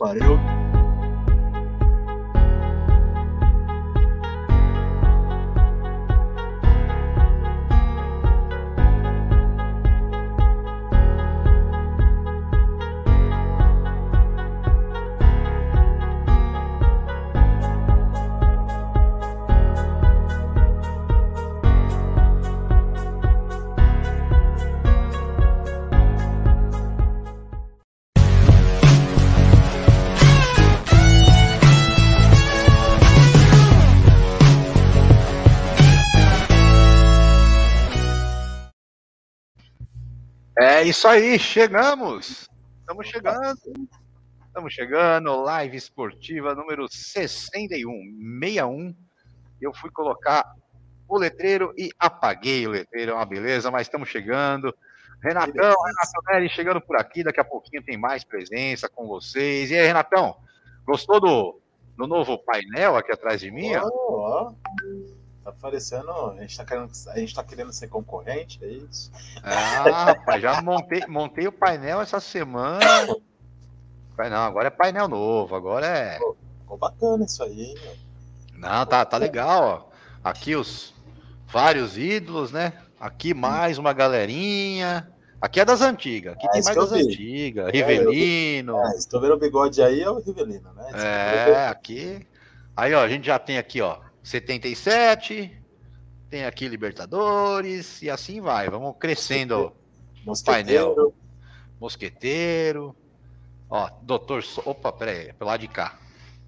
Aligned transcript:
Pariu. 0.00 0.69
Isso 40.90 41.06
aí, 41.06 41.38
chegamos! 41.38 42.50
Estamos 42.80 43.06
chegando! 43.06 43.60
Estamos 44.44 44.72
chegando, 44.72 45.40
live 45.42 45.76
esportiva 45.76 46.52
número 46.52 46.88
61, 46.90 47.92
61. 48.42 48.92
Eu 49.60 49.72
fui 49.72 49.88
colocar 49.92 50.44
o 51.08 51.16
letreiro 51.16 51.72
e 51.78 51.90
apaguei 51.96 52.66
o 52.66 52.70
letreiro, 52.70 53.12
é 53.12 53.14
uma 53.14 53.24
beleza, 53.24 53.70
mas 53.70 53.82
estamos 53.82 54.08
chegando. 54.08 54.74
Renatão, 55.22 55.52
Renato 55.52 56.22
Neri 56.28 56.48
chegando 56.48 56.80
por 56.80 56.96
aqui, 56.96 57.22
daqui 57.22 57.38
a 57.38 57.44
pouquinho 57.44 57.84
tem 57.84 57.96
mais 57.96 58.24
presença 58.24 58.88
com 58.88 59.06
vocês. 59.06 59.70
E 59.70 59.78
aí, 59.78 59.86
Renatão, 59.86 60.38
gostou 60.84 61.20
do, 61.20 61.60
do 61.96 62.08
novo 62.08 62.36
painel 62.36 62.96
aqui 62.96 63.12
atrás 63.12 63.40
de 63.40 63.52
mim? 63.52 63.76
Ó, 63.76 63.86
ó. 63.86 64.52
Tá 65.44 65.52
parecendo. 65.52 66.10
A 66.10 66.40
gente 66.40 66.56
tá, 66.56 66.64
querendo, 66.64 66.90
a 67.08 67.18
gente 67.18 67.34
tá 67.34 67.42
querendo 67.42 67.72
ser 67.72 67.88
concorrente, 67.88 68.58
é 68.62 68.68
isso? 68.68 69.10
Ah, 69.42 70.04
rapaz, 70.04 70.42
já 70.42 70.60
montei, 70.60 71.06
montei 71.08 71.46
o 71.48 71.52
painel 71.52 72.00
essa 72.00 72.20
semana. 72.20 72.80
Não, 74.18 74.36
agora 74.36 74.68
é 74.68 74.70
painel 74.70 75.08
novo, 75.08 75.54
agora 75.56 75.86
é. 75.86 76.18
Pô, 76.18 76.36
ficou 76.60 76.76
bacana 76.76 77.24
isso 77.24 77.42
aí, 77.42 77.74
meu. 77.82 77.94
Não, 78.58 78.84
tá, 78.84 79.02
tá 79.04 79.16
legal, 79.16 79.62
ó. 79.88 79.90
Aqui 80.22 80.54
os 80.54 80.94
vários 81.46 81.96
ídolos, 81.96 82.52
né? 82.52 82.74
Aqui 83.00 83.32
mais 83.32 83.78
uma 83.78 83.94
galerinha. 83.94 85.10
Aqui 85.40 85.58
é 85.58 85.64
das 85.64 85.80
antigas, 85.80 86.34
aqui 86.34 86.46
Ah, 86.46 86.50
tem 86.50 86.62
mais 86.62 86.76
das 86.76 86.90
vi. 86.90 87.00
antigas. 87.00 87.68
É, 87.68 87.70
Rivelino. 87.70 88.76
É, 88.78 88.98
tu 89.08 89.18
vendo 89.18 89.32
o 89.32 89.38
bigode 89.38 89.82
aí, 89.82 90.02
é 90.02 90.10
o 90.10 90.18
Rivelino, 90.18 90.70
né? 90.74 90.90
É, 90.92 91.68
aqui. 91.68 92.26
Aí, 92.76 92.92
ó, 92.92 93.02
a 93.02 93.08
gente 93.08 93.26
já 93.26 93.38
tem 93.38 93.56
aqui, 93.56 93.80
ó, 93.80 93.96
77, 94.22 95.60
tem 96.28 96.44
aqui 96.44 96.68
Libertadores, 96.68 98.02
e 98.02 98.10
assim 98.10 98.40
vai. 98.40 98.68
Vamos 98.68 98.96
crescendo. 98.98 99.72
Mosqueteiro. 100.24 101.14
Mosqueteiro. 101.80 102.96
Ó, 103.68 103.90
doutor. 104.02 104.42
So... 104.42 104.62
Opa, 104.64 104.92
peraí, 104.92 105.32
pelo 105.32 105.50
lado 105.50 105.60
de 105.60 105.68
cá. 105.68 105.98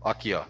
Ó, 0.01 0.11
Aqui, 0.11 0.35
ó. 0.35 0.45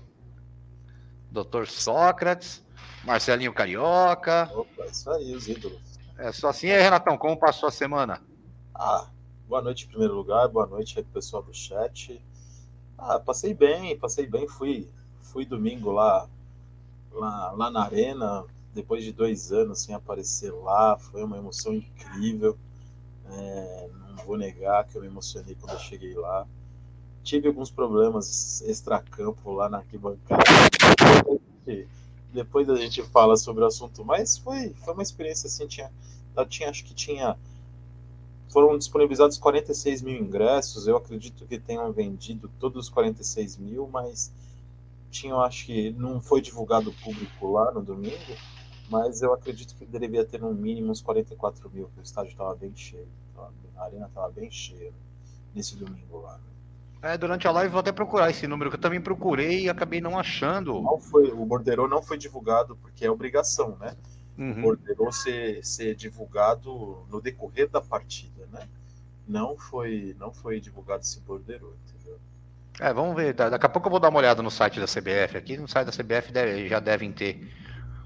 Doutor 1.30 1.66
Sócrates, 1.66 2.62
Marcelinho 3.04 3.52
Carioca. 3.52 4.50
Opa, 4.54 4.84
isso 4.86 5.10
aí, 5.10 5.34
os 5.34 5.48
ídolos. 5.48 5.80
É 6.18 6.30
só 6.32 6.48
assim. 6.48 6.66
E 6.66 6.72
aí, 6.72 6.82
Renatão, 6.82 7.16
como 7.16 7.38
passou 7.38 7.68
a 7.68 7.72
semana? 7.72 8.20
Ah, 8.74 9.08
boa 9.48 9.62
noite 9.62 9.86
em 9.86 9.88
primeiro 9.88 10.14
lugar, 10.14 10.48
boa 10.48 10.66
noite 10.66 10.98
aí 10.98 11.04
pessoal 11.04 11.42
do 11.42 11.54
chat. 11.54 12.22
Ah, 12.98 13.18
passei 13.18 13.54
bem, 13.54 13.98
passei 13.98 14.26
bem, 14.26 14.47
fui, 14.47 14.88
fui 15.20 15.44
domingo 15.44 15.91
lá, 15.91 16.28
lá, 17.12 17.52
lá 17.52 17.70
na 17.70 17.82
arena, 17.82 18.44
depois 18.74 19.04
de 19.04 19.12
dois 19.12 19.52
anos 19.52 19.80
sem 19.80 19.94
aparecer 19.94 20.52
lá, 20.52 20.96
foi 20.98 21.22
uma 21.22 21.36
emoção 21.36 21.74
incrível. 21.74 22.56
É, 23.30 23.90
não 24.08 24.24
vou 24.24 24.36
negar 24.36 24.86
que 24.86 24.96
eu 24.96 25.02
me 25.02 25.08
emocionei 25.08 25.54
quando 25.54 25.74
eu 25.74 25.78
cheguei 25.78 26.14
lá. 26.14 26.46
Tive 27.22 27.48
alguns 27.48 27.70
problemas 27.70 28.60
extracampo 28.62 29.52
lá 29.52 29.68
na 29.68 29.78
arquibancada. 29.78 30.42
Depois 32.32 32.68
a 32.68 32.76
gente 32.76 33.02
fala 33.02 33.36
sobre 33.36 33.62
o 33.62 33.66
assunto, 33.66 34.04
mas 34.04 34.38
foi, 34.38 34.70
foi 34.82 34.94
uma 34.94 35.02
experiência 35.02 35.46
assim, 35.46 35.66
tinha, 35.66 35.90
tinha, 36.48 36.70
acho 36.70 36.84
que 36.84 36.94
tinha 36.94 37.36
foram 38.52 38.76
disponibilizados 38.76 39.38
46 39.38 40.02
mil 40.02 40.20
ingressos. 40.20 40.86
Eu 40.86 40.96
acredito 40.96 41.46
que 41.46 41.58
tenham 41.58 41.90
vendido 41.90 42.50
todos 42.60 42.84
os 42.84 42.90
46 42.90 43.56
mil, 43.56 43.88
mas 43.90 44.30
tinham, 45.12 45.40
acho 45.42 45.66
que 45.66 45.92
não 45.92 46.20
foi 46.20 46.40
divulgado 46.42 46.90
o 46.90 46.94
público 46.94 47.46
lá 47.52 47.72
no 47.72 47.82
domingo, 47.82 48.40
mas 48.88 49.22
eu 49.22 49.32
acredito 49.34 49.76
que 49.76 49.86
deveria 49.86 50.24
ter 50.26 50.40
no 50.40 50.52
mínimo 50.54 50.90
uns 50.92 51.02
44 51.02 51.70
mil, 51.70 51.86
porque 51.86 52.00
o 52.00 52.02
estádio 52.02 52.32
estava 52.32 52.54
bem 52.56 52.74
cheio, 52.76 53.08
a 53.76 53.84
arena 53.84 54.06
estava 54.08 54.30
bem 54.30 54.50
cheia 54.50 54.92
nesse 55.54 55.76
domingo 55.76 56.20
lá. 56.22 56.40
É, 57.02 57.18
durante 57.18 57.46
a 57.46 57.50
live 57.52 57.70
vou 57.70 57.80
até 57.80 57.92
procurar 57.92 58.30
esse 58.30 58.46
número, 58.46 58.70
que 58.70 58.76
eu 58.76 58.80
também 58.80 59.00
procurei 59.00 59.62
e 59.64 59.68
acabei 59.68 60.00
não 60.00 60.18
achando. 60.18 60.72
Não 60.80 60.98
foi, 60.98 61.30
o 61.32 61.44
borderô 61.46 61.86
não 61.88 62.02
foi 62.02 62.18
divulgado 62.18 62.76
porque 62.76 63.04
é 63.04 63.10
obrigação, 63.10 63.76
né? 63.78 63.96
O 64.48 64.54
Uhum. 64.54 64.56
borderô 64.56 65.10
ser, 65.12 65.64
ser 65.64 65.94
divulgado 65.94 67.06
no 67.08 67.20
decorrer 67.20 67.68
da 67.70 67.80
partida, 67.80 68.46
né? 68.46 68.68
Não 69.26 69.56
foi, 69.56 70.14
não 70.18 70.32
foi 70.32 70.60
divulgado 70.60 71.02
esse 71.02 71.20
borderô, 71.20 71.74
entendeu? 71.86 72.18
É, 72.82 72.93
vamos 72.93 73.15
ver. 73.15 73.32
da- 73.32 73.48
Daqui 73.50 73.66
a 73.66 73.69
pouco 73.69 73.87
eu 73.87 73.91
vou 73.93 74.00
dar 74.00 74.09
uma 74.09 74.19
olhada 74.19 74.43
no 74.43 74.50
site 74.50 74.81
da 74.81 74.87
CBF 74.87 75.37
aqui. 75.37 75.56
No 75.56 75.69
site 75.69 75.87
da 75.87 75.93
CBF 75.93 76.32
deve- 76.32 76.69
já 76.69 76.81
devem 76.81 77.12
ter 77.12 77.48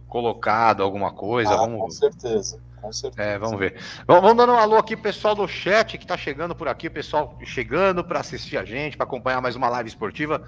colocado 0.08 0.82
alguma 0.82 1.12
coisa. 1.12 1.54
Ah, 1.54 1.58
com 1.58 1.78
vamos, 1.78 1.96
certeza, 1.96 2.60
com 2.80 2.92
certeza. 2.92 3.22
é, 3.28 3.38
vamos 3.38 3.58
ver. 3.58 3.74
Vamos, 4.06 4.22
vamos 4.22 4.36
dando 4.36 4.52
um 4.52 4.58
alô 4.58 4.76
aqui, 4.76 4.96
pessoal 4.96 5.34
do 5.34 5.48
chat 5.48 5.96
que 5.98 6.06
tá 6.06 6.16
chegando 6.16 6.54
por 6.54 6.68
aqui, 6.68 6.88
pessoal 6.90 7.38
chegando 7.44 8.04
para 8.04 8.20
assistir 8.20 8.56
a 8.58 8.64
gente, 8.64 8.96
para 8.96 9.04
acompanhar 9.04 9.40
mais 9.40 9.56
uma 9.56 9.68
live 9.68 9.88
esportiva. 9.88 10.42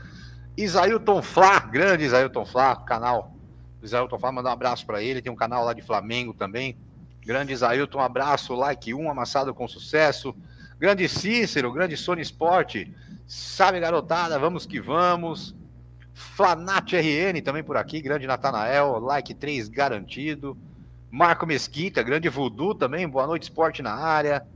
Isailton 0.56 1.22
Flá, 1.22 1.58
grande 1.60 2.04
Isailton 2.04 2.44
Flá, 2.44 2.76
canal 2.76 3.32
do 3.80 3.86
Isailton 3.86 4.18
Flá, 4.18 4.30
mandar 4.32 4.50
um 4.50 4.54
abraço 4.54 4.84
para 4.84 5.02
ele. 5.02 5.22
Tem 5.22 5.32
um 5.32 5.36
canal 5.36 5.64
lá 5.64 5.72
de 5.72 5.82
Flamengo 5.82 6.34
também. 6.34 6.76
Grande 7.24 7.52
Isailton, 7.52 7.98
um 7.98 8.02
abraço, 8.02 8.54
like 8.54 8.92
1, 8.92 9.10
amassado 9.10 9.54
com 9.54 9.66
sucesso. 9.68 10.34
Grande 10.78 11.08
Cícero, 11.08 11.72
grande 11.72 11.96
Sony 11.96 12.22
Sport. 12.22 12.86
Sabe, 13.28 13.78
garotada, 13.78 14.38
vamos 14.38 14.64
que 14.64 14.80
vamos. 14.80 15.54
Flanat 16.14 16.96
RN 16.96 17.42
também 17.42 17.62
por 17.62 17.76
aqui, 17.76 18.00
grande 18.00 18.26
Natanael, 18.26 18.98
like 19.00 19.34
3 19.34 19.68
garantido. 19.68 20.56
Marco 21.10 21.46
Mesquita, 21.46 22.02
grande 22.02 22.30
Voodoo 22.30 22.74
também, 22.74 23.06
boa 23.06 23.26
noite, 23.26 23.42
esporte 23.42 23.82
na 23.82 23.92
área. 23.92 24.46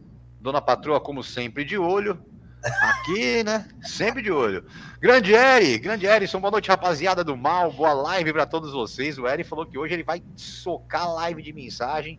Dona 0.41 0.63
Patroa, 0.63 0.99
como 0.99 1.23
sempre, 1.23 1.67
de 1.67 1.77
olho. 1.77 2.19
Aqui, 2.65 3.45
né? 3.45 3.69
Sempre 3.83 4.23
de 4.23 4.33
olho. 4.33 4.65
Grande 4.99 5.35
Eri, 5.35 5.79
grande 5.79 6.07
Erison, 6.07 6.41
boa 6.41 6.53
noite, 6.53 6.71
rapaziada 6.71 7.23
do 7.23 7.37
mal. 7.37 7.71
Boa 7.71 7.93
live 7.93 8.33
para 8.33 8.47
todos 8.47 8.73
vocês. 8.73 9.19
O 9.19 9.29
Eri 9.29 9.45
falou 9.45 9.67
que 9.67 9.77
hoje 9.77 9.93
ele 9.93 10.03
vai 10.03 10.23
socar 10.35 11.13
live 11.13 11.43
de 11.43 11.53
mensagem. 11.53 12.19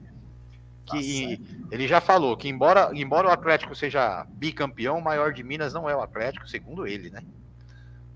Que 0.86 1.40
ele 1.72 1.88
já 1.88 2.02
falou 2.02 2.36
que, 2.36 2.50
embora, 2.50 2.92
embora 2.94 3.28
o 3.28 3.32
Atlético 3.32 3.74
seja 3.74 4.26
bicampeão, 4.32 4.98
o 4.98 5.04
maior 5.04 5.32
de 5.32 5.44
Minas 5.44 5.74
não 5.74 5.90
é 5.90 5.96
o 5.96 6.02
Atlético, 6.02 6.48
segundo 6.48 6.86
ele, 6.86 7.10
né? 7.10 7.22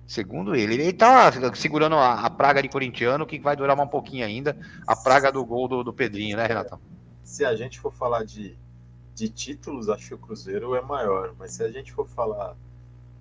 Segundo 0.07 0.55
ele. 0.55 0.75
Ele 0.75 0.93
tá 0.93 1.31
segurando 1.53 1.95
a, 1.95 2.21
a 2.21 2.29
praga 2.29 2.61
de 2.61 2.69
corintiano, 2.69 3.25
que 3.25 3.39
vai 3.39 3.55
durar 3.57 3.77
um 3.77 3.87
pouquinho 3.87 4.25
ainda. 4.25 4.57
A 4.87 4.95
praga 4.95 5.31
do 5.31 5.45
gol 5.45 5.67
do, 5.67 5.83
do 5.83 5.93
Pedrinho, 5.93 6.37
né, 6.37 6.45
Renatão? 6.45 6.79
Se 7.23 7.43
a 7.43 7.53
gente 7.55 7.77
for 7.77 7.93
falar 7.93 8.23
de, 8.23 8.57
de 9.13 9.27
títulos, 9.27 9.89
acho 9.89 10.07
que 10.07 10.13
o 10.13 10.17
Cruzeiro 10.17 10.75
é 10.75 10.81
maior. 10.81 11.35
Mas 11.37 11.51
se 11.51 11.63
a 11.63 11.69
gente 11.69 11.91
for 11.91 12.07
falar 12.07 12.55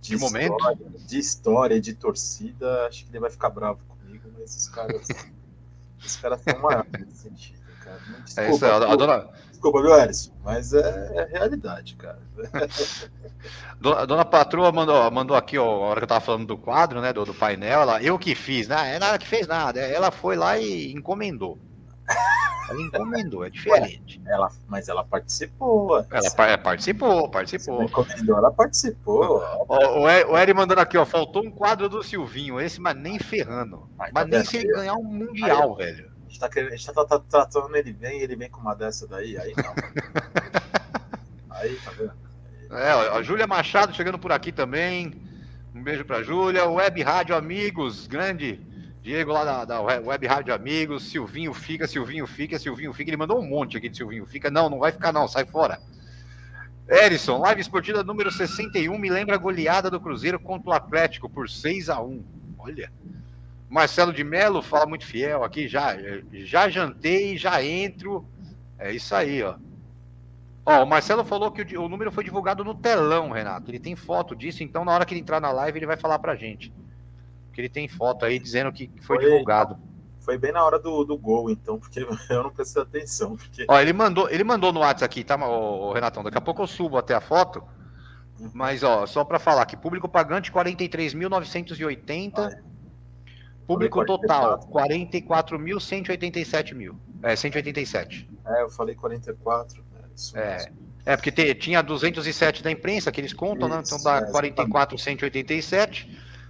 de, 0.00 0.10
De 0.10 0.16
momento? 0.16 0.52
história, 0.52 0.90
de 1.06 1.18
história, 1.18 1.80
de 1.80 1.94
torcida, 1.94 2.86
acho 2.86 3.04
que 3.04 3.10
ele 3.10 3.18
vai 3.18 3.30
ficar 3.30 3.50
bravo 3.50 3.80
comigo. 3.88 4.30
Mas 4.38 4.54
os 4.56 4.68
caras, 4.68 5.08
os 6.04 6.16
caras 6.16 6.40
são 6.42 6.60
maiores 6.60 6.92
nesse 6.92 7.18
sentido. 7.18 7.65
Cara. 7.86 7.98
Desculpa, 8.24 8.42
é 8.42 8.50
isso, 8.50 8.64
a, 8.66 8.92
a 8.92 8.96
dona... 8.96 9.28
desculpa, 9.50 9.82
viu, 9.82 9.94
Alisson? 9.94 10.32
Mas 10.44 10.72
é, 10.72 11.12
é 11.14 11.38
realidade, 11.38 11.96
cara. 11.96 12.18
A 13.98 14.06
dona 14.06 14.24
Patroa 14.24 14.72
mandou, 14.72 15.10
mandou 15.10 15.36
aqui, 15.36 15.58
ó, 15.58 15.64
a 15.64 15.88
hora 15.88 16.00
que 16.00 16.04
eu 16.04 16.08
tava 16.08 16.20
falando 16.20 16.46
do 16.46 16.56
quadro, 16.56 17.00
né, 17.00 17.12
do, 17.12 17.24
do 17.24 17.34
painel, 17.34 17.82
ela, 17.82 18.02
eu 18.02 18.18
que 18.18 18.34
fiz, 18.34 18.66
né? 18.68 18.96
É 18.96 18.98
nada 18.98 19.18
que 19.18 19.26
fez 19.26 19.46
nada. 19.46 19.78
Ela 19.78 20.10
foi 20.10 20.34
lá 20.34 20.58
e 20.58 20.92
encomendou. 20.92 21.58
Ela 22.68 22.82
encomendou, 22.82 23.44
é 23.44 23.50
diferente. 23.50 24.20
Ela, 24.26 24.50
mas 24.66 24.88
ela 24.88 25.04
participou. 25.04 26.04
Ela 26.10 26.30
par 26.30 26.62
participou, 26.62 27.28
participou. 27.28 27.82
encomendou, 27.82 28.36
ela 28.36 28.50
participou. 28.50 29.42
O, 29.68 30.02
o, 30.02 30.38
Eri 30.38 30.52
mandando 30.52 30.80
aqui, 30.80 30.98
ó, 30.98 31.04
faltou 31.04 31.44
um 31.44 31.50
quadro 31.50 31.88
do 31.88 32.02
Silvinho, 32.02 32.60
esse, 32.60 32.80
mas 32.80 32.96
nem 32.96 33.18
ferrando. 33.18 33.88
Mas, 33.96 34.10
mas 34.12 34.24
tá 34.24 34.36
nem 34.36 34.44
se 34.44 34.56
ele 34.56 34.72
ganhar 34.72 34.94
um 34.94 35.04
mundial, 35.04 35.76
aí, 35.78 35.86
velho. 35.86 36.15
A 36.36 36.38
gente 36.38 36.40
tá, 36.40 36.48
querendo, 36.50 36.72
a 36.72 36.76
gente 36.76 36.86
tá, 36.86 36.92
tá, 36.92 37.04
tá 37.04 37.18
tratando 37.18 37.74
ele 37.76 37.92
bem, 37.94 38.20
ele 38.20 38.36
vem 38.36 38.50
com 38.50 38.60
uma 38.60 38.74
dessa 38.74 39.06
daí, 39.06 39.38
aí 39.38 39.54
não. 39.56 39.72
aí, 41.48 41.74
tá 41.76 41.90
vendo? 41.92 42.12
É, 42.70 42.90
a 42.90 43.22
Júlia 43.22 43.46
Machado 43.46 43.94
chegando 43.94 44.18
por 44.18 44.32
aqui 44.32 44.52
também. 44.52 45.14
Um 45.74 45.82
beijo 45.82 46.04
pra 46.04 46.22
Júlia. 46.22 46.66
Web 46.66 47.02
Rádio 47.02 47.34
Amigos, 47.34 48.06
grande 48.06 48.60
Diego 49.02 49.32
lá 49.32 49.44
da, 49.44 49.64
da 49.64 49.80
Web 49.80 50.26
Rádio 50.26 50.52
Amigos, 50.52 51.04
Silvinho 51.04 51.54
fica, 51.54 51.86
Silvinho 51.86 52.26
fica, 52.26 52.58
Silvinho 52.58 52.92
fica. 52.92 53.08
Ele 53.08 53.16
mandou 53.16 53.40
um 53.40 53.46
monte 53.46 53.78
aqui 53.78 53.88
de 53.88 53.96
Silvinho 53.96 54.26
fica. 54.26 54.50
Não, 54.50 54.68
não 54.68 54.78
vai 54.78 54.92
ficar 54.92 55.12
não, 55.12 55.26
sai 55.26 55.46
fora. 55.46 55.80
Erison, 56.86 57.38
live 57.38 57.62
esportiva 57.62 58.02
número 58.02 58.30
61, 58.30 58.98
me 58.98 59.08
lembra 59.08 59.36
a 59.36 59.38
goleada 59.38 59.90
do 59.90 60.00
Cruzeiro 60.00 60.38
contra 60.38 60.70
o 60.70 60.72
Atlético 60.72 61.30
por 61.30 61.48
6 61.48 61.88
a 61.88 62.00
1 62.00 62.22
Olha. 62.58 62.92
Marcelo 63.68 64.12
de 64.12 64.22
Melo 64.22 64.62
fala 64.62 64.86
muito 64.86 65.04
fiel 65.04 65.42
aqui, 65.42 65.68
já, 65.68 65.96
já 66.32 66.68
jantei, 66.68 67.36
já 67.36 67.62
entro. 67.62 68.26
É 68.78 68.92
isso 68.92 69.14
aí, 69.14 69.42
ó. 69.42 69.56
Ó, 70.64 70.82
o 70.82 70.86
Marcelo 70.86 71.24
falou 71.24 71.50
que 71.50 71.76
o, 71.76 71.82
o 71.82 71.88
número 71.88 72.10
foi 72.10 72.24
divulgado 72.24 72.64
no 72.64 72.74
telão, 72.74 73.30
Renato. 73.30 73.70
Ele 73.70 73.78
tem 73.78 73.96
foto 73.96 74.34
disso, 74.34 74.62
então 74.62 74.84
na 74.84 74.92
hora 74.92 75.04
que 75.04 75.14
ele 75.14 75.20
entrar 75.20 75.40
na 75.40 75.52
live 75.52 75.78
ele 75.78 75.86
vai 75.86 75.96
falar 75.96 76.18
pra 76.18 76.34
gente 76.34 76.72
que 77.56 77.62
ele 77.62 77.68
tem 77.70 77.88
foto 77.88 78.26
aí 78.26 78.38
dizendo 78.38 78.70
que 78.70 78.90
foi, 79.00 79.16
foi 79.16 79.24
divulgado. 79.24 79.78
Foi 80.20 80.36
bem 80.36 80.52
na 80.52 80.62
hora 80.62 80.78
do, 80.78 81.04
do 81.04 81.16
gol, 81.16 81.50
então, 81.50 81.78
porque 81.78 82.00
eu 82.28 82.42
não 82.42 82.50
prestei 82.50 82.82
atenção. 82.82 83.34
Porque... 83.34 83.64
Ó, 83.66 83.80
ele 83.80 83.94
mandou, 83.94 84.28
ele 84.28 84.44
mandou 84.44 84.72
no 84.74 84.80
WhatsApp 84.80 85.04
aqui, 85.06 85.24
tá, 85.24 85.36
o, 85.36 85.90
Renatão? 85.92 86.22
Daqui 86.22 86.36
a 86.36 86.40
pouco 86.40 86.62
eu 86.62 86.66
subo 86.66 86.98
até 86.98 87.14
a 87.14 87.20
foto. 87.20 87.64
Uhum. 88.38 88.50
Mas, 88.52 88.82
ó, 88.82 89.06
só 89.06 89.24
para 89.24 89.38
falar 89.38 89.64
que 89.64 89.74
público 89.74 90.06
pagante 90.06 90.52
43.980. 90.52 92.32
Ah, 92.36 92.50
é. 92.52 92.60
Público 93.66 94.04
total 94.04 94.60
44.187 94.70 96.74
mil. 96.74 96.98
É, 97.22 97.34
187. 97.34 98.28
É, 98.46 98.62
eu 98.62 98.68
falei 98.70 98.94
44. 98.94 99.82
É, 100.34 100.40
é, 100.40 100.70
é 101.04 101.16
porque 101.16 101.32
te, 101.32 101.52
tinha 101.54 101.82
207 101.82 102.62
da 102.62 102.70
imprensa 102.70 103.10
que 103.10 103.20
eles 103.20 103.32
contam, 103.32 103.66
isso, 103.68 103.76
né? 103.76 103.82
Então 103.84 104.00
dá 104.02 104.18
é, 104.18 104.30
44.187. 104.30 106.06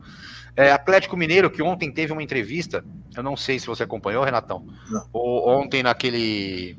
É, 0.54 0.70
Atlético 0.70 1.16
Mineiro, 1.16 1.50
que 1.50 1.62
ontem 1.62 1.90
teve 1.90 2.12
uma 2.12 2.22
entrevista, 2.22 2.84
eu 3.16 3.22
não 3.22 3.36
sei 3.36 3.58
se 3.58 3.66
você 3.66 3.84
acompanhou, 3.84 4.24
Renatão, 4.24 4.66
ou 5.12 5.48
ontem 5.48 5.82
naquele 5.82 6.76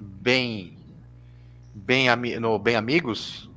Bem, 0.00 0.76
bem, 1.74 2.08
no 2.38 2.58
Bem 2.58 2.76
Amigos. 2.76 3.50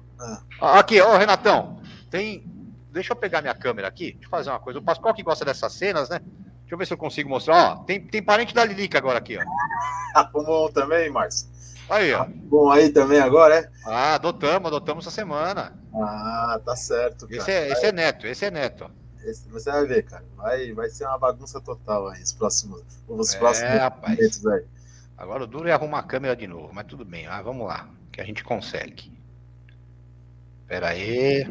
Ah. 0.62 0.80
Aqui, 0.80 1.02
ó, 1.02 1.18
Renatão, 1.18 1.82
tem 2.10 2.44
Deixa 2.92 3.14
eu 3.14 3.16
pegar 3.16 3.42
minha 3.42 3.56
câmera 3.56 3.88
aqui, 3.88 4.12
deixa 4.12 4.26
eu 4.26 4.30
fazer 4.30 4.50
uma 4.50 4.60
coisa. 4.60 4.80
O 4.80 4.82
Pascoal 4.82 5.14
que 5.14 5.24
gosta 5.24 5.46
dessas 5.46 5.72
cenas, 5.72 6.10
né? 6.10 6.20
Deixa 6.20 6.74
eu 6.74 6.78
ver 6.78 6.86
se 6.86 6.94
eu 6.94 6.98
consigo 6.98 7.30
mostrar. 7.30 7.56
Ó, 7.56 7.76
tem, 7.84 8.02
tem 8.02 8.22
parente 8.22 8.54
da 8.54 8.66
Lilica 8.66 8.98
agora 8.98 9.18
aqui, 9.18 9.38
ó. 9.38 9.42
Arrumou 10.20 10.70
também, 10.72 11.10
Márcio? 11.10 11.48
Aí, 11.92 12.14
ó. 12.14 12.26
Bom 12.26 12.72
aí 12.72 12.90
também 12.90 13.20
agora, 13.20 13.60
é? 13.60 13.70
Ah, 13.86 14.16
adotamos, 14.16 14.68
adotamos 14.68 15.06
essa 15.06 15.14
semana. 15.14 15.78
Ah, 15.94 16.58
tá 16.64 16.74
certo. 16.74 17.28
Cara. 17.28 17.38
Esse, 17.38 17.52
é, 17.52 17.70
esse 17.70 17.86
é 17.86 17.92
neto, 17.92 18.26
esse 18.26 18.46
é 18.46 18.50
neto. 18.50 18.90
Esse, 19.26 19.50
você 19.50 19.70
vai 19.70 19.86
ver, 19.86 20.04
cara. 20.04 20.24
Vai, 20.38 20.72
vai 20.72 20.90
ser 20.90 21.06
uma 21.06 21.18
bagunça 21.18 21.60
total 21.60 22.08
aí, 22.08 22.22
os 22.22 22.32
próximos, 22.32 22.82
os 23.08 23.36
é, 23.36 23.38
próximos 23.38 23.74
rapaz. 23.74 24.46
aí. 24.48 24.64
Agora 25.18 25.44
o 25.44 25.48
duro 25.48 25.68
é 25.68 25.74
arrumar 25.74 26.00
a 26.00 26.04
câmera 26.04 26.34
de 26.34 26.48
novo, 26.48 26.74
mas 26.74 26.88
tudo 26.88 27.04
bem. 27.04 27.28
Ah, 27.28 27.42
vamos 27.42 27.68
lá, 27.68 27.90
que 28.10 28.22
a 28.22 28.26
gente 28.26 28.42
consegue. 28.44 29.12
Pera 30.68 30.88
aí 30.88 31.46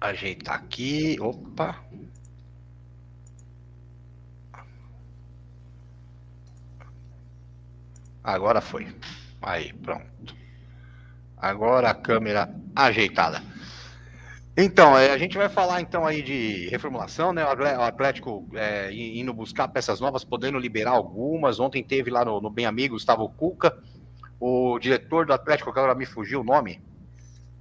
ajeitar 0.00 0.56
aqui. 0.56 1.16
Opa. 1.20 1.85
Agora 8.26 8.60
foi. 8.60 8.88
Aí, 9.40 9.72
pronto. 9.72 10.04
Agora 11.36 11.90
a 11.90 11.94
câmera 11.94 12.52
ajeitada. 12.74 13.40
Então, 14.56 14.98
é, 14.98 15.12
a 15.12 15.18
gente 15.18 15.38
vai 15.38 15.48
falar 15.48 15.80
então 15.80 16.04
aí 16.04 16.22
de 16.22 16.66
reformulação, 16.68 17.32
né? 17.32 17.44
O 17.44 17.82
Atlético 17.82 18.44
é, 18.54 18.92
indo 18.92 19.32
buscar 19.32 19.68
peças 19.68 20.00
novas, 20.00 20.24
podendo 20.24 20.58
liberar 20.58 20.90
algumas. 20.90 21.60
Ontem 21.60 21.84
teve 21.84 22.10
lá 22.10 22.24
no, 22.24 22.40
no 22.40 22.50
Bem 22.50 22.66
Amigo, 22.66 22.94
Gustavo 22.94 23.28
Cuca, 23.28 23.78
o 24.40 24.76
diretor 24.80 25.24
do 25.24 25.32
Atlético, 25.32 25.72
que 25.72 25.78
agora 25.78 25.94
me 25.94 26.04
fugiu 26.04 26.40
o 26.40 26.44
nome, 26.44 26.82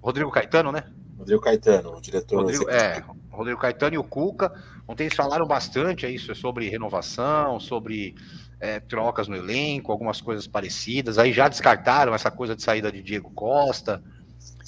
Rodrigo 0.01 0.31
Caetano, 0.31 0.71
né? 0.71 0.85
Rodrigo 1.15 1.41
Caetano, 1.41 1.95
o 1.95 2.01
diretor. 2.01 2.41
Rodrigo, 2.41 2.69
é, 2.71 3.03
Rodrigo 3.29 3.59
Caetano 3.59 3.93
e 3.93 3.99
o 3.99 4.03
Cuca. 4.03 4.51
Ontem 4.87 5.03
eles 5.03 5.15
falaram 5.15 5.45
bastante 5.45 6.07
isso 6.07 6.33
sobre 6.33 6.69
renovação, 6.69 7.59
sobre 7.59 8.15
é, 8.59 8.79
trocas 8.79 9.27
no 9.27 9.35
elenco, 9.35 9.91
algumas 9.91 10.21
coisas 10.21 10.47
parecidas. 10.47 11.17
Aí 11.17 11.31
já 11.31 11.47
descartaram 11.47 12.13
essa 12.13 12.31
coisa 12.31 12.55
de 12.55 12.63
saída 12.63 12.91
de 12.91 13.01
Diego 13.01 13.29
Costa. 13.31 14.01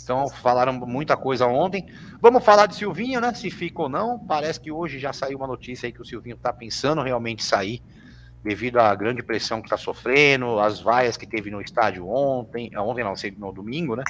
Então 0.01 0.29
falaram 0.29 0.73
muita 0.73 1.17
coisa 1.17 1.45
ontem. 1.47 1.85
Vamos 2.21 2.43
falar 2.43 2.65
de 2.67 2.75
Silvinho, 2.75 3.19
né? 3.19 3.33
Se 3.33 3.49
fica 3.51 3.81
ou 3.81 3.89
não. 3.89 4.17
Parece 4.17 4.59
que 4.59 4.71
hoje 4.71 4.99
já 4.99 5.11
saiu 5.11 5.37
uma 5.37 5.47
notícia 5.47 5.87
aí 5.87 5.91
que 5.91 6.01
o 6.01 6.05
Silvinho 6.05 6.35
está 6.35 6.53
pensando 6.53 7.01
realmente 7.01 7.43
sair, 7.43 7.81
devido 8.43 8.79
à 8.79 8.95
grande 8.95 9.21
pressão 9.21 9.61
que 9.61 9.67
está 9.67 9.77
sofrendo, 9.77 10.59
as 10.59 10.79
vaias 10.79 11.17
que 11.17 11.27
teve 11.27 11.51
no 11.51 11.61
estádio 11.61 12.07
ontem, 12.07 12.71
ontem 12.77 13.03
não, 13.03 13.13
no 13.37 13.51
domingo, 13.51 13.95
né? 13.95 14.03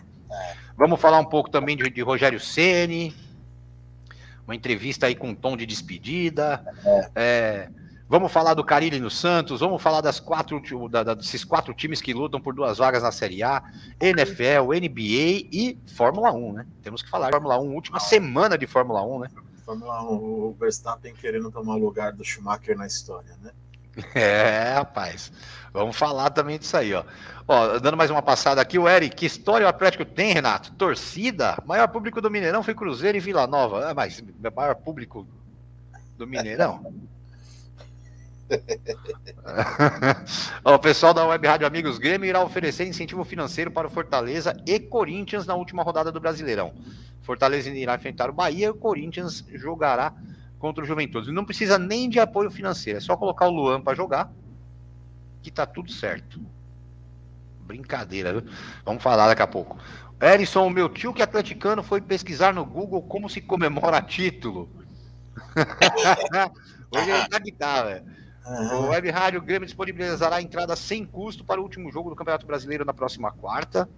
Vamos 0.78 1.02
falar 1.02 1.20
um 1.20 1.26
pouco 1.26 1.50
também 1.50 1.76
de, 1.76 1.90
de 1.90 2.02
Rogério 2.02 2.40
Ceni, 2.40 3.16
uma 4.46 4.56
entrevista 4.56 5.08
aí 5.08 5.16
com 5.16 5.30
um 5.30 5.36
tom 5.36 5.58
de 5.58 5.66
despedida. 5.66 6.64
É. 7.16 7.70
Vamos 8.10 8.32
falar 8.32 8.54
do 8.54 8.64
Carilli 8.64 9.02
no 9.02 9.10
Santos, 9.10 9.60
vamos 9.60 9.82
falar 9.82 10.00
das 10.00 10.18
quatro, 10.18 10.62
da, 10.90 11.04
da, 11.04 11.14
desses 11.14 11.44
quatro 11.44 11.74
times 11.74 12.02
que 12.02 12.14
lutam 12.14 12.40
por 12.40 12.54
duas 12.54 12.78
vagas 12.78 13.04
na 13.04 13.12
Série 13.12 13.44
A, 13.44 13.62
NFL, 14.00 14.72
NBA 14.80 15.50
e 15.52 15.78
Fórmula 15.94 16.32
1, 16.32 16.54
né? 16.54 16.68
Temos 16.82 17.02
que 17.02 17.10
falar 17.10 17.28
de 17.28 17.34
Fórmula 17.34 17.60
1, 17.60 17.74
última 17.74 18.00
semana 18.00 18.58
de 18.58 18.66
Fórmula 18.66 19.04
1, 19.04 19.20
né? 19.20 19.28
Fórmula 19.66 20.02
1, 20.04 20.06
o 20.14 20.56
Verstappen 20.58 21.14
querendo 21.16 21.52
tomar 21.52 21.76
lugar 21.76 22.14
do 22.14 22.24
Schumacher 22.24 22.78
na 22.78 22.88
história, 22.88 23.36
né? 23.42 23.52
É, 24.16 24.76
rapaz. 24.76 25.32
Vamos 25.74 25.98
falar 25.98 26.30
também 26.30 26.58
disso 26.58 26.78
aí, 26.78 26.94
ó. 26.94 27.04
Ó, 27.48 27.80
dando 27.80 27.98
mais 27.98 28.10
uma 28.10 28.22
passada 28.22 28.62
aqui, 28.62 28.80
o 28.80 28.88
Eric, 28.88 29.16
que 29.16 29.26
história 29.26 29.66
o 29.66 29.70
Atlético 29.70 30.06
tem, 30.06 30.34
Renato? 30.34 30.72
Torcida? 30.74 31.58
Maior 31.66 31.88
público 31.88 32.22
do 32.22 32.32
Mineirão 32.32 32.64
foi 32.64 32.74
Cruzeiro 32.74 33.18
e 33.18 33.22
Vila 33.22 33.48
Nova. 33.48 33.90
Ah, 33.90 33.94
mas 33.94 34.24
maior 34.56 34.76
público 34.76 35.28
do 36.18 36.28
Mineirão? 36.28 36.94
O 40.64 40.80
pessoal 40.80 41.14
da 41.14 41.26
Web 41.26 41.48
Rádio 41.48 41.68
Amigos 41.68 41.98
Grêmio 41.98 42.28
irá 42.28 42.42
oferecer 42.44 42.88
incentivo 42.88 43.24
financeiro 43.24 43.72
para 43.72 43.88
o 43.88 43.90
Fortaleza 43.90 44.56
e 44.66 44.80
Corinthians 44.80 45.46
na 45.46 45.56
última 45.56 45.84
rodada 45.84 46.12
do 46.12 46.20
Brasileirão. 46.20 46.74
Fortaleza 47.22 47.70
irá 47.70 47.96
enfrentar 47.96 48.30
o 48.30 48.34
Bahia 48.34 48.68
e 48.68 48.70
o 48.70 48.76
Corinthians 48.76 49.46
jogará 49.54 50.14
contra 50.60 50.84
o 50.84 50.88
Juventude. 50.88 51.32
Não 51.32 51.46
precisa 51.46 51.78
nem 51.78 52.10
de 52.10 52.20
apoio 52.20 52.50
financeiro, 52.50 52.98
é 52.98 53.02
só 53.02 53.18
colocar 53.18 53.48
o 53.48 53.52
Luan 53.52 53.82
para 53.82 53.96
jogar 53.96 54.32
que 55.42 55.52
tá 55.52 55.66
tudo 55.66 55.92
certo. 55.92 56.42
Brincadeira, 57.62 58.34
viu? 58.34 58.50
Vamos 58.86 59.04
falar 59.04 59.28
daqui 59.28 59.42
a 59.42 59.48
pouco. 59.48 59.78
Erison, 60.22 60.70
meu 60.70 60.90
tio 60.90 61.14
que 61.14 61.22
é 61.22 61.24
atleticano 61.24 61.84
foi 61.84 62.02
pesquisar 62.02 62.54
no 62.54 62.66
Google 62.66 63.02
como 63.04 63.30
se 63.30 63.40
comemora 63.40 64.02
título. 64.02 64.70
Hoje 66.92 67.12
ele 67.12 67.28
tá 67.30 67.40
que 67.40 67.52
tá, 67.52 67.84
velho. 67.84 68.06
O 68.50 68.88
Web 68.88 69.10
Rádio 69.10 69.42
Grêmio 69.42 69.66
disponibilizará 69.66 70.38
a 70.38 70.42
entrada 70.42 70.76
sem 70.76 71.06
custo 71.06 71.44
para 71.44 71.60
o 71.60 71.64
último 71.64 71.92
jogo 71.92 72.10
do 72.10 72.16
Campeonato 72.16 72.46
Brasileiro 72.46 72.86
na 72.86 72.94
próxima 72.94 73.32
quarta. 73.32 73.90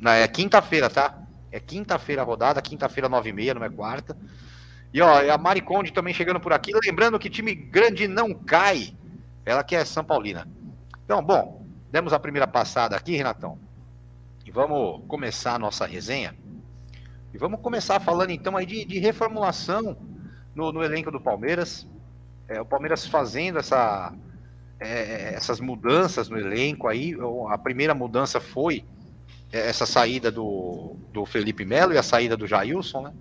Na, 0.00 0.16
é 0.16 0.26
quinta-feira, 0.26 0.90
tá? 0.90 1.22
É 1.52 1.60
quinta-feira 1.60 2.22
a 2.22 2.24
rodada, 2.24 2.60
quinta-feira, 2.60 3.08
nove 3.08 3.30
e 3.30 3.32
meia, 3.32 3.54
não 3.54 3.64
é 3.64 3.70
quarta. 3.70 4.16
E 4.92 5.00
ó, 5.00 5.32
a 5.32 5.38
Mari 5.38 5.60
Conde 5.60 5.92
também 5.92 6.12
chegando 6.12 6.40
por 6.40 6.52
aqui. 6.52 6.72
Lembrando 6.84 7.18
que 7.18 7.30
time 7.30 7.54
grande 7.54 8.08
não 8.08 8.34
cai. 8.34 8.94
Ela 9.44 9.62
que 9.62 9.76
é 9.76 9.84
São 9.84 10.04
Paulina. 10.04 10.48
Então, 11.04 11.22
bom, 11.22 11.64
demos 11.90 12.12
a 12.12 12.18
primeira 12.18 12.46
passada 12.46 12.96
aqui, 12.96 13.16
Renatão. 13.16 13.58
E 14.44 14.50
vamos 14.50 15.02
começar 15.06 15.54
a 15.54 15.58
nossa 15.58 15.86
resenha. 15.86 16.34
E 17.32 17.38
vamos 17.38 17.60
começar 17.60 18.00
falando 18.00 18.30
então 18.30 18.56
aí 18.56 18.66
de, 18.66 18.84
de 18.84 18.98
reformulação 18.98 19.96
no, 20.54 20.72
no, 20.72 20.82
elenco 20.82 21.10
do 21.10 21.20
Palmeiras. 21.20 21.86
É, 22.48 22.60
o 22.60 22.64
Palmeiras 22.64 23.06
fazendo 23.06 23.58
essa, 23.58 24.12
é, 24.78 25.34
essas 25.34 25.60
mudanças 25.60 26.28
no 26.28 26.38
elenco 26.38 26.88
aí. 26.88 27.14
A 27.48 27.58
primeira 27.58 27.94
mudança 27.94 28.40
foi 28.40 28.84
essa 29.52 29.86
saída 29.86 30.30
do, 30.30 30.96
do 31.12 31.24
Felipe 31.24 31.64
Melo 31.64 31.92
e 31.92 31.98
a 31.98 32.02
saída 32.02 32.36
do 32.36 32.46
Jailson, 32.46 33.02
né? 33.02 33.12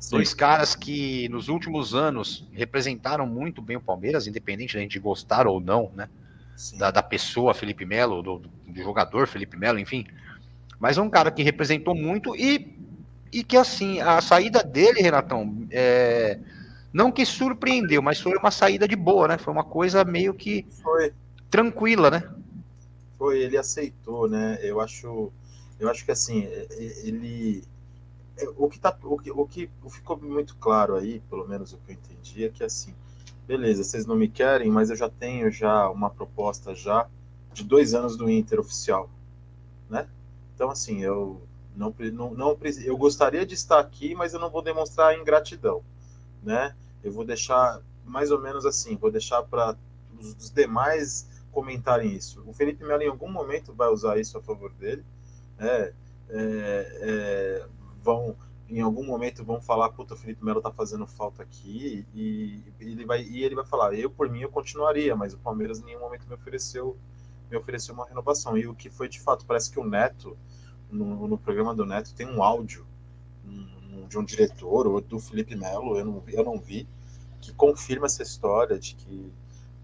Sim. 0.00 0.16
Dois 0.16 0.34
caras 0.34 0.74
que 0.74 1.28
nos 1.30 1.48
últimos 1.48 1.94
anos 1.94 2.46
representaram 2.52 3.26
muito 3.26 3.62
bem 3.62 3.76
o 3.76 3.80
Palmeiras, 3.80 4.26
independente 4.26 4.74
da 4.74 4.80
gente 4.80 4.98
gostar 4.98 5.46
ou 5.46 5.60
não, 5.60 5.90
né? 5.94 6.08
Da, 6.78 6.90
da, 6.90 7.02
pessoa 7.02 7.54
Felipe 7.54 7.84
Melo, 7.84 8.22
do, 8.22 8.38
do, 8.38 8.82
jogador 8.82 9.26
Felipe 9.26 9.56
Melo, 9.56 9.78
enfim. 9.78 10.06
Mas 10.78 10.96
é 10.96 11.02
um 11.02 11.10
cara 11.10 11.30
que 11.30 11.42
representou 11.42 11.94
muito 11.94 12.34
e, 12.34 12.78
e 13.32 13.44
que, 13.44 13.56
assim, 13.56 14.00
a 14.00 14.20
saída 14.20 14.62
dele, 14.62 15.02
Renatão, 15.02 15.66
é, 15.70 16.38
não 16.96 17.12
que 17.12 17.26
surpreendeu, 17.26 18.00
mas 18.00 18.18
foi 18.18 18.34
uma 18.38 18.50
saída 18.50 18.88
de 18.88 18.96
boa, 18.96 19.28
né? 19.28 19.36
Foi 19.36 19.52
uma 19.52 19.62
coisa 19.62 20.02
meio 20.02 20.32
que 20.32 20.66
foi. 20.82 21.12
tranquila, 21.50 22.10
né? 22.10 22.34
Foi, 23.18 23.38
ele 23.38 23.58
aceitou, 23.58 24.26
né? 24.26 24.58
Eu 24.62 24.80
acho, 24.80 25.30
eu 25.78 25.90
acho 25.90 26.06
que 26.06 26.10
assim, 26.10 26.44
ele 27.04 27.62
é, 28.38 28.48
o 28.56 28.66
que, 28.70 28.78
tá, 28.78 28.96
o, 29.02 29.18
que, 29.18 29.30
o 29.30 29.46
que 29.46 29.70
ficou 29.90 30.16
muito 30.16 30.56
claro 30.56 30.96
aí, 30.96 31.20
pelo 31.28 31.46
menos 31.46 31.74
o 31.74 31.76
que 31.76 31.92
eu 31.92 31.96
entendi, 31.96 32.44
é 32.46 32.48
que 32.48 32.64
assim, 32.64 32.94
beleza, 33.46 33.84
vocês 33.84 34.06
não 34.06 34.16
me 34.16 34.26
querem, 34.26 34.70
mas 34.70 34.88
eu 34.88 34.96
já 34.96 35.10
tenho 35.10 35.50
já 35.50 35.90
uma 35.90 36.08
proposta 36.08 36.74
já 36.74 37.06
de 37.52 37.62
dois 37.62 37.92
anos 37.92 38.16
do 38.16 38.30
Inter 38.30 38.58
oficial, 38.58 39.10
né? 39.90 40.08
Então 40.54 40.70
assim, 40.70 41.02
eu 41.02 41.42
não, 41.76 41.94
não, 42.10 42.32
não 42.32 42.58
eu 42.82 42.96
gostaria 42.96 43.44
de 43.44 43.52
estar 43.52 43.80
aqui, 43.80 44.14
mas 44.14 44.32
eu 44.32 44.40
não 44.40 44.48
vou 44.48 44.62
demonstrar 44.62 45.14
ingratidão, 45.18 45.82
né? 46.42 46.74
Eu 47.02 47.12
vou 47.12 47.24
deixar 47.24 47.80
mais 48.04 48.30
ou 48.30 48.40
menos 48.40 48.64
assim, 48.64 48.96
vou 48.96 49.10
deixar 49.10 49.42
para 49.42 49.76
os, 50.18 50.50
demais 50.50 51.28
comentarem 51.50 52.14
isso. 52.14 52.42
O 52.46 52.52
Felipe 52.52 52.84
Melo 52.84 53.02
em 53.02 53.08
algum 53.08 53.30
momento 53.30 53.74
vai 53.74 53.88
usar 53.88 54.18
isso 54.18 54.36
a 54.38 54.42
favor 54.42 54.72
dele, 54.74 55.04
né? 55.58 55.92
É, 56.28 56.98
é, 57.00 57.66
vão 58.02 58.36
em 58.68 58.80
algum 58.80 59.04
momento 59.04 59.44
vão 59.44 59.60
falar, 59.60 59.90
puta, 59.90 60.14
o 60.14 60.16
Felipe 60.16 60.44
Melo 60.44 60.60
tá 60.60 60.72
fazendo 60.72 61.06
falta 61.06 61.40
aqui, 61.40 62.04
e, 62.12 62.64
e, 62.80 62.90
ele 62.90 63.04
vai, 63.04 63.22
e 63.22 63.44
ele 63.44 63.54
vai 63.54 63.64
falar, 63.64 63.94
eu 63.94 64.10
por 64.10 64.28
mim 64.28 64.40
eu 64.40 64.50
continuaria, 64.50 65.14
mas 65.14 65.32
o 65.32 65.38
Palmeiras 65.38 65.78
em 65.78 65.84
nenhum 65.84 66.00
momento 66.00 66.26
me 66.26 66.34
ofereceu 66.34 66.96
me 67.50 67.56
ofereceu 67.56 67.94
uma 67.94 68.06
renovação. 68.06 68.56
E 68.56 68.66
o 68.66 68.74
que 68.74 68.90
foi 68.90 69.08
de 69.08 69.20
fato, 69.20 69.44
parece 69.46 69.70
que 69.70 69.78
o 69.78 69.84
Neto, 69.84 70.36
no, 70.90 71.26
no 71.28 71.38
programa 71.38 71.74
do 71.74 71.86
Neto, 71.86 72.14
tem 72.14 72.26
um 72.26 72.42
áudio 72.42 72.85
de 74.06 74.18
um 74.18 74.24
diretor, 74.24 74.86
ou 74.86 75.00
do 75.00 75.18
Felipe 75.18 75.54
Melo, 75.56 75.98
eu 75.98 76.04
não, 76.04 76.22
eu 76.28 76.44
não 76.44 76.58
vi, 76.58 76.88
que 77.40 77.52
confirma 77.52 78.06
essa 78.06 78.22
história 78.22 78.78
de 78.78 78.94
que 78.94 79.32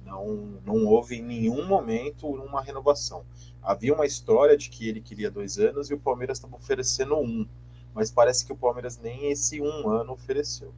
não, 0.04 0.60
não 0.64 0.86
houve 0.86 1.16
em 1.16 1.22
nenhum 1.22 1.66
momento 1.66 2.26
uma 2.26 2.60
renovação. 2.60 3.24
Havia 3.62 3.94
uma 3.94 4.06
história 4.06 4.56
de 4.56 4.68
que 4.68 4.88
ele 4.88 5.00
queria 5.00 5.30
dois 5.30 5.58
anos 5.58 5.90
e 5.90 5.94
o 5.94 5.98
Palmeiras 5.98 6.38
estava 6.38 6.56
oferecendo 6.56 7.16
um 7.16 7.46
mas 7.94 8.10
parece 8.10 8.44
que 8.44 8.52
o 8.52 8.56
Palmeiras 8.56 8.98
nem 8.98 9.30
esse 9.30 9.60
um 9.60 9.88
ano 9.88 10.12
ofereceu. 10.12 10.72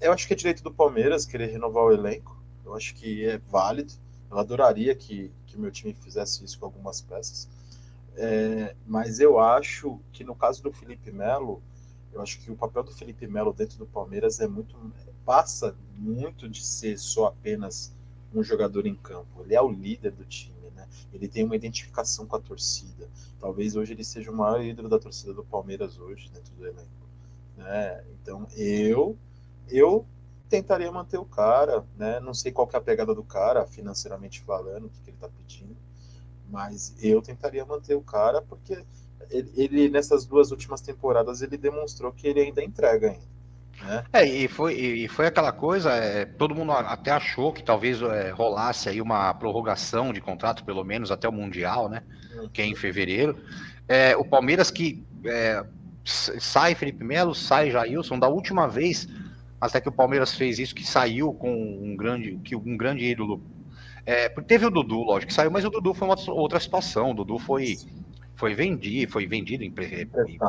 Eu 0.00 0.12
acho 0.12 0.26
que 0.26 0.32
é 0.32 0.36
direito 0.36 0.62
do 0.62 0.72
Palmeiras 0.72 1.24
querer 1.24 1.46
renovar 1.46 1.84
o 1.84 1.92
elenco, 1.92 2.40
eu 2.64 2.74
acho 2.74 2.94
que 2.94 3.24
é 3.24 3.38
válido. 3.38 3.92
Eu 4.30 4.38
adoraria 4.38 4.94
que, 4.94 5.30
que 5.46 5.58
meu 5.58 5.70
time 5.70 5.92
fizesse 5.92 6.44
isso 6.44 6.58
com 6.58 6.64
algumas 6.64 7.02
peças. 7.02 7.48
É, 8.16 8.74
mas 8.86 9.20
eu 9.20 9.38
acho 9.38 10.00
que 10.12 10.24
no 10.24 10.34
caso 10.34 10.62
do 10.62 10.72
Felipe 10.72 11.10
Melo, 11.10 11.62
eu 12.12 12.20
acho 12.20 12.40
que 12.40 12.50
o 12.50 12.56
papel 12.56 12.82
do 12.82 12.92
Felipe 12.92 13.26
Melo 13.26 13.52
dentro 13.52 13.78
do 13.78 13.86
Palmeiras 13.86 14.40
é 14.40 14.46
muito 14.46 14.76
passa 15.24 15.74
muito 15.96 16.48
de 16.48 16.64
ser 16.64 16.98
só 16.98 17.26
apenas 17.26 17.94
um 18.34 18.42
jogador 18.42 18.86
em 18.86 18.94
campo. 18.94 19.42
Ele 19.44 19.54
é 19.54 19.62
o 19.62 19.70
líder 19.70 20.12
do 20.12 20.24
time 20.24 20.52
ele 21.12 21.28
tem 21.28 21.44
uma 21.44 21.56
identificação 21.56 22.26
com 22.26 22.36
a 22.36 22.40
torcida. 22.40 23.08
Talvez 23.38 23.76
hoje 23.76 23.92
ele 23.92 24.04
seja 24.04 24.30
o 24.30 24.36
maior 24.36 24.62
ídolo 24.62 24.88
da 24.88 24.98
torcida 24.98 25.32
do 25.32 25.44
Palmeiras 25.44 25.98
hoje, 25.98 26.30
dentro 26.30 26.54
do 26.54 26.66
elenco. 26.66 26.88
Né? 27.56 28.04
Então, 28.20 28.46
eu 28.56 29.16
eu 29.68 30.06
tentaria 30.48 30.90
manter 30.90 31.18
o 31.18 31.24
cara, 31.24 31.84
né? 31.96 32.20
Não 32.20 32.34
sei 32.34 32.52
qual 32.52 32.68
é 32.72 32.76
a 32.76 32.80
pegada 32.80 33.14
do 33.14 33.22
cara, 33.22 33.66
financeiramente 33.66 34.40
falando, 34.42 34.86
o 34.86 34.90
que, 34.90 35.00
que 35.00 35.10
ele 35.10 35.16
está 35.16 35.28
pedindo, 35.28 35.74
mas 36.50 36.94
eu 37.00 37.22
tentaria 37.22 37.64
manter 37.64 37.94
o 37.94 38.02
cara 38.02 38.42
porque 38.42 38.84
ele, 39.30 39.50
ele, 39.56 39.88
nessas 39.88 40.24
duas 40.24 40.50
últimas 40.50 40.80
temporadas 40.80 41.42
ele 41.42 41.56
demonstrou 41.56 42.12
que 42.12 42.26
ele 42.26 42.40
ainda 42.40 42.62
entrega 42.62 43.10
ainda. 43.10 43.32
Né? 43.82 44.04
É, 44.12 44.24
e 44.24 44.48
foi, 44.48 44.74
e 44.74 45.08
foi 45.08 45.26
aquela 45.26 45.52
coisa, 45.52 45.90
é, 45.92 46.24
todo 46.24 46.54
mundo 46.54 46.72
até 46.72 47.10
achou 47.10 47.52
que 47.52 47.62
talvez 47.62 48.00
é, 48.00 48.30
rolasse 48.30 48.88
aí 48.88 49.00
uma 49.00 49.32
prorrogação 49.34 50.12
de 50.12 50.20
contrato, 50.20 50.64
pelo 50.64 50.84
menos 50.84 51.10
até 51.10 51.28
o 51.28 51.32
Mundial, 51.32 51.88
né? 51.88 52.02
Uhum. 52.34 52.48
Que 52.48 52.62
é 52.62 52.66
em 52.66 52.74
fevereiro. 52.74 53.36
É, 53.88 54.16
o 54.16 54.24
Palmeiras 54.24 54.70
que 54.70 55.04
é, 55.24 55.64
sai 56.04 56.74
Felipe 56.74 57.02
Melo, 57.02 57.34
sai 57.34 57.70
Jailson, 57.70 58.18
da 58.18 58.28
última 58.28 58.68
vez 58.68 59.08
até 59.60 59.80
que 59.80 59.88
o 59.88 59.92
Palmeiras 59.92 60.34
fez 60.34 60.58
isso, 60.58 60.74
que 60.74 60.84
saiu 60.84 61.32
com 61.32 61.52
um 61.54 61.94
grande, 61.96 62.36
que 62.44 62.56
um 62.56 62.76
grande 62.76 63.04
ídolo. 63.04 63.40
É, 64.04 64.28
teve 64.28 64.66
o 64.66 64.70
Dudu, 64.70 65.04
lógico, 65.04 65.28
que 65.28 65.34
saiu, 65.34 65.52
mas 65.52 65.64
o 65.64 65.70
Dudu 65.70 65.94
foi 65.94 66.08
uma 66.08 66.16
outra 66.32 66.58
situação. 66.58 67.12
O 67.12 67.14
Dudu 67.14 67.38
foi 67.38 67.78
foi 68.34 68.54
vendido, 68.54 69.12
foi 69.12 69.26
vendido, 69.26 69.64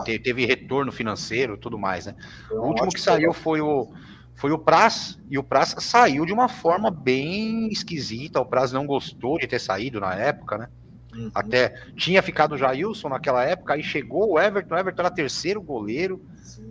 teve 0.06 0.46
retorno 0.46 0.92
financeiro, 0.92 1.58
tudo 1.58 1.78
mais, 1.78 2.06
né? 2.06 2.16
o 2.52 2.68
último 2.68 2.90
que 2.90 3.02
saiu 3.02 3.34
foi 3.34 3.62
o 3.62 3.92
foi 4.36 4.52
o 4.52 4.58
Praz, 4.58 5.20
e 5.30 5.38
o 5.38 5.44
Praz 5.44 5.76
saiu 5.80 6.26
de 6.26 6.34
uma 6.34 6.50
forma 6.50 6.90
bem 6.90 7.68
esquisita, 7.68 8.42
o 8.42 8.46
Praz 8.46 8.72
não 8.72 8.86
gostou 8.86 9.38
de 9.38 9.48
ter 9.48 9.60
saído 9.60 10.00
na 10.00 10.16
época, 10.16 10.58
né? 10.58 10.70
Uhum. 11.16 11.30
Até 11.36 11.70
tinha 11.96 12.22
ficado 12.24 12.54
o 12.54 12.58
Jailson 12.58 13.10
naquela 13.10 13.44
época, 13.44 13.76
aí 13.76 13.84
chegou 13.84 14.32
o 14.32 14.40
Everton, 14.40 14.74
o 14.74 14.78
Everton 14.78 15.02
era 15.04 15.12
terceiro 15.12 15.62
goleiro, 15.62 16.20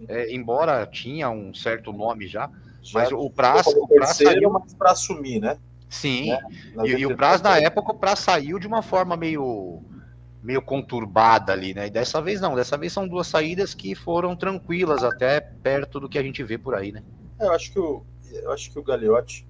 é, 0.09 0.35
embora 0.35 0.85
tinha 0.87 1.31
um 1.31 1.55
certo 1.55 1.93
nome 1.93 2.27
já, 2.27 2.51
já 2.83 3.01
mas 3.01 3.13
o 3.13 3.31
Praz, 3.31 3.67
o 3.69 3.87
Praz 3.87 4.17
saiu 4.17 4.51
mas 4.51 4.75
para 4.75 4.91
assumir, 4.91 5.41
né? 5.41 5.57
Sim, 5.89 6.31
né? 6.31 6.41
e, 6.85 6.91
e, 6.93 7.07
o 7.07 7.17
Praz 7.17 7.41
na 7.41 7.59
época 7.59 7.93
o 7.93 7.99
Praz 7.99 8.19
saiu 8.19 8.59
de 8.59 8.67
uma 8.67 8.83
forma 8.83 9.17
meio 9.17 9.83
meio 10.43 10.61
conturbada 10.61 11.53
ali, 11.53 11.73
né? 11.73 11.87
E 11.87 11.91
dessa 11.91 12.21
vez 12.21 12.41
não, 12.41 12.57
dessa 12.57 12.77
vez 12.77 12.93
são 12.93 13.07
duas 13.07 13.29
saídas 13.29 13.75
que 13.75 13.95
foram 13.95 14.35
tranquilas, 14.35 15.05
até 15.05 15.41
perto 15.41 16.01
do 16.01 16.09
que 16.09 16.19
a 16.19 16.23
gente 16.23 16.43
vê 16.43 16.59
por 16.59 16.75
aí, 16.75 16.91
né? 16.91 17.03
É, 17.39 17.47
eu 17.47 17.53
acho 17.53 17.73
que 17.73 17.79
o, 17.79 18.05
eu 18.33 18.51
acho 18.51 18.71
que 18.71 18.79
o 18.79 18.83
Gagliotti, 18.83 19.47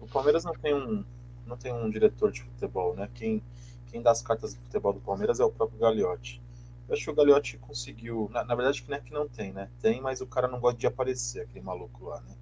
o 0.00 0.06
Palmeiras 0.06 0.44
não 0.44 0.52
tem 0.52 0.74
um, 0.74 1.04
não 1.44 1.56
tem 1.56 1.72
um 1.72 1.90
diretor 1.90 2.30
de 2.30 2.42
futebol, 2.42 2.94
né? 2.94 3.08
Quem, 3.14 3.42
quem 3.90 4.00
dá 4.00 4.12
as 4.12 4.22
cartas 4.22 4.54
de 4.54 4.60
futebol 4.60 4.92
do 4.92 5.00
Palmeiras 5.00 5.40
é 5.40 5.44
o 5.44 5.50
próprio 5.50 5.78
Gagliotti. 5.80 6.40
Eu 6.88 6.94
acho 6.94 7.04
que 7.04 7.10
o 7.10 7.14
Gagliotti 7.14 7.58
conseguiu, 7.58 8.30
na, 8.32 8.44
na 8.44 8.54
verdade 8.54 8.82
que 8.82 8.88
não 8.88 8.96
é 8.96 9.00
que 9.00 9.12
não 9.12 9.28
tem, 9.28 9.52
né? 9.52 9.68
Tem, 9.80 10.00
mas 10.00 10.20
o 10.20 10.26
cara 10.26 10.46
não 10.46 10.60
gosta 10.60 10.78
de 10.78 10.86
aparecer, 10.86 11.42
aquele 11.42 11.64
maluco 11.64 12.06
lá, 12.06 12.20
né? 12.20 12.34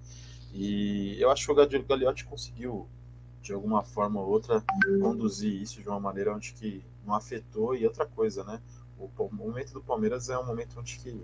E 0.53 1.19
eu 1.19 1.31
acho 1.31 1.45
que 1.45 1.51
o 1.51 1.55
Gagliotti 1.55 2.25
conseguiu 2.25 2.87
de 3.41 3.53
alguma 3.53 3.81
forma 3.81 4.19
ou 4.21 4.29
outra 4.29 4.63
conduzir 5.01 5.61
isso 5.61 5.81
de 5.81 5.87
uma 5.87 5.99
maneira 5.99 6.33
onde 6.33 6.53
que 6.53 6.83
não 7.07 7.15
afetou 7.15 7.73
e 7.73 7.85
outra 7.85 8.05
coisa, 8.05 8.43
né? 8.43 8.61
O, 8.99 9.09
o 9.17 9.33
momento 9.33 9.73
do 9.73 9.81
Palmeiras 9.81 10.29
é 10.29 10.37
um 10.37 10.45
momento 10.45 10.79
onde 10.79 10.97
que 10.99 11.23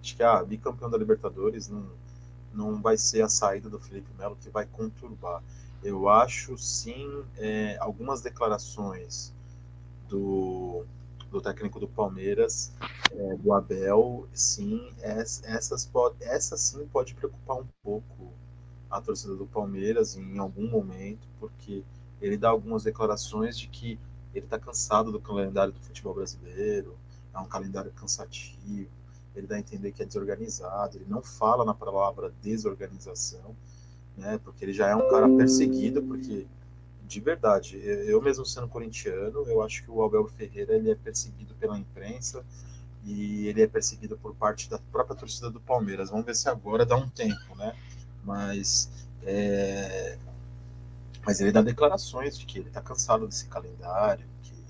acho 0.00 0.16
que 0.16 0.22
a 0.22 0.38
ah, 0.38 0.44
bicampeão 0.44 0.90
da 0.90 0.98
Libertadores 0.98 1.68
não 1.68 1.88
não 2.54 2.80
vai 2.80 2.96
ser 2.96 3.22
a 3.22 3.28
saída 3.28 3.68
do 3.68 3.80
Felipe 3.80 4.08
Melo 4.16 4.36
que 4.36 4.48
vai 4.48 4.64
conturbar. 4.64 5.42
Eu 5.82 6.08
acho 6.08 6.56
sim 6.56 7.24
é, 7.36 7.76
algumas 7.78 8.22
declarações 8.22 9.34
do, 10.08 10.84
do 11.30 11.40
técnico 11.40 11.80
do 11.80 11.88
Palmeiras, 11.88 12.72
é, 13.10 13.36
do 13.36 13.52
Abel, 13.52 14.26
sim, 14.32 14.88
essas, 15.00 15.84
pode, 15.84 16.22
essa 16.22 16.56
sim 16.56 16.86
pode 16.86 17.14
preocupar 17.14 17.58
um 17.58 17.66
pouco 17.82 18.32
a 18.88 19.00
torcida 19.00 19.34
do 19.34 19.46
Palmeiras 19.46 20.16
em 20.16 20.38
algum 20.38 20.70
momento, 20.70 21.26
porque 21.40 21.82
ele 22.20 22.36
dá 22.36 22.48
algumas 22.48 22.84
declarações 22.84 23.58
de 23.58 23.68
que 23.68 23.98
ele 24.38 24.46
está 24.46 24.58
cansado 24.58 25.12
do 25.12 25.20
calendário 25.20 25.72
do 25.72 25.80
futebol 25.80 26.14
brasileiro, 26.14 26.96
é 27.32 27.38
um 27.38 27.46
calendário 27.46 27.90
cansativo, 27.92 28.88
ele 29.34 29.46
dá 29.46 29.56
a 29.56 29.58
entender 29.58 29.92
que 29.92 30.02
é 30.02 30.06
desorganizado, 30.06 30.96
ele 30.96 31.06
não 31.08 31.22
fala 31.22 31.64
na 31.64 31.74
palavra 31.74 32.32
desorganização, 32.42 33.56
né, 34.16 34.38
porque 34.44 34.64
ele 34.64 34.72
já 34.72 34.88
é 34.88 34.94
um 34.94 35.08
cara 35.10 35.28
perseguido, 35.28 36.02
porque 36.02 36.46
de 37.06 37.20
verdade, 37.20 37.78
eu 37.84 38.20
mesmo 38.20 38.44
sendo 38.44 38.66
corintiano, 38.66 39.44
eu 39.46 39.62
acho 39.62 39.84
que 39.84 39.90
o 39.90 40.02
Abel 40.02 40.26
Ferreira 40.26 40.74
ele 40.74 40.90
é 40.90 40.94
perseguido 40.94 41.54
pela 41.54 41.78
imprensa 41.78 42.44
e 43.04 43.46
ele 43.46 43.62
é 43.62 43.66
perseguido 43.66 44.16
por 44.16 44.34
parte 44.34 44.68
da 44.70 44.78
própria 44.90 45.14
torcida 45.14 45.50
do 45.50 45.60
Palmeiras. 45.60 46.10
Vamos 46.10 46.24
ver 46.24 46.34
se 46.34 46.48
agora 46.48 46.86
dá 46.86 46.96
um 46.96 47.08
tempo, 47.08 47.54
né? 47.56 47.76
Mas 48.24 48.90
é... 49.22 50.18
mas 51.26 51.40
ele 51.40 51.52
dá 51.52 51.62
declarações 51.62 52.38
de 52.38 52.46
que 52.46 52.58
ele 52.58 52.68
está 52.68 52.80
cansado 52.80 53.26
desse 53.26 53.46
calendário, 53.46 54.26
que, 54.42 54.64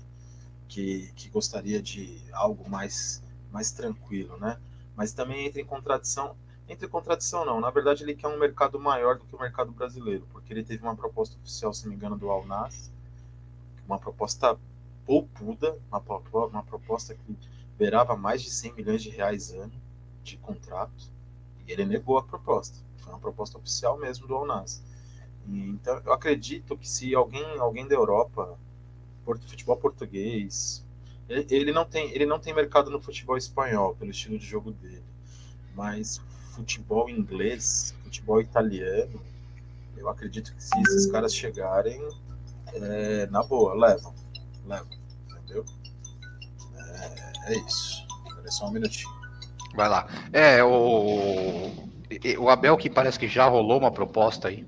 que, 0.67 1.13
que 1.13 1.29
gostaria 1.29 1.81
de 1.81 2.21
algo 2.31 2.69
mais 2.69 3.23
mais 3.51 3.71
tranquilo, 3.71 4.37
né? 4.37 4.59
Mas 4.95 5.13
também 5.13 5.45
entra 5.45 5.61
em 5.61 5.65
contradição 5.65 6.35
entre 6.67 6.87
contradição 6.87 7.45
não, 7.45 7.61
na 7.61 7.69
verdade 7.69 8.03
ele 8.03 8.15
quer 8.15 8.27
um 8.27 8.39
mercado 8.39 8.79
maior 8.79 9.17
do 9.17 9.25
que 9.25 9.35
o 9.35 9.39
mercado 9.39 9.71
brasileiro, 9.71 10.27
porque 10.31 10.51
ele 10.51 10.63
teve 10.63 10.83
uma 10.83 10.95
proposta 10.95 11.37
oficial, 11.37 11.73
se 11.73 11.83
não 11.83 11.91
me 11.91 11.95
engano, 11.95 12.17
do 12.17 12.29
Alnas, 12.29 12.91
uma 13.87 13.99
proposta 13.99 14.57
poupuda, 15.05 15.77
uma, 15.91 16.01
uma 16.47 16.63
proposta 16.63 17.13
que 17.13 17.37
beirava 17.77 18.15
mais 18.15 18.41
de 18.41 18.49
100 18.49 18.73
milhões 18.73 19.03
de 19.03 19.09
reais 19.09 19.51
ano 19.51 19.73
de 20.23 20.37
contrato, 20.37 21.11
e 21.67 21.71
ele 21.71 21.85
negou 21.85 22.17
a 22.17 22.23
proposta. 22.23 22.79
Foi 22.97 23.13
uma 23.13 23.19
proposta 23.19 23.59
oficial 23.59 23.99
mesmo 23.99 24.27
do 24.27 24.35
Alnas. 24.35 24.83
Então, 25.47 26.01
eu 26.05 26.13
acredito 26.13 26.77
que 26.77 26.89
se 26.89 27.13
alguém, 27.13 27.59
alguém 27.59 27.87
da 27.87 27.95
Europa, 27.95 28.57
futebol 29.47 29.77
português, 29.77 30.85
ele, 31.29 31.45
ele, 31.49 31.71
não 31.71 31.85
tem, 31.85 32.11
ele 32.11 32.25
não 32.25 32.39
tem 32.39 32.53
mercado 32.53 32.89
no 32.89 33.01
futebol 33.01 33.37
espanhol, 33.37 33.95
pelo 33.95 34.11
estilo 34.11 34.37
de 34.37 34.45
jogo 34.45 34.71
dele, 34.71 35.03
mas 35.75 36.21
futebol 36.53 37.09
inglês, 37.09 37.95
futebol 38.03 38.41
italiano, 38.41 39.21
eu 39.97 40.09
acredito 40.09 40.53
que 40.55 40.63
se 40.63 40.79
esses 40.81 41.11
caras 41.11 41.33
chegarem, 41.33 42.01
é, 42.73 43.27
na 43.27 43.43
boa, 43.43 43.73
levam. 43.73 44.13
Levam, 44.65 44.87
entendeu? 45.29 45.65
É, 46.77 47.53
é 47.53 47.57
isso. 47.59 48.05
Espera 48.27 48.51
só 48.51 48.67
um 48.67 48.71
minutinho. 48.71 49.13
Vai 49.75 49.89
lá. 49.89 50.07
É, 50.31 50.63
o, 50.63 51.71
o 52.39 52.49
Abel 52.49 52.77
que 52.77 52.89
parece 52.89 53.19
que 53.19 53.27
já 53.27 53.47
rolou 53.47 53.79
uma 53.79 53.91
proposta 53.91 54.47
aí. 54.47 54.65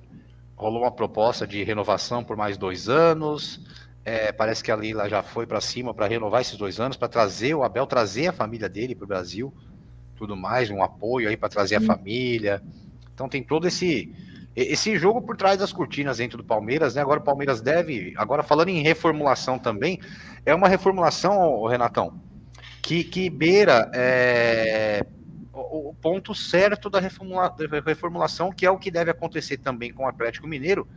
Rolou 0.58 0.82
uma 0.82 0.92
proposta 0.92 1.48
de 1.48 1.64
renovação 1.64 2.22
por 2.22 2.36
mais 2.36 2.58
dois 2.58 2.90
anos. 2.90 3.62
É, 4.04 4.34
parece 4.34 4.62
que 4.62 4.72
a 4.72 4.76
Lila 4.76 5.08
já 5.08 5.24
foi 5.24 5.46
para 5.46 5.62
cima 5.62 5.94
para 5.94 6.08
renovar 6.08 6.42
esses 6.42 6.58
dois 6.58 6.80
anos, 6.80 6.98
para 6.98 7.08
trazer 7.08 7.54
o 7.54 7.64
Abel, 7.64 7.88
trazer 7.88 8.28
a 8.28 8.34
família 8.34 8.68
dele 8.68 8.94
para 8.94 9.06
o 9.06 9.08
Brasil 9.08 9.54
tudo 10.18 10.36
mais, 10.36 10.70
um 10.70 10.84
apoio 10.84 11.30
aí 11.30 11.38
para 11.38 11.48
trazer 11.48 11.76
a 11.76 11.82
família. 11.82 12.62
Então 13.14 13.30
tem 13.30 13.44
todo 13.44 13.68
esse 13.68 14.12
esse 14.56 14.98
jogo 14.98 15.22
por 15.22 15.38
trás 15.38 15.60
das 15.60 15.72
cortinas 15.72 16.18
dentro 16.18 16.40
do 16.40 16.44
Palmeiras, 16.44 16.96
né? 16.96 17.02
Agora 17.04 17.20
o 17.20 17.24
Palmeiras 17.24 17.62
deve, 17.62 18.16
agora 18.18 18.42
falando 18.42 18.70
em 18.70 18.82
reformulação 18.82 19.60
também, 19.60 20.00
é 20.44 20.56
uma 20.56 20.68
reformulação, 20.68 21.64
Renatão, 21.68 22.20
que, 22.82 23.04
que 23.04 23.30
beira 23.30 23.92
é, 23.94 25.06
o, 25.58 25.90
o, 25.90 25.94
ponto 25.94 26.34
certo 26.36 26.90
da 26.90 27.00
reformula, 27.00 27.56
reformulação, 27.86 28.52
que 28.52 28.66
é 28.66 28.72
o 28.72 28.78
que 28.78 28.92
deve 28.92 29.12
acontecer 29.12 29.58
também 29.58 29.94
com 29.94 30.04
o 30.04 30.08
Atlético 30.08 30.48
Mineiro, 30.48 30.88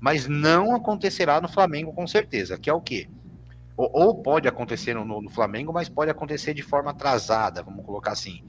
mas 0.00 0.26
não 0.28 0.74
acontecerá 0.74 1.40
no 1.40 1.48
Flamengo 1.48 1.92
com 1.92 2.06
certeza, 2.06 2.58
que 2.58 2.70
é 2.70 2.72
o 2.72 2.80
quê? 2.80 3.08
Ou, 3.76 3.90
ou 3.92 4.22
pode 4.22 4.46
acontecer 4.46 4.94
no, 4.94 5.04
no 5.04 5.30
Flamengo, 5.30 5.72
mas 5.72 5.88
pode 5.88 6.10
acontecer 6.10 6.54
de 6.54 6.62
forma 6.62 6.90
atrasada, 6.90 7.62
vamos 7.62 7.84
colocar 7.84 8.12
assim 8.12 8.44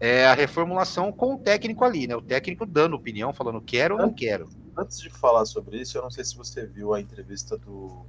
é 0.00 0.26
a 0.26 0.34
reformulação 0.34 1.12
com 1.12 1.34
o 1.34 1.38
técnico 1.38 1.84
ali, 1.84 2.06
né? 2.06 2.16
O 2.16 2.22
técnico 2.22 2.66
dando 2.66 2.96
opinião, 2.96 3.32
falando 3.32 3.60
quero 3.60 3.94
ou 3.94 4.00
não 4.00 4.12
quero. 4.12 4.48
Antes 4.76 5.00
de 5.00 5.08
falar 5.08 5.46
sobre 5.46 5.80
isso, 5.80 5.96
eu 5.96 6.02
não 6.02 6.10
sei 6.10 6.24
se 6.24 6.36
você 6.36 6.66
viu 6.66 6.92
a 6.92 7.00
entrevista 7.00 7.56
do, 7.56 8.04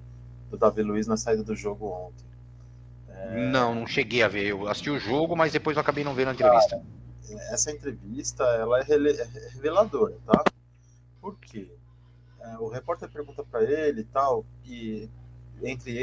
do 0.50 0.58
Davi 0.58 0.82
Luiz 0.82 1.08
na 1.08 1.16
saída 1.16 1.44
do 1.44 1.56
jogo 1.56 1.88
ontem. 1.88 2.26
Não, 3.32 3.76
não 3.76 3.88
cheguei 3.88 4.24
a 4.24 4.28
ver. 4.28 4.46
Eu 4.46 4.68
assisti 4.68 4.90
o 4.90 5.00
jogo, 5.00 5.36
mas 5.36 5.52
depois 5.52 5.76
eu 5.78 5.82
acabei 5.82 6.04
não 6.04 6.14
vendo 6.14 6.30
a 6.30 6.34
entrevista. 6.34 6.82
essa 7.52 7.72
entrevista, 7.72 8.44
ela 8.44 8.80
é, 8.80 8.84
é 8.84 9.50
reveladora, 9.54 10.18
tá? 10.26 10.44
Por 11.22 11.38
quê? 11.40 11.72
É, 12.40 12.58
o 12.58 12.68
repórter 12.68 13.10
pergunta 13.10 13.44
para 13.44 13.64
ele 13.64 14.02
e 14.02 14.06
tal, 14.06 14.46
e 14.64 15.10
entre, 15.64 16.02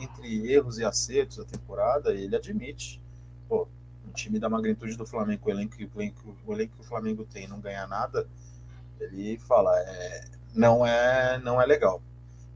entre 0.00 0.52
erros 0.52 0.78
e 0.78 0.84
acertos 0.84 1.38
da 1.38 1.44
temporada, 1.44 2.14
ele 2.14 2.34
admite, 2.34 3.02
pô, 3.48 3.68
um 4.06 4.12
time 4.12 4.38
da 4.38 4.48
magnitude 4.48 4.96
do 4.96 5.06
Flamengo, 5.06 5.46
o 5.46 5.50
elenco, 5.50 5.76
o 5.76 6.00
elenco, 6.00 6.36
o 6.46 6.52
elenco 6.52 6.76
que 6.76 6.80
o 6.80 6.84
Flamengo 6.84 7.24
tem 7.24 7.46
não 7.46 7.60
ganhar 7.60 7.86
nada, 7.86 8.26
ele 9.00 9.38
fala, 9.38 9.78
é, 9.80 10.24
não 10.54 10.86
é 10.86 11.38
não 11.38 11.60
é 11.60 11.66
legal. 11.66 12.02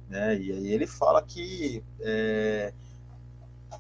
Né? 0.09 0.39
E 0.39 0.53
aí 0.53 0.73
ele 0.73 0.87
fala 0.87 1.21
que 1.23 1.83
é, 2.01 2.73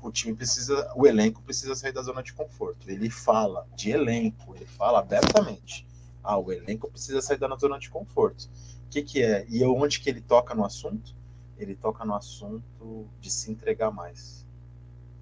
o 0.02 0.10
time 0.10 0.34
precisa, 0.34 0.92
o 0.94 1.06
elenco 1.06 1.42
precisa 1.42 1.74
sair 1.74 1.92
da 1.92 2.02
zona 2.02 2.22
de 2.22 2.32
conforto. 2.32 2.88
Ele 2.90 3.10
fala 3.10 3.66
de 3.74 3.90
elenco, 3.90 4.54
ele 4.54 4.66
fala 4.66 5.00
abertamente. 5.00 5.86
Ah, 6.22 6.38
o 6.38 6.52
elenco 6.52 6.90
precisa 6.90 7.20
sair 7.22 7.38
da 7.38 7.54
zona 7.56 7.78
de 7.78 7.88
conforto. 7.88 8.48
O 8.86 8.88
que, 8.90 9.02
que 9.02 9.22
é? 9.22 9.46
E 9.48 9.64
onde 9.64 10.00
que 10.00 10.08
ele 10.10 10.20
toca 10.20 10.54
no 10.54 10.64
assunto? 10.64 11.14
Ele 11.58 11.74
toca 11.74 12.04
no 12.04 12.14
assunto 12.14 13.06
de 13.20 13.30
se 13.30 13.50
entregar 13.50 13.90
mais. 13.90 14.46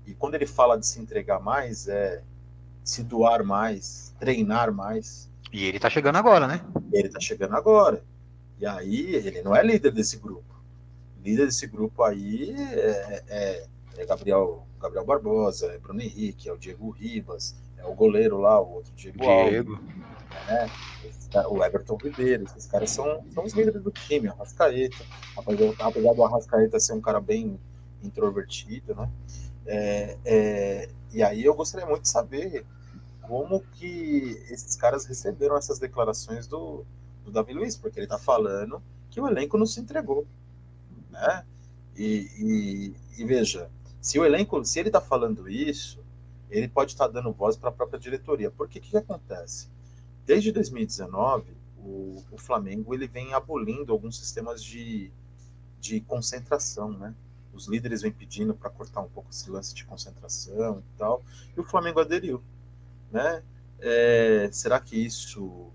E 0.06 0.14
quando 0.14 0.34
ele 0.34 0.46
fala 0.46 0.78
de 0.78 0.86
se 0.86 1.00
entregar 1.00 1.40
mais, 1.40 1.88
é 1.88 2.22
se 2.82 3.02
doar 3.02 3.42
mais, 3.42 4.14
treinar 4.18 4.72
mais. 4.72 5.30
E 5.52 5.64
ele 5.64 5.78
tá 5.78 5.88
chegando 5.88 6.16
agora, 6.16 6.46
né? 6.46 6.60
Ele 6.92 7.08
tá 7.08 7.18
chegando 7.18 7.54
agora. 7.54 8.04
E 8.58 8.66
aí, 8.66 9.14
ele 9.14 9.42
não 9.42 9.56
é 9.56 9.62
líder 9.62 9.92
desse 9.92 10.18
grupo. 10.18 10.54
líder 11.22 11.46
desse 11.46 11.66
grupo 11.66 12.02
aí 12.02 12.54
é, 12.54 13.24
é, 13.28 13.66
é, 13.96 14.06
Gabriel, 14.06 14.66
Gabriel 14.80 15.04
Barbosa, 15.04 15.66
é 15.72 15.78
Bruno 15.78 16.00
Henrique, 16.00 16.48
é 16.48 16.52
o 16.52 16.58
Diego 16.58 16.90
Ribas, 16.90 17.56
é 17.76 17.84
o 17.84 17.94
goleiro 17.94 18.38
lá, 18.38 18.60
o 18.60 18.74
outro 18.74 18.92
Diego. 18.94 19.18
Diego. 19.18 19.80
né? 20.46 20.70
o 21.48 21.64
Everton 21.64 21.96
Ribeiro, 21.96 22.44
esses 22.44 22.66
caras 22.66 22.90
são, 22.90 23.24
são 23.32 23.44
os 23.44 23.52
líderes 23.52 23.82
do 23.82 23.90
time, 23.90 24.28
Arrascaeta, 24.28 25.04
apesar, 25.36 25.74
apesar 25.80 26.14
do 26.14 26.24
Arrascaeta 26.24 26.78
ser 26.78 26.92
um 26.92 27.00
cara 27.00 27.20
bem 27.20 27.58
introvertido, 28.02 28.94
né? 28.94 29.10
É, 29.66 30.18
é, 30.24 30.88
e 31.12 31.22
aí 31.22 31.44
eu 31.44 31.54
gostaria 31.54 31.86
muito 31.86 32.02
de 32.02 32.08
saber 32.08 32.64
como 33.22 33.60
que 33.72 34.42
esses 34.50 34.76
caras 34.76 35.06
receberam 35.06 35.56
essas 35.56 35.78
declarações 35.78 36.46
do, 36.46 36.84
do 37.24 37.30
Davi 37.30 37.52
Luiz, 37.54 37.76
porque 37.76 37.98
ele 37.98 38.06
está 38.06 38.18
falando 38.18 38.82
que 39.10 39.20
o 39.20 39.26
elenco 39.26 39.56
não 39.56 39.66
se 39.66 39.80
entregou, 39.80 40.26
né? 41.10 41.44
E, 41.96 42.28
e, 42.38 43.22
e 43.22 43.24
veja, 43.24 43.70
se 44.04 44.18
o 44.18 44.24
elenco, 44.26 44.62
se 44.66 44.78
ele 44.78 44.90
está 44.90 45.00
falando 45.00 45.48
isso, 45.48 45.98
ele 46.50 46.68
pode 46.68 46.92
estar 46.92 47.06
tá 47.06 47.12
dando 47.14 47.32
voz 47.32 47.56
para 47.56 47.70
a 47.70 47.72
própria 47.72 47.98
diretoria. 47.98 48.50
Porque 48.50 48.78
o 48.78 48.82
que, 48.82 48.90
que, 48.90 48.96
acontece? 48.98 49.70
Desde 50.26 50.52
2019, 50.52 51.56
o, 51.78 52.22
o, 52.30 52.36
Flamengo 52.36 52.92
ele 52.92 53.08
vem 53.08 53.32
abolindo 53.32 53.94
alguns 53.94 54.18
sistemas 54.18 54.62
de, 54.62 55.10
de 55.80 56.02
concentração, 56.02 56.90
né? 56.92 57.14
Os 57.54 57.66
líderes 57.66 58.02
vêm 58.02 58.12
pedindo 58.12 58.52
para 58.52 58.68
cortar 58.68 59.00
um 59.00 59.08
pouco 59.08 59.30
esse 59.30 59.50
lance 59.50 59.74
de 59.74 59.86
concentração 59.86 60.80
e 60.80 60.98
tal, 60.98 61.22
e 61.56 61.60
o 61.60 61.64
Flamengo 61.64 61.98
aderiu 61.98 62.42
né? 63.10 63.42
É, 63.78 64.50
será 64.52 64.78
que 64.78 65.02
isso, 65.02 65.72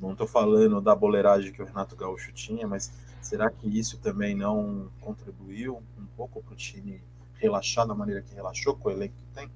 não 0.00 0.10
estou 0.10 0.26
falando 0.26 0.80
da 0.80 0.92
boleiragem 0.92 1.52
que 1.52 1.62
o 1.62 1.64
Renato 1.64 1.94
Gaúcho 1.94 2.32
tinha, 2.32 2.66
mas 2.66 2.90
será 3.22 3.48
que 3.48 3.68
isso 3.68 3.98
também 3.98 4.34
não 4.34 4.90
contribuiu 5.00 5.80
um 5.96 6.06
pouco 6.16 6.42
para 6.42 6.54
o 6.54 6.56
time 6.56 7.00
relaxar 7.44 7.86
da 7.86 7.94
maneira 7.94 8.22
que 8.22 8.34
relaxou 8.34 8.74
com 8.74 8.88
o 8.88 8.92
elenco 8.92 9.14
que 9.14 9.34
tem, 9.34 9.50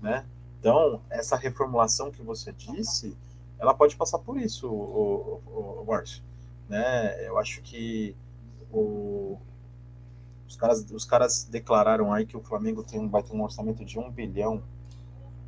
né? 0.00 0.24
Então, 0.60 1.02
essa 1.10 1.36
reformulação 1.36 2.10
que 2.10 2.22
você 2.22 2.52
disse, 2.52 3.16
ela 3.58 3.74
pode 3.74 3.96
passar 3.96 4.18
por 4.18 4.38
isso, 4.38 4.68
o, 4.68 5.40
o, 5.46 5.84
o 5.88 6.02
né? 6.68 7.26
Eu 7.26 7.38
acho 7.38 7.60
que 7.62 8.16
o, 8.70 9.38
os 10.48 10.56
caras, 10.56 10.90
os 10.90 11.04
caras 11.04 11.44
declararam 11.44 12.12
aí 12.12 12.26
que 12.26 12.36
o 12.36 12.42
Flamengo 12.42 12.82
tem, 12.82 13.08
vai 13.08 13.22
ter 13.22 13.34
um 13.34 13.42
orçamento 13.42 13.84
de 13.84 13.98
um 13.98 14.10
bilhão 14.10 14.62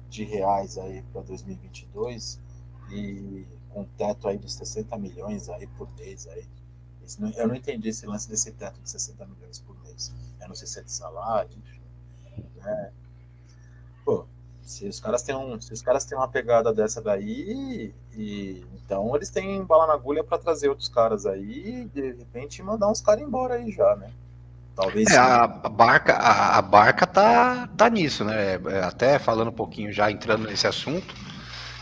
de 0.08 0.24
reais 0.24 0.78
aí 0.78 1.02
para 1.12 1.22
2022 1.22 2.40
e 2.90 3.46
com 3.70 3.84
teto 3.84 4.28
aí 4.28 4.38
de 4.38 4.50
60 4.50 4.96
milhões 4.98 5.48
aí 5.48 5.66
por 5.66 5.88
mês 5.96 6.26
aí. 6.28 6.46
eu 7.36 7.48
não 7.48 7.54
entendi 7.54 7.88
esse 7.88 8.06
lance 8.06 8.28
desse 8.28 8.52
teto 8.52 8.80
de 8.80 8.88
60 8.88 9.26
milhões 9.26 9.58
por 9.58 9.76
mês. 9.82 10.14
Eu 10.40 10.48
não 10.48 10.54
sei 10.54 10.68
se 10.68 10.78
é 10.78 10.82
de 10.82 10.92
salário, 10.92 11.50
enfim. 11.56 11.73
Né? 12.56 12.90
Pô, 14.04 14.26
Se 14.62 14.86
os 14.86 15.00
caras 15.00 15.22
têm 15.22 15.34
um, 15.34 15.60
se 15.60 15.72
os 15.72 15.82
caras 15.82 16.04
têm 16.04 16.16
uma 16.16 16.28
pegada 16.28 16.72
dessa 16.72 17.00
daí, 17.00 17.92
e 18.12 18.64
então 18.74 19.14
eles 19.14 19.30
têm 19.30 19.62
bala 19.64 19.86
na 19.86 19.94
agulha 19.94 20.22
para 20.24 20.38
trazer 20.38 20.68
outros 20.68 20.88
caras 20.88 21.26
aí, 21.26 21.88
de 21.92 22.12
repente 22.12 22.62
mandar 22.62 22.88
uns 22.88 23.00
caras 23.00 23.22
embora 23.22 23.54
aí 23.54 23.70
já, 23.70 23.96
né? 23.96 24.10
Talvez. 24.74 25.10
É, 25.10 25.16
a, 25.16 25.46
barca, 25.46 26.14
a, 26.14 26.58
a, 26.58 26.62
barca 26.62 27.06
tá, 27.06 27.68
tá 27.76 27.88
nisso, 27.88 28.24
né? 28.24 28.54
É, 28.54 28.82
até 28.82 29.18
falando 29.18 29.48
um 29.48 29.52
pouquinho 29.54 29.92
já 29.92 30.10
entrando 30.10 30.46
nesse 30.48 30.66
assunto, 30.66 31.14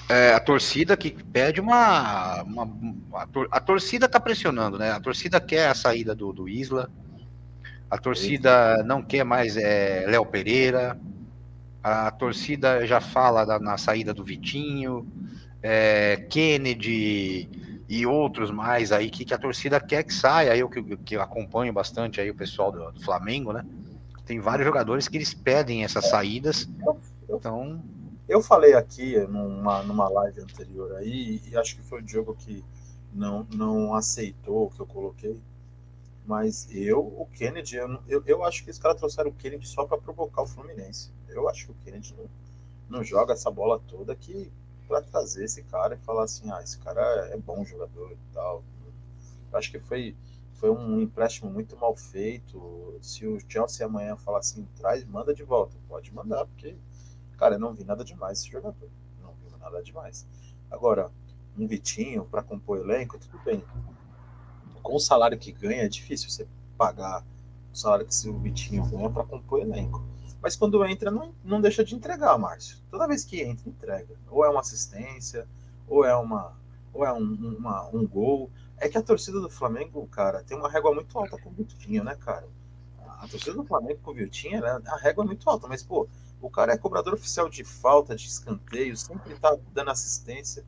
é, 0.09 0.35
a 0.35 0.41
torcida 0.41 0.97
que 0.97 1.11
pede 1.11 1.61
uma, 1.61 2.43
uma, 2.43 2.65
uma, 2.65 3.29
a 3.51 3.61
torcida 3.61 4.09
tá 4.09 4.21
pressionando, 4.21 4.79
né? 4.79 4.91
A 4.91 5.01
torcida 5.01 5.41
quer 5.41 5.69
a 5.69 5.75
saída 5.75 6.15
do, 6.15 6.33
do 6.33 6.49
Isla, 6.49 6.91
a 7.93 7.99
torcida 7.99 8.83
não 8.85 9.03
quer 9.03 9.23
mais 9.23 9.55
é, 9.55 10.07
Léo 10.09 10.25
Pereira, 10.25 10.99
a 11.83 12.11
torcida 12.11 12.87
já 12.87 13.03
fala 13.03 13.45
da, 13.45 13.59
na 13.59 13.77
saída 13.77 14.15
do 14.15 14.25
Vitinho, 14.25 15.07
é, 15.63 16.17
Kennedy 16.31 17.85
e 17.87 18.07
outros 18.07 18.51
mais 18.51 18.93
aí 18.93 19.11
que, 19.11 19.27
que, 19.27 19.35
a 19.35 19.39
torcida 19.39 19.79
quer 19.79 20.05
que 20.05 20.15
saia. 20.15 20.57
Eu 20.57 20.71
que, 20.71 20.97
que 20.97 21.17
acompanho 21.17 21.71
bastante 21.71 22.19
aí 22.19 22.31
o 22.31 22.35
pessoal 22.35 22.73
do, 22.73 22.93
do, 22.93 23.05
Flamengo, 23.05 23.53
né? 23.53 23.63
Tem 24.25 24.41
vários 24.41 24.67
jogadores 24.67 25.07
que 25.07 25.19
eles 25.19 25.35
pedem 25.35 25.85
essas 25.85 26.09
saídas. 26.09 26.67
Então. 27.29 27.79
Eu 28.27 28.41
falei 28.41 28.73
aqui 28.73 29.19
numa, 29.27 29.83
numa 29.83 30.09
live 30.09 30.41
anterior 30.41 30.97
aí, 30.97 31.43
e 31.47 31.55
acho 31.59 31.77
que 31.77 31.83
foi 31.83 32.01
o 32.01 32.03
Diogo 32.03 32.35
que 32.39 32.65
não, 33.13 33.47
não 33.53 33.95
aceitou 33.95 34.65
o 34.65 34.71
que 34.71 34.81
eu 34.81 34.87
coloquei. 34.87 35.39
Mas 36.25 36.69
eu, 36.71 37.01
o 37.01 37.27
Kennedy, 37.27 37.77
eu, 37.77 37.99
eu, 38.09 38.23
eu 38.27 38.45
acho 38.45 38.65
que 38.65 38.71
os 38.71 38.79
caras 38.79 38.99
trouxeram 38.99 39.31
o 39.31 39.35
Kennedy 39.35 39.67
só 39.67 39.85
para 39.85 39.99
provocar 39.99 40.43
o 40.43 40.47
Fluminense. 40.47 41.11
Eu 41.29 41.49
acho 41.49 41.67
que 41.67 41.73
o 41.73 41.75
Kennedy 41.75 42.15
não, 42.17 42.31
não 42.89 43.05
joga 43.05 43.33
essa 43.33 43.51
bola 43.51 43.81
toda 43.89 44.15
que 44.15 44.51
para 44.87 45.03
trazer 45.03 45.45
esse 45.45 45.63
cara 45.65 45.95
e 45.95 45.99
falar 45.99 46.25
assim, 46.25 46.51
ah, 46.53 46.61
esse 46.63 46.79
cara 46.79 47.01
é 47.33 47.37
bom 47.37 47.65
jogador 47.65 48.13
e 48.13 48.33
tal. 48.33 48.63
Eu 49.51 49.59
acho 49.59 49.71
que 49.71 49.81
foi, 49.81 50.15
foi 50.55 50.71
um 50.71 51.01
empréstimo 51.01 51.51
muito 51.51 51.77
mal 51.77 51.97
feito. 51.97 52.99
Se 53.01 53.27
o 53.27 53.39
Chelsea 53.49 53.85
amanhã 53.85 54.17
falar 54.17 54.39
assim, 54.39 54.67
traz, 54.77 55.05
manda 55.05 55.35
de 55.35 55.43
volta, 55.43 55.77
pode 55.89 56.15
mandar, 56.15 56.47
porque, 56.47 56.77
cara, 57.37 57.57
eu 57.57 57.59
não 57.59 57.75
vi 57.75 57.85
nada 57.85 58.05
demais 58.05 58.39
esse 58.39 58.51
jogador. 58.51 58.89
Não 59.21 59.35
vi 59.35 59.51
nada 59.59 59.83
demais. 59.83 60.27
Agora, 60.71 61.11
um 61.59 61.67
Vitinho 61.67 62.25
para 62.27 62.43
compor 62.43 62.79
elenco, 62.79 63.19
tudo 63.19 63.39
bem 63.45 63.65
com 64.83 64.95
o 64.95 65.01
salário 65.01 65.39
que 65.39 65.53
ganha, 65.53 65.85
é 65.85 65.89
difícil 65.89 66.31
você 66.31 66.47
pagar 66.77 67.25
o 67.73 67.77
salário 67.77 68.07
que 68.07 68.29
o 68.29 68.39
Vitinho 68.39 68.85
ganha 68.87 69.09
para 69.09 69.25
compor 69.25 69.61
elenco. 69.61 70.05
Mas 70.43 70.57
quando 70.57 70.85
entra, 70.85 71.11
não, 71.11 71.33
não 71.45 71.61
deixa 71.61 71.85
de 71.85 71.95
entregar, 71.95 72.37
Márcio. 72.37 72.79
Toda 72.91 73.07
vez 73.07 73.25
que 73.25 73.41
entra, 73.41 73.69
entrega. 73.69 74.17
Ou 74.29 74.45
é 74.45 74.51
uma 74.51 74.61
assistência, 74.61 75.47
ou 75.87 76.05
é 76.05 76.15
uma 76.17 76.61
ou 76.93 77.05
é 77.05 77.13
um, 77.13 77.57
uma, 77.59 77.89
um 77.89 78.07
gol. 78.07 78.51
É 78.77 78.89
que 78.89 78.99
a 78.99 79.03
torcida 79.03 79.41
do 79.41 79.49
Flamengo, 79.49 80.07
cara, 80.09 80.43
tem 80.43 80.57
uma 80.57 80.69
régua 80.69 80.93
muito 80.95 81.17
alta 81.19 81.39
com 81.39 81.49
o 81.49 81.53
Vitinho, 81.53 82.05
né, 82.05 82.17
cara? 82.17 82.47
A 82.99 83.29
torcida 83.29 83.55
do 83.55 83.65
Flamengo 83.65 84.01
com 84.03 84.11
o 84.11 84.15
Vitinho, 84.15 84.61
né, 84.61 84.81
a 84.85 84.97
régua 84.97 85.25
é 85.25 85.27
muito 85.27 85.49
alta, 85.49 85.69
mas, 85.69 85.83
pô, 85.83 86.09
o 86.41 86.51
cara 86.51 86.73
é 86.73 86.77
cobrador 86.77 87.15
oficial 87.15 87.49
de 87.49 87.63
falta, 87.63 88.17
de 88.17 88.27
escanteio, 88.27 88.97
sempre 88.97 89.35
tá 89.37 89.57
dando 89.73 89.93
assistência, 89.93 90.65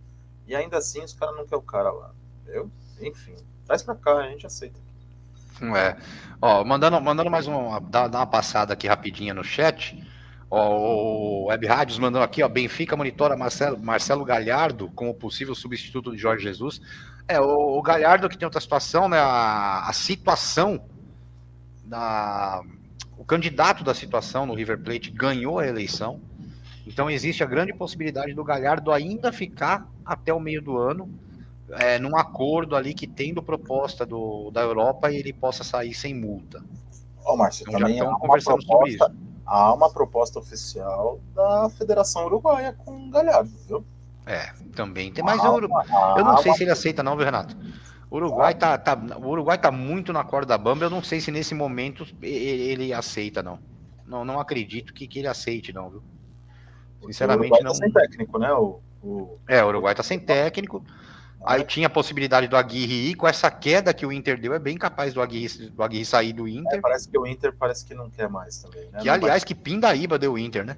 e 0.47 0.55
ainda 0.55 0.79
assim 0.79 1.03
os 1.03 1.13
caras 1.13 1.35
não 1.37 1.45
querem 1.45 1.59
o 1.59 1.63
cara 1.63 1.91
lá. 1.91 2.15
Eu, 2.47 2.71
enfim, 3.01 3.35
Traz 3.67 3.83
pra 3.83 3.95
cá, 3.95 4.19
a 4.19 4.29
gente 4.29 4.47
aceita. 4.47 4.79
É. 5.77 5.97
Ó, 6.41 6.65
mandando, 6.65 7.01
mandando 7.01 7.31
mais 7.31 7.47
uma. 7.47 7.81
Dar, 7.81 8.09
uma 8.09 8.27
passada 8.27 8.73
aqui 8.73 8.87
rapidinha 8.87 9.33
no 9.33 9.45
chat. 9.45 10.03
Ó, 10.51 11.45
o 11.45 11.45
Web 11.47 11.67
Rádios 11.67 11.99
mandou 11.99 12.23
aqui, 12.23 12.43
ó. 12.43 12.49
Benfica 12.49 12.97
monitora 12.97 13.37
Marcelo, 13.37 13.79
Marcelo 13.79 14.25
Galhardo 14.25 14.91
como 14.95 15.15
possível 15.15 15.55
substituto 15.55 16.13
de 16.13 16.19
Jorge 16.19 16.45
Jesus. 16.45 16.81
É, 17.27 17.41
o, 17.41 17.79
o 17.79 17.83
Galhardo 17.83 18.29
que 18.29 18.37
tem 18.37 18.47
outra 18.47 18.61
situação, 18.61 19.09
né? 19.09 19.19
A, 19.19 19.89
a 19.89 19.93
situação 19.93 20.85
da. 21.85 22.63
O 23.17 23.25
candidato 23.25 23.85
da 23.85 23.95
situação 23.95 24.45
no 24.45 24.55
River 24.55 24.81
Plate 24.81 25.11
ganhou 25.11 25.59
a 25.59 25.67
eleição. 25.67 26.21
Então 26.87 27.11
existe 27.11 27.43
a 27.43 27.47
grande 27.47 27.73
possibilidade 27.73 28.35
do 28.35 28.45
Galhardo 28.45 28.93
ainda 28.93 29.33
ficar 29.33 29.89
até 30.05 30.35
o 30.35 30.41
meio 30.41 30.61
do 30.61 30.77
ano 30.77 31.09
é, 31.73 31.99
num 31.99 32.17
acordo 32.17 32.77
ali 32.77 32.95
que 32.95 33.07
tendo 33.07 33.43
proposta 33.43 34.05
do, 34.05 34.51
da 34.51 34.61
Europa 34.61 35.11
e 35.11 35.17
ele 35.17 35.33
possa 35.33 35.65
sair 35.65 35.95
sem 35.95 36.15
multa. 36.15 36.63
Ó, 37.25 37.33
oh, 37.33 37.37
Márcio, 37.37 37.65
então, 37.67 37.81
também 37.81 38.01
há 38.01 38.09
uma, 38.09 38.19
proposta, 38.19 39.15
há 39.47 39.75
uma 39.75 39.91
proposta 39.91 40.39
oficial 40.39 41.19
da 41.35 41.71
Federação 41.71 42.27
Uruguaia 42.27 42.73
com 42.73 43.09
o 43.09 43.11
Galhardo, 43.11 43.51
viu? 43.67 43.85
É, 44.27 44.53
também 44.75 45.13
tem, 45.13 45.23
mas 45.23 45.43
eu, 45.45 45.61
eu 45.61 46.25
não 46.25 46.39
sei 46.39 46.53
se 46.55 46.65
ele 46.65 46.71
aceita 46.71 47.03
não, 47.03 47.17
viu, 47.17 47.25
Renato? 47.25 47.57
O 48.11 48.17
Uruguai 48.17 48.55
tá, 48.55 48.79
tá, 48.79 48.95
o 48.95 49.29
Uruguai 49.29 49.59
tá 49.59 49.71
muito 49.71 50.13
na 50.13 50.23
corda 50.23 50.57
bamba, 50.57 50.85
eu 50.85 50.91
não 50.91 51.03
sei 51.03 51.21
se 51.21 51.31
nesse 51.31 51.55
momento 51.55 52.07
ele, 52.23 52.93
aceita, 52.93 53.43
não. 53.43 53.59
Não, 54.07 54.25
não 54.25 54.39
acredito 54.39 54.95
que, 54.95 55.09
que 55.09 55.19
ele 55.19 55.29
aceite, 55.29 55.73
não, 55.73 55.91
viu? 55.91 56.03
Sinceramente, 57.07 57.53
o 57.53 57.57
Uruguai 57.57 57.61
tá 57.61 57.65
não. 57.65 57.73
Tá 57.73 57.79
sem 57.79 57.93
técnico, 57.93 58.39
né? 58.39 58.53
O, 58.53 58.81
o... 59.03 59.39
É, 59.49 59.65
o 59.65 59.67
Uruguai 59.67 59.95
tá 59.95 60.03
sem 60.03 60.19
técnico. 60.19 60.85
Aí 61.45 61.63
tinha 61.65 61.87
a 61.89 61.91
possibilidade 61.91 62.49
do 62.49 62.57
Aguirre 62.57 63.11
ir, 63.11 63.15
com 63.15 63.29
essa 63.29 63.51
queda 63.51 63.93
que 63.93 64.07
o 64.07 64.13
Inter 64.13 64.41
deu, 64.41 64.55
é 64.55 64.59
bem 64.59 64.79
capaz 64.79 65.13
do 65.13 65.21
Aguirre, 65.21 65.69
do 65.69 65.83
Aguirre 65.83 66.05
sair 66.05 66.33
do 66.33 66.49
Inter. 66.49 66.79
É, 66.79 66.81
parece 66.81 67.09
que 67.09 67.19
o 67.19 67.27
Inter 67.27 67.55
parece 67.59 67.85
que 67.85 67.95
não 67.95 68.09
quer 68.09 68.29
mais 68.29 68.59
também, 68.59 68.89
né? 68.91 69.01
Que, 69.01 69.09
aliás, 69.09 69.45
que 69.45 69.55
pindaíba 69.55 70.19
deu 70.19 70.33
o 70.33 70.39
Inter, 70.39 70.65
né? 70.65 70.77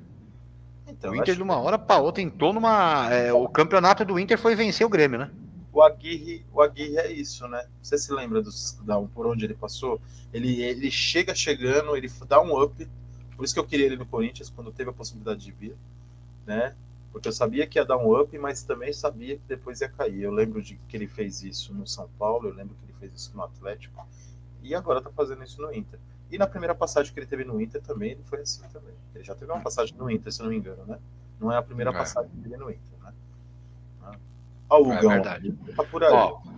Então, 0.88 1.12
o 1.12 1.16
Inter, 1.16 1.36
de 1.36 1.42
uma 1.42 1.56
hora 1.56 1.78
para 1.78 2.00
outra, 2.00 2.22
entrou 2.22 2.52
numa. 2.52 3.12
É, 3.12 3.32
o 3.32 3.48
campeonato 3.48 4.04
do 4.04 4.18
Inter 4.18 4.38
foi 4.38 4.54
vencer 4.54 4.86
o 4.86 4.90
Grêmio, 4.90 5.18
né? 5.18 5.30
O 5.72 5.82
Aguirre, 5.82 6.44
o 6.52 6.62
Aguirre 6.62 6.96
é 6.96 7.12
isso, 7.12 7.46
né? 7.46 7.64
Você 7.82 7.98
se 7.98 8.12
lembra 8.12 8.42
dos, 8.42 8.78
da, 8.82 9.00
por 9.00 9.26
onde 9.26 9.44
ele 9.44 9.54
passou? 9.54 10.00
Ele, 10.32 10.62
ele 10.62 10.90
chega 10.90 11.34
chegando, 11.34 11.96
ele 11.96 12.10
dá 12.26 12.40
um 12.40 12.60
up. 12.60 12.88
Por 13.36 13.44
isso 13.44 13.52
que 13.52 13.60
eu 13.60 13.66
queria 13.66 13.86
ele 13.86 13.96
no 13.96 14.06
Corinthians, 14.06 14.48
quando 14.48 14.72
teve 14.72 14.90
a 14.90 14.92
possibilidade 14.92 15.44
de 15.44 15.52
vir, 15.52 15.76
né? 16.46 16.74
Porque 17.16 17.28
eu 17.28 17.32
sabia 17.32 17.66
que 17.66 17.78
ia 17.78 17.84
dar 17.84 17.96
um 17.96 18.14
up, 18.14 18.38
mas 18.38 18.62
também 18.62 18.92
sabia 18.92 19.38
que 19.38 19.42
depois 19.48 19.80
ia 19.80 19.88
cair. 19.88 20.20
Eu 20.20 20.30
lembro 20.30 20.60
de 20.60 20.76
que 20.86 20.98
ele 20.98 21.06
fez 21.06 21.42
isso 21.42 21.72
no 21.72 21.86
São 21.86 22.10
Paulo, 22.18 22.46
eu 22.50 22.54
lembro 22.54 22.74
que 22.74 22.84
ele 22.84 22.92
fez 23.00 23.10
isso 23.14 23.34
no 23.34 23.42
Atlético, 23.42 24.06
e 24.62 24.74
agora 24.74 25.00
tá 25.00 25.08
fazendo 25.16 25.42
isso 25.42 25.62
no 25.62 25.72
Inter. 25.72 25.98
E 26.30 26.36
na 26.36 26.46
primeira 26.46 26.74
passagem 26.74 27.14
que 27.14 27.18
ele 27.18 27.26
teve 27.26 27.42
no 27.42 27.58
Inter 27.58 27.80
também, 27.80 28.10
ele 28.10 28.22
foi 28.26 28.40
assim 28.40 28.60
também. 28.70 28.92
Ele 29.14 29.24
já 29.24 29.34
teve 29.34 29.50
uma 29.50 29.62
passagem 29.62 29.96
no 29.96 30.10
Inter, 30.10 30.30
se 30.30 30.42
não 30.42 30.50
me 30.50 30.58
engano, 30.58 30.84
né? 30.86 30.98
Não 31.40 31.50
é 31.50 31.56
a 31.56 31.62
primeira 31.62 31.90
é. 31.90 31.94
passagem 31.94 32.30
dele 32.34 32.58
no 32.58 32.68
Inter, 32.68 32.98
né? 33.02 33.12
Ó, 34.68 34.82
o 34.82 34.92
é 34.92 35.00
verdade. 35.00 35.54
Tá 35.74 35.84
por 35.84 36.04
aí. 36.04 36.12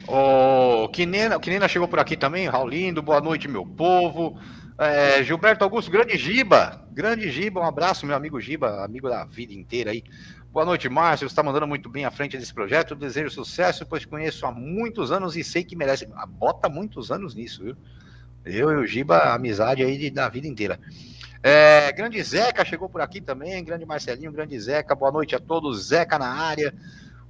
Ó, 0.09 0.87
o 0.87 0.89
Quinena, 0.89 1.39
Quinena 1.39 1.69
chegou 1.69 1.87
por 1.87 2.01
aqui 2.01 2.17
também, 2.17 2.49
Raulindo, 2.49 3.01
boa 3.01 3.21
noite, 3.21 3.47
meu 3.47 3.65
povo. 3.65 4.37
É, 4.79 5.25
Gilberto 5.25 5.65
Augusto, 5.65 5.91
grande 5.91 6.17
Giba, 6.17 6.87
grande 6.93 7.29
Giba, 7.33 7.61
um 7.61 7.65
abraço, 7.65 8.07
meu 8.07 8.15
amigo 8.15 8.41
Giba, 8.41 8.85
amigo 8.85 9.09
da 9.09 9.25
vida 9.25 9.53
inteira 9.53 9.91
aí. 9.91 10.05
Boa 10.51 10.65
noite, 10.65 10.89
Márcio. 10.89 11.29
Você 11.29 11.33
está 11.33 11.43
mandando 11.43 11.67
muito 11.67 11.91
bem 11.91 12.07
à 12.07 12.11
frente 12.11 12.39
desse 12.39 12.55
projeto. 12.55 12.95
Desejo 12.95 13.31
sucesso, 13.31 13.85
pois 13.85 14.07
conheço 14.07 14.47
há 14.47 14.51
muitos 14.51 15.13
anos 15.13 15.37
e 15.37 15.45
sei 15.45 15.63
que 15.63 15.77
merece. 15.77 16.09
Ah, 16.15 16.25
bota 16.25 16.71
muitos 16.71 17.13
anos 17.13 17.35
nisso, 17.35 17.63
viu? 17.63 17.77
Eu 18.47 18.71
e 18.73 18.77
o 18.77 18.87
Giba, 18.87 19.35
amizade 19.35 19.83
aí 19.83 19.99
de, 19.99 20.11
da 20.11 20.27
vida 20.31 20.47
inteira. 20.47 20.81
É, 21.43 21.93
grande 21.93 22.21
Zeca 22.23 22.65
chegou 22.65 22.89
por 22.89 23.03
aqui 23.03 23.21
também. 23.21 23.63
Grande 23.63 23.85
Marcelinho, 23.85 24.33
grande 24.33 24.59
Zeca. 24.59 24.95
Boa 24.95 25.13
noite 25.13 25.37
a 25.37 25.39
todos. 25.39 25.89
Zeca 25.89 26.19
na 26.19 26.29
área. 26.29 26.75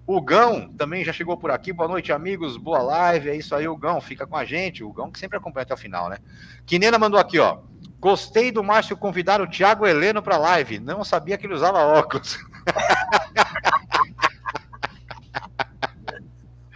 O 0.08 0.22
Gão 0.22 0.72
também 0.72 1.04
já 1.04 1.12
chegou 1.12 1.36
por 1.36 1.50
aqui. 1.50 1.70
Boa 1.70 1.86
noite, 1.86 2.10
amigos. 2.10 2.56
Boa 2.56 2.80
live. 2.80 3.28
É 3.28 3.36
isso 3.36 3.54
aí, 3.54 3.68
o 3.68 3.76
Gão. 3.76 4.00
Fica 4.00 4.26
com 4.26 4.38
a 4.38 4.44
gente. 4.46 4.82
O 4.82 4.90
Gão 4.90 5.10
que 5.10 5.18
sempre 5.18 5.36
acompanha 5.36 5.64
até 5.64 5.74
o 5.74 5.76
final, 5.76 6.08
né? 6.08 6.16
Quinena 6.64 6.98
mandou 6.98 7.20
aqui, 7.20 7.38
ó. 7.38 7.58
Gostei 8.00 8.50
do 8.50 8.64
Márcio 8.64 8.96
convidar 8.96 9.38
o 9.42 9.46
Thiago 9.46 9.86
Heleno 9.86 10.22
para 10.22 10.38
live. 10.38 10.78
Não 10.78 11.04
sabia 11.04 11.36
que 11.36 11.44
ele 11.44 11.52
usava 11.52 11.80
óculos. 11.80 12.38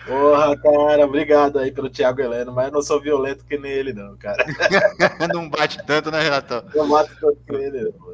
Porra, 0.06 0.54
cara, 0.58 1.06
obrigado 1.06 1.58
aí 1.58 1.72
pelo 1.72 1.88
Thiago 1.88 2.20
Heleno, 2.20 2.52
mas 2.52 2.66
eu 2.66 2.72
não 2.72 2.82
sou 2.82 3.00
violento 3.00 3.46
que 3.46 3.56
nem 3.56 3.72
ele, 3.72 3.94
não, 3.94 4.14
cara. 4.18 4.44
não 5.32 5.48
bate 5.48 5.82
tanto, 5.86 6.10
né, 6.10 6.20
Renato? 6.20 6.62
Não 6.74 6.86
bate 6.86 7.18
tanto 7.18 7.38
que 7.46 7.54
ele, 7.54 7.94
não, 7.98 8.12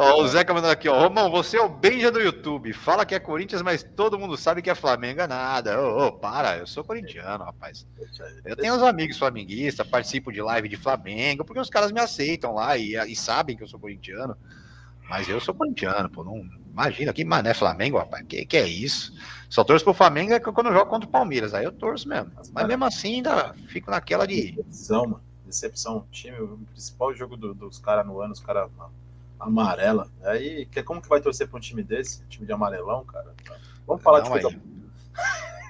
Ó, 0.00 0.22
o 0.22 0.28
Zeca 0.28 0.54
mandando 0.54 0.72
aqui, 0.72 0.88
ó. 0.88 0.96
Romão, 0.96 1.28
você 1.28 1.56
é 1.56 1.60
o 1.60 1.68
Benja 1.68 2.08
do 2.08 2.20
YouTube. 2.20 2.72
Fala 2.72 3.04
que 3.04 3.16
é 3.16 3.18
Corinthians, 3.18 3.62
mas 3.62 3.82
todo 3.82 4.16
mundo 4.16 4.36
sabe 4.36 4.62
que 4.62 4.70
é 4.70 4.74
Flamengo. 4.76 5.22
É 5.22 5.26
nada. 5.26 5.80
Ô, 5.80 6.06
ô, 6.06 6.12
para, 6.12 6.56
eu 6.56 6.68
sou 6.68 6.84
corintiano, 6.84 7.42
rapaz. 7.42 7.84
Eu 8.44 8.54
tenho 8.54 8.76
uns 8.76 8.82
amigos 8.82 9.18
flamenguistas, 9.18 9.84
participo 9.88 10.30
de 10.30 10.40
live 10.40 10.68
de 10.68 10.76
Flamengo, 10.76 11.44
porque 11.44 11.58
os 11.58 11.68
caras 11.68 11.90
me 11.90 11.98
aceitam 11.98 12.54
lá 12.54 12.76
e, 12.78 12.94
e 12.94 13.16
sabem 13.16 13.56
que 13.56 13.64
eu 13.64 13.66
sou 13.66 13.80
corintiano. 13.80 14.36
Mas 15.10 15.28
eu 15.28 15.40
sou 15.40 15.52
corintiano, 15.52 16.08
pô. 16.08 16.22
Não, 16.22 16.48
imagina, 16.70 17.12
que 17.12 17.24
mané 17.24 17.52
Flamengo, 17.52 17.98
rapaz. 17.98 18.24
Que, 18.28 18.46
que 18.46 18.56
é 18.56 18.68
isso? 18.68 19.12
Só 19.50 19.64
torço 19.64 19.84
pro 19.84 19.92
Flamengo 19.92 20.32
é 20.32 20.38
quando 20.38 20.68
eu 20.68 20.74
jogo 20.74 20.86
contra 20.86 21.08
o 21.08 21.12
Palmeiras. 21.12 21.54
Aí 21.54 21.64
eu 21.64 21.72
torço 21.72 22.08
mesmo. 22.08 22.30
Mas 22.52 22.68
mesmo 22.68 22.84
assim, 22.84 23.16
ainda 23.16 23.52
fico 23.66 23.90
naquela 23.90 24.26
de. 24.26 24.52
Decepção, 24.52 25.06
mano. 25.06 25.22
Decepção. 25.44 26.06
Time, 26.12 26.38
o 26.38 26.58
principal 26.70 27.12
jogo 27.12 27.36
do, 27.36 27.52
dos 27.52 27.80
caras 27.80 28.06
no 28.06 28.20
ano, 28.20 28.32
os 28.32 28.40
caras 28.40 28.70
Amarela. 29.38 30.10
Aí, 30.24 30.66
que, 30.66 30.82
como 30.82 31.00
que 31.00 31.08
vai 31.08 31.20
torcer 31.20 31.48
para 31.48 31.56
um 31.56 31.60
time 31.60 31.82
desse? 31.82 32.22
Um 32.22 32.28
time 32.28 32.46
de 32.46 32.52
amarelão, 32.52 33.04
cara? 33.04 33.34
Vamos 33.86 34.02
falar 34.02 34.18
não, 34.18 34.24
de 34.24 34.30
coisa. 34.30 34.60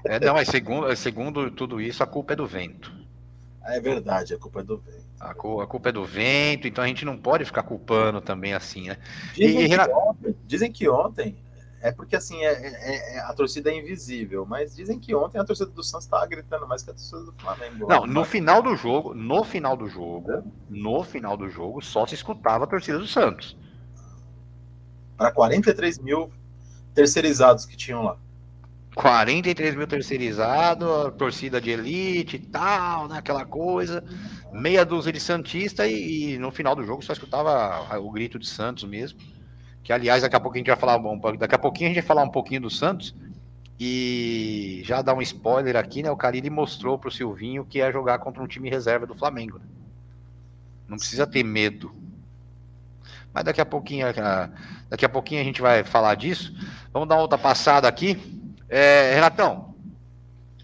É, 0.04 0.20
não, 0.20 0.36
é 0.36 0.44
segundo, 0.44 0.90
é 0.90 0.96
segundo 0.96 1.50
tudo 1.50 1.80
isso, 1.80 2.02
a 2.02 2.06
culpa 2.06 2.32
é 2.32 2.36
do 2.36 2.46
vento. 2.46 2.92
É 3.64 3.80
verdade, 3.80 4.34
a 4.34 4.38
culpa 4.38 4.60
é 4.60 4.62
do 4.62 4.78
vento. 4.78 5.08
A, 5.20 5.30
a 5.30 5.34
culpa 5.34 5.88
é 5.88 5.92
do 5.92 6.04
vento, 6.04 6.66
então 6.66 6.82
a 6.82 6.86
gente 6.86 7.04
não 7.04 7.18
pode 7.18 7.44
ficar 7.44 7.64
culpando 7.64 8.20
também 8.20 8.54
assim, 8.54 8.88
né? 8.88 8.96
Dizem, 9.34 9.64
e, 9.64 9.68
que, 9.68 9.90
ontem, 9.90 10.36
dizem 10.46 10.72
que 10.72 10.88
ontem 10.88 11.36
é 11.80 11.92
porque 11.92 12.16
assim 12.16 12.44
é, 12.44 12.52
é, 12.52 13.16
é, 13.16 13.20
a 13.20 13.32
torcida 13.32 13.70
é 13.70 13.78
invisível, 13.78 14.44
mas 14.44 14.74
dizem 14.74 14.98
que 14.98 15.14
ontem 15.14 15.38
a 15.38 15.44
torcida 15.44 15.70
do 15.70 15.82
Santos 15.82 16.06
estava 16.06 16.26
gritando 16.26 16.66
mais 16.66 16.82
que 16.82 16.90
a 16.90 16.92
torcida 16.92 17.22
do 17.22 17.32
Flamengo. 17.32 17.86
Não, 17.88 18.06
no 18.06 18.24
final 18.24 18.62
do 18.62 18.74
jogo, 18.74 19.14
no 19.14 19.44
final 19.44 19.76
do 19.76 19.88
jogo, 19.88 20.42
no 20.68 21.04
final 21.04 21.36
do 21.36 21.48
jogo, 21.48 21.80
só 21.80 22.06
se 22.06 22.14
escutava 22.14 22.64
a 22.64 22.66
torcida 22.66 22.98
do 22.98 23.06
Santos. 23.06 23.56
Para 25.16 25.30
43 25.32 25.98
mil 25.98 26.32
terceirizados 26.94 27.64
que 27.64 27.76
tinham 27.76 28.02
lá. 28.02 28.16
43 28.94 29.76
mil 29.76 29.86
terceirizados, 29.86 31.14
torcida 31.16 31.60
de 31.60 31.70
elite 31.70 32.36
e 32.36 32.40
tal, 32.40 33.06
né, 33.06 33.18
aquela 33.18 33.44
coisa, 33.44 34.02
meia 34.52 34.84
dúzia 34.84 35.12
de 35.12 35.20
Santista 35.20 35.86
e, 35.86 36.34
e, 36.34 36.38
no 36.38 36.50
final 36.50 36.74
do 36.74 36.82
jogo 36.82 37.04
só 37.04 37.12
escutava 37.12 37.96
o 37.98 38.10
grito 38.10 38.38
de 38.38 38.48
Santos 38.48 38.82
mesmo. 38.82 39.20
Que 39.88 39.92
aliás, 39.94 40.20
daqui 40.20 40.36
a 40.36 40.40
pouquinho 40.40 40.60
a 40.60 40.66
gente 40.66 40.78
vai 40.78 40.78
falar 40.78 40.98
um, 40.98 41.38
daqui 41.38 41.54
a 41.54 41.58
pouquinho 41.58 41.86
a 41.86 41.94
gente 41.94 42.02
vai 42.02 42.06
falar 42.06 42.22
um 42.22 42.28
pouquinho 42.28 42.60
do 42.60 42.68
Santos. 42.68 43.14
E 43.80 44.82
já 44.84 45.00
dar 45.00 45.14
um 45.14 45.22
spoiler 45.22 45.76
aqui, 45.76 46.02
né? 46.02 46.10
O 46.10 46.16
Carille 46.16 46.50
mostrou 46.50 46.98
pro 46.98 47.10
Silvinho 47.10 47.64
que 47.64 47.80
é 47.80 47.90
jogar 47.90 48.18
contra 48.18 48.42
um 48.42 48.46
time 48.46 48.68
reserva 48.68 49.06
do 49.06 49.14
Flamengo. 49.14 49.58
Né? 49.58 49.64
Não 50.86 50.98
precisa 50.98 51.26
ter 51.26 51.42
medo. 51.42 51.90
Mas 53.32 53.44
daqui 53.44 53.62
a 53.62 53.64
pouquinho, 53.64 54.04
daqui 54.90 55.06
a 55.06 55.08
pouquinho 55.08 55.40
a 55.40 55.44
gente 55.44 55.62
vai 55.62 55.82
falar 55.82 56.16
disso. 56.16 56.52
Vamos 56.92 57.08
dar 57.08 57.16
outra 57.16 57.38
passada 57.38 57.88
aqui. 57.88 58.44
É, 58.68 59.14
Renatão, 59.14 59.74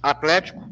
Atlético, 0.02 0.68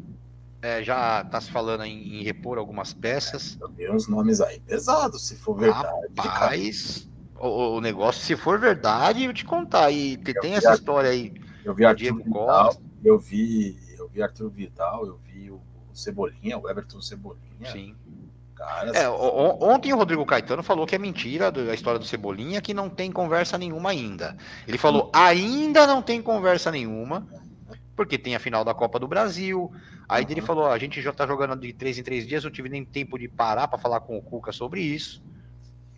é, 0.61 0.83
já 0.83 1.23
está 1.25 1.41
se 1.41 1.49
falando 1.49 1.85
em, 1.85 2.19
em, 2.19 2.23
repor 2.23 2.59
algumas 2.59 2.93
peças. 2.93 3.57
Tem 3.75 3.91
uns 3.91 4.07
nomes 4.07 4.39
aí 4.41 4.59
pesados, 4.59 5.27
se 5.27 5.37
for 5.37 5.55
verdade. 5.55 5.87
Rapaz, 6.19 7.07
o, 7.47 7.77
o, 7.77 7.81
negócio, 7.81 8.21
se 8.21 8.35
for 8.35 8.59
verdade, 8.59 9.23
eu 9.23 9.33
te 9.33 9.45
contar. 9.45 9.91
E 9.91 10.17
que 10.17 10.33
tem 10.33 10.55
essa 10.55 10.73
história 10.73 11.09
aí. 11.09 11.33
Eu 11.63 11.73
vi 11.73 11.85
Arthur 11.85 11.97
Diego 11.97 12.23
Vidal, 12.23 12.45
Costa. 12.45 12.83
eu 13.03 13.19
vi, 13.19 13.77
eu 13.97 14.07
vi 14.09 14.21
Arthur 14.21 14.49
Vidal, 14.49 15.05
eu 15.05 15.19
vi 15.25 15.51
o, 15.51 15.55
o 15.55 15.95
Cebolinha, 15.95 16.57
o 16.57 16.69
Everton 16.69 17.01
Cebolinha. 17.01 17.71
Sim. 17.71 17.95
Cara, 18.55 18.91
é, 18.91 19.09
ontem 19.09 19.91
o 19.91 19.97
Rodrigo 19.97 20.25
Caetano 20.25 20.61
falou 20.63 20.85
que 20.85 20.95
é 20.95 20.99
mentira 20.99 21.51
a 21.51 21.73
história 21.73 21.99
do 21.99 22.05
Cebolinha, 22.05 22.61
que 22.61 22.73
não 22.73 22.89
tem 22.89 23.11
conversa 23.11 23.57
nenhuma 23.57 23.89
ainda. 23.89 24.37
Ele 24.67 24.77
falou, 24.77 25.11
ainda 25.13 25.87
não 25.87 26.01
tem 26.01 26.21
conversa 26.21 26.71
nenhuma, 26.71 27.27
porque 27.95 28.17
tem 28.17 28.35
a 28.35 28.39
final 28.39 28.63
da 28.63 28.73
Copa 28.73 28.99
do 28.99 29.07
Brasil. 29.07 29.71
Aí 30.07 30.23
uhum. 30.23 30.31
ele 30.31 30.41
falou, 30.41 30.67
a 30.67 30.77
gente 30.77 31.01
já 31.01 31.11
tá 31.11 31.25
jogando 31.25 31.55
de 31.55 31.73
três 31.73 31.97
em 31.97 32.03
três 32.03 32.27
dias, 32.27 32.43
não 32.43 32.51
tive 32.51 32.69
nem 32.69 32.85
tempo 32.85 33.17
de 33.17 33.27
parar 33.27 33.67
para 33.67 33.79
falar 33.79 34.01
com 34.01 34.17
o 34.17 34.21
Cuca 34.21 34.51
sobre 34.51 34.81
isso. 34.81 35.23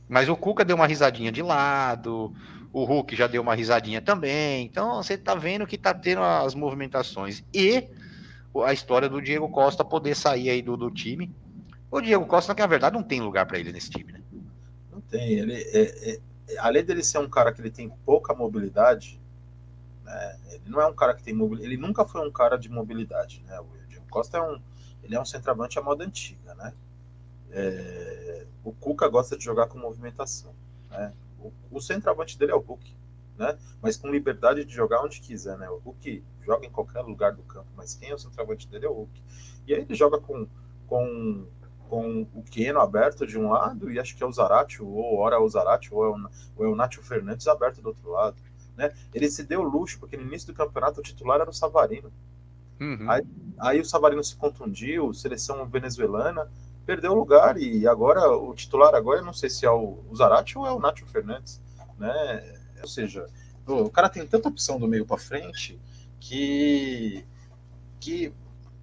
Mas 0.08 0.30
o 0.30 0.36
Cuca 0.36 0.63
deu 0.63 0.76
uma 0.76 0.88
risadinha 0.88 1.32
de 1.32 1.41
lado, 1.41 2.34
o 2.72 2.84
Hulk 2.84 3.15
já 3.15 3.28
deu 3.28 3.41
uma 3.41 3.56
risadinha 3.56 4.02
também. 4.02 4.65
Então 4.65 5.02
você 5.02 5.18
tá 5.18 5.36
vendo 5.36 5.65
que 5.65 5.78
tá 5.78 5.94
tendo 5.94 6.22
as 6.22 6.54
movimentações. 6.54 7.44
E 7.54 7.88
a 8.63 8.74
história 8.74 9.10
do 9.10 9.22
Diego 9.22 9.50
Costa 9.50 9.84
poder 9.84 10.15
sair 10.15 10.50
aí 10.50 10.62
do, 10.62 10.78
do 10.78 10.89
time 10.91 11.34
o 11.96 12.02
Diego 12.02 12.26
Costa, 12.26 12.54
que 12.54 12.62
na 12.62 12.68
verdade 12.68 12.96
não 12.96 13.04
tem 13.04 13.22
lugar 13.22 13.46
para 13.46 13.58
ele 13.58 13.72
nesse 13.72 13.89
time, 13.89 14.12
né? 14.12 14.22
Não 14.91 15.00
tem. 15.00 15.39
Ele, 15.39 15.54
é, 15.54 16.12
é, 16.12 16.20
além 16.60 16.84
dele 16.84 17.02
ser 17.02 17.20
um 17.20 17.30
cara 17.30 17.54
que 17.54 17.62
ele 17.62 17.72
tem 17.72 17.89
pouca 18.06 18.34
mobilidade, 18.34 19.22
né, 20.04 20.38
ele 20.50 20.63
não 20.68 20.82
é 20.82 20.86
um 20.88 20.94
cara 20.94 21.13
que 21.13 21.24
tem 21.24 21.34
mobilidade. 21.34 21.74
Ele 21.74 21.82
nunca 21.82 22.06
foi 22.06 22.28
um 22.28 22.32
cara 22.32 22.58
de 22.58 22.70
mobilidade, 22.70 23.41
né? 23.48 23.60
O 23.62 23.68
Diego 23.88 24.06
Costa 24.10 24.38
é 24.38 24.41
um, 24.41 24.60
ele 25.04 25.15
é 25.15 25.22
um 25.22 25.26
centroavante 25.26 25.80
à 25.80 25.82
moda 25.82 26.04
antiga, 26.04 26.54
né? 26.56 26.74
É, 27.56 28.46
o 28.63 28.72
Cuca 28.74 29.08
gosta 29.08 29.38
de 29.38 29.44
jogar 29.44 29.68
com 29.68 29.80
movimentação, 29.80 30.54
né? 30.89 31.13
O, 31.39 31.52
o 31.72 31.82
centroavante 31.82 32.38
dele 32.38 32.52
é 32.52 32.56
o 32.56 32.60
Hulk, 32.60 32.96
né? 33.38 33.58
Mas 33.82 33.96
com 33.96 34.10
liberdade 34.10 34.65
de 34.65 34.74
jogar 34.74 35.02
onde 35.02 35.22
quiser, 35.22 35.58
né? 35.58 35.70
O 35.70 35.78
Hulk 35.78 36.24
joga 36.44 36.65
em 36.65 36.72
qualquer 36.72 37.02
lugar 37.02 37.34
do 37.34 37.44
campo, 37.44 37.68
mas 37.76 37.96
quem 37.96 38.10
é 38.10 38.13
o 38.13 38.20
centroavante 38.20 38.68
dele 38.68 38.86
é 38.86 38.89
o 38.89 38.94
Hulk. 38.94 39.22
E 39.68 39.74
aí 39.74 39.82
ele 39.82 39.96
joga 39.96 40.20
com, 40.20 40.48
com 40.86 41.48
com 41.89 42.28
o 42.34 42.44
Keno 42.44 42.80
aberto 42.80 43.26
de 43.26 43.38
um 43.38 43.52
lado 43.52 43.91
e 43.91 44.00
acho 44.00 44.15
que 44.15 44.24
é 44.24 44.26
o 44.26 44.32
Zarate, 44.32 44.82
ou 44.82 45.18
ora 45.18 45.36
é 45.36 45.39
o 45.39 45.48
Zarate, 45.48 45.94
ou 45.94 46.04
é 46.04 46.10
o, 46.10 46.30
ou 46.58 46.65
é 46.65 46.68
o 46.68 46.76
Nátio 46.76 47.04
Fernandes 47.04 47.48
aberto 47.48 47.82
do 47.82 47.89
outro 47.89 48.10
lado. 48.10 48.36
Né? 48.76 48.91
Ele 49.13 49.30
se 49.30 49.44
deu 49.44 49.62
luxo, 49.62 50.00
porque 50.00 50.18
no 50.18 50.24
início 50.24 50.48
do 50.48 50.54
campeonato 50.54 51.00
o 51.00 51.04
titular 51.04 51.39
era 51.39 51.50
o 51.50 51.54
Savarino. 51.54 52.12
Uhum. 52.80 53.10
Aí, 53.10 53.24
aí, 53.58 53.80
o 53.80 53.86
Savarino 53.86 54.24
se 54.24 54.36
contundiu, 54.36 55.13
seleção 55.13 55.65
venezuelana, 55.65 56.52
perdeu 56.86 57.12
o 57.12 57.15
lugar 57.15 57.58
e 57.58 57.88
agora 57.88 58.30
o 58.32 58.54
titular 58.54 58.93
agora 58.93 59.21
não 59.21 59.34
sei 59.34 59.50
se 59.50 59.65
é 59.65 59.71
o, 59.71 60.04
o 60.10 60.15
Zarate 60.15 60.58
ou 60.58 60.65
é 60.65 60.71
o 60.71 60.80
Nátio 60.80 61.08
Fernandes. 61.08 61.62
Né? 61.98 62.60
Ou 62.82 62.88
seja, 62.88 63.26
o 63.65 63.89
cara 63.89 64.10
tem 64.10 64.26
tanta 64.26 64.48
opção 64.48 64.80
do 64.80 64.88
meio 64.88 65.06
para 65.06 65.17
frente 65.17 65.80
que 66.19 67.26
que 68.00 68.34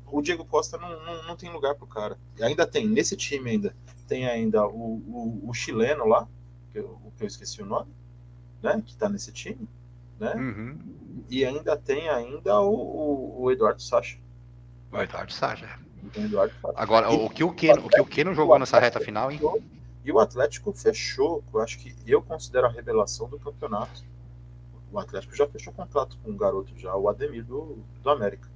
o 0.06 0.20
Diego 0.20 0.44
Costa 0.44 0.76
não, 0.76 1.04
não, 1.04 1.22
não 1.28 1.36
tem 1.36 1.50
lugar 1.50 1.74
para 1.74 1.84
o 1.84 1.88
cara. 1.88 2.18
E 2.38 2.42
ainda 2.42 2.66
tem, 2.66 2.86
nesse 2.86 3.16
time 3.16 3.50
ainda, 3.50 3.74
tem 4.06 4.28
ainda 4.28 4.66
o, 4.66 4.96
o, 4.96 5.48
o 5.48 5.54
chileno 5.54 6.06
lá, 6.06 6.28
que 6.70 6.78
eu, 6.78 7.00
que 7.16 7.24
eu 7.24 7.26
esqueci 7.26 7.62
o 7.62 7.66
nome, 7.66 7.90
né? 8.62 8.82
Que 8.84 8.92
está 8.92 9.08
nesse 9.08 9.32
time, 9.32 9.66
né? 10.20 10.34
Uhum. 10.34 10.78
E 11.30 11.44
ainda 11.44 11.76
tem 11.76 12.10
ainda 12.10 12.60
o, 12.60 12.74
o, 12.74 13.42
o 13.42 13.50
Eduardo 13.50 13.80
Sacha. 13.80 14.18
O 14.90 14.98
Eduardo 14.98 15.32
Sacha. 15.32 15.78
Agora, 16.74 17.10
o 17.10 17.30
que 17.30 17.44
o 17.44 17.52
Keno, 17.52 17.86
o 17.86 17.88
que 17.88 18.00
o 18.00 18.06
Keno 18.06 18.34
jogou 18.34 18.58
nessa 18.58 18.78
reta 18.78 19.00
final, 19.00 19.30
hein? 19.30 19.40
E 20.04 20.10
o 20.10 20.18
Atlético 20.18 20.72
fechou, 20.72 21.44
eu 21.54 21.60
acho 21.60 21.78
que 21.78 21.94
eu 22.06 22.20
considero 22.22 22.66
a 22.66 22.70
revelação 22.70 23.28
do 23.28 23.38
campeonato. 23.38 24.02
O 24.90 24.98
Atlético 24.98 25.34
já 25.34 25.46
fechou 25.46 25.72
contrato 25.72 26.18
com 26.22 26.30
um 26.30 26.36
garoto 26.36 26.76
já, 26.76 26.94
o 26.94 27.08
Ademir 27.08 27.44
do, 27.44 27.78
do 28.02 28.10
América 28.10 28.52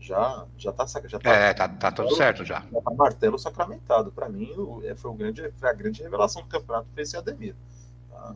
já 0.00 0.46
já 0.56 0.72
tá 0.72 0.86
já 0.86 1.18
tá, 1.18 1.30
é, 1.30 1.52
tá, 1.52 1.68
tá 1.68 1.92
tudo 1.92 2.16
certo 2.16 2.44
já. 2.44 2.64
Já 2.72 2.80
tá 2.80 2.90
martelo 2.94 3.38
sacramentado. 3.38 4.10
Para 4.10 4.28
mim, 4.28 4.50
o, 4.56 4.82
é, 4.84 4.96
foi, 4.96 5.10
o 5.10 5.14
grande, 5.14 5.52
foi 5.52 5.68
a 5.68 5.72
grande 5.72 6.02
revelação 6.02 6.42
do 6.42 6.48
campeonato 6.48 6.88
foi 6.92 7.02
esse 7.02 7.16
Ademir. 7.16 7.54
Tá? 8.10 8.34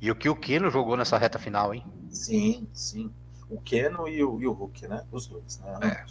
E 0.00 0.10
o 0.10 0.16
que 0.16 0.28
o 0.28 0.34
Keno 0.34 0.70
jogou 0.70 0.96
nessa 0.96 1.18
reta 1.18 1.38
final, 1.38 1.74
hein? 1.74 1.84
Sim, 2.10 2.66
sim. 2.72 3.12
O 3.48 3.60
Keno 3.60 4.08
e 4.08 4.24
o, 4.24 4.40
e 4.40 4.46
o 4.46 4.52
Hulk, 4.52 4.88
né? 4.88 5.04
Os 5.12 5.26
dois, 5.26 5.60
né? 5.60 5.78
É. 5.82 6.04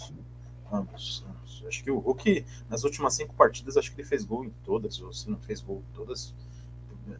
Ambos, 0.74 1.24
Acho 1.68 1.84
que 1.84 1.92
o 1.92 2.00
Hulk, 2.00 2.46
nas 2.70 2.84
últimas 2.84 3.14
cinco 3.14 3.34
partidas, 3.36 3.78
acho 3.78 3.92
que 3.92 4.02
ele 4.02 4.08
fez 4.08 4.26
gol 4.26 4.44
em 4.44 4.50
todas, 4.64 5.00
ou 5.02 5.14
se 5.14 5.30
não 5.30 5.40
fez 5.40 5.62
gol 5.62 5.82
em 5.90 5.96
todas, 5.96 6.34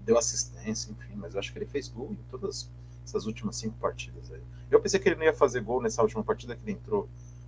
deu 0.06 0.18
assistência, 0.18 0.92
enfim, 0.92 1.16
mas 1.16 1.36
acho 1.36 1.52
que 1.52 1.60
ele 1.60 1.66
fez 1.66 1.88
gol 1.88 2.12
em 2.12 2.20
todas 2.30 2.70
essas 3.06 3.26
últimas 3.26 3.56
cinco 3.56 3.78
partidas 3.78 4.32
aí. 4.32 4.42
Eu 4.70 4.82
pensei 4.82 5.00
que 5.00 5.08
ele 5.08 5.16
não 5.16 5.24
ia 5.24 5.34
fazer 5.34 5.62
gol 5.62 5.82
nessa 5.82 6.02
última 6.02 6.24
partida 6.24 6.56
que 6.56 6.64
ele 6.64 6.72
entrou, 6.72 7.08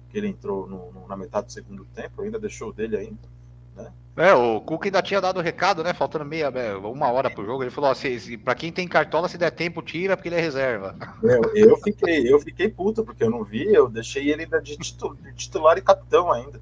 que 0.10 0.18
ele 0.18 0.28
entrou 0.28 0.68
no, 0.68 0.91
no, 0.91 1.08
na 1.08 1.18
metade 1.18 1.48
do 1.48 1.54
segundo 1.54 1.86
tempo, 1.86 2.22
ainda 2.22 2.39
deixou 2.39 2.72
dele 2.72 2.98
ainda. 2.98 3.35
Né? 3.75 3.91
É, 4.17 4.33
o 4.33 4.61
Cuca 4.61 4.88
ainda 4.88 5.01
tinha 5.01 5.19
dado 5.19 5.38
o 5.38 5.43
recado, 5.43 5.83
né? 5.83 5.93
Faltando 5.93 6.23
meia, 6.23 6.45
é, 6.45 6.75
uma 6.75 7.11
hora 7.11 7.29
pro 7.29 7.45
jogo. 7.45 7.63
Ele 7.63 7.71
falou: 7.71 7.89
ó, 7.89 7.93
se, 7.93 8.38
pra 8.38 8.55
quem 8.55 8.71
tem 8.71 8.88
cartola, 8.88 9.27
se 9.27 9.38
der 9.38 9.51
tempo, 9.51 9.81
tira, 9.81 10.15
porque 10.15 10.29
ele 10.29 10.38
é 10.38 10.41
reserva. 10.41 10.95
Eu, 11.21 11.41
eu, 11.53 11.77
fiquei, 11.77 12.31
eu 12.31 12.39
fiquei 12.39 12.69
puto, 12.69 13.03
porque 13.03 13.23
eu 13.23 13.29
não 13.29 13.43
vi, 13.43 13.73
eu 13.73 13.89
deixei 13.89 14.31
ele 14.31 14.43
ainda 14.43 14.61
de, 14.61 14.77
titular, 14.77 15.77
e 15.77 15.81
capitão 15.81 16.31
ainda. 16.31 16.61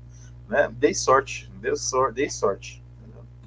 Né? 0.50 0.72
Dei 0.76 0.96
sorte, 0.96 1.52
dei 1.62 1.76
sorte, 1.76 2.16
dei 2.16 2.30
sorte. 2.30 2.84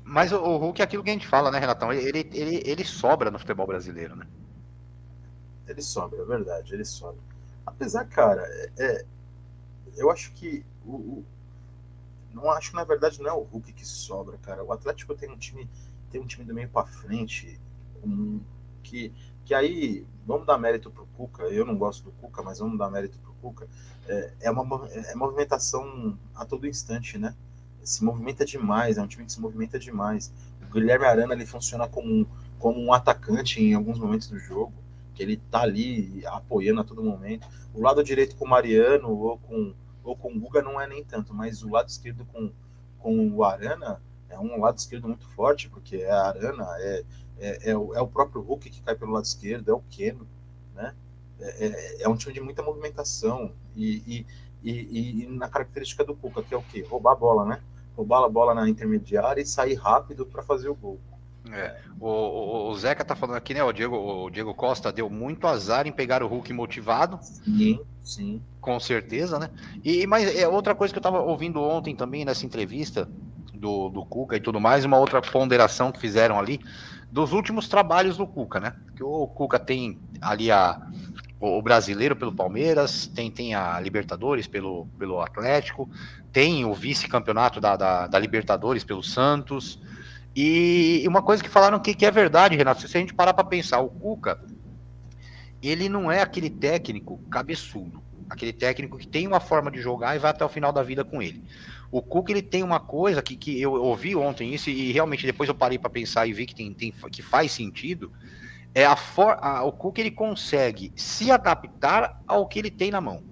Mas 0.05 0.31
o, 0.31 0.37
o 0.37 0.57
Hulk 0.57 0.81
é 0.81 0.85
aquilo 0.85 1.03
que 1.03 1.11
a 1.11 1.13
gente 1.13 1.27
fala, 1.27 1.51
né, 1.51 1.59
Renatão? 1.59 1.93
Ele, 1.93 2.31
ele, 2.33 2.63
ele 2.65 2.85
sobra 2.85 3.29
no 3.29 3.41
futebol 3.41 3.67
brasileiro, 3.67 4.15
né? 4.15 4.25
Ele 5.67 5.83
sobra, 5.83 6.23
é 6.23 6.25
verdade, 6.25 6.75
ele 6.75 6.85
sobra. 6.85 7.19
Apesar, 7.67 8.05
cara, 8.05 8.43
é, 8.47 8.71
é 8.79 9.05
eu 9.97 10.11
acho 10.11 10.33
que 10.33 10.65
o, 10.85 11.25
não 12.37 12.51
acho 12.51 12.71
que 12.71 12.77
na 12.77 12.85
verdade 12.85 13.21
não 13.21 13.31
é 13.31 13.33
o 13.33 13.41
Hulk 13.41 13.73
que 13.73 13.87
sobra, 13.87 14.37
cara. 14.37 14.63
O 14.63 14.71
Atlético 14.71 15.15
tem 15.15 15.31
um 15.31 15.39
time 15.39 15.69
tem 16.11 16.21
um 16.21 16.27
time 16.27 16.45
do 16.45 16.53
meio 16.53 16.69
para 16.69 16.87
frente 16.87 17.59
um, 18.05 18.41
que 18.83 19.11
que 19.45 19.55
aí 19.55 20.07
vamos 20.27 20.47
dar 20.47 20.59
mérito 20.59 20.91
pro 20.91 21.07
Cuca. 21.17 21.45
Eu 21.45 21.65
não 21.65 21.79
gosto 21.79 22.05
do 22.05 22.11
Cuca, 22.13 22.43
mas 22.43 22.59
vamos 22.59 22.79
dar 22.79 22.91
mérito 22.91 23.19
pro 23.21 23.33
Cuca. 23.41 23.67
É, 24.07 24.33
é 24.43 24.51
uma 24.51 24.87
é 24.87 25.15
movimentação 25.15 26.19
a 26.35 26.45
todo 26.45 26.67
instante, 26.67 27.17
né? 27.17 27.35
Se 27.83 28.05
movimenta 28.05 28.45
demais, 28.45 28.99
é 28.99 29.03
um 29.03 29.07
time 29.07 29.25
que 29.25 29.33
se 29.33 29.41
movimenta 29.41 29.79
demais. 29.79 30.31
O 30.61 30.73
Guilherme 30.73 31.07
Arana 31.07 31.33
ele 31.33 31.47
funciona 31.47 31.89
como 31.89 32.29
como 32.59 32.79
um 32.81 32.93
atacante 32.93 33.63
em 33.63 33.75
alguns 33.75 33.99
momentos 33.99 34.29
do 34.29 34.39
jogo 34.39 34.73
que 35.15 35.23
ele 35.23 35.39
tá 35.51 35.63
ali 35.63 36.23
apoiando 36.27 36.83
a 36.83 36.85
todo 36.85 37.03
momento. 37.03 37.49
O 37.73 37.81
lado 37.81 38.05
direito 38.05 38.37
com 38.37 38.45
o 38.45 38.49
Mariano 38.49 39.09
ou 39.09 39.39
com, 39.39 39.75
ou 40.07 40.17
com 40.17 40.33
o 40.33 40.41
Guga 40.41 40.63
não 40.63 40.81
é 40.81 40.87
nem 40.87 41.05
tanto, 41.05 41.35
mas 41.35 41.63
o 41.63 41.71
lado 41.71 41.89
esquerdo 41.89 42.25
com, 42.27 42.53
com 42.99 43.29
o 43.31 43.45
Arana 43.45 44.01
é, 44.29 44.39
um 44.39 44.61
lado 44.61 44.79
esquerdo 44.79 45.09
muito 45.09 45.27
forte, 45.31 45.69
porque 45.69 45.97
é 45.97 46.11
a 46.11 46.29
Arana, 46.29 46.67
é, 46.79 47.05
é, 47.39 47.71
é, 47.71 47.77
o, 47.77 47.95
é 47.95 48.01
o 48.01 48.07
próprio 48.07 48.43
Hulk 48.43 48.71
que 48.71 48.83
cai 48.83 48.95
pelo 48.95 49.13
lado 49.13 49.25
esquerdo, 49.25 49.71
é 49.71 49.75
o 49.75 49.83
Keno, 49.91 50.27
né? 50.75 50.95
É, 51.39 51.67
é, 51.67 52.03
é 52.03 52.09
um 52.09 52.17
time 52.17 52.33
de 52.33 52.41
muita 52.41 52.63
movimentação 52.63 53.53
e, 53.75 54.25
e, 54.63 54.71
e, 54.71 55.25
e, 55.25 55.27
na 55.29 55.49
característica 55.49 56.03
do 56.03 56.15
Cuca, 56.15 56.43
que 56.43 56.55
é 56.55 56.57
o 56.57 56.63
quê? 56.63 56.85
Roubar 56.89 57.13
a 57.13 57.17
bola, 57.17 57.45
né? 57.45 57.63
Roubar 57.95 58.25
a 58.25 58.29
bola 58.29 58.55
na 58.55 58.69
intermediária 58.69 59.41
e 59.41 59.47
sair 59.47 59.75
rápido 59.75 60.27
para 60.27 60.43
fazer 60.43 60.69
o 60.69 60.75
gol. 60.75 60.99
É. 61.53 61.77
O, 62.01 62.09
o, 62.09 62.71
o, 62.71 62.75
Zeca 62.77 63.05
tá 63.05 63.15
falando 63.15 63.37
aqui, 63.37 63.55
né? 63.55 63.63
O 63.63 63.73
Diego, 63.73 63.97
o 63.97 64.31
Diego 64.31 64.55
Costa 64.55 64.93
deu 64.93 65.09
muito 65.09 65.47
azar 65.47 65.87
em 65.87 65.93
pegar 65.93 66.23
o 66.23 66.27
Hulk 66.27 66.53
motivado. 66.53 67.19
Sim, 67.23 67.81
sim. 68.03 68.43
Com 68.61 68.79
certeza, 68.81 69.39
né? 69.39 69.51
E 69.85 70.07
mas 70.07 70.35
é 70.37 70.47
outra 70.49 70.75
coisa 70.75 70.93
que 70.93 70.99
eu 70.99 71.03
tava 71.03 71.21
ouvindo 71.21 71.61
ontem 71.63 71.95
também 71.95 72.25
nessa 72.25 72.45
entrevista 72.45 73.09
do, 73.55 73.89
do 73.89 74.05
Cuca 74.05 74.37
e 74.37 74.41
tudo 74.41 74.61
mais, 74.61 74.85
uma 74.85 74.99
outra 74.99 75.23
ponderação 75.23 75.91
que 75.91 76.01
fizeram 76.01 76.39
ali 76.39 76.61
dos 77.11 77.33
últimos 77.33 77.69
trabalhos 77.69 78.17
do 78.17 78.27
Cuca, 78.27 78.61
né? 78.61 78.75
Que 78.95 79.03
o 79.03 79.27
Cuca 79.27 79.59
tem 79.59 79.99
ali 80.21 80.51
a, 80.51 80.81
o 81.41 81.63
brasileiro 81.63 82.17
pelo 82.17 82.33
Palmeiras, 82.33 83.07
tem, 83.07 83.31
tem 83.31 83.55
a 83.55 83.79
Libertadores 83.81 84.47
pelo, 84.47 84.87
pelo 84.99 85.21
Atlético, 85.21 85.89
tem 86.33 86.65
o 86.65 86.75
vice-campeonato 86.75 87.61
da, 87.61 87.77
da, 87.77 88.07
da 88.07 88.19
Libertadores 88.19 88.85
pelo 88.85 89.03
Santos. 89.03 89.81
E 90.37 91.03
uma 91.09 91.23
coisa 91.23 91.43
que 91.43 91.49
falaram 91.49 91.81
que, 91.81 91.95
que 91.95 92.05
é 92.05 92.11
verdade, 92.11 92.55
Renato, 92.55 92.87
se 92.87 92.95
a 92.95 93.01
gente 93.01 93.15
parar 93.15 93.33
para 93.33 93.43
pensar, 93.43 93.81
o 93.81 93.89
Cuca, 93.89 94.39
ele 95.63 95.89
não 95.89 96.13
é 96.13 96.21
aquele 96.21 96.51
técnico 96.51 97.17
cabeçudo, 97.31 98.03
aquele 98.29 98.53
técnico 98.53 98.99
que 98.99 99.09
tem 99.09 99.27
uma 99.27 99.41
forma 99.41 99.71
de 99.71 99.81
jogar 99.81 100.15
e 100.15 100.19
vai 100.19 100.31
até 100.31 100.45
o 100.45 100.49
final 100.51 100.71
da 100.71 100.83
vida 100.83 101.03
com 101.03 101.23
ele. 101.23 101.43
O 101.91 102.03
Cuca 102.03 102.33
ele 102.33 102.43
tem 102.43 102.63
uma 102.63 102.79
coisa 102.79 103.23
que, 103.23 103.35
que 103.35 103.59
eu 103.59 103.73
ouvi 103.73 104.15
ontem 104.15 104.53
isso 104.53 104.69
e 104.69 104.93
realmente 104.93 105.25
depois 105.25 105.49
eu 105.49 105.55
parei 105.55 105.79
para 105.79 105.89
pensar 105.89 106.27
e 106.27 106.35
vi 106.35 106.45
que 106.45 106.55
tem, 106.55 106.71
tem, 106.75 106.93
que 107.11 107.23
faz 107.23 107.53
sentido. 107.53 108.13
É 108.75 108.85
a, 108.85 108.95
for, 108.95 109.39
a 109.41 109.65
o 109.65 109.73
Cuca 109.73 110.03
ele 110.03 110.11
consegue 110.11 110.93
se 110.95 111.31
adaptar 111.31 112.21
ao 112.27 112.47
que 112.47 112.59
ele 112.59 112.71
tem 112.71 112.91
na 112.91 113.01
mão. 113.01 113.25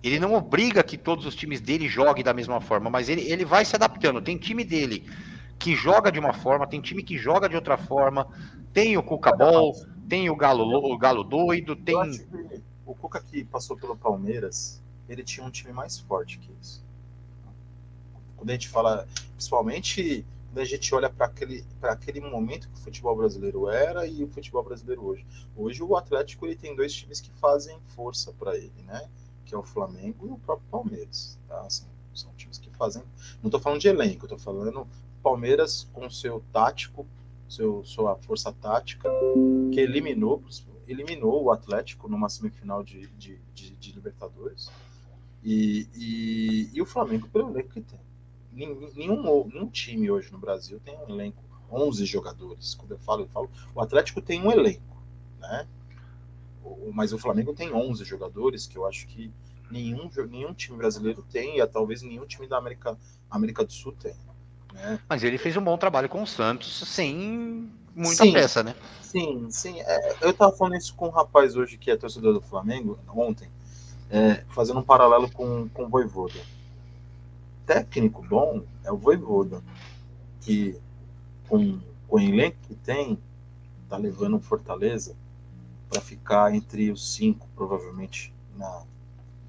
Ele 0.00 0.20
não 0.20 0.32
obriga 0.34 0.84
que 0.84 0.96
todos 0.96 1.26
os 1.26 1.34
times 1.34 1.60
dele 1.60 1.88
joguem 1.88 2.22
da 2.22 2.32
mesma 2.32 2.60
forma, 2.60 2.88
mas 2.88 3.08
ele, 3.08 3.22
ele 3.22 3.44
vai 3.44 3.64
se 3.64 3.74
adaptando. 3.74 4.22
Tem 4.22 4.38
time 4.38 4.62
dele 4.62 5.04
que 5.58 5.74
joga 5.74 6.10
de 6.12 6.18
uma 6.18 6.32
forma, 6.32 6.66
tem 6.66 6.80
time 6.80 7.02
que 7.02 7.16
joga 7.16 7.48
de 7.48 7.56
outra 7.56 7.76
forma, 7.76 8.26
tem 8.72 8.96
o 8.96 9.02
Cuca 9.02 9.34
Ball, 9.34 9.74
tem 10.08 10.30
o 10.30 10.36
Galo, 10.36 10.64
o 10.92 10.98
Galo 10.98 11.24
doido, 11.24 11.74
tem. 11.74 11.96
o 12.84 12.94
Cuca 12.94 13.20
que 13.20 13.44
passou 13.44 13.76
pelo 13.76 13.96
Palmeiras, 13.96 14.82
ele 15.08 15.24
tinha 15.24 15.46
um 15.46 15.50
time 15.50 15.72
mais 15.72 15.98
forte 15.98 16.38
que 16.38 16.52
isso. 16.60 16.84
Quando 18.36 18.50
a 18.50 18.52
gente 18.52 18.68
fala, 18.68 19.06
principalmente 19.34 20.24
quando 20.56 20.62
a 20.62 20.64
gente 20.64 20.94
olha 20.94 21.10
para 21.10 21.26
aquele, 21.26 21.62
aquele 21.82 22.18
momento 22.18 22.66
que 22.70 22.80
o 22.80 22.82
futebol 22.82 23.14
brasileiro 23.14 23.68
era 23.68 24.06
e 24.06 24.24
o 24.24 24.28
futebol 24.28 24.62
brasileiro 24.62 25.04
hoje. 25.04 25.26
Hoje 25.54 25.82
o 25.82 25.94
Atlético 25.94 26.46
ele 26.46 26.56
tem 26.56 26.74
dois 26.74 26.94
times 26.94 27.20
que 27.20 27.30
fazem 27.32 27.78
força 27.88 28.32
para 28.32 28.56
ele, 28.56 28.82
né? 28.86 29.06
Que 29.44 29.54
é 29.54 29.58
o 29.58 29.62
Flamengo 29.62 30.26
e 30.26 30.30
o 30.30 30.38
próprio 30.38 30.66
Palmeiras. 30.70 31.38
Tá? 31.46 31.60
Assim, 31.60 31.84
são 32.14 32.32
times 32.38 32.58
que 32.58 32.70
fazem. 32.70 33.02
Não 33.42 33.48
estou 33.48 33.60
falando 33.60 33.82
de 33.82 33.88
elenco, 33.88 34.24
estou 34.24 34.38
falando 34.38 34.88
Palmeiras 35.26 35.90
com 35.92 36.08
seu 36.08 36.40
tático, 36.52 37.04
seu, 37.48 37.84
sua 37.84 38.14
força 38.14 38.52
tática, 38.52 39.10
que 39.72 39.80
eliminou, 39.80 40.40
eliminou 40.86 41.42
o 41.42 41.50
Atlético 41.50 42.08
numa 42.08 42.28
semifinal 42.28 42.84
de, 42.84 43.08
de, 43.18 43.40
de, 43.52 43.70
de 43.74 43.92
Libertadores. 43.92 44.70
E, 45.42 45.88
e, 45.96 46.70
e, 46.72 46.80
o 46.80 46.86
Flamengo 46.86 47.28
pelo 47.28 47.50
elenco 47.50 47.70
que 47.70 47.80
tem. 47.80 47.98
Nenhum, 48.52 49.48
nenhum 49.48 49.68
time 49.68 50.08
hoje 50.08 50.30
no 50.30 50.38
Brasil 50.38 50.78
tem 50.84 50.96
um 50.96 51.10
elenco 51.10 51.42
11 51.72 52.04
jogadores. 52.04 52.76
Quando 52.76 52.92
eu 52.92 52.98
falo, 53.00 53.22
eu 53.22 53.28
falo, 53.28 53.50
o 53.74 53.80
Atlético 53.80 54.22
tem 54.22 54.40
um 54.40 54.52
elenco, 54.52 55.02
né? 55.40 55.66
Mas 56.94 57.12
o 57.12 57.18
Flamengo 57.18 57.52
tem 57.52 57.74
11 57.74 58.04
jogadores 58.04 58.64
que 58.68 58.78
eu 58.78 58.86
acho 58.86 59.08
que 59.08 59.32
nenhum, 59.72 60.08
nenhum 60.30 60.54
time 60.54 60.78
brasileiro 60.78 61.20
tem, 61.28 61.58
e 61.58 61.66
talvez 61.66 62.02
nenhum 62.02 62.26
time 62.26 62.46
da 62.46 62.58
América, 62.58 62.96
América 63.28 63.64
do 63.64 63.72
Sul 63.72 63.90
tem. 63.90 64.14
Né? 64.76 64.98
Mas 65.08 65.22
ele 65.22 65.38
fez 65.38 65.56
um 65.56 65.62
bom 65.62 65.76
trabalho 65.76 66.08
com 66.08 66.22
o 66.22 66.26
Santos 66.26 66.80
sem 66.86 67.70
muita 67.94 68.24
sim, 68.24 68.32
peça, 68.32 68.62
né? 68.62 68.74
Sim, 69.00 69.50
sim. 69.50 69.80
É, 69.80 70.16
eu 70.20 70.32
tava 70.32 70.54
falando 70.54 70.76
isso 70.76 70.94
com 70.94 71.08
um 71.08 71.10
rapaz 71.10 71.56
hoje 71.56 71.78
que 71.78 71.90
é 71.90 71.96
torcedor 71.96 72.34
do 72.34 72.40
Flamengo, 72.40 72.98
ontem, 73.08 73.48
é, 74.10 74.44
fazendo 74.50 74.80
um 74.80 74.82
paralelo 74.82 75.30
com, 75.30 75.68
com 75.70 75.84
o 75.84 75.88
Voivoda. 75.88 76.38
Técnico 77.64 78.22
bom 78.22 78.62
é 78.84 78.92
o 78.92 78.96
Voivoda, 78.96 79.62
que 80.42 80.78
com, 81.48 81.80
com 82.06 82.16
o 82.16 82.20
elenco 82.20 82.58
que 82.68 82.74
tem, 82.74 83.18
tá 83.88 83.96
levando 83.96 84.36
o 84.36 84.40
Fortaleza 84.40 85.16
para 85.88 86.00
ficar 86.00 86.54
entre 86.54 86.90
os 86.90 87.14
cinco, 87.14 87.48
provavelmente, 87.56 88.32
na, 88.56 88.82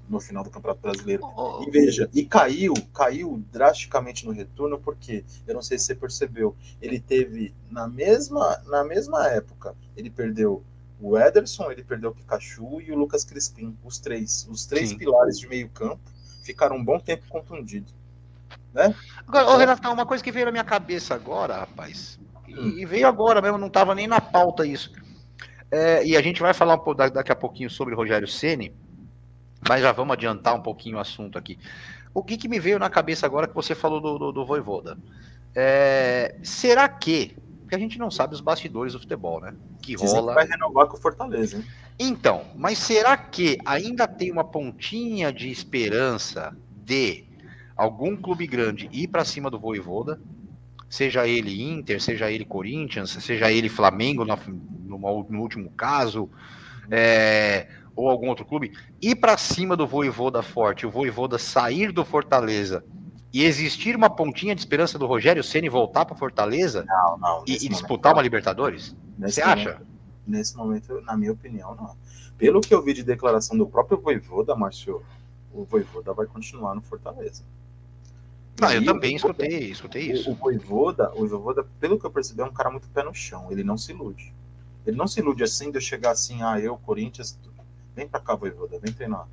no 0.08 0.20
final 0.20 0.42
do 0.42 0.50
Campeonato 0.50 0.80
Brasileiro. 0.80 1.22
Oh. 1.36 1.62
E 1.62 1.70
veja, 1.70 2.08
e 2.12 2.24
caiu, 2.24 2.74
caiu 2.94 3.42
drasticamente 3.52 4.26
no 4.26 4.32
retorno, 4.32 4.78
porque 4.78 5.24
eu 5.46 5.54
não 5.54 5.62
sei 5.62 5.78
se 5.78 5.84
você 5.84 5.94
percebeu, 5.94 6.56
ele 6.80 6.98
teve 6.98 7.54
na 7.70 7.86
mesma, 7.86 8.60
na 8.66 8.84
mesma 8.84 9.28
época, 9.28 9.74
ele 9.96 10.10
perdeu 10.10 10.62
o 11.00 11.16
Ederson, 11.16 11.70
ele 11.70 11.84
perdeu 11.84 12.10
o 12.10 12.14
Pikachu 12.14 12.80
e 12.80 12.90
o 12.90 12.96
Lucas 12.96 13.24
Crispim, 13.24 13.76
os 13.84 13.98
três, 13.98 14.46
os 14.50 14.66
três 14.66 14.90
Sim. 14.90 14.98
pilares 14.98 15.38
de 15.38 15.46
meio 15.46 15.68
campo, 15.68 16.00
ficaram 16.42 16.76
um 16.76 16.84
bom 16.84 16.98
tempo 16.98 17.24
contundidos. 17.28 17.94
Né? 18.72 18.94
Agora, 19.26 19.48
ô, 19.48 19.56
Renato, 19.56 19.88
uma 19.90 20.06
coisa 20.06 20.22
que 20.22 20.32
veio 20.32 20.46
na 20.46 20.52
minha 20.52 20.64
cabeça 20.64 21.14
agora, 21.14 21.58
rapaz, 21.58 22.18
hum. 22.48 22.74
e 22.76 22.84
veio 22.84 23.06
agora 23.06 23.40
mesmo, 23.40 23.58
não 23.58 23.68
estava 23.68 23.94
nem 23.94 24.06
na 24.06 24.20
pauta 24.20 24.66
isso. 24.66 24.92
É, 25.70 26.04
e 26.04 26.16
a 26.16 26.22
gente 26.22 26.40
vai 26.40 26.54
falar 26.54 26.74
um 26.74 26.78
pouco, 26.78 26.94
daqui 26.94 27.30
a 27.30 27.36
pouquinho 27.36 27.68
sobre 27.68 27.94
o 27.94 27.96
Rogério 27.96 28.26
Ceni 28.26 28.74
mas 29.66 29.82
já 29.82 29.92
vamos 29.92 30.12
adiantar 30.12 30.54
um 30.54 30.62
pouquinho 30.62 30.96
o 30.96 31.00
assunto 31.00 31.38
aqui. 31.38 31.58
O 32.14 32.22
que, 32.22 32.36
que 32.36 32.48
me 32.48 32.58
veio 32.58 32.78
na 32.78 32.90
cabeça 32.90 33.26
agora 33.26 33.46
que 33.46 33.54
você 33.54 33.74
falou 33.74 34.00
do, 34.00 34.18
do, 34.18 34.32
do 34.32 34.46
Voivoda? 34.46 34.98
É, 35.54 36.36
será 36.42 36.88
que. 36.88 37.36
Porque 37.60 37.74
a 37.74 37.78
gente 37.78 37.98
não 37.98 38.10
sabe 38.10 38.34
os 38.34 38.40
bastidores 38.40 38.94
do 38.94 39.00
futebol, 39.00 39.40
né? 39.40 39.54
Que 39.82 39.94
rola. 39.94 40.32
Que 40.32 40.34
vai 40.34 40.46
renovar 40.46 40.86
com 40.86 40.96
o 40.96 41.00
Fortaleza. 41.00 41.58
Hein? 41.58 41.64
Então, 41.98 42.44
mas 42.56 42.78
será 42.78 43.16
que 43.16 43.58
ainda 43.64 44.06
tem 44.06 44.30
uma 44.30 44.44
pontinha 44.44 45.32
de 45.32 45.50
esperança 45.50 46.56
de 46.84 47.24
algum 47.76 48.16
clube 48.16 48.46
grande 48.46 48.88
ir 48.92 49.08
para 49.08 49.24
cima 49.24 49.50
do 49.50 49.58
Voivoda? 49.58 50.20
Seja 50.88 51.26
ele 51.26 51.62
Inter, 51.62 52.00
seja 52.00 52.30
ele 52.30 52.44
Corinthians, 52.44 53.10
seja 53.10 53.52
ele 53.52 53.68
Flamengo 53.68 54.24
no, 54.24 54.38
no, 54.86 55.26
no 55.28 55.40
último 55.40 55.70
caso. 55.70 56.30
É, 56.90 57.68
ou 57.98 58.08
algum 58.08 58.28
outro 58.28 58.44
clube, 58.44 58.72
ir 59.02 59.16
para 59.16 59.36
cima 59.36 59.76
do 59.76 59.84
Voivoda 59.84 60.40
forte, 60.40 60.86
o 60.86 60.90
Voivoda 60.90 61.36
sair 61.36 61.90
do 61.90 62.04
Fortaleza 62.04 62.84
e 63.32 63.44
existir 63.44 63.96
uma 63.96 64.08
pontinha 64.08 64.54
de 64.54 64.60
esperança 64.60 64.96
do 64.96 65.04
Rogério 65.04 65.42
Ceni 65.42 65.68
voltar 65.68 66.04
para 66.04 66.14
Fortaleza 66.14 66.84
não, 66.86 67.18
não, 67.18 67.44
e, 67.44 67.56
e, 67.56 67.68
disputar 67.68 68.12
uma 68.12 68.22
Libertadores? 68.22 68.94
Você 69.18 69.42
acha? 69.42 69.82
Nesse 70.24 70.56
momento, 70.56 71.00
na 71.00 71.16
minha 71.16 71.32
opinião, 71.32 71.74
não. 71.74 71.96
Pelo 72.38 72.60
que 72.60 72.72
eu 72.72 72.80
vi 72.80 72.94
de 72.94 73.02
declaração 73.02 73.58
do 73.58 73.66
próprio 73.66 74.00
Voivoda, 74.00 74.54
Márcio, 74.54 75.02
o 75.52 75.64
Voivoda 75.64 76.14
vai 76.14 76.26
continuar 76.26 76.76
no 76.76 76.80
Fortaleza. 76.80 77.42
Não, 78.60 78.72
eu 78.72 78.84
também 78.84 79.16
escutei, 79.16 79.70
escutei 79.70 80.12
isso. 80.12 80.30
O, 80.30 80.34
o 80.34 80.36
Voivoda, 80.36 81.10
o 81.14 81.26
Voivoda, 81.26 81.66
pelo 81.80 81.98
que 81.98 82.06
eu 82.06 82.10
percebi, 82.12 82.42
é 82.42 82.44
um 82.44 82.52
cara 82.52 82.70
muito 82.70 82.88
pé 82.90 83.02
no 83.02 83.12
chão. 83.12 83.48
Ele 83.50 83.64
não 83.64 83.76
se 83.76 83.90
ilude. 83.90 84.32
Ele 84.86 84.96
não 84.96 85.06
se 85.06 85.20
ilude 85.20 85.42
assim 85.42 85.70
de 85.70 85.76
eu 85.76 85.82
chegar 85.82 86.12
assim, 86.12 86.42
ah, 86.42 86.58
eu, 86.58 86.76
Corinthians, 86.78 87.38
Vem 87.98 88.06
pra 88.06 88.20
cá, 88.20 88.36
Voivoda, 88.36 88.78
vem 88.78 88.92
treinar. 88.92 89.26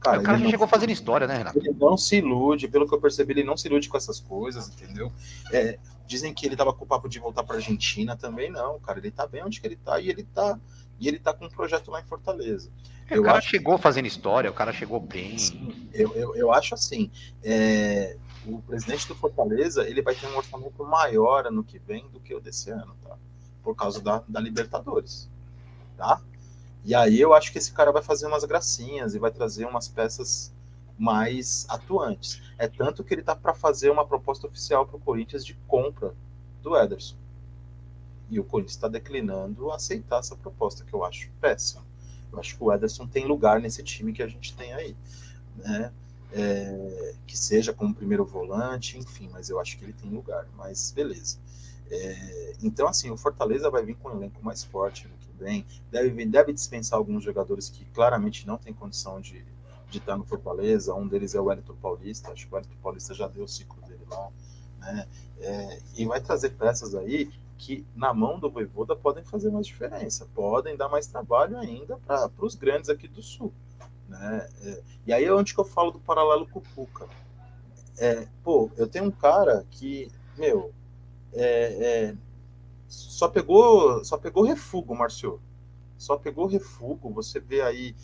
Cara, 0.00 0.18
o 0.18 0.22
cara 0.24 0.36
já 0.36 0.44
não, 0.44 0.50
chegou 0.50 0.66
fazendo 0.66 0.90
história, 0.90 1.28
né, 1.28 1.36
Renato? 1.38 1.58
Ele 1.58 1.70
não 1.78 1.96
se 1.96 2.16
ilude, 2.16 2.66
pelo 2.66 2.88
que 2.88 2.94
eu 2.94 3.00
percebi, 3.00 3.34
ele 3.34 3.44
não 3.44 3.56
se 3.56 3.68
ilude 3.68 3.88
com 3.88 3.96
essas 3.96 4.18
coisas, 4.18 4.68
entendeu? 4.68 5.12
É, 5.52 5.78
dizem 6.04 6.34
que 6.34 6.44
ele 6.44 6.56
tava 6.56 6.72
com 6.72 6.84
o 6.84 6.88
papo 6.88 7.08
de 7.08 7.20
voltar 7.20 7.44
pra 7.44 7.54
Argentina, 7.54 8.16
também 8.16 8.50
não, 8.50 8.80
cara. 8.80 8.98
Ele 8.98 9.12
tá 9.12 9.28
bem 9.28 9.44
onde 9.44 9.60
que 9.60 9.66
ele 9.68 9.76
tá 9.76 10.00
e 10.00 10.08
ele 10.08 10.24
tá, 10.24 10.58
e 10.98 11.06
ele 11.06 11.20
tá 11.20 11.32
com 11.32 11.44
um 11.44 11.48
projeto 11.48 11.88
lá 11.92 12.00
em 12.00 12.04
Fortaleza. 12.04 12.68
É, 13.08 13.16
o 13.16 13.22
cara 13.22 13.40
chegou 13.40 13.78
fazendo 13.78 14.06
história, 14.06 14.50
o 14.50 14.54
cara 14.54 14.72
chegou 14.72 14.98
bem. 14.98 15.38
Sim, 15.38 15.88
eu, 15.94 16.12
eu, 16.16 16.34
eu 16.34 16.52
acho 16.52 16.74
assim. 16.74 17.12
É, 17.44 18.16
o 18.44 18.60
presidente 18.60 19.06
do 19.06 19.14
Fortaleza 19.14 19.88
ele 19.88 20.02
vai 20.02 20.16
ter 20.16 20.26
um 20.26 20.36
orçamento 20.36 20.84
maior 20.84 21.46
ano 21.46 21.62
que 21.62 21.78
vem 21.78 22.08
do 22.08 22.18
que 22.18 22.34
o 22.34 22.40
desse 22.40 22.70
ano, 22.70 22.96
tá? 23.04 23.16
Por 23.62 23.76
causa 23.76 24.00
da, 24.00 24.24
da 24.26 24.40
Libertadores, 24.40 25.30
tá? 25.96 26.20
E 26.88 26.94
aí 26.94 27.20
eu 27.20 27.34
acho 27.34 27.52
que 27.52 27.58
esse 27.58 27.70
cara 27.70 27.92
vai 27.92 28.02
fazer 28.02 28.26
umas 28.26 28.44
gracinhas 28.44 29.14
e 29.14 29.18
vai 29.18 29.30
trazer 29.30 29.66
umas 29.66 29.86
peças 29.86 30.50
mais 30.98 31.66
atuantes. 31.68 32.40
É 32.56 32.66
tanto 32.66 33.04
que 33.04 33.12
ele 33.12 33.22
tá 33.22 33.36
para 33.36 33.52
fazer 33.52 33.90
uma 33.90 34.06
proposta 34.06 34.46
oficial 34.46 34.86
para 34.86 34.96
o 34.96 35.00
Corinthians 35.00 35.44
de 35.44 35.52
compra 35.66 36.14
do 36.62 36.74
Ederson. 36.74 37.16
E 38.30 38.40
o 38.40 38.44
Corinthians 38.44 38.76
está 38.76 38.88
declinando 38.88 39.70
aceitar 39.70 40.20
essa 40.20 40.34
proposta, 40.34 40.82
que 40.82 40.94
eu 40.94 41.04
acho 41.04 41.30
péssima. 41.40 41.84
Eu 42.32 42.38
acho 42.40 42.56
que 42.56 42.64
o 42.64 42.72
Ederson 42.72 43.06
tem 43.06 43.26
lugar 43.26 43.60
nesse 43.60 43.82
time 43.82 44.10
que 44.10 44.22
a 44.22 44.26
gente 44.26 44.56
tem 44.56 44.72
aí. 44.72 44.96
Né? 45.56 45.92
é, 46.32 47.14
que 47.26 47.36
seja 47.36 47.72
como 47.72 47.94
primeiro 47.94 48.24
volante, 48.24 48.98
enfim, 48.98 49.28
mas 49.32 49.48
eu 49.48 49.60
acho 49.60 49.78
que 49.78 49.84
ele 49.84 49.92
tem 49.92 50.10
lugar, 50.10 50.46
mas 50.56 50.92
beleza. 50.92 51.38
É, 51.90 52.52
então, 52.62 52.86
assim, 52.86 53.10
o 53.10 53.16
Fortaleza 53.16 53.70
vai 53.70 53.84
vir 53.84 53.94
com 53.96 54.10
um 54.10 54.16
elenco 54.16 54.44
mais 54.44 54.62
forte 54.62 55.08
vem, 55.38 55.64
deve, 55.90 56.26
deve 56.26 56.52
dispensar 56.52 56.98
alguns 56.98 57.22
jogadores 57.22 57.68
que 57.68 57.84
claramente 57.86 58.46
não 58.46 58.58
tem 58.58 58.72
condição 58.72 59.20
de, 59.20 59.44
de 59.88 59.98
estar 59.98 60.16
no 60.16 60.24
Fortaleza, 60.24 60.94
um 60.94 61.06
deles 61.06 61.34
é 61.34 61.40
o 61.40 61.44
Wellington 61.44 61.76
Paulista, 61.80 62.32
acho 62.32 62.46
que 62.46 62.52
o 62.52 62.56
Wellington 62.56 62.76
Paulista 62.82 63.14
já 63.14 63.28
deu 63.28 63.44
o 63.44 63.48
ciclo 63.48 63.80
dele 63.82 64.04
lá, 64.10 64.30
né? 64.80 65.08
É, 65.40 65.78
e 65.96 66.04
vai 66.04 66.20
trazer 66.20 66.50
peças 66.50 66.94
aí 66.94 67.30
que 67.56 67.84
na 67.94 68.14
mão 68.14 68.38
do 68.38 68.50
Voivoda 68.50 68.94
podem 68.94 69.24
fazer 69.24 69.50
mais 69.50 69.66
diferença, 69.66 70.26
podem 70.34 70.76
dar 70.76 70.88
mais 70.88 71.06
trabalho 71.06 71.58
ainda 71.58 71.96
para 71.98 72.30
os 72.38 72.54
grandes 72.54 72.88
aqui 72.88 73.08
do 73.08 73.22
Sul. 73.22 73.52
Né? 74.08 74.48
É, 74.62 74.82
e 75.06 75.12
aí 75.12 75.24
é 75.24 75.34
onde 75.34 75.52
que 75.52 75.60
eu 75.60 75.64
falo 75.64 75.90
do 75.90 75.98
paralelo 75.98 76.46
com 76.48 76.60
o 76.60 76.62
Cuca. 76.74 77.08
É, 77.98 78.28
pô, 78.44 78.70
eu 78.76 78.86
tenho 78.86 79.06
um 79.06 79.10
cara 79.10 79.66
que, 79.70 80.10
meu, 80.36 80.72
é, 81.32 82.10
é, 82.10 82.16
só 82.88 83.28
pegou 83.28 84.04
só 84.04 84.16
pegou 84.16 84.44
refugo, 84.44 84.94
Márcio. 84.94 85.40
Só 85.96 86.16
pegou 86.16 86.46
refugo. 86.46 87.12
Você 87.12 87.40
vê 87.40 87.60
aí, 87.60 87.94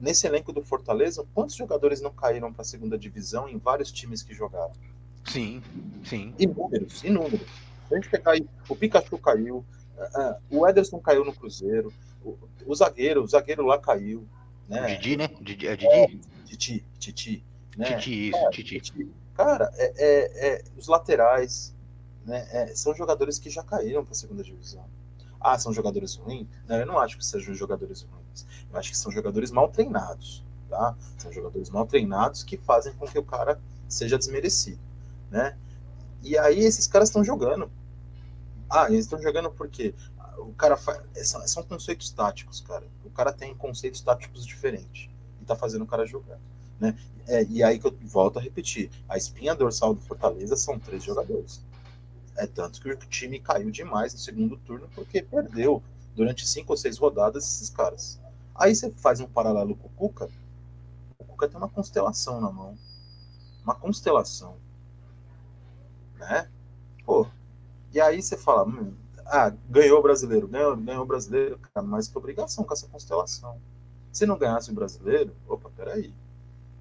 nesse 0.00 0.26
elenco 0.26 0.52
do 0.52 0.62
Fortaleza, 0.62 1.26
quantos 1.34 1.56
jogadores 1.56 2.00
não 2.00 2.12
caíram 2.12 2.52
para 2.52 2.62
a 2.62 2.64
segunda 2.64 2.96
divisão 2.96 3.48
em 3.48 3.58
vários 3.58 3.90
times 3.90 4.22
que 4.22 4.32
jogaram? 4.32 4.72
Sim, 5.24 5.62
sim. 6.04 6.34
Inúmeros, 6.38 7.02
inúmeros. 7.04 7.46
Se 7.88 7.94
a 7.94 7.96
gente 7.96 8.08
pegar 8.08 8.32
aí, 8.32 8.46
o 8.68 8.76
Pikachu 8.76 9.18
caiu, 9.18 9.64
uh, 9.98 10.34
o 10.50 10.66
Ederson 10.66 10.98
caiu 10.98 11.24
no 11.24 11.34
Cruzeiro, 11.34 11.92
o, 12.24 12.38
o 12.66 12.74
zagueiro, 12.74 13.22
o 13.22 13.26
zagueiro 13.26 13.66
lá 13.66 13.78
caiu. 13.78 14.26
Né? 14.68 14.82
O 14.82 14.86
Didi, 14.86 15.16
né? 15.16 15.28
Didi, 15.40 15.66
é 15.66 15.76
Didi? 15.76 15.90
É, 15.90 16.06
Titi, 16.46 16.84
Titi. 16.98 17.44
Né? 17.76 17.96
Titi, 17.96 18.28
isso, 18.28 18.38
Cara, 18.38 18.50
Titi. 18.50 18.80
Titi. 18.80 19.10
Cara, 19.34 19.70
é, 19.74 19.92
é, 19.96 20.48
é, 20.48 20.64
os 20.76 20.86
laterais 20.86 21.74
né, 22.24 22.46
é, 22.50 22.74
são 22.74 22.94
jogadores 22.94 23.38
que 23.38 23.50
já 23.50 23.62
caíram 23.62 24.04
para 24.04 24.12
a 24.12 24.16
segunda 24.16 24.42
divisão. 24.42 24.84
Ah, 25.40 25.58
são 25.58 25.72
jogadores 25.72 26.14
ruins? 26.14 26.46
Não, 26.68 26.76
eu 26.76 26.86
não 26.86 26.98
acho 26.98 27.18
que 27.18 27.26
sejam 27.26 27.54
jogadores 27.54 28.02
ruins. 28.02 28.46
Eu 28.70 28.78
acho 28.78 28.90
que 28.90 28.96
são 28.96 29.10
jogadores 29.10 29.50
mal 29.50 29.68
treinados. 29.68 30.44
Tá? 30.68 30.96
São 31.18 31.32
jogadores 31.32 31.68
mal 31.68 31.86
treinados 31.86 32.44
que 32.44 32.56
fazem 32.56 32.94
com 32.94 33.06
que 33.06 33.18
o 33.18 33.24
cara 33.24 33.60
seja 33.88 34.16
desmerecido. 34.16 34.80
Né? 35.30 35.56
E 36.22 36.38
aí 36.38 36.60
esses 36.60 36.86
caras 36.86 37.08
estão 37.08 37.24
jogando. 37.24 37.70
Ah, 38.70 38.86
eles 38.88 39.04
estão 39.04 39.20
jogando 39.20 39.50
porque 39.50 39.94
o 40.38 40.54
cara 40.54 40.76
faz. 40.76 41.02
São, 41.24 41.46
são 41.46 41.62
conceitos 41.64 42.10
táticos, 42.10 42.60
cara. 42.60 42.86
O 43.04 43.10
cara 43.10 43.32
tem 43.32 43.54
conceitos 43.54 44.00
táticos 44.00 44.46
diferentes. 44.46 45.10
E 45.40 45.44
tá 45.44 45.56
fazendo 45.56 45.82
o 45.82 45.86
cara 45.86 46.06
jogar. 46.06 46.38
Né? 46.80 46.96
É, 47.26 47.44
e 47.44 47.62
aí 47.62 47.78
que 47.78 47.86
eu 47.86 47.94
volto 48.02 48.38
a 48.38 48.42
repetir: 48.42 48.90
a 49.08 49.16
espinha 49.16 49.54
dorsal 49.54 49.94
do 49.94 50.00
Fortaleza 50.00 50.56
são 50.56 50.78
três 50.78 51.02
jogadores. 51.02 51.62
É 52.36 52.46
tanto 52.46 52.80
que 52.80 52.88
o 52.88 52.96
time 52.96 53.38
caiu 53.38 53.70
demais 53.70 54.12
no 54.12 54.18
segundo 54.18 54.56
turno 54.56 54.88
porque 54.94 55.22
perdeu 55.22 55.82
durante 56.14 56.46
cinco 56.46 56.72
ou 56.72 56.76
seis 56.76 56.98
rodadas 56.98 57.44
esses 57.44 57.70
caras. 57.70 58.20
Aí 58.54 58.74
você 58.74 58.90
faz 58.90 59.20
um 59.20 59.26
paralelo 59.26 59.74
com 59.76 59.88
o 59.88 59.90
Cuca. 59.90 60.28
O 61.18 61.24
Cuca 61.24 61.48
tem 61.48 61.56
uma 61.56 61.68
constelação 61.68 62.40
na 62.40 62.50
mão. 62.50 62.76
Uma 63.64 63.74
constelação. 63.74 64.56
Né? 66.18 66.48
Pô. 67.04 67.26
E 67.92 68.00
aí 68.00 68.22
você 68.22 68.36
fala, 68.36 68.64
hum, 68.64 68.94
ah, 69.26 69.52
ganhou 69.68 69.98
o 69.98 70.02
brasileiro, 70.02 70.48
ganhou, 70.48 70.76
ganhou 70.76 71.02
o 71.02 71.06
brasileiro, 71.06 71.58
cara, 71.58 71.86
mas 71.86 72.08
que 72.08 72.16
obrigação 72.16 72.64
com 72.64 72.72
essa 72.72 72.86
constelação. 72.86 73.58
Se 74.12 74.26
não 74.26 74.38
ganhasse 74.38 74.70
o 74.70 74.74
brasileiro, 74.74 75.34
opa, 75.48 75.70
peraí. 75.70 76.12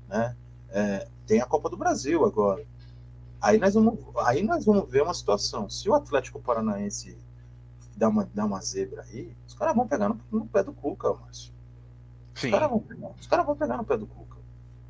Né? 0.08 0.36
É, 0.70 1.08
tem 1.26 1.42
a 1.42 1.46
Copa 1.46 1.70
do 1.70 1.78
Brasil 1.78 2.26
agora. 2.26 2.66
Aí 3.42 3.58
nós, 3.58 3.74
vamos, 3.74 4.00
aí 4.18 4.44
nós 4.44 4.66
vamos 4.66 4.90
ver 4.90 5.02
uma 5.02 5.14
situação. 5.14 5.68
Se 5.70 5.90
o 5.90 5.96
Atlético 5.96 6.40
Paranaense 6.40 7.18
dá 7.98 8.08
uma, 8.08 8.30
dá 8.34 8.46
uma 8.46 8.62
zebra 8.62 9.04
aí, 9.04 9.34
os 9.48 9.56
caras 9.56 9.76
vão 9.76 9.88
pegar 9.88 10.10
no, 10.10 10.20
no, 10.32 10.46
pé 10.46 10.64
do 10.64 10.72
Cuca, 10.72 11.12
Márcio. 11.14 11.52
Os 12.36 12.50
caras 12.50 12.70
vão, 12.70 12.84
caras 13.30 13.46
vão 13.46 13.56
pegar 13.56 13.78
no 13.78 13.84
pé 13.84 13.98
do 13.98 14.06
Cuca. 14.06 14.38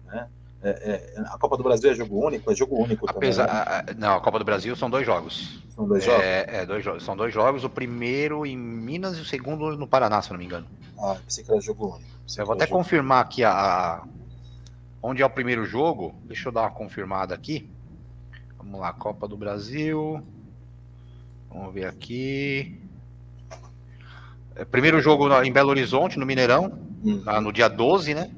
Né? 0.05 0.27
É, 0.63 0.69
é, 0.69 1.21
a 1.21 1.37
Copa 1.39 1.57
do 1.57 1.63
Brasil 1.63 1.91
é 1.91 1.95
jogo 1.95 2.23
único, 2.23 2.51
é 2.51 2.55
jogo 2.55 2.75
único 2.75 3.09
Apesar, 3.09 3.47
também. 3.47 3.95
Né? 3.95 3.99
Não, 3.99 4.17
a 4.17 4.21
Copa 4.21 4.37
do 4.37 4.45
Brasil 4.45 4.75
são 4.75 4.89
dois 4.89 5.05
jogos. 5.05 5.61
São 5.69 5.87
dois 5.87 6.03
jogos? 6.03 6.21
É, 6.21 6.45
é, 6.47 6.65
dois. 6.65 6.85
São 7.03 7.15
dois 7.15 7.33
jogos, 7.33 7.63
o 7.63 7.69
primeiro 7.69 8.45
em 8.45 8.57
Minas 8.57 9.17
e 9.17 9.21
o 9.21 9.25
segundo 9.25 9.75
no 9.75 9.87
Paraná, 9.87 10.21
se 10.21 10.29
não 10.29 10.37
me 10.37 10.45
engano. 10.45 10.67
Ah, 10.99 11.17
pensei 11.23 11.43
que 11.43 11.51
era 11.51 11.59
jogo 11.61 11.95
único. 11.95 12.11
Eu 12.37 12.45
vou 12.45 12.55
até 12.55 12.67
confirmar 12.67 13.23
aqui 13.23 13.43
a, 13.43 13.51
a, 13.51 14.03
onde 15.01 15.21
é 15.21 15.25
o 15.25 15.29
primeiro 15.29 15.65
jogo. 15.65 16.13
Deixa 16.25 16.49
eu 16.49 16.51
dar 16.51 16.61
uma 16.61 16.71
confirmada 16.71 17.33
aqui. 17.33 17.67
Vamos 18.61 18.79
lá, 18.79 18.93
Copa 18.93 19.27
do 19.27 19.35
Brasil. 19.35 20.21
Vamos 21.49 21.73
ver 21.73 21.85
aqui. 21.85 22.79
É, 24.55 24.63
primeiro 24.63 25.01
jogo 25.01 25.27
em 25.41 25.51
Belo 25.51 25.69
Horizonte, 25.69 26.19
no 26.19 26.25
Mineirão, 26.25 26.77
Uhum. 27.03 27.41
no 27.41 27.51
dia 27.51 27.67
12, 27.67 28.13
né? 28.13 28.29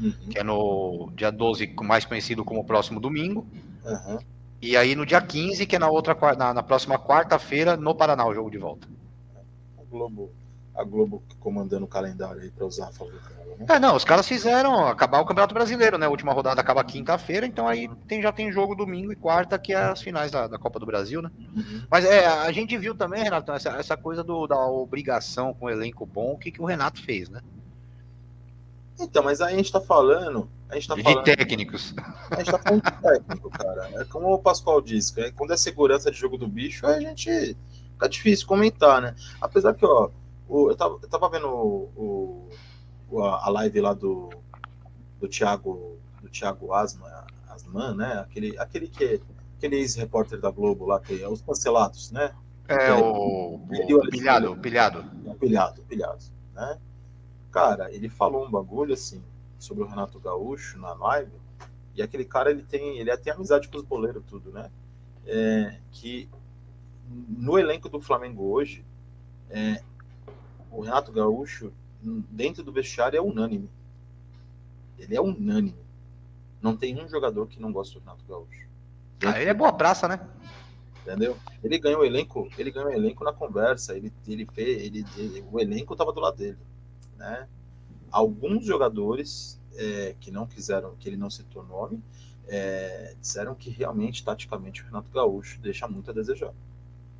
Uhum. 0.00 0.12
Que 0.30 0.38
é 0.38 0.42
no 0.42 1.12
dia 1.14 1.30
12, 1.30 1.72
mais 1.82 2.04
conhecido 2.04 2.44
como 2.44 2.64
próximo 2.64 2.98
domingo. 2.98 3.46
Uhum. 3.84 4.18
E 4.60 4.76
aí 4.76 4.96
no 4.96 5.06
dia 5.06 5.20
15, 5.20 5.64
que 5.66 5.76
é 5.76 5.78
na 5.78 5.88
outra 5.88 6.16
na, 6.36 6.52
na 6.52 6.62
próxima 6.62 6.98
quarta-feira, 6.98 7.76
no 7.76 7.94
Paraná, 7.94 8.26
o 8.26 8.34
jogo 8.34 8.50
de 8.50 8.58
volta. 8.58 8.88
Globo, 9.88 10.32
a 10.78 10.84
Globo 10.84 11.22
comandando 11.40 11.84
o 11.84 11.88
calendário 11.88 12.40
aí 12.40 12.50
para 12.50 12.64
usar 12.64 12.88
a 12.88 12.92
favor 12.92 13.12
dela, 13.12 13.56
né? 13.58 13.66
É, 13.68 13.78
não, 13.80 13.96
os 13.96 14.04
caras 14.04 14.28
fizeram 14.28 14.86
acabar 14.86 15.20
o 15.20 15.26
Campeonato 15.26 15.52
Brasileiro, 15.52 15.98
né? 15.98 16.06
A 16.06 16.10
última 16.10 16.32
rodada 16.32 16.60
acaba 16.60 16.84
quinta-feira, 16.84 17.44
então 17.44 17.66
aí 17.66 17.90
tem, 18.06 18.22
já 18.22 18.30
tem 18.30 18.52
jogo 18.52 18.76
domingo 18.76 19.12
e 19.12 19.16
quarta, 19.16 19.58
que 19.58 19.72
é 19.72 19.76
as 19.76 20.00
finais 20.00 20.30
da, 20.30 20.46
da 20.46 20.56
Copa 20.56 20.78
do 20.78 20.86
Brasil, 20.86 21.20
né? 21.20 21.30
Uhum. 21.56 21.82
Mas 21.90 22.04
é, 22.04 22.26
a 22.26 22.52
gente 22.52 22.78
viu 22.78 22.94
também, 22.94 23.24
Renato, 23.24 23.50
essa, 23.50 23.70
essa 23.70 23.96
coisa 23.96 24.22
do, 24.22 24.46
da 24.46 24.64
obrigação 24.66 25.52
com 25.52 25.66
o 25.66 25.70
elenco 25.70 26.06
bom, 26.06 26.32
o 26.32 26.38
que, 26.38 26.52
que 26.52 26.62
o 26.62 26.64
Renato 26.64 27.02
fez, 27.02 27.28
né? 27.28 27.40
Então, 29.00 29.22
mas 29.22 29.40
aí 29.40 29.54
a 29.54 29.56
gente 29.56 29.72
tá 29.72 29.80
falando. 29.80 30.48
A 30.68 30.74
gente 30.74 30.88
tá 30.88 30.94
De 30.94 31.02
falando. 31.02 31.24
técnicos. 31.24 31.94
A 32.30 32.36
gente 32.36 32.50
tá 32.50 32.58
falando 32.58 32.82
de 32.82 33.02
técnico, 33.02 33.50
cara. 33.50 33.90
É 33.94 34.04
como 34.04 34.32
o 34.32 34.38
Pascoal 34.38 34.80
disse, 34.80 35.14
que 35.14 35.32
quando 35.32 35.52
é 35.52 35.56
segurança 35.56 36.10
de 36.10 36.16
jogo 36.16 36.36
do 36.36 36.46
bicho, 36.46 36.86
a 36.86 37.00
gente. 37.00 37.56
Fica 37.92 38.08
difícil 38.08 38.46
comentar, 38.46 39.02
né? 39.02 39.12
Apesar 39.40 39.74
que, 39.74 39.84
ó, 39.84 40.08
o, 40.48 40.70
eu, 40.70 40.76
tava, 40.76 40.98
eu 41.02 41.08
tava 41.08 41.28
vendo 41.28 41.48
o, 41.48 42.48
o, 43.10 43.22
a 43.22 43.48
live 43.50 43.80
lá 43.80 43.92
do, 43.94 44.30
do 45.20 45.28
Thiago, 45.28 45.98
do 46.22 46.28
Thiago 46.28 46.72
Asma, 46.72 47.26
Asman, 47.48 47.94
né? 47.94 48.14
Aquele, 48.20 48.58
aquele 48.58 48.88
que 48.88 49.20
aquele 49.56 49.76
ex-repórter 49.76 50.40
da 50.40 50.50
Globo 50.50 50.86
lá, 50.86 51.00
que 51.00 51.20
é 51.22 51.28
os 51.28 51.42
cancelados, 51.42 52.10
né? 52.12 52.34
É, 52.68 52.92
o, 52.92 53.60
Ele- 53.72 53.94
o 53.94 54.00
pilhado, 54.10 54.52
o 54.52 54.56
pilhado. 54.56 55.04
pilhado, 55.40 55.82
pilhado, 55.82 56.24
né? 56.54 56.78
Cara, 57.50 57.92
ele 57.92 58.08
falou 58.08 58.46
um 58.46 58.50
bagulho 58.50 58.92
assim 58.94 59.22
sobre 59.58 59.82
o 59.82 59.86
Renato 59.86 60.20
Gaúcho 60.20 60.78
na 60.78 60.92
live, 60.94 61.32
e 61.94 62.02
aquele 62.02 62.24
cara 62.24 62.50
ele 62.50 62.62
tem, 62.62 62.98
ele 62.98 63.16
tem 63.16 63.32
amizade 63.32 63.68
com 63.68 63.76
os 63.78 63.82
boleiros 63.82 64.22
tudo, 64.26 64.52
né? 64.52 64.70
É, 65.26 65.78
que 65.90 66.28
no 67.08 67.58
elenco 67.58 67.88
do 67.88 68.00
Flamengo 68.00 68.44
hoje, 68.52 68.84
é, 69.50 69.82
o 70.70 70.80
Renato 70.82 71.12
Gaúcho 71.12 71.72
dentro 72.02 72.62
do 72.62 72.72
vestiário 72.72 73.16
é 73.16 73.20
unânime. 73.20 73.68
Ele 74.98 75.16
é 75.16 75.20
unânime. 75.20 75.76
Não 76.60 76.76
tem 76.76 77.00
um 77.00 77.08
jogador 77.08 77.46
que 77.46 77.60
não 77.60 77.72
gosta 77.72 77.94
do 77.94 78.00
Renato 78.00 78.24
Gaúcho. 78.28 78.68
Ah, 79.24 79.40
ele 79.40 79.50
é 79.50 79.54
boa 79.54 79.72
praça, 79.72 80.06
né? 80.08 80.20
entendeu? 81.08 81.38
Ele 81.62 81.78
ganhou 81.78 82.02
o 82.02 82.04
elenco, 82.04 82.48
ele 82.58 82.70
ganhou 82.70 82.90
o 82.90 82.92
elenco 82.92 83.24
na 83.24 83.32
conversa, 83.32 83.96
ele, 83.96 84.12
ele 84.26 84.46
fez, 84.52 84.82
ele, 84.82 85.06
ele- 85.16 85.44
o 85.50 85.58
elenco 85.58 85.94
estava 85.94 86.12
do 86.12 86.20
lado 86.20 86.36
dele, 86.36 86.58
né? 87.16 87.48
Alguns 88.10 88.64
jogadores 88.64 89.58
é, 89.74 90.14
que 90.20 90.30
não 90.30 90.46
quiseram, 90.46 90.94
que 90.96 91.08
ele 91.08 91.16
não 91.16 91.30
citou 91.30 91.64
nome, 91.64 92.02
é, 92.46 93.14
disseram 93.20 93.54
que 93.54 93.70
realmente, 93.70 94.24
taticamente, 94.24 94.82
o 94.82 94.86
Renato 94.86 95.10
Gaúcho 95.10 95.60
deixa 95.60 95.86
muito 95.88 96.10
a 96.10 96.14
desejar. 96.14 96.52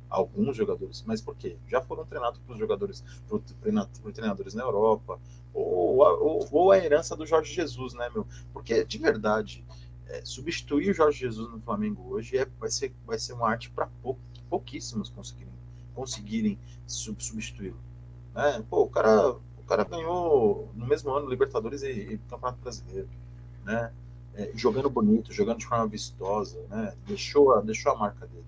Alguns 0.09 0.57
jogadores, 0.57 1.03
mas 1.05 1.21
por 1.21 1.35
quê? 1.35 1.55
Já 1.67 1.81
foram 1.81 2.03
treinados 2.03 2.39
por 2.39 2.57
jogadores, 2.57 3.03
por, 3.27 3.39
treina- 3.61 3.87
por 4.01 4.11
treinadores 4.11 4.55
na 4.55 4.63
Europa, 4.63 5.19
ou, 5.53 5.97
ou, 5.97 6.47
ou 6.51 6.71
a 6.71 6.77
herança 6.77 7.15
do 7.15 7.27
Jorge 7.27 7.53
Jesus, 7.53 7.93
né, 7.93 8.09
meu? 8.09 8.25
Porque, 8.51 8.83
de 8.83 8.97
verdade, 8.97 9.63
é, 10.07 10.25
substituir 10.25 10.89
o 10.89 10.93
Jorge 10.93 11.19
Jesus 11.19 11.51
no 11.51 11.61
Flamengo 11.61 12.03
hoje 12.09 12.37
é, 12.37 12.47
vai, 12.59 12.71
ser, 12.71 12.91
vai 13.05 13.19
ser 13.19 13.33
uma 13.33 13.47
arte 13.47 13.69
para 13.69 13.87
pou, 14.01 14.17
pouquíssimos 14.49 15.09
conseguirem, 15.09 15.53
conseguirem 15.93 16.59
sub, 16.87 17.23
substituí-lo. 17.23 17.77
Né? 18.33 18.63
Pô, 18.67 18.81
o 18.81 18.89
cara, 18.89 19.31
o 19.31 19.63
cara 19.67 19.83
ganhou 19.83 20.69
no 20.73 20.87
mesmo 20.87 21.11
ano 21.11 21.29
Libertadores 21.29 21.83
e, 21.83 21.91
e 21.91 22.17
Campeonato 22.29 22.59
Brasileiro, 22.61 23.09
né? 23.63 23.93
É, 24.33 24.51
jogando 24.55 24.89
bonito, 24.89 25.33
jogando 25.33 25.57
de 25.57 25.67
forma 25.67 25.85
vistosa, 25.87 26.59
né? 26.69 26.95
deixou, 27.05 27.53
a, 27.53 27.61
deixou 27.61 27.91
a 27.91 27.95
marca 27.95 28.25
dele. 28.25 28.45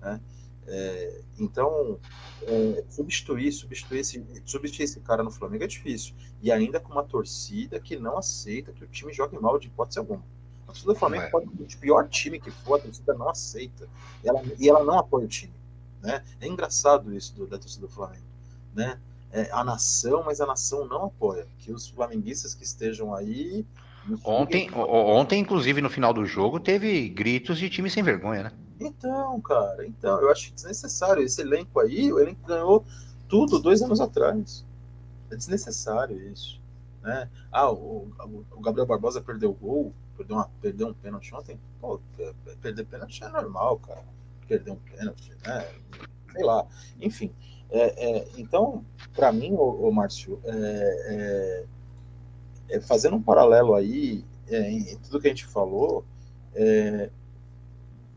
Né? 0.00 0.20
É, 0.66 1.20
então, 1.38 1.98
é, 2.42 2.84
substituir, 2.88 3.52
substituir 3.52 4.00
esse, 4.00 4.24
substituir 4.44 4.84
esse 4.84 5.00
cara 5.00 5.22
no 5.22 5.30
Flamengo 5.30 5.64
é 5.64 5.66
difícil. 5.66 6.14
E 6.40 6.52
ainda 6.52 6.80
com 6.80 6.92
uma 6.92 7.04
torcida 7.04 7.80
que 7.80 7.96
não 7.96 8.18
aceita 8.18 8.72
que 8.72 8.84
o 8.84 8.86
time 8.86 9.12
jogue 9.12 9.38
mal 9.38 9.58
de 9.58 9.68
hipótese 9.68 9.98
alguma. 9.98 10.24
A 10.64 10.66
torcida 10.66 10.92
do 10.92 10.98
Flamengo 10.98 11.24
é. 11.24 11.30
pode 11.30 11.46
ser 11.46 11.76
o 11.76 11.80
pior 11.80 12.08
time 12.08 12.38
que 12.38 12.50
for, 12.50 12.78
a 12.78 12.82
torcida 12.82 13.14
não 13.14 13.28
aceita. 13.28 13.88
E 14.22 14.28
ela, 14.28 14.42
e 14.58 14.68
ela 14.68 14.84
não 14.84 14.98
apoia 14.98 15.24
o 15.24 15.28
time. 15.28 15.54
Né? 16.00 16.22
É 16.40 16.46
engraçado 16.46 17.14
isso 17.14 17.34
do, 17.34 17.46
da 17.46 17.58
torcida 17.58 17.86
do 17.86 17.92
Flamengo. 17.92 18.24
Né? 18.74 18.98
É, 19.30 19.50
a 19.50 19.64
nação, 19.64 20.22
mas 20.24 20.40
a 20.40 20.46
nação 20.46 20.86
não 20.86 21.06
apoia. 21.06 21.46
Que 21.58 21.72
os 21.72 21.88
flamenguistas 21.88 22.54
que 22.54 22.64
estejam 22.64 23.14
aí. 23.14 23.66
Ontem, 24.24 24.68
ontem, 24.74 25.40
inclusive, 25.40 25.80
no 25.80 25.90
final 25.90 26.12
do 26.12 26.26
jogo, 26.26 26.58
teve 26.58 27.08
gritos 27.08 27.58
de 27.58 27.70
time 27.70 27.88
sem 27.88 28.02
vergonha, 28.02 28.44
né? 28.44 28.52
Então, 28.80 29.40
cara, 29.40 29.86
então, 29.86 30.20
eu 30.20 30.30
acho 30.30 30.52
desnecessário. 30.52 31.22
Esse 31.22 31.40
elenco 31.40 31.78
aí, 31.78 32.12
o 32.12 32.18
elenco 32.18 32.46
ganhou 32.46 32.84
tudo 33.28 33.60
dois 33.60 33.80
anos 33.80 34.00
atrás. 34.00 34.64
É 35.30 35.36
desnecessário 35.36 36.20
isso. 36.32 36.60
Né? 37.02 37.28
Ah, 37.50 37.70
o, 37.70 38.08
o 38.50 38.60
Gabriel 38.60 38.86
Barbosa 38.86 39.20
perdeu 39.20 39.50
o 39.50 39.54
gol, 39.54 39.92
perdeu, 40.16 40.36
uma, 40.36 40.50
perdeu 40.60 40.88
um 40.88 40.94
pênalti 40.94 41.34
ontem. 41.34 41.58
Pô, 41.80 42.00
perder 42.60 42.84
pênalti 42.84 43.22
é 43.22 43.28
normal, 43.28 43.78
cara. 43.78 44.04
Perder 44.48 44.72
um 44.72 44.76
pênalti, 44.76 45.32
né? 45.44 45.68
Sei 46.32 46.44
lá. 46.44 46.66
Enfim. 47.00 47.32
É, 47.70 48.18
é, 48.18 48.28
então, 48.36 48.84
para 49.14 49.32
mim, 49.32 49.52
o, 49.52 49.90
Márcio, 49.90 50.38
é, 50.44 51.64
é, 52.72 52.76
é, 52.76 52.80
fazendo 52.80 53.16
um 53.16 53.22
paralelo 53.22 53.74
aí 53.74 54.24
é, 54.48 54.70
em, 54.70 54.92
em, 54.92 54.96
tudo 54.98 55.20
que 55.20 55.26
a 55.26 55.30
gente 55.30 55.46
falou, 55.46 56.04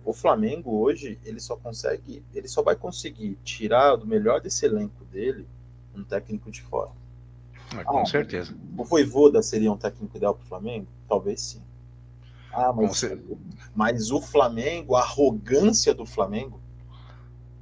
o 0.03 0.13
Flamengo 0.13 0.79
hoje 0.81 1.17
ele 1.23 1.39
só 1.39 1.55
consegue, 1.55 2.23
ele 2.33 2.47
só 2.47 2.61
vai 2.61 2.75
conseguir 2.75 3.37
tirar 3.43 3.95
do 3.95 4.05
melhor 4.05 4.41
desse 4.41 4.65
elenco 4.65 5.03
dele 5.05 5.47
um 5.95 6.03
técnico 6.03 6.51
de 6.51 6.61
fora. 6.61 6.91
com 7.85 7.99
ah, 7.99 8.05
certeza. 8.05 8.55
O 8.77 8.83
Voivoda 8.83 9.41
seria 9.41 9.71
um 9.71 9.77
técnico 9.77 10.17
ideal 10.17 10.35
para 10.35 10.43
o 10.43 10.47
Flamengo? 10.47 10.87
Talvez 11.07 11.41
sim. 11.41 11.61
Ah, 12.51 12.71
mas, 12.71 13.03
mas 13.73 14.11
o 14.11 14.21
Flamengo, 14.21 14.95
a 14.95 15.01
arrogância 15.01 15.93
do 15.93 16.05
Flamengo, 16.05 16.59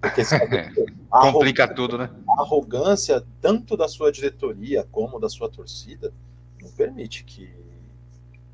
Complica 1.10 1.68
tudo, 1.68 1.98
né? 1.98 2.10
A 2.28 2.42
arrogância, 2.42 3.24
tanto 3.40 3.78
da 3.78 3.88
sua 3.88 4.12
diretoria 4.12 4.86
como 4.92 5.20
da 5.20 5.30
sua 5.30 5.50
torcida, 5.50 6.14
não 6.64 6.72
permite 6.72 7.24
que, 7.24 7.54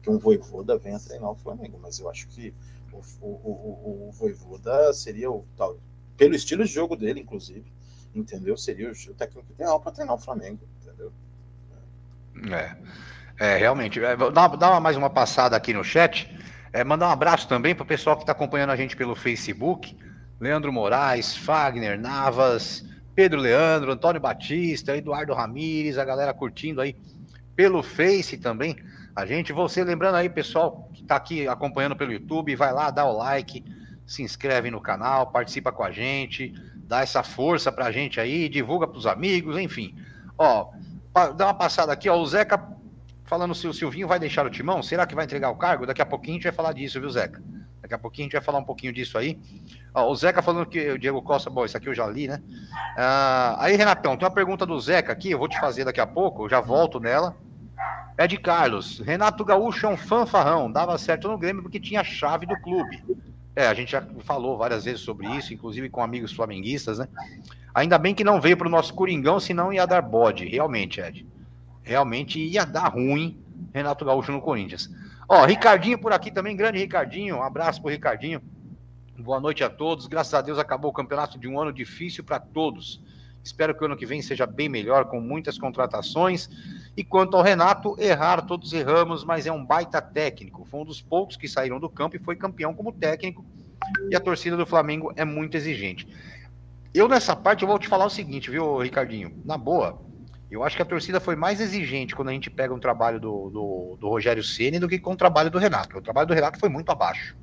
que 0.02 0.10
um 0.10 0.18
Voivoda 0.18 0.78
venha 0.78 1.00
treinar 1.00 1.30
o 1.30 1.36
Flamengo. 1.36 1.80
Mas 1.82 2.00
eu 2.00 2.10
acho 2.10 2.28
que 2.28 2.54
o, 2.92 2.98
o, 3.22 3.28
o, 3.28 4.10
o 4.10 4.12
Voivoda 4.12 4.92
seria 4.94 5.30
o 5.32 5.46
tal, 5.56 5.78
pelo 6.18 6.36
estilo 6.36 6.66
de 6.66 6.72
jogo 6.72 6.96
dele, 6.96 7.22
inclusive, 7.22 7.72
entendeu? 8.14 8.58
Seria 8.58 8.92
o, 8.92 9.14
técnico 9.14 9.52
ideal 9.52 9.80
para 9.80 9.92
treinar 9.92 10.16
o 10.16 10.20
Flamengo, 10.20 10.60
entendeu? 10.82 11.12
É, 12.52 12.76
é 13.38 13.58
realmente. 13.58 14.04
É, 14.04 14.18
dá, 14.18 14.48
dá 14.48 14.80
mais 14.80 14.98
uma 14.98 15.10
passada 15.10 15.56
aqui 15.56 15.74
no 15.74 15.84
chat. 15.84 16.36
É, 16.74 16.84
mandar 16.84 17.08
um 17.08 17.12
abraço 17.12 17.48
também 17.48 17.74
para 17.74 17.84
o 17.84 17.88
pessoal 17.88 18.16
que 18.16 18.24
está 18.24 18.32
acompanhando 18.32 18.72
a 18.72 18.76
gente 18.76 18.96
pelo 18.96 19.16
Facebook. 19.16 19.98
Leandro 20.40 20.72
Moraes, 20.72 21.36
Fagner, 21.36 22.00
Navas, 22.00 22.86
Pedro 23.14 23.42
Leandro, 23.42 23.92
Antônio 23.92 24.22
Batista, 24.22 24.96
Eduardo 24.96 25.34
Ramires, 25.34 25.98
a 25.98 26.06
galera 26.06 26.34
curtindo 26.34 26.80
aí 26.80 26.96
pelo 27.60 27.84
Face 27.84 28.38
também. 28.38 28.78
A 29.14 29.26
gente, 29.26 29.52
você 29.52 29.84
lembrando 29.84 30.16
aí, 30.16 30.30
pessoal 30.30 30.90
que 30.94 31.02
está 31.02 31.18
aqui 31.18 31.46
acompanhando 31.46 31.94
pelo 31.94 32.14
YouTube, 32.14 32.56
vai 32.56 32.72
lá, 32.72 32.90
dá 32.90 33.04
o 33.04 33.12
like, 33.12 33.66
se 34.08 34.24
inscreve 34.24 34.72
no 34.72 34.80
canal, 34.80 35.28
participa 35.28 35.70
com 35.70 35.84
a 35.84 35.92
gente, 35.92 36.54
dá 36.78 37.02
essa 37.02 37.22
força 37.22 37.70
pra 37.70 37.92
gente 37.92 38.18
aí, 38.18 38.48
divulga 38.48 38.88
pros 38.88 39.06
amigos, 39.06 39.58
enfim. 39.58 39.94
Ó, 40.38 40.72
dá 41.36 41.48
uma 41.48 41.54
passada 41.54 41.92
aqui, 41.92 42.08
ó, 42.08 42.18
o 42.18 42.26
Zeca 42.26 42.66
falando 43.26 43.54
se 43.54 43.68
o 43.68 43.74
Silvinho 43.74 44.08
vai 44.08 44.20
deixar 44.20 44.46
o 44.46 44.50
timão, 44.50 44.82
será 44.82 45.06
que 45.06 45.14
vai 45.14 45.26
entregar 45.26 45.50
o 45.50 45.58
cargo? 45.58 45.86
Daqui 45.86 46.02
a 46.02 46.06
pouquinho 46.06 46.36
a 46.36 46.38
gente 46.38 46.44
vai 46.46 46.54
falar 46.54 46.72
disso, 46.72 46.98
viu, 47.02 47.10
Zeca? 47.10 47.44
Daqui 47.82 47.94
a 47.94 48.00
pouquinho 48.00 48.24
a 48.24 48.28
gente 48.28 48.34
vai 48.34 48.42
falar 48.42 48.60
um 48.60 48.64
pouquinho 48.64 48.94
disso 48.94 49.18
aí. 49.18 49.38
Ó, 49.94 50.10
o 50.10 50.16
Zeca 50.16 50.42
falando 50.42 50.66
que 50.66 50.92
o 50.92 50.98
Diego 50.98 51.22
Costa, 51.22 51.50
bom, 51.50 51.66
isso 51.66 51.76
aqui 51.76 51.90
eu 51.90 51.94
já 51.94 52.08
li, 52.08 52.26
né? 52.26 52.42
Ah, 52.98 53.58
aí, 53.60 53.76
Renatão, 53.76 54.16
tem 54.16 54.26
uma 54.26 54.34
pergunta 54.34 54.66
do 54.66 54.80
Zeca 54.80 55.12
aqui, 55.12 55.32
eu 55.32 55.38
vou 55.38 55.50
te 55.50 55.60
fazer 55.60 55.84
daqui 55.84 56.00
a 56.00 56.08
pouco, 56.08 56.46
eu 56.46 56.50
já 56.50 56.62
volto 56.62 57.02
nela. 57.02 57.36
É 58.18 58.28
de 58.28 58.38
Carlos. 58.38 59.00
Renato 59.00 59.46
Gaúcho 59.46 59.86
é 59.86 59.90
um 59.90 59.98
fanfarrão, 59.98 60.72
dava 60.72 60.98
certo 60.98 61.28
no 61.28 61.38
Grêmio 61.38 61.64
porque 61.64 61.80
tinha 61.80 62.02
a 62.02 62.04
chave 62.04 62.46
do 62.46 62.60
clube. 62.62 63.04
É, 63.56 63.68
a 63.68 63.74
gente 63.74 63.92
já 63.92 64.02
falou 64.24 64.58
várias 64.58 64.86
vezes 64.86 65.02
sobre 65.02 65.28
isso, 65.36 65.54
inclusive 65.54 65.90
com 65.90 66.02
amigos 66.02 66.32
flamenguistas, 66.32 67.00
né? 67.00 67.08
Ainda 67.74 67.98
bem 67.98 68.16
que 68.16 68.24
não 68.24 68.42
veio 68.42 68.58
para 68.58 68.68
o 68.68 68.72
nosso 68.72 68.94
Coringão, 68.94 69.40
senão 69.40 69.72
ia 69.72 69.86
dar 69.86 70.02
bode, 70.02 70.46
realmente, 70.46 71.00
Ed. 71.00 71.26
Realmente 71.84 72.40
ia 72.40 72.66
dar 72.66 72.88
ruim 72.88 73.40
Renato 73.74 74.06
Gaúcho 74.06 74.32
no 74.32 74.42
Corinthians. 74.42 74.90
Ó, 75.28 75.46
Ricardinho 75.46 76.00
por 76.00 76.12
aqui 76.12 76.32
também, 76.32 76.56
grande 76.56 76.80
Ricardinho. 76.80 77.38
Um 77.38 77.44
abraço 77.44 77.82
pro 77.82 77.92
Ricardinho. 77.92 78.42
Boa 79.18 79.40
noite 79.40 79.64
a 79.64 79.70
todos. 79.70 80.08
Graças 80.08 80.34
a 80.34 80.42
Deus 80.42 80.58
acabou 80.58 80.92
o 80.92 80.94
campeonato 80.94 81.38
de 81.38 81.48
um 81.48 81.60
ano 81.60 81.72
difícil 81.72 82.24
para 82.24 82.40
todos. 82.40 83.02
Espero 83.44 83.76
que 83.76 83.84
o 83.84 83.86
ano 83.86 83.98
que 83.98 84.06
vem 84.06 84.22
seja 84.22 84.46
bem 84.46 84.70
melhor, 84.70 85.06
com 85.06 85.20
muitas 85.20 85.58
contratações. 85.58 86.50
E 86.98 87.04
quanto 87.04 87.38
ao 87.38 87.44
Renato, 87.44 87.96
errar 88.00 88.42
todos 88.42 88.74
erramos, 88.74 89.24
mas 89.24 89.46
é 89.46 89.52
um 89.52 89.66
baita 89.66 90.02
técnico. 90.02 90.66
Foi 90.66 90.82
um 90.82 90.86
dos 90.86 91.02
poucos 91.02 91.38
que 91.38 91.48
saíram 91.48 91.80
do 91.80 91.90
campo 91.90 92.16
e 92.16 92.20
foi 92.20 92.36
campeão 92.36 92.74
como 92.74 92.92
técnico. 92.92 93.46
E 94.10 94.16
a 94.16 94.20
torcida 94.20 94.58
do 94.58 94.66
Flamengo 94.66 95.14
é 95.16 95.24
muito 95.24 95.56
exigente. 95.56 96.08
Eu, 96.94 97.08
nessa 97.08 97.36
parte, 97.36 97.62
eu 97.62 97.68
vou 97.68 97.80
te 97.80 97.88
falar 97.88 98.06
o 98.06 98.10
seguinte, 98.10 98.50
viu, 98.50 98.80
Ricardinho? 98.80 99.32
Na 99.46 99.58
boa, 99.58 100.02
eu 100.50 100.64
acho 100.64 100.76
que 100.76 100.82
a 100.82 100.86
torcida 100.86 101.20
foi 101.20 101.36
mais 101.36 101.62
exigente 101.62 102.16
quando 102.16 102.30
a 102.30 102.34
gente 102.34 102.50
pega 102.50 102.74
um 102.74 102.80
trabalho 102.80 103.20
do, 103.20 103.50
do, 103.50 103.98
do 104.00 104.10
Rogério 104.10 104.44
Ceni 104.44 104.80
do 104.80 104.90
que 104.90 104.98
com 104.98 105.14
o 105.14 105.16
trabalho 105.16 105.52
do 105.52 105.60
Renato. 105.60 105.98
O 105.98 106.02
trabalho 106.02 106.28
do 106.28 106.34
Renato 106.34 106.60
foi 106.60 106.70
muito 106.70 106.92
abaixo. 106.92 107.38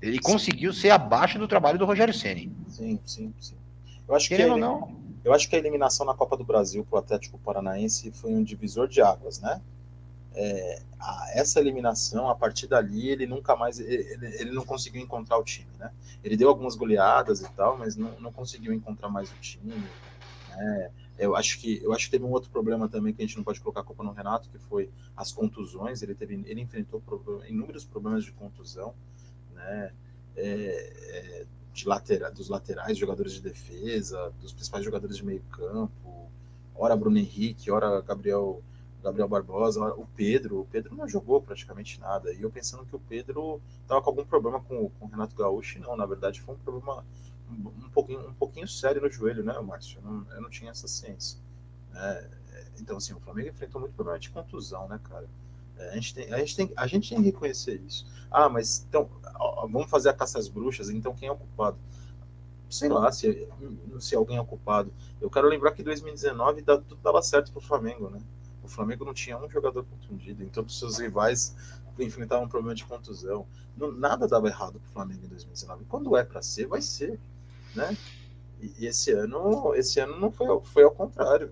Ele 0.00 0.16
sim. 0.16 0.22
conseguiu 0.22 0.72
ser 0.72 0.90
abaixo 0.90 1.38
do 1.38 1.46
trabalho 1.46 1.78
do 1.78 1.84
Rogério 1.84 2.14
Ceni. 2.14 2.50
Sim, 2.68 2.98
sim, 3.04 3.34
sim. 3.38 3.56
Eu 4.08 4.14
acho 4.14 4.28
Querendo 4.28 4.46
que 4.48 4.52
ele, 4.54 4.60
não. 4.60 5.01
Eu 5.24 5.32
acho 5.32 5.48
que 5.48 5.54
a 5.54 5.58
eliminação 5.58 6.04
na 6.04 6.14
Copa 6.14 6.36
do 6.36 6.44
Brasil 6.44 6.84
para 6.84 6.96
o 6.96 6.98
Atlético 6.98 7.38
Paranaense 7.38 8.10
foi 8.12 8.32
um 8.32 8.42
divisor 8.42 8.88
de 8.88 9.00
águas, 9.00 9.40
né? 9.40 9.60
É, 10.34 10.82
a, 10.98 11.26
essa 11.34 11.60
eliminação, 11.60 12.28
a 12.28 12.34
partir 12.34 12.66
dali, 12.66 13.10
ele 13.10 13.26
nunca 13.26 13.54
mais 13.54 13.78
ele, 13.78 14.16
ele, 14.40 14.50
não 14.50 14.64
conseguiu 14.64 15.00
encontrar 15.00 15.38
o 15.38 15.44
time, 15.44 15.70
né? 15.78 15.92
Ele 16.24 16.36
deu 16.36 16.48
algumas 16.48 16.74
goleadas 16.74 17.40
e 17.40 17.50
tal, 17.52 17.76
mas 17.78 17.96
não, 17.96 18.18
não 18.18 18.32
conseguiu 18.32 18.72
encontrar 18.72 19.08
mais 19.08 19.30
o 19.30 19.34
time. 19.40 19.74
Né? 20.48 20.90
Eu 21.18 21.36
acho 21.36 21.60
que 21.60 21.80
eu 21.82 21.92
acho 21.92 22.06
que 22.06 22.12
teve 22.12 22.24
um 22.24 22.30
outro 22.30 22.50
problema 22.50 22.88
também 22.88 23.12
que 23.12 23.22
a 23.22 23.26
gente 23.26 23.36
não 23.36 23.44
pode 23.44 23.60
colocar 23.60 23.80
a 23.80 23.84
culpa 23.84 24.02
no 24.02 24.12
Renato, 24.12 24.48
que 24.48 24.58
foi 24.58 24.90
as 25.16 25.30
contusões. 25.30 26.02
Ele 26.02 26.14
teve, 26.14 26.42
ele 26.46 26.60
enfrentou 26.60 27.02
inúmeros 27.46 27.84
problemas 27.84 28.24
de 28.24 28.32
contusão, 28.32 28.94
né? 29.54 29.92
É, 30.34 30.42
é, 30.44 31.46
de 31.72 31.86
latera, 31.88 32.30
dos 32.30 32.48
laterais, 32.48 32.98
jogadores 32.98 33.32
de 33.32 33.40
defesa, 33.40 34.32
dos 34.40 34.52
principais 34.52 34.84
jogadores 34.84 35.16
de 35.16 35.24
meio 35.24 35.42
campo, 35.50 36.30
ora 36.74 36.96
Bruno 36.96 37.18
Henrique, 37.18 37.70
ora 37.70 38.00
Gabriel 38.02 38.62
Gabriel 39.02 39.26
Barbosa, 39.26 39.80
ora 39.80 39.94
o 39.94 40.06
Pedro. 40.14 40.60
O 40.60 40.64
Pedro 40.64 40.94
não 40.94 41.08
jogou 41.08 41.42
praticamente 41.42 42.00
nada. 42.00 42.32
E 42.32 42.42
eu 42.42 42.50
pensando 42.50 42.86
que 42.86 42.94
o 42.94 43.00
Pedro 43.00 43.60
estava 43.82 44.00
com 44.00 44.10
algum 44.10 44.24
problema 44.24 44.60
com, 44.60 44.88
com 44.90 45.06
o 45.06 45.08
Renato 45.08 45.34
Gaúcho, 45.34 45.80
não. 45.80 45.96
Na 45.96 46.06
verdade, 46.06 46.40
foi 46.40 46.54
um 46.54 46.58
problema 46.58 47.04
um 47.50 47.90
pouquinho, 47.90 48.28
um 48.28 48.34
pouquinho 48.34 48.68
sério 48.68 49.02
no 49.02 49.10
joelho, 49.10 49.42
né, 49.42 49.58
Márcio? 49.60 49.98
Eu 49.98 50.10
não, 50.10 50.26
eu 50.32 50.40
não 50.40 50.48
tinha 50.48 50.70
essa 50.70 50.86
ciência. 50.86 51.38
É, 51.94 52.30
então, 52.80 52.96
assim, 52.96 53.12
o 53.12 53.20
Flamengo 53.20 53.48
enfrentou 53.48 53.80
muito 53.80 53.94
problema 53.94 54.18
de 54.18 54.30
contusão, 54.30 54.88
né, 54.88 55.00
cara? 55.02 55.28
É, 55.82 55.90
a, 55.90 55.94
gente 55.94 56.14
tem, 56.14 56.32
a, 56.32 56.38
gente 56.38 56.56
tem, 56.56 56.72
a 56.76 56.86
gente 56.86 57.08
tem 57.08 57.18
que 57.18 57.24
reconhecer 57.24 57.80
isso. 57.86 58.06
Ah, 58.30 58.48
mas 58.48 58.84
então, 58.88 59.08
vamos 59.70 59.90
fazer 59.90 60.08
a 60.08 60.12
caça 60.12 60.38
às 60.38 60.48
bruxas, 60.48 60.90
então 60.90 61.14
quem 61.14 61.28
é 61.28 61.32
o 61.32 61.36
culpado? 61.36 61.78
Sei 62.68 62.88
lá 62.88 63.12
se, 63.12 63.46
se 64.00 64.14
alguém 64.14 64.38
é 64.38 64.44
culpado. 64.44 64.92
Eu 65.20 65.28
quero 65.28 65.46
lembrar 65.48 65.72
que 65.72 65.82
em 65.82 65.84
2019 65.84 66.62
tudo 66.62 66.96
dava 67.02 67.20
certo 67.20 67.52
para 67.52 67.58
o 67.58 67.62
Flamengo, 67.62 68.08
né? 68.08 68.20
O 68.62 68.68
Flamengo 68.68 69.04
não 69.04 69.12
tinha 69.12 69.36
um 69.36 69.50
jogador 69.50 69.84
contundido, 69.84 70.42
então 70.42 70.64
os 70.64 70.78
seus 70.78 70.98
rivais 70.98 71.54
enfrentavam 71.98 72.46
um 72.46 72.48
problema 72.48 72.74
de 72.74 72.84
contusão. 72.84 73.46
Não, 73.76 73.92
nada 73.92 74.26
dava 74.26 74.48
errado 74.48 74.80
para 74.80 74.88
o 74.88 74.92
Flamengo 74.92 75.26
em 75.26 75.28
2019. 75.28 75.84
Quando 75.84 76.16
é 76.16 76.24
para 76.24 76.40
ser, 76.40 76.66
vai 76.66 76.80
ser 76.80 77.20
né? 77.74 77.96
E, 78.60 78.84
e, 78.84 78.86
esse 78.86 79.10
ano, 79.12 79.74
esse 79.74 79.98
ano 80.00 80.18
não 80.18 80.30
foi, 80.30 80.46
foi 80.64 80.84
ao 80.84 80.90
contrário, 80.90 81.50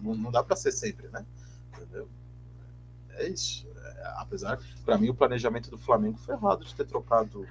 não, 0.00 0.14
não, 0.14 0.30
dá 0.30 0.42
para 0.42 0.56
ser 0.56 0.72
sempre, 0.72 1.08
né? 1.08 1.24
Entendeu? 1.72 2.08
É 3.16 3.28
isso. 3.28 3.66
É, 3.76 4.12
apesar, 4.16 4.58
para 4.84 4.98
mim, 4.98 5.08
o 5.08 5.14
planejamento 5.14 5.70
do 5.70 5.78
Flamengo 5.78 6.18
foi 6.18 6.34
errado 6.34 6.64
de 6.64 6.74
ter 6.74 6.84
trocado 6.84 7.46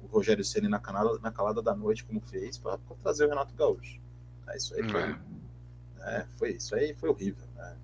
o 0.00 0.06
Rogério 0.06 0.44
Ceni 0.44 0.68
na, 0.68 0.80
na 1.22 1.32
calada 1.32 1.62
da 1.62 1.74
noite, 1.74 2.04
como 2.04 2.20
fez, 2.20 2.58
para 2.58 2.78
trazer 3.02 3.26
o 3.26 3.28
Renato 3.28 3.54
Gaúcho. 3.54 4.00
É, 4.48 4.56
isso 4.56 4.74
aí 4.74 4.88
foi, 4.88 5.02
é. 5.02 5.16
é, 6.00 6.26
foi 6.36 6.50
isso 6.52 6.74
aí 6.74 6.94
foi 6.94 7.08
horrível, 7.08 7.46
né? 7.54 7.76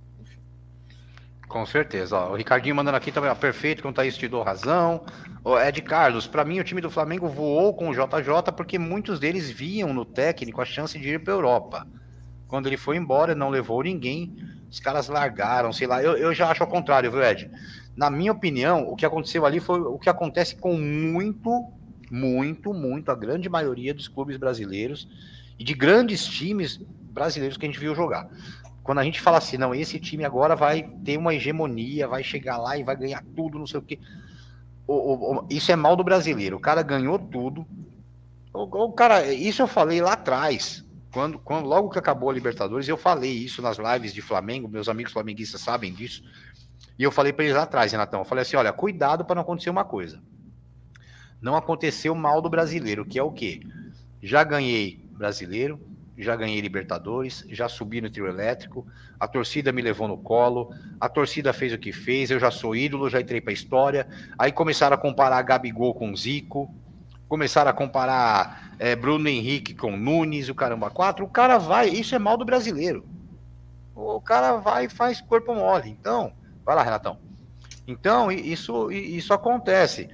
Com 1.50 1.66
certeza. 1.66 2.16
Ó, 2.16 2.32
o 2.32 2.36
Ricardinho 2.36 2.76
mandando 2.76 2.96
aqui 2.96 3.10
também, 3.10 3.28
ó, 3.28 3.34
perfeito, 3.34 3.82
quando 3.82 3.96
Thaís 3.96 4.16
te 4.16 4.28
dou 4.28 4.40
razão. 4.40 5.04
Ó, 5.44 5.60
Ed 5.60 5.82
Carlos, 5.82 6.28
para 6.28 6.44
mim 6.44 6.60
o 6.60 6.64
time 6.64 6.80
do 6.80 6.88
Flamengo 6.88 7.28
voou 7.28 7.74
com 7.74 7.88
o 7.88 7.92
JJ 7.92 8.52
porque 8.56 8.78
muitos 8.78 9.18
deles 9.18 9.50
viam 9.50 9.92
no 9.92 10.04
técnico 10.04 10.62
a 10.62 10.64
chance 10.64 10.96
de 10.96 11.08
ir 11.08 11.24
para 11.24 11.32
Europa. 11.32 11.88
Quando 12.46 12.68
ele 12.68 12.76
foi 12.76 12.96
embora, 12.96 13.34
não 13.34 13.48
levou 13.48 13.82
ninguém, 13.82 14.36
os 14.70 14.80
caras 14.80 15.08
largaram, 15.08 15.72
sei 15.72 15.86
lá. 15.86 16.02
Eu, 16.02 16.16
eu 16.16 16.32
já 16.32 16.50
acho 16.50 16.62
ao 16.62 16.68
contrário, 16.68 17.10
viu, 17.10 17.22
Ed? 17.22 17.50
na 18.00 18.08
minha 18.08 18.32
opinião, 18.32 18.88
o 18.88 18.96
que 18.96 19.04
aconteceu 19.04 19.44
ali 19.44 19.60
foi 19.60 19.80
o 19.80 19.98
que 19.98 20.08
acontece 20.08 20.56
com 20.56 20.74
muito, 20.74 21.70
muito, 22.10 22.72
muito, 22.72 23.10
a 23.10 23.14
grande 23.14 23.46
maioria 23.48 23.92
dos 23.92 24.08
clubes 24.08 24.38
brasileiros 24.38 25.06
e 25.58 25.64
de 25.64 25.74
grandes 25.74 26.24
times 26.24 26.80
brasileiros 27.12 27.58
que 27.58 27.66
a 27.66 27.68
gente 27.68 27.78
viu 27.78 27.94
jogar. 27.94 28.26
Quando 28.82 28.98
a 28.98 29.04
gente 29.04 29.20
fala 29.20 29.38
assim, 29.38 29.58
não, 29.58 29.74
esse 29.74 30.00
time 30.00 30.24
agora 30.24 30.56
vai 30.56 30.82
ter 31.04 31.18
uma 31.18 31.34
hegemonia, 31.34 32.08
vai 32.08 32.24
chegar 32.24 32.56
lá 32.56 32.78
e 32.78 32.82
vai 32.82 32.96
ganhar 32.96 33.22
tudo, 33.36 33.58
não 33.58 33.66
sei 33.66 33.78
o 33.78 33.82
quê. 33.82 33.98
O, 34.86 34.94
o, 34.94 35.36
o, 35.36 35.46
isso 35.50 35.70
é 35.70 35.76
mal 35.76 35.94
do 35.94 36.02
brasileiro. 36.02 36.56
O 36.56 36.60
cara 36.60 36.82
ganhou 36.82 37.18
tudo. 37.18 37.66
O, 38.52 38.92
cara, 38.92 39.30
isso 39.32 39.60
eu 39.60 39.66
falei 39.66 40.00
lá 40.00 40.14
atrás. 40.14 40.82
Quando, 41.12 41.38
quando 41.38 41.66
logo 41.66 41.90
que 41.90 41.98
acabou 41.98 42.30
a 42.30 42.32
Libertadores, 42.32 42.86
eu 42.88 42.96
falei 42.96 43.32
isso 43.32 43.60
nas 43.60 43.78
lives 43.78 44.14
de 44.14 44.22
Flamengo, 44.22 44.68
meus 44.68 44.88
amigos 44.88 45.12
flamenguistas 45.12 45.60
sabem 45.60 45.92
disso. 45.92 46.22
E 46.98 47.02
eu 47.02 47.10
falei 47.10 47.32
para 47.32 47.44
eles 47.44 47.56
lá 47.56 47.62
atrás, 47.64 47.90
Renatão, 47.90 48.20
eu 48.20 48.24
falei 48.24 48.42
assim, 48.42 48.56
olha, 48.56 48.72
cuidado 48.72 49.24
para 49.24 49.34
não 49.34 49.42
acontecer 49.42 49.70
uma 49.70 49.84
coisa. 49.84 50.22
Não 51.40 51.56
aconteceu 51.56 52.14
mal 52.14 52.40
do 52.40 52.50
brasileiro, 52.50 53.04
que 53.04 53.18
é 53.18 53.22
o 53.22 53.32
quê? 53.32 53.60
Já 54.22 54.44
ganhei 54.44 55.04
brasileiro, 55.12 55.80
já 56.16 56.36
ganhei 56.36 56.60
Libertadores, 56.60 57.44
já 57.48 57.68
subi 57.68 58.00
no 58.00 58.10
trio 58.10 58.26
elétrico, 58.26 58.86
a 59.18 59.26
torcida 59.26 59.72
me 59.72 59.80
levou 59.80 60.06
no 60.06 60.18
colo, 60.18 60.72
a 61.00 61.08
torcida 61.08 61.52
fez 61.52 61.72
o 61.72 61.78
que 61.78 61.92
fez, 61.92 62.30
eu 62.30 62.38
já 62.38 62.50
sou 62.50 62.76
ídolo, 62.76 63.08
já 63.08 63.20
entrei 63.20 63.40
para 63.40 63.52
a 63.52 63.54
história. 63.54 64.06
Aí 64.38 64.52
começaram 64.52 64.94
a 64.94 64.98
comparar 64.98 65.40
Gabigol 65.42 65.94
com 65.94 66.14
Zico, 66.14 66.72
começaram 67.30 67.70
a 67.70 67.72
comparar 67.72 68.74
é, 68.76 68.96
Bruno 68.96 69.28
Henrique 69.28 69.72
com 69.72 69.96
Nunes, 69.96 70.48
o 70.48 70.54
caramba 70.54 70.90
quatro. 70.90 71.24
O 71.24 71.28
cara 71.28 71.58
vai, 71.58 71.88
isso 71.88 72.12
é 72.12 72.18
mal 72.18 72.36
do 72.36 72.44
brasileiro. 72.44 73.06
O 73.94 74.20
cara 74.20 74.56
vai 74.56 74.86
e 74.86 74.88
faz 74.88 75.20
corpo 75.20 75.54
mole. 75.54 75.88
Então, 75.88 76.32
vai 76.64 76.74
lá, 76.74 76.82
Renatão. 76.82 77.18
Então, 77.86 78.32
isso, 78.32 78.90
isso 78.90 79.32
acontece. 79.32 80.10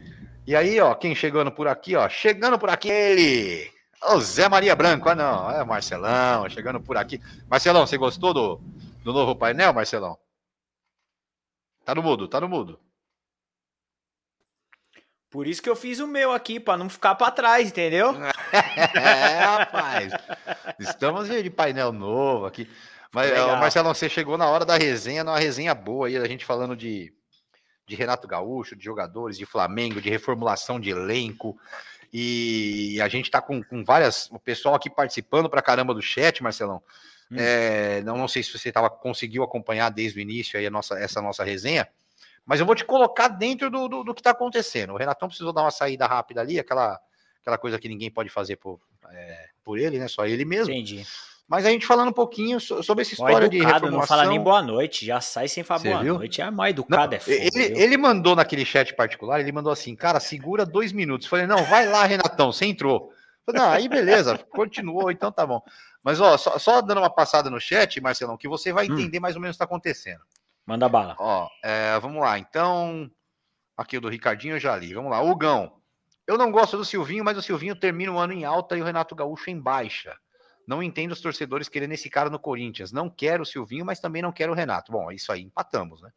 E 0.46 0.54
aí, 0.54 0.78
ó, 0.78 0.94
quem 0.94 1.14
chegando 1.14 1.50
por 1.50 1.66
aqui, 1.66 1.96
ó, 1.96 2.06
chegando 2.06 2.58
por 2.58 2.68
aqui, 2.68 2.90
ele 2.90 3.70
o 4.10 4.20
Zé 4.20 4.46
Maria 4.46 4.76
Branco, 4.76 5.08
ah 5.08 5.14
não, 5.14 5.50
é 5.50 5.64
Marcelão, 5.64 6.48
chegando 6.50 6.80
por 6.82 6.98
aqui. 6.98 7.18
Marcelão, 7.48 7.86
você 7.86 7.96
gostou 7.96 8.34
do, 8.34 8.60
do 9.02 9.12
novo 9.12 9.34
painel, 9.34 9.72
Marcelão? 9.72 10.18
Tá 11.82 11.94
no 11.94 12.02
mudo, 12.02 12.28
tá 12.28 12.42
no 12.42 12.48
mudo. 12.48 12.78
Por 15.36 15.46
isso 15.46 15.62
que 15.62 15.68
eu 15.68 15.76
fiz 15.76 16.00
o 16.00 16.06
meu 16.06 16.32
aqui, 16.32 16.58
para 16.58 16.78
não 16.78 16.88
ficar 16.88 17.14
para 17.14 17.30
trás, 17.30 17.68
entendeu? 17.68 18.14
é, 18.96 19.38
rapaz. 19.44 20.10
Estamos 20.78 21.28
de 21.28 21.50
painel 21.50 21.92
novo 21.92 22.46
aqui. 22.46 22.66
Mas, 23.12 23.28
Legal. 23.28 23.54
Marcelão, 23.58 23.92
você 23.92 24.08
chegou 24.08 24.38
na 24.38 24.48
hora 24.48 24.64
da 24.64 24.78
resenha, 24.78 25.22
numa 25.22 25.38
resenha 25.38 25.74
boa 25.74 26.06
aí, 26.06 26.16
a 26.16 26.26
gente 26.26 26.42
falando 26.42 26.74
de, 26.74 27.12
de 27.86 27.94
Renato 27.94 28.26
Gaúcho, 28.26 28.74
de 28.74 28.82
jogadores, 28.82 29.36
de 29.36 29.44
Flamengo, 29.44 30.00
de 30.00 30.08
reformulação 30.08 30.80
de 30.80 30.88
elenco. 30.88 31.54
E 32.10 32.98
a 33.02 33.08
gente 33.08 33.26
está 33.26 33.42
com, 33.42 33.62
com 33.62 33.84
várias. 33.84 34.30
O 34.30 34.38
pessoal 34.38 34.74
aqui 34.74 34.88
participando 34.88 35.50
para 35.50 35.60
caramba 35.60 35.92
do 35.92 36.00
chat, 36.00 36.42
Marcelão. 36.42 36.82
Hum. 37.30 37.36
É, 37.38 38.00
não, 38.04 38.16
não 38.16 38.26
sei 38.26 38.42
se 38.42 38.58
você 38.58 38.72
tava, 38.72 38.88
conseguiu 38.88 39.42
acompanhar 39.42 39.90
desde 39.90 40.18
o 40.18 40.22
início 40.22 40.58
aí 40.58 40.64
a 40.64 40.70
nossa, 40.70 40.98
essa 40.98 41.20
nossa 41.20 41.44
resenha, 41.44 41.86
mas 42.46 42.60
eu 42.60 42.66
vou 42.66 42.76
te 42.76 42.84
colocar 42.84 43.26
dentro 43.26 43.68
do, 43.68 43.88
do, 43.88 44.04
do 44.04 44.14
que 44.14 44.20
está 44.20 44.30
acontecendo. 44.30 44.92
O 44.92 44.96
Renatão 44.96 45.28
precisou 45.28 45.52
dar 45.52 45.62
uma 45.62 45.70
saída 45.72 46.06
rápida 46.06 46.40
ali, 46.40 46.60
aquela, 46.60 46.98
aquela 47.40 47.58
coisa 47.58 47.78
que 47.78 47.88
ninguém 47.88 48.10
pode 48.10 48.30
fazer 48.30 48.56
por, 48.56 48.80
é, 49.10 49.48
por 49.64 49.78
ele, 49.78 49.98
né? 49.98 50.06
Só 50.06 50.24
ele 50.24 50.44
mesmo. 50.44 50.72
Entendi. 50.72 51.04
Mas 51.48 51.64
a 51.64 51.70
gente 51.70 51.86
falando 51.86 52.08
um 52.08 52.12
pouquinho 52.12 52.58
sobre 52.58 53.02
essa 53.02 53.12
história 53.12 53.48
de 53.48 53.58
reformulação. 53.58 53.98
Não 53.98 54.06
fala 54.06 54.26
nem 54.26 54.40
boa 54.40 54.62
noite, 54.62 55.06
já 55.06 55.20
sai 55.20 55.46
sem 55.46 55.62
falar 55.62 55.80
Você 55.80 55.90
boa 55.90 56.02
viu? 56.02 56.14
noite. 56.14 56.40
É 56.40 56.50
mais 56.50 56.70
educado, 56.70 57.10
não, 57.10 57.16
é 57.16 57.20
fogo, 57.20 57.36
ele, 57.36 57.80
ele, 57.80 57.96
mandou 57.96 58.34
naquele 58.34 58.64
chat 58.64 58.92
particular, 58.94 59.40
ele 59.40 59.52
mandou 59.52 59.72
assim, 59.72 59.94
cara, 59.94 60.18
segura 60.18 60.66
dois 60.66 60.92
minutos. 60.92 61.28
Falei, 61.28 61.46
não, 61.46 61.62
vai 61.64 61.86
lá, 61.86 62.04
Renatão, 62.04 62.52
você 62.52 62.66
entrou. 62.66 63.12
Falei, 63.44 63.60
não, 63.60 63.70
aí 63.70 63.88
beleza, 63.88 64.38
continuou, 64.50 65.08
então 65.10 65.30
tá 65.30 65.46
bom. 65.46 65.62
Mas 66.02 66.20
ó, 66.20 66.36
só, 66.36 66.58
só, 66.58 66.80
dando 66.80 66.98
uma 66.98 67.10
passada 67.10 67.48
no 67.48 67.60
chat, 67.60 68.00
Marcelão, 68.00 68.36
que 68.36 68.48
você 68.48 68.72
vai 68.72 68.88
hum. 68.88 68.94
entender 68.94 69.18
hum. 69.18 69.22
mais 69.22 69.36
ou 69.36 69.40
menos 69.40 69.54
o 69.54 69.58
que 69.58 69.62
está 69.62 69.64
acontecendo. 69.64 70.20
Manda 70.66 70.88
bala. 70.88 71.16
Ó, 71.18 71.48
é, 71.62 71.98
vamos 72.00 72.20
lá, 72.20 72.38
então. 72.38 73.10
Aqui 73.76 73.98
o 73.98 74.00
do 74.00 74.08
Ricardinho 74.08 74.56
eu 74.56 74.60
já 74.60 74.76
li. 74.76 74.92
Vamos 74.92 75.10
lá, 75.10 75.22
Hugão. 75.22 75.80
Eu 76.26 76.36
não 76.36 76.50
gosto 76.50 76.76
do 76.76 76.84
Silvinho, 76.84 77.24
mas 77.24 77.38
o 77.38 77.42
Silvinho 77.42 77.76
termina 77.76 78.10
o 78.10 78.18
ano 78.18 78.32
em 78.32 78.44
alta 78.44 78.76
e 78.76 78.80
o 78.80 78.84
Renato 78.84 79.14
Gaúcho 79.14 79.48
em 79.48 79.60
baixa. 79.60 80.16
Não 80.66 80.82
entendo 80.82 81.12
os 81.12 81.20
torcedores 81.20 81.68
querendo 81.68 81.92
esse 81.92 82.10
cara 82.10 82.28
no 82.28 82.38
Corinthians. 82.38 82.90
Não 82.90 83.08
quero 83.08 83.44
o 83.44 83.46
Silvinho, 83.46 83.84
mas 83.84 84.00
também 84.00 84.20
não 84.20 84.32
quero 84.32 84.52
o 84.52 84.54
Renato. 84.54 84.90
Bom, 84.90 85.12
isso 85.12 85.30
aí 85.30 85.42
empatamos, 85.42 86.02
né? 86.02 86.10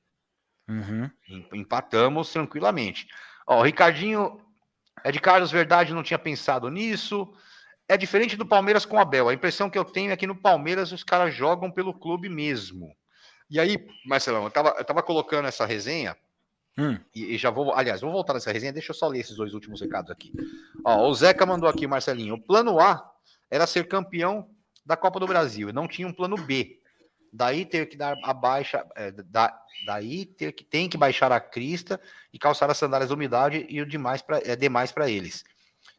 Uhum. 0.67 1.09
Empatamos 1.53 2.31
tranquilamente. 2.31 3.07
Ó, 3.45 3.59
o 3.59 3.63
Ricardinho 3.63 4.41
é 5.03 5.11
de 5.11 5.19
Carlos 5.19 5.51
Verdade, 5.51 5.93
não 5.93 6.01
tinha 6.01 6.17
pensado 6.17 6.69
nisso. 6.69 7.31
É 7.87 7.97
diferente 7.97 8.35
do 8.35 8.45
Palmeiras 8.45 8.85
com 8.85 8.95
o 8.95 8.99
Abel. 8.99 9.29
A 9.29 9.33
impressão 9.33 9.69
que 9.69 9.77
eu 9.77 9.85
tenho 9.85 10.11
é 10.11 10.17
que 10.17 10.27
no 10.27 10.35
Palmeiras 10.35 10.91
os 10.91 11.03
caras 11.03 11.33
jogam 11.33 11.69
pelo 11.69 11.93
clube 11.93 12.29
mesmo. 12.29 12.95
E 13.49 13.59
aí, 13.59 13.87
Marcelão, 14.05 14.43
eu 14.43 14.51
tava, 14.51 14.75
eu 14.77 14.85
tava 14.85 15.01
colocando 15.01 15.47
essa 15.47 15.65
resenha. 15.65 16.15
Hum. 16.77 16.97
E, 17.13 17.35
e, 17.35 17.37
já 17.37 17.49
vou, 17.49 17.73
aliás, 17.73 18.01
vou 18.01 18.11
voltar 18.11 18.33
nessa 18.33 18.51
resenha. 18.51 18.71
Deixa 18.71 18.91
eu 18.91 18.95
só 18.95 19.07
ler 19.07 19.19
esses 19.19 19.35
dois 19.35 19.53
últimos 19.53 19.81
recados 19.81 20.11
aqui. 20.11 20.31
Ó, 20.85 21.09
o 21.09 21.13
Zeca 21.13 21.45
mandou 21.45 21.67
aqui, 21.67 21.87
Marcelinho. 21.87 22.35
O 22.35 22.41
plano 22.41 22.79
A 22.79 23.11
era 23.49 23.65
ser 23.65 23.87
campeão 23.87 24.49
da 24.85 24.95
Copa 24.95 25.19
do 25.19 25.27
Brasil. 25.27 25.73
Não 25.73 25.87
tinha 25.87 26.07
um 26.07 26.13
plano 26.13 26.37
B. 26.37 26.79
Daí 27.31 27.65
ter 27.65 27.87
que 27.87 27.97
dar 27.97 28.17
a 28.23 28.33
baixa, 28.33 28.85
é, 28.95 29.11
da, 29.11 29.55
daí 29.85 30.25
ter 30.25 30.51
que 30.51 30.63
tem 30.63 30.89
que 30.89 30.97
baixar 30.97 31.31
a 31.31 31.39
crista 31.39 31.99
e 32.33 32.39
calçar 32.39 32.69
as 32.69 32.77
sandálias 32.77 33.09
da 33.09 33.15
umidade 33.15 33.65
e 33.69 33.81
o 33.81 33.85
demais 33.85 34.21
para 34.21 34.39
é 34.43 34.55
demais 34.55 34.91
para 34.91 35.09
eles. 35.09 35.43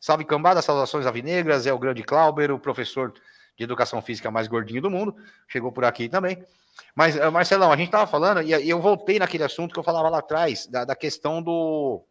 Salve 0.00 0.24
cambada, 0.24 0.62
saudações 0.62 1.06
avinegras, 1.06 1.66
é 1.66 1.72
o 1.72 1.78
grande 1.78 2.02
Clauber, 2.02 2.50
o 2.50 2.58
professor 2.58 3.12
de 3.56 3.62
educação 3.62 4.00
física 4.00 4.30
mais 4.30 4.48
gordinho 4.48 4.82
do 4.82 4.90
mundo, 4.90 5.14
chegou 5.46 5.70
por 5.70 5.84
aqui 5.84 6.08
também. 6.08 6.42
Mas, 6.94 7.16
eh, 7.16 7.30
Marcelão, 7.30 7.72
a 7.72 7.76
gente 7.76 7.88
estava 7.88 8.06
falando, 8.06 8.42
e 8.42 8.68
eu 8.68 8.80
voltei 8.80 9.18
naquele 9.18 9.44
assunto 9.44 9.72
que 9.72 9.78
eu 9.78 9.84
falava 9.84 10.08
lá 10.08 10.18
atrás, 10.18 10.66
da, 10.66 10.84
da 10.84 10.96
questão 10.96 11.42
do, 11.42 12.04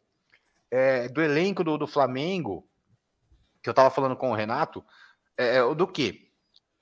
é, 0.71 1.07
do 1.09 1.21
elenco 1.21 1.63
do, 1.63 1.77
do 1.77 1.87
Flamengo, 1.87 2.67
que 3.61 3.69
eu 3.69 3.71
estava 3.71 3.89
falando 3.89 4.15
com 4.15 4.31
o 4.31 4.35
Renato, 4.35 4.83
é, 5.37 5.61
do 5.73 5.87
que? 5.87 6.29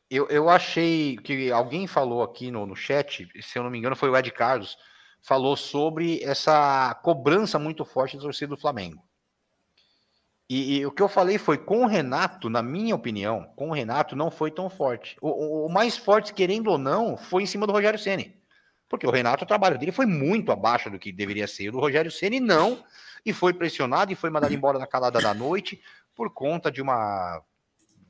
Eu, 0.10 0.28
eu 0.30 0.50
achei 0.50 1.18
que 1.18 1.52
alguém 1.52 1.86
falou 1.86 2.24
aqui 2.24 2.50
no, 2.50 2.66
no 2.66 2.76
chat, 2.76 3.28
se 3.42 3.60
eu 3.60 3.64
não 3.64 3.70
me 3.70 3.78
engano, 3.78 3.96
foi 3.96 4.10
o 4.10 4.18
Ed 4.18 4.32
Carlos, 4.32 4.78
falou 5.22 5.56
sobre 5.58 6.24
essa 6.24 6.96
cobrança 7.04 7.60
muito 7.60 7.84
forte 7.84 8.16
da 8.16 8.24
torcida 8.24 8.56
do 8.56 8.62
Flamengo. 8.62 9.07
E, 10.50 10.78
e, 10.78 10.86
o 10.86 10.92
que 10.92 11.02
eu 11.02 11.10
falei 11.10 11.38
foi 11.38 11.58
com 11.58 11.84
o 11.84 11.88
Renato, 11.88 12.50
na 12.50 12.62
minha 12.62 12.96
opinião, 12.96 13.52
com 13.56 13.70
o 13.70 13.74
Renato 13.74 14.16
não 14.16 14.32
foi 14.32 14.50
tão 14.50 14.70
forte. 14.70 15.18
O, 15.22 15.66
o, 15.66 15.70
mais 15.70 15.98
forte, 15.98 16.34
querendo 16.34 16.70
ou 16.70 16.78
não, 16.78 17.18
foi 17.18 17.44
em 17.44 17.46
cima 17.46 17.68
do 17.68 17.74
Rogério 17.74 18.00
Ceni, 18.00 18.34
porque 18.88 19.06
o 19.06 19.12
Renato, 19.12 19.44
o 19.44 19.48
trabalho 19.48 19.78
dele 19.78 19.92
foi 19.92 20.06
muito 20.06 20.50
abaixo 20.50 20.90
do 20.90 20.98
que 20.98 21.12
deveria 21.12 21.48
ser. 21.48 21.68
O 21.68 21.74
do 21.74 21.80
Rogério 21.80 22.10
Ceni 22.10 22.40
não, 22.40 22.82
e 23.26 23.34
foi 23.34 23.54
pressionado 23.54 24.12
e 24.14 24.16
foi 24.16 24.30
mandado 24.30 24.54
embora 24.54 24.80
na 24.80 24.88
calada 24.88 25.20
da 25.20 25.34
noite 25.34 25.82
por 26.16 26.30
conta 26.30 26.72
de 26.72 26.82
uma 26.82 27.42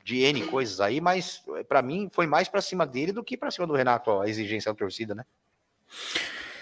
de 0.04 0.22
N 0.22 0.46
coisas 0.46 0.80
aí, 0.80 1.02
mas 1.02 1.42
eh, 1.56 1.64
para 1.64 1.82
mim 1.82 2.08
foi 2.10 2.26
mais 2.26 2.48
para 2.48 2.62
cima 2.62 2.86
dele 2.86 3.12
do 3.12 3.22
que 3.22 3.36
para 3.36 3.50
cima 3.50 3.66
do 3.66 3.74
Renato, 3.74 4.10
a 4.20 4.28
exigência 4.28 4.72
da 4.72 4.78
torcida, 4.78 5.14
né? 5.14 5.22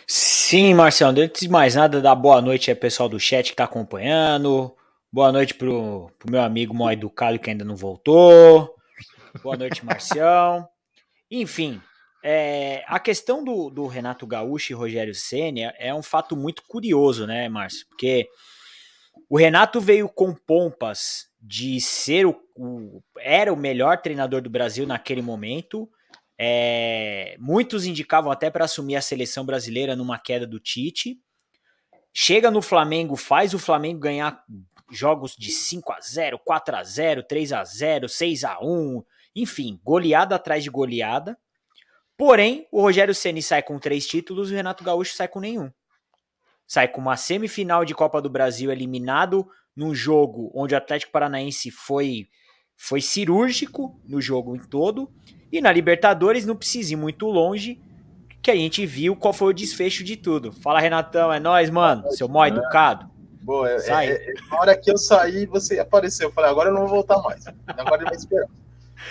Sim, 0.04 0.74
Marcelo, 0.74 1.20
antes 1.20 1.42
de 1.42 1.48
mais 1.48 1.76
nada, 1.76 2.00
dar 2.00 2.14
boa 2.16 2.40
noite 2.40 2.70
aí 2.70 2.74
pessoal 2.74 3.08
do 3.08 3.20
chat 3.20 3.50
que 3.50 3.56
tá 3.56 3.64
acompanhando. 3.64 4.74
Boa 5.16 5.32
noite 5.32 5.54
pro, 5.54 6.12
pro 6.18 6.30
meu 6.30 6.42
amigo 6.42 6.74
mal 6.74 6.92
educado 6.92 7.38
que 7.38 7.48
ainda 7.48 7.64
não 7.64 7.74
voltou. 7.74 8.76
Boa 9.42 9.56
noite, 9.56 9.82
Marcião. 9.82 10.68
Enfim, 11.30 11.80
é, 12.22 12.84
a 12.86 13.00
questão 13.00 13.42
do, 13.42 13.70
do 13.70 13.86
Renato 13.86 14.26
Gaúcho 14.26 14.74
e 14.74 14.76
Rogério 14.76 15.14
Senna 15.14 15.72
é 15.78 15.94
um 15.94 16.02
fato 16.02 16.36
muito 16.36 16.62
curioso, 16.68 17.26
né, 17.26 17.48
Márcio? 17.48 17.86
Porque 17.88 18.28
o 19.26 19.38
Renato 19.38 19.80
veio 19.80 20.06
com 20.06 20.34
pompas 20.34 21.30
de 21.40 21.80
ser 21.80 22.26
o, 22.26 22.38
o, 22.54 23.02
era 23.18 23.50
o 23.50 23.56
melhor 23.56 24.02
treinador 24.02 24.42
do 24.42 24.50
Brasil 24.50 24.86
naquele 24.86 25.22
momento. 25.22 25.88
É, 26.38 27.36
muitos 27.38 27.86
indicavam 27.86 28.30
até 28.30 28.50
para 28.50 28.66
assumir 28.66 28.96
a 28.96 29.00
seleção 29.00 29.46
brasileira 29.46 29.96
numa 29.96 30.18
queda 30.18 30.46
do 30.46 30.60
Tite. 30.60 31.18
Chega 32.12 32.50
no 32.50 32.60
Flamengo, 32.60 33.16
faz 33.16 33.54
o 33.54 33.58
Flamengo 33.58 33.98
ganhar 34.00 34.44
jogos 34.90 35.34
de 35.36 35.50
5 35.50 35.92
a 35.92 36.00
0, 36.00 36.38
4 36.44 36.76
a 36.76 36.82
0, 36.82 37.22
3 37.22 37.52
a 37.52 37.64
0, 37.64 38.08
6 38.08 38.44
a 38.44 38.58
1, 38.60 39.02
enfim, 39.34 39.80
goleada 39.84 40.34
atrás 40.34 40.62
de 40.62 40.70
goleada. 40.70 41.36
Porém, 42.16 42.66
o 42.72 42.80
Rogério 42.80 43.14
Ceni 43.14 43.42
sai 43.42 43.62
com 43.62 43.78
três 43.78 44.06
títulos 44.06 44.50
e 44.50 44.54
o 44.54 44.56
Renato 44.56 44.82
Gaúcho 44.82 45.14
sai 45.14 45.28
com 45.28 45.40
nenhum. 45.40 45.70
Sai 46.66 46.88
com 46.88 47.00
uma 47.00 47.16
semifinal 47.16 47.84
de 47.84 47.94
Copa 47.94 48.20
do 48.20 48.30
Brasil 48.30 48.72
eliminado 48.72 49.46
num 49.76 49.94
jogo 49.94 50.50
onde 50.54 50.74
o 50.74 50.78
Atlético 50.78 51.12
Paranaense 51.12 51.70
foi, 51.70 52.28
foi 52.74 53.02
cirúrgico 53.02 54.00
no 54.04 54.20
jogo 54.20 54.56
em 54.56 54.60
todo. 54.60 55.10
E 55.52 55.60
na 55.60 55.70
Libertadores 55.70 56.46
não 56.46 56.56
precisa 56.56 56.94
ir 56.94 56.96
muito 56.96 57.26
longe, 57.26 57.80
que 58.42 58.50
a 58.50 58.56
gente 58.56 58.86
viu 58.86 59.14
qual 59.14 59.34
foi 59.34 59.50
o 59.50 59.54
desfecho 59.54 60.02
de 60.02 60.16
tudo. 60.16 60.52
Fala, 60.52 60.80
Renatão, 60.80 61.32
é 61.32 61.38
nós, 61.38 61.68
mano, 61.68 62.10
seu 62.12 62.28
mó 62.28 62.46
educado. 62.46 63.15
Boa, 63.46 63.70
é, 63.70 63.78
Sai. 63.78 64.08
É, 64.08 64.30
é, 64.30 64.34
na 64.50 64.58
hora 64.58 64.76
que 64.76 64.90
eu 64.90 64.98
saí, 64.98 65.46
você 65.46 65.78
apareceu. 65.78 66.30
Eu 66.30 66.32
falei, 66.32 66.50
agora 66.50 66.68
eu 66.70 66.74
não 66.74 66.80
vou 66.80 66.96
voltar 66.96 67.22
mais. 67.22 67.46
Agora 67.68 68.02
ele 68.02 68.06
vai 68.06 68.16
esperar. 68.16 68.48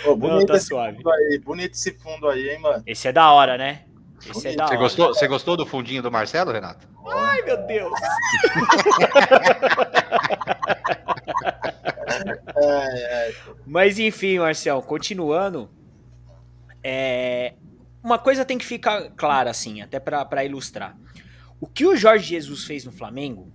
Pô, 0.03 0.13
bonito 0.13 0.39
não, 0.39 0.45
tá 0.45 0.57
esse 0.57 0.65
suave. 0.67 0.97
fundo 0.97 1.09
aí, 1.09 1.39
bonito 1.39 1.73
esse 1.73 1.93
fundo 1.93 2.27
aí, 2.27 2.49
hein, 2.49 2.59
mano? 2.59 2.83
Esse 2.85 3.07
é 3.07 3.13
da 3.13 3.31
hora, 3.31 3.57
né? 3.57 3.85
Esse 4.29 4.49
é 4.49 4.55
da 4.57 4.65
você, 4.65 4.73
hora. 4.73 4.83
Gostou, 4.83 5.07
você 5.13 5.25
gostou 5.25 5.55
do 5.55 5.65
fundinho 5.65 6.03
do 6.03 6.11
Marcelo, 6.11 6.51
Renato? 6.51 6.85
Ai, 7.07 7.43
meu 7.43 7.65
Deus! 7.65 7.93
Mas 13.65 13.97
enfim, 13.99 14.39
Marcel, 14.39 14.81
continuando. 14.81 15.69
É... 16.83 17.53
Uma 18.03 18.19
coisa 18.19 18.43
tem 18.43 18.57
que 18.57 18.65
ficar 18.65 19.11
clara, 19.11 19.49
assim, 19.49 19.81
até 19.81 19.97
para 19.97 20.43
ilustrar. 20.43 20.97
O 21.61 21.67
que 21.67 21.85
o 21.85 21.95
Jorge 21.95 22.27
Jesus 22.27 22.65
fez 22.65 22.83
no 22.83 22.91
Flamengo, 22.91 23.54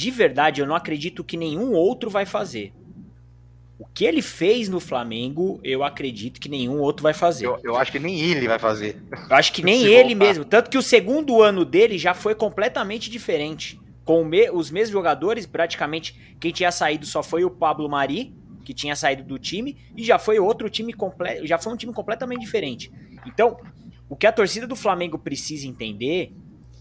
de 0.00 0.10
verdade, 0.10 0.62
eu 0.62 0.66
não 0.66 0.74
acredito 0.74 1.22
que 1.22 1.36
nenhum 1.36 1.72
outro 1.74 2.08
vai 2.08 2.24
fazer. 2.24 2.72
O 3.78 3.84
que 3.84 4.06
ele 4.06 4.22
fez 4.22 4.66
no 4.66 4.80
Flamengo, 4.80 5.60
eu 5.62 5.84
acredito 5.84 6.40
que 6.40 6.48
nenhum 6.48 6.80
outro 6.80 7.02
vai 7.02 7.12
fazer. 7.12 7.44
Eu, 7.44 7.60
eu 7.62 7.76
acho 7.76 7.92
que 7.92 7.98
nem 7.98 8.18
ele 8.18 8.48
vai 8.48 8.58
fazer. 8.58 8.96
Eu 9.28 9.36
acho 9.36 9.52
que 9.52 9.60
nem 9.62 9.84
ele 9.84 10.14
voltar. 10.14 10.24
mesmo. 10.24 10.44
Tanto 10.46 10.70
que 10.70 10.78
o 10.78 10.82
segundo 10.82 11.42
ano 11.42 11.66
dele 11.66 11.98
já 11.98 12.14
foi 12.14 12.34
completamente 12.34 13.10
diferente. 13.10 13.78
Com 14.02 14.24
me, 14.24 14.50
os 14.50 14.70
mesmos 14.70 14.92
jogadores, 14.92 15.44
praticamente 15.44 16.18
quem 16.40 16.50
tinha 16.50 16.72
saído 16.72 17.04
só 17.04 17.22
foi 17.22 17.44
o 17.44 17.50
Pablo 17.50 17.86
Mari, 17.86 18.34
que 18.64 18.72
tinha 18.72 18.96
saído 18.96 19.22
do 19.22 19.38
time, 19.38 19.76
e 19.94 20.02
já 20.02 20.18
foi 20.18 20.38
outro 20.38 20.70
time 20.70 20.94
completo, 20.94 21.46
já 21.46 21.58
foi 21.58 21.74
um 21.74 21.76
time 21.76 21.92
completamente 21.92 22.40
diferente. 22.40 22.90
Então, 23.26 23.58
o 24.08 24.16
que 24.16 24.26
a 24.26 24.32
torcida 24.32 24.66
do 24.66 24.76
Flamengo 24.76 25.18
precisa 25.18 25.66
entender, 25.66 26.32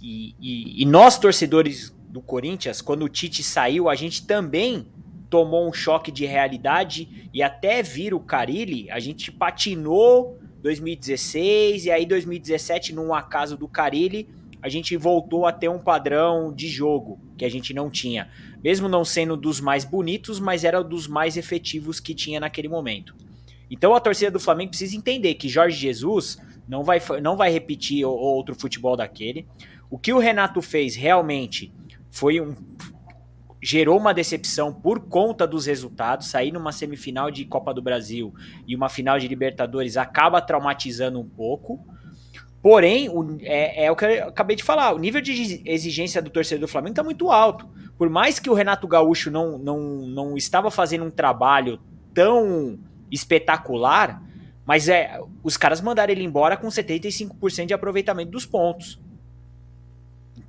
e, 0.01 0.33
e, 0.39 0.81
e 0.83 0.85
nós 0.85 1.19
torcedores 1.19 1.93
do 2.09 2.21
Corinthians, 2.21 2.81
quando 2.81 3.03
o 3.03 3.09
Tite 3.09 3.43
saiu, 3.43 3.87
a 3.87 3.95
gente 3.95 4.25
também 4.25 4.87
tomou 5.29 5.69
um 5.69 5.71
choque 5.71 6.11
de 6.11 6.25
realidade 6.25 7.29
e 7.31 7.43
até 7.43 7.83
vir 7.83 8.13
o 8.13 8.19
Carilli, 8.19 8.89
a 8.89 8.99
gente 8.99 9.31
patinou 9.31 10.39
2016 10.61 11.85
e 11.85 11.91
aí 11.91 12.05
2017 12.05 12.93
num 12.93 13.13
acaso 13.13 13.55
do 13.55 13.67
Carilli, 13.67 14.27
a 14.61 14.67
gente 14.67 14.97
voltou 14.97 15.45
a 15.45 15.53
ter 15.53 15.69
um 15.69 15.79
padrão 15.79 16.51
de 16.53 16.67
jogo 16.67 17.19
que 17.37 17.45
a 17.45 17.49
gente 17.49 17.73
não 17.73 17.89
tinha, 17.89 18.29
mesmo 18.61 18.89
não 18.89 19.05
sendo 19.05 19.37
dos 19.37 19.61
mais 19.61 19.85
bonitos, 19.85 20.39
mas 20.39 20.63
era 20.63 20.83
dos 20.83 21.07
mais 21.07 21.37
efetivos 21.37 21.99
que 21.99 22.13
tinha 22.13 22.39
naquele 22.39 22.67
momento. 22.67 23.15
Então 23.71 23.93
a 23.93 23.99
torcida 23.99 24.31
do 24.31 24.39
Flamengo 24.39 24.71
precisa 24.71 24.97
entender 24.97 25.35
que 25.35 25.47
Jorge 25.47 25.77
Jesus 25.77 26.39
não 26.67 26.83
vai, 26.83 26.99
não 27.21 27.37
vai 27.37 27.51
repetir 27.51 28.03
outro 28.03 28.55
futebol 28.55 28.97
daquele. 28.97 29.47
O 29.89 29.97
que 29.97 30.11
o 30.11 30.17
Renato 30.17 30.61
fez 30.61 30.95
realmente 30.95 31.71
foi 32.09 32.41
um, 32.41 32.55
gerou 33.61 33.97
uma 33.97 34.13
decepção 34.13 34.73
por 34.73 35.01
conta 35.01 35.45
dos 35.45 35.65
resultados. 35.65 36.27
Sair 36.27 36.51
numa 36.51 36.71
semifinal 36.71 37.29
de 37.29 37.45
Copa 37.45 37.73
do 37.73 37.81
Brasil 37.81 38.33
e 38.67 38.75
uma 38.75 38.89
final 38.89 39.19
de 39.19 39.27
Libertadores 39.27 39.97
acaba 39.97 40.41
traumatizando 40.41 41.19
um 41.19 41.27
pouco. 41.27 41.85
Porém, 42.61 43.09
o, 43.09 43.37
é, 43.41 43.85
é, 43.85 43.91
o 43.91 43.95
que 43.95 44.05
eu 44.05 44.27
acabei 44.27 44.55
de 44.55 44.63
falar: 44.63 44.93
o 44.93 44.99
nível 44.99 45.21
de 45.21 45.61
exigência 45.65 46.21
do 46.21 46.29
torcedor 46.29 46.61
do 46.61 46.67
Flamengo 46.67 46.93
está 46.93 47.03
muito 47.03 47.31
alto. 47.31 47.69
Por 47.97 48.09
mais 48.09 48.39
que 48.39 48.49
o 48.49 48.53
Renato 48.53 48.87
Gaúcho 48.87 49.29
não, 49.29 49.57
não, 49.57 49.79
não 50.07 50.37
estava 50.37 50.71
fazendo 50.71 51.05
um 51.05 51.11
trabalho 51.11 51.79
tão 52.13 52.79
espetacular, 53.11 54.21
mas 54.65 54.87
é, 54.87 55.19
os 55.43 55.57
caras 55.57 55.81
mandaram 55.81 56.11
ele 56.11 56.23
embora 56.23 56.55
com 56.55 56.67
75% 56.67 57.65
de 57.65 57.73
aproveitamento 57.73 58.31
dos 58.31 58.45
pontos. 58.45 59.01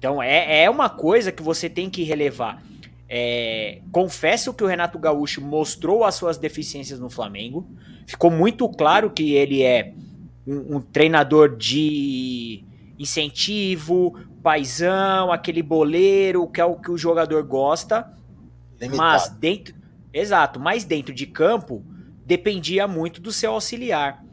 Então 0.00 0.22
é, 0.22 0.62
é 0.62 0.70
uma 0.70 0.88
coisa 0.88 1.30
que 1.30 1.42
você 1.42 1.68
tem 1.68 1.90
que 1.90 2.02
relevar. 2.02 2.62
É, 3.06 3.82
confesso 3.92 4.54
que 4.54 4.64
o 4.64 4.66
Renato 4.66 4.98
Gaúcho 4.98 5.42
mostrou 5.42 6.04
as 6.04 6.14
suas 6.14 6.38
deficiências 6.38 6.98
no 6.98 7.10
Flamengo. 7.10 7.68
Ficou 8.06 8.30
muito 8.30 8.66
claro 8.66 9.10
que 9.10 9.34
ele 9.34 9.62
é 9.62 9.92
um, 10.46 10.76
um 10.76 10.80
treinador 10.80 11.54
de 11.54 12.64
incentivo, 12.98 14.18
paisão, 14.42 15.30
aquele 15.30 15.62
boleiro, 15.62 16.46
que 16.46 16.62
é 16.62 16.64
o 16.64 16.76
que 16.76 16.90
o 16.90 16.96
jogador 16.96 17.42
gosta. 17.42 18.10
Limitado. 18.80 18.96
Mas 18.96 19.28
dentro. 19.28 19.74
Exato, 20.14 20.58
mas 20.58 20.82
dentro 20.82 21.14
de 21.14 21.26
campo 21.26 21.84
dependia 22.24 22.88
muito 22.88 23.20
do 23.20 23.30
seu 23.30 23.52
auxiliar. 23.52 24.24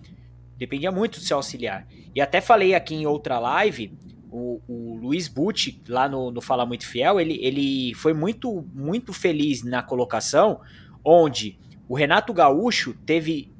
Dependia 0.57 0.93
muito 0.93 1.19
do 1.19 1.25
seu 1.25 1.35
auxiliar. 1.35 1.85
E 2.15 2.21
até 2.21 2.39
falei 2.39 2.73
aqui 2.73 2.95
em 2.95 3.05
outra 3.05 3.37
live 3.37 3.93
o, 4.37 4.61
o 4.67 4.95
Luiz 5.01 5.27
Butti, 5.27 5.81
lá 5.87 6.07
no, 6.07 6.31
no 6.31 6.41
Fala 6.41 6.65
Muito 6.65 6.85
Fiel, 6.85 7.19
ele, 7.19 7.39
ele 7.41 7.93
foi 7.95 8.13
muito, 8.13 8.65
muito 8.73 9.11
feliz 9.11 9.63
na 9.63 9.81
colocação, 9.81 10.61
onde 11.03 11.57
o 11.89 11.95
Renato 11.95 12.33
Gaúcho 12.33 12.93
teve 13.05 13.51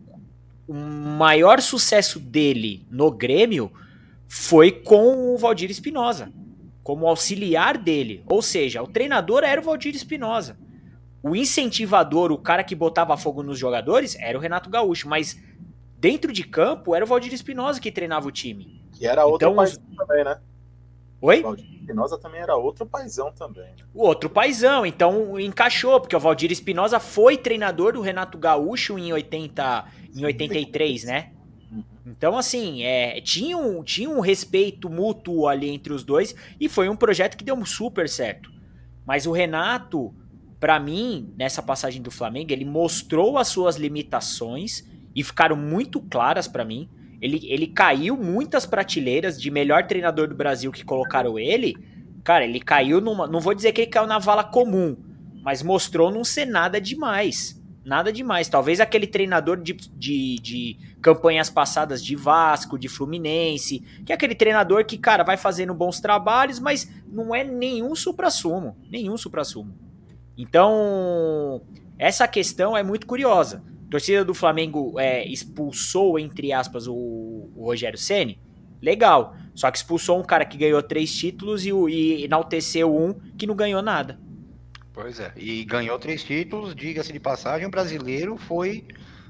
o 0.67 0.73
maior 0.73 1.61
sucesso 1.61 2.19
dele 2.19 2.85
no 2.91 3.09
Grêmio 3.09 3.71
foi 4.27 4.71
com 4.71 5.33
o 5.33 5.37
Valdir 5.37 5.71
Espinosa, 5.71 6.31
como 6.83 7.07
auxiliar 7.07 7.77
dele. 7.77 8.23
Ou 8.27 8.41
seja, 8.41 8.83
o 8.83 8.87
treinador 8.87 9.43
era 9.43 9.61
o 9.61 9.63
Valdir 9.63 9.95
Espinosa. 9.95 10.57
O 11.23 11.35
incentivador, 11.35 12.31
o 12.31 12.37
cara 12.37 12.63
que 12.63 12.75
botava 12.75 13.15
fogo 13.17 13.41
nos 13.41 13.57
jogadores, 13.57 14.15
era 14.19 14.37
o 14.37 14.41
Renato 14.41 14.69
Gaúcho, 14.69 15.07
mas 15.07 15.41
dentro 15.97 16.31
de 16.31 16.43
campo 16.43 16.93
era 16.93 17.05
o 17.05 17.07
Valdir 17.07 17.33
Espinosa 17.33 17.79
que 17.79 17.91
treinava 17.91 18.27
o 18.27 18.31
time. 18.31 18.83
Que 18.91 19.07
era 19.07 19.25
outro 19.25 19.49
então, 19.49 19.65
também, 19.95 20.23
né? 20.23 20.39
Oi? 21.21 21.41
Valdir 21.41 21.65
Espinosa 21.73 22.17
também 22.17 22.41
era 22.41 22.55
outro 22.55 22.85
paizão 22.85 23.31
também. 23.31 23.73
O 23.93 24.03
outro 24.03 24.29
paizão, 24.29 24.85
então 24.85 25.39
encaixou, 25.39 25.99
porque 25.99 26.15
o 26.15 26.19
Valdir 26.19 26.51
Espinosa 26.51 26.99
foi 26.99 27.37
treinador 27.37 27.93
do 27.93 28.01
Renato 28.01 28.37
Gaúcho 28.37 28.99
em 28.99 29.11
80, 29.11 29.85
em 30.15 30.25
83, 30.25 31.03
né? 31.05 31.31
Uhum. 31.71 31.83
Então, 32.05 32.37
assim, 32.37 32.83
é, 32.83 33.19
tinha, 33.21 33.57
um, 33.57 33.83
tinha 33.83 34.09
um 34.09 34.19
respeito 34.19 34.89
mútuo 34.89 35.47
ali 35.47 35.69
entre 35.69 35.91
os 35.91 36.03
dois 36.03 36.35
e 36.59 36.69
foi 36.69 36.87
um 36.87 36.95
projeto 36.95 37.35
que 37.35 37.43
deu 37.43 37.65
super 37.65 38.07
certo. 38.07 38.51
Mas 39.05 39.25
o 39.25 39.31
Renato, 39.31 40.13
para 40.59 40.79
mim, 40.79 41.33
nessa 41.35 41.63
passagem 41.63 42.01
do 42.01 42.11
Flamengo, 42.11 42.51
ele 42.51 42.65
mostrou 42.65 43.37
as 43.37 43.47
suas 43.47 43.77
limitações 43.77 44.85
e 45.15 45.23
ficaram 45.23 45.55
muito 45.55 45.99
claras 45.99 46.47
para 46.47 46.63
mim. 46.63 46.89
Ele, 47.21 47.41
ele 47.51 47.67
caiu 47.67 48.15
muitas 48.15 48.65
prateleiras 48.65 49.39
de 49.39 49.49
melhor 49.49 49.87
treinador 49.87 50.27
do 50.27 50.35
Brasil 50.35 50.71
que 50.71 50.85
colocaram 50.85 51.37
ele. 51.37 51.75
Cara, 52.23 52.45
ele 52.45 52.59
caiu 52.59 53.01
numa. 53.01 53.27
Não 53.27 53.39
vou 53.39 53.53
dizer 53.53 53.71
que 53.71 53.81
ele 53.81 53.91
caiu 53.91 54.05
na 54.05 54.19
vala 54.19 54.43
comum, 54.43 54.95
mas 55.41 55.63
mostrou 55.63 56.11
não 56.11 56.23
ser 56.23 56.45
nada 56.45 56.79
demais. 56.79 57.57
Nada 57.83 58.11
demais. 58.11 58.49
Talvez 58.49 58.79
aquele 58.81 59.07
treinador 59.07 59.57
de, 59.61 59.73
de, 59.73 60.35
de 60.35 60.77
campanhas 61.01 61.49
passadas 61.49 62.03
de 62.03 62.17
Vasco, 62.17 62.77
de 62.77 62.89
Fluminense, 62.89 63.79
que 64.05 64.11
é 64.11 64.15
aquele 64.15 64.35
treinador 64.35 64.85
que, 64.85 64.97
cara, 64.97 65.23
vai 65.23 65.37
fazendo 65.37 65.73
bons 65.73 66.01
trabalhos, 66.01 66.59
mas 66.59 66.91
não 67.07 67.33
é 67.33 67.45
nenhum 67.45 67.95
supra-sumo. 67.95 68.75
Nenhum 68.91 69.17
supra-sumo. 69.17 69.73
Então, 70.37 71.61
essa 71.97 72.27
questão 72.27 72.75
é 72.75 72.83
muito 72.83 73.07
curiosa 73.07 73.63
torcida 73.89 74.23
do 74.23 74.33
Flamengo 74.33 74.99
é, 74.99 75.25
expulsou, 75.27 76.19
entre 76.19 76.51
aspas, 76.51 76.87
o, 76.87 76.93
o 77.55 77.65
Rogério 77.65 77.97
Ceni. 77.97 78.39
Legal. 78.81 79.35
Só 79.55 79.71
que 79.71 79.77
expulsou 79.77 80.19
um 80.19 80.23
cara 80.23 80.45
que 80.45 80.57
ganhou 80.57 80.81
três 80.83 81.15
títulos 81.15 81.65
e, 81.65 81.71
e 81.71 82.25
enalteceu 82.25 82.95
um 82.95 83.13
que 83.37 83.47
não 83.47 83.55
ganhou 83.55 83.81
nada. 83.81 84.19
Pois 84.93 85.19
é. 85.19 85.31
E 85.35 85.63
ganhou 85.63 85.97
três 85.99 86.23
títulos, 86.23 86.75
diga-se 86.75 87.13
de 87.13 87.19
passagem, 87.19 87.67
o 87.67 87.71
brasileiro 87.71 88.37
foi 88.37 88.85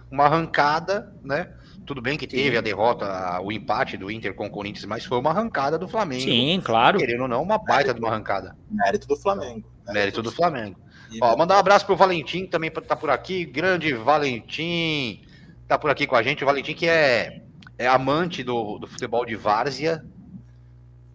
uma 0.10 0.26
arrancada, 0.26 1.14
né? 1.24 1.54
Tudo 1.86 2.02
bem 2.02 2.18
que 2.18 2.28
teve 2.28 2.52
Sim. 2.52 2.58
a 2.58 2.62
derrota, 2.62 3.42
o 3.42 3.52
empate 3.52 3.96
do 3.96 4.12
Inter 4.12 4.34
com 4.34 4.46
o 4.46 4.50
Corinthians, 4.50 4.86
mas 4.86 5.06
foi 5.06 5.18
uma 5.18 5.30
arrancada 5.30 5.78
do 5.78 5.88
Flamengo. 5.88 6.24
Sim, 6.24 6.62
claro. 6.64 6.98
Querendo 6.98 7.22
ou 7.22 7.28
não, 7.28 7.42
uma 7.42 7.58
baita 7.58 7.94
de 7.94 8.00
uma 8.00 8.10
arrancada. 8.10 8.58
Mérito 8.70 9.08
do 9.08 9.16
Flamengo. 9.16 9.70
Mérito, 9.86 9.94
Mérito 9.94 10.22
do 10.22 10.32
Flamengo. 10.32 10.78
Ó, 11.22 11.38
mandar 11.38 11.56
um 11.56 11.60
abraço 11.60 11.86
pro 11.86 11.96
Valentim, 11.96 12.46
também 12.46 12.70
tá 12.70 12.96
por 12.96 13.10
aqui. 13.10 13.46
Grande 13.46 13.94
Valentim, 13.94 15.22
tá 15.68 15.78
por 15.78 15.90
aqui 15.90 16.06
com 16.06 16.16
a 16.16 16.24
gente. 16.24 16.44
O 16.44 16.46
Valentim 16.46 16.74
que 16.74 16.88
é, 16.88 17.42
é 17.78 17.88
amante 17.88 18.44
do, 18.44 18.78
do 18.78 18.88
futebol 18.88 19.26
de 19.26 19.36
várzea. 19.36 20.04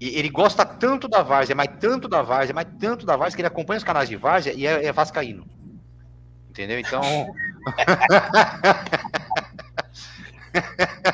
E 0.00 0.18
ele 0.18 0.28
gosta 0.28 0.64
tanto 0.64 1.06
da 1.06 1.22
várzea, 1.22 1.54
mas 1.54 1.68
tanto 1.78 2.08
da 2.08 2.22
várzea, 2.22 2.54
mas 2.54 2.66
tanto 2.80 3.06
da 3.06 3.16
várzea, 3.16 3.36
que 3.36 3.42
ele 3.42 3.48
acompanha 3.48 3.78
os 3.78 3.84
canais 3.84 4.08
de 4.08 4.16
várzea 4.16 4.52
e 4.52 4.66
é, 4.66 4.86
é 4.86 4.92
vascaíno. 4.92 5.46
Entendeu? 6.50 6.80
Então... 6.80 7.02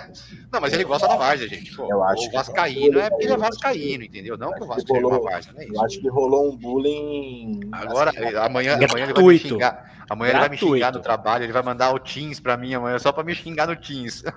Não, 0.59 0.63
mas 0.63 0.73
ele 0.73 0.85
gosta 0.85 1.07
da 1.07 1.17
Várzea, 1.17 1.49
gente. 1.49 1.75
Pô, 1.77 1.89
eu 1.89 2.03
acho 2.03 2.29
o 2.29 2.33
Vascaíno 2.33 2.99
é 2.99 3.09
porque 3.09 3.25
ele 3.25 3.33
é 3.33 3.37
Vascaíno, 3.37 4.03
entendeu? 4.03 4.37
Não 4.37 4.53
que 4.53 4.65
o 4.65 4.67
Vasco 4.67 4.93
seja 4.93 5.07
uma 5.07 5.21
Várzea, 5.21 5.53
não 5.53 5.61
é 5.61 5.65
isso. 5.65 5.75
Eu 5.75 5.85
acho 5.85 6.01
que 6.01 6.09
rolou 6.09 6.53
um 6.53 6.57
bullying. 6.57 7.61
Agora, 7.71 8.11
amanhã, 8.45 8.75
amanhã 8.75 9.05
ele 9.05 9.15
vai 9.15 9.23
me 9.23 9.39
xingar. 9.39 10.05
Amanhã 10.11 10.31
ele 10.31 10.41
vai 10.41 10.49
me 10.49 10.57
xingar 10.57 10.93
no 10.93 11.01
trabalho, 11.01 11.45
ele 11.45 11.53
vai 11.53 11.63
mandar 11.63 11.95
o 11.95 11.99
Teams 11.99 12.41
pra 12.41 12.57
mim 12.57 12.75
amanhã 12.75 12.99
só 12.99 13.13
pra 13.13 13.23
me 13.23 13.35
xingar 13.35 13.69
no 13.69 13.77
Teams. 13.77 14.25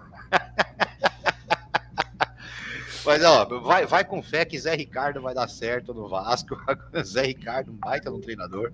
Mas, 3.03 3.23
ó, 3.23 3.45
vai, 3.61 3.85
vai 3.87 4.05
com 4.05 4.21
fé 4.21 4.45
que 4.45 4.59
Zé 4.59 4.75
Ricardo 4.75 5.21
vai 5.21 5.33
dar 5.33 5.47
certo 5.47 5.91
no 5.93 6.07
Vasco. 6.07 6.55
Zé 7.03 7.23
Ricardo, 7.23 7.71
um 7.71 7.75
baita 7.75 8.11
no 8.11 8.21
treinador. 8.21 8.71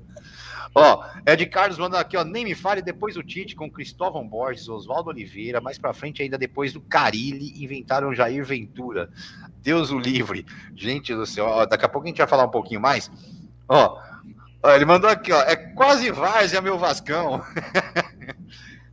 Ó, 0.74 1.04
Ed 1.26 1.46
Carlos 1.48 1.78
manda 1.78 2.00
aqui, 2.00 2.16
ó, 2.18 2.24
nem 2.24 2.44
me 2.44 2.56
fale 2.56 2.82
depois 2.82 3.16
do 3.16 3.24
Tite 3.24 3.56
com 3.56 3.70
Cristóvão 3.70 4.28
Borges, 4.28 4.70
Oswaldo 4.70 5.10
Oliveira, 5.10 5.62
mais 5.62 5.78
pra 5.78 5.94
frente 5.94 6.22
ainda 6.22 6.38
depois 6.38 6.74
do 6.74 6.82
Carilli, 6.82 7.64
inventaram 7.64 8.14
Jair 8.14 8.46
Ventura. 8.46 9.10
Deus 9.62 9.92
o 9.92 9.98
livre. 9.98 10.46
Gente 10.76 11.14
do 11.14 11.26
céu, 11.26 11.46
ó, 11.46 11.66
daqui 11.66 11.86
a 11.86 11.90
pouco 11.90 12.08
a 12.08 12.10
gente 12.10 12.18
vai 12.18 12.28
falar 12.28 12.46
um 12.46 12.52
pouquinho 12.52 12.82
mais. 12.82 13.12
Ó, 13.68 14.00
ó 14.64 14.72
ele 14.72 14.86
mandou 14.86 15.10
aqui, 15.10 15.32
ó, 15.32 15.42
é 15.42 15.56
quase 15.56 16.12
várzea 16.12 16.62
meu 16.62 16.78
Vascão. 16.78 17.42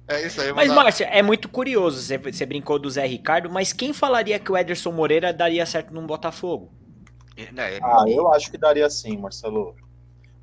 É 0.07 0.27
isso 0.27 0.41
aí, 0.41 0.53
Mas, 0.53 0.71
Márcia, 0.71 1.07
é 1.07 1.23
muito 1.23 1.49
curioso. 1.49 2.01
Você, 2.01 2.19
você 2.19 2.45
brincou 2.45 2.79
do 2.79 2.91
Zé 2.91 3.07
Ricardo, 3.07 3.51
mas 3.51 3.73
quem 3.73 3.93
falaria 3.93 4.39
que 4.39 4.53
o 4.53 4.57
Ederson 4.57 4.93
Moreira 4.93 5.33
daria 5.33 5.65
certo 5.65 5.95
num 5.95 6.07
Botafogo? 6.07 6.71
É, 7.37 7.51
né, 7.51 7.79
ah, 7.83 8.05
eu 8.07 8.33
acho 8.33 8.51
que 8.51 8.59
daria 8.59 8.89
sim, 8.91 9.17
Marcelo. 9.17 9.75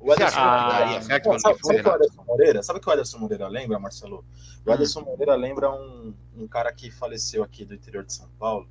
O 0.02 0.12
Ederson 0.12 0.40
ah, 0.40 1.00
certo 1.00 1.24
quando 1.24 1.40
sabe, 1.40 1.58
o 1.62 1.72
Ederson 1.72 2.24
Moreira, 2.26 2.62
sabe 2.62 2.80
que 2.80 2.88
o 2.88 2.92
Ederson 2.92 3.18
Moreira 3.18 3.46
lembra, 3.46 3.78
Marcelo? 3.78 4.24
O 4.66 4.70
hum. 4.70 4.74
Ederson. 4.74 5.00
Moreira 5.02 5.36
lembra 5.36 5.70
um, 5.70 6.12
um 6.36 6.48
cara 6.48 6.72
que 6.72 6.90
faleceu 6.90 7.42
aqui 7.42 7.64
do 7.64 7.72
interior 7.72 8.04
de 8.04 8.12
São 8.12 8.28
Paulo, 8.36 8.68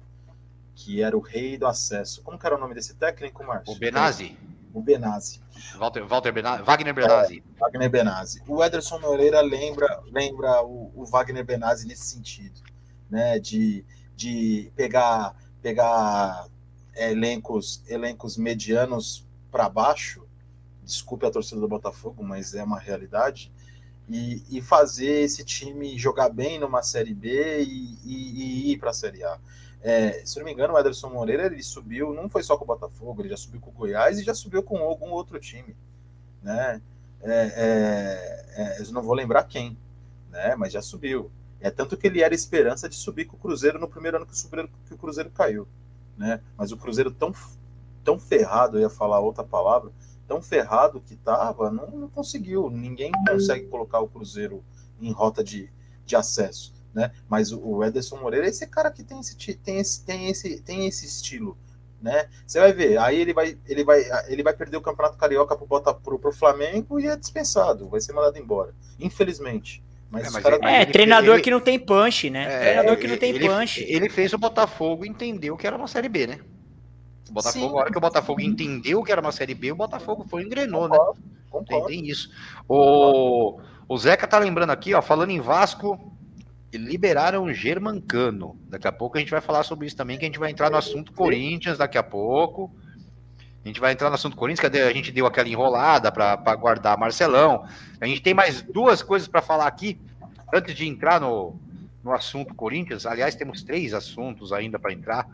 que 0.75 1.01
era 1.01 1.15
o 1.15 1.21
rei 1.21 1.57
do 1.57 1.65
acesso. 1.65 2.21
Como 2.21 2.37
que 2.37 2.45
era 2.45 2.55
o 2.55 2.59
nome 2.59 2.75
desse 2.75 2.95
técnico, 2.95 3.45
Márcio? 3.45 3.73
O 3.73 3.79
Benazzi. 3.79 4.37
O 4.73 4.81
Benazzi. 4.81 5.41
Walter, 5.77 6.05
Walter 6.05 6.31
Benazzi, 6.33 6.63
Wagner 6.63 6.93
Benazzi. 6.93 7.43
É, 7.55 7.59
Wagner 7.59 7.89
Benazzi. 7.89 8.43
O 8.45 8.63
Ederson 8.63 8.99
Moreira 8.99 9.39
lembra, 9.41 10.01
lembra 10.11 10.61
o, 10.63 10.91
o, 10.93 11.05
Wagner 11.05 11.45
Benazzi 11.45 11.87
nesse 11.87 12.05
sentido, 12.07 12.61
né? 13.09 13.39
De, 13.39 13.85
de 14.17 14.71
pegar, 14.75 15.35
pegar 15.61 16.47
elencos, 16.93 17.83
elencos 17.87 18.37
medianos 18.37 19.25
para 19.49 19.69
baixo, 19.69 20.20
desculpe 20.91 21.25
a 21.25 21.31
torcida 21.31 21.59
do 21.59 21.67
Botafogo, 21.67 22.23
mas 22.23 22.53
é 22.53 22.63
uma 22.63 22.79
realidade, 22.79 23.51
e, 24.09 24.43
e 24.49 24.61
fazer 24.61 25.23
esse 25.23 25.43
time 25.43 25.97
jogar 25.97 26.29
bem 26.29 26.59
numa 26.59 26.83
Série 26.83 27.13
B 27.13 27.63
e, 27.63 27.97
e, 28.03 28.13
e 28.13 28.71
ir 28.71 28.77
para 28.77 28.89
a 28.89 28.93
Série 28.93 29.23
A. 29.23 29.39
É, 29.81 30.23
se 30.25 30.37
não 30.37 30.45
me 30.45 30.51
engano, 30.51 30.73
o 30.73 30.79
Ederson 30.79 31.09
Moreira 31.09 31.45
ele 31.45 31.63
subiu, 31.63 32.13
não 32.13 32.29
foi 32.29 32.43
só 32.43 32.55
com 32.57 32.63
o 32.63 32.67
Botafogo, 32.67 33.21
ele 33.21 33.29
já 33.29 33.37
subiu 33.37 33.59
com 33.59 33.71
o 33.71 33.73
Goiás 33.73 34.19
e 34.19 34.23
já 34.23 34.33
subiu 34.33 34.61
com 34.61 34.77
algum 34.77 35.09
outro 35.09 35.39
time, 35.39 35.75
né? 36.43 36.81
É, 37.23 37.31
é, 37.33 38.45
é, 38.55 38.81
eu 38.81 38.91
não 38.91 39.01
vou 39.01 39.13
lembrar 39.13 39.43
quem, 39.43 39.77
né? 40.29 40.55
Mas 40.55 40.73
já 40.73 40.81
subiu. 40.81 41.31
É 41.59 41.69
tanto 41.69 41.95
que 41.95 42.07
ele 42.07 42.21
era 42.21 42.33
esperança 42.33 42.89
de 42.89 42.95
subir 42.95 43.25
com 43.25 43.37
o 43.37 43.39
Cruzeiro 43.39 43.79
no 43.79 43.87
primeiro 43.87 44.17
ano 44.17 44.25
que 44.25 44.33
o, 44.33 44.69
que 44.87 44.93
o 44.93 44.97
Cruzeiro 44.97 45.29
caiu, 45.31 45.67
né? 46.17 46.41
Mas 46.57 46.71
o 46.71 46.77
Cruzeiro 46.77 47.11
tão 47.11 47.33
tão 48.03 48.19
ferrado, 48.19 48.77
eu 48.77 48.81
ia 48.81 48.89
falar 48.89 49.19
outra 49.19 49.43
palavra, 49.43 49.91
tão 50.31 50.41
ferrado 50.41 51.01
que 51.01 51.13
estava, 51.13 51.69
não, 51.69 51.87
não 51.91 52.09
conseguiu. 52.09 52.69
Ninguém 52.69 53.11
consegue 53.27 53.67
colocar 53.67 53.99
o 53.99 54.07
Cruzeiro 54.07 54.63
em 55.01 55.11
rota 55.11 55.43
de, 55.43 55.69
de 56.05 56.15
acesso 56.15 56.73
né? 56.93 57.11
Mas 57.29 57.51
o 57.51 57.83
Ederson 57.83 58.17
Moreira 58.17 58.45
é 58.45 58.49
esse 58.49 58.67
cara 58.67 58.91
que 58.91 59.03
tem 59.03 59.19
esse, 59.19 59.35
tem 59.55 59.79
esse, 59.79 60.05
tem 60.05 60.29
esse, 60.29 60.61
tem 60.61 60.87
esse 60.87 61.05
estilo, 61.05 61.57
né? 62.01 62.27
Você 62.45 62.59
vai 62.59 62.73
ver, 62.73 62.97
aí 62.97 63.19
ele 63.19 63.33
vai, 63.33 63.57
ele 63.67 63.83
vai, 63.83 64.03
ele 64.27 64.43
vai 64.43 64.53
perder 64.53 64.77
o 64.77 64.81
Campeonato 64.81 65.17
Carioca 65.17 65.55
pro, 65.55 65.65
Bota, 65.65 65.93
pro, 65.93 66.19
pro 66.19 66.31
Flamengo 66.31 66.99
e 66.99 67.07
é 67.07 67.15
dispensado, 67.15 67.87
vai 67.87 68.01
ser 68.01 68.13
mandado 68.13 68.37
embora, 68.37 68.73
infelizmente. 68.99 69.83
Mas, 70.09 70.27
é, 70.27 70.29
mas 70.31 70.43
cara... 70.43 70.59
é, 70.69 70.85
treinador 70.85 71.35
ele, 71.35 71.43
que 71.43 71.51
não 71.51 71.61
tem 71.61 71.79
punch, 71.79 72.29
né? 72.29 72.43
É, 72.43 72.59
treinador 72.59 72.97
que 72.97 73.07
não 73.07 73.17
tem 73.17 73.29
ele, 73.33 73.47
punch. 73.47 73.85
Ele 73.87 74.09
fez 74.09 74.33
o 74.33 74.37
Botafogo 74.37 75.05
entendeu 75.05 75.55
que 75.55 75.65
era 75.65 75.77
uma 75.77 75.87
Série 75.87 76.09
B, 76.09 76.27
né? 76.27 76.39
O 77.31 77.33
Botafogo, 77.33 77.69
Sim. 77.69 77.73
a 77.73 77.79
hora 77.79 77.91
que 77.91 77.97
o 77.97 78.01
Botafogo 78.01 78.41
entendeu 78.41 79.01
que 79.03 79.11
era 79.11 79.21
uma 79.21 79.31
Série 79.31 79.55
B, 79.55 79.71
o 79.71 79.75
Botafogo 79.75 80.25
foi 80.29 80.43
engrenou, 80.43 80.89
né? 80.89 80.97
Concordo. 81.49 81.87
Tem, 81.87 82.01
tem, 82.01 82.09
isso. 82.09 82.29
O, 82.67 83.57
o 83.87 83.97
Zeca 83.97 84.27
tá 84.27 84.37
lembrando 84.37 84.71
aqui, 84.71 84.93
ó, 84.93 85.01
falando 85.01 85.29
em 85.29 85.39
Vasco, 85.39 85.97
liberaram 86.73 87.51
Germancano. 87.53 88.59
Daqui 88.67 88.85
a 88.85 88.91
pouco 88.91 89.17
a 89.17 89.21
gente 89.21 89.31
vai 89.31 89.39
falar 89.39 89.63
sobre 89.63 89.87
isso 89.87 89.95
também, 89.95 90.17
que 90.17 90.25
a 90.25 90.27
gente 90.27 90.39
vai 90.39 90.51
entrar 90.51 90.69
no 90.69 90.75
assunto 90.75 91.13
Corinthians 91.13 91.77
daqui 91.77 91.97
a 91.97 92.03
pouco. 92.03 92.69
A 93.63 93.67
gente 93.67 93.79
vai 93.79 93.93
entrar 93.93 94.09
no 94.09 94.15
assunto 94.15 94.35
Corinthians, 94.35 94.69
que 94.69 94.77
a 94.77 94.93
gente 94.93 95.11
deu 95.11 95.25
aquela 95.25 95.47
enrolada 95.47 96.11
para 96.11 96.35
guardar 96.55 96.97
Marcelão. 96.97 97.65
A 98.01 98.05
gente 98.05 98.21
tem 98.21 98.33
mais 98.33 98.61
duas 98.61 99.01
coisas 99.01 99.27
para 99.27 99.41
falar 99.41 99.67
aqui, 99.67 99.97
antes 100.53 100.75
de 100.75 100.85
entrar 100.85 101.21
no, 101.21 101.55
no 102.03 102.11
assunto 102.11 102.53
Corinthians. 102.55 103.05
Aliás, 103.05 103.35
temos 103.35 103.63
três 103.63 103.93
assuntos 103.93 104.51
ainda 104.51 104.77
para 104.77 104.91
entrar. 104.91 105.25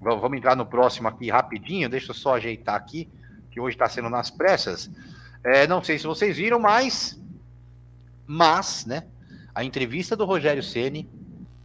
Vamos 0.00 0.38
entrar 0.38 0.56
no 0.56 0.66
próximo 0.66 1.08
aqui 1.08 1.30
rapidinho. 1.30 1.88
Deixa 1.88 2.10
eu 2.10 2.14
só 2.14 2.36
ajeitar 2.36 2.74
aqui, 2.74 3.08
que 3.50 3.60
hoje 3.60 3.74
está 3.74 3.88
sendo 3.88 4.08
nas 4.08 4.30
pressas. 4.30 4.90
É, 5.44 5.66
não 5.66 5.82
sei 5.82 5.98
se 5.98 6.06
vocês 6.06 6.36
viram, 6.36 6.58
mas. 6.58 7.20
Mas, 8.26 8.84
né? 8.86 9.04
a 9.58 9.64
entrevista 9.64 10.14
do 10.14 10.24
Rogério 10.24 10.62
Ceni 10.62 11.10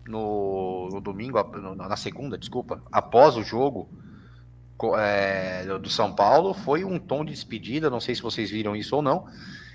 no, 0.07 0.89
no, 0.91 0.99
domingo, 0.99 1.37
na 1.75 1.95
segunda, 1.95 2.39
desculpa, 2.39 2.81
após 2.91 3.37
o 3.37 3.43
jogo 3.43 3.87
é, 4.97 5.63
do 5.79 5.87
São 5.91 6.11
Paulo, 6.11 6.55
foi 6.55 6.83
um 6.83 6.97
tom 6.97 7.23
de 7.23 7.31
despedida. 7.31 7.91
Não 7.91 7.99
sei 7.99 8.15
se 8.15 8.21
vocês 8.23 8.49
viram 8.49 8.75
isso 8.75 8.95
ou 8.95 9.03
não. 9.03 9.27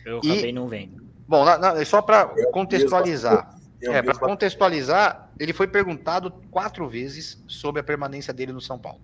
Eu 0.05 0.19
acabei 0.19 0.51
e, 0.51 0.53
não 0.53 0.67
vendo. 0.67 1.01
Bom, 1.29 1.45
na, 1.45 1.59
na, 1.59 1.85
só 1.85 2.03
para 2.03 2.27
contextualizar. 2.51 3.57
É, 3.83 4.03
para 4.03 4.19
contextualizar, 4.19 5.31
ele 5.39 5.53
foi 5.53 5.69
perguntado 5.69 6.31
quatro 6.51 6.89
vezes 6.89 7.43
sobre 7.47 7.81
a 7.81 7.85
permanência 7.85 8.33
dele 8.33 8.53
no 8.53 8.61
São 8.61 8.79
Paulo. 8.79 9.01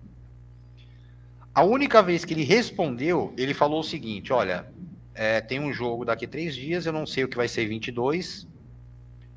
A 1.53 1.63
única 1.63 2.03
vez 2.03 2.25
que 2.25 2.33
ele 2.33 2.43
respondeu, 2.43 3.33
ele 3.37 3.53
falou 3.53 3.79
o 3.79 3.83
seguinte: 3.83 4.33
olha, 4.33 4.65
é, 5.13 5.39
tem 5.39 5.59
um 5.59 5.71
jogo 5.71 6.03
daqui 6.03 6.25
a 6.25 6.27
três 6.27 6.53
dias, 6.53 6.85
eu 6.85 6.91
não 6.91 7.05
sei 7.05 7.23
o 7.23 7.27
que 7.29 7.37
vai 7.37 7.47
ser 7.47 7.65
22, 7.65 8.45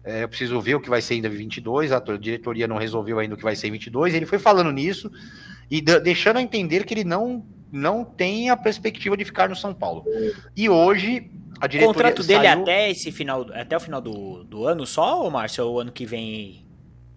é, 0.03 0.25
eu 0.25 0.29
preciso 0.29 0.61
ver 0.61 0.75
o 0.75 0.81
que 0.81 0.91
vai 0.91 1.01
ser 1.01 1.15
ainda 1.15 1.29
22, 1.29 1.93
a 1.93 2.01
diretoria 2.01 2.67
não 2.67 2.77
resolveu 2.77 3.19
ainda 3.19 3.35
o 3.35 3.39
que 3.39 3.45
vai 3.45 3.55
ser 3.55 3.71
22. 3.71 4.15
Ele 4.15 4.27
foi 4.27 4.39
falando 4.39 4.73
nisso 4.73 5.11
e 5.71 5.81
deixando 5.81 6.39
a 6.39 6.43
entender 6.43 6.85
que 6.85 6.95
ele 6.95 7.05
não, 7.05 7.45
não 7.71 8.05
tem 8.05 8.51
a 8.51 8.57
perspectiva 8.57 9.17
de 9.17 9.25
ficar 9.25 9.49
no 9.49 9.57
São 9.57 9.75
Paulo. 9.75 10.05
E 10.57 10.69
hoje 10.69 11.31
a 11.61 11.67
diretoria. 11.67 11.91
O 11.91 11.95
contrato 11.95 12.23
dele 12.23 12.47
saiu... 12.47 12.63
até 12.63 12.91
esse 12.91 13.13
final, 13.13 13.47
até 13.53 13.77
o 13.77 13.81
final 13.81 14.01
do, 14.01 14.45
do 14.45 14.67
ano 14.67 14.87
só, 14.87 15.23
ou 15.23 15.31
Márcio, 15.31 15.65
ou 15.65 15.77
o 15.77 15.81
ano 15.81 15.93
que 15.93 16.07
vem? 16.07 16.67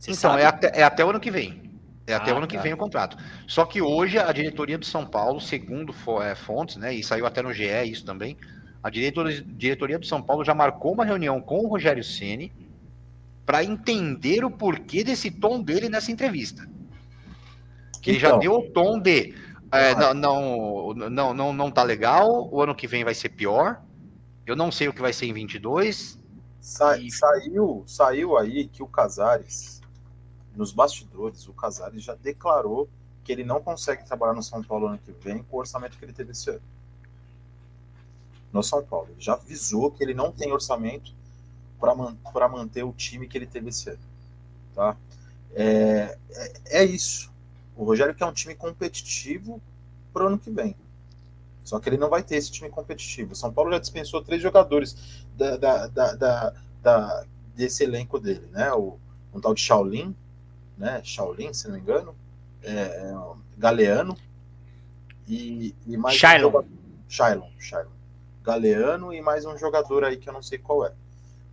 então, 0.08 0.38
é 0.38 0.46
até, 0.46 0.80
é 0.80 0.84
até 0.84 1.06
o 1.06 1.10
ano 1.10 1.20
que 1.20 1.30
vem. 1.30 1.62
É 2.08 2.14
até 2.14 2.32
ah, 2.32 2.34
o 2.34 2.38
ano 2.38 2.48
que 2.48 2.58
tá. 2.58 2.64
vem 2.64 2.74
o 2.74 2.78
contrato. 2.78 3.16
Só 3.48 3.66
que 3.66 3.82
hoje 3.82 4.18
a 4.18 4.32
diretoria 4.32 4.78
do 4.78 4.86
São 4.86 5.06
Paulo, 5.06 5.40
segundo 5.40 5.94
é, 6.24 6.34
fontes, 6.34 6.76
né, 6.76 6.94
e 6.94 7.04
saiu 7.04 7.26
até 7.26 7.42
no 7.42 7.54
GE 7.54 7.66
isso 7.86 8.04
também, 8.04 8.36
a 8.84 8.90
diretoria, 8.90 9.44
diretoria 9.46 10.00
do 10.00 10.06
São 10.06 10.22
Paulo 10.22 10.44
já 10.44 10.56
marcou 10.56 10.94
uma 10.94 11.06
reunião 11.06 11.40
com 11.40 11.60
o 11.60 11.68
Rogério 11.68 12.04
Ceni 12.04 12.52
para 13.46 13.64
entender 13.64 14.44
o 14.44 14.50
porquê 14.50 15.04
desse 15.04 15.30
tom 15.30 15.62
dele 15.62 15.88
nessa 15.88 16.12
entrevista. 16.12 16.68
Que 18.02 18.12
então, 18.12 18.14
ele 18.14 18.20
já 18.20 18.28
então. 18.30 18.40
deu 18.40 18.54
o 18.54 18.70
tom 18.72 19.00
de 19.00 19.36
é, 19.72 19.96
não, 19.96 20.14
não, 20.14 20.94
não, 21.10 21.34
não, 21.34 21.54
não 21.54 21.72
tá 21.72 21.84
legal, 21.84 22.50
o 22.52 22.62
ano 22.62 22.76
que 22.76 22.88
vem 22.88 23.04
vai 23.04 23.14
ser 23.14 23.30
pior. 23.30 23.82
Eu 24.46 24.56
não 24.56 24.72
sei 24.72 24.88
o 24.88 24.94
que 24.94 25.02
vai 25.02 25.14
ser 25.14 25.28
em 25.28 25.34
22. 25.34 26.20
Sa 26.60 26.98
e... 26.98 27.10
Saiu, 27.12 27.84
saiu 27.88 28.38
aí 28.38 28.68
que 28.68 28.84
o 28.84 28.88
Casares, 28.88 29.82
nos 30.56 30.72
bastidores, 30.72 31.48
o 31.48 31.54
Casares 31.54 32.04
já 32.04 32.16
declarou 32.16 32.90
que 33.24 33.32
ele 33.32 33.44
não 33.44 33.62
consegue 33.62 34.06
trabalhar 34.06 34.34
no 34.34 34.44
São 34.44 34.64
Paulo 34.64 34.88
ano 34.88 34.98
que 34.98 35.12
vem 35.12 35.44
com 35.44 35.58
o 35.58 35.60
orçamento 35.60 35.98
que 35.98 36.04
ele 36.04 36.14
teve 36.14 36.32
esse 36.32 36.50
ano. 36.50 36.62
No 38.52 38.62
São 38.62 38.84
Paulo. 38.84 39.08
Ele 39.12 39.22
já 39.22 39.34
avisou 39.34 39.92
que 39.92 40.04
ele 40.04 40.14
não 40.14 40.32
tem 40.32 40.52
orçamento 40.52 41.14
para 41.80 42.50
manter 42.50 42.84
o 42.84 42.92
time 42.92 43.28
que 43.28 43.38
ele 43.38 43.48
teve 43.48 43.70
esse 43.70 43.90
ano. 43.90 44.00
Tá? 44.76 44.98
É, 45.54 46.18
é, 46.30 46.54
é, 46.82 46.84
isso. 46.84 47.31
O 47.76 47.84
Rogério 47.84 48.14
quer 48.14 48.26
um 48.26 48.34
time 48.34 48.56
competitivo 48.56 49.62
para 50.14 50.24
o 50.24 50.28
ano 50.28 50.40
que 50.40 50.52
vem. 50.52 50.76
Só 51.64 51.80
que 51.80 51.90
ele 51.90 51.98
não 51.98 52.10
vai 52.10 52.24
ter 52.24 52.36
esse 52.36 52.52
time 52.52 52.70
competitivo. 52.70 53.34
O 53.34 53.36
São 53.36 53.54
Paulo 53.54 53.72
já 53.72 53.80
dispensou 53.80 54.22
três 54.22 54.42
jogadores 54.42 55.26
da, 55.38 55.58
da, 55.58 55.88
da, 55.88 56.54
da 56.82 57.26
desse 57.56 57.84
elenco 57.84 58.20
dele, 58.20 58.48
né? 58.52 58.72
O, 58.74 58.98
um 59.34 59.40
tal 59.40 59.54
de 59.54 59.62
Shaolin, 59.62 60.16
né? 60.78 61.02
Shaolin, 61.04 61.54
se 61.54 61.68
não 61.68 61.76
me 61.76 61.82
engano, 61.82 62.16
é, 62.64 62.74
é 62.74 63.14
Galeano 63.58 64.18
e, 65.28 65.76
e 65.86 65.98
mais 65.98 66.16
Shailon. 66.18 66.62
Um 66.62 66.66
Shailon, 67.08 67.50
Shailon. 67.60 67.92
Galeano 68.44 69.14
e 69.14 69.22
mais 69.22 69.46
um 69.46 69.56
jogador 69.58 70.04
aí 70.04 70.18
que 70.18 70.28
eu 70.28 70.34
não 70.34 70.42
sei 70.42 70.58
qual 70.58 70.86
é 70.86 70.94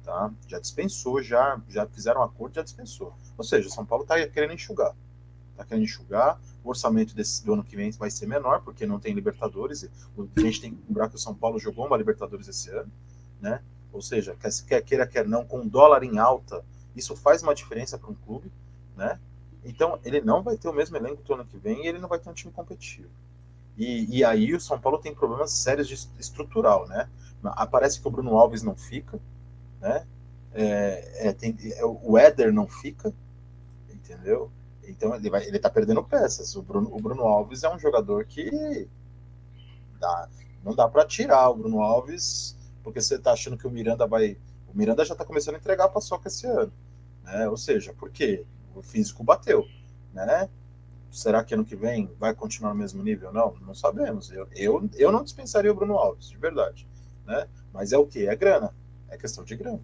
tá? 0.08 0.30
Já 0.46 0.58
dispensou, 0.58 1.22
já, 1.22 1.60
já 1.68 1.86
fizeram 1.86 2.22
um 2.22 2.24
acordo, 2.24 2.54
já 2.54 2.62
dispensou. 2.62 3.12
Ou 3.36 3.44
seja, 3.44 3.68
o 3.68 3.70
São 3.70 3.84
Paulo 3.84 4.04
está 4.04 4.26
querendo 4.26 4.54
enxugar. 4.54 4.94
Está 5.58 5.64
querendo 5.64 5.84
enxugar. 5.84 6.40
O 6.62 6.68
orçamento 6.68 7.16
desse, 7.16 7.44
do 7.44 7.52
ano 7.52 7.64
que 7.64 7.74
vem 7.74 7.90
vai 7.90 8.10
ser 8.10 8.26
menor, 8.26 8.62
porque 8.62 8.86
não 8.86 9.00
tem 9.00 9.12
Libertadores. 9.12 9.84
A 9.84 10.40
gente 10.40 10.60
tem 10.60 10.74
que 10.74 10.82
lembrar 10.86 11.08
que 11.08 11.16
o 11.16 11.18
São 11.18 11.34
Paulo 11.34 11.58
jogou 11.58 11.84
uma 11.84 11.96
Libertadores 11.96 12.46
esse 12.46 12.70
ano, 12.70 12.90
né? 13.40 13.60
Ou 13.92 14.00
seja, 14.00 14.36
quer, 14.36 14.50
quer 14.66 14.82
queira, 14.82 15.06
quer 15.06 15.26
não, 15.26 15.44
com 15.44 15.66
dólar 15.66 16.04
em 16.04 16.18
alta, 16.18 16.64
isso 16.94 17.16
faz 17.16 17.42
uma 17.42 17.54
diferença 17.54 17.98
para 17.98 18.08
um 18.08 18.14
clube, 18.14 18.52
né? 18.96 19.18
Então, 19.64 19.98
ele 20.04 20.20
não 20.20 20.42
vai 20.42 20.56
ter 20.56 20.68
o 20.68 20.72
mesmo 20.72 20.96
elenco 20.96 21.22
do 21.22 21.34
ano 21.34 21.44
que 21.44 21.58
vem 21.58 21.84
e 21.84 21.88
ele 21.88 21.98
não 21.98 22.08
vai 22.08 22.20
ter 22.20 22.30
um 22.30 22.34
time 22.34 22.52
competitivo. 22.52 23.10
E, 23.76 24.18
e 24.18 24.24
aí 24.24 24.54
o 24.54 24.60
São 24.60 24.78
Paulo 24.78 24.98
tem 24.98 25.14
problemas 25.14 25.50
sérios 25.50 25.88
de 25.88 25.94
estrutural, 26.18 26.86
né? 26.86 27.08
Aparece 27.42 28.00
que 28.00 28.06
o 28.06 28.10
Bruno 28.10 28.36
Alves 28.36 28.62
não 28.62 28.76
fica, 28.76 29.20
né? 29.80 30.06
É, 30.52 31.28
é, 31.28 31.32
tem, 31.32 31.56
é, 31.74 31.84
o 31.84 32.16
Éder 32.16 32.52
não 32.52 32.66
fica, 32.66 33.12
entendeu? 33.88 34.50
Então 34.88 35.14
ele, 35.14 35.30
vai, 35.30 35.44
ele 35.46 35.58
tá 35.58 35.70
perdendo 35.70 36.02
peças. 36.02 36.56
O 36.56 36.62
Bruno, 36.62 36.88
o 36.92 37.00
Bruno 37.00 37.22
Alves 37.22 37.62
é 37.62 37.72
um 37.72 37.78
jogador 37.78 38.24
que 38.24 38.88
dá, 40.00 40.28
não 40.64 40.74
dá 40.74 40.88
para 40.88 41.04
tirar 41.04 41.50
o 41.50 41.56
Bruno 41.56 41.82
Alves, 41.82 42.56
porque 42.82 43.00
você 43.00 43.18
tá 43.18 43.32
achando 43.32 43.56
que 43.56 43.66
o 43.66 43.70
Miranda 43.70 44.06
vai. 44.06 44.38
O 44.66 44.76
Miranda 44.76 45.04
já 45.04 45.14
tá 45.14 45.24
começando 45.24 45.56
a 45.56 45.58
entregar 45.58 45.84
a 45.84 45.88
paçoca 45.88 46.28
esse 46.28 46.46
ano. 46.46 46.72
Né? 47.24 47.48
Ou 47.48 47.56
seja, 47.56 47.92
por 47.92 48.10
quê? 48.10 48.44
O 48.74 48.82
físico 48.82 49.22
bateu. 49.22 49.66
Né? 50.12 50.48
Será 51.10 51.42
que 51.42 51.54
ano 51.54 51.64
que 51.64 51.76
vem 51.76 52.10
vai 52.18 52.34
continuar 52.34 52.70
no 52.70 52.80
mesmo 52.80 53.02
nível? 53.02 53.32
Não, 53.32 53.54
não 53.60 53.74
sabemos. 53.74 54.30
Eu, 54.30 54.46
eu, 54.54 54.88
eu 54.96 55.12
não 55.12 55.22
dispensaria 55.22 55.72
o 55.72 55.74
Bruno 55.74 55.94
Alves, 55.94 56.28
de 56.28 56.36
verdade. 56.36 56.86
Né? 57.26 57.46
Mas 57.72 57.92
é 57.92 57.98
o 57.98 58.06
que? 58.06 58.26
É 58.26 58.36
grana. 58.36 58.74
É 59.08 59.16
questão 59.16 59.44
de 59.44 59.56
grana. 59.56 59.80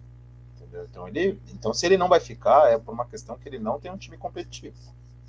Entendeu? 0.75 0.87
Então, 0.89 1.07
ele, 1.07 1.41
então, 1.53 1.73
se 1.73 1.85
ele 1.85 1.97
não 1.97 2.09
vai 2.09 2.19
ficar, 2.19 2.71
é 2.71 2.77
por 2.77 2.93
uma 2.93 3.05
questão 3.05 3.37
que 3.37 3.47
ele 3.47 3.59
não 3.59 3.79
tem 3.79 3.91
um 3.91 3.97
time 3.97 4.17
competitivo. 4.17 4.75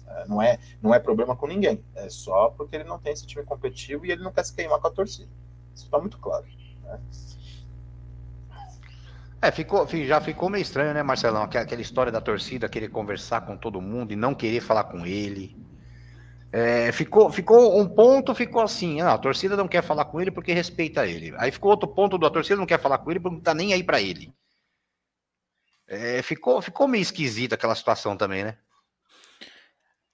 É, 0.08 0.28
não, 0.28 0.40
é, 0.42 0.58
não 0.82 0.94
é 0.94 0.98
problema 0.98 1.36
com 1.36 1.46
ninguém. 1.46 1.82
É 1.94 2.08
só 2.08 2.50
porque 2.50 2.76
ele 2.76 2.84
não 2.84 2.98
tem 2.98 3.12
esse 3.12 3.26
time 3.26 3.44
competitivo 3.44 4.06
e 4.06 4.10
ele 4.10 4.22
não 4.22 4.32
quer 4.32 4.44
se 4.44 4.54
queimar 4.54 4.80
com 4.80 4.88
a 4.88 4.90
torcida. 4.90 5.30
Isso 5.74 5.84
está 5.84 5.98
muito 5.98 6.18
claro. 6.18 6.46
Né? 6.82 7.00
É, 9.42 9.50
ficou, 9.50 9.86
já 9.86 10.20
ficou 10.20 10.48
meio 10.48 10.62
estranho, 10.62 10.94
né, 10.94 11.02
Marcelão? 11.02 11.42
Aquela 11.42 11.80
história 11.80 12.10
da 12.10 12.20
torcida 12.20 12.68
querer 12.68 12.88
conversar 12.88 13.42
com 13.42 13.56
todo 13.56 13.80
mundo 13.80 14.12
e 14.12 14.16
não 14.16 14.34
querer 14.34 14.60
falar 14.60 14.84
com 14.84 15.04
ele. 15.04 15.56
É, 16.52 16.90
ficou, 16.90 17.30
ficou 17.30 17.78
um 17.78 17.86
ponto, 17.86 18.34
ficou 18.34 18.62
assim, 18.62 19.02
não, 19.02 19.10
a 19.10 19.18
torcida 19.18 19.56
não 19.56 19.68
quer 19.68 19.82
falar 19.82 20.06
com 20.06 20.20
ele 20.20 20.30
porque 20.30 20.52
respeita 20.54 21.06
ele. 21.06 21.34
Aí 21.36 21.50
ficou 21.50 21.70
outro 21.70 21.88
ponto 21.88 22.16
do 22.16 22.24
a 22.24 22.30
torcida 22.30 22.56
não 22.56 22.64
quer 22.64 22.80
falar 22.80 22.98
com 22.98 23.10
ele 23.10 23.20
porque 23.20 23.36
não 23.36 23.42
tá 23.42 23.52
nem 23.52 23.74
aí 23.74 23.82
para 23.82 24.00
ele. 24.00 24.32
É, 25.88 26.20
ficou, 26.22 26.60
ficou 26.60 26.88
meio 26.88 27.02
esquisita 27.02 27.54
aquela 27.54 27.74
situação 27.74 28.16
também, 28.16 28.44
né? 28.44 28.58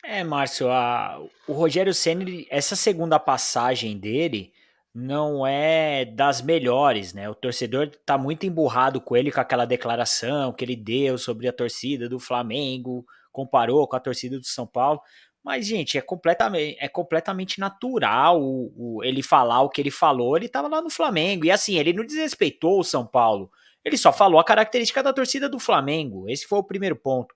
É, 0.05 0.25
Márcio, 0.25 0.69
a, 0.71 1.21
o 1.47 1.53
Rogério 1.53 1.95
Ceni, 1.95 2.47
essa 2.51 2.75
segunda 2.75 3.19
passagem 3.19 3.99
dele 3.99 4.53
não 4.95 5.47
é 5.47 6.05
das 6.05 6.43
melhores, 6.43 7.15
né? 7.15 7.31
O 7.31 7.35
torcedor 7.35 7.89
tá 8.05 8.19
muito 8.19 8.45
emburrado 8.45 9.01
com 9.01 9.17
ele 9.17 9.33
com 9.33 9.41
aquela 9.41 9.65
declaração 9.65 10.53
que 10.53 10.65
ele 10.65 10.77
deu 10.77 11.17
sobre 11.17 11.49
a 11.49 11.53
torcida 11.53 12.09
do 12.09 12.19
Flamengo, 12.19 13.07
comparou 13.31 13.87
com 13.89 13.97
a 13.97 14.01
torcida 14.01 14.39
do 14.39 14.45
São 14.45 14.67
Paulo. 14.67 15.01
Mas, 15.43 15.67
gente, 15.67 15.97
é 15.97 16.01
completamente, 16.01 16.77
é 16.79 16.89
completamente 16.89 17.59
natural 17.59 18.41
o, 18.41 18.73
o, 18.77 19.05
ele 19.05 19.23
falar 19.23 19.63
o 19.63 19.71
que 19.71 19.81
ele 19.81 19.91
falou. 19.91 20.37
Ele 20.37 20.47
estava 20.47 20.69
lá 20.69 20.81
no 20.81 20.91
Flamengo. 20.91 21.45
E 21.45 21.51
assim, 21.51 21.77
ele 21.79 21.93
não 21.93 22.05
desrespeitou 22.05 22.79
o 22.79 22.85
São 22.85 23.07
Paulo. 23.07 23.51
Ele 23.85 23.97
só 23.97 24.13
falou 24.13 24.39
a 24.39 24.45
característica 24.45 25.03
da 25.03 25.13
torcida 25.13 25.49
do 25.49 25.59
Flamengo. 25.59 26.29
Esse 26.29 26.47
foi 26.47 26.59
o 26.59 26.65
primeiro 26.65 26.97
ponto. 26.97 27.35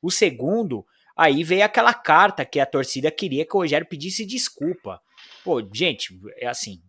O 0.00 0.10
segundo, 0.10 0.86
aí 1.16 1.42
veio 1.42 1.64
aquela 1.64 1.94
carta 1.94 2.44
que 2.44 2.60
a 2.60 2.66
torcida 2.66 3.10
queria 3.10 3.44
que 3.46 3.56
o 3.56 3.60
Rogério 3.60 3.86
pedisse 3.86 4.24
desculpa. 4.24 5.00
Pô, 5.42 5.60
gente, 5.72 6.18
é 6.36 6.46
assim. 6.46 6.82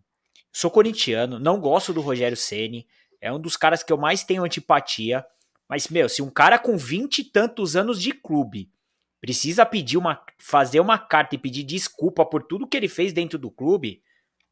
Sou 0.52 0.70
corintiano, 0.70 1.38
não 1.38 1.60
gosto 1.60 1.92
do 1.92 2.00
Rogério 2.00 2.36
Ceni. 2.36 2.86
É 3.20 3.32
um 3.32 3.40
dos 3.40 3.56
caras 3.56 3.82
que 3.82 3.92
eu 3.92 3.96
mais 3.96 4.22
tenho 4.24 4.44
antipatia. 4.44 5.24
Mas, 5.68 5.88
meu, 5.88 6.08
se 6.08 6.22
um 6.22 6.30
cara 6.30 6.58
com 6.58 6.76
vinte 6.76 7.18
e 7.18 7.24
tantos 7.24 7.76
anos 7.76 8.00
de 8.00 8.12
clube 8.12 8.70
precisa 9.20 9.66
pedir 9.66 9.96
uma, 9.96 10.22
fazer 10.38 10.80
uma 10.80 10.98
carta 10.98 11.34
e 11.34 11.38
pedir 11.38 11.64
desculpa 11.64 12.24
por 12.24 12.42
tudo 12.42 12.66
que 12.66 12.76
ele 12.76 12.88
fez 12.88 13.12
dentro 13.12 13.38
do 13.38 13.50
clube, 13.50 14.02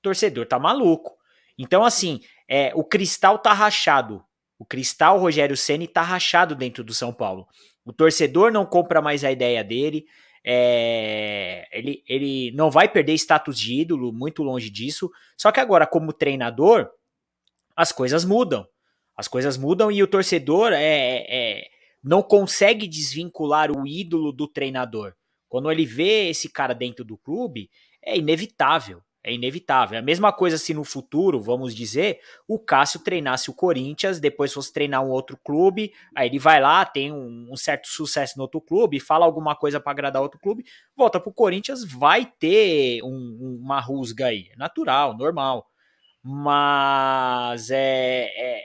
torcedor 0.02 0.46
tá 0.46 0.58
maluco. 0.58 1.16
Então, 1.58 1.84
assim, 1.84 2.20
é, 2.48 2.72
o 2.74 2.84
cristal 2.84 3.38
tá 3.38 3.52
rachado. 3.52 4.24
O 4.58 4.64
cristal 4.64 5.18
Rogério 5.18 5.56
Ceni 5.56 5.86
tá 5.86 6.02
rachado 6.02 6.54
dentro 6.54 6.82
do 6.82 6.94
São 6.94 7.12
Paulo. 7.12 7.46
O 7.84 7.92
torcedor 7.92 8.50
não 8.50 8.64
compra 8.64 9.02
mais 9.02 9.22
a 9.22 9.30
ideia 9.30 9.62
dele. 9.62 10.06
É, 10.44 11.68
ele, 11.72 12.02
ele 12.08 12.52
não 12.52 12.70
vai 12.70 12.88
perder 12.88 13.14
status 13.14 13.58
de 13.58 13.80
ídolo, 13.80 14.12
muito 14.12 14.42
longe 14.42 14.70
disso. 14.70 15.10
Só 15.36 15.52
que 15.52 15.60
agora, 15.60 15.86
como 15.86 16.12
treinador, 16.12 16.88
as 17.76 17.92
coisas 17.92 18.24
mudam. 18.24 18.66
As 19.16 19.28
coisas 19.28 19.56
mudam 19.56 19.90
e 19.90 20.02
o 20.02 20.06
torcedor 20.06 20.72
é, 20.72 21.26
é 21.28 21.68
não 22.02 22.22
consegue 22.22 22.86
desvincular 22.86 23.70
o 23.70 23.86
ídolo 23.86 24.30
do 24.30 24.46
treinador. 24.46 25.14
Quando 25.48 25.70
ele 25.70 25.84
vê 25.84 26.28
esse 26.28 26.48
cara 26.48 26.72
dentro 26.72 27.04
do 27.04 27.18
clube, 27.18 27.68
é 28.02 28.16
inevitável. 28.16 29.02
É 29.26 29.32
inevitável. 29.32 29.96
É 29.96 29.98
a 29.98 30.04
mesma 30.04 30.32
coisa 30.32 30.56
se 30.56 30.72
no 30.72 30.84
futuro, 30.84 31.40
vamos 31.40 31.74
dizer, 31.74 32.20
o 32.46 32.60
Cássio 32.60 33.00
treinasse 33.00 33.50
o 33.50 33.52
Corinthians, 33.52 34.20
depois 34.20 34.52
fosse 34.52 34.72
treinar 34.72 35.04
um 35.04 35.10
outro 35.10 35.36
clube, 35.42 35.92
aí 36.14 36.28
ele 36.28 36.38
vai 36.38 36.60
lá, 36.60 36.84
tem 36.84 37.10
um, 37.10 37.48
um 37.50 37.56
certo 37.56 37.88
sucesso 37.88 38.34
no 38.36 38.44
outro 38.44 38.60
clube, 38.60 39.00
fala 39.00 39.26
alguma 39.26 39.56
coisa 39.56 39.80
para 39.80 39.90
agradar 39.90 40.22
outro 40.22 40.38
clube, 40.38 40.64
volta 40.96 41.18
pro 41.18 41.32
Corinthians, 41.32 41.82
vai 41.84 42.24
ter 42.24 43.02
um, 43.02 43.58
uma 43.60 43.80
rusga 43.80 44.26
aí. 44.26 44.48
É 44.52 44.56
natural, 44.56 45.16
normal. 45.18 45.66
Mas 46.22 47.68
é, 47.72 48.30
é 48.36 48.62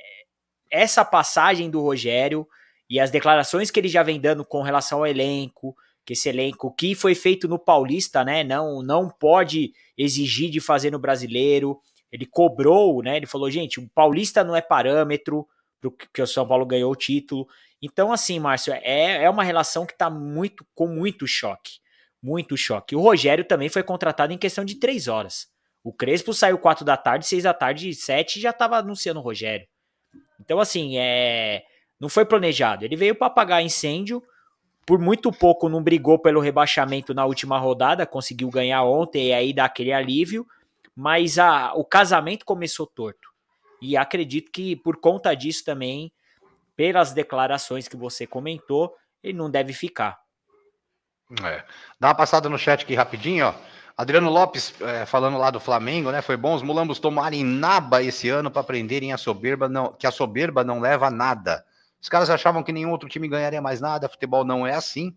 essa 0.69 1.03
passagem 1.03 1.71
do 1.71 1.81
Rogério 1.81 2.47
e 2.87 2.99
as 2.99 3.09
declarações 3.09 3.71
que 3.71 3.79
ele 3.79 3.87
já 3.87 4.03
vem 4.03 4.21
dando 4.21 4.45
com 4.45 4.61
relação 4.61 4.99
ao 4.99 5.07
elenco, 5.07 5.75
que 6.05 6.13
esse 6.13 6.29
elenco 6.29 6.73
que 6.73 6.95
foi 6.95 7.13
feito 7.15 7.47
no 7.47 7.59
Paulista, 7.59 8.23
né, 8.23 8.43
não 8.43 8.81
não 8.81 9.09
pode 9.09 9.73
exigir 9.97 10.49
de 10.49 10.59
fazer 10.59 10.91
no 10.91 10.99
Brasileiro. 10.99 11.79
Ele 12.11 12.25
cobrou, 12.25 13.01
né? 13.01 13.17
Ele 13.17 13.25
falou, 13.25 13.49
gente, 13.49 13.79
o 13.79 13.89
Paulista 13.89 14.43
não 14.43 14.55
é 14.55 14.61
parâmetro 14.61 15.47
porque 15.81 16.21
o 16.21 16.27
São 16.27 16.47
Paulo 16.47 16.65
ganhou 16.65 16.91
o 16.91 16.95
título. 16.95 17.47
Então, 17.81 18.11
assim, 18.11 18.39
Márcio, 18.39 18.73
é, 18.73 19.23
é 19.23 19.29
uma 19.29 19.43
relação 19.43 19.85
que 19.85 19.93
está 19.93 20.09
muito 20.09 20.65
com 20.75 20.87
muito 20.87 21.25
choque, 21.25 21.79
muito 22.21 22.55
choque. 22.55 22.95
O 22.95 23.01
Rogério 23.01 23.43
também 23.43 23.69
foi 23.69 23.81
contratado 23.81 24.31
em 24.31 24.37
questão 24.37 24.63
de 24.63 24.75
três 24.75 25.07
horas. 25.07 25.47
O 25.83 25.91
Crespo 25.91 26.33
saiu 26.33 26.59
quatro 26.59 26.85
da 26.85 26.95
tarde, 26.95 27.25
seis 27.25 27.43
da 27.43 27.53
tarde, 27.53 27.91
sete 27.95 28.39
já 28.39 28.51
estava 28.51 28.77
anunciando 28.77 29.19
o 29.19 29.23
Rogério. 29.23 29.67
Então, 30.39 30.59
assim, 30.59 30.97
é 30.97 31.63
não 32.01 32.09
foi 32.09 32.25
planejado. 32.25 32.83
Ele 32.83 32.95
veio 32.95 33.13
para 33.13 33.27
apagar 33.27 33.63
incêndio. 33.63 34.23
Por 34.91 34.99
muito 34.99 35.31
pouco 35.31 35.69
não 35.69 35.81
brigou 35.81 36.19
pelo 36.19 36.41
rebaixamento 36.41 37.13
na 37.13 37.23
última 37.23 37.57
rodada, 37.57 38.05
conseguiu 38.05 38.49
ganhar 38.49 38.83
ontem 38.83 39.27
e 39.27 39.33
aí 39.33 39.53
dá 39.53 39.63
aquele 39.63 39.93
alívio. 39.93 40.45
Mas 40.93 41.39
a, 41.39 41.71
o 41.75 41.85
casamento 41.85 42.43
começou 42.43 42.85
torto. 42.85 43.29
E 43.81 43.95
acredito 43.95 44.51
que 44.51 44.75
por 44.75 44.97
conta 44.97 45.33
disso 45.33 45.63
também, 45.63 46.11
pelas 46.75 47.13
declarações 47.13 47.87
que 47.87 47.95
você 47.95 48.27
comentou, 48.27 48.93
ele 49.23 49.37
não 49.37 49.49
deve 49.49 49.71
ficar. 49.71 50.19
É. 51.41 51.63
Dá 51.97 52.09
uma 52.09 52.15
passada 52.15 52.49
no 52.49 52.57
chat 52.57 52.83
aqui 52.83 52.93
rapidinho, 52.93 53.45
ó. 53.45 53.53
Adriano 53.95 54.29
Lopes 54.29 54.73
é, 54.81 55.05
falando 55.05 55.37
lá 55.37 55.49
do 55.51 55.61
Flamengo, 55.61 56.11
né? 56.11 56.21
Foi 56.21 56.35
bom 56.35 56.53
os 56.53 56.61
mulambos 56.61 56.99
tomarem 56.99 57.45
naba 57.45 58.03
esse 58.03 58.27
ano 58.27 58.51
para 58.51 58.59
aprenderem 58.59 59.13
a 59.13 59.17
soberba 59.17 59.69
não, 59.69 59.93
que 59.93 60.05
a 60.05 60.11
soberba 60.11 60.65
não 60.65 60.81
leva 60.81 61.07
a 61.07 61.11
nada. 61.11 61.63
Os 62.01 62.09
caras 62.09 62.29
achavam 62.29 62.63
que 62.63 62.71
nenhum 62.71 62.89
outro 62.89 63.07
time 63.07 63.27
ganharia 63.27 63.61
mais 63.61 63.79
nada, 63.79 64.09
futebol 64.09 64.43
não 64.43 64.65
é 64.65 64.73
assim. 64.73 65.15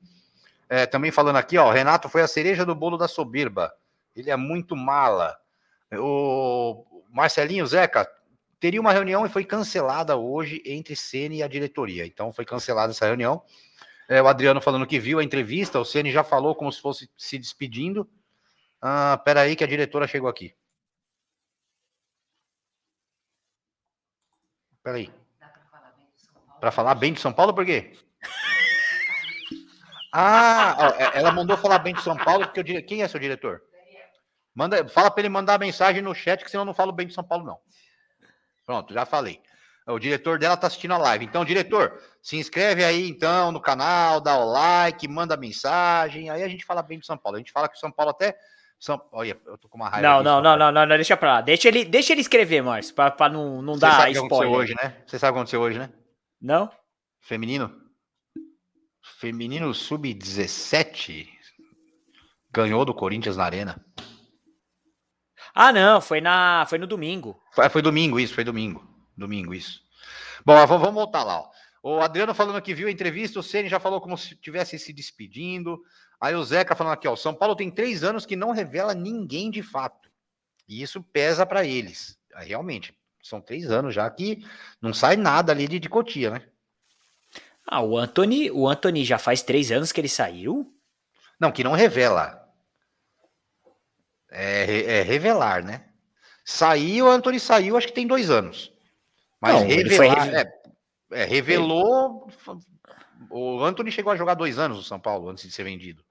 É, 0.68 0.86
também 0.86 1.10
falando 1.10 1.36
aqui, 1.36 1.56
ó, 1.56 1.70
Renato 1.70 2.08
foi 2.08 2.22
a 2.22 2.28
cereja 2.28 2.64
do 2.64 2.74
bolo 2.74 2.96
da 2.96 3.08
soberba. 3.08 3.74
Ele 4.14 4.30
é 4.30 4.36
muito 4.36 4.76
mala. 4.76 5.36
O 5.92 6.84
Marcelinho 7.10 7.66
Zeca 7.66 8.08
teria 8.60 8.80
uma 8.80 8.92
reunião 8.92 9.24
e 9.24 9.28
foi 9.28 9.44
cancelada 9.44 10.16
hoje 10.16 10.62
entre 10.64 10.94
Ceni 10.94 11.38
e 11.38 11.42
a 11.42 11.48
diretoria. 11.48 12.06
Então 12.06 12.32
foi 12.32 12.44
cancelada 12.44 12.92
essa 12.92 13.06
reunião. 13.06 13.42
É, 14.08 14.20
o 14.20 14.28
Adriano 14.28 14.60
falando 14.60 14.86
que 14.86 14.98
viu 14.98 15.18
a 15.18 15.24
entrevista, 15.24 15.80
o 15.80 15.84
Ceni 15.84 16.12
já 16.12 16.22
falou 16.22 16.54
como 16.54 16.70
se 16.70 16.80
fosse 16.80 17.10
se 17.16 17.38
despedindo. 17.38 18.08
Ah, 18.80 19.20
peraí 19.24 19.56
que 19.56 19.64
a 19.64 19.66
diretora 19.66 20.06
chegou 20.06 20.28
aqui. 20.28 20.54
Peraí. 24.82 25.23
Para 26.64 26.70
falar 26.70 26.94
bem 26.94 27.12
de 27.12 27.20
São 27.20 27.30
Paulo, 27.30 27.52
por 27.52 27.66
quê? 27.66 27.92
Ah, 30.10 30.94
é, 30.98 31.18
ela 31.18 31.30
mandou 31.30 31.58
falar 31.58 31.78
bem 31.78 31.92
de 31.92 32.00
São 32.00 32.16
Paulo, 32.16 32.46
porque 32.46 32.60
eu, 32.60 32.86
quem 32.86 33.02
é 33.02 33.06
seu 33.06 33.20
diretor? 33.20 33.60
Manda, 34.54 34.88
fala 34.88 35.10
para 35.10 35.20
ele 35.20 35.28
mandar 35.28 35.58
mensagem 35.58 36.00
no 36.00 36.14
chat, 36.14 36.42
que 36.42 36.50
senão 36.50 36.62
eu 36.62 36.66
não 36.66 36.72
falo 36.72 36.90
bem 36.90 37.06
de 37.06 37.12
São 37.12 37.22
Paulo, 37.22 37.44
não. 37.44 37.58
Pronto, 38.64 38.94
já 38.94 39.04
falei. 39.04 39.42
O 39.86 39.98
diretor 39.98 40.38
dela 40.38 40.56
tá 40.56 40.68
assistindo 40.68 40.94
a 40.94 40.96
live. 40.96 41.26
Então, 41.26 41.44
diretor, 41.44 42.00
se 42.22 42.38
inscreve 42.38 42.82
aí 42.82 43.10
então 43.10 43.52
no 43.52 43.60
canal, 43.60 44.18
dá 44.18 44.38
o 44.38 44.50
like, 44.50 45.06
manda 45.06 45.36
mensagem. 45.36 46.30
Aí 46.30 46.42
a 46.42 46.48
gente 46.48 46.64
fala 46.64 46.80
bem 46.80 46.98
de 46.98 47.04
São 47.04 47.18
Paulo. 47.18 47.36
A 47.36 47.40
gente 47.40 47.52
fala 47.52 47.68
que 47.68 47.76
o 47.76 47.78
São 47.78 47.92
Paulo 47.92 48.12
até. 48.12 48.38
São... 48.80 48.98
Olha, 49.12 49.38
eu 49.44 49.58
tô 49.58 49.68
com 49.68 49.76
uma 49.76 49.90
raiva. 49.90 50.08
Não, 50.08 50.22
não, 50.22 50.40
não, 50.40 50.56
não, 50.56 50.72
não, 50.72 50.86
não, 50.86 50.96
deixa 50.96 51.14
pra 51.14 51.34
lá. 51.34 51.40
Deixa 51.42 51.68
ele, 51.68 51.84
deixa 51.84 52.14
ele 52.14 52.22
escrever, 52.22 52.62
Márcio, 52.62 52.94
pra, 52.94 53.10
pra 53.10 53.28
não, 53.28 53.60
não 53.60 53.78
dar 53.78 54.00
sabe 54.00 54.12
spoiler. 54.12 54.50
hoje, 54.50 54.74
né? 54.82 54.96
Você 55.06 55.18
sabe 55.18 55.32
o 55.32 55.34
que 55.34 55.38
aconteceu 55.40 55.60
hoje, 55.60 55.78
né? 55.78 55.90
Não? 56.44 56.70
Feminino? 57.22 57.74
feminino 59.18 59.72
sub-17 59.72 61.26
ganhou 62.50 62.84
do 62.84 62.92
Corinthians 62.92 63.38
na 63.38 63.44
Arena. 63.44 63.82
Ah, 65.54 65.72
não, 65.72 66.02
foi 66.02 66.20
na, 66.20 66.66
foi 66.68 66.76
no 66.76 66.86
domingo. 66.86 67.40
Foi, 67.50 67.66
foi 67.70 67.80
domingo 67.80 68.20
isso, 68.20 68.34
foi 68.34 68.44
domingo. 68.44 68.86
Domingo 69.16 69.54
isso. 69.54 69.80
Bom, 70.44 70.54
vamos 70.66 70.92
voltar 70.92 71.24
lá. 71.24 71.40
Ó. 71.40 71.50
O 71.82 72.00
Adriano 72.02 72.34
falando 72.34 72.60
que 72.60 72.74
viu 72.74 72.88
a 72.88 72.90
entrevista, 72.90 73.40
o 73.40 73.42
Ceni 73.42 73.70
já 73.70 73.80
falou 73.80 73.98
como 73.98 74.18
se 74.18 74.34
estivesse 74.34 74.78
se 74.78 74.92
despedindo. 74.92 75.80
Aí 76.20 76.34
o 76.34 76.44
Zeca 76.44 76.76
falando 76.76 76.92
aqui, 76.92 77.08
ó, 77.08 77.16
São 77.16 77.34
Paulo 77.34 77.56
tem 77.56 77.70
três 77.70 78.04
anos 78.04 78.26
que 78.26 78.36
não 78.36 78.50
revela 78.50 78.92
ninguém 78.92 79.50
de 79.50 79.62
fato. 79.62 80.10
E 80.68 80.82
isso 80.82 81.02
pesa 81.02 81.46
para 81.46 81.64
eles. 81.64 82.18
Realmente, 82.34 82.94
são 83.24 83.40
três 83.40 83.70
anos 83.70 83.94
já 83.94 84.08
que 84.10 84.44
não 84.80 84.92
sai 84.92 85.16
nada 85.16 85.50
ali 85.50 85.66
de, 85.66 85.80
de 85.80 85.88
Cotia, 85.88 86.30
né? 86.30 86.42
Ah, 87.66 87.80
o 87.82 87.96
Anthony, 87.96 88.50
o 88.50 88.68
Anthony 88.68 89.02
já 89.02 89.18
faz 89.18 89.42
três 89.42 89.72
anos 89.72 89.90
que 89.90 90.00
ele 90.00 90.08
saiu? 90.08 90.70
Não, 91.40 91.50
que 91.50 91.64
não 91.64 91.72
revela. 91.72 92.46
É, 94.30 94.98
é 94.98 95.02
revelar, 95.02 95.64
né? 95.64 95.86
Saiu, 96.44 97.06
o 97.06 97.08
Anthony 97.08 97.40
saiu, 97.40 97.76
acho 97.76 97.86
que 97.86 97.94
tem 97.94 98.06
dois 98.06 98.28
anos. 98.28 98.70
Mas 99.40 99.54
não, 99.54 99.66
revelar, 99.66 100.28
foi... 100.28 100.36
é, 100.36 100.52
é, 101.12 101.24
revelou. 101.24 102.30
O 103.30 103.64
Anthony 103.64 103.90
chegou 103.90 104.12
a 104.12 104.16
jogar 104.16 104.34
dois 104.34 104.58
anos 104.58 104.76
no 104.76 104.82
São 104.82 105.00
Paulo 105.00 105.30
antes 105.30 105.44
de 105.44 105.50
ser 105.50 105.64
vendido. 105.64 106.04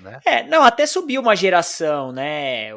Né? 0.00 0.20
É, 0.24 0.42
não, 0.44 0.62
até 0.62 0.86
subiu 0.86 1.20
uma 1.20 1.36
geração, 1.36 2.12
né? 2.12 2.70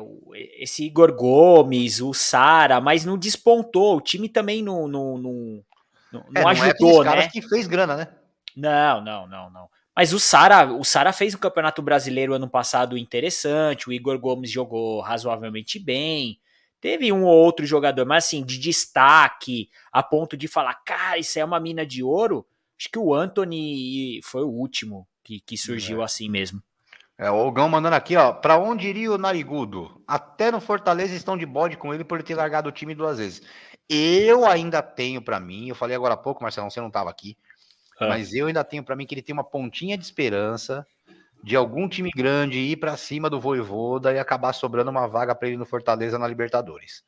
Esse 0.60 0.86
Igor 0.86 1.14
Gomes, 1.14 2.02
o 2.02 2.14
Sara, 2.14 2.80
mas 2.80 3.06
não 3.06 3.18
despontou. 3.18 3.98
O 3.98 4.02
time 4.02 4.30
também 4.30 4.62
não, 4.62 4.88
não, 4.88 5.18
não, 5.18 5.64
não, 6.12 6.26
é, 6.36 6.42
não 6.42 6.48
ajudou, 6.50 7.04
não 7.04 7.14
é 7.14 7.18
né? 7.18 7.30
que 7.30 7.42
fez 7.42 7.68
grana, 7.68 7.96
né? 7.96 8.08
Não, 8.56 9.02
não, 9.02 9.28
não, 9.28 9.50
não. 9.50 9.70
Mas 9.96 10.14
o 10.14 10.20
Sara, 10.20 10.72
o 10.72 10.84
Sara 10.84 11.12
fez 11.12 11.34
um 11.34 11.40
campeonato 11.40 11.82
brasileiro 11.82 12.34
ano 12.34 12.48
passado 12.48 12.98
interessante. 12.98 13.90
O 13.90 13.92
Igor 13.92 14.20
Gomes 14.20 14.52
jogou 14.52 15.02
razoavelmente 15.02 15.80
bem. 15.80 16.40
Teve 16.80 17.12
um 17.12 17.24
ou 17.24 17.36
outro 17.36 17.66
jogador, 17.66 18.06
mas 18.06 18.26
assim, 18.26 18.46
de 18.46 18.60
destaque, 18.60 19.70
a 19.92 20.04
ponto 20.04 20.38
de 20.38 20.48
falar, 20.48 20.76
cara, 20.86 21.18
isso 21.18 21.40
é 21.40 21.44
uma 21.44 21.60
mina 21.60 21.84
de 21.84 22.04
ouro. 22.04 22.46
Acho 22.80 22.90
que 22.92 23.00
o 23.00 23.12
Anthony 23.12 24.22
foi 24.24 24.44
o 24.44 24.50
último 24.50 25.08
que, 25.24 25.40
que 25.40 25.58
surgiu 25.58 26.02
é. 26.02 26.06
assim 26.06 26.30
mesmo. 26.30 26.62
É, 27.18 27.32
o 27.32 27.52
Gão 27.52 27.68
mandando 27.68 27.96
aqui, 27.96 28.16
ó. 28.16 28.32
Pra 28.32 28.58
onde 28.58 28.88
iria 28.88 29.12
o 29.12 29.18
Narigudo? 29.18 30.02
Até 30.08 30.52
no 30.52 30.62
Fortaleza 30.62 31.16
estão 31.16 31.36
de 31.36 31.46
bode 31.46 31.76
com 31.76 31.94
ele 31.94 32.04
por 32.04 32.16
ele 32.16 32.24
ter 32.24 32.36
largado 32.36 32.70
o 32.70 32.72
time 32.72 32.94
duas 32.94 33.18
vezes. 33.18 33.42
Eu 33.90 34.46
ainda 34.46 34.82
tenho 34.82 35.22
para 35.22 35.40
mim, 35.40 35.70
eu 35.70 35.76
falei 35.76 35.96
agora 35.96 36.14
há 36.14 36.18
pouco, 36.18 36.44
Marcelo, 36.44 36.70
você 36.70 36.80
não 36.80 36.90
estava 36.90 37.10
aqui, 37.10 37.38
ah. 38.00 38.08
mas 38.10 38.34
eu 38.34 38.48
ainda 38.48 38.64
tenho 38.64 38.84
para 38.84 38.96
mim 38.96 39.06
que 39.06 39.16
ele 39.16 39.22
tem 39.22 39.34
uma 39.34 39.44
pontinha 39.44 39.98
de 39.98 40.04
esperança 40.04 40.86
de 41.44 41.56
algum 41.56 41.88
time 41.88 42.12
grande 42.12 42.60
ir 42.60 42.78
para 42.78 42.98
cima 42.98 43.30
do 43.30 43.40
Voivoda 43.40 44.12
e 44.12 44.20
acabar 44.20 44.54
sobrando 44.54 44.92
uma 44.92 45.08
vaga 45.08 45.34
para 45.34 45.48
ele 45.48 45.58
no 45.58 45.66
Fortaleza 45.66 46.20
na 46.20 46.28
Libertadores. 46.28 47.04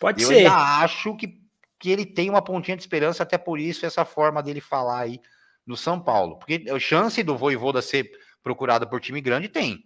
Pode 0.00 0.22
eu 0.22 0.28
ser. 0.28 0.34
Eu 0.34 0.38
ainda 0.38 0.82
acho 0.82 1.14
que, 1.16 1.38
que 1.78 1.90
ele 1.90 2.06
tem 2.06 2.30
uma 2.30 2.42
pontinha 2.42 2.76
de 2.76 2.82
esperança, 2.82 3.22
até 3.22 3.36
por 3.36 3.58
isso 3.58 3.84
essa 3.84 4.04
forma 4.04 4.42
dele 4.42 4.60
falar 4.60 5.00
aí 5.00 5.20
no 5.66 5.76
São 5.76 6.00
Paulo. 6.00 6.38
Porque 6.38 6.64
a 6.70 6.78
chance 6.78 7.22
do 7.22 7.36
Voivoda 7.36 7.82
ser 7.82 8.10
procurado 8.42 8.88
por 8.88 9.00
time 9.00 9.20
grande 9.20 9.48
tem. 9.48 9.84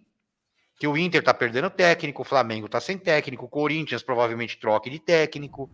Que 0.79 0.87
o 0.87 0.97
Inter 0.97 1.23
tá 1.23 1.33
perdendo 1.33 1.69
técnico, 1.69 2.21
o 2.21 2.25
Flamengo 2.25 2.69
tá 2.69 2.79
sem 2.79 2.97
técnico, 2.97 3.45
o 3.45 3.49
Corinthians 3.49 4.03
provavelmente 4.03 4.57
troque 4.57 4.89
de 4.89 4.99
técnico. 4.99 5.69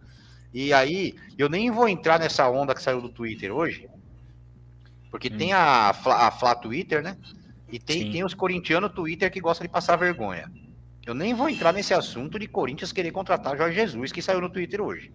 E 0.53 0.71
aí, 0.73 1.15
eu 1.37 1.49
nem 1.49 1.71
vou 1.71 1.89
entrar 1.89 2.19
nessa 2.19 2.49
onda 2.49 2.75
que 2.75 2.81
saiu 2.81 3.01
do 3.01 3.09
Twitter 3.09 3.51
hoje, 3.51 3.89
porque 5.09 5.27
hum. 5.27 5.37
tem 5.37 5.53
a, 5.53 5.89
a 5.89 6.31
Flá 6.31 6.55
Twitter, 6.55 7.01
né? 7.01 7.17
E 7.71 7.79
tem, 7.79 8.11
tem 8.11 8.23
os 8.23 8.35
corintianos 8.35 8.93
Twitter 8.93 9.31
que 9.31 9.41
gostam 9.41 9.65
de 9.65 9.71
passar 9.71 9.95
vergonha. 9.95 10.51
Eu 11.05 11.13
nem 11.13 11.33
vou 11.33 11.49
entrar 11.49 11.73
nesse 11.73 11.93
assunto 11.93 12.39
de 12.39 12.47
Corinthians 12.47 12.93
querer 12.93 13.11
contratar 13.11 13.57
Jorge 13.57 13.75
Jesus, 13.75 14.11
que 14.11 14.21
saiu 14.21 14.39
no 14.39 14.49
Twitter 14.49 14.79
hoje. 14.79 15.11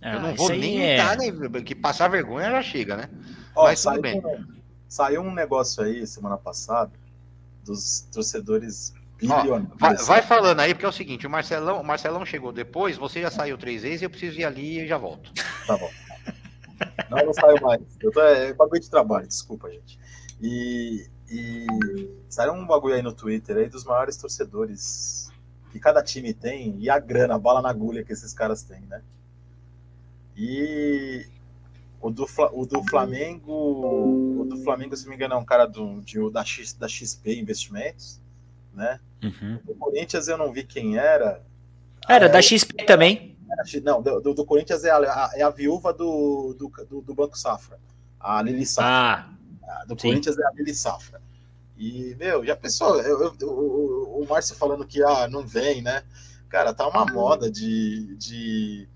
Ah, 0.00 0.14
eu 0.14 0.20
não 0.20 0.34
vou 0.34 0.48
nem 0.50 0.80
é... 0.80 0.94
entrar, 0.94 1.16
né? 1.16 1.62
Que 1.62 1.74
passar 1.74 2.08
vergonha 2.08 2.50
já 2.50 2.62
chega, 2.62 2.96
né? 2.96 3.10
Ó, 3.54 3.64
Mas 3.64 3.82
tudo 3.82 4.00
bem. 4.00 4.18
Um, 4.18 4.61
saiu 4.92 5.22
um 5.22 5.32
negócio 5.32 5.82
aí 5.82 6.06
semana 6.06 6.36
passada 6.36 6.92
dos 7.64 8.06
torcedores 8.12 8.92
Ó, 9.24 9.60
vai, 9.78 9.96
vai, 9.96 10.22
falando 10.22 10.58
aí, 10.58 10.74
porque 10.74 10.84
é 10.84 10.88
o 10.88 10.92
seguinte, 10.92 11.28
o 11.28 11.30
Marcelão, 11.30 11.80
o 11.80 11.84
Marcelão 11.84 12.26
chegou 12.26 12.52
depois, 12.52 12.96
você 12.96 13.22
já 13.22 13.30
saiu 13.30 13.56
três 13.56 13.82
vezes, 13.82 14.02
eu 14.02 14.10
preciso 14.10 14.40
ir 14.40 14.44
ali 14.44 14.80
e 14.80 14.88
já 14.88 14.98
volto. 14.98 15.32
Tá 15.64 15.78
bom. 15.78 15.88
Não, 17.08 17.26
não 17.26 17.32
saio 17.32 17.62
mais. 17.62 17.80
Eu 18.00 18.10
tô, 18.10 18.20
é 18.20 18.52
bagulho 18.52 18.80
de 18.80 18.90
trabalho, 18.90 19.28
desculpa, 19.28 19.70
gente. 19.70 19.96
E, 20.40 21.06
e 21.30 21.66
saiu 22.28 22.52
um 22.52 22.66
bagulho 22.66 22.96
aí 22.96 23.02
no 23.02 23.12
Twitter 23.12 23.58
aí 23.58 23.68
dos 23.68 23.84
maiores 23.84 24.16
torcedores 24.16 25.30
que 25.70 25.78
cada 25.78 26.02
time 26.02 26.34
tem 26.34 26.74
e 26.80 26.90
a 26.90 26.98
grana, 26.98 27.36
a 27.36 27.38
bala 27.38 27.62
na 27.62 27.70
agulha 27.70 28.02
que 28.02 28.12
esses 28.12 28.34
caras 28.34 28.64
têm, 28.64 28.80
né? 28.80 29.00
E 30.36 31.28
o 32.02 32.10
do, 32.10 32.26
o 32.52 32.66
do 32.66 32.82
Flamengo, 32.84 33.52
o 34.42 34.44
do 34.44 34.58
Flamengo, 34.58 34.96
se 34.96 35.04
não 35.04 35.10
me 35.10 35.16
engano, 35.16 35.34
é 35.34 35.36
um 35.36 35.44
cara 35.44 35.64
do, 35.64 36.02
de, 36.02 36.30
da, 36.30 36.44
X, 36.44 36.74
da 36.74 36.88
XP 36.88 37.40
Investimentos 37.40 38.20
né? 38.74 38.98
Uhum. 39.22 39.58
Do 39.64 39.74
Corinthians 39.74 40.28
eu 40.28 40.36
não 40.36 40.52
vi 40.52 40.64
quem 40.64 40.96
era. 40.96 41.42
Era, 42.08 42.26
é, 42.26 42.28
da 42.28 42.42
XP 42.42 42.84
também. 42.84 43.36
não, 43.84 44.02
do, 44.02 44.34
do, 44.34 44.44
Corinthians 44.44 44.84
é 44.84 44.90
a, 44.90 45.30
é 45.34 45.42
a 45.42 45.50
viúva 45.50 45.92
do, 45.92 46.54
do, 46.54 47.00
do, 47.00 47.14
Banco 47.14 47.38
Safra, 47.38 47.78
a 48.18 48.42
Lili 48.42 48.66
Safra. 48.66 49.30
Ah, 49.62 49.84
do 49.86 49.94
sim. 49.94 50.08
Corinthians 50.08 50.38
é 50.38 50.44
a 50.44 50.50
Lili 50.52 50.74
Safra. 50.74 51.20
E, 51.76 52.16
meu, 52.18 52.44
já 52.44 52.56
pensou, 52.56 53.00
eu, 53.00 53.34
eu, 53.40 53.48
o, 53.48 54.22
o 54.22 54.26
Márcio 54.28 54.56
falando 54.56 54.86
que 54.86 55.02
ah, 55.02 55.28
não 55.28 55.46
vem, 55.46 55.82
né? 55.82 56.02
Cara, 56.48 56.74
tá 56.74 56.86
uma 56.86 57.06
moda 57.06 57.50
de, 57.50 58.14
de, 58.16 58.88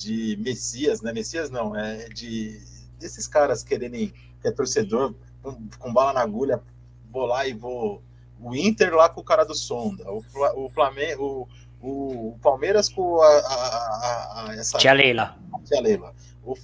de 0.00 0.38
Messias, 0.40 1.02
né? 1.02 1.12
Messias 1.12 1.50
não, 1.50 1.76
é 1.76 2.08
de 2.08 2.58
desses 2.98 3.26
caras 3.26 3.62
quererem, 3.62 4.12
que 4.40 4.48
é 4.48 4.50
torcedor, 4.50 5.14
com, 5.42 5.68
com 5.78 5.92
bala 5.92 6.14
na 6.14 6.20
agulha, 6.22 6.60
vou 7.10 7.26
lá 7.26 7.46
e 7.46 7.52
vou 7.52 8.02
o 8.40 8.56
Inter 8.56 8.94
lá 8.94 9.10
com 9.10 9.20
o 9.20 9.24
cara 9.24 9.44
do 9.44 9.54
Sonda, 9.54 10.10
o, 10.10 10.22
o 10.56 10.70
Flamengo, 10.70 11.46
o, 11.80 12.30
o 12.30 12.38
Palmeiras 12.42 12.88
com 12.88 13.20
a, 13.20 13.26
a, 13.26 14.46
a, 14.48 14.54
essa 14.54 14.78
tia 14.78 14.94
Leila, 14.94 15.38
tia 15.64 15.80
Leila. 15.80 16.14
O, 16.42 16.54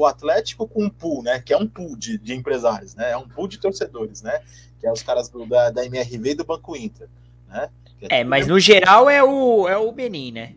o, 0.00 0.06
Atlético 0.06 0.66
com 0.66 0.84
um 0.84 0.88
pool, 0.88 1.22
né? 1.22 1.38
Que 1.38 1.52
é 1.52 1.58
um 1.58 1.68
pool 1.68 1.94
de, 1.94 2.16
de 2.16 2.34
empresários, 2.34 2.94
né? 2.94 3.10
É 3.10 3.16
um 3.18 3.28
pool 3.28 3.46
de 3.46 3.58
torcedores, 3.58 4.22
né? 4.22 4.40
Que 4.80 4.86
é 4.86 4.90
os 4.90 5.02
caras 5.02 5.28
do, 5.28 5.44
da, 5.46 5.70
da 5.70 5.84
MRV 5.84 6.30
e 6.30 6.34
do 6.34 6.44
Banco 6.44 6.74
Inter, 6.74 7.06
né? 7.46 7.68
É, 8.08 8.20
é 8.20 8.24
mas 8.24 8.46
no 8.46 8.58
geral 8.58 9.10
é 9.10 9.22
o, 9.22 9.68
é 9.68 9.76
o 9.76 9.92
Benin, 9.92 10.32
né? 10.32 10.54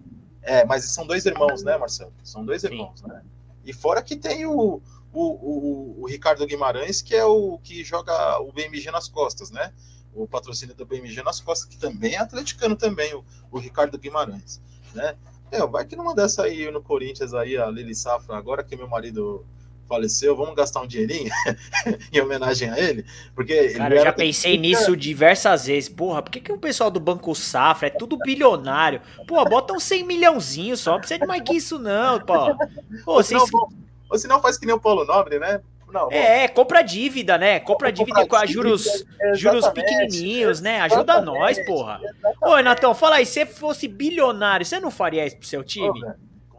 É, 0.50 0.66
mas 0.66 0.84
são 0.86 1.06
dois 1.06 1.26
irmãos, 1.26 1.64
né, 1.64 1.78
Marcelo? 1.78 2.12
São 2.24 2.44
dois 2.44 2.64
irmãos, 2.64 3.00
Sim. 3.00 3.08
né? 3.08 3.22
E 3.64 3.72
fora 3.72 4.02
que 4.02 4.16
tem 4.16 4.48
o, 4.48 4.82
o, 5.14 5.22
o, 5.22 6.02
o, 6.02 6.08
Ricardo 6.08 6.46
Guimarães, 6.46 7.04
que 7.04 7.16
é 7.16 7.24
o 7.24 7.60
que 7.60 7.84
joga 7.84 8.40
o 8.40 8.52
BMG 8.52 8.90
nas 8.90 9.08
costas, 9.08 9.52
né? 9.52 9.72
o 10.14 10.28
patrocínio 10.28 10.76
do 10.76 10.86
BMG 10.86 11.22
nas 11.22 11.40
costas, 11.40 11.70
que 11.70 11.78
também 11.78 12.16
é 12.16 12.18
atleticano 12.18 12.76
também, 12.76 13.14
o, 13.14 13.24
o 13.52 13.60
Ricardo 13.60 13.98
Guimarães, 13.98 14.60
né? 14.94 15.16
É, 15.52 15.66
vai 15.66 15.86
que 15.86 15.96
numa 15.96 16.14
dessa 16.14 16.44
aí 16.44 16.70
no 16.72 16.82
Corinthians 16.82 17.34
aí, 17.34 17.58
a 17.58 17.68
Lili 17.68 17.96
Safra, 17.96 18.36
agora 18.36 18.64
que 18.64 18.76
meu 18.76 18.88
marido 18.88 19.46
faleceu, 19.90 20.36
vamos 20.36 20.56
gastar 20.56 20.82
um 20.82 20.88
dinheirinho 20.88 21.32
em 22.14 22.22
homenagem 22.22 22.70
a 22.70 22.80
ele? 22.80 23.04
Porque 23.34 23.70
Cara, 23.70 23.96
eu 23.96 24.04
já 24.04 24.14
pensei 24.14 24.58
nisso 24.58 24.96
diversas 24.96 25.66
vezes. 25.66 25.90
Porra, 25.90 26.22
por 26.22 26.30
que, 26.30 26.40
que 26.40 26.52
o 26.52 26.58
pessoal 26.60 26.92
do 26.92 27.00
Banco 27.00 27.34
Safra 27.34 27.88
é 27.88 27.92
tudo 27.92 28.18
bilionário? 28.20 29.02
Pô, 29.28 29.44
bota 29.46 29.74
um 29.74 29.80
100 29.80 30.06
milhãozinho 30.06 30.78
só, 30.78 30.94
não 30.94 31.00
precisa 31.00 31.20
de 31.20 31.26
mais 31.26 31.42
que 31.42 31.56
isso 31.56 31.80
não, 31.80 32.20
pô. 32.20 32.56
Pô, 32.56 32.68
ou, 33.08 33.16
vocês... 33.16 33.42
senão, 33.42 33.70
ou 34.10 34.18
senão 34.18 34.42
faz 34.42 34.58
que 34.58 34.68
nem 34.68 34.76
o 34.76 34.80
Paulo 34.80 35.04
Nobre, 35.04 35.40
né? 35.40 35.60
Não, 35.92 36.08
é, 36.12 36.48
compra 36.48 36.84
dívida, 36.84 37.36
né? 37.36 37.60
Compra 37.60 37.92
dívida 37.92 38.24
com 38.28 38.46
juros, 38.46 39.04
juros 39.34 39.68
pequenininhos, 39.70 40.62
né? 40.62 40.82
Ajuda 40.82 41.20
nós, 41.20 41.58
porra. 41.66 42.00
Ô, 42.40 42.54
Renatão, 42.54 42.94
fala 42.94 43.16
aí, 43.16 43.26
se 43.26 43.44
fosse 43.48 43.88
bilionário, 43.88 44.64
você 44.64 44.80
não 44.80 44.92
faria 44.92 45.26
isso 45.26 45.38
pro 45.38 45.48
seu 45.48 45.64
time? 45.64 46.00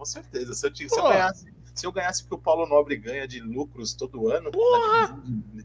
com 0.00 0.04
certeza. 0.06 0.54
Se 0.54 0.66
eu, 0.66 0.74
se 0.74 0.98
eu 0.98 1.02
ganhasse 1.02 1.49
se 1.80 1.86
eu 1.86 1.92
ganhasse 1.92 2.22
o 2.22 2.28
que 2.28 2.34
o 2.34 2.38
Paulo 2.38 2.66
Nobre 2.66 2.96
ganha 2.96 3.26
de 3.26 3.40
lucros 3.40 3.94
todo 3.94 4.30
ano, 4.30 4.50
Porra! 4.50 5.18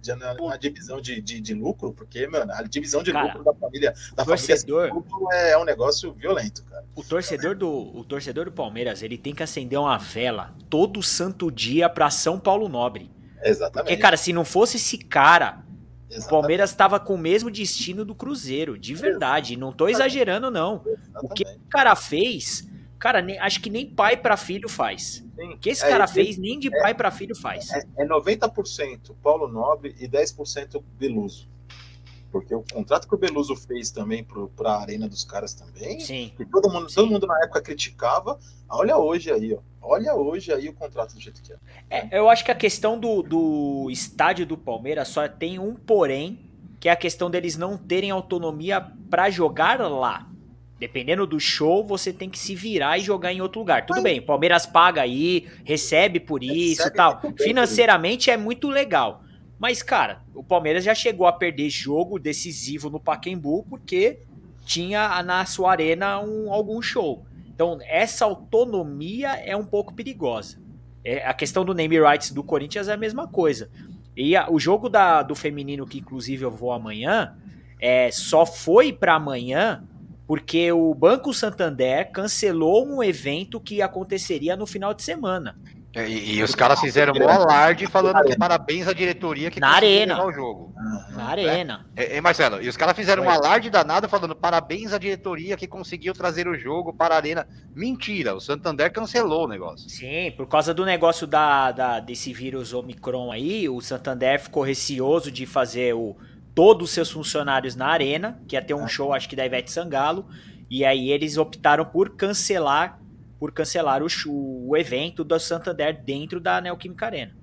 na, 0.08 0.16
na, 0.16 0.34
na 0.34 0.58
divisão 0.58 1.02
de, 1.02 1.22
de, 1.22 1.42
de, 1.42 1.54
lucro, 1.54 1.92
porque, 1.92 2.26
mano, 2.28 2.52
a 2.54 2.64
divisão 2.64 3.04
de 3.04 3.12
cara, 3.12 3.28
lucro 3.28 3.44
da 3.44 3.54
família 3.54 3.94
da 4.16 4.24
torcedor, 4.24 4.88
família 4.88 5.06
é, 5.34 5.52
é 5.52 5.58
um 5.58 5.66
negócio 5.66 6.14
violento, 6.14 6.64
cara. 6.64 6.86
O 6.96 7.04
torcedor 7.04 7.56
do 7.56 7.70
o 7.70 8.04
torcedor 8.06 8.46
do 8.46 8.52
Palmeiras, 8.52 9.04
ele 9.04 9.18
tem 9.18 9.36
que 9.36 9.44
acender 9.44 9.78
uma 9.78 9.98
vela 9.98 10.56
todo 10.70 11.04
santo 11.04 11.52
dia 11.52 11.90
para 11.90 12.10
São 12.10 12.40
Paulo 12.40 12.70
Nobre. 12.70 13.12
Exatamente. 13.44 13.90
Porque, 13.90 14.02
cara, 14.02 14.16
se 14.16 14.32
não 14.32 14.46
fosse 14.46 14.78
esse 14.78 14.98
cara, 14.98 15.66
Exatamente. 16.10 16.26
o 16.26 16.30
Palmeiras 16.30 16.70
estava 16.70 17.00
com 17.00 17.16
o 17.16 17.18
mesmo 17.18 17.52
destino 17.52 18.06
do 18.06 18.16
Cruzeiro, 18.16 18.78
de 18.78 18.94
verdade. 18.96 19.58
Não 19.58 19.74
tô 19.74 19.90
exagerando, 19.90 20.50
não. 20.50 20.82
Exatamente. 20.86 21.26
O 21.26 21.30
que 21.30 21.44
o 21.44 21.70
cara 21.70 21.96
fez 21.96 22.68
Cara, 23.00 23.22
nem, 23.22 23.38
acho 23.40 23.62
que 23.62 23.70
nem 23.70 23.90
pai 23.90 24.18
para 24.18 24.38
filho 24.38 24.70
faz. 24.70 25.24
Sim. 25.36 25.54
O 25.54 25.58
que 25.58 25.70
esse 25.70 25.86
É, 25.86 25.90
cara 25.90 26.08
fez, 26.08 26.38
nem 26.38 26.60
de 26.60 26.70
pai 26.72 26.94
para 26.94 27.12
filho 27.12 27.36
faz. 27.36 27.72
É, 27.72 27.84
é 27.98 28.08
90% 28.08 29.16
Paulo 29.22 29.48
Nobre 29.48 29.96
e 30.00 30.08
10% 30.08 30.82
Beluso. 30.98 31.48
Porque 32.32 32.54
o 32.54 32.64
contrato 32.74 33.08
que 33.08 33.16
o 33.16 33.18
Beluso 33.18 33.56
fez 33.56 33.92
também 33.92 34.22
para 34.24 34.72
a 34.72 34.82
arena 34.82 35.08
dos 35.08 35.24
caras 35.24 35.54
também, 35.54 36.02
Sim. 36.02 36.34
que 36.36 36.46
todo 36.46 36.70
mundo, 36.70 36.94
todo 36.94 37.10
mundo 37.10 37.26
na 37.26 37.38
época 37.44 37.62
criticava. 37.62 38.38
Olha 38.70 38.98
hoje 38.98 39.32
aí, 39.32 39.54
ó. 39.54 39.60
Olha 39.82 40.14
hoje 40.16 40.52
aí 40.52 40.68
o 40.68 40.74
contrato 40.74 41.14
do 41.14 41.22
jeito 41.22 41.42
que 41.42 41.54
é. 41.54 41.58
É, 41.90 42.20
eu 42.20 42.28
acho 42.28 42.44
que 42.44 42.52
a 42.52 42.56
questão 42.56 43.00
do, 43.00 43.22
do 43.22 43.88
estádio 43.90 44.46
do 44.46 44.58
Palmeiras 44.58 45.08
só 45.08 45.28
tem 45.30 45.60
um 45.60 45.76
porém, 45.76 46.50
que 46.80 46.90
é 46.90 46.92
a 46.92 46.96
questão 46.96 47.30
deles 47.30 47.56
não 47.56 47.78
terem 47.78 48.12
autonomia 48.12 48.82
para 49.10 49.30
jogar 49.30 49.80
lá. 49.90 50.30
Dependendo 50.80 51.26
do 51.26 51.40
show, 51.40 51.84
você 51.86 52.12
tem 52.12 52.30
que 52.30 52.38
se 52.38 52.54
virar 52.54 52.98
e 52.98 53.02
jogar 53.02 53.32
em 53.32 53.40
outro 53.42 53.60
lugar. 53.60 53.86
Tudo 53.86 53.96
Mas- 53.98 54.04
bem, 54.04 54.20
o 54.20 54.26
Palmeiras 54.26 54.66
paga 54.66 55.02
aí, 55.02 55.48
recebe 55.64 56.20
por 56.20 56.44
isso 56.44 56.82
e 56.82 56.84
Recebe 56.84 56.96
tal. 56.98 57.22
bem 57.22 57.34
Financeiramente 57.38 58.30
é 58.30 58.36
muito 58.38 58.70
legal. 58.70 59.24
Mas, 59.58 59.82
cara, 59.82 60.22
o 60.34 60.44
Palmeiras 60.44 60.84
já 60.84 60.94
chegou 60.94 61.26
a 61.28 61.32
perder 61.32 61.70
jogo 61.70 62.20
decisivo 62.20 62.90
no 62.90 63.00
Pacaembu 63.00 63.66
porque 63.70 64.20
tinha 64.66 65.24
na 65.24 65.46
sua 65.46 65.72
arena 65.72 66.20
um, 66.20 66.52
algum 66.52 66.82
show. 66.82 67.26
Então, 67.48 67.80
essa 67.88 68.26
autonomia 68.26 69.30
é 69.46 69.56
um 69.56 69.64
pouco 69.66 69.94
perigosa. 69.94 70.60
É, 71.06 71.26
a 71.26 71.34
questão 71.34 71.64
do 71.64 71.74
name 71.74 71.98
rights 72.02 72.32
do 72.32 72.44
Corinthians 72.44 72.90
é 72.90 72.94
a 72.94 72.98
mesma 72.98 73.28
coisa. 73.30 73.70
E 74.18 74.36
a- 74.36 74.50
o 74.52 74.60
jogo 74.60 74.90
da, 74.90 75.22
do 75.24 75.36
feminino, 75.36 75.86
que 75.88 76.00
inclusive 76.00 76.44
eu 76.44 76.52
vou 76.52 76.74
amanhã, 76.74 77.38
é, 77.80 78.12
só 78.12 78.46
foi 78.46 78.92
para 78.92 79.14
amanhã 79.16 79.84
porque 80.28 80.72
o 80.72 80.94
Banco 80.94 81.34
Santander 81.34 82.12
cancelou 82.12 82.86
um 82.88 83.04
evento 83.04 83.60
que 83.60 83.82
aconteceria 83.82 84.56
no 84.56 84.66
final 84.66 84.94
de 84.94 85.04
semana. 85.04 85.56
E, 85.96 86.36
e 86.36 86.44
os 86.44 86.54
caras 86.54 86.82
fizeram 86.82 87.14
um 87.14 87.30
alarde 87.30 87.88
falando 87.88 88.22
que 88.26 88.38
parabéns 88.38 88.86
à 88.86 88.92
diretoria 88.92 89.50
que 89.50 89.62
Na 89.62 89.76
conseguiu 89.76 89.88
arena. 90.02 90.26
o 90.26 90.32
jogo. 90.34 90.74
Na 91.14 91.24
arena. 91.30 91.86
É, 91.96 92.18
é, 92.18 92.22
Marcelo, 92.22 92.62
e 92.62 92.68
os 92.68 92.76
caras 92.76 92.98
fizeram 92.98 93.24
um 93.24 93.30
alarde 93.30 93.70
danado 93.70 94.10
falando 94.10 94.36
parabéns 94.36 94.92
à 94.92 94.98
diretoria 94.98 95.56
que 95.56 95.66
conseguiu 95.68 96.14
trazer 96.14 96.50
o 96.50 96.60
jogo 96.60 96.92
para 96.92 97.16
a 97.16 97.18
arena. 97.18 97.48
Mentira, 97.74 98.36
o 98.36 98.42
Santander 98.42 98.92
cancelou 98.92 99.46
o 99.46 99.48
negócio. 99.48 99.90
Sim, 99.90 100.34
por 100.36 100.48
causa 100.50 100.74
do 100.74 100.84
negócio 100.84 101.26
da, 101.26 101.72
da- 101.72 102.00
desse 102.02 102.34
vírus 102.34 102.74
Omicron 102.74 103.32
aí, 103.32 103.70
o 103.70 103.80
Santander 103.80 104.38
ficou 104.42 104.64
receoso 104.64 105.32
de 105.32 105.46
fazer 105.46 105.96
o, 105.96 106.14
todos 106.56 106.88
os 106.90 106.94
seus 106.94 107.12
funcionários 107.12 107.76
na 107.76 107.88
arena, 107.88 108.40
que 108.48 108.56
ia 108.56 108.62
ter 108.62 108.74
um 108.74 108.88
show, 108.88 109.14
acho 109.14 109.28
que 109.30 109.36
da 109.36 109.46
Ivete 109.46 109.70
Sangalo, 109.72 110.26
e 110.70 110.84
aí 110.86 111.12
eles 111.12 111.38
optaram 111.38 111.86
por 111.86 112.12
cancelar 112.12 113.00
por 113.38 113.52
cancelar 113.52 114.02
o, 114.02 114.08
show- 114.08 114.66
o 114.66 114.78
evento 114.78 115.22
do 115.24 115.38
Santander 115.38 116.02
dentro 116.04 116.40
da 116.40 116.62
Neoquímica 116.62 117.06
Arena. 117.06 117.34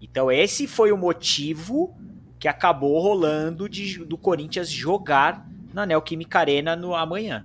Então 0.00 0.32
esse 0.32 0.66
foi 0.66 0.90
o 0.90 0.96
motivo 0.96 1.94
que 2.38 2.48
acabou 2.48 2.98
rolando 3.00 3.68
de, 3.68 3.98
do 4.04 4.16
Corinthians 4.16 4.70
jogar 4.70 5.46
na 5.72 5.84
Neoquímica 5.84 6.38
Arena 6.38 6.74
no 6.74 6.94
amanhã. 6.94 7.44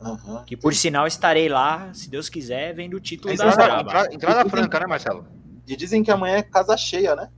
Aham. 0.00 0.44
Que 0.46 0.56
por 0.56 0.74
sinal 0.74 1.06
estarei 1.06 1.48
lá, 1.48 1.90
se 1.92 2.08
Deus 2.08 2.28
quiser, 2.30 2.74
vendo 2.74 2.94
o 2.96 3.00
título 3.00 3.28
Mas 3.30 3.38
da 3.38 3.48
entrada-. 3.48 3.80
Entrada, 3.82 4.14
entrada 4.14 4.50
franca, 4.50 4.80
né, 4.80 4.86
Marcelo? 4.86 5.26
E 5.68 5.76
dizem 5.76 6.02
que 6.02 6.10
amanhã 6.10 6.36
é 6.38 6.42
casa 6.42 6.76
cheia, 6.76 7.14
né? 7.14 7.28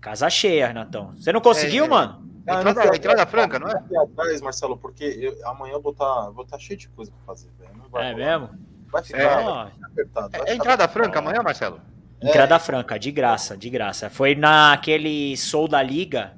Casa 0.00 0.30
cheia, 0.30 0.68
Renatão. 0.68 1.12
Você 1.16 1.32
não 1.32 1.40
conseguiu, 1.40 1.84
É, 1.86 1.88
mano? 1.88 2.25
Ah, 2.48 2.54
eu 2.54 2.58
Entrada, 2.60 2.84
não 2.84 2.94
entrada 2.94 3.22
atrás, 3.22 3.30
franca, 3.30 3.58
não 3.58 3.68
é? 3.68 4.02
atrás, 4.02 4.40
Marcelo, 4.40 4.76
porque 4.78 5.04
eu- 5.04 5.48
amanhã 5.48 5.74
eu 5.74 5.82
vou 5.82 5.92
estar 5.92 6.30
vou 6.30 6.44
tá 6.44 6.58
cheio 6.58 6.78
de 6.78 6.88
coisa 6.90 7.10
pra 7.10 7.34
fazer, 7.34 7.50
velho. 7.58 7.70
Não 7.76 8.00
É 8.00 8.12
rolar. 8.12 8.14
mesmo? 8.16 8.50
Vai 8.90 9.02
ficar, 9.02 9.18
É. 9.20 9.24
vai 9.44 9.70
ficar 9.70 9.86
apertado. 9.86 10.30
vai 10.30 10.40
É 10.40 10.42
ficar 10.44 10.54
entrada 10.54 10.84
apertado. 10.84 10.92
franca 10.92 11.18
amanhã, 11.18 11.42
Marcelo? 11.42 11.80
É. 12.20 12.28
Entrada 12.28 12.58
franca, 12.58 12.98
de 12.98 13.10
graça, 13.10 13.56
de 13.56 13.68
graça. 13.68 14.08
Foi 14.08 14.34
naquele 14.34 15.36
Soul 15.36 15.68
da 15.68 15.82
Liga. 15.82 16.34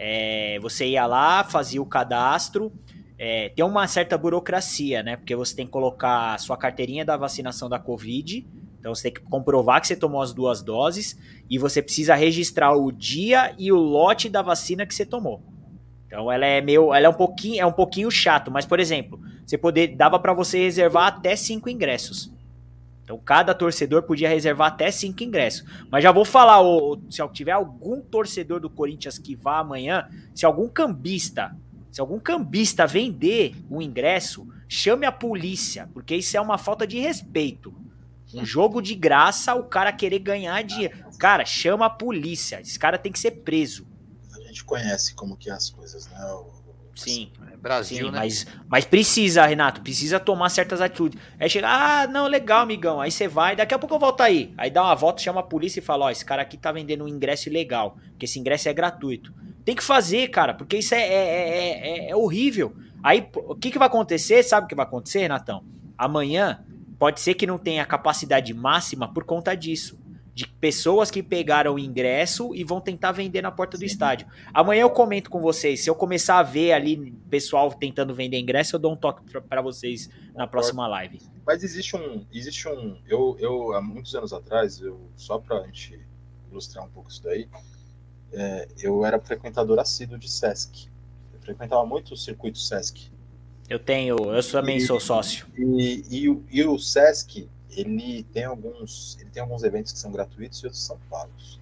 é, 0.00 0.58
você 0.60 0.86
ia 0.86 1.04
lá, 1.06 1.42
fazia 1.42 1.82
o 1.82 1.86
cadastro. 1.86 2.72
é, 3.20 3.48
tem 3.48 3.64
uma 3.64 3.84
certa 3.88 4.16
burocracia, 4.16 5.02
né? 5.02 5.16
Porque 5.16 5.34
você 5.34 5.56
tem 5.56 5.66
que 5.66 5.72
colocar 5.72 6.34
a 6.34 6.38
sua 6.38 6.56
carteirinha 6.56 7.04
da 7.04 7.16
vacinação 7.16 7.68
da 7.68 7.76
Covid. 7.76 8.46
Então 8.78 8.94
você 8.94 9.04
tem 9.04 9.12
que 9.12 9.28
comprovar 9.28 9.80
que 9.80 9.88
você 9.88 9.96
tomou 9.96 10.22
as 10.22 10.32
duas 10.32 10.62
doses. 10.62 11.18
E 11.50 11.58
você 11.58 11.82
precisa 11.82 12.14
registrar 12.14 12.74
o 12.74 12.92
dia 12.92 13.54
e 13.58 13.72
o 13.72 13.76
lote 13.76 14.28
da 14.28 14.42
vacina 14.42 14.86
que 14.86 14.94
você 14.94 15.04
tomou. 15.04 15.42
Então 16.06 16.30
ela 16.32 16.46
é 16.46 16.60
meio. 16.60 16.94
Ela 16.94 17.06
é 17.06 17.08
um 17.08 17.14
pouquinho, 17.14 17.60
é 17.60 17.66
um 17.66 17.72
pouquinho 17.72 18.10
chato, 18.10 18.50
mas, 18.50 18.64
por 18.64 18.80
exemplo, 18.80 19.20
você 19.44 19.58
poder. 19.58 19.96
Dava 19.96 20.18
para 20.18 20.32
você 20.32 20.58
reservar 20.58 21.06
até 21.06 21.36
cinco 21.36 21.68
ingressos. 21.68 22.32
Então 23.08 23.18
cada 23.18 23.54
torcedor 23.54 24.02
podia 24.02 24.28
reservar 24.28 24.68
até 24.68 24.90
cinco 24.90 25.22
ingressos. 25.22 25.64
Mas 25.90 26.02
já 26.02 26.12
vou 26.12 26.26
falar, 26.26 26.60
ô, 26.60 27.00
se 27.08 27.26
tiver 27.28 27.52
algum 27.52 28.02
torcedor 28.02 28.60
do 28.60 28.68
Corinthians 28.68 29.18
que 29.18 29.34
vá 29.34 29.60
amanhã, 29.60 30.06
se 30.34 30.44
algum 30.44 30.68
cambista, 30.68 31.56
se 31.90 32.02
algum 32.02 32.18
cambista 32.18 32.86
vender 32.86 33.54
um 33.70 33.80
ingresso, 33.80 34.46
chame 34.68 35.06
a 35.06 35.12
polícia, 35.12 35.88
porque 35.94 36.16
isso 36.16 36.36
é 36.36 36.40
uma 36.40 36.58
falta 36.58 36.86
de 36.86 36.98
respeito. 37.00 37.74
Um 38.34 38.44
jogo 38.44 38.82
de 38.82 38.94
graça, 38.94 39.54
o 39.54 39.64
cara 39.64 39.92
querer 39.92 40.18
ganhar 40.18 40.62
dinheiro. 40.62 40.98
Cara, 41.18 41.44
chama 41.46 41.86
a 41.86 41.90
polícia. 41.90 42.60
Esse 42.60 42.78
cara 42.78 42.98
tem 42.98 43.10
que 43.10 43.18
ser 43.18 43.30
preso. 43.32 43.86
A 44.34 44.40
gente 44.40 44.64
conhece 44.64 45.14
como 45.14 45.36
que 45.36 45.48
é 45.50 45.52
as 45.52 45.70
coisas, 45.70 46.06
né? 46.08 46.24
O- 46.32 46.58
Sim. 46.94 47.30
É 47.52 47.56
Brasil, 47.56 48.06
Sim, 48.06 48.10
né? 48.12 48.18
mas, 48.18 48.46
mas 48.68 48.84
precisa, 48.84 49.46
Renato, 49.46 49.80
precisa 49.82 50.18
tomar 50.18 50.48
certas 50.48 50.80
atitudes. 50.80 51.20
Aí 51.38 51.48
chega, 51.48 51.68
ah, 51.68 52.06
não, 52.08 52.26
legal, 52.26 52.62
amigão. 52.62 53.00
Aí 53.00 53.10
você 53.10 53.28
vai, 53.28 53.54
daqui 53.54 53.72
a 53.72 53.78
pouco 53.78 53.94
eu 53.94 53.98
volto 54.00 54.20
aí. 54.20 54.52
Aí 54.58 54.68
dá 54.70 54.82
uma 54.82 54.94
volta, 54.96 55.22
chama 55.22 55.40
a 55.40 55.44
polícia 55.44 55.78
e 55.78 55.82
fala: 55.82 56.06
Ó, 56.06 56.10
esse 56.10 56.24
cara 56.24 56.42
aqui 56.42 56.56
tá 56.56 56.72
vendendo 56.72 57.04
um 57.04 57.08
ingresso 57.08 57.48
ilegal, 57.48 57.96
porque 58.10 58.24
esse 58.26 58.38
ingresso 58.38 58.68
é 58.68 58.72
gratuito. 58.72 59.32
Tem 59.64 59.76
que 59.76 59.82
fazer, 59.82 60.28
cara, 60.28 60.54
porque 60.54 60.76
isso 60.78 60.92
é, 60.94 61.00
é, 61.00 61.14
é, 61.14 61.88
é- 62.06 62.10
é 62.10 62.16
horrível. 62.16 62.74
Aí 63.02 63.28
o 63.34 63.54
que, 63.54 63.70
que 63.70 63.78
vai 63.78 63.86
acontecer? 63.86 64.42
Sabe 64.42 64.64
o 64.64 64.68
que 64.68 64.74
vai 64.74 64.84
acontecer, 64.84 65.20
Renatão? 65.20 65.64
Amanhã 65.96 66.64
pode 66.98 67.20
ser 67.20 67.34
que 67.34 67.46
não 67.46 67.58
tenha 67.58 67.84
capacidade 67.86 68.52
máxima 68.52 69.12
por 69.12 69.24
conta 69.24 69.54
disso. 69.54 69.98
De 70.34 70.46
pessoas 70.46 71.10
que 71.10 71.20
pegaram 71.20 71.74
o 71.74 71.78
ingresso 71.80 72.54
e 72.54 72.62
vão 72.62 72.80
tentar 72.80 73.10
vender 73.10 73.42
na 73.42 73.50
porta 73.50 73.76
do 73.76 73.84
estádio. 73.84 74.28
Amanhã 74.54 74.82
eu 74.82 74.90
comento 74.90 75.30
com 75.30 75.40
vocês. 75.40 75.82
Se 75.82 75.90
eu 75.90 75.96
começar 75.96 76.38
a 76.38 76.44
ver 76.44 76.72
ali 76.72 77.12
pessoal 77.28 77.72
tentando 77.72 78.14
vender 78.14 78.38
ingresso, 78.38 78.76
eu 78.76 78.80
dou 78.80 78.92
um 78.92 78.96
toque 78.96 79.22
pra 79.48 79.60
vocês 79.60 80.08
na 80.36 80.46
próxima 80.46 80.86
live. 80.86 81.20
Mas 81.44 81.64
existe 81.64 81.96
um. 81.96 82.24
Existe 82.32 82.68
um. 82.68 82.98
Eu, 83.08 83.36
eu, 83.40 83.72
há 83.72 83.82
muitos 83.82 84.14
anos 84.14 84.32
atrás, 84.32 84.80
eu, 84.80 85.00
só 85.16 85.38
pra 85.38 85.64
gente 85.64 85.98
ilustrar 86.52 86.84
um 86.84 86.90
pouco 86.90 87.10
isso 87.10 87.22
daí, 87.22 87.48
é, 88.32 88.68
eu 88.80 89.04
era 89.04 89.18
frequentador 89.18 89.78
assíduo 89.80 90.18
de 90.18 90.30
Sesc. 90.30 90.88
Eu 91.32 91.40
frequentava 91.40 91.84
muito 91.84 92.14
o 92.14 92.16
circuito 92.16 92.58
Sesc. 92.58 93.10
Eu 93.68 93.78
tenho, 93.78 94.16
eu 94.34 94.50
também 94.50 94.80
sou 94.80 94.98
sócio. 94.98 95.46
E, 95.56 96.04
e, 96.10 96.28
o- 96.28 96.44
e 96.50 96.64
o 96.64 96.78
Sesc, 96.78 97.48
ele 97.70 98.22
tem 98.32 98.44
alguns. 98.44 99.18
Ele 99.20 99.30
tem 99.30 99.42
alguns 99.42 99.62
eventos 99.62 99.92
que 99.92 99.98
são 99.98 100.10
gratuitos 100.10 100.60
e 100.62 100.66
outros 100.66 100.82
são 100.82 100.98
pagos. 101.10 101.60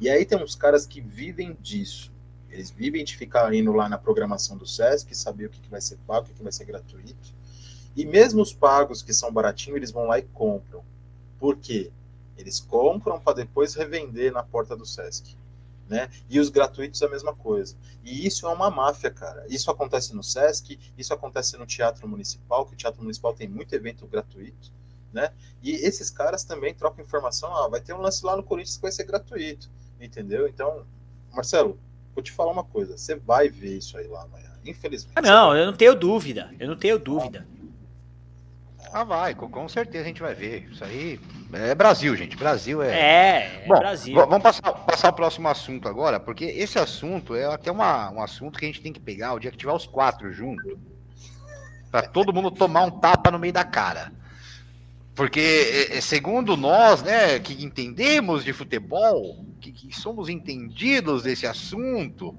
E 0.00 0.08
aí 0.08 0.24
tem 0.24 0.38
uns 0.42 0.54
caras 0.54 0.86
que 0.86 1.00
vivem 1.00 1.56
disso. 1.60 2.12
Eles 2.50 2.70
vivem 2.70 3.04
de 3.04 3.16
ficar 3.16 3.52
indo 3.52 3.72
lá 3.72 3.88
na 3.88 3.98
programação 3.98 4.56
do 4.56 4.66
Sesc, 4.66 5.14
saber 5.16 5.46
o 5.46 5.50
que, 5.50 5.60
que 5.60 5.68
vai 5.68 5.80
ser 5.80 5.98
pago, 6.06 6.26
o 6.26 6.28
que, 6.28 6.34
que 6.34 6.42
vai 6.42 6.52
ser 6.52 6.64
gratuito. 6.64 7.34
E 7.96 8.06
mesmo 8.06 8.40
os 8.40 8.52
pagos 8.52 9.02
que 9.02 9.12
são 9.12 9.32
baratinhos, 9.32 9.76
eles 9.76 9.90
vão 9.90 10.04
lá 10.06 10.18
e 10.18 10.22
compram. 10.22 10.82
Por 11.38 11.56
quê? 11.56 11.90
Eles 12.38 12.60
compram 12.60 13.18
para 13.20 13.34
depois 13.34 13.74
revender 13.74 14.32
na 14.32 14.42
porta 14.44 14.76
do 14.76 14.86
Sesc. 14.86 15.36
Né? 15.88 16.10
E 16.28 16.38
os 16.38 16.50
gratuitos 16.50 17.02
a 17.02 17.08
mesma 17.08 17.34
coisa. 17.34 17.74
E 18.04 18.26
isso 18.26 18.46
é 18.46 18.52
uma 18.52 18.70
máfia, 18.70 19.10
cara. 19.10 19.46
Isso 19.48 19.70
acontece 19.70 20.14
no 20.14 20.22
Sesc, 20.22 20.78
isso 20.98 21.14
acontece 21.14 21.56
no 21.56 21.64
Teatro 21.64 22.06
Municipal, 22.06 22.66
que 22.66 22.74
o 22.74 22.76
Teatro 22.76 23.00
Municipal 23.02 23.32
tem 23.32 23.48
muito 23.48 23.74
evento 23.74 24.06
gratuito, 24.06 24.70
né? 25.12 25.30
E 25.62 25.70
esses 25.70 26.10
caras 26.10 26.44
também 26.44 26.74
trocam 26.74 27.02
informação, 27.02 27.54
ah, 27.56 27.68
vai 27.68 27.80
ter 27.80 27.94
um 27.94 28.00
lance 28.02 28.24
lá 28.24 28.36
no 28.36 28.42
Corinthians 28.42 28.76
que 28.76 28.82
vai 28.82 28.92
ser 28.92 29.04
gratuito, 29.04 29.70
entendeu? 29.98 30.46
Então, 30.46 30.84
Marcelo, 31.32 31.78
vou 32.14 32.22
te 32.22 32.32
falar 32.32 32.52
uma 32.52 32.64
coisa, 32.64 32.98
você 32.98 33.14
vai 33.14 33.48
ver 33.48 33.78
isso 33.78 33.96
aí 33.96 34.06
lá 34.06 34.24
amanhã, 34.24 34.50
infelizmente. 34.66 35.14
Ah, 35.16 35.22
não, 35.22 35.56
eu 35.56 35.64
não 35.64 35.72
tenho 35.72 35.94
dúvida. 35.94 36.50
Eu 36.58 36.68
não 36.68 36.76
tenho 36.76 36.98
dúvida. 36.98 37.46
Ah, 38.92 39.04
vai, 39.04 39.34
com, 39.34 39.68
certeza 39.68 40.04
a 40.04 40.08
gente 40.08 40.20
vai 40.20 40.34
ver. 40.34 40.68
Isso 40.70 40.82
aí 40.84 41.20
é 41.52 41.74
Brasil, 41.74 42.16
gente. 42.16 42.36
Brasil 42.36 42.82
é. 42.82 42.90
É, 42.90 43.62
é 43.64 43.66
Bom, 43.66 43.78
Brasil. 43.78 44.14
Vamos 44.14 44.42
passar, 44.42 44.72
passar 44.72 45.08
o 45.10 45.12
próximo 45.12 45.48
assunto 45.48 45.88
agora, 45.88 46.18
porque 46.18 46.44
esse 46.44 46.78
assunto 46.78 47.34
é 47.34 47.44
até 47.44 47.70
uma, 47.70 48.10
um 48.10 48.22
assunto 48.22 48.58
que 48.58 48.64
a 48.64 48.68
gente 48.68 48.80
tem 48.80 48.92
que 48.92 49.00
pegar 49.00 49.34
o 49.34 49.38
dia 49.38 49.50
que 49.50 49.56
tiver 49.56 49.72
os 49.72 49.86
quatro 49.86 50.32
juntos, 50.32 50.76
para 51.90 52.02
todo 52.02 52.32
mundo 52.32 52.50
tomar 52.50 52.84
um 52.84 52.90
tapa 52.90 53.30
no 53.30 53.38
meio 53.38 53.52
da 53.52 53.64
cara. 53.64 54.12
Porque, 55.14 55.40
é, 55.40 55.96
é, 55.96 56.00
segundo 56.00 56.56
nós, 56.56 57.02
né, 57.02 57.38
que 57.40 57.64
entendemos 57.64 58.44
de 58.44 58.52
futebol, 58.52 59.44
que, 59.60 59.72
que 59.72 59.92
somos 59.98 60.28
entendidos 60.28 61.24
desse 61.24 61.46
assunto, 61.46 62.36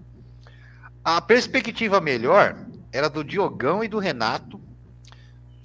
a 1.04 1.20
perspectiva 1.20 2.00
melhor 2.00 2.56
era 2.92 3.10
do 3.10 3.24
Diogão 3.24 3.84
e 3.84 3.88
do 3.88 4.00
Renato, 4.00 4.59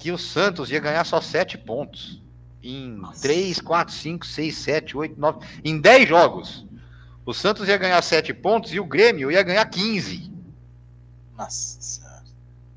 que 0.04 0.12
o 0.12 0.18
Santos 0.18 0.70
ia 0.70 0.80
ganhar 0.80 1.02
só 1.04 1.18
7 1.18 1.56
pontos. 1.56 2.20
Em 2.62 2.90
Nossa. 2.90 3.22
3, 3.22 3.58
4, 3.58 3.94
5, 3.94 4.26
6, 4.26 4.54
7, 4.54 4.96
8, 4.98 5.18
9. 5.18 5.46
Em 5.64 5.80
10 5.80 6.06
jogos. 6.06 6.66
O 7.24 7.32
Santos 7.32 7.66
ia 7.68 7.78
ganhar 7.78 8.02
7 8.02 8.34
pontos 8.34 8.74
e 8.74 8.78
o 8.78 8.84
Grêmio 8.84 9.32
ia 9.32 9.42
ganhar 9.42 9.64
15. 9.64 10.30
Nossa 11.38 12.04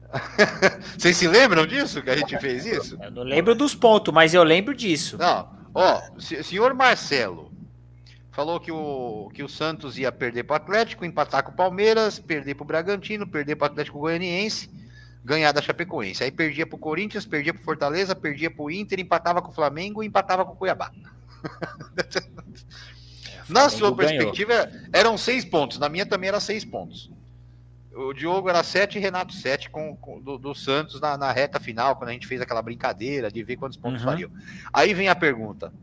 Vocês 0.98 1.18
se 1.18 1.28
lembram 1.28 1.68
disso 1.68 2.02
que 2.02 2.10
a 2.10 2.16
gente 2.16 2.40
fez 2.40 2.66
isso? 2.66 2.98
Eu 3.04 3.12
não 3.12 3.24
lembro 3.24 3.54
dos 3.54 3.76
pontos, 3.76 4.14
mas 4.14 4.34
eu 4.34 4.42
lembro 4.42 4.74
disso. 4.74 5.18
Não, 5.18 5.50
ó, 5.74 6.02
senhor 6.18 6.74
Marcelo 6.74 7.52
falou 8.32 8.58
que 8.58 8.72
o, 8.72 9.30
que 9.34 9.44
o 9.44 9.50
Santos 9.50 9.98
ia 9.98 10.14
perder 10.14 10.44
para 10.44 10.54
o 10.54 10.56
Atlético, 10.56 11.04
empatar 11.04 11.44
com 11.44 11.52
o 11.52 11.56
Palmeiras, 11.56 12.20
perder 12.20 12.56
para 12.56 12.64
o 12.64 12.68
Bragantino, 12.68 13.28
perder 13.28 13.58
para 13.58 13.66
o 13.66 13.72
Atlético 13.72 14.00
Goianiense, 14.00 14.70
ganhar 15.24 15.52
da 15.52 15.62
Chapecoense. 15.62 16.24
Aí 16.24 16.32
perdia 16.32 16.66
para 16.66 16.76
o 16.76 16.80
Corinthians, 16.80 17.26
perdia 17.26 17.54
para 17.54 17.62
o 17.62 17.66
Fortaleza, 17.66 18.16
perdia 18.16 18.50
para 18.50 18.64
o 18.64 18.72
Inter, 18.72 19.00
empatava 19.00 19.42
com 19.42 19.50
o 19.50 19.54
Flamengo 19.54 20.04
e 20.04 20.08
empatava 20.08 20.46
com 20.46 20.54
o 20.54 20.56
Cuiabá. 20.56 20.92
Na 23.48 23.70
sua 23.70 23.96
perspectiva, 23.96 24.70
eram 24.92 25.18
seis 25.18 25.46
pontos. 25.46 25.80
Na 25.80 25.88
minha 25.88 26.06
também 26.06 26.28
era 26.28 26.40
seis 26.40 26.66
pontos. 26.66 27.10
O 27.94 28.14
Diogo 28.14 28.48
era 28.48 28.62
sete 28.62 28.98
e 28.98 29.02
Renato 29.02 29.34
sete 29.34 29.70
com, 29.70 29.96
com 29.96 30.20
do, 30.20 30.38
do, 30.38 30.54
Santos 30.54 31.02
na, 31.02 31.18
na, 31.18 31.32
reta 31.32 31.60
final, 31.60 31.96
quando 31.96 32.10
a 32.10 32.14
gente 32.14 32.28
fez 32.28 32.40
aquela 32.40 32.62
brincadeira 32.62 33.32
de 33.32 33.44
ver 33.44 33.56
quantos 33.56 33.78
pontos 33.78 34.02
uhum. 34.04 34.10
fariam. 34.10 34.30
Aí 34.72 34.94
vem 34.94 35.08
a 35.08 35.16
pergunta. 35.16 35.74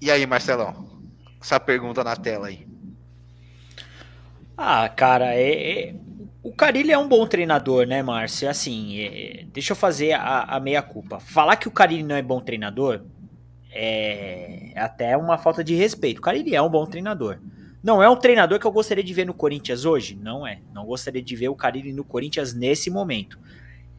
E 0.00 0.10
aí, 0.10 0.26
Marcelão? 0.26 1.00
Essa 1.40 1.60
pergunta 1.60 2.02
na 2.02 2.16
tela 2.16 2.48
aí. 2.48 2.66
Ah, 4.56 4.88
cara, 4.88 5.34
é, 5.34 5.90
é... 5.90 5.94
o 6.42 6.52
Carilli 6.52 6.92
é 6.92 6.98
um 6.98 7.08
bom 7.08 7.26
treinador, 7.26 7.86
né, 7.86 8.02
Márcio? 8.02 8.48
Assim, 8.48 9.00
é... 9.00 9.44
deixa 9.52 9.72
eu 9.72 9.76
fazer 9.76 10.12
a, 10.12 10.42
a 10.42 10.60
meia-culpa. 10.60 11.20
Falar 11.20 11.56
que 11.56 11.68
o 11.68 11.70
Carilli 11.70 12.02
não 12.02 12.16
é 12.16 12.22
bom 12.22 12.40
treinador 12.40 13.02
é 13.72 14.72
até 14.76 15.16
uma 15.16 15.38
falta 15.38 15.64
de 15.64 15.74
respeito. 15.74 16.18
O 16.18 16.22
Carilli 16.22 16.54
é 16.54 16.60
um 16.60 16.68
bom 16.68 16.84
treinador. 16.84 17.38
Não 17.82 18.02
é 18.02 18.08
um 18.08 18.16
treinador 18.16 18.60
que 18.60 18.66
eu 18.66 18.70
gostaria 18.70 19.02
de 19.02 19.12
ver 19.12 19.26
no 19.26 19.34
Corinthians 19.34 19.84
hoje? 19.84 20.14
Não 20.14 20.46
é. 20.46 20.60
Não 20.72 20.84
gostaria 20.84 21.22
de 21.22 21.34
ver 21.34 21.48
o 21.48 21.56
Carilli 21.56 21.92
no 21.92 22.04
Corinthians 22.04 22.52
nesse 22.54 22.90
momento. 22.90 23.38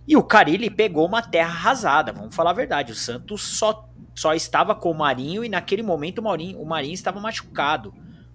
E 0.07 0.15
o 0.15 0.23
Carilli 0.23 0.69
pegou 0.69 1.05
uma 1.05 1.21
terra 1.21 1.49
arrasada, 1.49 2.13
vamos 2.13 2.35
falar 2.35 2.51
a 2.51 2.53
verdade. 2.53 2.91
O 2.91 2.95
Santos 2.95 3.41
só, 3.41 3.89
só 4.15 4.33
estava 4.33 4.75
com 4.75 4.91
o 4.91 4.97
Marinho 4.97 5.43
e 5.43 5.49
naquele 5.49 5.81
momento 5.81 6.19
o 6.19 6.23
Marinho, 6.23 6.59
o 6.59 6.65
Marinho 6.65 6.93
estava 6.93 7.19
machucado. 7.19 7.93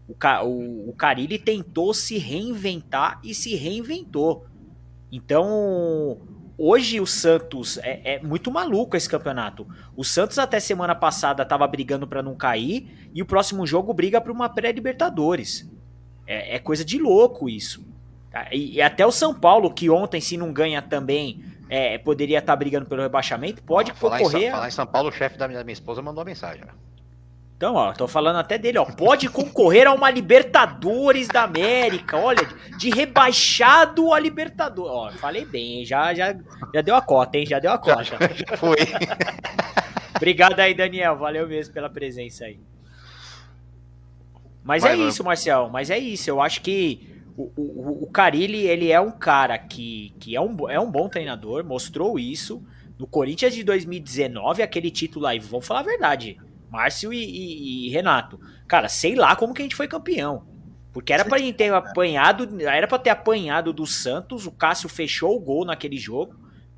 O, 0.09 0.15
o, 0.45 0.89
o 0.89 0.93
Carilli 0.95 1.39
tentou 1.39 1.93
se 1.93 2.17
reinventar 2.17 3.21
e 3.23 3.35
se 3.35 3.55
reinventou. 3.55 4.47
Então, 5.13 6.19
hoje 6.57 7.01
o 7.01 7.07
Santos 7.07 7.79
é, 7.79 8.15
é, 8.15 8.23
muito 8.23 8.51
maluco 8.51 8.97
esse 8.97 9.09
campeonato. 9.09 9.67
O 9.95 10.03
Santos 10.03 10.39
até 10.39 10.59
semana 10.59 10.95
passada 10.95 11.43
estava 11.43 11.67
brigando 11.67 12.07
para 12.07 12.23
não 12.23 12.35
cair 12.35 13.11
e 13.15 13.21
o 13.21 13.27
próximo 13.27 13.67
jogo 13.67 13.93
briga 13.93 14.21
para 14.21 14.33
uma 14.33 14.49
pré-Libertadores. 14.49 15.71
É, 16.27 16.57
é, 16.57 16.59
coisa 16.59 16.85
de 16.85 16.99
louco 16.99 17.49
isso. 17.49 17.87
Tá? 18.31 18.49
E, 18.53 18.77
e, 18.77 18.83
até 18.83 19.07
o 19.07 19.13
São 19.13 19.35
Paulo, 19.35 19.73
que 19.73 19.89
ontem, 19.89 20.21
se 20.21 20.37
não 20.37 20.53
ganha 20.53 20.83
também, 20.83 21.43
é, 21.69 21.97
poderia 21.99 22.39
estar 22.39 22.53
tá 22.53 22.57
brigando 22.57 22.87
pelo 22.87 23.03
rebaixamento, 23.03 23.63
pode 23.63 23.91
ah, 23.91 23.95
falar 23.95 24.19
concorrer. 24.19 24.41
Em 24.41 24.45
São, 24.45 24.53
falar 24.53 24.69
em 24.69 24.73
São 24.73 24.87
Paulo, 24.87 25.09
o 25.09 25.13
chefe 25.13 25.39
da 25.39 25.49
minha, 25.49 25.63
minha 25.65 25.73
esposa 25.73 26.03
mandou 26.03 26.21
uma 26.21 26.27
mensagem. 26.27 26.65
Né? 26.65 26.73
Então, 27.59 27.75
ó, 27.75 27.93
tô 27.93 28.07
falando 28.07 28.37
até 28.37 28.57
dele, 28.57 28.79
ó. 28.79 28.85
Pode 28.85 29.29
concorrer 29.29 29.89
a 29.89 29.93
uma 29.93 30.09
Libertadores 30.09 31.27
da 31.27 31.43
América. 31.43 32.17
Olha, 32.17 32.49
de 32.79 32.89
rebaixado 32.89 34.15
a 34.15 34.21
Libertadores. 34.21 34.93
Ó, 34.93 35.11
falei 35.19 35.45
bem, 35.45 35.85
já, 35.85 36.15
já, 36.15 36.37
já 36.73 36.81
deu 36.81 36.95
a 36.95 37.03
cota, 37.03 37.37
hein? 37.37 37.45
Já 37.45 37.59
deu 37.59 37.73
a 37.73 37.77
cota. 37.79 38.05
Já, 38.05 38.17
já 38.17 38.57
foi. 38.57 38.77
Obrigado 40.15 40.61
aí, 40.61 40.73
Daniel. 40.73 41.17
Valeu 41.17 41.49
mesmo 41.49 41.75
pela 41.75 41.91
presença 41.91 42.45
aí. 42.45 42.61
Mas 44.63 44.85
Vai, 44.85 44.93
é 44.93 44.97
mano. 44.97 45.09
isso, 45.09 45.25
Marcial. 45.25 45.69
Mas 45.69 45.91
é 45.91 45.99
isso. 45.99 46.31
Eu 46.31 46.41
acho 46.41 46.61
que 46.61 47.25
o, 47.37 47.51
o, 47.57 48.05
o 48.05 48.07
Carilli, 48.07 48.69
ele 48.69 48.93
é 48.93 49.01
um 49.01 49.11
cara 49.11 49.59
que, 49.59 50.15
que 50.21 50.37
é, 50.37 50.41
um, 50.41 50.71
é 50.71 50.79
um 50.79 50.89
bom 50.89 51.09
treinador, 51.09 51.65
mostrou 51.65 52.21
isso. 52.21 52.63
No 52.97 53.07
Corinthians 53.09 53.53
de 53.53 53.65
2019, 53.65 54.63
aquele 54.63 54.93
título 54.93 55.27
aí, 55.27 55.41
vamos 55.41 55.67
falar 55.67 55.81
a 55.81 55.85
verdade 55.85 56.39
Márcio 56.71 57.13
e, 57.13 57.19
e, 57.19 57.87
e, 57.87 57.91
Renato. 57.91 58.39
Cara, 58.67 58.89
sei 58.89 59.15
lá 59.15 59.35
como 59.35 59.55
que 59.55 59.63
a 59.63 59.65
gente 59.65 59.77
foi 59.77 59.89
campeão. 59.89 60.47
Porque 60.93 61.13
era 61.13 61.25
pra 61.25 61.39
gente 61.39 61.55
ter 61.55 61.73
apanhado, 61.73 62.61
era 62.61 62.89
para 62.89 62.99
ter 62.99 63.11
apanhado 63.11 63.73
do 63.73 63.87
Santos, 63.87 64.47
o 64.47 64.51
Cássio 64.51 64.89
fechou 64.89 65.37
o 65.37 65.41
gol 65.41 65.65
naquele 65.65 65.97
jogo, 65.97 66.35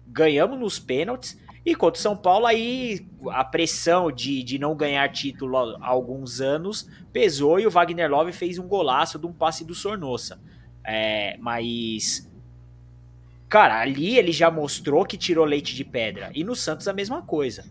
ganhamos 0.06 0.58
nos 0.58 0.78
pênaltis, 0.78 1.38
e 1.64 1.74
contra 1.74 1.98
o 1.98 2.02
São 2.02 2.16
Paulo 2.16 2.46
aí 2.46 3.06
a 3.28 3.44
pressão 3.44 4.10
de, 4.10 4.42
de 4.42 4.58
não 4.58 4.74
ganhar 4.74 5.08
título 5.10 5.56
há 5.56 5.86
alguns 5.86 6.40
anos 6.40 6.88
pesou 7.12 7.60
e 7.60 7.66
o 7.66 7.70
Wagner 7.70 8.10
Love 8.10 8.32
fez 8.32 8.58
um 8.58 8.66
golaço 8.66 9.18
de 9.18 9.26
um 9.26 9.32
passe 9.32 9.64
do 9.64 9.74
Sornossa. 9.74 10.40
É, 10.82 11.36
mas 11.38 12.30
cara, 13.48 13.80
ali 13.80 14.16
ele 14.16 14.32
já 14.32 14.50
mostrou 14.50 15.04
que 15.04 15.18
tirou 15.18 15.44
leite 15.44 15.74
de 15.74 15.84
pedra. 15.84 16.30
E 16.34 16.42
no 16.42 16.56
Santos 16.56 16.88
a 16.88 16.92
mesma 16.92 17.22
coisa. 17.22 17.64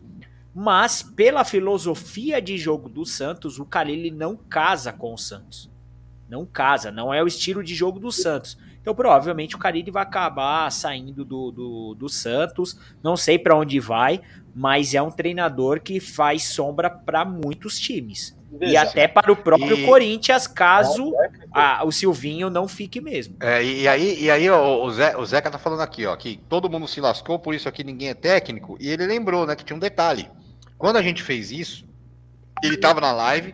Mas, 0.53 1.03
pela 1.03 1.43
filosofia 1.43 2.41
de 2.41 2.57
jogo 2.57 2.89
do 2.89 3.05
Santos, 3.05 3.59
o 3.59 3.65
Carilli 3.65 4.11
não 4.11 4.35
casa 4.35 4.91
com 4.91 5.13
o 5.13 5.17
Santos. 5.17 5.69
Não 6.27 6.45
casa, 6.45 6.91
não 6.91 7.13
é 7.13 7.23
o 7.23 7.27
estilo 7.27 7.63
de 7.63 7.75
jogo 7.75 7.99
do 7.99 8.11
Santos. 8.11 8.57
Então, 8.81 8.95
provavelmente, 8.95 9.55
o 9.55 9.59
Carilli 9.59 9.91
vai 9.91 10.03
acabar 10.03 10.71
saindo 10.71 11.25
do, 11.25 11.51
do, 11.51 11.95
do 11.95 12.09
Santos. 12.09 12.79
Não 13.03 13.15
sei 13.15 13.37
para 13.37 13.55
onde 13.55 13.79
vai, 13.79 14.21
mas 14.55 14.93
é 14.93 15.01
um 15.01 15.11
treinador 15.11 15.81
que 15.81 15.99
faz 15.99 16.43
sombra 16.43 16.89
para 16.89 17.25
muitos 17.25 17.79
times. 17.79 18.38
Veja, 18.51 18.73
e 18.73 18.77
até 18.77 19.07
para 19.07 19.31
o 19.31 19.35
próprio 19.35 19.77
e... 19.77 19.85
Corinthians, 19.85 20.47
caso 20.47 21.13
a, 21.53 21.85
o 21.85 21.91
Silvinho 21.91 22.49
não 22.49 22.67
fique 22.67 22.99
mesmo. 22.99 23.35
É, 23.39 23.63
e, 23.63 23.87
aí, 23.87 24.23
e 24.23 24.31
aí 24.31 24.49
o, 24.49 24.83
o, 24.83 24.91
Zé, 24.91 25.15
o 25.15 25.25
Zeca 25.25 25.51
tá 25.51 25.59
falando 25.59 25.81
aqui, 25.81 26.05
ó, 26.05 26.15
que 26.15 26.37
todo 26.49 26.69
mundo 26.69 26.87
se 26.87 26.99
lascou, 26.99 27.37
por 27.37 27.53
isso 27.53 27.69
aqui 27.69 27.83
ninguém 27.83 28.09
é 28.09 28.13
técnico. 28.13 28.75
E 28.79 28.89
ele 28.89 29.05
lembrou, 29.05 29.45
né, 29.45 29.55
que 29.55 29.63
tinha 29.63 29.77
um 29.77 29.79
detalhe. 29.79 30.29
Quando 30.77 30.97
a 30.97 31.01
gente 31.01 31.21
fez 31.21 31.51
isso, 31.51 31.85
ele 32.63 32.75
estava 32.75 32.99
na 32.99 33.11
live 33.11 33.53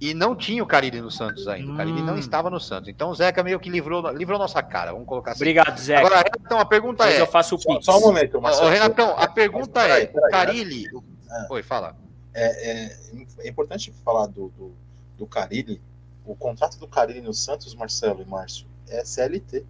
e 0.00 0.14
não 0.14 0.36
tinha 0.36 0.62
o 0.62 0.66
Carille 0.66 1.00
no 1.00 1.10
Santos 1.10 1.48
ainda. 1.48 1.70
Hum. 1.70 1.74
O 1.74 1.76
Carille 1.76 2.02
não 2.02 2.16
estava 2.16 2.48
no 2.48 2.60
Santos. 2.60 2.88
Então 2.88 3.10
o 3.10 3.14
Zeca 3.14 3.42
meio 3.42 3.58
que 3.58 3.68
livrou, 3.68 4.08
livrou 4.12 4.38
nossa 4.38 4.62
cara. 4.62 4.92
Vamos 4.92 5.08
colocar 5.08 5.32
assim. 5.32 5.40
Obrigado, 5.40 5.78
Zeca. 5.78 6.06
Agora, 6.06 6.24
então, 6.40 6.60
a 6.60 6.64
pergunta 6.64 7.04
Mas 7.04 7.14
é. 7.16 7.20
Eu 7.20 7.26
faço 7.26 7.56
o 7.56 7.58
só, 7.58 7.80
só 7.80 7.98
um 7.98 8.02
momento, 8.02 8.40
Marcelo. 8.40 8.70
Renatão, 8.70 9.14
a 9.18 9.26
pergunta 9.26 9.80
é: 9.86 10.10
o 10.14 10.30
Carille. 10.30 10.84
Ah. 11.30 11.46
Oi, 11.50 11.62
fala. 11.62 11.96
É, 12.38 12.70
é, 12.70 12.98
é, 13.38 13.48
importante 13.48 13.92
falar 14.04 14.26
do, 14.26 14.48
do, 14.50 14.72
do 15.16 15.26
Carilli. 15.26 15.80
O 16.24 16.36
contrato 16.36 16.78
do 16.78 16.86
Carilli 16.86 17.20
no 17.20 17.34
Santos, 17.34 17.74
Marcelo 17.74 18.22
e 18.22 18.24
Márcio, 18.24 18.66
é 18.88 19.04
CLT. 19.04 19.64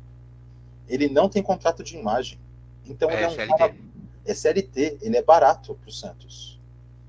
Ele 0.89 1.09
não 1.09 1.29
tem 1.29 1.43
contrato 1.43 1.83
de 1.83 1.97
imagem. 1.97 2.39
Então 2.85 3.09
é, 3.11 3.15
ele 3.15 3.23
é 3.23 3.29
um 3.29 3.31
CLT. 3.31 3.59
Cara, 3.59 3.77
é 4.25 4.35
CLT, 4.35 4.99
ele 5.01 5.17
é 5.17 5.23
barato 5.23 5.75
para 5.75 5.89
o 5.89 5.93
Santos. 5.93 6.61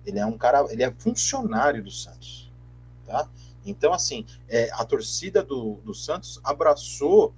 Ele 0.05 0.19
é 0.19 0.25
um 0.25 0.37
cara, 0.37 0.65
ele 0.71 0.83
é 0.83 0.91
funcionário 0.91 1.83
do 1.83 1.91
Santos, 1.91 2.49
tá? 3.05 3.29
Então, 3.65 3.93
assim, 3.93 4.25
é, 4.47 4.69
a 4.71 4.85
torcida 4.85 5.43
do, 5.43 5.75
do 5.83 5.93
Santos 5.93 6.39
abraçou 6.43 7.33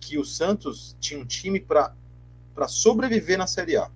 que 0.00 0.16
o 0.18 0.24
Santos 0.24 0.96
tinha 1.00 1.18
um 1.18 1.26
time 1.26 1.58
para 1.58 1.92
sobreviver 2.68 3.36
na 3.36 3.46
Série 3.46 3.76
A. 3.76 3.90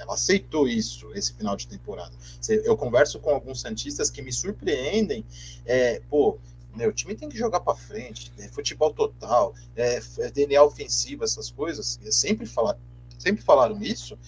Ela 0.00 0.14
aceitou 0.14 0.66
isso 0.66 1.12
esse 1.14 1.34
final 1.34 1.56
de 1.56 1.68
temporada. 1.68 2.12
Eu 2.48 2.76
converso 2.76 3.20
com 3.20 3.30
alguns 3.30 3.60
santistas 3.60 4.10
que 4.10 4.22
me 4.22 4.32
surpreendem. 4.32 5.24
É, 5.66 6.00
pô, 6.08 6.38
meu 6.74 6.92
time 6.92 7.14
tem 7.14 7.28
que 7.28 7.36
jogar 7.36 7.60
para 7.60 7.74
frente, 7.74 8.32
é 8.38 8.48
futebol 8.48 8.92
total, 8.92 9.54
é, 9.76 10.00
é 10.18 10.30
DNA 10.30 10.62
ofensivo, 10.62 11.24
essas 11.24 11.50
coisas. 11.50 11.98
Sempre 12.10 12.46
falar, 12.46 12.76
sempre 13.18 13.42
falaram 13.42 13.80
isso. 13.82 14.18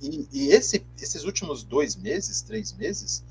E, 0.00 0.28
e 0.32 0.48
esse, 0.48 0.84
esses 1.00 1.24
últimos 1.24 1.62
dois 1.62 1.96
meses, 1.96 2.42
três 2.42 2.72
meses, 2.72 3.24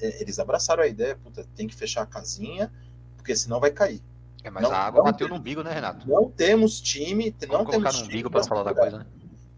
é, 0.00 0.20
eles 0.20 0.38
abraçaram 0.38 0.82
a 0.82 0.86
ideia, 0.86 1.16
puta, 1.16 1.46
tem 1.56 1.66
que 1.66 1.74
fechar 1.74 2.02
a 2.02 2.06
casinha, 2.06 2.70
porque 3.16 3.34
senão 3.34 3.58
vai 3.58 3.70
cair. 3.70 4.02
É, 4.44 4.50
mas 4.50 4.62
não, 4.62 4.70
a 4.70 4.78
água 4.78 5.02
bateu 5.02 5.26
tem, 5.26 5.34
no 5.34 5.40
umbigo, 5.40 5.62
né, 5.62 5.72
Renato? 5.72 6.06
Não 6.08 6.30
temos 6.30 6.80
time, 6.80 7.34
Vamos 7.48 7.64
não 7.64 7.70
temos 7.70 7.98
no 7.98 8.04
umbigo 8.04 8.30
para 8.30 8.44
falar 8.44 8.62
da 8.62 8.74
coisa, 8.74 8.98
né? 8.98 9.06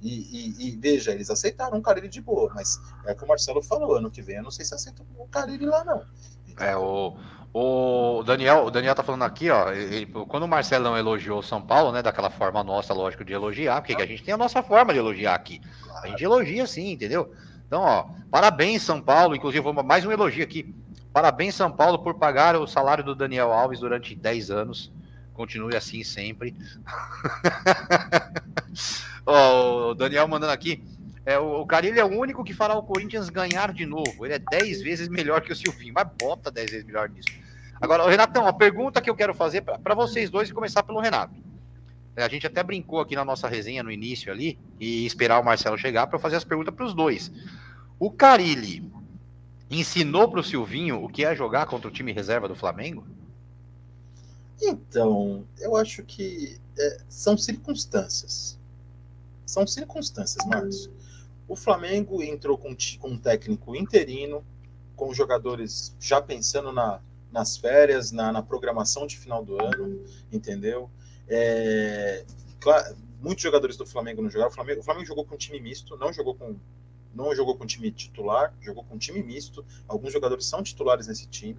E, 0.03 0.09
e, 0.09 0.69
e, 0.69 0.77
veja, 0.77 1.13
eles 1.13 1.29
aceitaram 1.29 1.79
o 1.79 1.83
Carilli 1.83 2.09
de 2.09 2.21
boa, 2.21 2.51
mas 2.55 2.81
é 3.05 3.13
o 3.13 3.17
que 3.17 3.25
o 3.25 3.29
Marcelo 3.29 3.63
falou, 3.63 3.97
ano 3.97 4.11
que 4.11 4.23
vem 4.23 4.37
eu 4.37 4.43
não 4.43 4.51
sei 4.51 4.65
se 4.65 4.75
aceita 4.75 5.03
o 5.19 5.27
Carilli 5.29 5.67
lá, 5.67 5.85
não. 5.85 6.03
Então, 6.49 6.67
é, 6.67 6.77
o, 6.77 7.17
o 7.53 8.23
Daniel, 8.23 8.65
o 8.65 8.71
Daniel 8.71 8.95
tá 8.95 9.03
falando 9.03 9.25
aqui, 9.25 9.51
ó, 9.51 9.73
ele, 9.73 10.07
quando 10.07 10.45
o 10.45 10.49
Marcelão 10.49 10.97
elogiou 10.97 11.43
São 11.43 11.61
Paulo, 11.61 11.93
né, 11.93 12.03
daquela 12.03 12.31
forma 12.31 12.65
nossa, 12.65 12.95
lógico, 12.95 13.25
de 13.25 13.33
elogiar, 13.33 13.83
porque 13.83 14.01
a 14.01 14.07
gente 14.07 14.23
tem 14.23 14.33
a 14.33 14.39
nossa 14.39 14.63
forma 14.63 14.93
de 14.93 14.99
elogiar 14.99 15.35
aqui. 15.35 15.61
A 16.03 16.09
gente 16.09 16.25
elogia 16.25 16.67
sim, 16.67 16.93
entendeu? 16.93 17.35
Então, 17.67 17.83
ó, 17.83 18.07
parabéns 18.31 18.83
São 18.83 19.03
Paulo, 19.03 19.37
inclusive 19.37 19.65
mais 19.85 20.05
um 20.07 20.11
elogio 20.11 20.43
aqui. 20.43 20.75
Parabéns 21.13 21.55
São 21.55 21.71
Paulo 21.71 21.99
por 21.99 22.15
pagar 22.15 22.57
o 22.57 22.67
salário 22.67 23.05
do 23.05 23.15
Daniel 23.15 23.53
Alves 23.53 23.81
durante 23.81 24.15
10 24.15 24.51
anos. 24.51 24.93
Continue 25.41 25.75
assim 25.75 26.05
sempre. 26.05 26.55
ó, 29.25 29.89
o 29.89 29.95
Daniel 29.95 30.29
mandando 30.29 30.53
aqui. 30.53 30.85
É, 31.25 31.39
o, 31.39 31.63
o 31.63 31.67
Carilli 31.67 31.99
é 31.99 32.05
o 32.05 32.09
único 32.09 32.45
que 32.45 32.53
fará 32.53 32.77
o 32.77 32.83
Corinthians 32.83 33.31
ganhar 33.31 33.73
de 33.73 33.87
novo. 33.87 34.27
Ele 34.27 34.35
é 34.35 34.39
10 34.39 34.83
vezes 34.83 35.09
melhor 35.09 35.41
que 35.41 35.51
o 35.51 35.57
Silvinho, 35.57 35.95
mas 35.95 36.07
bota 36.21 36.51
10 36.51 36.71
vezes 36.71 36.87
melhor 36.87 37.09
nisso. 37.09 37.31
Agora, 37.81 38.07
Renatão, 38.07 38.47
a 38.47 38.53
pergunta 38.53 39.01
que 39.01 39.09
eu 39.09 39.17
quero 39.17 39.33
fazer 39.33 39.63
para 39.63 39.95
vocês 39.95 40.29
dois 40.29 40.51
e 40.51 40.53
começar 40.53 40.83
pelo 40.83 41.01
Renato. 41.01 41.35
É, 42.15 42.23
a 42.23 42.29
gente 42.29 42.47
até 42.47 42.63
brincou 42.63 43.01
aqui 43.01 43.17
na 43.17 43.25
nossa 43.25 43.49
resenha 43.49 43.83
no 43.83 43.91
início 43.91 44.31
ali 44.31 44.59
e 44.79 45.07
esperar 45.07 45.41
o 45.41 45.45
Marcelo 45.45 45.79
chegar 45.79 46.07
para 46.07 46.19
fazer 46.19 46.37
as 46.37 46.45
perguntas 46.45 46.75
para 46.75 46.85
os 46.85 46.93
dois. 46.93 47.33
O 47.99 48.11
Carilli 48.11 48.85
ensinou 49.71 50.29
para 50.29 50.41
o 50.41 50.45
Silvinho 50.45 51.03
o 51.03 51.09
que 51.09 51.25
é 51.25 51.35
jogar 51.35 51.65
contra 51.65 51.89
o 51.89 51.91
time 51.91 52.13
reserva 52.13 52.47
do 52.47 52.55
Flamengo? 52.55 53.07
Então, 54.61 55.47
eu 55.59 55.77
acho 55.77 56.03
que 56.03 56.59
é, 56.79 56.99
são 57.09 57.37
circunstâncias. 57.37 58.59
São 59.47 59.67
circunstâncias, 59.67 60.47
Márcio. 60.47 60.93
O 61.49 61.57
Flamengo 61.57 62.23
entrou 62.23 62.57
com, 62.57 62.77
com 63.01 63.09
um 63.09 63.19
técnico 63.19 63.75
interino, 63.75 64.45
com 64.95 65.13
jogadores 65.13 65.97
já 65.99 66.21
pensando 66.21 66.73
na, 66.73 67.01
nas 67.33 67.57
férias, 67.57 68.13
na, 68.13 68.31
na, 68.31 68.43
programação 68.43 69.07
de 69.07 69.19
final 69.19 69.45
do 69.45 69.61
ano, 69.61 70.05
entendeu? 70.31 70.91
É, 71.29 72.25
claro, 72.61 72.97
muitos 73.21 73.43
jogadores 73.43 73.77
do 73.77 73.87
Flamengo 73.87 74.23
não 74.23 74.31
jogaram. 74.31 74.51
O 74.51 74.55
Flamengo, 74.55 74.81
o 74.81 74.85
Flamengo 74.85 75.07
jogou 75.07 75.25
com 75.25 75.37
time 75.37 75.59
misto, 75.59 75.97
não 75.97 76.13
jogou 76.13 76.35
com 76.35 76.57
não 77.13 77.35
jogou 77.35 77.57
com 77.57 77.67
time 77.67 77.91
titular, 77.91 78.55
jogou 78.61 78.85
com 78.85 78.97
time 78.97 79.21
misto. 79.21 79.65
Alguns 79.89 80.13
jogadores 80.13 80.47
são 80.47 80.63
titulares 80.63 81.09
nesse 81.09 81.27
time. 81.27 81.59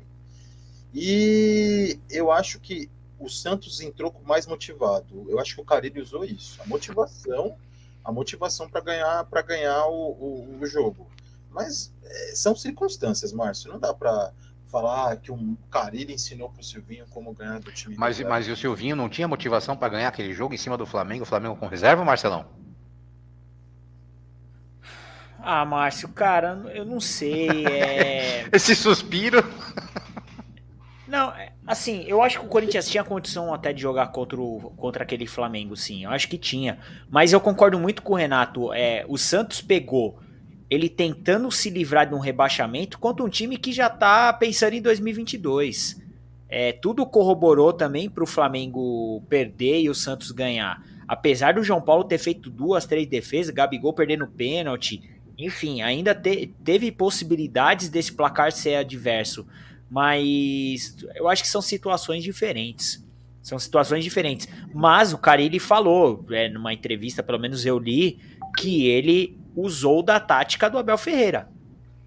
E 0.94 2.00
eu 2.10 2.32
acho 2.32 2.60
que 2.60 2.90
o 3.20 3.30
Santos 3.30 3.80
entrou 3.80 4.14
mais 4.26 4.46
motivado. 4.48 5.26
Eu 5.30 5.40
acho 5.40 5.56
que 5.56 5.62
o 5.62 5.66
Carille 5.66 6.02
usou 6.02 6.26
isso, 6.26 6.60
a 6.62 6.66
motivação, 6.66 7.56
a 8.04 8.12
motivação 8.12 8.68
para 8.68 8.82
ganhar 8.82 9.24
para 9.26 9.42
ganhar 9.42 9.86
o, 9.86 10.12
o, 10.12 10.58
o, 10.60 10.66
jogo. 10.66 11.08
Mas 11.50 11.94
é, 12.04 12.36
são 12.36 12.56
circunstâncias, 12.56 13.32
Márcio. 13.32 13.72
Não 13.72 13.80
dá 13.80 13.94
para 13.94 14.34
falar 14.68 15.18
que 15.18 15.32
o 15.32 15.58
Carilli 15.70 16.14
ensinou 16.14 16.50
para 16.50 16.62
o 16.62 16.64
Silvinho 16.64 17.06
como 17.10 17.34
ganhar 17.34 17.60
do 17.60 17.72
time. 17.72 17.96
Mas, 17.98 18.18
do 18.18 18.28
mas 18.28 18.48
o 18.48 18.56
Silvinho 18.56 18.96
não 18.96 19.08
tinha 19.08 19.28
motivação 19.28 19.78
para 19.78 19.90
ganhar 19.90 20.08
aquele 20.08 20.34
jogo 20.34 20.54
em 20.54 20.58
cima 20.58 20.78
do 20.78 20.86
Flamengo, 20.86 21.24
o 21.24 21.28
Flamengo 21.28 21.56
com 21.56 21.68
reserva, 21.68 22.04
Marcelão? 22.04 22.46
Ah, 25.44 25.66
Márcio, 25.66 26.10
cara, 26.10 26.62
eu 26.74 26.86
não 26.86 27.00
sei. 27.00 27.66
É... 27.66 28.50
Esse 28.54 28.76
suspiro. 28.76 29.44
Não, 31.12 31.30
é, 31.32 31.52
assim, 31.68 32.06
eu 32.08 32.22
acho 32.22 32.40
que 32.40 32.46
o 32.46 32.48
Corinthians 32.48 32.88
tinha 32.88 33.04
condição 33.04 33.54
até 33.54 33.74
de 33.74 33.82
jogar 33.82 34.08
contra, 34.08 34.40
o, 34.40 34.72
contra 34.78 35.04
aquele 35.04 35.28
Flamengo, 35.28 35.76
sim. 35.76 36.06
Eu 36.06 36.10
acho 36.10 36.30
que 36.30 36.38
tinha. 36.38 36.80
Mas 37.10 37.34
eu 37.34 37.42
concordo 37.42 37.78
muito 37.78 38.02
com 38.02 38.14
o 38.14 38.16
Renato. 38.16 38.72
É, 38.72 39.04
o 39.10 39.18
Santos 39.18 39.60
pegou 39.60 40.18
ele 40.70 40.88
tentando 40.88 41.52
se 41.52 41.70
livrar 41.70 42.08
de 42.08 42.16
um 42.16 42.20
rebaixamento 42.20 42.98
contra 42.98 43.26
um 43.26 43.28
time 43.28 43.58
que 43.58 43.74
já 43.74 43.90
tá 43.90 44.32
pensando 44.32 44.72
em 44.72 44.82
2022. 44.82 46.02
É, 46.48 46.72
tudo 46.72 47.06
corroborou 47.06 47.74
também 47.74 48.10
para 48.10 48.24
o 48.24 48.28
Flamengo 48.28 49.22
perder 49.28 49.82
e 49.82 49.90
o 49.90 49.94
Santos 49.94 50.32
ganhar. 50.32 50.82
Apesar 51.06 51.56
do 51.56 51.64
João 51.64 51.82
Paulo 51.82 52.06
ter 52.06 52.20
feito 52.20 52.50
duas, 52.50 52.86
três 52.86 53.06
defesas, 53.06 53.54
Gabigol 53.54 53.92
perdendo 53.92 54.26
pênalti, 54.28 55.02
enfim, 55.38 55.82
ainda 55.82 56.16
te, 56.16 56.54
teve 56.64 56.90
possibilidades 56.90 57.90
desse 57.90 58.14
placar 58.14 58.54
ser 58.54 58.76
adverso. 58.76 59.46
Mas 59.92 60.96
eu 61.16 61.28
acho 61.28 61.44
que 61.44 61.50
são 61.50 61.62
situações 61.62 62.24
diferentes. 62.24 63.06
São 63.42 63.60
situações 63.60 64.06
diferentes. 64.06 64.48
Mas 64.74 65.12
o 65.12 65.18
Carilli 65.18 65.60
falou, 65.60 66.26
é, 66.32 66.48
numa 66.48 66.74
entrevista, 66.74 67.22
pelo 67.22 67.38
menos 67.38 67.66
eu 67.66 67.78
li, 67.78 68.18
que 68.58 68.88
ele 68.88 69.38
usou 69.54 70.02
da 70.02 70.18
tática 70.18 70.70
do 70.70 70.78
Abel 70.78 70.98
Ferreira. 70.98 71.50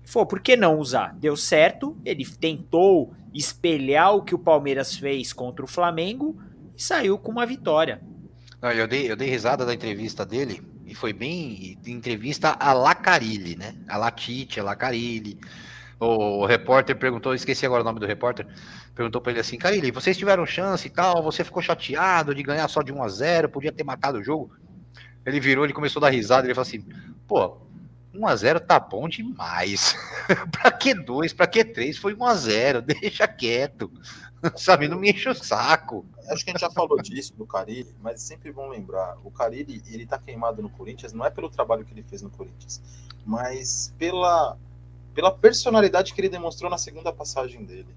Falou, 0.03 0.27
por 0.27 0.41
que 0.41 0.57
não 0.57 0.79
usar? 0.79 1.15
Deu 1.15 1.37
certo, 1.37 1.95
ele 2.07 2.25
tentou 2.25 3.13
espelhar 3.35 4.15
o 4.15 4.23
que 4.23 4.35
o 4.35 4.39
Palmeiras 4.39 4.97
fez 4.97 5.35
contra 5.35 5.63
o 5.63 5.69
Flamengo 5.69 6.41
e 6.75 6.83
saiu 6.83 7.19
com 7.19 7.33
uma 7.33 7.45
vitória. 7.45 8.01
Não, 8.63 8.73
eu, 8.73 8.89
dei, 8.89 9.11
eu 9.11 9.17
dei 9.17 9.29
risada 9.29 9.67
da 9.67 9.75
entrevista 9.75 10.25
dele, 10.25 10.63
e 10.87 10.95
foi 10.95 11.13
bem 11.13 11.79
entrevista 11.87 12.57
a 12.59 12.73
la 12.73 12.95
Carilli, 12.95 13.57
né? 13.57 13.75
A 13.89 13.99
la 13.99 14.11
Tite, 14.11 14.61
a 14.61 14.63
la 14.63 14.77
Carilli. 14.77 15.39
O, 15.99 16.45
repórter 16.45 16.97
perguntou, 16.97 17.35
esqueci 17.35 17.65
agora 17.65 17.83
o 17.83 17.85
nome 17.85 18.01
do 18.01 18.07
repórter, 18.07 18.47
perguntou 18.95 19.21
para 19.21 19.33
ele 19.33 19.41
assim, 19.41 19.57
Carilli, 19.57 19.91
vocês 19.91 20.17
tiveram 20.17 20.45
chance 20.45 20.87
e 20.87 20.91
tal, 20.91 21.23
você 21.23 21.45
ficou 21.45 21.63
chateado 21.63 22.35
de 22.35 22.43
ganhar 22.43 22.67
só 22.69 22.83
de 22.83 22.93
1 22.93 23.03
a 23.03 23.09
0 23.09 23.49
podia 23.49 23.73
ter 23.73 23.85
matado 23.85 24.19
o 24.19 24.23
jogo? 24.23 24.55
Ele 25.25 25.41
virou, 25.41 25.65
ele 25.65 25.73
começou 25.73 26.01
a 26.01 26.07
dar 26.07 26.11
risada, 26.11 26.47
ele 26.47 26.55
falou 26.55 26.67
assim, 26.67 26.85
pô, 27.27 27.59
1 28.15 28.27
a 28.27 28.37
0 28.37 28.61
tá 28.61 28.79
bom 28.79 29.09
demais. 29.09 29.97
pra 30.51 30.71
que 30.71 30.95
2? 30.95 31.33
Pra 31.33 31.47
que 31.47 31.65
3? 31.65 31.97
Foi 31.97 32.15
1 32.15 32.25
a 32.25 32.35
0 32.35 32.83
deixa 33.01 33.27
quieto. 33.27 33.91
Sabe, 34.57 34.89
não 34.89 34.99
me 34.99 35.11
enche 35.11 35.29
o 35.29 35.35
saco. 35.35 36.05
Acho 36.31 36.45
que 36.45 36.51
a 36.51 36.53
gente 36.53 36.61
já 36.61 36.71
falou 36.71 37.01
disso 37.01 37.35
do 37.35 37.47
Carilli, 37.47 37.95
mas 38.03 38.15
é 38.15 38.19
sempre 38.19 38.53
bom 38.53 38.69
lembrar, 38.69 39.17
o 39.25 39.31
Carilli, 39.31 39.83
ele 39.87 40.07
tá 40.07 40.19
queimado 40.19 40.61
no 40.61 40.69
Corinthians, 40.69 41.13
não 41.13 41.25
é 41.25 41.31
pelo 41.31 41.49
trabalho 41.49 41.85
que 41.85 41.95
ele 41.95 42.03
fez 42.03 42.21
no 42.21 42.31
Corinthians, 42.31 42.83
mas 43.25 43.95
pela 43.99 44.59
pela 45.15 45.31
personalidade 45.31 46.13
que 46.13 46.21
ele 46.21 46.29
demonstrou 46.29 46.71
na 46.71 46.77
segunda 46.77 47.13
passagem 47.13 47.65
dele, 47.65 47.95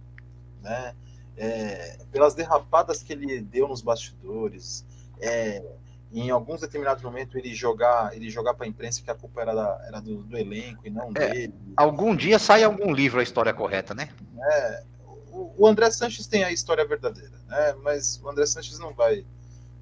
né? 0.62 0.96
É, 1.36 2.00
pelas 2.12 2.34
derrapadas 2.34 3.04
que 3.04 3.14
ele 3.14 3.42
deu 3.42 3.68
nos 3.68 3.82
bastidores, 3.82 4.86
é, 5.20 5.64
em 6.12 6.30
alguns 6.30 6.62
determinados 6.62 7.04
momentos 7.04 7.36
ele 7.36 7.54
jogar 7.54 8.16
ele 8.16 8.30
jogar 8.30 8.54
para 8.54 8.66
a 8.66 8.70
imprensa 8.70 9.02
que 9.04 9.12
a 9.12 9.16
culpa 9.16 9.42
era, 9.42 9.54
da, 9.54 9.86
era 9.88 10.00
do, 10.00 10.24
do, 10.24 10.38
elenco 10.38 10.88
e 10.88 10.90
não 10.90 11.10
é, 11.16 11.30
dele. 11.30 11.54
Algum 11.76 12.16
dia 12.16 12.40
sai 12.40 12.64
algum 12.64 12.94
livro 12.94 13.20
a 13.20 13.24
história 13.24 13.54
correta, 13.54 13.94
né? 13.94 14.10
É, 14.40 14.84
o, 15.32 15.54
o, 15.58 15.68
André 15.68 15.92
Sanches 15.92 16.28
tem 16.28 16.44
a 16.44 16.52
história 16.52 16.86
verdadeira, 16.86 17.38
né? 17.48 17.76
Mas 17.84 18.20
o 18.24 18.30
André 18.30 18.46
Sanches 18.46 18.80
não 18.80 18.94
vai 18.94 19.26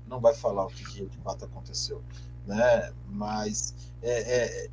não 0.08 0.20
vai 0.20 0.34
falar 0.34 0.66
o 0.66 0.70
que, 0.70 0.84
que 0.84 1.06
de 1.06 1.18
fato 1.18 1.46
aconteceu, 1.46 2.04
né? 2.46 2.92
Mas 3.08 3.74
é, 4.02 4.70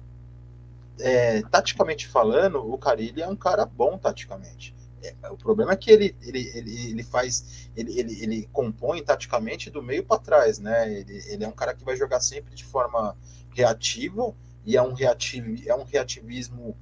é 1.01 1.43
taticamente 1.43 2.06
falando, 2.06 2.59
o 2.59 2.78
Carilli 2.78 3.23
é 3.23 3.28
um 3.28 3.36
cara 3.36 3.64
bom 3.64 3.98
taticamente. 3.98 4.74
É, 5.02 5.31
o 5.31 5.36
problema 5.36 5.73
é 5.73 5.77
que 5.77 5.90
ele, 5.90 6.16
ele, 6.23 6.51
ele, 6.55 6.90
ele 6.90 7.02
faz, 7.02 7.69
ele, 7.77 7.98
ele, 7.98 8.23
ele 8.23 8.48
compõe 8.52 9.02
taticamente 9.02 9.69
do 9.69 9.82
meio 9.82 10.05
para 10.05 10.19
trás, 10.20 10.59
né? 10.59 10.93
Ele, 10.93 11.23
ele 11.27 11.44
é 11.44 11.48
um 11.48 11.52
cara 11.52 11.74
que 11.74 11.85
vai 11.85 11.97
jogar 11.97 12.20
sempre 12.20 12.55
de 12.55 12.64
forma 12.64 13.16
reativa 13.51 14.32
e 14.64 14.77
é 14.77 14.82
um, 14.82 14.93
reativ, 14.93 15.66
é 15.66 15.74
um 15.74 15.82
reativismo, 15.82 16.77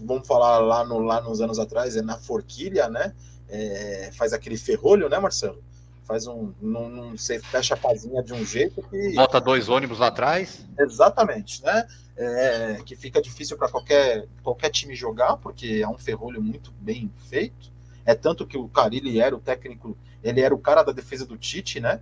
vamos 0.00 0.26
falar 0.26 0.58
lá, 0.58 0.84
no, 0.84 0.98
lá 0.98 1.20
nos 1.20 1.40
anos 1.40 1.58
atrás, 1.58 1.96
é 1.96 2.02
na 2.02 2.18
forquilha, 2.18 2.88
né? 2.88 3.14
É, 3.48 4.10
faz 4.14 4.32
aquele 4.32 4.56
ferrolho, 4.56 5.08
né, 5.08 5.18
Marcelo? 5.18 5.62
Faz 6.04 6.26
um. 6.26 6.52
Não, 6.60 6.88
não 6.88 7.16
sei, 7.16 7.38
fecha 7.38 7.74
a 7.74 7.76
casinha 7.76 8.22
de 8.22 8.32
um 8.32 8.44
jeito 8.44 8.82
que. 8.82 9.14
Bota 9.14 9.40
dois 9.40 9.68
ônibus 9.68 10.00
lá 10.00 10.08
atrás. 10.08 10.66
Exatamente, 10.78 11.62
né? 11.62 11.86
É, 12.20 12.82
que 12.84 12.94
fica 12.94 13.20
difícil 13.22 13.56
para 13.56 13.68
qualquer, 13.70 14.26
qualquer 14.42 14.70
time 14.70 14.94
jogar, 14.94 15.38
porque 15.38 15.80
é 15.82 15.88
um 15.88 15.96
ferrolho 15.96 16.42
muito 16.42 16.70
bem 16.72 17.10
feito. 17.28 17.72
É 18.04 18.14
tanto 18.14 18.46
que 18.46 18.58
o 18.58 18.68
Carilli 18.68 19.20
era 19.20 19.34
o 19.34 19.40
técnico, 19.40 19.96
ele 20.22 20.40
era 20.40 20.54
o 20.54 20.58
cara 20.58 20.82
da 20.82 20.92
defesa 20.92 21.24
do 21.24 21.38
Tite, 21.38 21.80
né? 21.80 22.00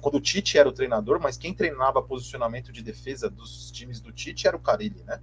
Quando 0.00 0.16
o 0.16 0.20
Tite 0.20 0.58
era 0.58 0.68
o 0.68 0.72
treinador, 0.72 1.20
mas 1.20 1.36
quem 1.36 1.54
treinava 1.54 2.02
posicionamento 2.02 2.72
de 2.72 2.82
defesa 2.82 3.28
dos 3.28 3.70
times 3.70 4.00
do 4.00 4.12
Tite 4.12 4.46
era 4.46 4.56
o 4.56 4.60
Carilli, 4.60 5.02
né? 5.04 5.20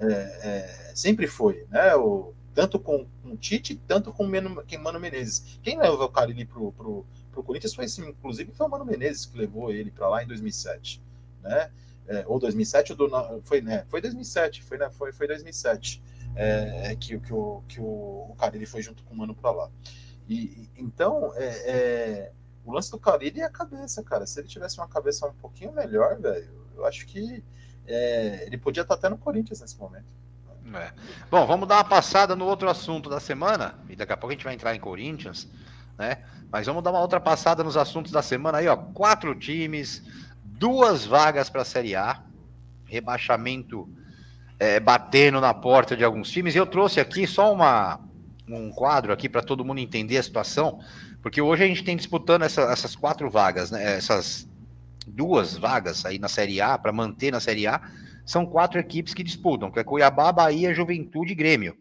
É, 0.00 0.06
é, 0.08 0.92
sempre 0.94 1.26
foi, 1.26 1.66
né? 1.70 1.94
O, 1.94 2.32
tanto 2.54 2.78
com, 2.78 3.06
com 3.22 3.32
o 3.32 3.36
Tite, 3.36 3.80
tanto 3.86 4.12
com 4.12 4.24
o 4.24 4.28
Mano, 4.28 5.00
Menezes. 5.00 5.58
Quem 5.62 5.78
levou 5.78 6.02
o 6.02 6.08
Carilli 6.08 6.44
pro, 6.44 6.72
pro, 6.72 7.06
pro 7.30 7.42
Corinthians 7.42 7.74
foi, 7.74 7.86
inclusive, 8.08 8.52
foi 8.52 8.66
o 8.66 8.70
Mano 8.70 8.84
Menezes 8.84 9.26
que 9.26 9.38
levou 9.38 9.70
ele 9.70 9.90
para 9.90 10.08
lá 10.08 10.22
em 10.22 10.26
2007, 10.26 11.00
né? 11.42 11.70
É, 12.10 12.24
ou 12.26 12.40
2007, 12.40 12.92
ou 12.92 12.98
do, 12.98 13.42
foi, 13.44 13.60
né, 13.60 13.84
foi 13.88 14.00
2007, 14.00 14.64
foi, 14.64 14.76
né, 14.76 14.90
foi, 14.90 15.12
foi 15.12 15.28
2007 15.28 16.02
é, 16.34 16.96
que, 16.96 17.18
que, 17.20 17.32
o, 17.32 17.62
que 17.68 17.80
o, 17.80 17.84
o 18.30 18.36
Carilli 18.36 18.66
foi 18.66 18.82
junto 18.82 19.04
com 19.04 19.14
o 19.14 19.16
Mano 19.16 19.32
para 19.32 19.52
lá. 19.52 19.70
E, 20.28 20.68
então, 20.76 21.32
é, 21.36 21.46
é, 21.46 22.32
o 22.64 22.72
lance 22.72 22.90
do 22.90 22.98
Carilli 22.98 23.40
é 23.40 23.44
a 23.44 23.50
cabeça, 23.50 24.02
cara. 24.02 24.26
Se 24.26 24.40
ele 24.40 24.48
tivesse 24.48 24.78
uma 24.78 24.88
cabeça 24.88 25.26
um 25.26 25.34
pouquinho 25.34 25.72
melhor, 25.72 26.18
velho, 26.18 26.66
eu 26.76 26.84
acho 26.84 27.06
que 27.06 27.44
é, 27.86 28.44
ele 28.44 28.58
podia 28.58 28.82
estar 28.82 28.94
até 28.94 29.08
no 29.08 29.16
Corinthians 29.16 29.60
nesse 29.60 29.78
momento. 29.78 30.12
É. 30.74 30.92
Bom, 31.30 31.46
vamos 31.46 31.68
dar 31.68 31.76
uma 31.76 31.84
passada 31.84 32.34
no 32.34 32.44
outro 32.44 32.68
assunto 32.68 33.08
da 33.08 33.20
semana, 33.20 33.78
e 33.88 33.94
daqui 33.94 34.12
a 34.12 34.16
pouco 34.16 34.32
a 34.32 34.34
gente 34.34 34.44
vai 34.44 34.54
entrar 34.54 34.74
em 34.74 34.80
Corinthians, 34.80 35.48
né? 35.96 36.24
Mas 36.50 36.66
vamos 36.66 36.82
dar 36.82 36.90
uma 36.90 37.00
outra 37.00 37.20
passada 37.20 37.62
nos 37.62 37.76
assuntos 37.76 38.10
da 38.12 38.22
semana 38.22 38.58
aí, 38.58 38.68
ó. 38.68 38.76
Quatro 38.76 39.34
times, 39.34 40.02
duas 40.60 41.06
vagas 41.06 41.48
para 41.48 41.62
a 41.62 41.64
Série 41.64 41.96
A, 41.96 42.22
rebaixamento 42.84 43.88
é, 44.58 44.78
batendo 44.78 45.40
na 45.40 45.54
porta 45.54 45.96
de 45.96 46.04
alguns 46.04 46.30
times. 46.30 46.54
Eu 46.54 46.66
trouxe 46.66 47.00
aqui 47.00 47.26
só 47.26 47.50
uma, 47.50 47.98
um 48.46 48.70
quadro 48.70 49.10
aqui 49.10 49.26
para 49.26 49.42
todo 49.42 49.64
mundo 49.64 49.80
entender 49.80 50.18
a 50.18 50.22
situação, 50.22 50.78
porque 51.22 51.40
hoje 51.40 51.64
a 51.64 51.66
gente 51.66 51.82
tem 51.82 51.96
disputando 51.96 52.42
essa, 52.42 52.60
essas 52.64 52.94
quatro 52.94 53.30
vagas, 53.30 53.70
né? 53.70 53.96
Essas 53.96 54.46
duas 55.06 55.56
vagas 55.56 56.04
aí 56.04 56.18
na 56.18 56.28
Série 56.28 56.60
A, 56.60 56.76
para 56.76 56.92
manter 56.92 57.32
na 57.32 57.40
Série 57.40 57.66
A, 57.66 57.80
são 58.26 58.44
quatro 58.44 58.78
equipes 58.78 59.14
que 59.14 59.22
disputam, 59.22 59.70
que 59.70 59.80
é 59.80 59.84
Cuiabá, 59.84 60.30
Bahia, 60.30 60.74
Juventude 60.74 61.32
e 61.32 61.36
Grêmio. 61.36 61.74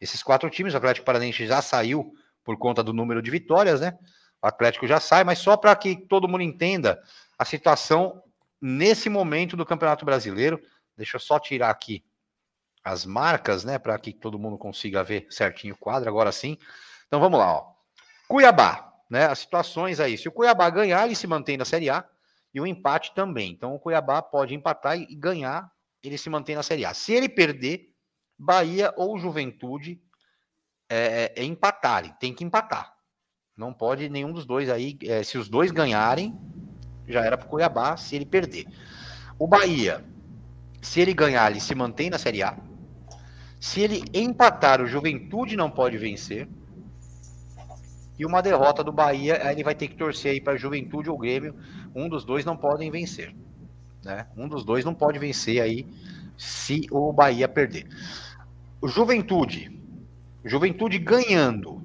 Esses 0.00 0.20
quatro 0.20 0.50
times, 0.50 0.74
o 0.74 0.76
Atlético 0.78 1.06
Paranaense 1.06 1.46
já 1.46 1.62
saiu 1.62 2.12
por 2.42 2.58
conta 2.58 2.82
do 2.82 2.92
número 2.92 3.22
de 3.22 3.30
vitórias, 3.30 3.80
né? 3.80 3.96
O 4.42 4.48
Atlético 4.48 4.84
já 4.84 4.98
sai, 4.98 5.22
mas 5.22 5.38
só 5.38 5.56
para 5.56 5.74
que 5.76 5.94
todo 5.94 6.26
mundo 6.26 6.42
entenda 6.42 7.00
a 7.38 7.44
situação 7.44 8.22
nesse 8.60 9.08
momento 9.08 9.56
do 9.56 9.66
Campeonato 9.66 10.04
Brasileiro. 10.04 10.60
Deixa 10.96 11.16
eu 11.16 11.20
só 11.20 11.38
tirar 11.38 11.70
aqui 11.70 12.04
as 12.82 13.06
marcas, 13.06 13.64
né, 13.64 13.78
para 13.78 13.98
que 13.98 14.12
todo 14.12 14.38
mundo 14.38 14.58
consiga 14.58 15.02
ver 15.02 15.26
certinho 15.30 15.74
o 15.74 15.78
quadro. 15.78 16.08
Agora 16.08 16.30
sim. 16.30 16.58
Então 17.06 17.18
vamos 17.18 17.38
lá, 17.38 17.52
ó. 17.52 17.74
Cuiabá, 18.28 18.92
né? 19.10 19.26
As 19.26 19.38
situações 19.38 20.00
aí. 20.00 20.16
Se 20.18 20.28
o 20.28 20.32
Cuiabá 20.32 20.68
ganhar, 20.70 21.04
ele 21.04 21.14
se 21.14 21.26
mantém 21.26 21.56
na 21.56 21.64
Série 21.64 21.90
A 21.90 22.04
e 22.52 22.60
o 22.60 22.66
empate 22.66 23.14
também. 23.14 23.50
Então 23.52 23.74
o 23.74 23.78
Cuiabá 23.78 24.22
pode 24.22 24.54
empatar 24.54 24.98
e 24.98 25.14
ganhar, 25.14 25.70
ele 26.02 26.18
se 26.18 26.30
mantém 26.30 26.54
na 26.54 26.62
Série 26.62 26.84
A. 26.84 26.94
Se 26.94 27.12
ele 27.12 27.28
perder, 27.28 27.92
Bahia 28.38 28.92
ou 28.96 29.18
Juventude 29.18 30.00
é, 30.88 31.32
é, 31.36 31.42
é 31.42 31.44
empatarem, 31.44 32.14
tem 32.18 32.34
que 32.34 32.44
empatar. 32.44 32.94
Não 33.56 33.72
pode 33.72 34.08
nenhum 34.08 34.32
dos 34.32 34.44
dois 34.44 34.68
aí. 34.68 34.98
É, 35.02 35.22
se 35.22 35.38
os 35.38 35.48
dois 35.48 35.70
ganharem, 35.70 36.36
já 37.08 37.24
era 37.24 37.36
para 37.36 37.46
o 37.46 37.50
Cuiabá. 37.50 37.96
Se 37.96 38.16
ele 38.16 38.24
perder, 38.24 38.66
o 39.38 39.46
Bahia, 39.46 40.04
se 40.80 41.00
ele 41.00 41.14
ganhar, 41.14 41.50
ele 41.50 41.60
se 41.60 41.74
mantém 41.74 42.10
na 42.10 42.18
Série 42.18 42.42
A. 42.42 42.56
Se 43.58 43.80
ele 43.80 44.04
empatar, 44.12 44.82
o 44.82 44.86
Juventude 44.86 45.56
não 45.56 45.70
pode 45.70 45.96
vencer. 45.96 46.46
E 48.18 48.24
uma 48.24 48.42
derrota 48.42 48.84
do 48.84 48.92
Bahia, 48.92 49.40
aí 49.42 49.54
ele 49.54 49.64
vai 49.64 49.74
ter 49.74 49.88
que 49.88 49.96
torcer 49.96 50.32
aí 50.32 50.40
para 50.40 50.56
Juventude 50.56 51.08
ou 51.08 51.18
Grêmio. 51.18 51.54
Um 51.94 52.08
dos 52.08 52.24
dois 52.24 52.44
não 52.44 52.56
podem 52.56 52.90
vencer. 52.90 53.34
Né? 54.04 54.26
Um 54.36 54.46
dos 54.46 54.64
dois 54.64 54.84
não 54.84 54.94
pode 54.94 55.18
vencer 55.18 55.62
aí 55.62 55.86
se 56.36 56.86
o 56.90 57.12
Bahia 57.12 57.48
perder. 57.48 57.88
O 58.80 58.86
Juventude. 58.86 59.80
Juventude 60.44 60.98
ganhando. 60.98 61.82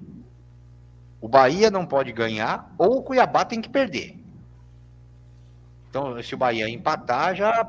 O 1.22 1.30
Bahia 1.30 1.72
não 1.72 1.86
pode 1.86 2.12
ganhar 2.12 2.74
ou 2.78 2.98
o 2.98 3.04
Cuiabá 3.04 3.46
tem 3.46 3.62
que 3.62 3.70
perder. 3.70 4.19
Então, 5.90 6.22
se 6.22 6.36
o 6.36 6.38
Bahia 6.38 6.70
empatar, 6.70 7.36
já 7.36 7.68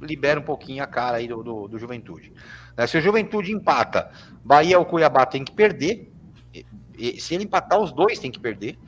libera 0.00 0.38
um 0.38 0.42
pouquinho 0.42 0.82
a 0.82 0.86
cara 0.86 1.16
aí 1.16 1.26
do, 1.26 1.42
do, 1.42 1.68
do 1.68 1.78
Juventude. 1.78 2.32
Né? 2.76 2.86
Se 2.86 2.98
o 2.98 3.00
Juventude 3.00 3.52
empata, 3.52 4.10
Bahia 4.44 4.78
ou 4.78 4.84
Cuiabá 4.84 5.24
tem 5.24 5.44
que 5.44 5.52
perder. 5.52 6.12
E, 6.96 7.20
se 7.20 7.34
ele 7.34 7.44
empatar, 7.44 7.80
os 7.80 7.92
dois 7.92 8.18
tem 8.18 8.30
que 8.30 8.38
perder. 8.38 8.78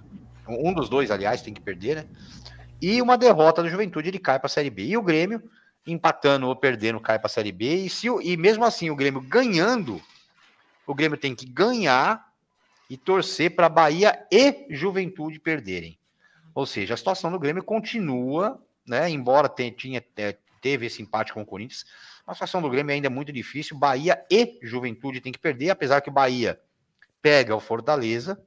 Um 0.46 0.72
dos 0.72 0.88
dois, 0.88 1.10
aliás, 1.10 1.42
tem 1.42 1.52
que 1.52 1.60
perder, 1.60 1.96
né? 1.96 2.06
E 2.80 3.00
uma 3.00 3.16
derrota 3.16 3.62
do 3.62 3.68
Juventude, 3.68 4.08
ele 4.08 4.18
cai 4.18 4.38
para 4.38 4.46
a 4.46 4.50
Série 4.50 4.70
B. 4.70 4.84
E 4.84 4.96
o 4.96 5.02
Grêmio 5.02 5.42
empatando 5.86 6.48
ou 6.48 6.56
perdendo, 6.56 7.00
cai 7.00 7.18
para 7.18 7.26
a 7.26 7.30
Série 7.30 7.52
B. 7.52 7.84
E, 7.84 7.90
se, 7.90 8.08
e 8.22 8.36
mesmo 8.36 8.64
assim, 8.64 8.90
o 8.90 8.96
Grêmio 8.96 9.20
ganhando, 9.20 10.00
o 10.86 10.94
Grêmio 10.94 11.18
tem 11.18 11.34
que 11.34 11.46
ganhar 11.46 12.26
e 12.88 12.96
torcer 12.96 13.54
para 13.54 13.68
Bahia 13.68 14.26
e 14.30 14.66
Juventude 14.70 15.40
perderem. 15.40 15.98
Ou 16.54 16.66
seja, 16.66 16.94
a 16.94 16.96
situação 16.96 17.30
do 17.30 17.38
Grêmio 17.38 17.62
continua, 17.62 18.60
né? 18.86 19.10
Embora 19.10 19.48
tenha, 19.48 19.70
tinha, 19.70 20.04
é, 20.16 20.36
teve 20.60 20.86
esse 20.86 21.02
empate 21.02 21.32
com 21.32 21.42
o 21.42 21.46
Corinthians, 21.46 21.84
a 22.26 22.34
situação 22.34 22.60
do 22.60 22.68
Grêmio 22.68 22.92
ainda 22.92 23.06
é 23.06 23.10
muito 23.10 23.32
difícil. 23.32 23.76
Bahia 23.76 24.24
e 24.30 24.58
Juventude 24.62 25.20
tem 25.20 25.32
que 25.32 25.38
perder, 25.38 25.70
apesar 25.70 26.00
que 26.00 26.08
o 26.08 26.12
Bahia 26.12 26.60
pega 27.22 27.54
o 27.54 27.60
Fortaleza 27.60 28.40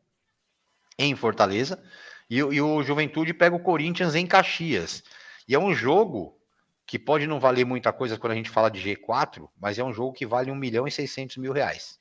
em 0.98 1.16
Fortaleza 1.16 1.82
e, 2.30 2.38
e 2.38 2.61
o 2.61 2.84
Juventude 2.84 3.34
pega 3.34 3.56
o 3.56 3.60
Corinthians 3.60 4.16
em 4.16 4.28
Caxias. 4.28 5.03
E 5.48 5.56
é 5.56 5.60
um 5.60 5.74
jogo 5.74 6.38
que 6.86 6.99
pode 6.99 7.26
não 7.26 7.40
valer 7.40 7.66
muita 7.66 7.94
coisa 7.94 8.18
quando 8.18 8.34
a 8.34 8.36
gente 8.36 8.49
fala 8.49 8.70
de 8.70 8.82
G4, 8.82 9.48
mas 9.60 9.80
é 9.80 9.84
um 9.84 9.94
jogo 9.94 10.11
que 10.11 10.26
vale 10.26 10.52
1 10.52 10.56
milhão 10.56 10.88
e 10.88 10.91
600 10.91 11.38
mil 11.38 11.53
reais. 11.53 11.99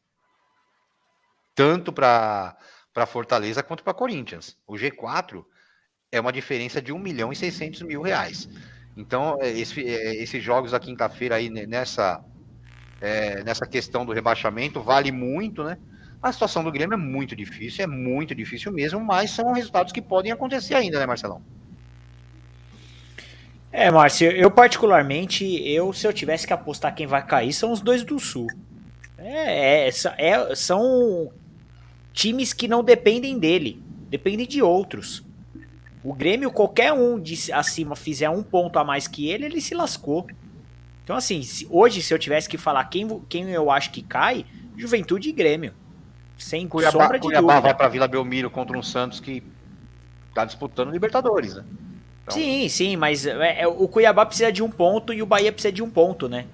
Tanto 1.54 1.92
para 1.92 2.56
Fortaleza 3.06 3.62
quanto 3.62 3.84
para 3.84 3.94
Corinthians. 3.94 4.56
O 4.66 4.74
G4 4.74 5.44
é 6.10 6.20
uma 6.20 6.32
diferença 6.32 6.80
de 6.80 6.92
1 6.92 6.98
milhão 6.98 7.30
e 7.30 7.36
600 7.36 7.82
mil 7.82 8.00
reais. 8.00 8.48
Então, 8.96 9.38
é, 9.40 9.50
esse, 9.50 9.86
é, 9.86 10.16
esses 10.16 10.42
jogos 10.42 10.72
da 10.72 10.80
quinta-feira 10.80 11.36
aí 11.36 11.50
nessa, 11.50 12.24
é, 13.00 13.44
nessa 13.44 13.66
questão 13.66 14.06
do 14.06 14.12
rebaixamento 14.12 14.80
vale 14.80 15.12
muito, 15.12 15.62
né? 15.62 15.76
A 16.20 16.32
situação 16.32 16.64
do 16.64 16.72
Grêmio 16.72 16.94
é 16.94 16.96
muito 16.96 17.36
difícil, 17.36 17.84
é 17.84 17.86
muito 17.86 18.34
difícil 18.34 18.72
mesmo, 18.72 18.98
mas 18.98 19.30
são 19.30 19.52
resultados 19.52 19.92
que 19.92 20.02
podem 20.02 20.32
acontecer 20.32 20.74
ainda, 20.74 20.98
né, 20.98 21.06
Marcelão? 21.06 21.40
É, 23.70 23.90
Márcio, 23.90 24.30
eu 24.32 24.50
particularmente, 24.50 25.44
eu 25.68 25.92
se 25.92 26.06
eu 26.06 26.12
tivesse 26.12 26.46
que 26.46 26.52
apostar 26.54 26.94
quem 26.94 27.06
vai 27.06 27.24
cair, 27.24 27.52
são 27.52 27.70
os 27.70 27.80
dois 27.80 28.02
do 28.02 28.18
Sul. 28.18 28.48
É, 29.18 29.88
é, 29.88 29.90
é, 30.16 30.54
são 30.56 31.30
times 32.12 32.52
que 32.54 32.66
não 32.66 32.82
dependem 32.82 33.38
dele, 33.38 33.80
dependem 34.08 34.46
de 34.46 34.62
outros. 34.62 35.27
O 36.02 36.14
Grêmio, 36.14 36.50
qualquer 36.50 36.92
um 36.92 37.18
de 37.18 37.52
acima 37.52 37.96
fizer 37.96 38.30
um 38.30 38.42
ponto 38.42 38.78
a 38.78 38.84
mais 38.84 39.08
que 39.08 39.28
ele, 39.28 39.46
ele 39.46 39.60
se 39.60 39.74
lascou. 39.74 40.26
Então, 41.02 41.16
assim, 41.16 41.42
hoje, 41.70 42.02
se 42.02 42.12
eu 42.12 42.18
tivesse 42.18 42.48
que 42.48 42.58
falar 42.58 42.84
quem, 42.84 43.20
quem 43.28 43.50
eu 43.50 43.70
acho 43.70 43.90
que 43.90 44.02
cai, 44.02 44.44
Juventude 44.76 45.28
e 45.28 45.32
Grêmio. 45.32 45.74
Sem 46.36 46.68
Cuiabá, 46.68 47.02
sombra 47.02 47.18
de 47.18 47.26
Cuiabá 47.26 47.54
dúvida. 47.54 47.60
vai 47.60 47.74
para 47.74 47.88
Vila 47.88 48.06
Belmiro 48.06 48.48
contra 48.48 48.78
um 48.78 48.82
Santos 48.82 49.18
que 49.18 49.42
tá 50.34 50.44
disputando 50.44 50.90
Libertadores, 50.90 51.56
né? 51.56 51.64
Então... 52.22 52.34
Sim, 52.34 52.68
sim, 52.68 52.96
mas 52.96 53.26
é, 53.26 53.62
é, 53.62 53.66
o 53.66 53.88
Cuiabá 53.88 54.24
precisa 54.24 54.52
de 54.52 54.62
um 54.62 54.70
ponto 54.70 55.12
e 55.12 55.20
o 55.20 55.26
Bahia 55.26 55.50
precisa 55.50 55.72
de 55.72 55.82
um 55.82 55.90
ponto, 55.90 56.28
né? 56.28 56.46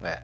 É. 0.00 0.20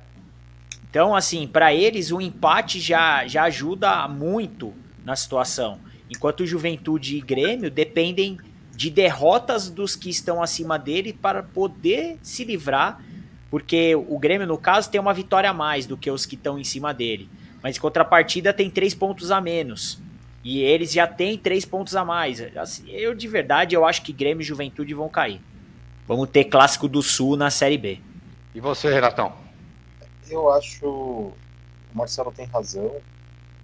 Então, 0.88 1.16
assim, 1.16 1.48
para 1.48 1.74
eles 1.74 2.12
o 2.12 2.20
empate 2.20 2.78
já, 2.78 3.26
já 3.26 3.44
ajuda 3.44 4.06
muito 4.06 4.74
na 5.04 5.16
situação. 5.16 5.80
Enquanto 6.10 6.46
Juventude 6.46 7.16
e 7.16 7.20
Grêmio 7.20 7.70
dependem 7.70 8.38
de 8.74 8.90
derrotas 8.90 9.68
dos 9.68 9.94
que 9.94 10.10
estão 10.10 10.42
acima 10.42 10.78
dele 10.78 11.12
para 11.12 11.42
poder 11.42 12.18
se 12.22 12.44
livrar, 12.44 13.02
porque 13.50 13.94
o 13.94 14.18
Grêmio, 14.18 14.46
no 14.46 14.56
caso, 14.56 14.90
tem 14.90 15.00
uma 15.00 15.12
vitória 15.12 15.50
a 15.50 15.52
mais 15.52 15.86
do 15.86 15.96
que 15.96 16.10
os 16.10 16.24
que 16.24 16.34
estão 16.34 16.58
em 16.58 16.64
cima 16.64 16.94
dele. 16.94 17.28
Mas 17.62 17.76
em 17.76 17.80
contrapartida 17.80 18.52
tem 18.52 18.70
três 18.70 18.94
pontos 18.94 19.30
a 19.30 19.40
menos. 19.40 20.00
E 20.42 20.60
eles 20.62 20.92
já 20.92 21.06
têm 21.06 21.38
três 21.38 21.64
pontos 21.64 21.94
a 21.94 22.04
mais. 22.04 22.40
Assim, 22.56 22.90
eu, 22.90 23.14
de 23.14 23.28
verdade, 23.28 23.74
eu 23.76 23.84
acho 23.84 24.02
que 24.02 24.12
Grêmio 24.12 24.40
e 24.40 24.44
Juventude 24.44 24.92
vão 24.94 25.08
cair. 25.08 25.40
Vamos 26.08 26.28
ter 26.30 26.44
Clássico 26.44 26.88
do 26.88 27.02
Sul 27.02 27.36
na 27.36 27.50
Série 27.50 27.78
B. 27.78 28.00
E 28.54 28.60
você, 28.60 28.92
Renatão? 28.92 29.32
Eu 30.28 30.50
acho. 30.50 30.86
O 30.86 31.34
Marcelo 31.94 32.32
tem 32.32 32.46
razão. 32.46 32.96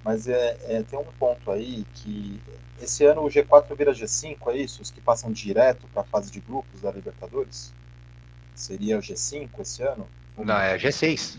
Mas 0.05 0.29
é, 0.29 0.57
é, 0.65 0.83
tem 0.83 0.99
um 0.99 1.05
ponto 1.19 1.51
aí 1.51 1.85
que 1.95 2.41
esse 2.81 3.05
ano 3.05 3.23
o 3.23 3.29
G4 3.29 3.77
vira 3.77 3.93
G5, 3.93 4.37
é 4.49 4.57
isso? 4.57 4.83
Os 4.83 4.91
que 4.91 5.01
passam 5.01 5.33
direto 5.33 5.87
para 5.93 6.03
a 6.03 6.05
fase 6.05 6.31
de 6.31 6.41
grupos 6.41 6.81
da 6.81 6.91
Libertadores? 6.91 7.73
Seria 8.55 8.99
o 8.99 9.01
G5 9.01 9.49
esse 9.61 9.83
ano? 9.83 10.07
Não, 10.37 10.57
é 10.57 10.79
G6. 10.79 11.39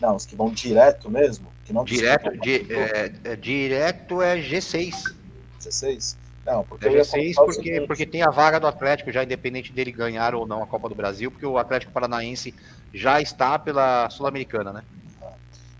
Não, 0.00 0.16
os 0.16 0.26
que 0.26 0.36
vão 0.36 0.50
direto 0.50 1.10
mesmo? 1.10 1.46
Que 1.64 1.72
não 1.72 1.84
direto, 1.84 2.30
di, 2.38 2.66
é, 2.72 3.12
é, 3.24 3.36
direto 3.36 4.20
é 4.20 4.36
G6. 4.38 5.14
G6? 5.60 6.16
Não, 6.44 6.62
porque 6.62 6.86
é 6.86 6.90
G6 6.90 7.34
porque, 7.36 7.80
porque 7.82 8.06
tem 8.06 8.22
a 8.22 8.30
vaga 8.30 8.60
do 8.60 8.66
Atlético, 8.66 9.10
já 9.10 9.24
independente 9.24 9.72
dele 9.72 9.90
ganhar 9.90 10.34
ou 10.34 10.46
não 10.46 10.62
a 10.62 10.66
Copa 10.66 10.88
do 10.88 10.94
Brasil, 10.94 11.30
porque 11.30 11.46
o 11.46 11.56
Atlético 11.56 11.92
Paranaense 11.92 12.54
já 12.92 13.20
está 13.20 13.58
pela 13.58 14.10
Sul-Americana, 14.10 14.72
né? 14.72 14.84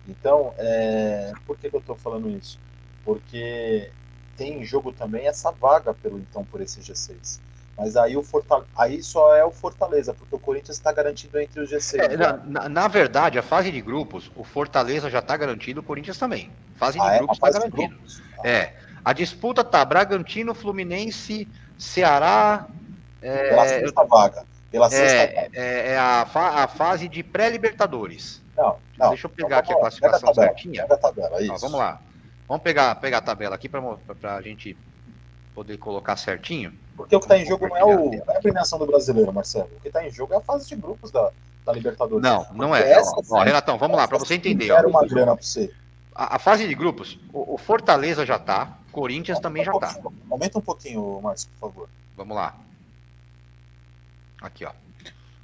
Então, 0.08 0.54
é... 0.58 1.32
por 1.46 1.58
que, 1.58 1.68
que 1.68 1.76
eu 1.76 1.80
estou 1.80 1.96
falando 1.96 2.30
isso? 2.30 2.58
Porque 3.04 3.90
tem 4.36 4.60
em 4.60 4.64
jogo 4.64 4.92
também 4.92 5.26
essa 5.26 5.50
vaga 5.50 5.94
pelo 5.94 6.18
então 6.18 6.44
por 6.44 6.60
esse 6.60 6.80
G6. 6.80 7.40
Mas 7.76 7.96
aí, 7.96 8.16
o 8.16 8.22
Fortaleza, 8.22 8.68
aí 8.76 9.02
só 9.02 9.34
é 9.34 9.44
o 9.44 9.50
Fortaleza, 9.50 10.14
porque 10.14 10.34
o 10.34 10.38
Corinthians 10.38 10.76
está 10.76 10.92
garantido 10.92 11.40
entre 11.40 11.60
os 11.60 11.70
G6. 11.70 11.98
É, 11.98 12.16
né? 12.16 12.40
na, 12.46 12.68
na, 12.68 12.88
verdade, 12.88 13.36
a 13.38 13.42
fase 13.42 13.72
de 13.72 13.80
grupos, 13.80 14.30
o 14.36 14.44
Fortaleza 14.44 15.10
já 15.10 15.18
está 15.18 15.36
garantido, 15.36 15.80
o 15.80 15.82
Corinthians 15.82 16.16
também. 16.16 16.50
Fase 16.76 16.98
de 16.98 17.04
ah, 17.04 17.14
é? 17.14 17.18
grupos 17.18 17.36
está 17.36 17.50
garantido. 17.50 17.96
Ah. 18.38 18.48
É. 18.48 18.74
A 19.04 19.12
disputa 19.12 19.64
tá 19.64 19.84
Bragantino, 19.84 20.54
Fluminense, 20.54 21.48
Ceará. 21.76 22.66
É, 23.20 23.48
pela 23.50 23.68
sexta 23.68 24.04
vaga. 24.04 24.46
Pela 24.70 24.90
sexta 24.90 25.16
é, 25.16 25.26
vaga. 25.26 25.50
É, 25.54 25.88
é 25.90 25.98
a, 25.98 26.26
fa 26.26 26.64
a 26.64 26.68
fase 26.68 27.08
de 27.08 27.22
pré-Libertadores. 27.22 28.40
Não, 28.56 28.76
não. 28.96 29.08
Deixa 29.08 29.26
eu 29.26 29.30
pegar 29.30 29.58
aqui 29.58 29.72
a 29.72 29.76
classificação 29.76 30.32
certinha. 30.32 30.82
Pega 30.82 30.94
a 30.94 30.98
tabela, 30.98 31.42
isso. 31.42 31.58
vamos 31.58 31.78
lá. 31.78 32.00
Vamos 32.48 32.62
pegar, 32.62 32.94
pegar 32.96 33.18
a 33.18 33.22
tabela 33.22 33.54
aqui 33.54 33.68
para 33.68 34.36
a 34.36 34.42
gente 34.42 34.76
poder 35.54 35.78
colocar 35.78 36.16
certinho. 36.16 36.72
Porque 36.96 37.14
o 37.14 37.20
que 37.20 37.24
está 37.24 37.38
em 37.38 37.46
jogo 37.46 37.68
não 37.68 37.76
é, 37.76 37.84
o, 37.84 38.14
é 38.14 38.36
a 38.36 38.40
premiação 38.40 38.78
do 38.78 38.86
brasileiro, 38.86 39.32
Marcelo. 39.32 39.70
O 39.76 39.80
que 39.80 39.88
está 39.88 40.06
em 40.06 40.10
jogo 40.10 40.34
é 40.34 40.36
a 40.36 40.40
fase 40.40 40.68
de 40.68 40.76
grupos 40.76 41.10
da, 41.10 41.30
da 41.64 41.72
Libertadores. 41.72 42.22
Não, 42.22 42.46
não 42.52 42.76
é. 42.76 42.92
Essa, 42.92 43.10
ó, 43.16 43.22
ó, 43.30 43.42
Renatão, 43.42 43.78
vamos 43.78 43.96
lá, 43.96 44.06
para 44.06 44.18
você 44.18 44.34
entender. 44.34 44.66
Quero 44.66 44.88
uma 44.88 45.06
grana 45.06 45.34
para 45.34 45.42
você. 45.42 45.72
A, 46.14 46.36
a, 46.36 46.38
fase 46.38 46.68
de 46.68 46.74
grupos, 46.74 47.18
o, 47.32 47.54
o 47.54 47.58
Fortaleza 47.58 48.26
já 48.26 48.36
está, 48.36 48.78
Corinthians 48.92 49.38
Aumenta 49.38 49.48
também 49.48 49.64
já 49.64 49.72
está. 49.72 50.10
Aumenta 50.30 50.58
um 50.58 50.62
pouquinho, 50.62 51.20
Márcio, 51.22 51.48
por 51.58 51.68
favor. 51.68 51.88
Vamos 52.16 52.36
lá. 52.36 52.54
Aqui, 54.40 54.64
ó. 54.64 54.70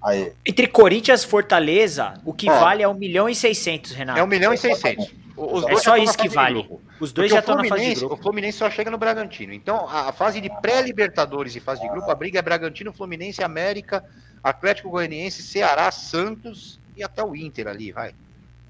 Aí. 0.03 0.33
Entre 0.47 0.67
Corinthians 0.67 1.25
e 1.25 1.27
Fortaleza, 1.27 2.15
o 2.25 2.33
que 2.33 2.49
Ó. 2.49 2.59
vale 2.59 2.83
é 2.83 2.89
1 2.89 2.95
milhão 2.95 3.29
e 3.29 3.35
600, 3.35 3.93
Renato. 3.93 4.19
É 4.19 4.23
1 4.23 4.27
milhão 4.27 4.53
e 4.53 4.59
600. 4.59 5.13
Os 5.37 5.67
É 5.67 5.77
só 5.77 5.97
isso 5.97 6.17
que 6.17 6.29
vale. 6.29 6.63
grupo. 6.63 6.81
Os 7.01 7.13
dois 7.13 7.29
Porque 7.31 7.35
já 7.35 7.41
estão 7.41 7.57
na 7.57 7.65
fase 7.65 7.95
de 7.95 8.01
grupo. 8.01 8.15
O 8.15 8.17
Fluminense 8.19 8.59
só 8.59 8.71
chega 8.71 8.91
no 8.91 8.99
Bragantino. 8.99 9.55
Então, 9.55 9.89
a 9.89 10.13
fase 10.13 10.41
de 10.41 10.51
pré-Libertadores 10.61 11.57
e 11.57 11.61
fase 11.61 11.81
de 11.81 11.89
grupo, 11.89 12.11
a 12.11 12.15
briga 12.15 12.39
é 12.39 12.43
Bragantino, 12.43 12.93
Fluminense, 12.93 13.43
América, 13.43 14.05
Atlético 14.45 14.91
Goianiense, 14.91 15.43
Ceará, 15.43 15.91
Santos 15.91 16.79
e 16.97 17.03
até 17.03 17.25
o 17.25 17.35
Inter 17.35 17.67
ali, 17.69 17.91
vai. 17.91 18.15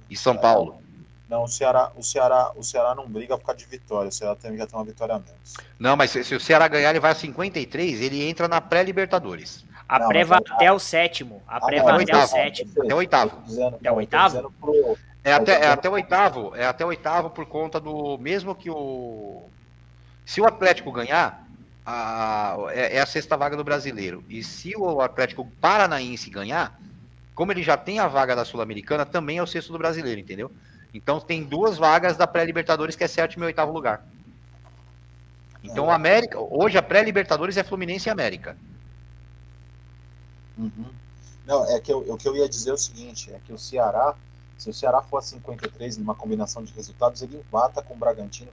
E 0.08 0.16
São 0.16 0.36
Paulo. 0.36 0.80
Não, 1.28 1.44
o 1.44 1.48
Ceará, 1.48 1.92
o 1.96 2.02
Ceará, 2.02 2.50
o 2.56 2.62
Ceará 2.62 2.94
não 2.94 3.08
briga 3.08 3.36
por 3.38 3.44
causa 3.46 3.58
de 3.60 3.66
vitória. 3.66 4.08
O 4.08 4.12
Ceará 4.12 4.34
tem, 4.34 4.56
já 4.56 4.66
tem 4.66 4.78
uma 4.78 4.84
vitória 4.84 5.14
a 5.14 5.18
menos. 5.18 5.54
Não, 5.78 5.96
mas 5.96 6.10
se, 6.10 6.24
se 6.24 6.34
o 6.34 6.40
Ceará 6.40 6.66
ganhar, 6.66 6.90
ele 6.90 6.98
vai 7.00 7.12
a 7.12 7.14
53, 7.14 8.00
ele 8.00 8.28
entra 8.28 8.48
na 8.48 8.60
pré-Libertadores. 8.60 9.64
A 9.88 9.98
Não, 9.98 10.08
pré 10.08 10.24
vai 10.24 10.38
é- 10.38 10.52
até 10.52 10.72
o 10.72 10.78
sétimo. 10.78 11.42
A 11.48 11.60
pré 11.60 11.78
não, 11.78 11.84
vai 11.84 12.00
é 12.00 12.02
até 12.02 12.16
o 12.16 12.26
sétimo. 12.26 12.72
Até 12.78 12.94
o 12.94 12.96
oitavo. 12.98 13.42
Até 13.74 13.90
o 13.90 13.94
oitavo? 13.96 14.54
É 15.22 15.32
até, 15.32 15.52
é 15.52 15.66
até 15.66 15.88
o 15.88 15.92
oitavo, 15.92 16.54
é 16.56 16.64
até 16.64 16.84
o 16.84 16.88
oitavo 16.88 17.30
por 17.30 17.46
conta 17.46 17.78
do. 17.78 18.16
Mesmo 18.18 18.54
que 18.54 18.70
o. 18.70 19.42
Se 20.24 20.40
o 20.40 20.46
Atlético 20.46 20.90
ganhar, 20.92 21.46
a, 21.84 22.56
é, 22.70 22.96
é 22.96 23.00
a 23.00 23.06
sexta 23.06 23.36
vaga 23.36 23.56
do 23.56 23.64
brasileiro. 23.64 24.24
E 24.28 24.42
se 24.42 24.74
o 24.76 25.00
Atlético 25.00 25.46
Paranaense 25.60 26.30
ganhar, 26.30 26.80
como 27.34 27.52
ele 27.52 27.62
já 27.62 27.76
tem 27.76 27.98
a 27.98 28.08
vaga 28.08 28.34
da 28.34 28.44
Sul-Americana, 28.44 29.04
também 29.04 29.38
é 29.38 29.42
o 29.42 29.46
sexto 29.46 29.72
do 29.72 29.78
brasileiro, 29.78 30.20
entendeu? 30.20 30.50
Então 30.94 31.20
tem 31.20 31.42
duas 31.42 31.76
vagas 31.76 32.16
da 32.16 32.26
pré-Libertadores, 32.26 32.96
que 32.96 33.04
é 33.04 33.08
sétimo 33.08 33.44
e 33.44 33.46
oitavo 33.46 33.72
lugar. 33.72 34.06
Então 35.62 35.86
o 35.86 35.90
América. 35.90 36.38
Hoje 36.38 36.78
a 36.78 36.82
pré-Libertadores 36.82 37.56
é 37.56 37.64
Fluminense 37.64 38.08
e 38.08 38.10
América. 38.10 38.56
Uhum. 40.56 40.86
Não, 41.46 41.68
é 41.70 41.80
que 41.80 41.92
eu, 41.92 41.98
o 41.98 42.16
que 42.16 42.28
eu 42.28 42.36
ia 42.36 42.48
dizer 42.48 42.70
é 42.70 42.74
o 42.74 42.78
seguinte, 42.78 43.32
é 43.32 43.40
que 43.44 43.52
o 43.52 43.58
Ceará, 43.58 44.14
se 44.60 44.68
o 44.68 44.74
Ceará 44.74 45.00
for 45.00 45.16
a 45.16 45.22
53 45.22 45.96
numa 45.96 46.14
combinação 46.14 46.62
de 46.62 46.72
resultados, 46.74 47.22
ele 47.22 47.36
empata 47.38 47.80
com 47.80 47.94
o 47.94 47.96
Bragantino, 47.96 48.50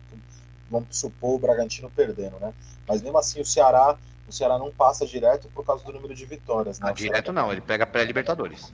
vamos 0.71 0.97
supor 0.97 1.35
o 1.35 1.39
Bragantino 1.39 1.91
perdendo, 1.93 2.39
né? 2.39 2.53
Mas 2.87 3.01
mesmo 3.01 3.17
assim 3.17 3.41
o 3.41 3.45
Ceará, 3.45 3.97
o 4.25 4.31
Ceará 4.31 4.57
não 4.57 4.71
passa 4.71 5.05
direto 5.05 5.49
por 5.53 5.65
causa 5.65 5.83
do 5.83 5.91
número 5.91 6.15
de 6.15 6.25
vitórias, 6.25 6.79
né? 6.79 6.87
Ah, 6.89 6.93
O 6.93 6.97
Ceará 6.97 7.15
direto 7.15 7.33
não, 7.33 7.51
ele 7.51 7.59
pega 7.59 7.83
a 7.83 7.87
pré-Libertadores. 7.87 8.73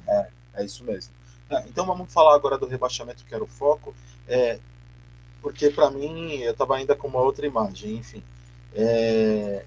É 0.54 0.64
isso 0.64 0.84
mesmo. 0.84 1.12
É, 1.50 1.64
então 1.68 1.88
vamos 1.88 2.14
falar 2.14 2.36
agora 2.36 2.56
do 2.58 2.68
rebaixamento, 2.68 3.26
que 3.26 3.34
era 3.34 3.44
o 3.44 3.48
foco. 3.48 3.96
É, 4.28 4.60
porque 5.42 5.72
para 5.72 5.90
mim, 5.90 6.36
eu 6.36 6.52
estava 6.52 6.76
ainda 6.76 6.96
com 6.96 7.08
uma 7.08 7.20
outra 7.20 7.48
imagem, 7.48 7.96
enfim. 7.96 8.24
É, 8.76 9.66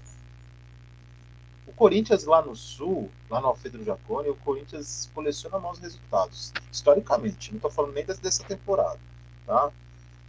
Corinthians 1.77 2.25
lá 2.25 2.41
no 2.41 2.55
Sul, 2.55 3.09
lá 3.29 3.39
no 3.39 3.47
Alfredo 3.47 3.83
Jaconi, 3.83 4.29
o 4.29 4.35
Corinthians 4.35 5.09
coleciona 5.13 5.59
maus 5.59 5.77
resultados, 5.77 6.51
historicamente. 6.71 7.51
Não 7.51 7.57
estou 7.57 7.69
falando 7.71 7.93
nem 7.93 8.03
dessa, 8.03 8.43
temporada. 8.43 8.99
Tá? 9.45 9.71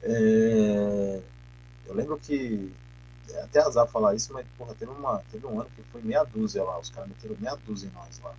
É, 0.03 1.21
eu 1.87 1.95
lembro 1.95 2.19
que, 2.19 2.71
é 3.31 3.43
até 3.43 3.61
azar 3.61 3.89
falar 3.89 4.15
isso, 4.15 4.31
mas 4.33 4.47
porra, 4.59 4.75
teve, 4.75 4.93
uma, 4.93 5.23
teve 5.33 5.47
um 5.47 5.59
ano 5.59 5.71
que 5.75 5.83
foi 5.85 6.03
meia 6.03 6.23
dúzia 6.23 6.63
lá, 6.63 6.79
os 6.79 6.91
caras 6.91 7.09
meteram 7.09 7.35
meia 7.41 7.57
dúzia 7.67 7.89
em 7.89 7.93
nós 7.93 8.21
lá. 8.23 8.35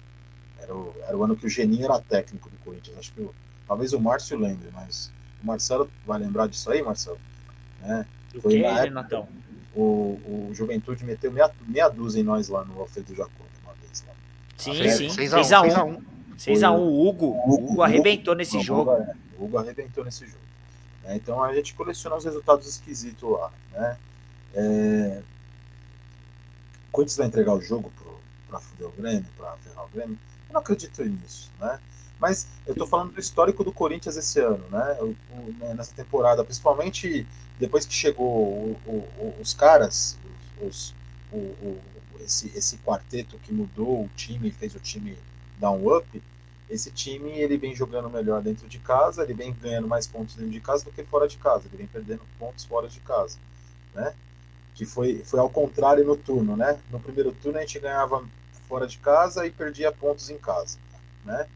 Era 0.60 0.76
o, 0.76 0.94
era 1.02 1.18
o 1.18 1.24
ano 1.24 1.36
que 1.36 1.48
o 1.48 1.50
Geninho 1.50 1.86
era 1.86 2.00
técnico 2.00 2.48
do 2.48 2.58
Corinthians. 2.60 2.96
Acho 3.00 3.12
que 3.14 3.28
talvez 3.68 3.92
o 3.92 4.00
Márcio 4.00 4.38
lembre, 4.38 4.70
mas 4.72 5.12
o 5.42 5.48
Marcelo 5.48 5.90
vai 6.06 6.20
lembrar 6.20 6.48
disso 6.48 6.70
aí, 6.70 6.84
Marcelo? 6.84 7.20
Né? 7.82 8.06
O 8.36 8.42
Foi 8.42 8.52
que, 8.52 8.64
época- 8.64 8.84
Renatão? 8.84 9.28
O, 9.76 10.20
o 10.26 10.50
Juventude 10.54 11.04
meteu 11.06 11.32
meia, 11.32 11.52
meia 11.68 11.88
dúzia 11.90 12.20
em 12.22 12.24
nós 12.24 12.50
lá 12.50 12.64
no 12.66 12.80
Alfredo 12.82 13.14
Jacone 13.16 13.50
uma 13.64 13.74
vez. 13.76 14.04
Lá. 14.08 14.14
Sim, 14.58 14.82
É, 14.82 14.90
sim. 14.92 15.08
6x1. 15.08 15.44
6x1. 15.44 16.02
6x1. 16.38 16.78
O 16.78 17.08
Hugo. 17.08 17.26
O 17.28 17.54
Hugo- 17.54 17.72
Hugo 17.74 17.82
arrebentou 17.84 18.34
nesse 18.36 18.56
Não, 18.56 18.64
jogo. 18.64 18.92
O 18.92 18.94
Hugo, 18.96 19.02
é, 19.04 19.16
o 19.40 19.44
Hugo 19.46 19.58
arrebentou 19.58 20.04
nesse 20.06 20.26
jogo. 20.26 20.40
né? 21.04 21.16
Então 21.16 21.44
a 21.44 21.54
gente 21.54 21.74
coleciona 21.76 22.16
os 22.16 22.26
resultados 22.26 22.68
esquisitos 22.68 23.30
lá. 23.30 23.52
Né? 23.72 23.98
É... 24.56 25.22
Corinthians 26.92 27.18
vai 27.18 27.28
entregar 27.28 27.54
o 27.54 27.62
jogo 27.62 27.92
para 28.50 28.60
fuder 28.60 28.88
o 28.88 28.92
Grêmio, 28.92 29.26
para 29.38 29.56
ferrar 29.58 29.86
o 29.86 29.90
Grêmio. 29.90 30.18
Eu 30.50 30.54
não 30.54 30.62
acredito 30.62 31.04
nisso. 31.04 31.52
Né? 31.60 31.80
Mas 32.20 32.48
eu 32.66 32.74
estou 32.74 32.88
falando 32.88 33.14
do 33.14 33.20
histórico 33.20 33.64
do 33.64 33.72
Corinthians 33.72 34.18
esse 34.18 34.40
ano, 34.40 34.64
né? 34.72 34.98
O- 35.00 35.06
o- 35.36 35.56
né, 35.60 35.74
nessa 35.76 35.94
temporada, 35.94 36.44
principalmente 36.44 37.26
depois 37.60 37.86
que 37.86 37.94
chegou 37.94 38.28
o- 38.28 38.78
o- 38.88 39.36
os 39.42 39.54
caras, 39.54 40.18
os, 40.62 40.94
esse, 42.20 42.52
esse 42.56 42.78
quarteto 42.78 43.38
que 43.40 43.54
mudou 43.54 44.04
o 44.06 44.10
time, 44.16 44.52
fez 44.52 44.76
o 44.76 44.80
time 44.80 45.18
dar 45.60 45.72
um 45.72 45.96
up, 45.96 46.22
esse 46.70 46.92
time 46.92 47.32
ele 47.32 47.58
vem 47.58 47.76
jogando 47.76 48.10
melhor 48.10 48.42
dentro 48.42 48.68
de 48.68 48.78
casa, 48.80 49.24
ele 49.24 49.34
vem 49.34 49.54
ganhando 49.54 49.88
mais 49.88 50.06
pontos 50.06 50.36
dentro 50.36 50.52
de 50.52 50.60
casa 50.60 50.86
do 50.86 50.92
que 50.92 51.04
fora 51.04 51.28
de 51.28 51.38
casa, 51.38 51.66
ele 51.68 51.78
vem 51.78 51.88
perdendo 51.88 52.22
pontos 52.38 52.64
fora 52.66 52.88
de 52.88 53.00
casa, 53.00 53.38
né? 53.94 54.14
Que 54.76 54.86
foi, 54.86 55.24
foi 55.26 55.40
ao 55.40 55.50
contrário 55.50 56.06
no 56.06 56.16
turno, 56.16 56.56
né? 56.56 56.80
No 56.92 57.00
primeiro 57.00 57.32
turno 57.32 57.58
a 57.58 57.62
gente 57.62 57.80
ganhava 57.80 58.24
fora 58.68 58.88
de 58.88 58.98
casa 59.00 59.46
e 59.48 59.52
perdia 59.52 59.92
pontos 59.92 60.30
em 60.30 60.38
casa, 60.38 60.78
né? 61.26 61.48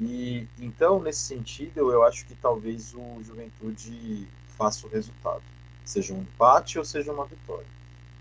E 0.00 0.46
então 0.58 1.00
nesse 1.00 1.20
sentido 1.20 1.92
eu 1.92 2.02
acho 2.04 2.24
que 2.26 2.34
talvez 2.36 2.94
o 2.94 3.22
Juventude 3.24 4.26
faça 4.58 4.86
o 4.86 4.90
resultado, 4.90 5.42
seja 5.84 6.12
um 6.12 6.18
empate 6.20 6.78
ou 6.78 6.84
seja 6.84 7.12
uma 7.12 7.24
vitória, 7.24 7.64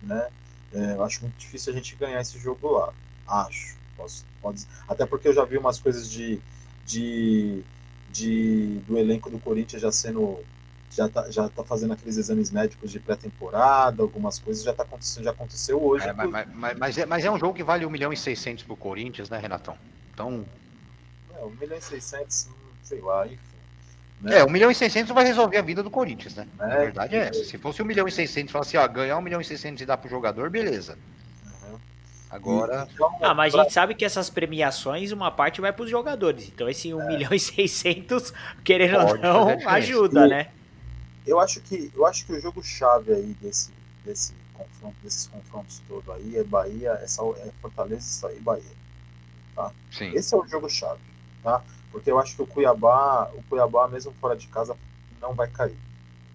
né? 0.04 0.28
É, 0.74 0.94
eu 0.94 1.04
acho 1.04 1.22
muito 1.22 1.36
difícil 1.38 1.74
a 1.74 1.76
gente 1.76 1.96
ganhar 1.96 2.22
esse 2.22 2.38
jogo 2.38 2.72
lá, 2.74 2.94
acho. 3.28 3.76
Posso, 3.98 4.24
pode, 4.42 4.64
até 4.88 5.06
porque 5.08 5.28
eu 5.28 5.34
já 5.34 5.44
vi 5.44 5.58
umas 5.58 5.80
coisas 5.80 6.10
de, 6.10 6.40
de, 6.86 7.64
de 8.12 8.80
do 8.88 8.96
elenco 8.98 9.30
do 9.30 9.40
Corinthians 9.40 9.82
já 9.82 9.92
sendo 9.92 10.38
já 10.92 11.10
tá, 11.10 11.30
já 11.30 11.50
tá 11.50 11.64
fazendo 11.64 11.94
aqueles 11.94 12.16
exames 12.18 12.50
médicos 12.50 12.92
de 12.92 13.00
pré-temporada, 13.00 14.02
algumas 14.02 14.40
coisas 14.40 14.64
já 14.64 14.74
tá 14.74 14.84
acontecendo, 14.84 15.24
já 15.26 15.32
aconteceu 15.32 15.84
hoje. 15.84 16.08
É, 16.08 16.14
mas, 16.14 16.30
mas- 16.30 16.48
mas- 16.54 16.78
mas 16.78 16.98
é, 16.98 17.06
mas 17.06 17.26
é 17.26 17.30
um 17.32 17.38
jogo 17.38 17.54
que 17.54 17.64
vale 17.64 17.86
1 17.86 17.90
milhão 17.90 18.14
e 18.14 18.18
600 18.18 18.64
pro 18.64 18.76
Corinthians, 18.76 19.30
né, 19.30 19.38
Renatão? 19.38 19.78
Então, 20.14 20.46
É, 21.36 21.44
1 21.44 21.50
milhão 21.60 21.78
e 21.78 21.82
600, 21.82 22.48
sei 22.84 23.02
lá, 23.02 23.26
enfim. 23.28 23.38
Né? 24.22 24.40
é, 24.40 24.44
1 24.44 24.50
milhão 24.50 24.72
e 24.72 24.76
600 24.76 25.14
vai 25.14 25.24
resolver 25.26 25.58
a 25.58 25.62
vida 25.62 25.84
do 25.84 25.90
Corinthians, 25.92 26.36
né? 26.36 26.48
A 26.60 26.68
É. 26.70 26.78
verdade 26.86 27.16
é 27.16 27.20
essa. 27.30 27.44
Se 27.44 27.58
fosse 27.58 27.82
1 27.82 27.86
milhão 27.86 28.08
e 28.08 28.12
600 28.12 28.52
falar 28.52 28.64
assim, 28.66 28.78
ó, 28.78 28.88
ganhar 28.88 29.18
1 29.18 29.22
milhão 29.22 29.40
e 29.42 29.46
600 29.46 29.82
e 29.82 29.86
dar 29.86 29.98
pro 29.98 30.10
jogador, 30.10 30.50
beleza. 30.50 30.98
Uhum. 31.46 31.80
Agora, 32.30 32.88
então, 32.94 33.16
Ah, 33.22 33.34
mas 33.34 33.54
a 33.56 33.64
gente 33.64 33.74
sabe 33.74 33.96
que 33.96 34.04
essas 34.04 34.30
premiações, 34.30 35.12
uma 35.12 35.32
parte 35.32 35.62
vai 35.62 35.72
para 35.72 35.84
os 35.84 35.90
jogadores. 35.90 36.48
Então 36.48 36.68
esse 36.68 36.94
1 36.94 37.08
milhão 37.08 37.34
e 37.34 37.40
600, 37.40 38.34
querendo 38.66 39.00
ou 39.00 39.08
Pode 39.08 39.22
não, 39.22 39.42
a 39.50 39.56
diferença. 39.56 39.70
ajuda, 39.72 40.26
E- 40.26 40.30
né? 40.30 40.48
eu 41.26 41.40
acho 41.40 41.60
que 41.62 41.92
eu 41.96 42.06
acho 42.06 42.26
que 42.26 42.34
o 42.34 42.40
jogo 42.42 42.64
chave 42.64 43.12
aí 43.14 43.36
desse 43.42 43.72
desse 44.06 44.34
confronto 44.54 44.96
desses 45.04 45.28
confrontos 45.28 45.82
todo 45.88 46.12
aí 46.14 46.38
é 46.38 46.44
Bahia, 46.44 46.92
é, 47.02 47.04
é 47.04 47.52
Fortaleza 47.62 48.32
e 48.34 48.40
Bahia. 48.40 48.64
sim. 49.92 50.12
Esse 50.16 50.34
é 50.34 50.38
o 50.38 50.48
jogo 50.48 50.70
chave, 50.70 51.00
tá? 51.44 51.62
Porque 51.92 52.12
eu 52.12 52.20
acho 52.20 52.36
que 52.36 52.42
o 52.42 52.48
Cuiabá, 52.48 53.30
o 53.34 53.44
Cuiabá 53.44 53.88
mesmo 53.88 54.14
fora 54.20 54.36
de 54.36 54.48
casa 54.48 54.76
não 55.22 55.34
vai 55.34 55.48
cair, 55.48 55.78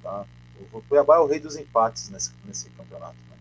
tá? 0.02 0.24
O 0.72 0.80
Cuiabá 0.82 1.16
é 1.16 1.20
o 1.20 1.26
rei 1.26 1.40
dos 1.40 1.56
empates 1.56 2.08
nesse, 2.08 2.32
nesse 2.44 2.70
campeonato. 2.70 3.16
Né? 3.30 3.36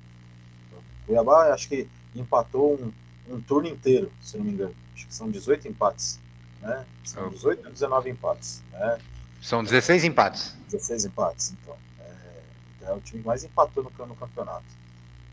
O 0.74 1.06
Cuiabá 1.08 1.54
acho 1.54 1.70
que 1.70 1.88
empatou 2.16 2.74
um, 2.74 2.92
um 3.34 3.42
turno 3.42 3.68
inteiro, 3.68 4.12
se 4.22 4.38
não 4.38 4.46
me 4.46 4.52
engano. 4.52 4.76
Acho 4.94 5.08
que 5.08 5.14
são 5.14 5.30
18 5.30 5.68
empates, 5.68 6.20
né? 6.62 6.86
São 7.04 7.28
Oh. 7.28 7.30
18 7.30 7.66
ou 7.66 7.72
19 7.72 8.10
empates, 8.10 8.62
né? 8.72 9.00
São 9.42 9.64
16 9.64 10.04
empates. 10.04 10.56
16 10.70 11.06
empates, 11.06 11.54
então. 11.54 11.76
É, 12.00 12.86
é 12.86 12.94
o 12.94 13.02
time 13.02 13.22
que 13.22 13.28
mais 13.28 13.44
empatou 13.44 13.84
no, 13.84 14.06
no 14.06 14.16
campeonato. 14.16 14.66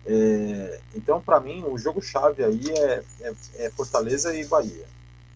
É, 0.06 0.80
então, 0.94 1.20
para 1.20 1.38
mim, 1.38 1.62
o 1.64 1.76
jogo-chave 1.76 2.42
aí 2.42 2.70
é, 2.70 3.04
é, 3.20 3.34
é 3.56 3.70
Fortaleza 3.70 4.34
e 4.34 4.44
Bahia. 4.46 4.86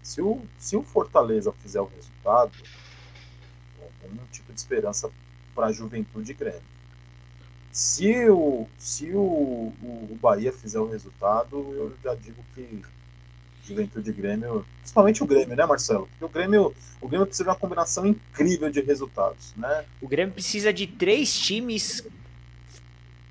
Se 0.02 0.20
o, 0.20 0.42
se 0.58 0.76
o 0.76 0.82
Fortaleza 0.82 1.52
fizer 1.62 1.80
o 1.80 1.90
resultado, 1.94 2.52
algum 4.02 4.26
tipo 4.30 4.52
de 4.52 4.58
esperança 4.58 5.10
para 5.54 5.66
a 5.66 5.72
Juventude 5.72 6.32
e 6.32 6.34
Grêmio. 6.34 6.72
Se 7.70 8.28
o, 8.28 8.66
se 8.78 9.10
o, 9.12 9.20
o, 9.20 10.08
o 10.10 10.18
Bahia 10.20 10.52
fizer 10.52 10.78
o 10.78 10.90
resultado, 10.90 11.56
eu 11.56 11.92
já 12.02 12.14
digo 12.14 12.44
que 12.54 12.82
Juventude 13.64 14.12
Grêmio, 14.12 14.66
principalmente 14.80 15.22
o 15.22 15.26
Grêmio, 15.26 15.56
né, 15.56 15.64
Marcelo? 15.64 16.08
Porque 16.08 16.24
o 16.24 16.28
Grêmio, 16.28 16.74
o 17.00 17.08
Grêmio 17.08 17.26
precisa 17.26 17.44
de 17.44 17.50
uma 17.50 17.56
combinação 17.56 18.04
incrível 18.04 18.70
de 18.70 18.80
resultados, 18.80 19.54
né? 19.56 19.84
O 20.00 20.08
Grêmio 20.08 20.34
precisa 20.34 20.72
de 20.72 20.86
três 20.86 21.34
times 21.34 22.04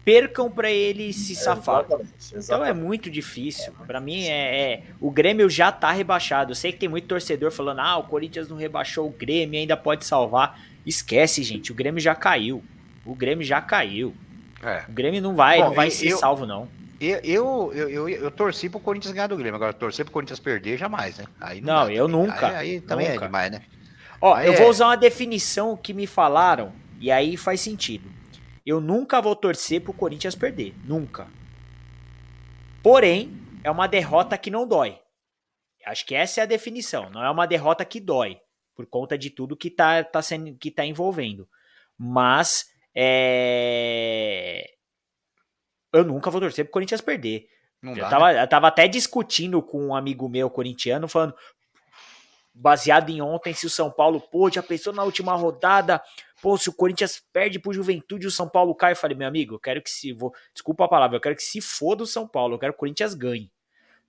percam 0.03 0.49
para 0.49 0.69
ele 0.71 1.13
se 1.13 1.35
safar. 1.35 1.81
Exatamente, 1.85 2.09
Então 2.27 2.35
é 2.35 2.39
exatamente. 2.39 2.83
muito 2.85 3.09
difícil. 3.11 3.71
Pra 3.85 3.99
mim 3.99 4.23
é, 4.25 4.73
é- 4.73 4.83
o 4.99 5.11
Grêmio 5.11 5.49
já 5.49 5.71
tá 5.71 5.91
rebaixado. 5.91 6.51
Eu 6.51 6.55
sei 6.55 6.71
que 6.71 6.79
tem 6.79 6.89
muito 6.89 7.07
torcedor 7.07 7.51
falando: 7.51 7.79
"Ah, 7.79 7.97
o 7.97 8.03
Corinthians 8.03 8.47
não 8.49 8.57
rebaixou 8.57 9.07
o 9.07 9.11
Grêmio, 9.11 9.59
ainda 9.59 9.77
pode 9.77 10.05
salvar". 10.05 10.59
Esquece, 10.85 11.43
gente, 11.43 11.71
o 11.71 11.75
Grêmio 11.75 11.99
já 12.01 12.15
caiu. 12.15 12.63
O 13.05 13.13
Grêmio 13.13 13.45
já 13.45 13.61
caiu. 13.61 14.13
É. 14.63 14.83
O 14.87 14.91
Grêmio 14.91 15.21
não 15.21 15.35
vai, 15.35 15.59
Bom, 15.59 15.65
não 15.65 15.73
vai 15.73 15.87
e- 15.87 15.91
ser 15.91 16.09
eu- 16.11 16.17
salvo 16.17 16.45
não. 16.45 16.67
Eu, 16.99 17.19
eu, 17.23 17.71
eu, 17.73 17.89
eu, 17.89 18.09
eu 18.09 18.29
torci 18.31 18.69
pro 18.69 18.79
Corinthians 18.79 19.11
ganhar 19.11 19.25
do 19.25 19.35
Grêmio. 19.35 19.55
Agora, 19.55 19.73
torcer 19.73 20.05
pro 20.05 20.11
Corinthians 20.13 20.39
perder, 20.39 20.77
jamais, 20.77 21.17
né? 21.17 21.25
Aí 21.39 21.59
não, 21.59 21.73
não 21.79 21.85
dá, 21.87 21.93
eu 21.93 22.05
também. 22.07 22.21
nunca. 22.27 22.47
Aí, 22.47 22.55
aí 22.55 22.81
também 22.81 23.07
é 23.07 23.11
nunca. 23.13 23.25
é 23.25 23.27
demais, 23.27 23.51
né? 23.51 23.61
Ó, 24.21 24.35
aí 24.35 24.45
eu 24.45 24.53
é... 24.53 24.57
vou 24.57 24.69
usar 24.69 24.85
uma 24.85 24.97
definição 24.97 25.75
que 25.75 25.93
me 25.95 26.05
falaram, 26.05 26.71
e 26.99 27.09
aí 27.09 27.35
faz 27.37 27.59
sentido. 27.59 28.07
Eu 28.65 28.79
nunca 28.79 29.21
vou 29.21 29.35
torcer 29.35 29.81
pro 29.81 29.93
Corinthians 29.93 30.35
perder. 30.35 30.75
Nunca. 30.85 31.27
Porém, 32.83 33.31
é 33.63 33.71
uma 33.71 33.87
derrota 33.87 34.37
que 34.37 34.51
não 34.51 34.67
dói. 34.67 34.99
Acho 35.85 36.05
que 36.05 36.13
essa 36.13 36.41
é 36.41 36.43
a 36.43 36.47
definição. 36.47 37.09
Não 37.09 37.23
é 37.23 37.29
uma 37.29 37.47
derrota 37.47 37.83
que 37.83 37.99
dói. 37.99 38.39
Por 38.75 38.85
conta 38.85 39.17
de 39.17 39.29
tudo 39.29 39.57
que 39.57 39.69
tá, 39.69 40.03
tá, 40.03 40.21
sendo, 40.21 40.55
que 40.57 40.71
tá 40.71 40.85
envolvendo. 40.85 41.47
Mas 41.97 42.65
é 42.95 44.75
eu 45.93 46.05
nunca 46.05 46.31
vou 46.31 46.39
torcer 46.39 46.65
pro 46.65 46.71
Corinthians 46.71 47.01
perder. 47.01 47.47
Não 47.81 47.93
eu, 47.93 48.01
dá, 48.01 48.09
tava, 48.09 48.33
né? 48.33 48.43
eu 48.43 48.47
tava 48.47 48.67
até 48.67 48.87
discutindo 48.87 49.61
com 49.61 49.87
um 49.87 49.95
amigo 49.95 50.29
meu 50.29 50.49
corintiano, 50.49 51.07
falando, 51.07 51.35
baseado 52.53 53.09
em 53.09 53.21
ontem, 53.21 53.53
se 53.53 53.65
o 53.65 53.69
São 53.69 53.91
Paulo, 53.91 54.21
pô, 54.21 54.49
já 54.49 54.63
pensou 54.63 54.93
na 54.93 55.03
última 55.03 55.35
rodada, 55.35 56.01
pô, 56.41 56.57
se 56.57 56.69
o 56.69 56.73
Corinthians 56.73 57.21
perde 57.31 57.59
pro 57.59 57.73
Juventude 57.73 58.27
o 58.27 58.31
São 58.31 58.49
Paulo 58.49 58.75
cai, 58.75 58.93
eu 58.93 58.95
falei, 58.95 59.15
meu 59.15 59.27
amigo, 59.27 59.55
eu 59.55 59.59
quero 59.59 59.81
que 59.81 59.89
se, 59.89 60.11
vou, 60.11 60.33
desculpa 60.53 60.85
a 60.85 60.87
palavra, 60.87 61.17
eu 61.17 61.21
quero 61.21 61.35
que 61.35 61.43
se 61.43 61.61
foda 61.61 62.03
o 62.03 62.07
São 62.07 62.27
Paulo, 62.27 62.55
eu 62.55 62.59
quero 62.59 62.73
que 62.73 62.77
o 62.77 62.79
Corinthians 62.79 63.13
ganhe. 63.13 63.51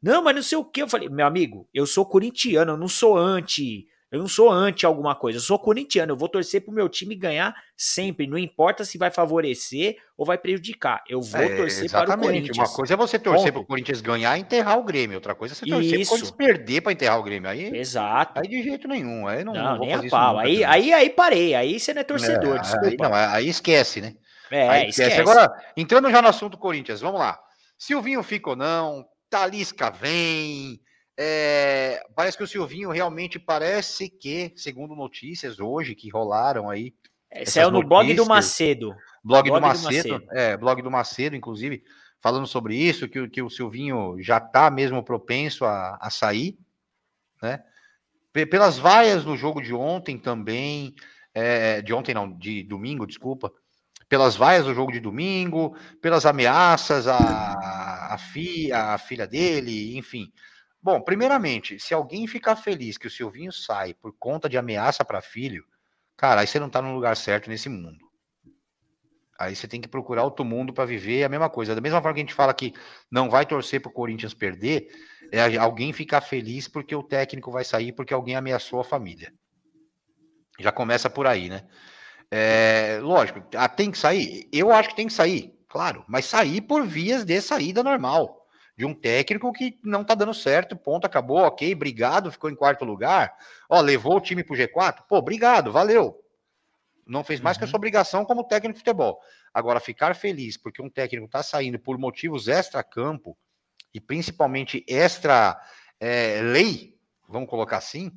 Não, 0.03 0.23
mas 0.23 0.35
não 0.35 0.43
sei 0.43 0.59
o 0.59 0.65
que, 0.65 0.83
eu 0.83 0.89
falei, 0.89 1.09
meu 1.09 1.27
amigo, 1.27 1.69
eu 1.73 1.87
sou 1.87 2.05
corintiano, 2.05 2.73
eu 2.73 2.77
não 2.77 2.89
sou 2.89 3.17
anti 3.17 3.87
eu 4.13 4.19
não 4.19 4.29
sou 4.29 4.51
anti 4.51 4.85
alguma 4.85 5.15
coisa, 5.15 5.39
eu 5.39 5.43
sou 5.43 5.59
corintiano, 5.59 6.13
eu 6.13 6.17
vou 6.17 6.29
torcer 6.29 6.61
pro 6.61 6.71
meu 6.71 6.87
time 6.87 7.15
ganhar 7.15 7.55
sempre, 7.75 8.27
não 8.27 8.37
importa 8.37 8.85
se 8.85 8.99
vai 8.99 9.11
favorecer 9.11 9.97
ou 10.19 10.27
vai 10.27 10.37
prejudicar. 10.37 11.03
Eu 11.09 11.23
vou 11.23 11.41
é, 11.41 11.57
torcer 11.57 11.91
para 11.91 12.15
o 12.15 12.21
Corinthians. 12.21 12.59
Uma 12.59 12.69
coisa 12.69 12.93
é 12.93 12.97
você 12.97 13.19
torcer 13.19 13.51
para 13.51 13.63
o 13.63 13.65
Corinthians 13.65 14.03
ganhar 14.03 14.37
e 14.37 14.43
enterrar 14.43 14.79
o 14.79 14.85
Grêmio, 14.85 15.17
outra 15.17 15.35
coisa 15.35 15.55
é 15.55 15.57
você 15.57 15.67
torcer 15.67 15.91
para 15.91 16.03
o 16.03 16.09
Corinthians 16.09 16.31
perder 16.31 16.81
para 16.83 16.93
enterrar 16.93 17.19
o 17.19 17.23
Grêmio. 17.23 17.49
Aí, 17.49 17.75
Exato. 17.75 18.39
Aí 18.39 18.47
de 18.47 18.63
jeito 18.63 18.87
nenhum, 18.87 19.27
aí 19.27 19.43
não, 19.43 19.55
não, 19.55 19.63
não 19.63 19.79
nem 19.79 19.95
a 19.95 20.03
pau. 20.11 20.39
Aí, 20.39 20.63
aí, 20.63 20.93
aí 20.93 21.09
parei, 21.09 21.55
aí 21.55 21.81
você 21.81 21.95
não 21.95 22.03
é 22.03 22.05
torcedor, 22.05 22.57
é, 22.57 22.61
desculpa. 22.61 22.87
Aí, 22.89 22.97
não, 22.99 23.15
aí 23.15 23.49
esquece, 23.49 24.03
né? 24.03 24.15
É, 24.51 24.69
aí 24.69 24.89
esquece. 24.91 25.09
esquece. 25.09 25.21
Agora, 25.23 25.51
entrando 25.75 26.11
já 26.11 26.21
no 26.21 26.29
assunto 26.29 26.59
Corinthians, 26.59 27.01
vamos 27.01 27.19
lá. 27.19 27.41
Silvinho 27.79 28.23
fica 28.23 28.51
ou 28.51 28.57
não, 28.57 29.07
Talisca 29.31 29.91
vem, 29.91 30.79
é, 31.17 32.03
parece 32.15 32.37
que 32.37 32.45
o 32.45 32.47
Silvinho 32.47 32.91
realmente 32.91 33.39
parece 33.39 34.09
que, 34.09 34.53
segundo 34.57 34.97
notícias 34.97 35.61
hoje 35.61 35.95
que 35.95 36.11
rolaram 36.11 36.71
aí. 36.71 36.95
É, 37.31 37.45
saiu 37.45 37.71
no 37.71 37.87
blog 37.87 38.13
do 38.15 38.27
Macedo. 38.27 38.95
Blog, 39.25 39.49
blog 39.49 39.61
do, 39.61 39.61
Macedo, 39.61 40.09
do, 40.09 40.15
Macedo, 40.15 40.27
é, 40.33 40.57
blog 40.57 40.83
do 40.83 40.91
Macedo, 40.91 41.37
inclusive, 41.37 41.85
falando 42.21 42.47
sobre 42.47 42.77
isso, 42.77 43.09
que, 43.09 43.29
que 43.29 43.43
o 43.43 43.51
Silvinho 43.51 44.17
já 44.21 44.39
está 44.39 44.71
mesmo 44.71 45.03
propenso 45.03 45.65
a, 45.65 45.99
a 46.01 46.11
sair, 46.11 46.59
né? 47.43 47.63
Pelas 48.33 48.79
vaias 48.79 49.25
do 49.25 49.37
jogo 49.37 49.61
de 49.61 49.75
ontem 49.75 50.19
também, 50.19 50.95
é, 51.35 51.83
de 51.83 51.93
ontem 51.93 52.15
não, 52.15 52.33
de 52.33 52.63
domingo, 52.63 53.07
desculpa, 53.07 53.53
pelas 54.09 54.37
vaias 54.37 54.65
do 54.65 54.75
jogo 54.75 54.91
de 54.91 55.01
domingo, 55.01 55.77
pelas 56.01 56.25
ameaças 56.25 57.07
à, 57.07 58.15
à, 58.15 58.19
fi, 58.19 58.73
à 58.73 58.97
filha 58.97 59.27
dele, 59.27 59.97
enfim. 59.99 60.33
Bom, 60.83 61.01
primeiramente, 61.01 61.79
se 61.79 61.95
alguém 61.95 62.27
ficar 62.27 62.57
feliz 62.57 62.99
que 62.99 63.07
o 63.07 63.11
Silvinho 63.11 63.53
sai 63.53 63.95
por 63.95 64.13
conta 64.19 64.49
de 64.49 64.59
ameaça 64.59 65.05
para 65.05 65.23
filho, 65.23 65.65
cara, 66.17 66.41
aí 66.41 66.47
você 66.47 66.59
não 66.59 66.69
tá 66.69 66.83
no 66.83 66.93
lugar 66.93 67.17
certo 67.17 67.49
nesse 67.49 67.69
mundo. 67.69 68.05
Aí 69.39 69.55
você 69.55 69.69
tem 69.69 69.81
que 69.81 69.87
procurar 69.87 70.25
outro 70.25 70.45
mundo 70.45 70.73
para 70.73 70.85
viver 70.85 71.23
a 71.23 71.29
mesma 71.29 71.49
coisa. 71.49 71.75
Da 71.75 71.81
mesma 71.81 72.03
forma 72.03 72.15
que 72.15 72.21
a 72.21 72.25
gente 72.25 72.35
fala 72.35 72.53
que 72.53 72.75
não 73.09 73.31
vai 73.31 73.47
torcer 73.47 73.81
pro 73.81 73.93
Corinthians 73.93 74.35
perder, 74.35 74.89
é 75.31 75.57
alguém 75.57 75.93
ficar 75.93 76.21
feliz 76.21 76.67
porque 76.67 76.95
o 76.97 77.03
técnico 77.03 77.53
vai 77.53 77.65
sair 77.65 77.93
porque 77.93 78.13
alguém 78.13 78.35
ameaçou 78.35 78.81
a 78.81 78.85
família. 78.85 79.33
Já 80.59 80.73
começa 80.73 81.09
por 81.09 81.29
aí, 81.29 81.49
né? 81.49 81.65
É, 82.29 82.99
lógico, 83.01 83.41
ah, 83.55 83.69
tem 83.69 83.91
que 83.91 83.99
sair? 83.99 84.49
Eu 84.53 84.73
acho 84.73 84.89
que 84.89 84.97
tem 84.97 85.07
que 85.07 85.13
sair, 85.13 85.55
claro, 85.69 86.05
mas 86.09 86.25
sair 86.25 86.61
por 86.61 86.85
vias 86.85 87.25
de 87.25 87.41
saída 87.41 87.83
normal 87.83 88.42
de 88.77 88.87
um 88.87 88.95
técnico 88.95 89.53
que 89.53 89.79
não 89.85 90.03
tá 90.03 90.15
dando 90.15 90.33
certo, 90.33 90.77
ponto, 90.77 91.07
acabou, 91.07 91.39
ok, 91.39 91.73
obrigado, 91.75 92.33
ficou 92.33 92.51
em 92.51 92.57
quarto 92.57 92.85
lugar. 92.85 93.37
Ó, 93.69 93.81
levou 93.81 94.17
o 94.17 94.21
time 94.21 94.43
pro 94.43 94.57
G4, 94.57 95.05
pô, 95.09 95.19
obrigado, 95.19 95.71
valeu. 95.71 96.19
Não 97.07 97.23
fez 97.23 97.41
mais 97.41 97.57
uhum. 97.57 97.61
que 97.61 97.65
a 97.65 97.69
sua 97.69 97.77
obrigação 97.77 98.25
como 98.25 98.45
técnico 98.45 98.75
de 98.75 98.79
futebol. 98.79 99.21
Agora, 99.53 99.81
ficar 99.81 100.15
feliz 100.15 100.57
porque 100.57 100.81
um 100.81 100.89
técnico 100.89 101.29
tá 101.29 101.43
saindo 101.43 101.79
por 101.79 101.99
motivos 101.99 102.49
extra-campo 102.49 103.37
e 103.93 104.01
principalmente 104.01 104.85
extra-lei, 104.89 105.59
é, 106.01 107.29
vamos 107.29 107.51
colocar 107.51 107.77
assim, 107.77 108.11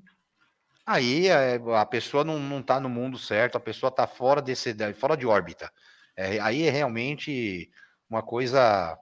aí 0.85 1.27
é, 1.27 1.59
a 1.75 1.85
pessoa 1.85 2.23
não, 2.23 2.39
não 2.39 2.61
tá 2.61 2.79
no 2.79 2.87
mundo 2.87 3.17
certo, 3.17 3.57
a 3.57 3.59
pessoa 3.59 3.91
tá 3.91 4.07
fora, 4.07 4.41
desse, 4.41 4.73
fora 4.93 5.17
de 5.17 5.25
órbita. 5.25 5.69
É, 6.15 6.39
aí 6.39 6.65
é 6.65 6.69
realmente 6.69 7.69
uma 8.09 8.23
coisa 8.23 8.97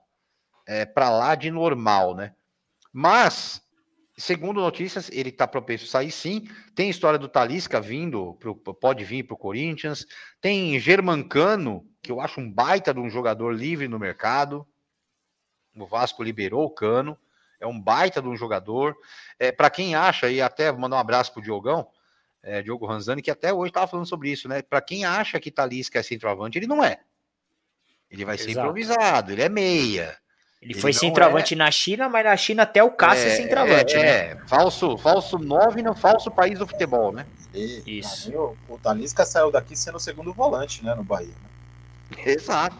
é, 0.66 0.84
para 0.84 1.10
lá 1.10 1.34
de 1.34 1.50
normal, 1.50 2.14
né? 2.14 2.34
Mas, 2.92 3.60
segundo 4.16 4.60
notícias, 4.60 5.10
ele 5.10 5.30
está 5.30 5.46
propenso 5.46 5.84
a 5.84 5.88
sair 5.88 6.10
sim. 6.10 6.48
Tem 6.74 6.88
história 6.88 7.18
do 7.18 7.28
Talisca 7.28 7.80
vindo, 7.80 8.34
pro, 8.34 8.54
pode 8.56 9.04
vir 9.04 9.24
para 9.24 9.34
o 9.34 9.38
Corinthians. 9.38 10.06
Tem 10.40 10.78
Germancano, 10.78 11.86
que 12.00 12.12
eu 12.12 12.20
acho 12.20 12.40
um 12.40 12.50
baita 12.50 12.94
de 12.94 13.00
um 13.00 13.10
jogador 13.10 13.50
livre 13.52 13.88
no 13.88 13.98
mercado. 13.98 14.66
O 15.76 15.86
Vasco 15.86 16.22
liberou 16.22 16.64
o 16.64 16.70
Cano. 16.70 17.18
É 17.60 17.66
um 17.66 17.80
baita 17.80 18.22
de 18.22 18.28
um 18.28 18.36
jogador. 18.36 18.96
É, 19.38 19.50
para 19.50 19.70
quem 19.70 19.94
acha, 19.94 20.30
e 20.30 20.40
até 20.40 20.70
mandar 20.70 20.96
um 20.96 21.00
abraço 21.00 21.32
pro 21.32 21.42
Diogão, 21.42 21.88
é, 22.42 22.62
Diogo 22.62 22.86
Ranzani, 22.86 23.22
que 23.22 23.30
até 23.30 23.52
hoje 23.52 23.70
estava 23.70 23.86
falando 23.86 24.06
sobre 24.06 24.30
isso, 24.30 24.48
né? 24.48 24.62
Para 24.62 24.82
quem 24.82 25.04
acha 25.04 25.40
que 25.40 25.50
Talisca 25.50 25.98
é 25.98 26.02
centroavante, 26.02 26.58
ele 26.58 26.66
não 26.66 26.84
é. 26.84 27.00
Ele 28.10 28.24
vai 28.24 28.34
Exato. 28.34 28.52
ser 28.52 28.58
improvisado, 28.58 29.32
ele 29.32 29.42
é 29.42 29.48
meia. 29.48 30.16
Ele, 30.64 30.72
ele 30.72 30.80
foi 30.80 30.94
centroavante 30.94 31.52
é... 31.52 31.56
na 31.58 31.70
China, 31.70 32.08
mas 32.08 32.24
na 32.24 32.36
China 32.36 32.62
até 32.62 32.82
o 32.82 32.90
Cássio 32.90 33.28
é, 33.28 33.32
é 33.32 33.36
centroavante, 33.36 33.94
é, 33.94 34.02
né? 34.02 34.08
É, 34.08 34.36
falso, 34.46 34.96
falso 34.96 35.38
9 35.38 35.82
no 35.82 35.94
falso 35.94 36.30
país 36.30 36.58
do 36.58 36.66
futebol, 36.66 37.12
né? 37.12 37.26
E, 37.52 37.98
Isso. 37.98 38.30
Mim, 38.30 38.36
o, 38.36 38.56
o 38.70 38.78
Talisca 38.78 39.26
saiu 39.26 39.50
daqui 39.50 39.76
sendo 39.76 39.96
o 39.96 40.00
segundo 40.00 40.32
volante, 40.32 40.82
né, 40.82 40.94
no 40.94 41.04
Bahia. 41.04 41.28
Né? 41.28 42.32
Exato. 42.32 42.76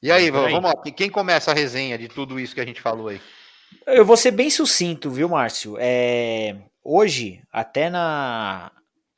E 0.00 0.12
aí, 0.12 0.30
vamos, 0.30 0.52
vamos 0.52 0.72
lá. 0.72 0.92
Quem 0.92 1.10
começa 1.10 1.50
a 1.50 1.54
resenha 1.54 1.98
de 1.98 2.06
tudo 2.06 2.38
isso 2.38 2.54
que 2.54 2.60
a 2.60 2.64
gente 2.64 2.80
falou 2.80 3.08
aí? 3.08 3.20
Eu 3.84 4.04
vou 4.06 4.16
ser 4.16 4.30
bem 4.30 4.48
sucinto, 4.48 5.10
viu, 5.10 5.28
Márcio? 5.28 5.76
É, 5.80 6.56
hoje, 6.84 7.42
até 7.52 7.90
na, 7.90 8.70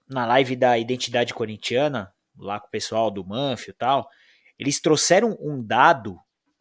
na 0.09 0.25
live 0.25 0.57
da 0.57 0.79
Identidade 0.79 1.35
Corintiana, 1.35 2.11
lá 2.39 2.59
com 2.59 2.67
o 2.67 2.71
pessoal 2.71 3.11
do 3.11 3.23
Manfio 3.23 3.73
e 3.73 3.75
tal, 3.75 4.09
eles 4.59 4.81
trouxeram 4.81 5.37
um 5.39 5.63
dado 5.63 6.19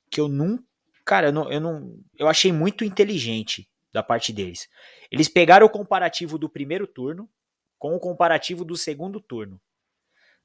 que 0.10 0.20
eu 0.20 0.28
não. 0.28 0.64
Cara, 1.06 1.28
eu 1.28 1.34
não, 1.34 1.52
eu 1.52 1.62
não. 1.62 2.04
Eu 2.18 2.28
achei 2.28 2.52
muito 2.52 2.84
inteligente 2.84 3.70
da 3.92 4.04
parte 4.04 4.32
deles. 4.32 4.68
Eles 5.12 5.28
pegaram 5.28 5.66
o 5.66 5.70
comparativo 5.70 6.38
do 6.38 6.50
primeiro 6.50 6.86
turno 6.88 7.30
com 7.78 7.96
o 7.96 8.00
comparativo 8.00 8.66
do 8.66 8.76
segundo 8.76 9.20
turno. 9.22 9.60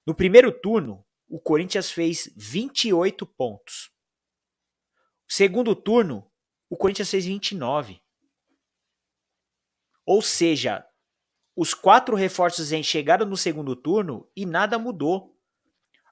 No 0.07 0.15
primeiro 0.15 0.53
turno, 0.53 1.05
o 1.29 1.41
Corinthians 1.41 1.91
fez 1.91 2.33
28 2.37 3.27
pontos. 3.27 3.91
Segundo 5.27 5.75
turno, 5.75 6.31
o 6.69 6.77
Corinthians 6.77 7.11
fez 7.11 7.25
29. 7.25 8.01
Ou 10.07 10.21
seja, 10.21 10.87
os 11.57 11.73
quatro 11.73 12.15
reforços 12.15 12.69
chegaram 12.85 13.27
no 13.27 13.37
segundo 13.37 13.75
turno 13.75 14.31
e 14.37 14.45
nada 14.45 14.79
mudou. 14.79 15.37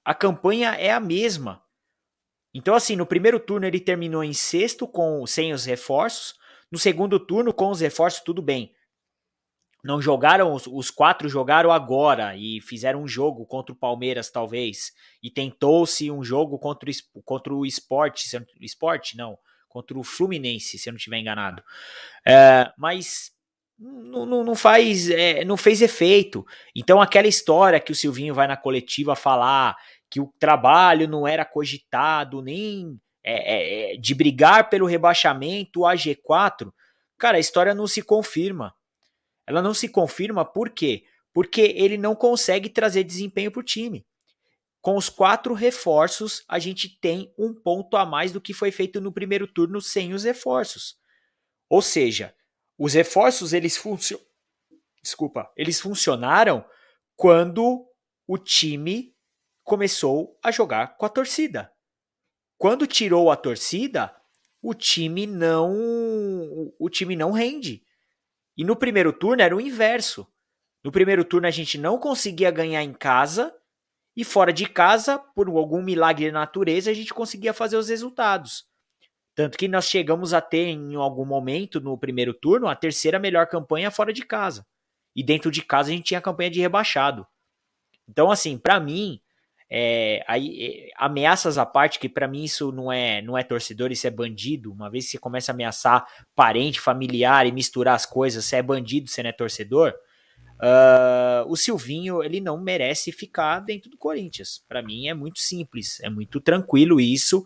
A 0.05 0.15
campanha 0.15 0.74
é 0.74 0.91
a 0.91 1.01
mesma. 1.01 1.61
Então, 2.55 2.74
assim, 2.74 2.97
no 2.97 3.07
primeiro 3.07 3.41
turno 3.41 3.66
ele 3.66 3.81
terminou 3.81 4.23
em 4.23 4.33
sexto 4.33 4.87
com 4.87 5.27
sem 5.27 5.53
os 5.53 5.65
reforços. 5.65 6.35
No 6.70 6.79
segundo 6.79 7.19
turno, 7.19 7.53
com 7.53 7.70
os 7.70 7.81
reforços, 7.81 8.20
tudo 8.20 8.43
bem. 8.43 8.73
Não 9.85 10.01
jogaram, 10.01 10.55
os, 10.55 10.66
os 10.66 10.91
quatro 10.91 11.29
jogaram 11.29 11.73
agora 11.73 12.37
e 12.37 12.61
fizeram 12.61 13.03
um 13.03 13.09
jogo 13.09 13.45
contra 13.45 13.73
o 13.73 13.77
Palmeiras, 13.77 14.31
talvez. 14.31 14.93
E 15.23 15.31
tentou-se 15.31 16.11
um 16.11 16.23
jogo 16.23 16.59
contra 16.59 16.89
o, 16.89 17.23
contra 17.23 17.53
o 17.53 17.66
esporte, 17.66 18.29
esporte, 18.61 19.16
não, 19.16 19.37
contra 19.69 19.99
o 19.99 20.05
Fluminense, 20.05 20.79
se 20.79 20.89
eu 20.89 20.93
não 20.93 20.99
estiver 20.99 21.19
enganado. 21.19 21.62
É, 22.24 22.70
mas 22.79 23.33
não, 23.77 24.24
não, 24.24 24.45
não 24.45 24.55
faz, 24.55 25.11
é, 25.11 25.45
não 25.45 25.57
fez 25.57 25.83
efeito. 25.83 26.47
Então 26.77 27.01
aquela 27.01 27.27
história 27.27 27.81
que 27.81 27.91
o 27.91 27.97
Silvinho 27.97 28.35
vai 28.35 28.47
na 28.47 28.57
coletiva 28.57 29.16
falar 29.16 29.77
que 30.12 30.20
o 30.20 30.30
trabalho 30.39 31.09
não 31.09 31.26
era 31.26 31.43
cogitado 31.43 32.43
nem 32.43 33.01
é, 33.24 33.93
é, 33.93 33.94
é 33.94 33.97
de 33.97 34.14
brigar 34.14 34.68
pelo 34.68 34.84
rebaixamento 34.84 35.86
a 35.86 35.94
G4, 35.94 36.70
cara, 37.16 37.39
a 37.39 37.40
história 37.40 37.74
não 37.74 37.86
se 37.86 38.02
confirma. 38.02 38.74
Ela 39.47 39.62
não 39.62 39.72
se 39.72 39.89
confirma 39.89 40.44
por 40.44 40.68
quê? 40.68 41.05
Porque 41.32 41.62
ele 41.62 41.97
não 41.97 42.14
consegue 42.14 42.68
trazer 42.68 43.05
desempenho 43.05 43.51
para 43.51 43.60
o 43.60 43.64
time. 43.64 44.05
com 44.82 44.97
os 44.97 45.09
quatro 45.09 45.55
reforços, 45.55 46.44
a 46.47 46.59
gente 46.59 47.01
tem 47.01 47.32
um 47.39 47.55
ponto 47.55 47.97
a 47.97 48.05
mais 48.05 48.32
do 48.32 48.40
que 48.40 48.52
foi 48.52 48.70
feito 48.70 49.01
no 49.01 49.12
primeiro 49.12 49.47
turno 49.47 49.80
sem 49.80 50.12
os 50.12 50.24
reforços. 50.24 50.97
Ou 51.70 51.80
seja, 51.80 52.34
os 52.76 52.93
reforços 52.93 53.55
eles 53.55 53.78
funcionam. 53.78 54.26
Desculpa, 55.02 55.51
eles 55.56 55.80
funcionaram 55.80 56.64
quando 57.16 57.86
o 58.26 58.36
time 58.36 59.14
começou 59.62 60.39
a 60.43 60.51
jogar 60.51 60.97
com 60.97 61.06
a 61.06 61.09
torcida. 61.09 61.72
Quando 62.59 62.86
tirou 62.86 63.30
a 63.30 63.36
torcida, 63.36 64.14
o 64.60 64.74
time 64.74 65.26
não 65.26 66.72
o 66.78 66.89
time 66.89 67.16
não 67.16 67.32
rende. 67.32 67.84
E 68.56 68.64
no 68.64 68.76
primeiro 68.76 69.12
turno 69.12 69.43
era 69.43 69.56
o 69.56 69.60
inverso. 69.60 70.26
No 70.84 70.93
primeiro 70.93 71.24
turno 71.24 71.47
a 71.47 71.51
gente 71.51 71.78
não 71.78 71.98
conseguia 71.98 72.51
ganhar 72.51 72.82
em 72.82 72.93
casa 72.93 73.55
e 74.14 74.24
fora 74.24 74.52
de 74.52 74.66
casa, 74.66 75.18
por 75.18 75.48
algum 75.48 75.82
milagre 75.82 76.30
da 76.30 76.40
natureza, 76.40 76.90
a 76.90 76.94
gente 76.94 77.14
conseguia 77.14 77.55
fazer 77.55 77.76
os 77.76 77.89
resultados. 77.89 78.66
Tanto 79.34 79.56
que 79.56 79.66
nós 79.66 79.86
chegamos 79.86 80.34
a 80.34 80.40
ter 80.40 80.66
em 80.66 80.94
algum 80.94 81.24
momento 81.24 81.80
no 81.80 81.97
primeiro 81.97 82.34
turno 82.34 82.68
a 82.68 82.76
terceira 82.76 83.18
melhor 83.18 83.47
campanha 83.47 83.90
fora 83.90 84.12
de 84.12 84.22
casa. 84.24 84.66
E 85.16 85.22
dentro 85.22 85.51
de 85.51 85.62
casa 85.62 85.89
a 85.89 85.93
gente 85.93 86.05
tinha 86.05 86.18
a 86.18 86.22
campanha 86.22 86.51
de 86.51 86.60
rebaixado. 86.60 87.26
Então, 88.06 88.30
assim, 88.30 88.59
para 88.59 88.78
mim, 88.78 89.22
é, 89.74 90.23
aí, 90.28 90.90
é, 90.90 90.90
ameaças 90.99 91.57
à 91.57 91.65
parte, 91.65 91.99
que 91.99 92.07
para 92.07 92.28
mim 92.28 92.44
isso 92.44 92.70
não 92.70 92.93
é, 92.93 93.23
não 93.23 93.39
é 93.39 93.43
torcedor, 93.43 93.90
isso 93.90 94.07
é 94.07 94.11
bandido. 94.11 94.70
Uma 94.70 94.90
vez 94.90 95.07
que 95.07 95.12
você 95.12 95.19
começa 95.19 95.51
a 95.51 95.55
ameaçar 95.55 96.07
parente, 96.36 96.78
familiar 96.78 97.47
e 97.47 97.53
misturar 97.53 97.94
as 97.94 98.05
coisas, 98.05 98.44
você 98.44 98.57
é 98.57 98.62
bandido, 98.62 99.09
você 99.09 99.23
não 99.23 99.31
é 99.31 99.32
torcedor. 99.32 99.94
Uh, 100.61 101.49
o 101.49 101.57
Silvinho 101.57 102.23
ele 102.23 102.39
não 102.39 102.61
merece 102.61 103.11
ficar 103.11 103.61
dentro 103.61 103.89
do 103.89 103.97
Corinthians. 103.97 104.62
Para 104.69 104.82
mim 104.82 105.09
é 105.09 105.15
muito 105.15 105.39
simples, 105.39 105.99
é 106.01 106.11
muito 106.11 106.39
tranquilo 106.39 107.01
isso. 107.01 107.43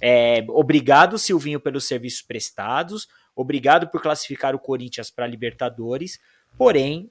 É, 0.00 0.44
obrigado, 0.48 1.16
Silvinho, 1.16 1.60
pelos 1.60 1.86
serviços 1.86 2.22
prestados. 2.22 3.06
Obrigado 3.36 3.88
por 3.88 4.02
classificar 4.02 4.52
o 4.52 4.58
Corinthians 4.58 5.12
para 5.12 5.28
Libertadores. 5.28 6.18
Porém, 6.56 7.08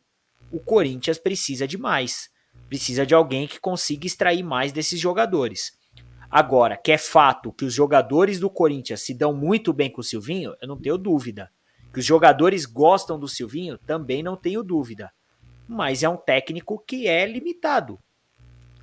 o 0.51 0.59
Corinthians 0.59 1.17
precisa 1.17 1.65
de 1.65 1.77
mais. 1.77 2.29
Precisa 2.69 3.05
de 3.05 3.13
alguém 3.13 3.47
que 3.47 3.59
consiga 3.59 4.05
extrair 4.05 4.43
mais 4.43 4.71
desses 4.71 4.99
jogadores. 4.99 5.77
Agora, 6.29 6.75
que 6.75 6.91
é 6.91 6.97
fato 6.97 7.53
que 7.53 7.63
os 7.63 7.73
jogadores 7.73 8.39
do 8.39 8.49
Corinthians 8.49 9.01
se 9.01 9.13
dão 9.13 9.33
muito 9.33 9.71
bem 9.71 9.89
com 9.89 10.01
o 10.01 10.03
Silvinho, 10.03 10.53
eu 10.61 10.67
não 10.67 10.77
tenho 10.77 10.97
dúvida. 10.97 11.49
Que 11.93 11.99
os 11.99 12.05
jogadores 12.05 12.65
gostam 12.65 13.17
do 13.17 13.27
Silvinho, 13.27 13.77
também 13.77 14.21
não 14.21 14.35
tenho 14.35 14.61
dúvida. 14.61 15.11
Mas 15.67 16.03
é 16.03 16.09
um 16.09 16.17
técnico 16.17 16.83
que 16.85 17.07
é 17.07 17.25
limitado. 17.25 17.97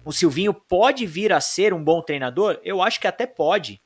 O 0.04 0.12
Silvinho 0.12 0.54
pode 0.54 1.06
vir 1.06 1.32
a 1.32 1.40
ser 1.40 1.74
um 1.74 1.82
bom 1.82 2.00
treinador? 2.00 2.58
Eu 2.62 2.82
acho 2.82 2.98
que 2.98 3.06
até 3.06 3.26
pode. 3.26 3.80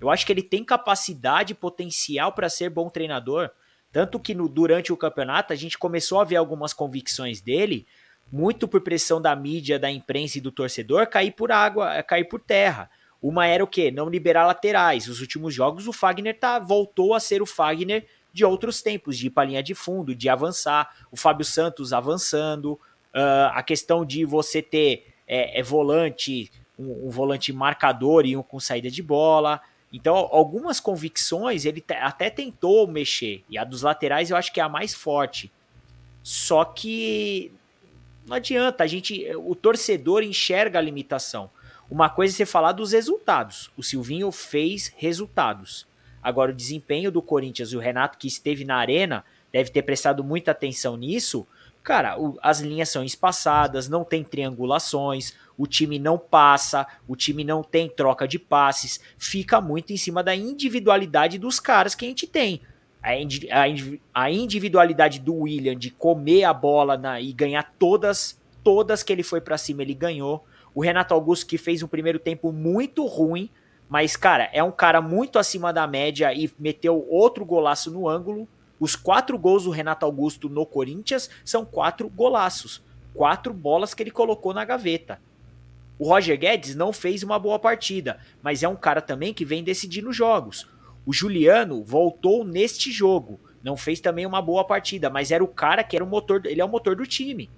Eu 0.00 0.10
acho 0.10 0.26
que 0.26 0.32
ele 0.32 0.42
tem 0.42 0.64
capacidade 0.64 1.52
e 1.52 1.56
potencial 1.56 2.32
para 2.32 2.48
ser 2.48 2.70
bom 2.70 2.90
treinador. 2.90 3.50
Tanto 3.90 4.20
que 4.20 4.34
no, 4.34 4.48
durante 4.48 4.92
o 4.92 4.96
campeonato 4.96 5.52
a 5.52 5.56
gente 5.56 5.78
começou 5.78 6.20
a 6.20 6.24
ver 6.24 6.36
algumas 6.36 6.72
convicções 6.72 7.40
dele 7.40 7.86
muito 8.30 8.66
por 8.66 8.80
pressão 8.80 9.20
da 9.20 9.34
mídia, 9.36 9.78
da 9.78 9.90
imprensa 9.90 10.38
e 10.38 10.40
do 10.40 10.50
torcedor, 10.50 11.06
cair 11.06 11.32
por 11.32 11.52
água, 11.52 11.94
eh, 11.94 12.02
cair 12.02 12.24
por 12.24 12.40
terra. 12.40 12.90
Uma 13.22 13.46
era 13.46 13.62
o 13.62 13.66
quê? 13.66 13.90
Não 13.90 14.08
liberar 14.08 14.46
laterais. 14.46 15.08
Os 15.08 15.20
últimos 15.20 15.54
jogos 15.54 15.86
o 15.86 15.92
Fagner 15.92 16.38
tá, 16.38 16.58
voltou 16.58 17.14
a 17.14 17.20
ser 17.20 17.40
o 17.40 17.46
Fagner 17.46 18.06
de 18.32 18.44
outros 18.44 18.82
tempos, 18.82 19.16
de 19.16 19.28
ir 19.28 19.30
para 19.30 19.48
linha 19.48 19.62
de 19.62 19.74
fundo, 19.74 20.14
de 20.14 20.28
avançar. 20.28 20.94
O 21.10 21.16
Fábio 21.16 21.44
Santos 21.44 21.92
avançando. 21.92 22.72
Uh, 23.14 23.48
a 23.52 23.62
questão 23.62 24.04
de 24.04 24.26
você 24.26 24.60
ter 24.60 25.06
é, 25.26 25.60
é 25.60 25.62
volante, 25.62 26.50
um, 26.78 27.06
um, 27.06 27.10
volante 27.10 27.50
marcador 27.52 28.26
e 28.26 28.36
um 28.36 28.42
com 28.42 28.60
saída 28.60 28.90
de 28.90 29.02
bola. 29.02 29.60
Então, 29.90 30.14
algumas 30.14 30.80
convicções 30.80 31.64
ele 31.64 31.82
até 32.00 32.28
tentou 32.28 32.86
mexer. 32.86 33.42
E 33.48 33.56
a 33.56 33.64
dos 33.64 33.80
laterais 33.80 34.30
eu 34.30 34.36
acho 34.36 34.52
que 34.52 34.60
é 34.60 34.62
a 34.62 34.68
mais 34.68 34.94
forte. 34.94 35.50
Só 36.22 36.64
que 36.64 37.52
não 38.26 38.36
adianta, 38.36 38.82
a 38.82 38.86
gente, 38.86 39.24
o 39.36 39.54
torcedor 39.54 40.22
enxerga 40.22 40.78
a 40.78 40.82
limitação. 40.82 41.48
Uma 41.88 42.10
coisa 42.10 42.34
é 42.34 42.36
você 42.36 42.46
falar 42.46 42.72
dos 42.72 42.92
resultados. 42.92 43.70
O 43.76 43.82
Silvinho 43.82 44.32
fez 44.32 44.92
resultados. 44.96 45.86
Agora, 46.20 46.50
o 46.50 46.54
desempenho 46.54 47.12
do 47.12 47.22
Corinthians 47.22 47.70
e 47.70 47.76
o 47.76 47.80
Renato, 47.80 48.18
que 48.18 48.26
esteve 48.26 48.64
na 48.64 48.76
arena, 48.76 49.24
deve 49.52 49.70
ter 49.70 49.82
prestado 49.82 50.24
muita 50.24 50.50
atenção 50.50 50.96
nisso. 50.96 51.46
Cara, 51.84 52.20
o, 52.20 52.36
as 52.42 52.58
linhas 52.58 52.88
são 52.88 53.04
espaçadas, 53.04 53.88
não 53.88 54.02
tem 54.02 54.24
triangulações, 54.24 55.32
o 55.56 55.68
time 55.68 56.00
não 56.00 56.18
passa, 56.18 56.84
o 57.06 57.14
time 57.14 57.44
não 57.44 57.62
tem 57.62 57.88
troca 57.88 58.26
de 58.26 58.40
passes, 58.40 59.00
fica 59.16 59.60
muito 59.60 59.92
em 59.92 59.96
cima 59.96 60.20
da 60.20 60.34
individualidade 60.34 61.38
dos 61.38 61.60
caras 61.60 61.94
que 61.94 62.04
a 62.04 62.08
gente 62.08 62.26
tem 62.26 62.60
a, 63.06 64.22
a 64.22 64.30
individualidade 64.30 65.20
do 65.20 65.34
William 65.34 65.76
de 65.76 65.90
comer 65.90 66.42
a 66.42 66.52
bola 66.52 66.96
na, 66.96 67.20
e 67.20 67.32
ganhar 67.32 67.62
todas, 67.78 68.40
todas 68.64 69.02
que 69.04 69.12
ele 69.12 69.22
foi 69.22 69.40
para 69.40 69.56
cima, 69.56 69.82
ele 69.82 69.94
ganhou. 69.94 70.44
O 70.74 70.82
Renato 70.82 71.14
Augusto 71.14 71.46
que 71.46 71.56
fez 71.56 71.82
um 71.82 71.88
primeiro 71.88 72.18
tempo 72.18 72.50
muito 72.50 73.06
ruim, 73.06 73.48
mas 73.88 74.16
cara, 74.16 74.50
é 74.52 74.62
um 74.62 74.72
cara 74.72 75.00
muito 75.00 75.38
acima 75.38 75.72
da 75.72 75.86
média 75.86 76.34
e 76.34 76.50
meteu 76.58 77.06
outro 77.08 77.44
golaço 77.44 77.90
no 77.90 78.08
ângulo. 78.08 78.48
Os 78.78 78.96
quatro 78.96 79.38
gols 79.38 79.64
do 79.64 79.70
Renato 79.70 80.04
Augusto 80.04 80.48
no 80.48 80.66
Corinthians 80.66 81.30
são 81.44 81.64
quatro 81.64 82.08
golaços, 82.08 82.82
quatro 83.14 83.54
bolas 83.54 83.94
que 83.94 84.02
ele 84.02 84.10
colocou 84.10 84.52
na 84.52 84.64
gaveta. 84.64 85.20
O 85.98 86.08
Roger 86.08 86.38
Guedes 86.38 86.74
não 86.74 86.92
fez 86.92 87.22
uma 87.22 87.38
boa 87.38 87.58
partida, 87.58 88.18
mas 88.42 88.62
é 88.62 88.68
um 88.68 88.76
cara 88.76 89.00
também 89.00 89.32
que 89.32 89.44
vem 89.44 89.64
decidindo 89.64 90.12
jogos. 90.12 90.68
O 91.06 91.12
Juliano 91.12 91.84
voltou 91.84 92.44
neste 92.44 92.90
jogo. 92.90 93.40
Não 93.62 93.76
fez 93.76 94.00
também 94.00 94.26
uma 94.26 94.42
boa 94.42 94.64
partida, 94.64 95.08
mas 95.08 95.30
era 95.30 95.42
o 95.42 95.48
cara 95.48 95.84
que 95.84 95.94
era 95.94 96.04
o 96.04 96.08
motor. 96.08 96.44
Ele 96.44 96.60
é 96.60 96.64
o 96.64 96.68
motor 96.68 96.96
do 96.96 97.06
time. 97.06 97.48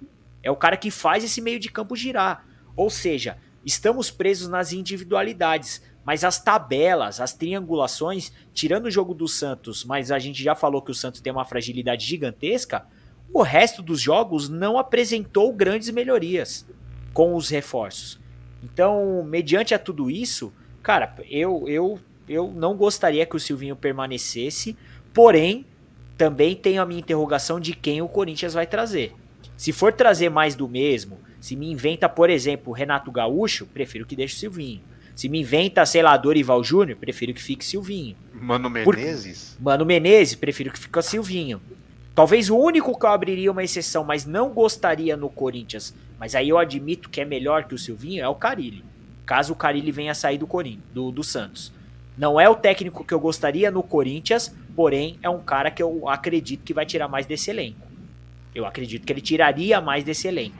É 0.43 0.51
o 0.51 0.55
cara 0.55 0.77
que 0.77 0.91
faz 0.91 1.23
esse 1.23 1.41
meio 1.41 1.59
de 1.59 1.69
campo 1.69 1.95
girar. 1.95 2.45
Ou 2.75 2.91
seja, 2.91 3.37
estamos 3.65 4.11
presos 4.11 4.47
nas 4.47 4.71
individualidades. 4.71 5.81
Mas 6.05 6.23
as 6.23 6.41
tabelas, 6.41 7.19
as 7.19 7.33
triangulações, 7.33 8.31
tirando 8.53 8.85
o 8.85 8.91
jogo 8.91 9.13
do 9.13 9.27
Santos, 9.27 9.83
mas 9.83 10.11
a 10.11 10.19
gente 10.19 10.41
já 10.41 10.55
falou 10.55 10.81
que 10.81 10.91
o 10.91 10.95
Santos 10.95 11.19
tem 11.19 11.33
uma 11.33 11.45
fragilidade 11.45 12.05
gigantesca. 12.05 12.85
O 13.33 13.41
resto 13.41 13.81
dos 13.81 13.99
jogos 13.99 14.47
não 14.47 14.77
apresentou 14.77 15.51
grandes 15.53 15.89
melhorias 15.89 16.65
com 17.13 17.35
os 17.35 17.49
reforços. 17.49 18.19
Então, 18.63 19.23
mediante 19.23 19.73
a 19.73 19.79
tudo 19.79 20.09
isso, 20.09 20.53
cara, 20.81 21.15
eu, 21.29 21.65
eu 21.67 21.99
eu 22.29 22.51
não 22.55 22.75
gostaria 22.75 23.25
que 23.25 23.35
o 23.35 23.39
Silvinho 23.39 23.75
permanecesse, 23.75 24.77
porém, 25.13 25.65
também 26.17 26.55
tenho 26.55 26.81
a 26.81 26.85
minha 26.85 26.99
interrogação 26.99 27.59
de 27.59 27.73
quem 27.73 28.01
o 28.01 28.07
Corinthians 28.07 28.53
vai 28.53 28.67
trazer. 28.67 29.13
Se 29.57 29.71
for 29.71 29.91
trazer 29.91 30.29
mais 30.29 30.55
do 30.55 30.67
mesmo, 30.67 31.17
se 31.41 31.55
me 31.55 31.69
inventa, 31.71 32.07
por 32.07 32.29
exemplo, 32.29 32.71
Renato 32.71 33.11
Gaúcho, 33.11 33.65
prefiro 33.65 34.05
que 34.05 34.15
deixe 34.15 34.35
o 34.35 34.39
Silvinho. 34.39 34.81
Se 35.15 35.27
me 35.27 35.41
inventa, 35.41 35.85
sei 35.85 36.01
lá, 36.01 36.15
Dorival 36.15 36.63
Júnior, 36.63 36.97
prefiro 36.97 37.33
que 37.33 37.41
fique 37.41 37.65
Silvinho. 37.65 38.15
Mano 38.33 38.69
Menezes? 38.69 39.55
Por... 39.57 39.63
Mano 39.63 39.85
Menezes, 39.85 40.35
prefiro 40.35 40.71
que 40.71 40.79
fique 40.79 41.01
Silvinho. 41.01 41.61
Talvez 42.15 42.49
o 42.49 42.57
único 42.57 42.97
que 42.97 43.05
eu 43.05 43.09
abriria 43.09 43.51
uma 43.51 43.63
exceção, 43.63 44.03
mas 44.03 44.25
não 44.25 44.49
gostaria 44.49 45.17
no 45.17 45.29
Corinthians, 45.29 45.93
mas 46.19 46.35
aí 46.35 46.49
eu 46.49 46.57
admito 46.57 47.09
que 47.09 47.21
é 47.21 47.25
melhor 47.25 47.65
que 47.65 47.73
o 47.73 47.77
Silvinho, 47.77 48.23
é 48.23 48.27
o 48.27 48.35
Carilli. 48.35 48.83
Caso 49.25 49.53
o 49.53 49.55
Carilli 49.55 49.91
venha 49.91 50.13
sair 50.13 50.37
do 50.37 50.47
Corinthians, 50.47 50.83
do, 50.93 51.11
do 51.11 51.23
Santos. 51.23 51.71
Não 52.19 52.37
é 52.37 52.49
o 52.49 52.55
técnico 52.55 53.05
que 53.05 53.13
eu 53.13 53.19
gostaria 53.19 53.71
no 53.71 53.81
Corinthians, 53.81 54.53
porém 54.75 55.17
é 55.23 55.29
um 55.29 55.39
cara 55.39 55.71
que 55.71 55.81
eu 55.81 56.09
acredito 56.09 56.65
que 56.65 56.73
vai 56.73 56.85
tirar 56.85 57.07
mais 57.07 57.25
desse 57.25 57.49
elenco. 57.49 57.87
Eu 58.53 58.65
acredito 58.65 59.05
que 59.05 59.13
ele 59.13 59.21
tiraria 59.21 59.79
mais 59.79 60.03
desse 60.03 60.27
elenco. 60.27 60.57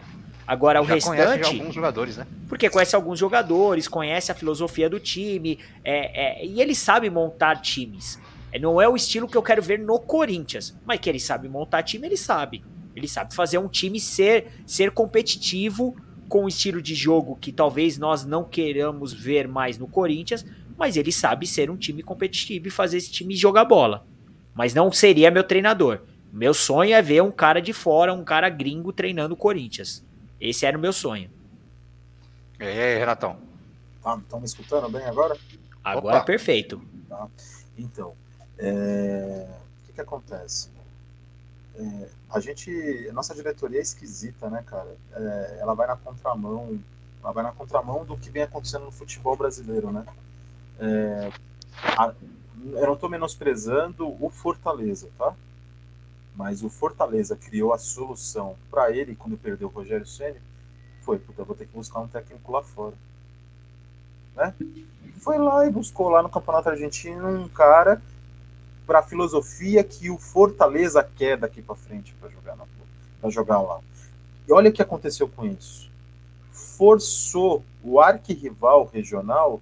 Agora, 0.47 0.81
o 0.81 0.85
Já 0.85 0.93
restante. 0.93 1.17
Conhece 1.17 1.57
alguns 1.57 1.75
jogadores, 1.75 2.15
né? 2.15 2.25
Porque 2.47 2.69
conhece 2.69 2.95
alguns 2.95 3.19
jogadores, 3.19 3.89
conhece 3.89 4.31
a 4.31 4.35
filosofia 4.35 4.89
do 4.89 5.01
time, 5.01 5.59
é, 5.83 6.43
é, 6.43 6.45
e 6.45 6.61
ele 6.61 6.73
sabe 6.73 7.09
montar 7.09 7.57
times. 7.57 8.17
É, 8.53 8.57
não 8.57 8.79
é 8.79 8.87
o 8.87 8.95
estilo 8.95 9.27
que 9.27 9.35
eu 9.35 9.43
quero 9.43 9.61
ver 9.61 9.79
no 9.79 9.99
Corinthians, 9.99 10.73
mas 10.85 10.97
que 10.97 11.09
ele 11.09 11.19
sabe 11.19 11.49
montar 11.49 11.83
time, 11.83 12.07
ele 12.07 12.15
sabe. 12.15 12.63
Ele 12.95 13.07
sabe 13.07 13.35
fazer 13.35 13.57
um 13.57 13.67
time 13.67 13.99
ser, 13.99 14.47
ser 14.65 14.91
competitivo 14.91 15.93
com 16.29 16.45
um 16.45 16.47
estilo 16.47 16.81
de 16.81 16.95
jogo 16.95 17.37
que 17.41 17.51
talvez 17.51 17.97
nós 17.97 18.23
não 18.23 18.45
queiramos 18.45 19.11
ver 19.11 19.45
mais 19.45 19.77
no 19.77 19.87
Corinthians, 19.87 20.45
mas 20.79 20.95
ele 20.95 21.11
sabe 21.11 21.45
ser 21.45 21.69
um 21.69 21.75
time 21.75 22.01
competitivo 22.01 22.69
e 22.69 22.71
fazer 22.71 22.97
esse 22.97 23.11
time 23.11 23.35
jogar 23.35 23.65
bola. 23.65 24.07
Mas 24.55 24.73
não 24.73 24.89
seria 24.91 25.29
meu 25.29 25.43
treinador. 25.43 25.99
Meu 26.31 26.53
sonho 26.53 26.93
é 26.93 27.01
ver 27.01 27.21
um 27.21 27.31
cara 27.31 27.61
de 27.61 27.73
fora, 27.73 28.13
um 28.13 28.23
cara 28.23 28.49
gringo 28.49 28.93
treinando 28.93 29.33
o 29.33 29.37
Corinthians. 29.37 30.03
Esse 30.39 30.65
era 30.65 30.77
o 30.77 30.81
meu 30.81 30.93
sonho. 30.93 31.29
E 32.59 32.63
aí, 32.63 32.97
Renatão? 32.97 33.37
Estão 33.97 34.21
tá, 34.21 34.39
me 34.39 34.45
escutando 34.45 34.89
bem 34.89 35.03
agora? 35.03 35.37
Agora 35.83 36.17
Opa. 36.17 36.25
perfeito. 36.25 36.81
Tá. 37.09 37.27
Então, 37.77 38.13
é... 38.57 39.47
o 39.83 39.87
que, 39.87 39.93
que 39.93 40.01
acontece? 40.01 40.69
É... 41.75 42.07
a 42.29 42.39
gente, 42.39 43.07
a 43.09 43.13
nossa 43.13 43.35
diretoria 43.35 43.79
é 43.79 43.81
esquisita, 43.81 44.49
né, 44.49 44.63
cara? 44.65 44.95
É... 45.13 45.57
ela 45.59 45.73
vai 45.73 45.87
na 45.87 45.97
contramão 45.97 46.79
Ela 47.21 47.33
vai 47.33 47.43
na 47.43 47.51
contramão 47.51 48.05
do 48.05 48.17
que 48.17 48.29
vem 48.29 48.43
acontecendo 48.43 48.85
no 48.85 48.91
futebol 48.91 49.35
brasileiro, 49.35 49.91
né? 49.91 50.05
É, 50.79 51.31
a, 51.97 52.13
eu 52.73 52.87
não 52.87 52.93
estou 52.93 53.09
menosprezando 53.09 54.15
o 54.23 54.29
Fortaleza, 54.29 55.09
tá? 55.17 55.35
Mas 56.35 56.63
o 56.63 56.69
Fortaleza 56.69 57.35
criou 57.35 57.73
a 57.73 57.77
solução 57.77 58.55
para 58.71 58.91
ele 58.91 59.15
quando 59.15 59.37
perdeu 59.37 59.67
o 59.67 59.71
Rogério 59.71 60.05
Ceni 60.05 60.39
foi, 61.09 61.17
puta, 61.17 61.41
eu 61.41 61.45
vou 61.45 61.55
ter 61.55 61.65
que 61.65 61.73
buscar 61.73 62.01
um 62.01 62.07
técnico 62.07 62.51
lá 62.51 62.61
fora. 62.61 62.93
Né? 64.35 64.53
Foi 65.17 65.39
lá 65.39 65.65
e 65.65 65.71
buscou 65.71 66.07
lá 66.07 66.21
no 66.21 66.29
Campeonato 66.29 66.69
Argentino 66.69 67.27
um 67.27 67.47
cara 67.47 67.99
para 68.85 68.99
a 68.99 69.03
filosofia 69.03 69.83
que 69.83 70.11
o 70.11 70.19
Fortaleza 70.19 71.03
quer 71.03 71.35
daqui 71.35 71.63
para 71.63 71.73
frente 71.73 72.13
para 72.13 72.29
jogar 72.29 72.55
na 72.55 73.29
jogar 73.31 73.59
lá. 73.59 73.79
E 74.47 74.53
olha 74.53 74.69
o 74.69 74.73
que 74.73 74.83
aconteceu 74.83 75.27
com 75.27 75.47
isso. 75.47 75.89
Forçou 76.51 77.63
o 77.83 77.99
arquirrival 77.99 78.85
regional 78.93 79.59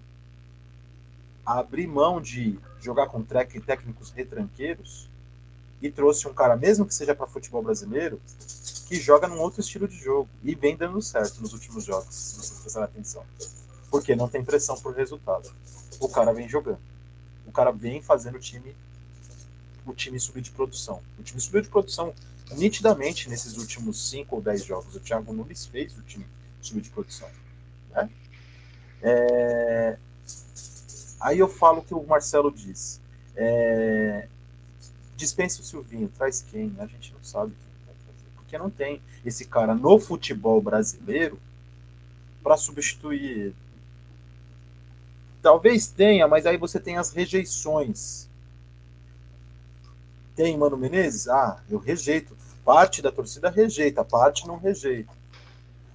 abrir 1.47 1.87
mão 1.87 2.19
de 2.19 2.59
jogar 2.81 3.07
com 3.07 3.23
técnicos 3.23 4.11
retranqueiros 4.11 5.09
e 5.81 5.89
trouxe 5.89 6.27
um 6.27 6.33
cara, 6.33 6.57
mesmo 6.57 6.85
que 6.85 6.93
seja 6.93 7.15
para 7.15 7.25
futebol 7.25 7.63
brasileiro, 7.63 8.19
que 8.87 8.95
joga 8.95 9.29
num 9.29 9.39
outro 9.39 9.61
estilo 9.61 9.87
de 9.87 9.97
jogo 9.97 10.29
e 10.43 10.53
vem 10.53 10.75
dando 10.75 11.01
certo 11.01 11.41
nos 11.41 11.53
últimos 11.53 11.85
jogos, 11.85 12.13
se 12.13 12.35
vocês 12.35 12.59
prestarem 12.59 12.89
atenção. 12.89 13.23
Porque 13.89 14.13
não 14.13 14.27
tem 14.27 14.43
pressão 14.43 14.75
por 14.75 14.93
resultado. 14.93 15.49
O 16.01 16.09
cara 16.09 16.33
vem 16.33 16.49
jogando. 16.49 16.79
O 17.45 17.51
cara 17.51 17.71
vem 17.71 18.01
fazendo 18.01 18.35
o 18.35 18.39
time 18.39 18.75
o 19.85 19.93
time 19.93 20.19
subir 20.19 20.41
de 20.41 20.51
produção. 20.51 21.01
O 21.17 21.23
time 21.23 21.39
subiu 21.39 21.61
de 21.61 21.69
produção 21.69 22.13
nitidamente 22.51 23.29
nesses 23.29 23.55
últimos 23.55 24.09
5 24.09 24.35
ou 24.35 24.41
10 24.41 24.65
jogos. 24.65 24.93
O 24.93 24.99
Thiago 24.99 25.31
Nunes 25.31 25.65
fez 25.65 25.97
o 25.97 26.01
time 26.01 26.27
subir 26.59 26.81
de 26.81 26.89
produção. 26.89 27.29
Né? 27.91 28.09
É... 29.01 29.97
Aí 31.27 31.39
eu 31.39 31.49
falo 31.49 31.79
o 31.79 31.83
que 31.83 31.93
o 31.93 32.07
Marcelo 32.07 32.49
diz. 32.49 33.01
É... 33.35 34.29
Dispensa 35.17 35.59
o 35.59 35.63
Silvinho, 35.65 36.07
traz 36.17 36.41
quem? 36.41 36.73
A 36.79 36.85
gente 36.85 37.13
não 37.13 37.21
sabe 37.21 37.53
porque 38.35 38.57
não 38.57 38.69
tem 38.69 39.01
esse 39.25 39.43
cara 39.43 39.75
no 39.75 39.99
futebol 39.99 40.61
brasileiro 40.61 41.37
para 42.41 42.55
substituir 42.55 43.39
ele. 43.39 43.55
Talvez 45.41 45.87
tenha, 45.87 46.29
mas 46.29 46.45
aí 46.45 46.55
você 46.55 46.79
tem 46.79 46.95
as 46.95 47.11
rejeições. 47.11 48.29
Tem 50.33 50.57
Mano 50.57 50.77
Menezes? 50.77 51.27
Ah, 51.27 51.61
eu 51.69 51.77
rejeito. 51.77 52.37
Parte 52.63 53.01
da 53.01 53.11
torcida 53.11 53.49
rejeita, 53.49 54.05
parte 54.05 54.47
não 54.47 54.57
rejeita. 54.57 55.11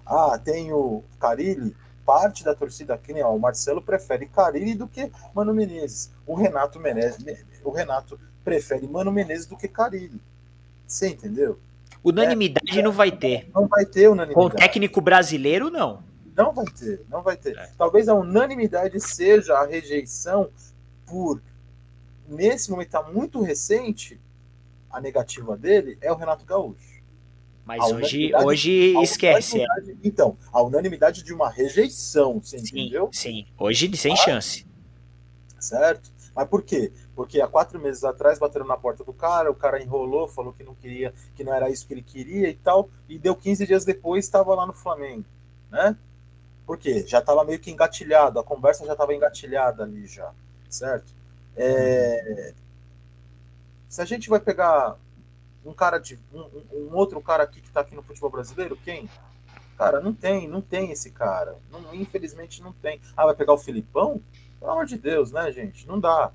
Ah, 0.05 0.39
tem 0.39 0.75
o 0.75 1.03
Carilli? 1.19 1.75
Parte 2.05 2.45
da 2.45 2.55
torcida, 2.55 2.99
que 2.99 3.13
nem 3.13 3.23
ó, 3.23 3.35
o 3.35 3.39
Marcelo 3.39 3.81
prefere 3.81 4.27
Carilli 4.27 4.75
do 4.75 4.89
que 4.89 5.11
Mano 5.35 5.55
Menezes. 5.55 6.11
O 6.27 6.35
Renato 6.35 6.81
Menezes, 6.81 7.25
o 7.65 7.71
Renato 7.71 8.19
prefere 8.45 8.87
Mano 8.89 9.13
Menezes 9.13 9.47
do 9.47 9.57
que 9.57 9.69
Carilli. 9.69 10.21
Você 10.87 11.09
entendeu? 11.09 11.59
Unanimidade 12.03 12.81
é, 12.81 12.83
não 12.83 12.93
vai 12.93 13.13
ter. 13.13 13.49
Não 13.55 13.69
vai 13.69 13.87
ter 13.87 14.09
unanimidade. 14.09 14.35
Com 14.35 14.55
o 14.55 14.59
técnico 14.59 15.01
brasileiro, 15.01 15.71
não. 15.71 16.03
Não 16.37 16.53
vai 16.53 16.65
ter, 16.67 17.05
não 17.09 17.23
vai 17.23 17.37
ter. 17.37 17.57
É. 17.57 17.71
Talvez 17.79 18.09
a 18.09 18.15
unanimidade 18.15 18.99
seja 19.01 19.55
a 19.55 19.67
rejeição 19.67 20.51
por, 21.07 21.41
nesse 22.27 22.71
momento 22.71 22.91
tá 22.91 23.03
muito 23.03 23.41
recente, 23.43 24.21
a 24.91 25.01
negativa 25.01 25.57
dele 25.57 25.97
é 26.01 26.11
o 26.11 26.17
Renato 26.17 26.45
Gaúcho. 26.45 26.92
Mas 27.65 27.93
hoje, 27.93 28.35
hoje 28.35 28.95
esquece. 29.03 29.65
Então, 30.03 30.37
a 30.53 30.63
unanimidade 30.63 31.23
de 31.23 31.33
uma 31.33 31.49
rejeição, 31.49 32.41
você 32.41 32.59
sim, 32.59 32.81
entendeu? 32.81 33.09
Sim, 33.13 33.47
hoje 33.59 33.97
sem 33.97 34.13
ah, 34.13 34.17
chance. 34.17 34.67
Certo? 35.59 36.11
Mas 36.35 36.49
por 36.49 36.63
quê? 36.63 36.93
Porque 37.15 37.41
há 37.41 37.47
quatro 37.47 37.79
meses 37.81 38.03
atrás 38.05 38.39
bateram 38.39 38.67
na 38.67 38.77
porta 38.77 39.05
do 39.05 39.13
cara, 39.13 39.51
o 39.51 39.55
cara 39.55 39.83
enrolou, 39.83 40.27
falou 40.27 40.53
que 40.53 40.65
não 40.65 40.75
queria, 40.75 41.15
que 41.35 41.45
não 41.45 41.55
era 41.55 41.71
isso 41.71 41.87
que 41.87 41.95
ele 41.95 42.03
queria 42.03 42.49
e 42.49 42.55
tal, 42.55 42.89
e 43.09 43.19
deu 43.19 43.37
15 43.37 43.67
dias 43.67 43.85
depois 43.85 44.25
estava 44.25 44.55
lá 44.55 44.67
no 44.67 44.73
Flamengo, 44.73 45.25
né? 45.71 45.97
Por 46.67 46.79
quê? 46.79 47.05
Já 47.07 47.19
estava 47.19 47.45
meio 47.45 47.59
que 47.59 47.71
engatilhado, 47.71 48.39
a 48.39 48.45
conversa 48.45 48.85
já 48.87 48.93
estava 48.93 49.15
engatilhada 49.15 49.83
ali 49.85 50.07
já, 50.07 50.33
certo? 50.69 51.13
É... 51.55 52.55
Se 53.89 54.01
a 54.01 54.05
gente 54.07 54.31
vai 54.31 54.41
pegar 54.41 54.97
um 55.65 55.73
cara 55.73 55.99
de 55.99 56.19
um, 56.33 56.63
um 56.73 56.97
outro 56.97 57.21
cara 57.21 57.45
aqui 57.45 57.61
que 57.61 57.69
está 57.69 57.81
aqui 57.81 57.95
no 57.95 58.03
futebol 58.03 58.31
brasileiro, 58.31 58.77
quem? 58.85 59.09
Cara, 59.79 60.01
não 60.01 60.13
tem, 60.13 60.49
não 60.49 60.61
tem 60.61 60.91
esse 60.91 61.11
cara. 61.11 61.57
Não, 61.71 61.95
infelizmente 61.95 62.63
não 62.63 62.73
tem. 62.73 63.01
Ah, 63.17 63.27
vai 63.27 63.35
pegar 63.35 63.53
o 63.53 63.59
Filipão? 63.59 64.21
Pelo 64.59 64.73
amor 64.73 64.87
de 64.87 64.97
Deus, 64.97 65.33
né, 65.33 65.51
gente? 65.51 65.87
Não 65.89 65.99
dá 65.99 66.33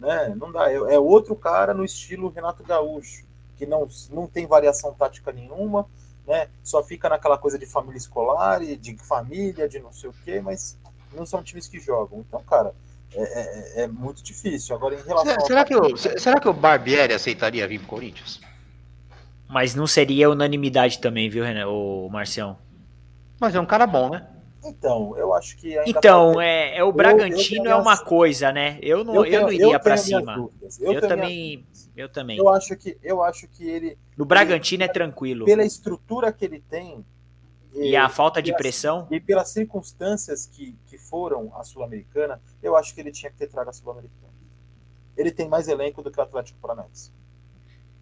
né? 0.00 0.34
Não 0.34 0.50
dá. 0.50 0.70
É, 0.70 0.74
é 0.74 0.98
outro 0.98 1.36
cara 1.36 1.74
no 1.74 1.84
estilo 1.84 2.30
Renato 2.30 2.64
Gaúcho, 2.64 3.24
que 3.56 3.66
não, 3.66 3.86
não 4.10 4.26
tem 4.26 4.46
variação 4.46 4.94
tática 4.94 5.30
nenhuma, 5.30 5.86
né? 6.26 6.48
Só 6.64 6.82
fica 6.82 7.08
naquela 7.08 7.36
coisa 7.36 7.58
de 7.58 7.66
família 7.66 7.98
escolar 7.98 8.62
e 8.62 8.74
de 8.74 8.96
família, 8.96 9.68
de 9.68 9.78
não 9.78 9.92
sei 9.92 10.08
o 10.08 10.14
quê, 10.24 10.40
mas 10.40 10.78
não 11.12 11.26
são 11.26 11.42
times 11.42 11.68
que 11.68 11.78
jogam. 11.78 12.20
Então, 12.26 12.42
cara, 12.42 12.74
é, 13.12 13.22
é, 13.22 13.82
é 13.82 13.86
muito 13.86 14.22
difícil. 14.22 14.74
Agora, 14.74 14.94
em 14.94 15.02
relação 15.02 15.32
será, 15.32 15.46
será 15.46 15.64
que, 15.64 15.76
o, 15.76 15.96
será 15.96 16.40
que 16.40 16.48
o 16.48 16.52
Barbieri 16.52 17.12
aceitaria 17.12 17.68
vir 17.68 17.80
pro 17.80 17.88
Corinthians? 17.88 18.40
Mas 19.50 19.74
não 19.74 19.86
seria 19.86 20.30
unanimidade 20.30 21.00
também, 21.00 21.28
viu, 21.28 21.42
Renan, 21.42 21.66
o 21.66 22.08
Marcião? 22.08 22.56
Mas 23.40 23.54
é 23.54 23.60
um 23.60 23.66
cara 23.66 23.84
bom, 23.84 24.08
né? 24.10 24.28
Então, 24.64 25.16
eu 25.16 25.34
acho 25.34 25.56
que 25.56 25.76
Então, 25.86 26.40
é, 26.40 26.76
é 26.76 26.84
o 26.84 26.92
Bragantino 26.92 27.64
eu, 27.64 27.70
eu 27.70 27.78
é 27.78 27.80
uma 27.80 27.94
as... 27.94 28.00
coisa, 28.00 28.52
né? 28.52 28.78
Eu 28.80 29.02
não, 29.02 29.16
eu, 29.16 29.22
tenho, 29.22 29.34
eu 29.34 29.42
não 29.42 29.52
iria 29.52 29.80
para 29.80 29.96
cima. 29.96 30.48
Eu, 30.78 31.00
também, 31.00 31.66
eu 31.96 32.08
também. 32.08 32.38
Eu 32.38 32.48
acho 32.48 32.76
que 32.76 32.96
eu 33.02 33.22
acho 33.22 33.48
que 33.48 33.68
ele 33.68 33.98
No 34.16 34.24
Bragantino 34.24 34.84
ele, 34.84 34.90
é 34.90 34.92
tranquilo. 34.92 35.46
Pela 35.46 35.64
estrutura 35.64 36.30
que 36.30 36.44
ele 36.44 36.60
tem 36.60 37.04
e, 37.72 37.90
e 37.90 37.96
a 37.96 38.08
falta 38.08 38.42
de 38.42 38.54
pressão 38.54 39.08
e 39.10 39.18
pelas 39.18 39.48
circunstâncias 39.48 40.46
que, 40.46 40.76
que 40.86 40.98
foram 40.98 41.50
a 41.56 41.64
Sul-Americana, 41.64 42.40
eu 42.62 42.76
acho 42.76 42.94
que 42.94 43.00
ele 43.00 43.10
tinha 43.10 43.32
que 43.32 43.38
ter 43.38 43.48
trago 43.48 43.70
a 43.70 43.72
Sul-Americana. 43.72 44.32
Ele 45.16 45.32
tem 45.32 45.48
mais 45.48 45.66
elenco 45.66 46.02
do 46.02 46.10
que 46.10 46.20
o 46.20 46.22
Atlético 46.22 46.58
Paranaense. 46.60 47.12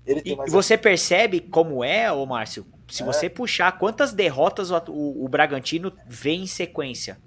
Ele 0.08 0.22
tem 0.22 0.32
e 0.32 0.36
mais 0.36 0.50
você 0.50 0.74
elenco. 0.74 0.82
percebe 0.84 1.40
como 1.40 1.84
é, 1.84 2.10
ô 2.10 2.24
Márcio, 2.24 2.66
se 2.88 3.02
é. 3.02 3.06
você 3.06 3.28
puxar 3.28 3.72
quantas 3.72 4.12
derrotas 4.12 4.70
o, 4.70 4.76
o, 4.88 5.24
o, 5.24 5.28
Bragantino 5.28 5.92
vem 6.06 6.44
em 6.44 6.46
sequência. 6.46 7.18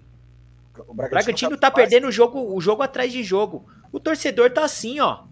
O 0.73 0.93
Bragantino, 0.93 1.09
Bragantino 1.09 1.51
tá, 1.51 1.69
tá 1.69 1.71
perdendo 1.71 2.07
o 2.07 2.11
jogo, 2.11 2.55
o 2.55 2.59
jogo 2.59 2.81
atrás 2.81 3.11
de 3.11 3.23
jogo. 3.23 3.67
O 3.91 3.99
torcedor 3.99 4.49
tá 4.49 4.65
assim, 4.65 4.99
ó. 4.99 5.25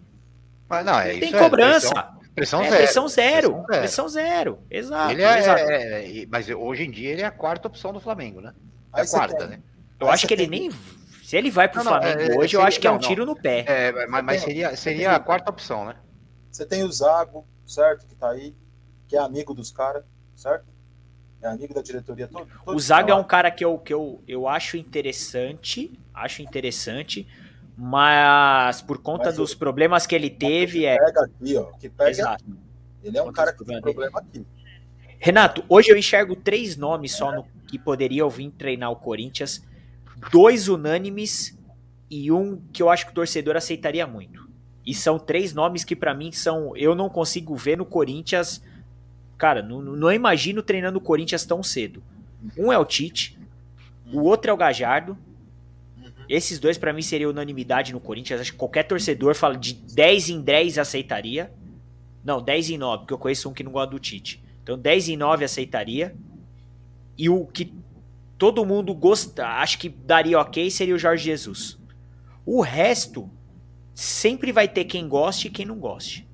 Mas 0.68 0.86
não, 0.86 1.00
é 1.00 1.18
tem 1.18 1.30
isso 1.30 1.40
cobrança. 1.40 1.88
É, 1.88 2.36
pressão, 2.36 2.60
pressão, 2.60 2.62
é, 2.62 2.70
zero. 2.70 2.78
pressão, 2.78 3.08
zero. 3.08 3.54
Pressão 3.66 3.68
zero. 3.68 3.80
Pressão 3.80 4.10
zero. 4.10 4.60
Exato. 4.70 5.12
Ele 5.12 5.24
é, 5.24 5.40
exato. 5.40 5.62
É, 5.62 6.26
mas 6.30 6.50
hoje 6.50 6.84
em 6.84 6.92
dia 6.92 7.10
ele 7.10 7.22
é 7.24 7.26
a 7.26 7.32
quarta 7.32 7.68
opção 7.68 7.92
do 7.92 8.00
Flamengo, 8.00 8.42
né? 8.42 8.54
É 8.96 9.02
a 9.02 9.08
quarta, 9.08 9.48
né? 9.48 9.60
Eu 10.00 10.08
Aí 10.08 10.14
acho 10.14 10.28
que 10.28 10.34
ele 10.36 10.46
nem. 10.46 10.70
Se 11.24 11.36
ele 11.36 11.50
vai 11.50 11.68
pro 11.68 11.84
não, 11.84 11.92
Flamengo 11.92 12.20
não, 12.20 12.38
hoje, 12.38 12.50
seria, 12.50 12.58
eu 12.58 12.62
acho 12.62 12.80
que 12.80 12.88
é 12.88 12.92
um 12.92 13.00
tiro 13.00 13.26
no 13.26 13.36
pé. 13.36 13.66
É, 13.68 14.08
mas, 14.08 14.24
mas 14.24 14.42
seria, 14.42 14.76
seria 14.76 15.16
a 15.16 15.20
quarta 15.20 15.50
opção, 15.50 15.86
né? 15.86 15.96
Você 16.52 16.66
tem 16.66 16.84
o 16.84 16.92
Zago, 16.92 17.46
certo? 17.66 18.06
Que 18.06 18.16
tá 18.16 18.30
aí, 18.30 18.56
que 19.08 19.16
é 19.16 19.20
amigo 19.20 19.54
dos 19.54 19.72
caras 19.72 20.04
certo? 20.40 20.66
É 21.42 21.48
amigo 21.48 21.74
da 21.74 21.82
diretoria 21.82 22.28
todo. 22.28 22.48
todo 22.66 22.76
o 22.76 22.80
Zaga 22.80 23.12
é 23.12 23.16
um 23.16 23.24
cara 23.24 23.52
que 23.52 23.64
eu, 23.64 23.78
que 23.78 23.94
eu, 23.94 24.22
eu 24.28 24.48
acho 24.48 24.78
interessante, 24.78 26.00
acho 26.14 26.42
interessante, 26.42 27.28
mas 27.78 28.82
por 28.82 29.02
conta 29.02 29.26
mas 29.26 29.36
dos 29.38 29.54
problemas 29.54 30.06
que 30.06 30.16
ele 30.16 30.30
teve 30.30 30.80
que 30.80 30.86
é. 30.86 30.98
Pega 30.98 31.22
aqui, 31.24 31.56
ó, 31.56 31.66
que 31.78 31.90
pega 31.90 32.10
Exato. 32.10 32.44
Aqui. 32.44 32.60
Ele 33.04 33.18
é 33.18 33.24
um 33.24 33.32
cara 33.32 33.54
que 33.54 33.64
tem 33.64 33.80
problema 33.80 34.20
aqui. 34.20 34.46
Renato, 35.18 35.64
hoje 35.70 35.92
eu 35.92 35.98
enxergo 35.98 36.36
três 36.36 36.76
nomes 36.76 37.14
só 37.14 37.32
no 37.32 37.46
que 37.68 37.78
poderiam 37.78 38.30
vir 38.30 38.52
treinar 38.52 38.92
o 38.92 38.96
Corinthians, 38.96 39.66
dois 40.32 40.68
unânimes 40.68 41.58
e 42.10 42.32
um 42.32 42.62
que 42.74 42.82
eu 42.82 42.90
acho 42.90 43.06
que 43.06 43.12
o 43.12 43.16
torcedor 43.16 43.56
aceitaria 43.56 44.06
muito. 44.08 44.49
E 44.86 44.94
são 44.94 45.20
três 45.20 45.54
nomes 45.54 45.84
que 45.84 45.96
para 45.96 46.14
mim 46.14 46.32
são, 46.32 46.76
eu 46.76 46.96
não 46.96 47.10
consigo 47.10 47.56
ver 47.56 47.78
no 47.78 47.86
Corinthians 47.86 48.62
Cara, 49.40 49.64
não, 49.64 49.82
não 49.82 50.12
imagino 50.12 50.62
treinando 50.62 50.98
o 50.98 51.02
Corinthians 51.02 51.46
tão 51.46 51.64
cedo. 51.64 52.04
Um 52.58 52.74
é 52.74 52.78
o 52.78 52.84
Tite, 52.84 53.40
o 54.14 54.20
outro 54.20 54.52
é 54.52 54.54
o 54.54 54.58
Gajardo. 54.58 55.18
Esses 56.28 56.60
dois, 56.60 56.78
para 56.78 56.92
mim, 56.92 57.02
seria 57.02 57.30
unanimidade 57.30 57.94
no 57.94 58.02
Corinthians. 58.02 58.42
Acho 58.42 58.52
que 58.52 58.58
qualquer 58.58 58.84
torcedor 58.84 59.34
fala 59.34 59.56
de 59.56 59.74
10 59.74 60.30
em 60.30 60.42
10 60.42 60.78
aceitaria. 60.78 61.52
Não, 62.22 62.42
10 62.42 62.72
em 62.72 62.78
9, 62.78 62.98
porque 63.00 63.14
eu 63.14 63.18
conheço 63.18 63.50
um 63.50 63.54
que 63.54 63.64
não 63.64 63.72
gosta 63.72 63.92
do 63.92 63.98
Tite. 63.98 64.44
Então, 64.62 64.78
10 64.78 65.10
em 65.10 65.18
9 65.18 65.46
aceitaria. 65.46 66.14
E 67.18 67.30
o 67.30 67.46
que 67.46 67.74
todo 68.38 68.66
mundo 68.66 68.94
gosta, 68.94 69.48
acho 69.48 69.80
que 69.80 69.88
daria 69.88 70.38
ok, 70.38 70.70
seria 70.70 70.96
o 70.96 71.00
Jorge 71.00 71.24
Jesus. 71.24 71.80
O 72.46 72.62
resto, 72.62 73.30
sempre 74.00 74.52
vai 74.52 74.68
ter 74.68 74.86
quem 74.86 75.08
goste 75.08 75.48
e 75.48 75.52
quem 75.52 75.66
não 75.66 75.78
goste. 75.78 76.28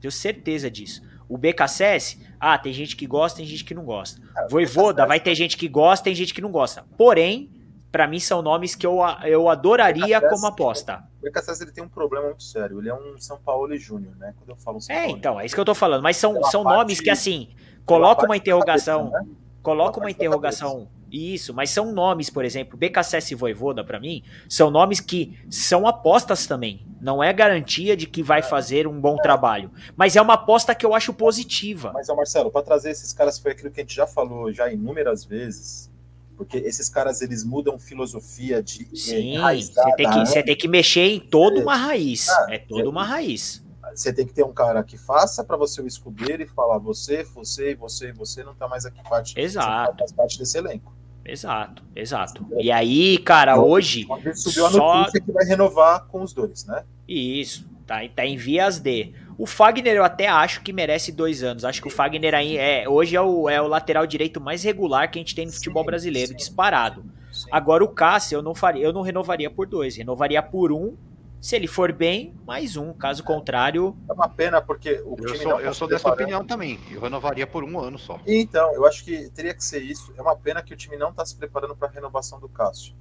Tenho 0.00 0.10
certeza 0.10 0.70
disso. 0.70 1.02
o 1.28 1.38
BKSS, 1.38 2.18
ah, 2.38 2.58
tem 2.58 2.72
gente 2.72 2.94
que 2.94 3.06
gosta, 3.06 3.38
tem 3.38 3.46
gente 3.46 3.64
que 3.64 3.72
não 3.72 3.84
gosta. 3.84 4.20
É, 4.36 4.48
Voivoda, 4.48 5.06
vai 5.06 5.18
ter 5.18 5.34
gente 5.34 5.56
que 5.56 5.66
gosta, 5.68 6.04
tem 6.04 6.14
gente 6.14 6.34
que 6.34 6.42
não 6.42 6.50
gosta. 6.50 6.84
Porém, 6.98 7.50
para 7.90 8.06
mim 8.06 8.18
são 8.18 8.42
nomes 8.42 8.74
que 8.74 8.86
eu, 8.86 8.98
eu 9.24 9.48
adoraria 9.48 10.18
BKSS, 10.18 10.28
como 10.28 10.46
aposta. 10.46 11.04
O 11.20 11.24
BKSS 11.24 11.62
ele 11.62 11.72
tem 11.72 11.84
um 11.84 11.88
problema 11.88 12.26
muito 12.26 12.42
sério. 12.42 12.80
Ele 12.80 12.88
é 12.88 12.94
um 12.94 13.16
São 13.18 13.38
Paulo 13.38 13.74
Júnior, 13.78 14.14
né? 14.16 14.34
Quando 14.36 14.50
eu 14.50 14.56
falo 14.56 14.80
São 14.80 14.94
É, 14.94 15.04
Paulo, 15.04 15.16
então, 15.16 15.40
é 15.40 15.46
isso 15.46 15.54
que 15.54 15.60
eu 15.60 15.64
tô 15.64 15.74
falando. 15.74 16.02
Mas 16.02 16.16
são, 16.16 16.42
são 16.44 16.64
nomes 16.64 17.00
que, 17.00 17.08
assim, 17.08 17.54
coloca 17.86 18.22
uma 18.22 18.34
da 18.34 18.36
interrogação. 18.36 19.10
cabeça, 19.10 19.24
né? 19.24 19.34
Coloca 19.62 19.98
uma 20.00 20.06
da 20.06 20.10
interrogação. 20.10 20.88
Isso, 21.12 21.52
mas 21.52 21.68
são 21.68 21.92
nomes, 21.92 22.30
por 22.30 22.42
exemplo, 22.42 22.78
BKSS 22.78 23.32
e 23.32 23.36
Voivoda, 23.36 23.84
pra 23.84 24.00
mim, 24.00 24.24
são 24.48 24.70
nomes 24.70 24.98
que 24.98 25.38
são 25.50 25.86
apostas 25.86 26.46
também. 26.46 26.86
Não 27.02 27.22
é 27.22 27.30
garantia 27.34 27.94
de 27.94 28.06
que 28.06 28.22
vai 28.22 28.42
fazer 28.42 28.86
um 28.88 28.98
bom 28.98 29.16
trabalho. 29.16 29.70
Mas 29.94 30.16
é 30.16 30.22
uma 30.22 30.34
aposta 30.34 30.74
que 30.74 30.86
eu 30.86 30.94
acho 30.94 31.12
positiva. 31.12 31.90
Mas, 31.92 32.08
Marcelo, 32.08 32.50
para 32.50 32.62
trazer 32.62 32.90
esses 32.90 33.12
caras 33.12 33.38
foi 33.38 33.52
aquilo 33.52 33.70
que 33.70 33.80
a 33.80 33.84
gente 33.84 33.94
já 33.94 34.06
falou 34.06 34.50
já 34.50 34.72
inúmeras 34.72 35.22
vezes. 35.22 35.90
Porque 36.34 36.56
esses 36.56 36.88
caras, 36.88 37.20
eles 37.20 37.44
mudam 37.44 37.78
filosofia 37.78 38.62
de 38.62 38.84
eh, 38.84 38.96
Sim, 38.96 39.38
você 39.38 39.94
tem, 39.96 40.10
que, 40.10 40.18
você 40.20 40.42
tem 40.42 40.56
que 40.56 40.66
mexer 40.66 41.08
em 41.08 41.20
toda 41.20 41.60
uma 41.60 41.76
raiz. 41.76 42.26
Ah, 42.30 42.46
É 42.48 42.58
toda 42.58 42.88
uma 42.88 43.04
raiz. 43.04 43.62
Você 43.94 44.10
tem 44.12 44.26
que 44.26 44.32
ter 44.32 44.44
um 44.44 44.52
cara 44.52 44.82
que 44.82 44.96
faça 44.96 45.44
para 45.44 45.58
você 45.58 45.82
o 45.82 45.86
escudeiro 45.86 46.42
e 46.42 46.46
falar 46.46 46.78
você, 46.78 47.22
você, 47.22 47.74
você, 47.74 48.12
você 48.12 48.42
não 48.42 48.54
tá 48.54 48.66
mais 48.66 48.86
aqui 48.86 49.02
parte, 49.06 49.38
Exato. 49.38 49.98
faz 49.98 50.12
parte 50.12 50.38
desse 50.38 50.56
elenco. 50.56 51.01
Exato, 51.24 51.82
exato. 51.94 52.46
E 52.58 52.70
aí, 52.72 53.18
cara, 53.18 53.60
hoje. 53.60 54.06
Onde 54.08 54.28
ele 54.28 54.34
subiu 54.36 54.66
a 54.66 54.70
Só- 54.70 54.98
notícia 54.98 55.20
que 55.20 55.30
vai 55.32 55.44
renovar 55.44 56.04
com 56.06 56.22
os 56.22 56.32
dois, 56.32 56.64
né? 56.66 56.82
Isso, 57.08 57.64
tá, 57.86 58.00
tá 58.14 58.24
em 58.26 58.36
vias 58.36 58.78
de. 58.80 59.12
O 59.38 59.46
Fagner 59.46 59.94
eu 59.96 60.04
até 60.04 60.28
acho 60.28 60.62
que 60.62 60.72
merece 60.72 61.10
dois 61.10 61.42
anos. 61.42 61.64
Acho 61.64 61.80
que 61.80 61.88
o 61.88 61.90
Fagner 61.90 62.34
aí 62.34 62.56
é, 62.56 62.88
hoje 62.88 63.16
é 63.16 63.20
o, 63.20 63.48
é 63.48 63.60
o 63.60 63.66
lateral 63.66 64.06
direito 64.06 64.40
mais 64.40 64.62
regular 64.62 65.10
que 65.10 65.18
a 65.18 65.22
gente 65.22 65.34
tem 65.34 65.46
no 65.46 65.52
futebol 65.52 65.82
Sim, 65.82 65.86
brasileiro, 65.86 66.28
sim. 66.30 66.36
disparado. 66.36 67.04
Sim. 67.32 67.48
Agora 67.50 67.82
o 67.82 67.88
Cássio 67.88 68.36
eu 68.36 68.42
não 68.42 68.54
faria, 68.54 68.84
eu 68.84 68.92
não 68.92 69.00
renovaria 69.02 69.50
por 69.50 69.66
dois, 69.66 69.96
renovaria 69.96 70.42
por 70.42 70.70
um. 70.70 70.94
Se 71.42 71.56
ele 71.56 71.66
for 71.66 71.92
bem, 71.92 72.34
mais 72.46 72.76
um. 72.76 72.92
Caso 72.94 73.24
contrário, 73.24 73.96
É 74.08 74.12
uma 74.12 74.28
pena 74.28 74.62
porque 74.62 75.02
o 75.04 75.16
Eu 75.18 75.26
time 75.26 75.38
sou, 75.38 75.52
não 75.52 75.60
eu 75.60 75.66
tá 75.66 75.74
sou 75.74 75.88
dessa 75.88 76.08
opinião 76.08 76.46
também. 76.46 76.78
Eu 76.88 77.00
renovaria 77.00 77.46
por 77.48 77.64
um 77.64 77.80
ano 77.80 77.98
só. 77.98 78.20
Então, 78.26 78.72
eu 78.74 78.86
acho 78.86 79.04
que 79.04 79.28
teria 79.30 79.52
que 79.52 79.64
ser 79.64 79.80
isso. 79.82 80.14
É 80.16 80.22
uma 80.22 80.36
pena 80.36 80.62
que 80.62 80.72
o 80.72 80.76
time 80.76 80.96
não 80.96 81.10
está 81.10 81.24
se 81.26 81.36
preparando 81.36 81.76
para 81.76 81.88
a 81.88 81.90
renovação 81.90 82.38
do 82.38 82.48
Cássio. 82.48 82.94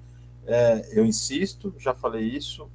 É, 0.45 0.89
eu 0.99 1.05
insisto, 1.05 1.73
já 1.77 1.93
falei 1.93 2.23
isso. 2.23 2.69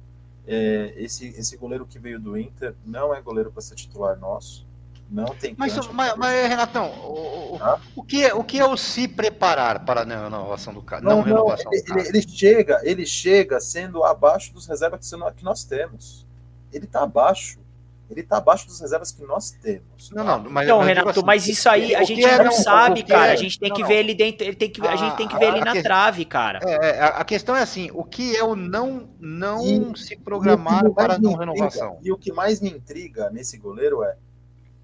é, 0.45 0.93
esse, 0.97 1.27
esse 1.29 1.57
goleiro 1.57 1.85
que 1.85 1.99
veio 1.99 2.19
do 2.19 2.37
Inter 2.37 2.75
não 2.85 3.13
é 3.13 3.21
goleiro 3.21 3.51
para 3.51 3.61
ser 3.61 3.75
titular 3.75 4.17
nosso. 4.19 4.66
Não 5.09 5.25
tem 5.27 5.55
Mas, 5.57 5.75
mas, 5.93 6.15
mas, 6.17 6.49
Renatão, 6.49 6.89
o, 6.91 7.55
o- 7.55 7.57
Tá? 7.59 7.79
o 7.95 8.03
que 8.03 8.25
é, 8.25 8.33
o 8.33 8.43
que 8.43 8.59
é 8.59 8.65
o 8.65 8.75
se 8.75 9.07
preparar 9.07 9.85
para 9.85 10.01
a 10.01 10.03
renovação 10.03 10.73
do 10.73 10.81
cara? 10.81 11.01
Não, 11.01 11.09
Não, 11.11 11.17
não, 11.17 11.23
renovação 11.25 11.71
ele, 11.73 11.83
ele- 11.89 12.07
ele 12.09 12.21
chega, 12.27 12.81
ele 12.83 13.05
chega 13.05 13.59
sendo 13.59 14.03
abaixo 14.03 14.53
dos 14.53 14.67
reservas 14.67 15.09
que 15.35 15.43
nós 15.43 15.63
temos. 15.63 16.25
Ele 16.73 16.85
está 16.85 17.03
abaixo. 17.03 17.57
Ele 18.09 18.21
está 18.21 18.37
abaixo 18.37 18.65
dos 18.67 18.79
reservas 18.79 19.11
que 19.11 19.21
nós 19.25 19.51
temos. 19.51 20.09
Não, 20.11 20.23
não, 20.23 20.39
mas, 20.49 20.65
Então, 20.65 20.77
mas 20.77 20.87
Renato, 20.87 21.09
assim, 21.09 21.21
mas 21.25 21.47
isso 21.47 21.69
aí 21.69 21.93
a 21.93 22.03
gente 22.03 22.23
é 22.23 22.37
não 22.37 22.45
não- 22.45 22.51
sabe, 22.53 23.03
cara. 23.03 23.31
é- 23.31 23.33
A 23.33 23.35
gente 23.35 23.59
tem 23.59 23.73
que 23.73 23.83
ver 23.83 23.95
ele 23.95 24.15
dentro. 24.15 24.45
Ele 24.47 24.55
tem 24.55 24.69
que, 24.69 24.85
a 24.87 24.95
gente 24.95 25.17
tem 25.17 25.27
que 25.27 25.35
Ah, 25.35 25.39
ver 25.39 25.45
ele 25.47 25.59
a 25.61 25.65
na 25.65 25.71
que- 25.73 25.83
trave, 25.83 26.23
cara. 26.23 26.59
É, 26.63 26.71
é, 26.97 26.99
a 27.01 27.07
a 27.07 27.25
questão 27.25 27.53
é 27.53 27.61
assim, 27.61 27.89
o 27.93 28.05
que 28.05 28.33
é 28.35 28.41
o 28.45 28.55
não, 28.55 29.09
não 29.19 29.91
E- 29.93 29.97
se 29.99 30.15
programar 30.15 30.89
para 30.91 31.15
a 31.15 31.19
não 31.19 31.33
renovação? 31.33 31.99
E 32.01 32.09
o 32.09 32.17
que 32.17 32.31
mais 32.31 32.61
me 32.61 32.69
intriga 32.69 33.29
nesse 33.29 33.57
goleiro 33.57 34.01
é 34.03 34.15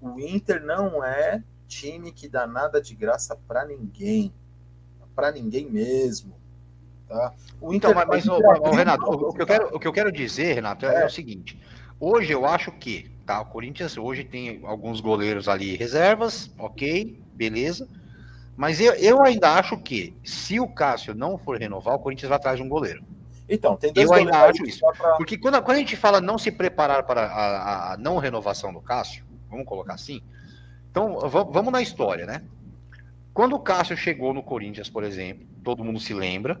o 0.04 0.20
Inter 0.20 0.62
não 0.64 1.02
é 1.04 1.42
time 1.66 2.12
que 2.12 2.28
dá 2.28 2.46
nada 2.46 2.80
de 2.80 2.94
graça 2.94 3.36
pra 3.48 3.64
ninguém. 3.64 4.32
Pra 5.14 5.30
ninguém 5.32 5.70
mesmo. 5.70 6.34
Tá? 7.08 7.32
O 7.60 7.72
Então, 7.72 7.92
mas, 7.94 8.04
o 8.04 8.08
mas, 8.08 8.24
Inter 8.26 8.46
ô, 8.46 8.50
abriu 8.50 8.72
Renato, 8.72 9.04
o, 9.04 9.28
o 9.28 9.32
que 9.34 9.42
eu 9.42 9.46
quero, 9.46 9.76
o 9.76 9.80
que 9.80 9.86
eu 9.88 9.92
quero 9.92 10.12
dizer, 10.12 10.54
Renato, 10.54 10.86
é, 10.86 11.02
É. 11.02 11.06
o 11.06 11.10
seguinte. 11.10 11.60
Hoje 12.00 12.32
eu 12.32 12.44
acho 12.44 12.72
que, 12.72 13.10
tá, 13.24 13.40
o 13.40 13.46
Corinthians 13.46 13.96
hoje 13.96 14.24
tem 14.24 14.60
alguns 14.64 15.00
goleiros 15.00 15.48
ali 15.48 15.76
reservas, 15.76 16.50
ok, 16.58 17.22
beleza. 17.34 17.88
Mas 18.56 18.80
eu, 18.80 18.92
eu 18.94 19.22
ainda 19.22 19.52
acho 19.54 19.76
que, 19.78 20.14
se 20.24 20.58
o 20.60 20.68
Cássio 20.68 21.14
não 21.14 21.38
for 21.38 21.58
renovar, 21.58 21.94
o 21.94 21.98
Corinthians 21.98 22.28
vai 22.28 22.36
atrás 22.36 22.56
de 22.56 22.62
um 22.62 22.68
goleiro. 22.68 23.02
Então, 23.48 23.76
tem 23.76 23.92
dois 23.92 24.08
Eu 24.08 24.14
ainda 24.14 24.46
acho 24.46 24.64
isso. 24.64 24.80
pra- 24.96 25.16
Porque 25.16 25.36
quando, 25.36 25.60
quando 25.62 25.76
a 25.76 25.80
gente 25.80 25.96
fala 25.96 26.20
não 26.20 26.38
se 26.38 26.50
preparar 26.50 27.02
para 27.04 27.22
a, 27.26 27.26
a- 27.26 27.92
a 27.92 27.96
não 27.96 28.16
renovação 28.18 28.72
do 28.72 28.80
Cássio, 28.80 29.24
vamos 29.54 29.68
colocar 29.68 29.94
assim. 29.94 30.20
Então, 30.90 31.18
va- 31.28 31.42
vamos 31.44 31.72
na 31.72 31.80
história, 31.82 32.26
né? 32.26 32.42
Quando 33.32 33.56
o 33.56 33.58
Cássio 33.60 33.96
chegou 33.96 34.32
no 34.32 34.42
Corinthians, 34.42 34.88
por 34.88 35.02
exemplo, 35.02 35.44
todo 35.64 35.82
mundo 35.82 35.98
se 35.98 36.14
lembra, 36.14 36.60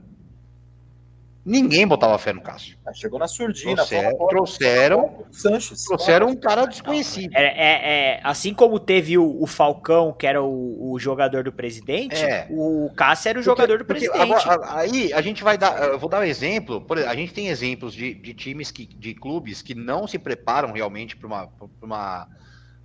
ninguém 1.44 1.86
botava 1.86 2.16
fé 2.18 2.32
no 2.32 2.40
Cássio. 2.40 2.76
Ah, 2.86 2.92
Chegou 2.92 3.18
na 3.18 3.28
surdina. 3.28 3.76
Trouxeram, 3.76 4.16
fala, 4.16 4.28
trouxeram, 4.30 5.24
Sanches. 5.30 5.84
trouxeram 5.84 6.28
um 6.28 6.36
cara 6.36 6.64
desconhecido. 6.66 7.34
É, 7.36 7.42
é- 7.44 8.14
é- 8.14 8.20
assim 8.24 8.54
como 8.54 8.80
teve 8.80 9.18
o, 9.18 9.42
o 9.42 9.46
Falcão, 9.46 10.12
que 10.12 10.26
era 10.26 10.42
o, 10.42 10.90
o 10.92 10.98
jogador 10.98 11.44
do 11.44 11.52
presidente, 11.52 12.16
É. 12.16 12.48
o 12.50 12.90
Cássio 12.96 13.28
era 13.28 13.38
o 13.38 13.42
jogador 13.42 13.78
do 13.78 13.84
Porque 13.84 14.08
presidente. 14.08 14.32
agora, 14.48 14.74
aí 14.74 15.12
a 15.12 15.20
gente 15.20 15.44
vai 15.44 15.58
dar, 15.58 15.80
eu 15.90 15.98
vou 15.98 16.08
dar 16.08 16.20
um 16.20 16.24
exemplo. 16.24 16.80
Por 16.80 16.98
a 16.98 17.14
gente 17.14 17.34
tem 17.34 17.48
exemplos 17.48 17.92
de, 17.92 18.14
de 18.14 18.32
times 18.32 18.70
que, 18.70 18.86
de 18.86 19.14
clubes 19.14 19.60
que 19.60 19.74
não 19.74 20.06
se 20.08 20.18
preparam 20.18 20.72
realmente 20.72 21.14
para 21.16 21.26
uma, 21.26 21.46
pra 21.46 21.68
uma, 21.82 22.28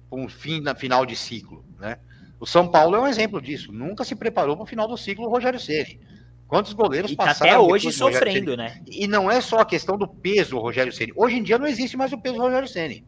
pra 0.10 0.20
um 0.20 0.28
fim 0.28 0.62
na 0.62 0.76
final 0.76 1.06
de 1.06 1.16
ciclo, 1.16 1.64
né? 1.80 1.98
O 2.40 2.46
São 2.46 2.68
Paulo 2.68 2.96
é 2.96 3.00
um 3.00 3.08
exemplo 3.08 3.42
disso. 3.42 3.72
Nunca 3.72 4.06
se 4.06 4.16
preparou 4.16 4.56
para 4.56 4.64
o 4.64 4.68
final 4.68 4.88
do 4.88 4.98
ciclo 4.98 5.26
o 5.26 5.30
Rogério 5.30 5.60
Ceni. 5.60 6.00
Quantos 6.48 6.74
goleiros 6.74 7.12
e 7.12 7.16
tá 7.16 7.26
passaram 7.26 7.52
até 7.52 7.60
hoje 7.60 7.92
sofrendo, 7.92 8.58
né? 8.58 8.82
E 8.88 9.08
não 9.08 9.30
é 9.30 9.40
só 9.42 9.60
a 9.60 9.66
questão 9.66 9.98
do 9.98 10.08
peso 10.08 10.52
do 10.52 10.60
Rogério 10.60 10.92
Ceni. 10.92 11.12
Hoje 11.16 11.36
em 11.36 11.44
dia 11.44 11.60
não 11.60 11.68
existe 11.68 11.98
mais 11.98 12.12
o 12.14 12.18
peso 12.18 12.36
do 12.36 12.42
Rogério 12.42 12.68
Ceni. 12.68 13.06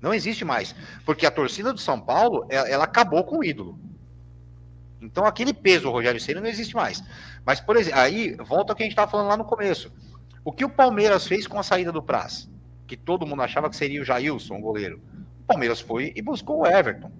Não 0.00 0.14
existe 0.14 0.44
mais, 0.44 0.74
porque 1.04 1.26
a 1.26 1.30
torcida 1.30 1.72
do 1.72 1.80
São 1.80 2.00
Paulo, 2.00 2.46
ela, 2.48 2.68
ela 2.68 2.84
acabou 2.84 3.24
com 3.24 3.38
o 3.38 3.44
ídolo. 3.44 3.78
Então 5.02 5.26
aquele 5.26 5.52
peso 5.52 5.84
do 5.84 5.90
Rogério 5.90 6.20
Ceni 6.20 6.40
não 6.40 6.48
existe 6.48 6.74
mais. 6.74 7.02
Mas 7.44 7.60
por 7.60 7.76
exemplo, 7.76 7.98
aí 7.98 8.34
volta 8.36 8.72
ao 8.72 8.76
que 8.76 8.82
a 8.82 8.86
gente 8.86 8.92
estava 8.92 9.10
falando 9.10 9.28
lá 9.28 9.36
no 9.36 9.44
começo. 9.44 9.92
O 10.44 10.52
que 10.52 10.64
o 10.64 10.70
Palmeiras 10.70 11.26
fez 11.26 11.46
com 11.46 11.58
a 11.58 11.62
saída 11.62 11.92
do 11.92 12.02
Praz, 12.02 12.48
que 12.86 12.96
todo 12.96 13.26
mundo 13.26 13.42
achava 13.42 13.68
que 13.68 13.76
seria 13.76 14.00
o 14.00 14.04
Jailson, 14.04 14.56
o 14.56 14.60
goleiro. 14.60 15.02
O 15.48 15.52
Palmeiras 15.52 15.80
foi 15.80 16.12
e 16.14 16.20
buscou 16.20 16.58
o 16.60 16.66
Everton. 16.66 17.10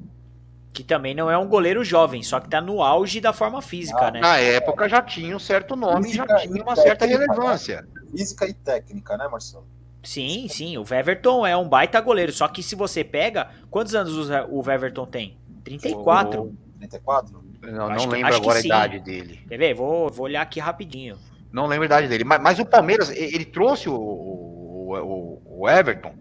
Que 0.71 0.85
também 0.85 1.15
não 1.15 1.31
é 1.31 1.39
um 1.39 1.49
goleiro 1.49 1.83
jovem, 1.83 2.23
só 2.23 2.39
que 2.39 2.49
tá 2.51 2.61
no 2.61 2.83
auge 2.83 3.23
da 3.23 3.33
forma 3.33 3.63
física, 3.63 4.09
Ah, 4.09 4.11
né? 4.11 4.21
Na 4.21 4.37
época 4.37 4.87
já 4.87 5.01
tinha 5.01 5.35
um 5.35 5.39
certo 5.39 5.75
nome, 5.75 6.13
já 6.13 6.25
Física 6.25 6.37
tinha 6.43 6.59
e 6.59 6.63
uma 6.63 6.77
certa 6.77 7.07
técnica, 7.07 7.27
né? 7.27 7.35
relevância. 7.35 7.89
Física 8.15 8.47
e 8.47 8.53
técnica, 8.53 9.17
né, 9.17 9.27
Marcelo? 9.29 9.67
Sim, 10.03 10.47
sim. 10.49 10.77
O 10.77 10.83
Everton 10.95 11.47
é 11.47 11.57
um 11.57 11.67
baita 11.67 11.99
goleiro. 12.03 12.31
Só 12.33 12.47
que 12.49 12.63
se 12.63 12.75
você 12.77 13.03
pega. 13.03 13.49
Quantos 13.71 13.95
anos 13.95 14.31
o 14.51 14.71
Everton 14.71 15.07
tem? 15.07 15.37
34. 15.65 16.55
34? 16.79 17.45
Não, 17.63 17.87
Acho 17.87 18.05
não 18.07 18.09
que- 18.11 18.17
lembro 18.17 18.31
que 18.31 18.37
agora 18.37 18.59
a 18.59 18.63
idade 18.63 19.01
dele. 19.01 19.41
Quer 19.49 19.57
ver? 19.59 19.75
Vou, 19.75 20.11
vou 20.11 20.27
olhar 20.27 20.43
aqui 20.43 20.61
rapidinho. 20.61 21.17
Não 21.51 21.67
lembro 21.67 21.85
a 21.85 21.87
idade 21.87 22.09
dele. 22.09 22.25
Mas, 22.25 22.41
mas 22.43 22.59
o 22.59 22.65
Palmeiras, 22.67 23.11
ele 23.11 23.45
trouxe 23.47 23.89
o, 23.89 23.95
o, 23.95 24.95
o- 24.95 25.63
o 25.63 25.69
Everton 25.69 26.15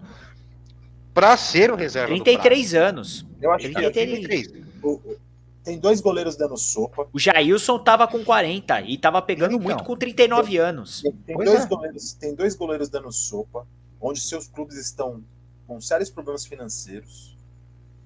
para 1.18 1.36
ser 1.36 1.72
o 1.72 1.76
reserva 1.76 2.10
33 2.10 2.76
anos. 2.76 3.26
Eu 3.42 3.52
acho 3.52 3.68
que. 3.68 3.76
Ele 3.76 3.86
Ele 3.86 3.92
tem- 3.92 4.06
tem 4.08 4.22
33. 4.28 4.66
o- 4.84 4.88
o- 4.92 5.18
tem 5.64 5.80
dois 5.80 6.00
goleiros 6.00 6.36
dando 6.36 6.56
sopa. 6.56 7.08
O 7.12 7.18
Jailson 7.18 7.80
tava 7.80 8.08
com 8.08 8.24
40 8.24 8.80
e 8.82 9.00
tava 9.00 9.20
pegando 9.20 9.54
Então. 9.56 9.64
muito 9.64 9.84
com 9.84 9.98
39 9.98 10.58
anos. 10.60 11.02
Tem, 11.02 11.12
tem 11.12 11.36
dois 11.38 11.64
é. 11.64 11.66
goleiros, 11.66 12.14
tem 12.14 12.36
dois 12.36 12.56
goleiros 12.56 12.88
dando 12.88 13.12
sopa, 13.12 13.66
onde 14.00 14.20
seus 14.20 14.48
clubes 14.48 14.78
estão 14.78 15.24
com 15.66 15.82
sérios 15.82 16.12
problemas 16.12 16.46
financeiros, 16.46 17.36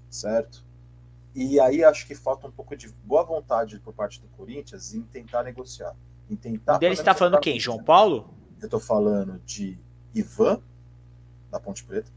certo? 0.10 0.64
E 1.36 1.60
aí 1.60 1.84
acho 1.84 2.08
que 2.08 2.16
falta 2.16 2.48
um 2.48 2.52
pouco 2.52 2.78
de 2.78 2.88
boa 3.04 3.24
vontade 3.24 3.78
por 3.80 3.94
parte 3.94 4.22
do 4.22 4.28
Corinthians 4.38 4.94
em 4.94 5.02
tentar 5.02 5.44
negociar. 5.44 5.94
Em 6.30 6.36
tentar 6.38 6.78
Um 6.78 6.80
deles 6.80 7.00
pelo 7.00 7.06
tá 7.06 7.12
menos 7.12 7.20
falando 7.20 7.40
quem? 7.42 7.60
João 7.60 7.84
Paulo? 7.84 8.34
Eu 8.62 8.70
tô 8.70 8.80
falando 8.80 9.38
de 9.46 9.78
Ivan, 10.16 10.62
da 11.52 11.60
Ponte 11.60 11.84
Preta. 11.84 12.10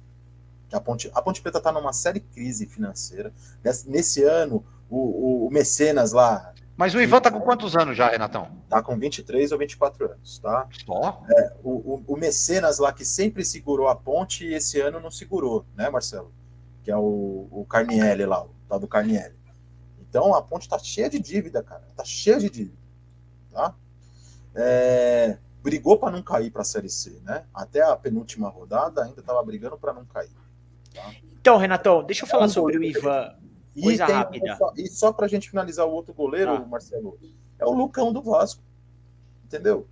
A, 0.74 0.80
Ponte, 0.80 1.10
a 1.14 1.22
Ponte 1.22 1.40
Preta 1.40 1.60
tá 1.60 1.72
numa 1.72 1.92
séria 1.92 2.22
crise 2.32 2.66
financeira. 2.66 3.32
Nesse, 3.62 3.88
nesse 3.88 4.22
ano, 4.22 4.64
o, 4.88 4.98
o, 4.98 5.46
o 5.46 5.50
Mecenas 5.50 6.12
lá 6.12 6.52
Mas 6.76 6.94
o 6.94 7.00
Ivan 7.00 7.20
tá 7.20 7.30
com 7.30 7.40
quantos 7.40 7.76
anos 7.76 7.96
já, 7.96 8.08
Renatão? 8.08 8.48
tá 8.68 8.82
com 8.82 8.98
23 8.98 9.52
ou 9.52 9.58
24 9.58 10.12
anos, 10.12 10.38
tá? 10.38 10.68
Só? 10.84 11.22
o, 11.62 11.70
o, 11.70 12.04
o 12.08 12.16
Mecenas 12.16 12.78
lá 12.78 12.92
que 12.92 13.04
sempre 13.04 13.44
segurou 13.44 13.88
a 13.88 13.94
ponte 13.94 14.44
esse 14.44 14.80
ano 14.80 14.98
não 14.98 15.10
segurou, 15.10 15.64
né, 15.76 15.88
Marcelo? 15.88 16.32
Que 16.82 16.90
é 16.90 16.96
o, 16.96 17.48
o 17.50 17.64
Carnielli 17.68 18.26
lá, 18.26 18.44
o 18.44 18.50
tal 18.68 18.80
do 18.80 18.88
Carnielli. 18.88 19.36
Então 20.00 20.34
a 20.34 20.42
ponte 20.42 20.68
tá 20.68 20.78
cheia 20.78 21.08
de 21.08 21.18
dívida, 21.18 21.62
cara. 21.62 21.88
Tá 21.96 22.04
cheia 22.04 22.38
de 22.38 22.50
dívida. 22.50 22.76
Tá? 23.52 23.74
É, 24.54 25.38
brigou 25.62 25.98
para 25.98 26.10
não 26.10 26.22
cair 26.22 26.50
para 26.50 26.62
a 26.62 26.64
Série 26.64 26.90
C, 26.90 27.20
né? 27.24 27.44
Até 27.54 27.80
a 27.82 27.96
penúltima 27.96 28.48
rodada 28.48 29.04
ainda 29.04 29.22
tava 29.22 29.42
brigando 29.42 29.78
para 29.78 29.92
não 29.92 30.04
cair. 30.04 30.30
Então, 31.40 31.56
Renatão, 31.56 32.02
deixa 32.04 32.24
eu 32.24 32.28
falar 32.28 32.46
um 32.46 32.48
sobre 32.48 32.78
o 32.78 32.82
Ivan. 32.84 33.34
Coisa 33.80 34.04
e 34.04 34.06
tem, 34.06 34.14
rápida. 34.16 34.56
Só, 34.56 34.72
e 34.76 34.86
só 34.88 35.12
pra 35.12 35.26
gente 35.28 35.50
finalizar 35.50 35.86
o 35.86 35.90
outro 35.90 36.14
goleiro, 36.14 36.52
Ah. 36.52 36.60
Marcelo, 36.66 37.18
é 37.58 37.64
o 37.66 37.72
Lucão 37.72 38.12
do 38.12 38.22
Vasco. 38.22 38.62
Entendeu? 39.44 39.86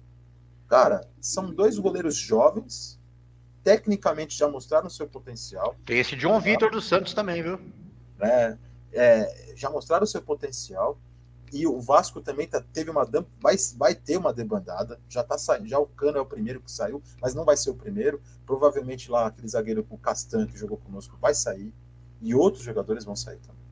Cara, 0.68 1.06
são 1.20 1.52
dois 1.52 1.78
goleiros 1.78 2.16
jovens, 2.16 2.98
tecnicamente 3.62 4.36
já 4.36 4.48
mostraram 4.48 4.88
seu 4.88 5.06
potencial, 5.06 5.76
Tem 5.84 5.98
esse 5.98 6.16
John 6.16 6.40
Vitor 6.40 6.70
do 6.70 6.80
Santos 6.80 7.12
também, 7.12 7.42
viu? 7.42 7.58
né? 8.18 8.58
É, 8.92 9.54
já 9.56 9.68
mostraram 9.70 10.06
seu 10.06 10.22
potencial. 10.22 10.98
E 11.52 11.66
o 11.66 11.78
Vasco 11.80 12.20
também 12.22 12.48
tá, 12.48 12.62
teve 12.72 12.90
uma 12.90 13.04
vai, 13.40 13.56
vai 13.76 13.94
ter 13.94 14.16
uma 14.16 14.32
debandada. 14.32 14.98
Já 15.08 15.22
tá 15.22 15.36
saindo, 15.36 15.68
já 15.68 15.78
o 15.78 15.86
Cano 15.86 16.16
é 16.16 16.20
o 16.20 16.26
primeiro 16.26 16.60
que 16.60 16.72
saiu, 16.72 17.02
mas 17.20 17.34
não 17.34 17.44
vai 17.44 17.56
ser 17.56 17.70
o 17.70 17.74
primeiro. 17.74 18.22
Provavelmente 18.46 19.10
lá 19.10 19.26
aquele 19.26 19.48
zagueiro 19.48 19.86
o 19.90 19.98
Castan 19.98 20.46
que 20.46 20.56
jogou 20.56 20.78
conosco 20.78 21.16
vai 21.20 21.34
sair 21.34 21.72
e 22.22 22.34
outros 22.34 22.64
jogadores 22.64 23.04
vão 23.04 23.14
sair 23.14 23.38
também. 23.38 23.62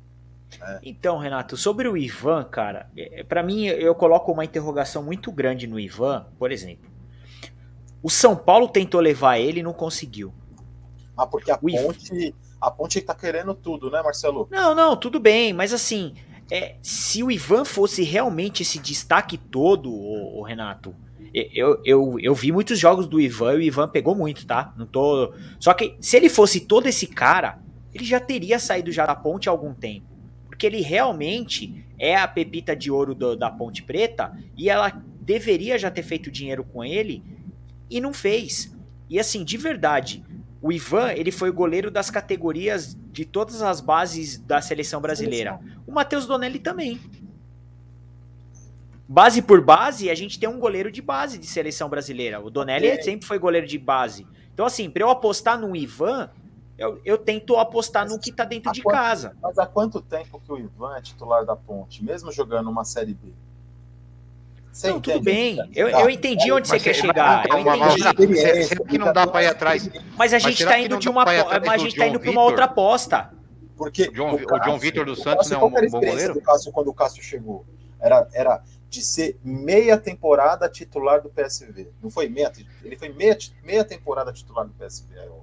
Então, 0.82 1.16
Renato, 1.16 1.56
sobre 1.56 1.88
o 1.88 1.96
Ivan, 1.96 2.42
cara, 2.44 2.90
é, 2.96 3.22
pra 3.22 3.42
mim 3.42 3.66
eu 3.66 3.94
coloco 3.94 4.32
uma 4.32 4.44
interrogação 4.44 5.02
muito 5.02 5.30
grande 5.30 5.66
no 5.66 5.78
Ivan, 5.78 6.26
por 6.38 6.50
exemplo. 6.50 6.90
O 8.02 8.10
São 8.10 8.34
Paulo 8.36 8.68
tentou 8.68 9.00
levar 9.00 9.38
ele 9.38 9.60
e 9.60 9.62
não 9.62 9.72
conseguiu. 9.72 10.34
Ah, 11.16 11.26
porque 11.26 11.50
a 11.50 11.58
O 11.62 11.70
Ivan- 11.70 11.84
ponte, 11.84 12.34
a 12.60 12.70
ponte 12.70 13.00
tá 13.00 13.14
querendo 13.14 13.54
tudo, 13.54 13.90
né, 13.90 14.02
Marcelo? 14.02 14.48
Não, 14.50 14.74
não, 14.74 14.96
tudo 14.96 15.20
bem, 15.20 15.52
mas 15.52 15.72
assim, 15.72 16.14
é, 16.50 16.76
se 16.82 17.22
o 17.22 17.30
Ivan 17.30 17.64
fosse 17.64 18.02
realmente 18.02 18.62
esse 18.62 18.78
destaque 18.78 19.38
todo, 19.38 19.92
ô, 19.92 20.42
Renato, 20.42 20.94
eu, 21.32 21.80
eu, 21.84 22.16
eu 22.20 22.34
vi 22.34 22.50
muitos 22.50 22.78
jogos 22.78 23.06
do 23.06 23.20
Ivan 23.20 23.54
e 23.54 23.56
o 23.58 23.62
Ivan 23.62 23.88
pegou 23.88 24.14
muito, 24.16 24.44
tá? 24.46 24.74
Não 24.76 24.84
tô. 24.86 25.32
Só 25.60 25.72
que 25.74 25.96
se 26.00 26.16
ele 26.16 26.28
fosse 26.28 26.60
todo 26.60 26.86
esse 26.88 27.06
cara, 27.06 27.58
ele 27.94 28.04
já 28.04 28.18
teria 28.18 28.58
saído 28.58 28.90
já 28.90 29.06
da 29.06 29.14
ponte 29.14 29.48
há 29.48 29.52
algum 29.52 29.72
tempo. 29.72 30.06
Porque 30.46 30.66
ele 30.66 30.80
realmente 30.80 31.84
é 31.98 32.16
a 32.16 32.26
pepita 32.26 32.74
de 32.74 32.90
ouro 32.90 33.14
do- 33.14 33.36
da 33.36 33.50
Ponte 33.50 33.82
Preta 33.82 34.36
e 34.56 34.68
ela 34.68 34.90
deveria 35.20 35.78
já 35.78 35.90
ter 35.90 36.02
feito 36.02 36.30
dinheiro 36.30 36.64
com 36.64 36.84
ele 36.84 37.22
e 37.88 38.00
não 38.00 38.12
fez. 38.12 38.76
E 39.08 39.18
assim, 39.18 39.44
de 39.44 39.56
verdade, 39.56 40.22
o 40.62 40.70
Ivan, 40.72 41.12
ele 41.12 41.30
foi 41.32 41.48
o 41.50 41.52
goleiro 41.54 41.90
das 41.90 42.10
categorias 42.10 42.96
de 43.12 43.24
todas 43.24 43.62
as 43.62 43.80
bases 43.80 44.38
da 44.38 44.60
seleção 44.60 45.00
brasileira. 45.00 45.58
O 45.86 45.92
Matheus 45.92 46.26
Donelli 46.26 46.58
também. 46.58 47.00
Base 49.08 49.42
por 49.42 49.60
base, 49.60 50.08
a 50.08 50.14
gente 50.14 50.38
tem 50.38 50.48
um 50.48 50.58
goleiro 50.60 50.90
de 50.90 51.02
base 51.02 51.36
de 51.38 51.46
seleção 51.46 51.88
brasileira. 51.88 52.40
O 52.40 52.48
Donelli 52.50 52.88
Ok. 52.92 53.02
sempre 53.02 53.26
foi 53.26 53.38
goleiro 53.38 53.66
de 53.66 53.78
base. 53.78 54.26
Então, 54.54 54.64
assim, 54.64 54.88
pra 54.88 55.02
eu 55.02 55.10
apostar 55.10 55.58
no 55.58 55.74
Ivan, 55.74 56.30
eu, 56.78 57.00
eu 57.04 57.18
tento 57.18 57.56
apostar 57.56 58.06
no 58.08 58.18
que 58.20 58.30
tá 58.30 58.44
dentro 58.44 58.70
de 58.70 58.82
quanto- 58.82 58.94
casa. 58.94 59.36
Mas 59.42 59.58
há 59.58 59.66
quanto 59.66 60.00
tempo 60.00 60.40
que 60.40 60.52
o 60.52 60.58
Ivan 60.58 60.96
é 60.96 61.00
titular 61.00 61.44
da 61.44 61.56
ponte, 61.56 62.04
mesmo 62.04 62.30
jogando 62.30 62.70
uma 62.70 62.84
Série 62.84 63.14
B? 63.14 63.32
Você 64.72 64.88
Não, 64.88 65.00
tudo 65.00 65.20
bem. 65.20 65.58
Eu, 65.74 65.90
Tá. 65.90 66.00
eu 66.00 66.08
entendi 66.10 66.52
onde 66.52 66.68
você 66.68 66.74
Mas 66.74 66.82
quer 66.82 66.94
você- 66.94 67.00
chegar. 67.00 67.44
Eu 67.48 67.58
entendi. 67.58 68.64
será 68.64 68.84
que 68.84 68.98
não 68.98 69.12
dá 69.12 69.26
pra 69.26 69.42
ir 69.42 69.46
atrás? 69.48 69.90
Mas 70.16 70.32
a 70.32 70.38
gente 70.38 70.64
tá 70.64 70.74
que 70.74 70.80
indo 70.82 70.96
de 70.98 71.08
uma 71.08 71.24
mas 71.24 71.68
a 71.68 71.76
gente 71.76 71.96
tá 71.96 72.04
John 72.04 72.10
indo 72.10 72.20
pra 72.20 72.30
uma 72.30 72.42
outra 72.42 72.64
aposta. 72.66 73.30
Porque 73.76 74.04
O 74.08 74.12
John- 74.12 74.34
o 74.34 74.46
Cássio- 74.46 74.72
John 74.72 74.78
Vitor 74.78 75.04
do 75.06 75.12
o 75.12 75.16
Santos 75.16 75.48
Cássio, 75.48 75.54
não 75.58 75.62
é 75.62 75.66
um 75.86 75.90
bom 75.90 76.00
goleiro? 76.00 76.34
do 76.34 76.40
Cássio 76.42 76.70
quando 76.72 76.88
o 76.88 76.94
Cássio 76.94 77.22
chegou? 77.22 77.64
Era, 77.98 78.28
era 78.32 78.62
de 78.88 79.02
ser 79.02 79.38
meia 79.42 79.96
temporada 79.96 80.68
titular 80.68 81.20
do 81.22 81.30
PSV. 81.30 81.88
Não 82.02 82.10
foi 82.10 82.28
meia, 82.28 82.52
ele 82.84 82.96
foi 82.96 83.08
meia, 83.08 83.36
meia 83.64 83.84
temporada 83.84 84.32
titular 84.32 84.66
do 84.66 84.72
PSV. 84.74 85.18
aí, 85.18 85.28
ó. 85.28 85.40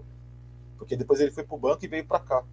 Porque 0.77 0.95
depois 0.95 1.19
ele 1.19 1.31
foi 1.31 1.43
pro 1.43 1.57
banco 1.57 1.83
e 1.83 1.87
veio 1.87 2.05
pra 2.05 2.19
cá. 2.19 2.43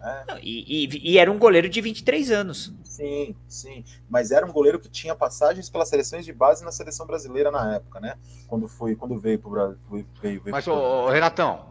Né? 0.00 0.24
Não, 0.28 0.38
E, 0.38 0.86
e- 0.86 1.10
e 1.12 1.18
era 1.18 1.30
um 1.30 1.38
goleiro 1.38 1.68
de 1.68 1.80
23 1.80 2.30
anos. 2.30 2.72
Sim, 2.84 3.34
sim. 3.48 3.84
Mas 4.08 4.30
era 4.30 4.44
um 4.44 4.52
goleiro 4.52 4.78
que 4.78 4.88
tinha 4.88 5.14
passagens 5.14 5.70
pelas 5.70 5.88
seleções 5.88 6.24
de 6.24 6.32
base 6.32 6.64
na 6.64 6.72
seleção 6.72 7.06
brasileira 7.06 7.50
na 7.50 7.76
época, 7.76 8.00
né? 8.00 8.14
Quando 8.48 8.66
foi, 8.68 8.96
quando 8.96 9.18
veio 9.18 9.38
pro 9.38 9.50
Brasil, 9.50 9.78
veio, 9.90 10.06
veio 10.22 10.42
Mas, 10.50 10.64
pro- 10.64 10.74
ô, 10.74 11.06
ô, 11.06 11.10
Renatão, 11.10 11.66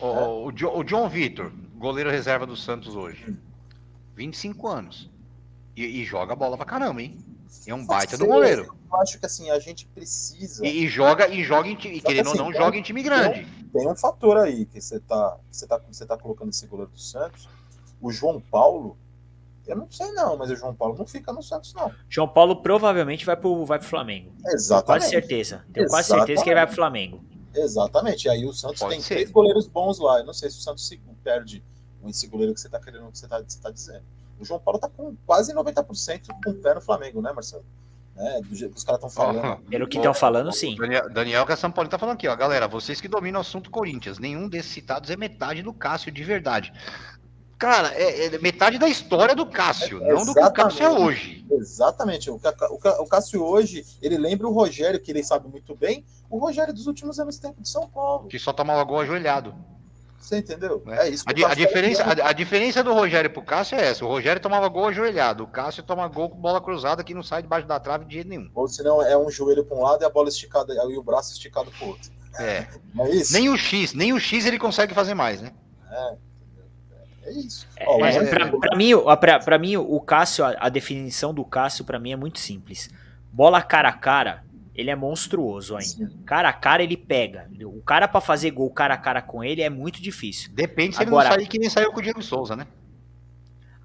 ô, 0.00 0.06
É. 0.06 0.08
ô, 0.26 0.44
o, 0.46 0.52
Jo- 0.52 0.76
o 0.76 0.82
John 0.84 1.08
Vitor, 1.08 1.50
goleiro 1.76 2.10
reserva 2.10 2.44
do 2.46 2.56
Santos 2.56 2.94
hoje, 2.96 3.24
Hum. 3.30 3.36
25 4.14 4.68
anos. 4.68 5.10
E, 5.76 5.84
e 5.84 6.04
joga 6.04 6.34
bola 6.34 6.56
pra 6.56 6.64
caramba, 6.66 7.02
hein? 7.02 7.18
É 7.66 7.74
um 7.74 7.84
baita 7.84 8.16
do 8.16 8.26
goleiro. 8.26 8.74
Eu 8.90 9.00
acho 9.00 9.18
que 9.18 9.26
assim, 9.26 9.50
a 9.50 9.58
gente 9.58 9.86
precisa. 9.86 10.64
E, 10.66 10.84
e 10.84 10.88
joga, 10.88 11.28
e 11.28 11.42
joga 11.44 11.68
em 11.68 11.74
time, 11.76 12.00
querendo 12.00 12.28
assim, 12.30 12.38
ou 12.38 12.44
não, 12.44 12.52
tem- 12.52 12.60
joga 12.60 12.76
em 12.78 12.82
time 12.82 13.02
grande. 13.02 13.46
Tem 13.72 13.86
um 13.88 13.96
fator 13.96 14.36
aí 14.38 14.64
que 14.66 14.80
você 14.80 15.00
tá, 15.00 15.38
que 15.50 15.56
você 15.56 15.66
tá, 15.66 15.80
você 15.90 16.06
tá 16.06 16.16
colocando 16.16 16.50
esse 16.50 16.66
goleiro 16.66 16.90
do 16.90 16.98
Santos. 16.98 17.48
O 18.00 18.10
João 18.12 18.40
Paulo, 18.40 18.96
eu 19.66 19.76
não 19.76 19.90
sei 19.90 20.12
não, 20.12 20.36
mas 20.36 20.50
o 20.50 20.56
João 20.56 20.74
Paulo 20.74 20.96
não 20.98 21.06
fica 21.06 21.32
no 21.32 21.42
Santos, 21.42 21.72
não. 21.74 21.92
João 22.08 22.28
Paulo 22.28 22.56
provavelmente 22.62 23.24
vai 23.24 23.36
pro, 23.36 23.64
vai 23.64 23.78
pro 23.78 23.88
Flamengo. 23.88 24.32
Tenho 24.42 24.54
Exatamente. 24.54 24.86
quase 24.86 25.08
certeza. 25.10 25.64
Tenho 25.72 25.88
quase 25.88 26.08
certeza 26.08 26.42
que 26.42 26.48
ele 26.50 26.56
vai 26.56 26.66
pro 26.66 26.76
Flamengo. 26.76 27.24
Exatamente. 27.54 28.26
E 28.26 28.30
aí 28.30 28.44
o 28.44 28.52
Santos 28.52 28.80
Pode 28.80 28.92
tem 28.92 29.00
ser. 29.00 29.14
três 29.14 29.30
goleiros 29.30 29.66
bons 29.66 29.98
lá. 29.98 30.18
Eu 30.18 30.26
não 30.26 30.34
sei 30.34 30.50
se 30.50 30.58
o 30.58 30.60
Santos 30.60 30.86
se- 30.86 31.00
perde 31.24 31.64
esse 32.06 32.26
goleiro 32.28 32.54
que 32.54 32.60
você 32.60 32.68
tá 32.68 32.78
querendo, 32.78 33.10
que 33.10 33.18
você 33.18 33.26
tá, 33.26 33.42
você 33.44 33.58
tá 33.60 33.70
dizendo. 33.70 34.04
O 34.38 34.44
João 34.44 34.60
Paulo 34.60 34.78
tá 34.78 34.88
com 34.88 35.16
quase 35.26 35.52
90% 35.54 36.28
com 36.44 36.50
o 36.50 36.54
pé 36.54 36.74
no 36.74 36.80
Flamengo, 36.80 37.20
né, 37.22 37.32
Marcelo? 37.32 37.64
Né, 38.14 38.40
do 38.48 38.54
jeito 38.54 38.72
que 38.72 38.78
os 38.78 38.84
caras 38.84 38.98
estão 38.98 39.10
falando. 39.10 39.60
Pelo 39.64 39.86
que 39.88 39.96
estão 39.98 40.14
falando, 40.14 40.50
sim. 40.52 40.74
Daniel, 40.76 41.10
Daniel 41.12 41.44
que 41.44 41.52
é 41.52 41.56
São 41.56 41.70
Paulo 41.70 41.90
tá 41.90 41.98
falando 41.98 42.14
aqui, 42.14 42.26
ó, 42.28 42.34
galera, 42.36 42.66
vocês 42.68 42.98
que 43.00 43.08
dominam 43.08 43.38
o 43.38 43.42
assunto 43.42 43.70
Corinthians, 43.70 44.18
nenhum 44.18 44.48
desses 44.48 44.72
citados 44.72 45.10
é 45.10 45.16
metade 45.16 45.62
do 45.62 45.72
Cássio 45.72 46.10
de 46.12 46.22
verdade. 46.24 46.72
Cara, 47.58 47.88
é, 47.94 48.26
é 48.26 48.38
metade 48.38 48.78
da 48.78 48.88
história 48.88 49.34
do 49.34 49.46
Cássio, 49.46 50.02
É, 50.04 50.12
não 50.12 50.26
do 50.26 50.34
que 50.34 50.40
o 50.40 50.52
Cássio 50.52 50.84
é 50.84 50.90
hoje. 50.90 51.46
Exatamente. 51.50 52.30
O, 52.30 52.34
o, 52.34 53.02
o 53.02 53.06
Cássio 53.06 53.42
hoje, 53.42 53.84
ele 54.02 54.18
lembra 54.18 54.46
o 54.46 54.52
Rogério, 54.52 55.00
que 55.00 55.10
ele 55.10 55.24
sabe 55.24 55.48
muito 55.48 55.74
bem, 55.74 56.04
o 56.28 56.38
Rogério 56.38 56.74
dos 56.74 56.86
últimos 56.86 57.18
anos 57.18 57.38
tempo 57.38 57.62
de 57.62 57.68
São 57.68 57.88
Paulo. 57.88 58.28
Que 58.28 58.38
só 58.38 58.52
tomava 58.52 58.84
gol 58.84 59.00
ajoelhado. 59.00 59.54
Você 60.18 60.38
entendeu? 60.38 60.82
né? 60.84 61.06
É 61.06 61.08
isso. 61.08 61.24
que 61.24 61.44
A, 61.44 61.48
a 61.48 61.54
diferença, 61.54 62.02
a, 62.02 62.28
a 62.28 62.32
diferença 62.32 62.82
do 62.82 62.92
Rogério 62.92 63.30
pro 63.30 63.42
Cássio 63.42 63.78
é 63.78 63.86
essa. 63.86 64.04
O 64.04 64.08
Rogério 64.08 64.42
tomava 64.42 64.68
gol 64.68 64.88
ajoelhado. 64.88 65.44
O 65.44 65.46
Cássio 65.46 65.82
toma 65.82 66.06
gol 66.08 66.28
com 66.28 66.36
bola 66.36 66.60
cruzada 66.60 67.04
que 67.04 67.14
não 67.14 67.22
sai 67.22 67.42
debaixo 67.42 67.66
da 67.66 67.80
trave 67.80 68.04
de 68.04 68.14
jeito 68.14 68.28
nenhum. 68.28 68.50
Ou 68.54 68.68
senão 68.68 69.00
é 69.00 69.16
um 69.16 69.30
joelho 69.30 69.64
para 69.64 69.76
um 69.76 69.82
lado 69.82 70.02
e 70.02 70.04
a 70.04 70.10
bola 70.10 70.28
esticada 70.28 70.74
e 70.74 70.98
o 70.98 71.02
braço 71.02 71.32
esticado 71.32 71.70
pro 71.70 71.88
outro. 71.88 72.10
É. 72.38 72.66
É 72.98 73.10
isso? 73.14 73.32
Nem 73.32 73.48
o 73.48 73.56
X, 73.56 73.94
nem 73.94 74.12
o 74.12 74.20
X 74.20 74.44
ele 74.44 74.58
consegue 74.58 74.92
fazer 74.92 75.14
mais, 75.14 75.40
né? 75.40 75.52
É 75.90 76.25
isso. 77.30 77.66
É, 77.76 77.84
Ó, 77.88 77.96
o 77.96 78.00
mas 78.00 78.16
Anderson- 78.16 78.34
pra, 78.58 78.58
pra 78.68 78.76
mim, 78.76 78.90
pra, 79.20 79.38
pra 79.40 79.58
mim, 79.58 79.76
o 79.76 80.00
Cássio, 80.00 80.44
a, 80.44 80.54
a 80.58 80.68
definição 80.68 81.32
do 81.34 81.44
Cássio, 81.44 81.84
pra 81.84 81.98
mim, 81.98 82.12
é 82.12 82.16
muito 82.16 82.38
simples. 82.38 82.90
Bola 83.32 83.60
cara 83.62 83.88
a 83.88 83.92
cara, 83.92 84.44
ele 84.74 84.90
é 84.90 84.96
monstruoso 84.96 85.74
ainda. 85.74 85.84
Sim. 86.10 86.18
Cara 86.24 86.48
a 86.48 86.52
cara, 86.52 86.82
ele 86.82 86.96
pega. 86.96 87.48
O 87.64 87.82
cara 87.82 88.06
pra 88.08 88.20
fazer 88.20 88.50
gol 88.50 88.70
cara 88.70 88.94
a 88.94 88.98
cara 88.98 89.20
com 89.22 89.42
ele 89.44 89.62
é 89.62 89.70
muito 89.70 90.00
difícil. 90.02 90.50
Depende 90.54 90.96
se 90.96 91.02
Agora- 91.02 91.28
ele 91.28 91.34
não 91.36 91.40
sair 91.40 91.48
que 91.48 91.58
nem 91.58 91.68
saiu 91.70 91.92
com 91.92 92.00
o 92.00 92.02
Diego 92.02 92.22
Souza, 92.22 92.54
né? 92.56 92.66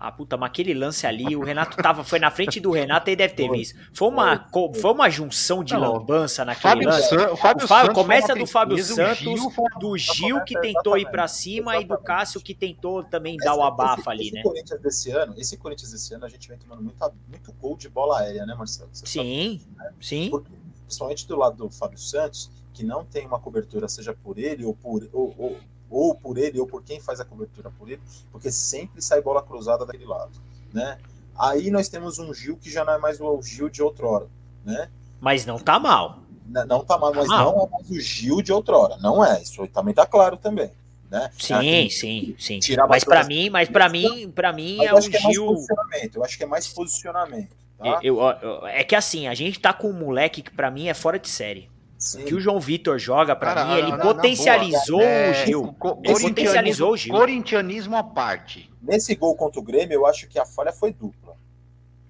Ah, 0.04 0.12
puta, 0.12 0.36
mas 0.36 0.50
aquele 0.50 0.74
lance 0.74 1.06
ali, 1.06 1.36
o 1.36 1.44
Renato 1.44 1.78
tava, 1.78 2.04
foi 2.04 2.18
na 2.18 2.32
frente 2.32 2.60
do 2.60 2.72
Renato 2.72 3.08
e 3.12 3.16
deve 3.16 3.36
ter 3.36 3.48
Foi. 3.48 3.58
visto. 3.60 3.78
Foi 3.94 4.08
uma, 4.08 4.50
foi 4.52 4.92
uma 4.92 5.08
junção 5.12 5.64
de 5.64 5.76
Não, 5.76 5.94
lambança 5.94 6.44
naquele 6.44 6.74
Fábio, 6.74 6.90
lance. 6.90 7.08
San, 7.10 7.32
o 7.32 7.38
Fábio 7.38 7.66
O 7.66 7.68
Fábio- 7.68 7.94
começa 7.94 8.34
do 8.36 8.48
Fábio 8.48 8.84
Santos, 8.84 9.20
Gil 9.20 9.36
Do 9.80 9.96
Gil 9.96 10.42
que 10.44 10.54
Exatamente, 10.56 10.74
tentou 10.74 10.98
ir 10.98 11.08
pra 11.12 11.28
cima 11.28 11.76
e 11.76 11.82
do 11.86 11.94
exatamente. 11.94 12.04
Cássio 12.08 12.42
que 12.42 12.56
tentou 12.56 13.04
também 13.04 13.38
dar 13.38 13.54
o 13.54 13.62
abafa 13.62 14.00
esse, 14.02 14.10
ali, 14.10 14.24
esse 14.24 14.34
né? 14.34 14.42
Corinthians 14.42 14.82
desse 14.82 15.12
ano, 15.12 15.34
esse 15.38 15.58
Corinthians 15.58 15.92
desse 15.92 16.14
ano, 16.16 16.26
a 16.26 16.30
gente 16.30 16.48
vem 16.50 16.58
tomando 16.58 16.82
muita, 16.82 17.12
muito 17.30 17.54
gol 17.54 17.78
de 17.78 17.88
bola 17.88 18.22
aérea, 18.22 18.44
né, 18.44 18.56
Marcelo? 18.56 18.90
Você 18.92 19.06
sabe 19.06 19.12
Sim, 19.30 19.62
sim. 20.02 20.30
Porque, 20.32 20.50
principalmente 20.84 21.28
do 21.28 21.36
lado 21.38 21.58
do 21.58 21.70
Fábio 21.70 22.00
Santos, 22.00 22.50
que 22.74 22.84
não 22.84 23.06
tem 23.06 23.28
uma 23.28 23.40
cobertura, 23.40 23.88
seja 23.88 24.16
por 24.16 24.40
ele 24.40 24.66
ou 24.66 24.74
por, 24.74 25.08
ou, 25.14 25.36
ou, 25.38 25.60
ou 25.92 26.16
por 26.16 26.38
ele 26.38 26.60
ou 26.60 26.66
por 26.66 26.82
quem 26.82 27.00
faz 27.00 27.20
a 27.20 27.26
cobertura 27.26 27.70
por 27.78 27.90
ele, 27.90 28.02
porque 28.32 28.50
sempre 28.52 29.02
sai 29.02 29.22
bola 29.22 29.44
cruzada 29.44 29.86
daquele 29.86 30.06
lado, 30.06 30.32
né? 30.74 30.98
Aí 31.38 31.70
nós 31.70 31.90
temos 31.90 32.18
um 32.18 32.34
Gil 32.34 32.58
que 32.58 32.72
já 32.72 32.84
não 32.86 32.94
é 32.94 32.98
mais 32.98 33.20
o 33.20 33.42
Gil 33.42 33.70
de 33.70 33.82
outrora, 33.84 34.28
né? 34.66 34.90
Mas 35.20 35.46
não 35.46 35.60
tá 35.60 35.78
mal. 35.80 36.20
N- 36.50 36.66
Não 36.66 36.84
tá 36.84 36.98
mal, 36.98 37.14
mas 37.14 37.28
Tá 37.28 37.36
mal. 37.38 37.56
não 37.56 37.66
é 37.66 37.70
mais 37.70 37.90
o 37.90 38.00
Gil 38.00 38.42
de 38.42 38.52
outrora, 38.52 38.98
não 38.98 39.24
é. 39.24 39.42
Isso 39.42 39.66
também 39.68 39.94
tá 39.94 40.06
claro 40.06 40.38
também, 40.38 40.72
né? 41.10 41.30
Sim, 41.38 41.54
Aquele- 41.54 41.90
sim, 41.90 42.36
sim. 42.40 42.60
tirar 42.60 42.88
Mas 42.88 43.04
mais 43.06 43.28
mim, 43.28 43.50
mas 43.50 43.70
para 43.70 43.88
mim, 43.90 44.30
para 44.32 44.52
mim 44.54 44.78
Mas 44.78 44.88
é 44.88 44.92
eu 44.92 44.96
um 44.96 44.98
acho 44.98 45.10
que 45.10 45.18
é 45.18 45.22
mais 45.22 45.34
Gil. 45.36 45.46
posicionamento. 45.46 46.16
Eu 46.16 46.24
acho 46.26 46.38
que 46.38 46.44
é 46.44 46.48
mais 46.48 46.68
posicionamento, 46.68 47.56
tá? 47.78 48.00
Eu, 48.04 48.20
eu- 48.20 48.68
é 48.68 48.84
que 48.84 48.96
assim, 48.96 49.28
a 49.28 49.34
gente 49.34 49.60
tá 49.60 49.74
com 49.74 49.90
um 49.90 49.94
moleque 49.94 50.42
que 50.42 50.52
pra 50.52 50.70
mim 50.72 50.88
é 50.88 50.94
fora 50.94 51.18
de 51.20 51.30
série. 51.30 51.70
Sim. 52.02 52.26
Que 52.26 52.34
o 52.34 52.42
João 52.42 52.60
Vitor 52.60 52.98
joga 52.98 53.36
pra 53.36 53.54
Cara, 53.54 53.66
mim, 53.68 53.74
ele 53.78 53.92
na 53.92 53.98
potencializou 54.00 54.98
boa, 54.98 55.08
o 55.08 55.08
é, 55.08 55.46
Gil. 55.46 55.74
co- 55.78 55.88
Ele 55.90 56.14
corintianismo- 56.14 56.30
potencializou 56.30 56.92
o 56.94 56.98
Gil. 56.98 57.14
Corintianismo 57.14 57.96
à 57.96 58.04
parte. 58.04 58.72
Nesse 58.82 59.14
gol 59.16 59.36
contra 59.36 59.60
o 59.60 59.64
Grêmio, 59.64 59.94
eu 59.94 60.06
acho 60.08 60.28
que 60.28 60.40
a 60.40 60.46
falha 60.46 60.74
foi 60.74 60.92
dupla. 60.92 61.36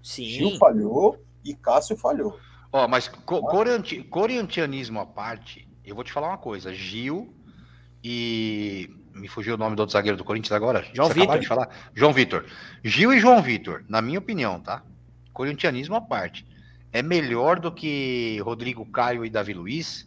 Gil 0.01 0.51
Sim. 0.51 0.57
falhou 0.57 1.21
e 1.43 1.53
Cássio 1.53 1.97
falhou. 1.97 2.39
Ó, 2.71 2.87
mas 2.87 3.09
co 3.09 3.41
corinti- 3.41 4.01
corintianismo 4.03 4.97
à 4.99 5.05
parte, 5.05 5.67
eu 5.83 5.93
vou 5.93 6.05
te 6.05 6.11
falar 6.13 6.29
uma 6.29 6.37
coisa. 6.37 6.73
Gil 6.73 7.33
e 8.03 8.89
Me 9.13 9.27
fugiu 9.27 9.55
o 9.55 9.57
nome 9.57 9.75
do 9.75 9.81
outro 9.81 9.91
zagueiro 9.91 10.15
do 10.17 10.23
Corinthians 10.23 10.53
agora. 10.53 10.85
João 10.93 11.09
Vitor. 11.09 11.37
de 11.37 11.45
falar? 11.45 11.67
João 11.93 12.13
Vitor. 12.13 12.45
Gil 12.81 13.11
e 13.13 13.19
João 13.19 13.41
Vitor, 13.41 13.83
na 13.89 14.01
minha 14.01 14.17
opinião, 14.19 14.57
tá? 14.61 14.83
Corintianismo 15.33 15.95
à 15.95 16.01
parte. 16.01 16.47
É 16.93 17.01
melhor 17.01 17.59
do 17.59 17.71
que 17.71 18.39
Rodrigo 18.43 18.85
Caio 18.85 19.25
e 19.25 19.29
Davi 19.29 19.53
Luiz. 19.53 20.05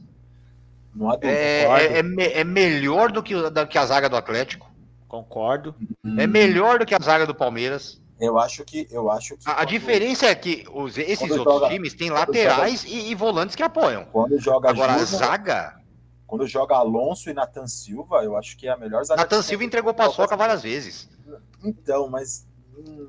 Não 0.95 1.09
há 1.11 1.15
dúvida. 1.17 1.33
É, 1.33 1.65
é, 1.65 1.99
é 2.01 2.41
é 2.41 2.45
melhor 2.45 3.11
do 3.11 3.23
que, 3.23 3.35
o- 3.35 3.51
da- 3.51 3.67
que 3.67 3.79
a 3.79 3.87
zaga 3.87 4.09
do 4.09 4.17
Atlético. 4.17 4.71
Concordo. 5.09 5.75
É 6.19 6.27
melhor 6.27 6.79
do 6.79 6.87
que 6.87 6.95
a 6.95 6.99
zaga 7.03 7.27
do 7.27 7.35
Palmeiras. 7.35 8.01
Eu 8.21 8.39
acho 8.39 8.65
que. 8.65 8.87
Eu 8.91 9.11
acho 9.11 9.37
que 9.37 9.49
A, 9.49 9.53
a 9.53 9.57
quando- 9.57 9.69
diferença 9.71 10.27
é 10.27 10.35
que 10.35 10.65
os- 10.73 10.97
esses 10.99 11.31
outros 11.31 11.55
joga- 11.55 11.69
times 11.69 11.95
têm 11.95 12.11
laterais 12.11 12.85
e, 12.85 13.11
e 13.11 13.15
volantes 13.15 13.57
que 13.57 13.63
apoiam. 13.63 14.05
Quando 14.07 14.39
joga 14.39 14.71
Agora, 14.71 14.93
a 14.95 14.99
zaga. 15.05 15.77
quando 16.27 16.47
joga 16.47 16.77
Alonso 16.77 17.29
e 17.31 17.35
Nathan 17.35 17.67
Silva, 17.67 18.23
eu 18.23 18.37
acho 18.37 18.57
que 18.57 18.69
é 18.69 18.71
a 18.73 18.77
melhor 18.77 19.05
zaga. 19.05 19.21
Natan 19.23 19.39
que 19.39 19.45
Silva 19.47 19.61
tem. 19.61 19.67
entregou 19.67 19.95
paçoca 19.95 20.37
várias 20.37 20.63
vezes. 20.63 21.09
Então, 21.65 22.09
mas. 22.09 22.47
hum, 22.77 23.09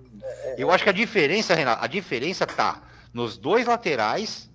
Eu 0.57 0.71
acho 0.71 0.83
que 0.83 0.89
a 0.89 0.93
diferença, 0.93 1.53
Renato, 1.53 1.83
a 1.83 1.87
diferença 1.87 2.45
tá 2.47 2.81
nos 3.15 3.37
dois 3.37 3.65
laterais, 3.65 4.51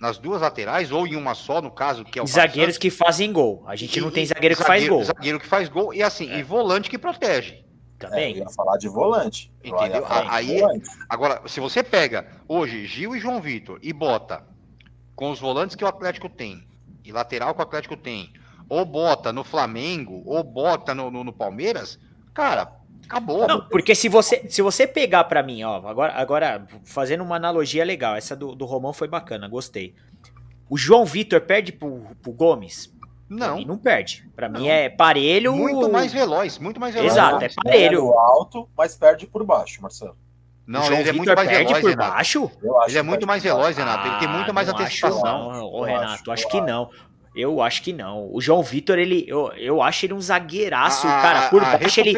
nas 0.00 0.18
duas 0.18 0.42
laterais, 0.42 0.90
ou 0.90 1.06
em 1.06 1.14
uma 1.14 1.36
só, 1.36 1.62
no 1.62 1.70
caso, 1.70 2.04
que 2.04 2.18
é 2.18 2.22
o 2.22 2.24
E 2.24 2.28
zagueiros 2.28 2.74
Santos. 2.74 2.78
que 2.78 2.90
fazem 2.90 3.32
gol. 3.32 3.62
A 3.64 3.76
gente 3.76 4.00
não 4.00 4.10
tem 4.10 4.24
e 4.24 4.26
zagueiro 4.26 4.56
que 4.56 4.62
faz 4.64 4.82
zagueiro- 4.82 4.94
gol. 4.96 5.04
Zagueiro 5.04 5.38
que 5.40 5.46
faz 5.46 5.68
gol 5.68 5.94
e 5.94 6.02
assim, 6.02 6.28
e 6.36 6.42
volante 6.42 6.90
que 6.90 6.98
protege. 6.98 7.52
é, 7.54 7.58
eu 8.04 8.10
Também. 8.10 8.36
ia 8.38 8.48
falar 8.50 8.76
de 8.76 8.88
volante. 8.88 9.50
Eu 9.62 9.70
ia 9.76 9.82
Entendeu? 9.84 10.02
falar 10.06 10.22
de 10.24 10.28
Aí- 10.50 10.60
volante. 10.60 10.90
Agora, 11.08 11.42
se 11.46 11.60
você 11.60 11.82
pega 11.82 12.26
hoje 12.48 12.86
Gil 12.86 13.14
e 13.16 13.20
João 13.20 13.40
Vitor 13.40 13.78
e 13.80 13.92
bota 13.92 14.44
com 15.14 15.30
os 15.30 15.38
volantes 15.40 15.76
que 15.76 15.84
o 15.84 15.88
Atlético 15.88 16.28
tem 16.28 16.66
e 17.04 17.12
lateral 17.12 17.54
que 17.54 17.60
o 17.60 17.62
Atlético 17.62 17.96
tem, 17.96 18.32
ou 18.68 18.84
bota 18.84 19.32
no 19.32 19.44
Flamengo, 19.44 20.22
ou 20.26 20.42
bota 20.42 20.92
no, 20.92 21.08
no- 21.10 21.22
no 21.24 21.32
Palmeiras, 21.32 21.98
cara, 22.34 22.70
acabou. 23.04 23.46
Não, 23.46 23.68
porque 23.68 23.94
se 23.94 24.08
você, 24.08 24.48
se 24.48 24.62
você 24.62 24.86
pegar 24.86 25.24
pra 25.24 25.42
mim, 25.42 25.62
ó, 25.62 25.76
agora, 25.86 26.12
agora 26.14 26.66
fazendo 26.84 27.22
uma 27.22 27.36
analogia 27.36 27.84
legal, 27.84 28.16
essa 28.16 28.34
do, 28.34 28.54
do 28.54 28.64
Romão 28.64 28.92
foi 28.92 29.08
bacana, 29.08 29.48
gostei. 29.48 29.94
O 30.68 30.76
João 30.76 31.04
Vitor 31.04 31.40
perde 31.40 31.72
pro, 31.72 32.02
pro 32.22 32.32
Gomes? 32.32 32.94
Não, 33.28 33.56
mim 33.56 33.64
não 33.64 33.76
perde. 33.76 34.28
Pra 34.34 34.48
mim 34.48 34.68
é 34.68 34.88
parelho. 34.88 35.52
muito 35.52 35.90
mais 35.90 36.12
veloz, 36.12 36.58
muito 36.58 36.80
mais 36.80 36.94
veloz. 36.94 37.12
Exato, 37.12 37.44
é 37.44 37.48
parelho. 37.62 38.04
no 38.04 38.18
alto, 38.18 38.68
mas 38.76 38.96
perde 38.96 39.26
por 39.26 39.44
baixo, 39.44 39.82
Marcelo. 39.82 40.16
Não, 40.66 40.80
o 40.80 40.84
João 40.84 40.98
ele 41.00 41.08
é 41.08 41.12
Vitor 41.12 41.26
muito 41.26 41.36
mais 41.36 41.48
perde 41.48 41.64
veloz, 41.66 41.80
por 41.80 41.90
Renato. 41.90 42.10
baixo? 42.10 42.50
Eu 42.62 42.80
acho 42.80 42.90
Ele 42.90 42.98
é 42.98 43.02
muito 43.02 43.26
mais 43.26 43.42
veloz, 43.42 43.76
Renato. 43.76 44.08
Ele 44.08 44.18
tem 44.18 44.28
muito 44.28 44.54
mais 44.54 44.68
Ah, 44.68 44.72
não 44.72 44.80
antecipação. 44.80 45.50
Acho, 45.50 45.60
não. 45.60 45.80
Renato, 45.82 46.32
acho, 46.32 46.48
que 46.48 46.60
não. 46.60 46.90
Eu 47.36 47.60
acho 47.60 47.82
que 47.82 47.92
não. 47.92 48.32
O 48.32 48.40
João 48.40 48.62
Vitor, 48.62 48.98
ele, 48.98 49.24
eu, 49.28 49.52
eu 49.52 49.82
acho 49.82 50.06
ele 50.06 50.14
um 50.14 50.20
zagueiraço, 50.20 51.06
A- 51.06 51.20
cara. 51.20 51.48
Por 51.50 51.62
a 51.62 51.76
baixo, 51.78 52.00
ele. 52.00 52.16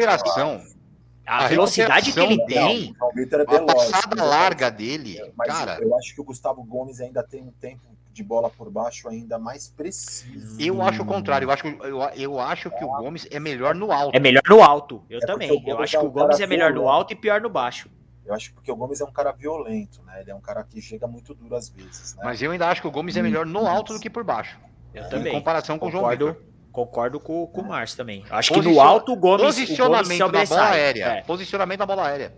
A, 1.27 1.45
a 1.45 1.47
velocidade 1.47 2.11
que 2.11 2.19
ele 2.19 2.43
tem. 2.45 2.85
Não, 2.85 2.91
o 2.91 2.95
João 2.97 3.11
Vitor 3.13 3.39
é 3.41 3.43
a 3.43 3.45
passada 3.61 4.15
veloz. 4.15 4.31
larga 4.31 4.71
dele, 4.71 5.31
Mas 5.37 5.47
cara, 5.47 5.77
eu 5.81 5.95
acho 5.95 6.15
que 6.15 6.21
o 6.21 6.23
Gustavo 6.23 6.63
Gomes 6.63 6.99
ainda 6.99 7.21
tem 7.21 7.41
um 7.43 7.51
tempo 7.51 7.81
de 8.11 8.23
bola 8.23 8.49
por 8.49 8.71
baixo 8.71 9.07
ainda 9.07 9.37
mais 9.37 9.69
preciso. 9.69 10.59
eu 10.59 10.81
acho 10.81 11.03
o 11.03 11.05
contrário. 11.05 11.45
Eu 11.45 11.51
acho, 11.51 11.63
que- 11.63 11.77
eu, 11.85 11.99
eu 12.15 12.39
acho 12.39 12.71
que 12.71 12.83
o 12.83 12.87
Gomes 12.87 13.27
é 13.29 13.39
melhor 13.39 13.75
no 13.75 13.91
alto. 13.91 14.15
É 14.15 14.19
melhor 14.19 14.41
no 14.49 14.63
alto. 14.63 15.03
Eu 15.09 15.19
É 15.21 15.25
também. 15.25 15.49
Eu 15.67 15.79
acho 15.79 15.97
é 15.97 15.99
que 15.99 16.05
o 16.05 16.09
Gomes 16.09 16.39
é 16.39 16.47
melhor 16.47 16.73
no 16.73 16.89
alto 16.89 17.13
e 17.13 17.15
pior 17.15 17.39
no 17.41 17.49
baixo. 17.49 17.89
Eu 18.25 18.33
acho 18.33 18.49
que 18.49 18.55
porque 18.55 18.71
o 18.71 18.75
Gomes 18.75 19.01
é 19.01 19.05
um 19.05 19.11
cara 19.11 19.31
violento, 19.31 20.01
né? 20.03 20.21
Ele 20.21 20.31
é 20.31 20.35
um 20.35 20.41
cara 20.41 20.63
que 20.63 20.81
chega 20.81 21.07
muito 21.07 21.33
duro 21.33 21.55
às 21.55 21.69
vezes, 21.69 22.15
né? 22.15 22.21
Mas 22.23 22.41
eu 22.41 22.51
ainda 22.51 22.67
acho 22.67 22.81
que 22.81 22.87
o 22.87 22.91
Gomes 22.91 23.15
é 23.17 23.21
melhor 23.21 23.45
no 23.45 23.65
alto 23.67 23.93
do 23.93 23.99
que 23.99 24.09
por 24.09 24.23
baixo. 24.23 24.57
Eu 24.93 25.03
Em 25.03 25.09
também. 25.09 25.33
comparação 25.33 25.77
com 25.77 25.87
o 25.87 25.91
João 25.91 26.03
Concordo, 26.03 26.27
Vitor. 26.27 26.43
concordo 26.71 27.19
com, 27.19 27.47
com 27.47 27.61
o 27.61 27.67
Márcio 27.67 27.97
também. 27.97 28.23
Acho 28.29 28.49
que 28.51 28.57
no 28.57 28.63
Posiciona- 28.63 28.89
alto 28.89 29.11
o 29.13 29.15
Gomes, 29.15 29.39
o 29.41 29.43
Gomes 29.45 29.59
Posicionamento 29.59 30.31
na 30.31 30.45
bola 30.45 30.69
aérea. 30.69 31.05
É. 31.05 31.21
Posicionamento 31.21 31.79
na 31.79 31.85
bola 31.85 32.07
aérea. 32.07 32.33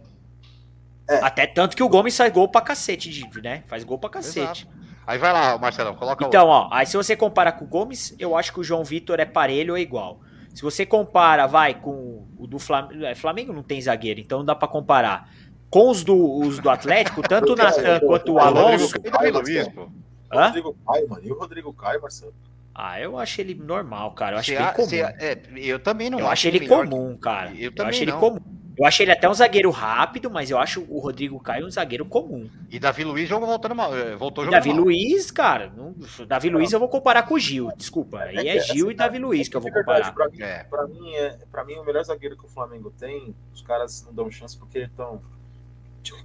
Até 1.21 1.45
tanto 1.45 1.75
que 1.75 1.83
o 1.83 1.89
Gomes 1.89 2.15
faz 2.15 2.31
gol 2.31 2.47
pra 2.47 2.61
cacete, 2.61 3.09
de- 3.09 3.41
né? 3.41 3.63
Faz 3.67 3.83
gol 3.83 3.97
pra 3.97 4.09
cacete. 4.09 4.67
Aí 5.05 5.17
vai 5.17 5.33
lá, 5.33 5.57
Marcelão, 5.57 5.95
coloca 5.95 6.25
Então, 6.25 6.47
ó, 6.47 6.69
aí 6.71 6.85
se 6.85 6.95
você 6.95 7.15
compara 7.15 7.51
com 7.51 7.65
o 7.65 7.67
Gomes, 7.67 8.15
eu 8.19 8.37
acho 8.37 8.53
que 8.53 8.59
o 8.59 8.63
João 8.63 8.83
Vitor 8.83 9.19
é 9.19 9.25
parelho 9.25 9.73
ou 9.73 9.77
igual. 9.77 10.21
Se 10.53 10.61
você 10.61 10.85
compara, 10.85 11.47
vai, 11.47 11.73
com 11.73 12.25
o 12.37 12.45
do 12.47 12.59
Flamengo. 12.59 13.05
É, 13.05 13.15
Flamengo 13.15 13.51
não 13.53 13.63
tem 13.63 13.81
zagueiro, 13.81 14.19
então 14.19 14.39
não 14.39 14.45
dá 14.45 14.55
pra 14.55 14.67
comparar. 14.67 15.29
Com 15.69 15.89
os 15.89 16.03
do, 16.03 16.39
os 16.41 16.59
do 16.59 16.69
Atlético, 16.69 17.21
tanto 17.21 17.53
o 17.53 17.55
Natan 17.57 17.99
quanto 18.01 18.33
o 18.33 18.39
Alonso. 18.39 18.93
Rodrigo 18.97 19.11
Davi 19.17 19.31
Luiz, 19.31 19.67
pô. 19.69 19.89
Hã? 20.31 20.45
Rodrigo 20.47 20.75
Caio, 20.87 21.09
mano. 21.09 21.21
E 21.25 21.31
o 21.31 21.37
Rodrigo 21.39 21.73
Caio, 21.73 22.01
Marcelo? 22.01 22.33
Ah, 22.73 22.99
eu 23.01 23.17
acho 23.19 23.41
ele 23.41 23.53
normal, 23.53 24.11
cara. 24.13 24.35
Eu 24.35 24.39
acho 24.39 24.57
a- 24.57 24.71
comum. 24.73 24.87
é, 24.93 25.37
eu 25.57 25.77
também 25.79 26.09
não 26.09 26.19
eu 26.19 26.27
acho 26.27 26.47
ele 26.47 26.59
melhor 26.61 26.83
que- 26.85 26.89
comum, 26.89 27.17
cara. 27.17 27.51
Eu 27.51 27.57
Eu, 27.65 27.75
também 27.75 27.89
acho 27.91 28.03
ele 28.03 28.11
não. 28.11 28.19
comum. 28.19 28.39
Eu 28.77 28.85
acho 28.85 29.01
ele 29.03 29.11
até 29.11 29.29
um 29.29 29.33
zagueiro 29.33 29.69
rápido, 29.69 30.31
mas 30.31 30.49
eu 30.49 30.57
acho 30.57 30.81
o 30.89 30.97
Rodrigo 30.99 31.37
Caio 31.41 31.67
um 31.67 31.69
zagueiro 31.69 32.05
comum. 32.05 32.49
E 32.69 32.79
Davi 32.79 33.03
Luiz 33.03 33.27
jogou 33.27 33.45
voltando 33.45 33.75
mal. 33.75 33.95
eh, 33.95 34.15
Voltou 34.15 34.43
E 34.43 34.45
jogando 34.45 34.59
Davi 34.59 34.73
mal. 34.73 34.83
Luiz, 34.85 35.29
cara, 35.29 35.71
não, 35.75 35.93
Davi 36.25 36.49
Luiz 36.49 36.71
eu 36.71 36.79
vou 36.79 36.87
comparar 36.87 37.23
com 37.23 37.33
o 37.35 37.39
Gil, 37.39 37.69
desculpa. 37.75 38.19
Aí 38.21 38.47
é 38.47 38.59
Gil 38.61 38.89
e 38.89 38.95
Davi 38.95 39.19
Luiz 39.19 39.49
que 39.49 39.57
eu 39.57 39.61
vou 39.61 39.69
É 39.69 39.73
verdade, 39.73 40.09
comparar. 40.09 40.13
Pra 40.13 40.29
mim, 40.29 40.41
É. 40.41 40.63
pra, 40.63 40.87
mim, 40.87 41.13
é, 41.15 41.37
pra 41.51 41.65
mim, 41.65 41.75
o 41.75 41.83
melhor 41.85 42.03
zagueiro 42.05 42.37
que 42.37 42.45
o 42.45 42.47
Flamengo 42.47 42.89
tem, 42.97 43.35
os 43.53 43.61
caras 43.61 44.03
não 44.05 44.13
dão 44.13 44.31
chance 44.31 44.57
porque 44.57 44.79
estão. 44.79 45.21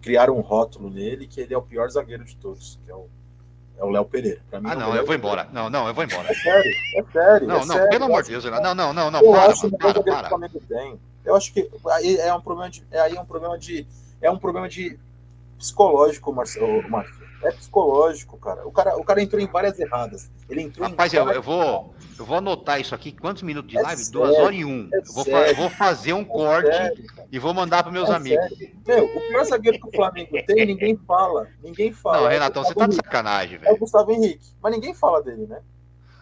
criaram 0.00 0.36
um 0.38 0.40
rótulo 0.40 0.88
nele 0.88 1.26
que 1.26 1.40
ele 1.40 1.52
é 1.52 1.58
o 1.58 1.62
pior 1.62 1.90
zagueiro 1.90 2.24
de 2.24 2.36
todos, 2.36 2.80
que 2.84 2.90
é 2.90 2.94
o 2.94 3.08
é 3.78 3.84
o 3.84 3.90
Léo 3.90 4.04
Pereira. 4.04 4.40
Pra 4.50 4.60
mim, 4.60 4.68
Ah, 4.68 4.72
é 4.72 4.74
não, 4.76 4.86
melhor 4.88 5.00
eu 5.02 5.06
vou 5.06 5.14
embora. 5.14 5.48
Não, 5.52 5.68
não, 5.70 5.86
eu 5.88 5.94
vou 5.94 6.04
embora. 6.04 6.30
É 6.30 6.34
sério, 6.34 6.72
é 6.96 7.04
sério. 7.12 7.46
Não, 7.46 7.56
é 7.56 7.58
não, 7.60 7.74
sério. 7.74 7.88
pelo 7.90 8.04
amor 8.04 8.22
de 8.22 8.30
Deus, 8.30 8.44
que-. 8.44 8.50
Não, 8.50 8.74
não, 8.74 8.92
não, 8.92 9.10
não. 9.10 9.20
eu 9.20 9.32
Para, 9.32 9.52
acho 9.52 9.66
o 9.66 9.70
melhor 9.70 9.92
para, 9.94 10.02
que 10.02 10.10
para. 10.10 10.48
Tem. 10.68 11.00
Eu 11.24 11.34
acho 11.36 11.52
que 11.52 11.70
aí 11.92 12.16
é 12.18 12.32
um 12.34 12.40
problema 12.40 12.70
de. 12.70 12.84
é- 12.90 13.00
Aí 13.00 13.16
é 13.16 13.20
um 13.20 13.26
problema 13.26 13.58
de. 13.58 13.86
É 14.20 14.30
um 14.30 14.38
problema 14.38 14.68
de 14.68 14.98
psicológico, 15.58 16.32
Marcelo. 16.32 16.88
Marcelo. 16.88 17.25
É 17.42 17.50
psicológico, 17.52 18.36
cara. 18.38 18.66
O, 18.66 18.72
cara. 18.72 18.96
o 18.96 19.04
cara 19.04 19.22
entrou 19.22 19.40
em 19.40 19.46
várias 19.46 19.78
erradas. 19.78 20.30
Ele 20.48 20.62
entrou 20.62 20.88
Rapaz, 20.88 21.12
em 21.12 21.16
eu, 21.16 21.24
várias 21.24 21.44
eu 21.44 21.52
vou, 21.52 21.94
eu 22.18 22.24
vou 22.24 22.38
anotar 22.38 22.80
isso 22.80 22.94
aqui. 22.94 23.12
Quantos 23.12 23.42
minutos 23.42 23.70
de 23.70 23.78
É 23.78 23.82
live? 23.82 24.02
sério, 24.04 24.12
Duas 24.20 24.36
horas 24.38 24.58
e 24.58 24.64
um. 24.64 24.88
é 24.92 24.98
Eu 24.98 25.12
vou, 25.12 25.26
eu 25.26 25.54
vou 25.56 25.70
fazer 25.70 26.12
um 26.14 26.22
É 26.22 26.24
corte 26.24 26.74
sério, 26.76 27.04
e 27.30 27.38
vou 27.38 27.52
mandar 27.54 27.82
para 27.82 27.92
meus 27.92 28.08
É 28.08 28.14
amigos. 28.14 28.48
sério. 28.48 28.76
Meu, 28.86 29.04
o 29.04 29.20
pior 29.28 29.44
zagueiro 29.44 29.78
que 29.80 29.88
o 29.88 29.92
Flamengo 29.92 30.30
tem, 30.46 30.66
ninguém 30.66 30.96
fala. 31.06 31.46
Ninguém 31.62 31.92
fala. 31.92 32.22
Não, 32.22 32.28
Renatão, 32.28 32.64
você 32.64 32.74
tá 32.74 32.86
de 32.86 32.94
sacanagem, 32.96 33.56
É 33.56 33.58
o 33.58 33.60
velho. 33.62 33.78
Gustavo 33.78 34.10
Henrique. 34.12 34.48
Mas 34.62 34.72
ninguém 34.72 34.94
fala 34.94 35.22
dele, 35.22 35.46
né? 35.46 35.60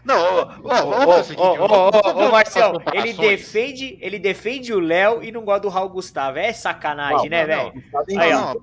Não, 0.05 0.17
ô, 0.17 0.41
ô, 0.43 0.45
ô, 0.45 1.63
Ô, 1.63 1.65
ô, 1.65 2.23
ô, 2.23 2.27
ô, 2.27 2.31
Marcel, 2.31 2.75
ele 2.93 3.13
defende, 3.15 3.99
ele 4.01 4.19
defende 4.19 4.73
o 4.75 4.79
Léo 4.79 5.23
e 5.25 5.33
não 5.33 5.45
gosta 5.45 5.61
do 5.61 5.69
Raul 5.69 5.89
Gustavo. 5.89 6.39
É 6.39 6.53
sacanagem, 6.53 7.31
Não, 7.31 7.37
né, 7.39 7.47
velho? 7.47 7.73
Aí, 8.19 8.33
ó. 8.35 8.55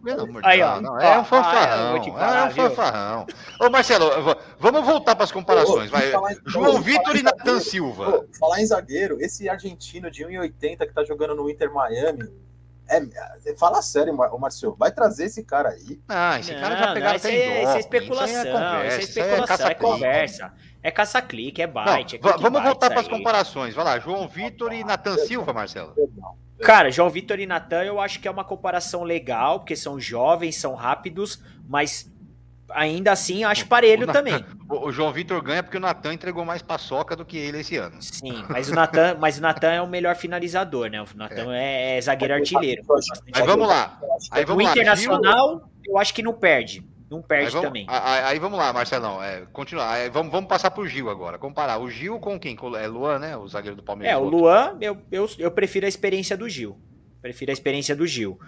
Aí, 0.43 0.59
não, 0.81 0.99
é 0.99 1.15
um 1.15 1.19
eu 1.19 1.23
fanfarrão, 1.23 2.03
falar, 2.03 2.37
é 2.37 2.43
um 2.43 2.51
fanfarrão. 2.51 3.25
Ô, 3.59 3.69
Marcelo, 3.69 4.09
vamos 4.59 4.85
voltar 4.85 5.15
para 5.15 5.23
as 5.23 5.31
comparações, 5.31 5.89
Ô, 5.89 5.91
vai. 5.91 6.11
em- 6.33 6.37
João 6.45 6.75
ô, 6.75 6.79
Vitor 6.79 7.15
e 7.15 7.23
Natan. 7.23 7.59
Silva. 7.59 8.11
Pô, 8.11 8.25
falar 8.39 8.61
em 8.61 8.65
zagueiro, 8.65 9.17
esse 9.19 9.49
argentino 9.49 10.11
de 10.11 10.23
1,80 10.23 10.85
que 10.85 10.93
tá 10.93 11.03
jogando 11.03 11.35
no 11.35 11.49
Inter 11.49 11.73
Miami. 11.73 12.29
É, 12.91 13.51
é- 13.51 13.55
fala 13.55 13.81
sério, 13.81 14.15
Marcelo. 14.15 14.75
Vai 14.77 14.91
trazer 14.91 15.25
esse 15.25 15.43
cara 15.43 15.69
aí. 15.69 15.99
Ah, 16.09 16.39
esse 16.39 16.53
cara 16.53 16.75
já 16.75 16.87
Não, 16.87 16.93
pegaram 16.93 17.09
não, 17.11 17.15
isso 17.17 17.27
até 17.27 17.35
é, 17.35 17.47
isso 17.47 17.61
é 17.61 17.65
doping, 17.65 17.79
especulação, 17.79 18.27
Isso 18.27 18.47
é 18.47 18.49
é 18.49 18.53
conversa, 18.53 18.99
isso 18.99 19.19
é 19.19 19.21
especulação, 19.21 19.43
é 19.43 19.47
caça-clique. 19.47 19.81
conversa. 19.81 20.53
É 20.83 20.91
caça-clique, 20.91 21.61
é 21.61 21.67
Não, 21.67 21.73
bite. 21.83 22.15
é 22.17 22.19
vamos 22.37 22.61
voltar 22.63 22.89
para 22.89 22.99
as 23.01 23.07
comparações. 23.07 23.73
Vai 23.73 23.85
lá, 23.85 23.99
João 23.99 24.27
Vitor 24.27 24.73
e 24.73 24.83
Natan 24.83 25.15
Silva, 25.17 25.53
Marcelo. 25.53 25.93
Cara, 26.59 26.91
João 26.91 27.09
Vitor 27.09 27.39
e 27.39 27.45
Natan 27.47 27.83
eu 27.83 27.99
acho 27.99 28.19
que 28.19 28.27
é 28.27 28.31
uma 28.31 28.43
comparação 28.43 29.03
legal, 29.03 29.59
porque 29.59 29.75
são 29.75 29.99
jovens, 29.99 30.57
são 30.59 30.75
rápidos, 30.75 31.41
mas 31.67 32.10
ainda 32.73 33.11
assim 33.11 33.43
acho 33.43 33.67
parelho 33.67 34.07
O 34.07 34.11
também. 34.11 34.45
O, 34.69 34.87
o 34.87 34.91
João 34.91 35.11
Vitor 35.11 35.41
ganha 35.41 35.63
porque 35.63 35.77
o 35.77 35.79
Natan 35.79 36.13
entregou 36.13 36.45
mais 36.45 36.61
paçoca 36.61 37.15
do 37.15 37.25
que 37.25 37.37
ele 37.37 37.59
esse 37.59 37.77
ano. 37.77 38.01
Sim, 38.01 38.43
mas 38.49 38.69
o 38.69 38.75
Natan, 38.75 39.17
mas 39.19 39.37
o 39.37 39.41
Natan 39.41 39.71
é 39.71 39.81
o 39.81 39.87
melhor 39.87 40.15
finalizador, 40.15 40.89
né? 40.89 41.01
O 41.01 41.05
Natan 41.15 41.53
é, 41.55 41.97
é 41.97 42.01
zagueiro 42.01 42.33
artilheiro. 42.33 42.83
Aí 43.33 43.43
vamos 43.43 43.67
lá. 43.67 43.99
Aí 44.31 44.43
O 44.43 44.47
vamos 44.47 44.63
lá. 44.65 44.71
Internacional, 44.71 45.69
eu 45.85 45.97
acho 45.97 46.13
que 46.13 46.23
não 46.23 46.33
perde. 46.33 46.85
Não 47.11 47.21
perde 47.21 47.47
aí 47.47 47.51
vamos, 47.51 47.67
também. 47.67 47.85
Aí, 47.89 48.23
aí 48.23 48.39
vamos 48.39 48.57
lá, 48.57 48.71
Marcelão. 48.71 49.21
É, 49.21 49.43
continuar. 49.51 49.91
Aí 49.91 50.09
vamos, 50.09 50.31
vamos 50.31 50.47
passar 50.47 50.71
pro 50.71 50.87
Gil 50.87 51.09
agora. 51.09 51.37
Comparar 51.37 51.77
o 51.77 51.89
Gil 51.89 52.17
com 52.19 52.39
quem? 52.39 52.57
É 52.79 52.87
Luan, 52.87 53.19
né? 53.19 53.35
O 53.35 53.45
zagueiro 53.49 53.75
do 53.75 53.83
Palmeiras. 53.83 54.15
É, 54.15 54.17
o. 54.17 54.23
Luan, 54.23 54.77
eu, 54.79 54.97
eu, 55.11 55.29
eu 55.37 55.51
prefiro 55.51 55.85
a 55.85 55.89
experiência 55.89 56.37
do 56.37 56.47
Gil. 56.47 56.79
Prefiro 57.21 57.51
a 57.51 57.53
experiência 57.53 57.93
do 57.93 58.07
Gil. 58.07 58.39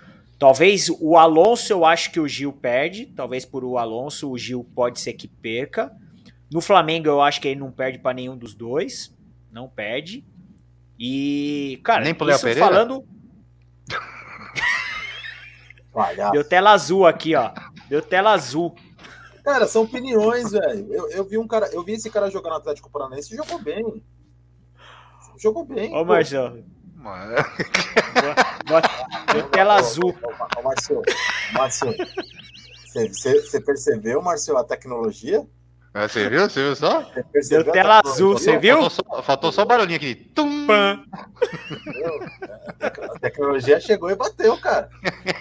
Talvez 0.44 0.90
o 0.99 1.18
Alonso, 1.18 1.72
eu 1.72 1.86
acho 1.86 2.11
que 2.11 2.20
o 2.20 2.28
Gil 2.28 2.52
perde. 2.52 3.06
Talvez 3.06 3.45
por 3.45 3.64
o 3.64 3.78
Alonso, 3.78 4.30
o 4.30 4.38
Gil 4.38 4.61
pode 4.76 4.99
ser 4.99 5.14
que 5.14 5.26
perca. 5.26 5.90
No 6.52 6.60
Flamengo, 6.60 7.07
eu 7.07 7.22
acho 7.22 7.40
que 7.40 7.48
ele 7.48 7.61
não 7.61 7.72
perde 7.72 7.99
pra 7.99 8.14
nenhum 8.14 8.36
dos 8.36 8.53
dois. 8.53 9.15
Não 9.49 9.70
perde. 9.70 10.28
E, 10.99 11.80
cara, 11.82 12.03
Nem 12.03 12.14
pro 12.14 12.28
Léo 12.28 12.36
isso 12.36 12.44
Pereira? 12.44 12.68
falando. 12.68 13.07
Deu 16.34 16.44
tela 16.44 16.72
azul 16.72 17.07
aqui, 17.07 17.36
ó. 17.36 17.53
Deu 17.88 18.02
tela 18.02 18.34
azul. 18.34 18.76
Cara, 19.45 19.65
são 19.65 19.84
opiniões, 19.84 20.52
velho. 20.52 20.94
Eu, 20.94 21.10
eu 21.11 21.24
vi 21.24 21.38
um 21.38 21.48
cara, 21.48 21.70
eu 21.72 21.86
vi 21.86 21.94
esse 21.94 22.10
cara 22.10 22.30
jogar 22.30 22.49
no 22.49 22.57
Atlético 22.57 22.91
Paranaense 22.91 23.34
e 23.34 23.38
jogou 23.38 23.60
bem. 23.60 24.03
jogou 25.38 25.64
bem. 25.64 25.95
Ô. 25.95 26.03
Marcelo, 26.03 26.65
Mano, 26.95 27.36
deu 29.31 29.49
tela 29.49 29.76
azul. 29.76 30.15
Ô, 30.57 30.61
Márcio, 30.64 31.02
você 32.94 33.60
percebeu, 33.61 34.22
Márcio, 34.22 34.57
a 34.57 34.64
tecnologia? 34.64 35.45
É, 35.94 36.07
Você 36.07 36.30
viu? 36.30 36.41
Você 36.49 36.64
viu 36.64 36.76
só? 36.76 37.02
Você 37.34 37.49
Deu 37.49 37.64
tela 37.72 38.02
tecnologia? 38.02 38.11
azul, 38.11 38.34
você 38.34 38.57
viu? 38.57 38.78
Faltou 38.78 38.90
só, 38.90 39.22
faltou 39.24 39.52
só 39.52 39.61
o 39.61 39.65
barulhinho 39.65 39.98
aqui. 39.98 40.15
Tum! 40.15 40.65
Pã. 40.68 41.03
A 42.82 43.20
tecnologia 43.20 43.80
chegou 43.80 44.10
e 44.10 44.15
bateu, 44.15 44.57
cara. 44.57 44.90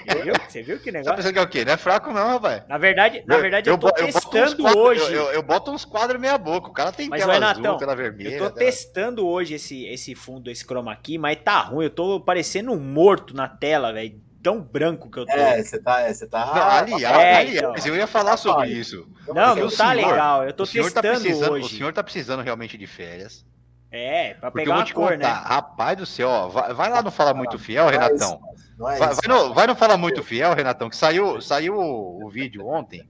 Você 0.09 0.23
viu? 0.23 0.35
Você 0.49 0.63
viu 0.63 0.79
que 0.79 0.93
Tá 0.93 0.99
negócio? 0.99 1.17
pensando 1.17 1.33
que 1.33 1.39
é 1.39 1.43
o 1.43 1.49
quê? 1.49 1.65
Não 1.65 1.73
é 1.73 1.77
fraco 1.77 2.13
não, 2.13 2.29
rapaz. 2.29 2.63
Na 2.69 2.79
verdade, 2.79 3.23
na 3.27 3.39
verdade 3.39 3.69
eu, 3.71 3.79
tô 3.79 3.87
bo- 3.87 3.93
boto 3.93 4.05
uns 4.05 4.13
testando 4.15 4.63
quadros- 4.63 4.83
hoje. 5.03 5.03
Eu, 5.15 5.23
eu- 5.25 5.33
eu 5.33 5.43
boto 5.43 5.71
uns 5.71 5.85
quadros 5.85 6.21
meia 6.21 6.37
boca. 6.39 6.69
O 6.69 6.73
cara 6.73 6.93
tem 6.93 7.09
Mas, 7.09 7.21
tela 7.21 7.35
Renatão, 7.35 7.65
azul, 7.65 7.79
tela 7.79 7.97
vermelha. 7.97 8.29
Eu 8.35 8.39
tô 8.39 8.51
tela- 8.51 8.59
testando 8.71 9.27
hoje 9.27 9.55
esse, 9.55 9.85
esse 9.87 10.15
fundo, 10.15 10.51
esse 10.51 10.65
chroma 10.65 10.93
aqui, 10.93 11.19
mas 11.19 11.39
tá 11.43 11.61
ruim. 11.61 11.85
Eu 11.85 11.91
tô 11.91 12.21
parecendo 12.21 12.73
um 12.73 12.79
morto 12.79 13.35
na 13.35 13.49
tela, 13.49 13.93
velho. 13.93 14.21
Tão 14.43 14.61
branco 14.61 15.09
que 15.11 15.19
eu 15.19 15.27
tô. 15.27 15.33
É, 15.33 15.63
você 15.63 15.81
tá. 15.81 16.01
é, 16.01 16.13
Você 16.13 16.27
tá 16.27 16.47
Não, 16.47 16.53
aliás, 16.53 17.03
É, 17.03 17.07
aliás, 17.37 17.55
então. 17.57 17.87
eu 17.87 17.97
ia 17.97 18.07
falar 18.07 18.37
sobre 18.37 18.69
isso. 18.71 19.07
não, 19.29 19.55
não 19.55 19.69
tá 19.71 19.91
senhor- 19.93 19.95
legal. 20.11 20.45
Eu 20.45 20.53
tô 20.53 20.65
o 20.65 20.67
senhor 20.67 20.91
tá 20.91 21.01
testando 21.01 21.23
precisando, 21.25 21.53
hoje. 21.53 21.67
O 21.67 21.79
senhor 21.79 21.93
tá 21.93 22.03
precisando 22.03 22.43
realmente 22.43 22.77
de 22.77 22.87
férias. 22.87 23.47
É, 23.91 24.35
pra 24.35 24.51
pegar 24.51 24.63
eu 24.63 24.73
vou 24.73 24.79
uma 24.81 24.85
te 24.87 24.95
cor, 24.95 25.13
contar, 25.13 25.19
né? 25.43 25.43
rapaz 25.45 25.99
do 25.99 26.07
céu, 26.07 26.29
ó, 26.29 26.49
vai, 26.49 26.73
vai 26.73 26.91
lá 26.91 27.03
no 27.03 27.11
Fala 27.11 27.35
Muito 27.35 27.59
Fiel, 27.59 27.85
Não 27.85 27.91
é 27.91 27.93
Renatão. 27.93 28.41
isso, 28.55 28.73
Não 28.79 28.91
é 28.91 28.99
Vai, 28.99 29.11
no, 29.29 29.53
vai 29.55 29.67
no 29.67 29.77
Fala 29.77 29.97
Muito 29.99 30.23
Fiel, 30.25 30.55
Renatão, 30.55 30.89
que 30.89 30.97
saiu, 30.97 31.43
saiu 31.43 31.75
o, 31.77 32.25
o 32.25 32.31
vídeo 32.31 32.67
ontem 32.67 33.07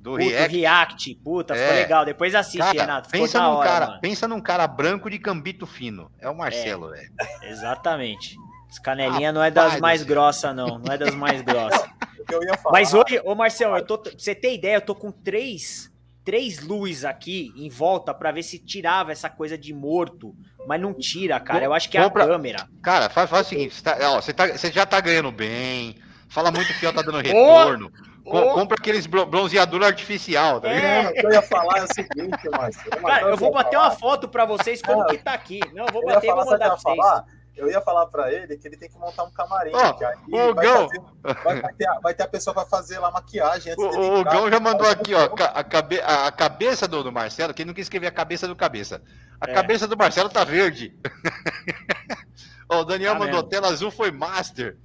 do 0.00 0.12
Puta, 0.12 0.24
React. 0.24 0.56
React, 0.56 1.14
puta, 1.16 1.54
ficou 1.54 1.68
É. 1.70 1.74
legal. 1.74 2.04
Depois 2.06 2.34
assiste, 2.34 2.58
Cara, 2.58 2.80
Renato. 2.80 3.08
Ficou 3.10 3.20
pensa 3.26 3.42
num, 3.42 3.48
hora, 3.56 3.68
cara, 3.68 3.86
mano. 3.88 4.00
pensa 4.00 4.26
num 4.28 4.40
cara 4.40 4.66
branco 4.66 5.10
de 5.10 5.18
cambito 5.18 5.66
fino. 5.66 6.10
É 6.18 6.30
o 6.30 6.34
Marcelo, 6.34 6.90
velho. 6.90 7.10
Exatamente. 7.42 8.36
As 8.70 8.78
canelinhas 8.78 9.32
não 9.34 9.42
é 9.42 9.50
das 9.50 9.78
mais 9.80 10.02
grossas, 10.02 10.54
não. 10.54 10.78
Não 10.78 10.92
é 10.92 10.98
das 10.98 11.14
mais 11.14 11.40
grossas. 11.42 11.82
Que 12.26 12.34
eu 12.34 12.42
ia 12.42 12.56
falar. 12.56 12.72
Mas 12.72 12.92
hoje, 12.92 13.20
ô 13.24 13.34
Marcelo, 13.34 13.76
eu 13.76 13.84
tô, 13.86 13.98
pra 13.98 14.12
você 14.16 14.34
ter 14.34 14.54
ideia, 14.54 14.76
eu 14.76 14.80
tô 14.80 14.94
com 14.94 15.10
três, 15.12 15.90
três 16.24 16.60
luzes 16.60 17.04
aqui 17.04 17.52
em 17.56 17.68
volta 17.68 18.12
pra 18.12 18.32
ver 18.32 18.42
se 18.42 18.58
tirava 18.58 19.12
essa 19.12 19.30
coisa 19.30 19.56
de 19.56 19.72
morto. 19.72 20.34
Mas 20.66 20.80
não 20.80 20.92
tira, 20.92 21.38
cara. 21.38 21.64
Eu 21.64 21.72
acho 21.72 21.88
que 21.88 21.96
é 21.96 22.00
a 22.00 22.04
Compra- 22.04 22.26
câmera. 22.26 22.68
Cara, 22.82 23.08
faz, 23.08 23.30
faz 23.30 23.46
o 23.46 23.48
seguinte: 23.48 23.74
você, 23.76 23.82
tá- 23.82 23.96
ó, 24.10 24.20
você 24.20 24.32
tá- 24.32 24.48
você 24.48 24.72
já 24.72 24.84
tá 24.84 25.00
ganhando 25.00 25.30
bem. 25.30 25.94
Fala 26.28 26.50
muito 26.50 26.74
fiel, 26.74 26.92
tá 26.92 27.02
dando 27.02 27.18
retorno. 27.18 27.90
Ô. 28.24 28.54
compra 28.54 28.76
aqueles 28.76 29.06
bro- 29.06 29.24
bronzeador 29.24 29.84
artificial, 29.84 30.60
tá 30.60 30.66
ligado? 30.72 30.84
É, 30.84 31.02
Não, 31.04 31.10
o 31.10 31.14
que 31.14 31.26
eu 31.26 31.30
ia 31.30 31.42
falar 31.42 31.78
é 31.78 31.82
o 31.84 31.94
seguinte, 31.94 32.48
Márcio. 32.50 32.90
cara, 32.90 33.28
eu 33.30 33.36
vou 33.36 33.52
bater 33.52 33.76
uma 33.76 33.92
foto 33.92 34.26
pra 34.28 34.44
vocês 34.44 34.82
como 34.82 35.02
Ah, 35.02 35.06
que 35.06 35.18
tá 35.18 35.32
aqui. 35.32 35.60
Não, 35.72 35.86
eu 35.86 35.92
vou 35.92 36.02
Eu 36.02 36.08
bater 36.08 36.26
e 36.26 36.30
falar, 36.30 36.42
vou 36.42 36.52
que 36.54 36.58
mandar 36.58 36.70
pra 36.70 36.76
vocês. 36.76 36.96
falar? 36.96 37.24
Eu 37.56 37.70
ia 37.70 37.80
falar 37.80 38.06
pra 38.06 38.30
ele 38.32 38.56
que 38.58 38.68
ele 38.68 38.76
tem 38.76 38.88
que 38.88 38.98
montar 38.98 39.24
um 39.24 39.30
camarim. 39.30 39.70
Ó, 39.74 39.92
que 39.94 40.04
aí 40.04 40.14
o 40.28 40.54
vai, 40.54 40.66
Gão. 40.66 40.88
fazer- 40.88 41.02
vai- 41.42 41.60
vai 41.62 41.72
ter, 41.74 41.88
a- 41.88 42.00
vai 42.00 42.14
ter 42.14 42.22
a 42.24 42.28
pessoa 42.28 42.52
que 42.54 42.60
vai 42.60 42.68
fazer 42.68 42.98
lá 42.98 43.10
maquiagem 43.10 43.72
antes 43.72 43.84
O, 43.84 43.88
dele 43.90 44.02
o, 44.02 44.12
o 44.12 44.18
entrar. 44.20 44.32
Gão 44.34 44.50
já 44.50 44.60
mandou 44.60 44.86
aqui, 44.88 45.14
ó, 45.14 45.24
a, 45.54 45.64
cabe- 45.64 46.00
a- 46.00 46.26
a 46.26 46.32
cabeça 46.32 46.86
do, 46.86 47.02
do 47.02 47.10
Marcelo, 47.10 47.54
que 47.54 47.62
ele 47.62 47.68
não 47.68 47.74
quis 47.74 47.86
escrever 47.86 48.06
a 48.08 48.12
cabeça 48.12 48.46
do 48.46 48.54
cabeça. 48.54 49.02
A 49.40 49.50
É. 49.50 49.54
cabeça 49.54 49.88
do 49.88 49.96
Marcelo 49.96 50.28
tá 50.28 50.44
verde. 50.44 50.98
O 52.68 52.82
Daniel 52.82 53.12
Tá 53.12 53.18
mandou, 53.20 53.34
mesmo. 53.36 53.48
tela 53.48 53.68
azul 53.68 53.92
foi 53.92 54.10
master. 54.10 54.76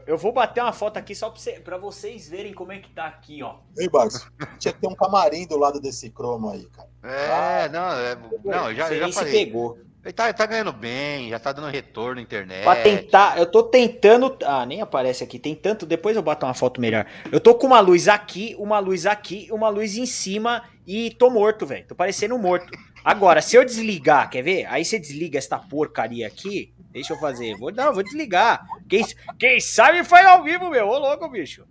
Eu, 0.06 0.18
vou 0.18 0.32
bater 0.32 0.60
uma 0.60 0.72
foto 0.72 0.96
aqui 0.96 1.14
só 1.14 1.32
pra 1.62 1.76
vocês 1.78 2.28
verem 2.28 2.52
como 2.52 2.72
é 2.72 2.78
que 2.78 2.90
tá 2.90 3.04
aqui, 3.06 3.42
ó. 3.44 3.56
Ei, 3.78 3.88
Márcio, 3.92 4.28
tinha 4.58 4.72
que 4.74 4.80
ter 4.80 4.88
um 4.88 4.94
camarim 4.94 5.46
do 5.46 5.56
lado 5.56 5.80
desse 5.80 6.10
cromo 6.10 6.50
aí, 6.50 6.66
cara. 6.66 6.88
É, 7.04 7.68
não, 7.68 7.90
é, 7.92 8.16
não, 8.44 8.74
já, 8.74 8.88
Você 8.88 8.98
já 8.98 9.12
falei. 9.12 9.32
pegou. 9.44 9.78
Ele 10.08 10.14
tá, 10.14 10.32
tá 10.32 10.46
ganhando 10.46 10.72
bem, 10.72 11.28
já 11.28 11.38
tá 11.38 11.52
dando 11.52 11.68
retorno 11.68 12.14
na 12.14 12.22
internet. 12.22 12.64
Pra 12.64 12.76
tentar, 12.76 13.38
eu 13.38 13.44
tô 13.44 13.62
tentando. 13.62 14.38
Ah, 14.42 14.64
nem 14.64 14.80
aparece 14.80 15.22
aqui. 15.22 15.38
Tem 15.38 15.54
tanto. 15.54 15.84
Depois 15.84 16.16
eu 16.16 16.22
boto 16.22 16.46
uma 16.46 16.54
foto 16.54 16.80
melhor. 16.80 17.04
Eu 17.30 17.38
tô 17.38 17.54
com 17.54 17.66
uma 17.66 17.78
luz 17.80 18.08
aqui, 18.08 18.56
uma 18.58 18.78
luz 18.78 19.04
aqui, 19.04 19.48
uma 19.50 19.68
luz 19.68 19.98
em 19.98 20.06
cima 20.06 20.64
e 20.86 21.10
tô 21.10 21.28
morto, 21.28 21.66
velho. 21.66 21.86
Tô 21.86 21.94
parecendo 21.94 22.38
morto. 22.38 22.72
Agora, 23.04 23.42
se 23.42 23.56
eu 23.56 23.62
desligar, 23.66 24.30
quer 24.30 24.40
ver? 24.40 24.64
Aí 24.70 24.82
você 24.82 24.98
desliga 24.98 25.36
esta 25.36 25.58
porcaria 25.58 26.26
aqui. 26.26 26.72
Deixa 26.90 27.12
eu 27.12 27.18
fazer. 27.18 27.54
Vou, 27.58 27.70
não, 27.70 27.92
vou 27.92 28.02
desligar. 28.02 28.66
Quem, 28.88 29.04
quem 29.38 29.60
sabe 29.60 30.02
faz 30.04 30.24
ao 30.24 30.42
vivo, 30.42 30.70
meu. 30.70 30.88
Ô, 30.88 30.98
louco, 30.98 31.28
bicho. 31.28 31.66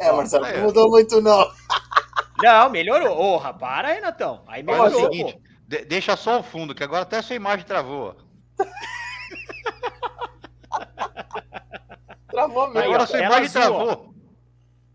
É, 0.00 0.10
Marcelo, 0.10 0.44
não 0.44 0.62
mudou 0.62 0.90
muito, 0.90 1.20
não. 1.20 1.48
Não, 2.42 2.70
melhorou. 2.70 3.36
Ô, 3.36 3.54
para, 3.54 3.92
Renatão. 3.94 4.44
Aí 4.46 4.62
Faz 4.64 4.78
o 4.78 4.82
melhorou, 4.84 5.12
seguinte, 5.12 5.40
de- 5.66 5.84
deixa 5.84 6.16
só 6.16 6.38
o 6.40 6.42
fundo, 6.42 6.74
que 6.74 6.84
agora 6.84 7.02
até 7.02 7.18
a 7.18 7.22
sua 7.22 7.36
imagem 7.36 7.64
travou. 7.66 8.16
Travou 12.30 12.66
mesmo. 12.68 12.80
Agora 12.80 13.00
ó, 13.00 13.04
a 13.04 13.06
sua 13.06 13.18
imagem 13.20 13.44
azul, 13.46 13.52
travou. 13.62 14.14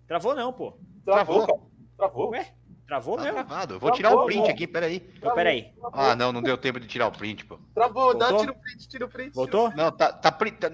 Travou 0.07 0.35
não, 0.35 0.53
pô. 0.53 0.77
Travou, 1.03 1.45
travou. 1.45 1.47
cara. 1.47 1.59
Travou. 1.97 2.29
Ué? 2.31 2.53
Travou 2.87 3.17
Tá 3.17 3.23
mesmo. 3.23 3.43
travado. 3.43 3.79
Vou 3.79 3.91
tirar 3.91 4.09
o 4.09 4.11
Travou, 4.11 4.25
print 4.27 4.37
travou. 4.37 4.53
aqui, 4.53 4.67
peraí. 4.67 5.13
Então, 5.17 5.33
peraí. 5.33 5.73
Ah, 5.93 6.15
não, 6.15 6.31
não 6.31 6.41
deu 6.41 6.57
tempo 6.57 6.79
de 6.79 6.87
tirar 6.87 7.07
o 7.07 7.11
print, 7.11 7.45
pô. 7.45 7.59
Travou, 7.73 8.13
dá, 8.15 8.27
Voltou? 8.29 8.39
tira 8.45 8.51
o 8.51 8.61
print, 8.61 8.87
tira 8.87 9.05
o 9.05 9.09
print. 9.09 9.33
Voltou? 9.33 9.71
Não, 9.75 9.91
tá, 9.91 10.13
tá, 10.13 10.31
tá- 10.31 10.71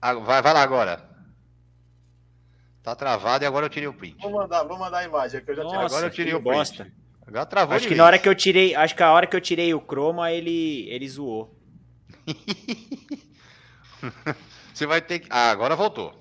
Ah, 0.00 0.14
vai, 0.14 0.40
vai 0.42 0.54
lá 0.54 0.62
agora. 0.62 1.09
Tá 2.82 2.94
travado 2.96 3.44
e 3.44 3.46
agora 3.46 3.66
eu 3.66 3.70
tirei 3.70 3.86
o 3.88 3.92
print. 3.94 4.16
Vou 4.22 4.30
mandar, 4.32 4.62
vou 4.64 4.78
mandar 4.78 4.98
a 4.98 5.04
imagem 5.04 5.44
que 5.44 5.50
eu 5.50 5.54
já 5.56 5.62
tirei. 5.62 5.78
Nossa, 5.78 5.94
agora 5.94 6.06
eu 6.06 6.10
tirei 6.10 6.32
que 6.32 6.38
o 6.38 6.42
print. 6.42 6.54
bosta. 6.54 6.92
Agora 7.26 7.46
travou 7.46 7.74
Acho 7.76 7.82
que 7.84 7.90
vez. 7.90 7.98
na 7.98 8.04
hora 8.06 8.18
que 8.18 8.28
eu 8.28 8.34
tirei, 8.34 8.74
acho 8.74 8.96
que 8.96 9.02
a 9.02 9.12
hora 9.12 9.26
que 9.26 9.36
eu 9.36 9.40
tirei 9.40 9.72
o 9.74 9.80
chroma, 9.80 10.32
ele 10.32 10.88
ele 10.88 11.08
zoou. 11.08 11.54
Você 14.72 14.86
vai 14.86 15.00
ter 15.02 15.18
que... 15.20 15.28
Ah, 15.30 15.50
agora 15.50 15.76
voltou. 15.76 16.14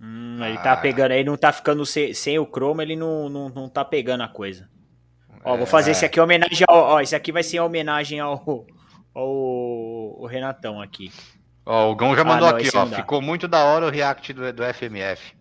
Hum, 0.00 0.38
ele 0.44 0.58
Ah. 0.58 0.62
tá 0.62 0.76
pegando, 0.76 1.12
ele 1.12 1.24
não 1.28 1.36
tá 1.36 1.50
ficando 1.52 1.84
sem, 1.86 2.12
sem 2.12 2.38
o 2.38 2.44
chroma, 2.46 2.82
ele 2.82 2.94
não, 2.96 3.28
não, 3.28 3.48
não 3.48 3.68
tá 3.68 3.84
pegando 3.84 4.22
a 4.22 4.28
coisa. 4.28 4.68
Ó, 5.42 5.56
vou 5.56 5.66
fazer 5.66 5.90
É. 5.90 5.92
esse 5.92 6.04
aqui 6.04 6.18
em 6.18 6.22
homenagem 6.22 6.66
ao, 6.68 6.76
ó, 6.78 7.00
esse 7.00 7.14
aqui 7.16 7.32
vai 7.32 7.42
ser 7.42 7.56
em 7.56 7.60
homenagem 7.60 8.20
ao 8.20 8.66
ao, 9.14 10.18
ao 10.20 10.26
Renatão 10.26 10.80
aqui. 10.80 11.10
Ó, 11.66 11.90
o 11.90 11.96
Gão 11.96 12.14
já 12.14 12.24
mandou 12.24 12.48
Ah, 12.48 12.52
não, 12.52 12.58
aqui, 12.58 12.70
ó. 12.76 12.86
Ficou 12.86 13.22
muito 13.22 13.48
da 13.48 13.64
hora 13.64 13.86
o 13.86 13.90
react 13.90 14.32
do, 14.32 14.52
do 14.52 14.62
FMF. 14.74 15.34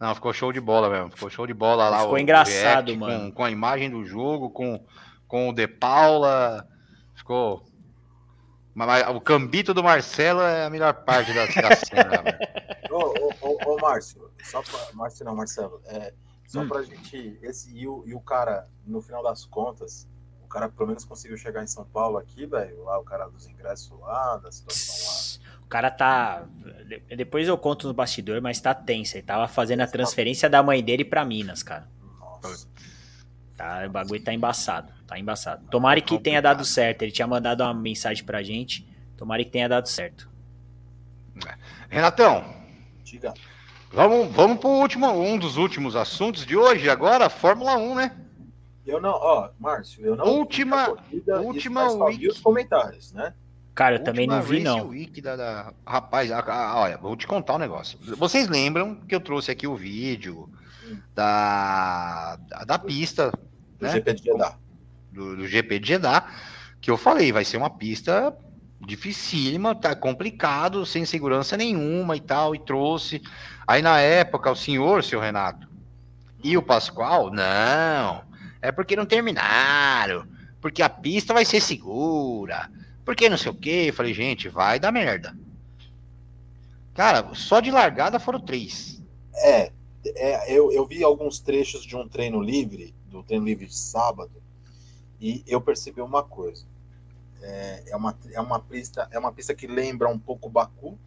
Não, 0.00 0.14
ficou 0.14 0.32
show 0.32 0.50
de 0.52 0.60
bola 0.60 0.88
mesmo. 0.88 1.10
Ficou 1.10 1.28
show 1.28 1.46
de 1.46 1.52
bola 1.52 1.88
lá. 1.90 1.98
Ficou 1.98 2.12
o- 2.12 2.14
o 2.14 2.18
engraçado, 2.18 2.86
react 2.86 2.96
mano. 2.96 3.24
Com, 3.26 3.32
com 3.32 3.44
a 3.44 3.50
imagem 3.50 3.90
do 3.90 4.04
jogo, 4.04 4.48
com, 4.50 4.82
com 5.28 5.50
o 5.50 5.52
De 5.52 5.68
Paula. 5.68 6.66
Ficou. 7.14 7.62
Mas, 8.74 8.86
mas 9.04 9.14
o 9.16 9.20
cambito 9.20 9.74
do 9.74 9.82
Marcelo 9.82 10.40
é 10.40 10.64
a 10.64 10.70
melhor 10.70 10.94
parte 11.04 11.32
da, 11.34 11.44
da 11.44 11.76
cena, 11.76 12.22
velho. 12.22 12.38
Ô, 12.90 12.96
ô, 13.42 13.48
ô, 13.66 13.74
ô, 13.74 13.76
Márcio, 13.80 14.30
só 14.44 14.62
pra. 14.62 14.78
Márcio 14.94 15.24
não, 15.26 15.36
Marcelo. 15.36 15.82
É, 15.84 16.14
só 16.46 16.62
Hum. 16.62 16.68
pra 16.68 16.82
gente. 16.82 17.38
Esse, 17.42 17.70
e, 17.76 17.86
o, 17.86 18.02
e 18.06 18.14
o 18.14 18.20
cara, 18.20 18.66
no 18.86 19.02
final 19.02 19.22
das 19.22 19.44
contas, 19.44 20.08
o 20.42 20.48
cara 20.48 20.68
pelo 20.70 20.88
menos 20.88 21.04
conseguiu 21.04 21.36
chegar 21.36 21.62
em 21.62 21.66
São 21.66 21.84
Paulo 21.84 22.16
aqui, 22.16 22.46
velho. 22.46 22.82
Lá 22.84 22.98
o 22.98 23.04
cara 23.04 23.28
dos 23.28 23.46
ingressos 23.46 23.90
lá, 24.00 24.38
da 24.38 24.50
situação 24.50 24.94
lá. 25.12 25.19
O 25.70 25.72
cara 25.78 25.88
tá. 25.88 26.42
de- 26.88 27.14
Depois 27.14 27.46
eu 27.46 27.56
conto 27.56 27.86
no 27.86 27.94
bastidor, 27.94 28.40
mas 28.42 28.60
tá 28.60 28.74
tenso. 28.74 29.16
Ele 29.16 29.22
tava 29.22 29.46
fazendo 29.46 29.82
a 29.82 29.86
transferência 29.86 30.50
da 30.50 30.64
mãe 30.64 30.82
dele 30.82 31.04
pra 31.04 31.24
Minas, 31.24 31.62
cara. 31.62 31.86
Nossa. 32.18 32.68
Tá, 33.56 33.84
o 33.86 33.90
bagulho 33.90 34.20
tá 34.20 34.34
embaçado. 34.34 34.92
Tá 35.06 35.16
embaçado. 35.16 35.64
Tomara 35.70 36.00
que 36.00 36.18
tenha 36.18 36.42
dado 36.42 36.64
certo. 36.64 37.02
Ele 37.02 37.12
tinha 37.12 37.28
mandado 37.28 37.60
uma 37.62 37.72
mensagem 37.72 38.24
pra 38.24 38.42
gente. 38.42 38.84
Tomara 39.16 39.44
que 39.44 39.50
tenha 39.52 39.68
dado 39.68 39.86
certo. 39.88 40.28
Renatão, 41.88 42.44
Diga. 43.04 43.32
vamos, 43.92 44.34
vamos 44.34 44.58
pro 44.58 44.68
último, 44.70 45.08
um 45.10 45.38
dos 45.38 45.56
últimos 45.56 45.94
assuntos 45.94 46.44
de 46.44 46.56
hoje, 46.56 46.90
agora, 46.90 47.30
Fórmula 47.30 47.76
1, 47.76 47.94
né? 47.94 48.16
Eu 48.84 49.00
não, 49.00 49.10
ó, 49.12 49.50
Márcio, 49.58 50.04
eu 50.04 50.16
não. 50.16 50.24
Última- 50.26 50.86
corrida, 50.96 51.40
última 51.40 51.84
mas 51.96 52.16
week. 52.16 52.28
os 52.28 52.40
comentários, 52.40 53.12
né? 53.12 53.32
Cara, 53.80 53.94
eu 53.94 54.04
também 54.04 54.26
não 54.26 54.42
vi, 54.42 54.62
Race 54.62 54.64
não. 54.64 54.88
Week 54.88 55.22
da, 55.22 55.36
da- 55.36 55.72
Rapaz, 55.86 56.30
a- 56.30 56.40
a- 56.40 56.76
olha, 56.80 56.98
vou 56.98 57.16
te 57.16 57.26
contar 57.26 57.54
um 57.54 57.58
negócio. 57.58 57.98
Vocês 58.18 58.46
lembram 58.46 58.94
que 58.94 59.14
eu 59.14 59.20
trouxe 59.20 59.50
aqui 59.50 59.66
o 59.66 59.74
vídeo 59.74 60.50
da, 61.14 62.36
da, 62.46 62.64
da 62.64 62.78
pista 62.78 63.30
Do 63.78 63.86
Né? 63.86 63.92
GP 63.92 64.12
de 64.12 64.22
Jeddah. 64.24 64.58
do, 65.10 65.34
do 65.36 65.46
GP 65.46 65.78
de 65.78 65.88
Jeddah, 65.88 66.26
que 66.78 66.90
eu 66.90 66.98
falei, 66.98 67.32
vai 67.32 67.42
ser 67.42 67.56
uma 67.56 67.70
pista 67.70 68.36
dificílima, 68.86 69.74
tá 69.74 69.94
complicado, 69.94 70.84
sem 70.84 71.06
segurança 71.06 71.56
nenhuma 71.56 72.14
e 72.16 72.20
tal, 72.20 72.54
e 72.54 72.58
trouxe. 72.58 73.22
Aí 73.66 73.80
na 73.80 73.98
época, 73.98 74.50
o 74.50 74.56
senhor, 74.56 75.02
seu 75.02 75.20
Renato, 75.20 75.66
e 76.44 76.54
o 76.54 76.62
Pascoal, 76.62 77.30
não, 77.30 78.24
é 78.60 78.70
porque 78.70 78.94
não 78.94 79.06
terminaram, 79.06 80.26
porque 80.60 80.82
a 80.82 80.88
pista 80.90 81.32
vai 81.32 81.46
ser 81.46 81.62
segura, 81.62 82.70
porque 83.04 83.28
não 83.28 83.36
sei 83.36 83.50
o 83.50 83.54
que. 83.54 83.92
Falei, 83.92 84.14
gente, 84.14 84.48
vai 84.48 84.78
dar 84.78 84.92
merda. 84.92 85.36
Cara, 86.94 87.34
só 87.34 87.60
de 87.60 87.70
largada 87.70 88.18
foram 88.18 88.40
três. 88.40 89.00
É, 89.34 89.72
é 90.04 90.52
eu, 90.52 90.72
eu 90.72 90.86
vi 90.86 91.02
alguns 91.02 91.38
trechos 91.38 91.84
de 91.84 91.96
um 91.96 92.08
treino 92.08 92.40
livre 92.40 92.94
do 93.10 93.22
treino 93.22 93.44
livre 93.44 93.66
de 93.66 93.76
sábado 93.76 94.40
e 95.20 95.42
eu 95.46 95.60
percebi 95.60 96.00
uma 96.00 96.22
coisa. 96.22 96.64
É, 97.42 97.84
é, 97.88 97.96
uma, 97.96 98.16
é, 98.32 98.40
uma 98.40 98.60
pista, 98.60 99.08
é 99.10 99.18
uma 99.18 99.32
pista 99.32 99.54
que 99.54 99.66
lembra 99.66 100.08
um 100.08 100.18
pouco 100.18 100.48
Baku, 100.48 100.98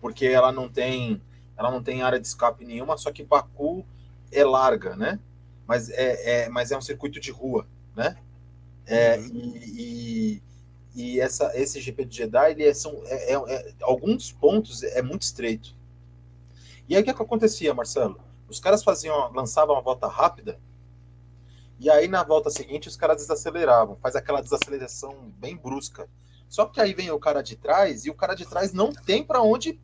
porque 0.00 0.26
ela 0.26 0.52
não 0.52 0.68
tem 0.68 1.20
ela 1.56 1.70
não 1.70 1.82
tem 1.82 2.02
área 2.02 2.18
de 2.18 2.26
escape 2.26 2.64
nenhuma, 2.64 2.96
só 2.96 3.12
que 3.12 3.22
Baku 3.22 3.86
é 4.32 4.44
larga, 4.44 4.96
né? 4.96 5.20
Mas 5.66 5.88
é, 5.90 6.44
é 6.44 6.48
mas 6.48 6.72
é 6.72 6.76
um 6.76 6.82
circuito 6.82 7.20
de 7.20 7.30
rua, 7.30 7.66
né? 7.96 8.16
É, 8.86 9.16
uhum. 9.16 9.52
e, 9.54 9.82
e, 9.82 10.42
e, 10.94 11.20
essa, 11.20 11.50
esse 11.54 11.80
GP 11.80 12.04
de 12.04 12.16
Jeddah, 12.18 12.50
ele 12.50 12.64
é, 12.64 12.72
são, 12.72 13.02
é, 13.06 13.32
é, 13.32 13.34
é, 13.34 13.74
alguns 13.82 14.30
pontos 14.32 14.82
é 14.82 15.02
muito 15.02 15.22
estreito. 15.22 15.74
E 16.88 16.94
aí 16.94 17.02
o 17.02 17.04
que, 17.04 17.12
que 17.12 17.22
acontecia, 17.22 17.74
Marcelo? 17.74 18.20
Os 18.48 18.60
caras 18.60 18.84
faziam, 18.84 19.32
lançavam 19.32 19.74
uma 19.74 19.82
volta 19.82 20.06
rápida, 20.06 20.58
e 21.80 21.90
aí 21.90 22.06
na 22.06 22.22
volta 22.22 22.50
seguinte 22.50 22.88
os 22.88 22.96
caras 22.96 23.16
desaceleravam, 23.16 23.96
faz 23.96 24.14
aquela 24.14 24.40
desaceleração 24.40 25.32
bem 25.38 25.56
brusca. 25.56 26.08
Só 26.48 26.66
que 26.66 26.80
aí 26.80 26.94
vem 26.94 27.10
o 27.10 27.18
cara 27.18 27.42
de 27.42 27.56
trás 27.56 28.04
e 28.06 28.10
o 28.10 28.14
cara 28.14 28.34
de 28.34 28.46
trás 28.46 28.72
não 28.72 28.92
tem 28.92 29.24
para 29.24 29.42
onde 29.42 29.80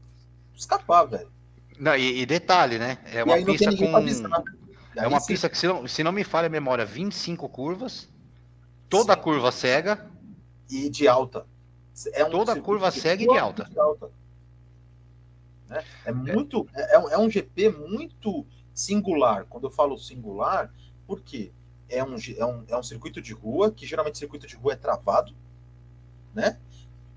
escapar, 0.54 1.04
velho. 1.04 1.32
Não, 1.78 1.96
e, 1.96 2.20
e, 2.20 2.26
detalhe, 2.26 2.78
né? 2.78 2.98
É 3.06 3.24
uma 3.24 3.36
pista 3.42 3.76
com. 3.76 3.84
É 4.96 5.06
uma 5.06 5.24
pista 5.24 5.48
que, 5.48 5.56
se 5.56 5.66
não, 5.66 5.86
se 5.88 6.04
não 6.04 6.12
me 6.12 6.22
falha 6.22 6.46
a 6.46 6.50
memória, 6.50 6.84
25 6.84 7.48
curvas, 7.48 8.08
toda 8.88 9.14
Sim. 9.14 9.20
curva 9.20 9.50
cega. 9.50 10.09
E 10.70 10.88
de 10.88 11.08
alta. 11.08 11.46
É 12.12 12.24
um 12.24 12.30
toda 12.30 12.60
curva 12.60 12.90
cega 12.90 13.22
e 13.22 13.26
de 13.26 13.36
alta. 13.36 13.64
De 13.64 13.78
alta. 13.78 14.10
Né? 15.68 15.84
É, 16.04 16.12
muito. 16.12 16.66
É, 16.74 16.94
é 16.94 17.18
um 17.18 17.28
GP 17.28 17.70
muito 17.70 18.46
singular. 18.72 19.44
Quando 19.46 19.64
eu 19.64 19.70
falo 19.70 19.98
singular, 19.98 20.72
porque 21.06 21.52
é 21.88 22.02
um, 22.04 22.16
é 22.36 22.46
um, 22.46 22.64
é 22.68 22.76
um 22.76 22.82
circuito 22.82 23.20
de 23.20 23.32
rua, 23.32 23.70
que 23.70 23.86
geralmente 23.86 24.18
circuito 24.18 24.46
de 24.46 24.56
rua 24.56 24.72
é 24.72 24.76
travado, 24.76 25.34
né? 26.32 26.58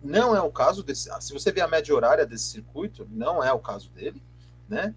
Não 0.04 0.36
é 0.36 0.42
o 0.42 0.52
caso 0.52 0.84
desse. 0.84 1.10
Se 1.22 1.32
você 1.32 1.52
vê 1.52 1.62
a 1.62 1.68
média 1.68 1.96
horária 1.96 2.26
desse 2.26 2.46
circuito, 2.46 3.08
não 3.10 3.42
é 3.44 3.54
o 3.54 3.60
caso 3.60 3.90
dele 3.92 4.22
né? 4.68 4.96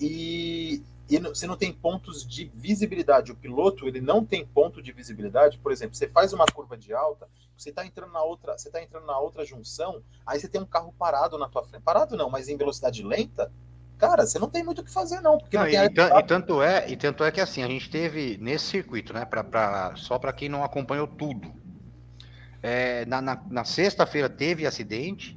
E, 0.00 0.82
e 1.08 1.18
você 1.18 1.46
não 1.46 1.56
tem 1.56 1.72
pontos 1.72 2.26
de 2.26 2.50
visibilidade. 2.54 3.32
O 3.32 3.36
piloto 3.36 3.86
ele 3.88 4.00
não 4.00 4.24
tem 4.24 4.46
ponto 4.46 4.82
de 4.82 4.92
visibilidade. 4.92 5.58
Por 5.58 5.72
exemplo, 5.72 5.96
você 5.96 6.08
faz 6.08 6.32
uma 6.32 6.46
curva 6.46 6.76
de 6.76 6.92
alta, 6.92 7.28
você 7.58 7.70
está 7.70 7.84
entrando 7.84 8.12
na 8.12 8.22
outra, 8.22 8.56
você 8.56 8.68
está 8.68 8.82
entrando 8.82 9.06
na 9.06 9.18
outra 9.18 9.44
junção, 9.44 10.02
aí 10.24 10.38
você 10.38 10.48
tem 10.48 10.60
um 10.60 10.66
carro 10.66 10.94
parado 10.96 11.36
na 11.36 11.48
tua 11.48 11.64
frente. 11.64 11.82
Parado 11.82 12.16
não, 12.16 12.30
mas 12.30 12.48
em 12.48 12.56
velocidade 12.56 13.02
lenta. 13.02 13.50
Cara, 13.98 14.24
você 14.24 14.38
não 14.38 14.48
tem 14.48 14.62
muito 14.62 14.80
o 14.80 14.84
que 14.84 14.92
fazer, 14.92 15.20
não. 15.20 15.38
Porque 15.38 15.56
não, 15.56 15.64
não 15.64 15.70
e, 15.70 15.74
e, 15.74 16.22
tanto 16.22 16.62
é, 16.62 16.88
e 16.88 16.96
tanto 16.96 17.24
é 17.24 17.32
que 17.32 17.40
assim, 17.40 17.64
a 17.64 17.66
gente 17.66 17.90
teve 17.90 18.38
nesse 18.38 18.66
circuito, 18.66 19.12
né? 19.12 19.24
Pra, 19.24 19.42
pra 19.42 19.96
só 19.96 20.18
para 20.20 20.32
quem 20.32 20.48
não 20.48 20.62
acompanhou 20.62 21.08
tudo. 21.08 21.52
É, 22.62 23.04
na, 23.06 23.20
na, 23.20 23.42
na 23.50 23.64
sexta-feira 23.64 24.28
teve 24.28 24.66
acidente, 24.66 25.36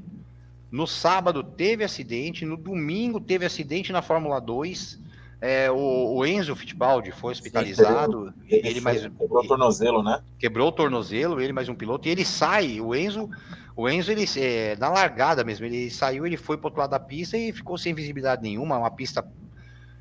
no 0.71 0.85
sábado 0.85 1.43
teve 1.43 1.83
acidente, 1.83 2.45
no 2.45 2.55
domingo 2.55 3.19
teve 3.19 3.45
acidente 3.45 3.91
na 3.91 4.03
Fórmula 4.03 4.39
2. 4.39 4.99
É, 5.41 5.71
o, 5.71 6.17
o, 6.17 6.25
Enzo 6.25 6.55
Fittipaldi 6.55 7.11
foi 7.11 7.31
hospitalizado. 7.31 8.27
Sim, 8.27 8.33
ele, 8.47 8.67
ele 8.67 8.81
mais 8.81 9.01
quebrou 9.01 9.43
o 9.43 9.47
tornozelo, 9.47 10.03
né? 10.03 10.21
Quebrou 10.37 10.67
o 10.67 10.71
tornozelo, 10.71 11.41
ele 11.41 11.51
mais 11.51 11.67
um 11.67 11.73
piloto. 11.73 12.07
E 12.07 12.11
ele 12.11 12.23
sai, 12.23 12.79
o 12.79 12.93
Enzo, 12.93 13.27
o 13.75 13.89
Enzo 13.89 14.11
ele 14.11 14.25
é, 14.37 14.75
na 14.77 14.89
largada 14.89 15.43
mesmo, 15.43 15.65
ele 15.65 15.89
saiu, 15.89 16.27
ele 16.27 16.37
foi 16.37 16.57
para 16.57 16.67
outro 16.67 16.79
lado 16.79 16.91
da 16.91 16.99
pista 16.99 17.37
e 17.37 17.51
ficou 17.51 17.75
sem 17.75 17.91
visibilidade 17.91 18.43
nenhuma, 18.43 18.77
uma 18.77 18.91
pista 18.91 19.27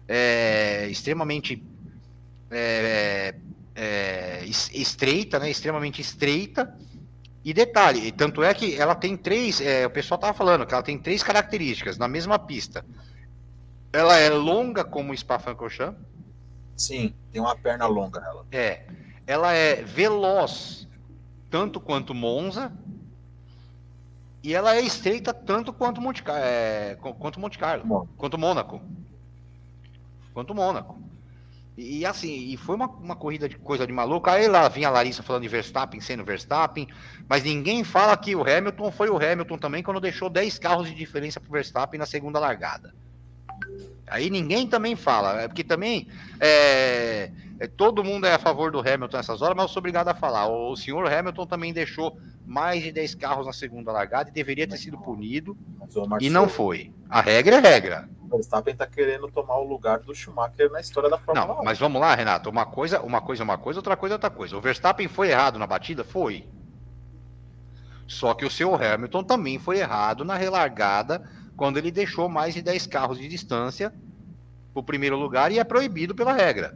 é, 0.06 0.86
extremamente 0.90 1.64
é, 2.50 3.34
é 3.74 4.44
estreita, 4.44 5.38
né? 5.38 5.50
Extremamente 5.50 6.02
estreita 6.02 6.76
e 7.42 7.54
detalhe, 7.54 8.12
tanto 8.12 8.42
é 8.42 8.52
que 8.52 8.76
ela 8.76 8.94
tem 8.94 9.16
três, 9.16 9.62
é, 9.62 9.86
o 9.86 9.90
pessoal 9.90 10.20
tava 10.20 10.34
falando 10.34 10.66
que 10.66 10.74
ela 10.74 10.82
tem 10.82 10.98
três 10.98 11.22
características 11.22 11.96
na 11.96 12.06
mesma 12.06 12.38
pista. 12.38 12.84
Ela 13.92 14.16
é 14.16 14.30
longa 14.30 14.84
como 14.84 15.12
o 15.12 15.16
Spa-Francorchamps. 15.16 16.00
Sim, 16.76 17.14
tem 17.32 17.40
uma 17.40 17.56
perna 17.56 17.86
longa 17.86 18.20
ela. 18.20 18.46
É. 18.50 18.86
Ela 19.26 19.52
é 19.52 19.82
veloz 19.82 20.88
tanto 21.50 21.80
quanto 21.80 22.14
Monza 22.14 22.72
e 24.42 24.54
ela 24.54 24.74
é 24.74 24.80
estreita 24.80 25.34
tanto 25.34 25.72
quanto 25.72 26.00
Monte, 26.00 26.24
é, 26.28 26.96
quanto 27.18 27.38
Monte 27.38 27.58
Carlo, 27.58 27.84
Bom. 27.84 28.08
quanto 28.16 28.38
Mônaco. 28.38 28.80
Quanto 30.32 30.54
Mônaco. 30.54 30.98
E, 31.76 32.04
assim, 32.06 32.48
e 32.48 32.56
foi 32.56 32.76
uma, 32.76 32.88
uma 32.88 33.16
corrida 33.16 33.48
de 33.48 33.56
coisa 33.56 33.86
de 33.86 33.92
maluco. 33.92 34.28
Aí 34.30 34.48
lá 34.48 34.68
vinha 34.68 34.88
a 34.88 34.90
Larissa 34.90 35.22
falando 35.22 35.42
de 35.42 35.48
Verstappen 35.48 36.00
sendo 36.00 36.24
Verstappen, 36.24 36.88
mas 37.28 37.42
ninguém 37.42 37.84
fala 37.84 38.16
que 38.16 38.34
o 38.34 38.42
Hamilton 38.42 38.90
foi 38.90 39.10
o 39.10 39.16
Hamilton 39.16 39.58
também 39.58 39.82
quando 39.82 40.00
deixou 40.00 40.30
10 40.30 40.58
carros 40.58 40.88
de 40.88 40.94
diferença 40.94 41.40
para 41.40 41.48
o 41.48 41.52
Verstappen 41.52 41.98
na 41.98 42.06
segunda 42.06 42.38
largada. 42.38 42.94
Aí 44.10 44.28
ninguém 44.28 44.66
também 44.66 44.96
fala, 44.96 45.42
é 45.42 45.48
porque 45.48 45.62
também 45.62 46.08
é, 46.40 47.30
é, 47.60 47.66
todo 47.66 48.02
mundo 48.02 48.26
é 48.26 48.34
a 48.34 48.38
favor 48.38 48.72
do 48.72 48.80
Hamilton 48.80 49.16
nessas 49.18 49.40
horas, 49.40 49.54
mas 49.54 49.64
eu 49.64 49.68
sou 49.68 49.80
obrigado 49.80 50.08
a 50.08 50.14
falar. 50.14 50.48
O, 50.48 50.74
senhor 50.74 51.10
Hamilton 51.10 51.46
também 51.46 51.72
deixou 51.72 52.18
mais 52.44 52.82
de 52.82 52.90
10 52.90 53.14
carros 53.14 53.46
na 53.46 53.52
segunda 53.52 53.92
largada 53.92 54.30
e 54.30 54.32
deveria 54.32 54.66
ter 54.66 54.78
sido 54.78 54.98
punido. 54.98 55.56
e 56.20 56.28
não 56.28 56.48
foi. 56.48 56.92
A 57.08 57.20
regra 57.20 57.56
é 57.56 57.60
regra. 57.60 58.08
O 58.20 58.28
Verstappen 58.36 58.72
está 58.72 58.86
querendo 58.86 59.28
tomar 59.28 59.58
o 59.58 59.64
lugar 59.64 59.98
do 59.98 60.14
Schumacher 60.14 60.70
na 60.70 60.80
história 60.80 61.10
da 61.10 61.18
Fórmula 61.18 61.46
Não, 61.46 61.60
1. 61.60 61.64
mas 61.64 61.78
vamos 61.78 62.00
lá, 62.00 62.14
Renato. 62.14 62.48
Uma 62.48 62.64
coisa, 62.64 63.00
uma 63.00 63.20
coisa 63.20 63.42
é 63.42 63.44
uma 63.44 63.58
coisa, 63.58 63.78
outra 63.78 63.96
coisa 63.96 64.14
é 64.14 64.16
outra 64.16 64.30
coisa. 64.30 64.56
O 64.56 64.60
Verstappen 64.60 65.08
foi 65.08 65.30
errado 65.30 65.58
na 65.58 65.66
batida? 65.66 66.02
Foi. 66.02 66.48
Só 68.06 68.34
que 68.34 68.44
o 68.44 68.50
seu 68.50 68.74
Hamilton 68.74 69.22
também 69.22 69.58
foi 69.58 69.78
errado 69.78 70.24
na 70.24 70.34
relargada 70.34 71.28
quando 71.60 71.76
ele 71.76 71.90
deixou 71.90 72.26
mais 72.26 72.54
de 72.54 72.62
10 72.62 72.86
carros 72.86 73.18
de 73.18 73.28
distância 73.28 73.92
para 74.72 74.80
o 74.80 74.82
primeiro 74.82 75.18
lugar 75.18 75.52
e 75.52 75.58
é 75.58 75.64
proibido 75.64 76.14
pela 76.14 76.32
regra. 76.32 76.74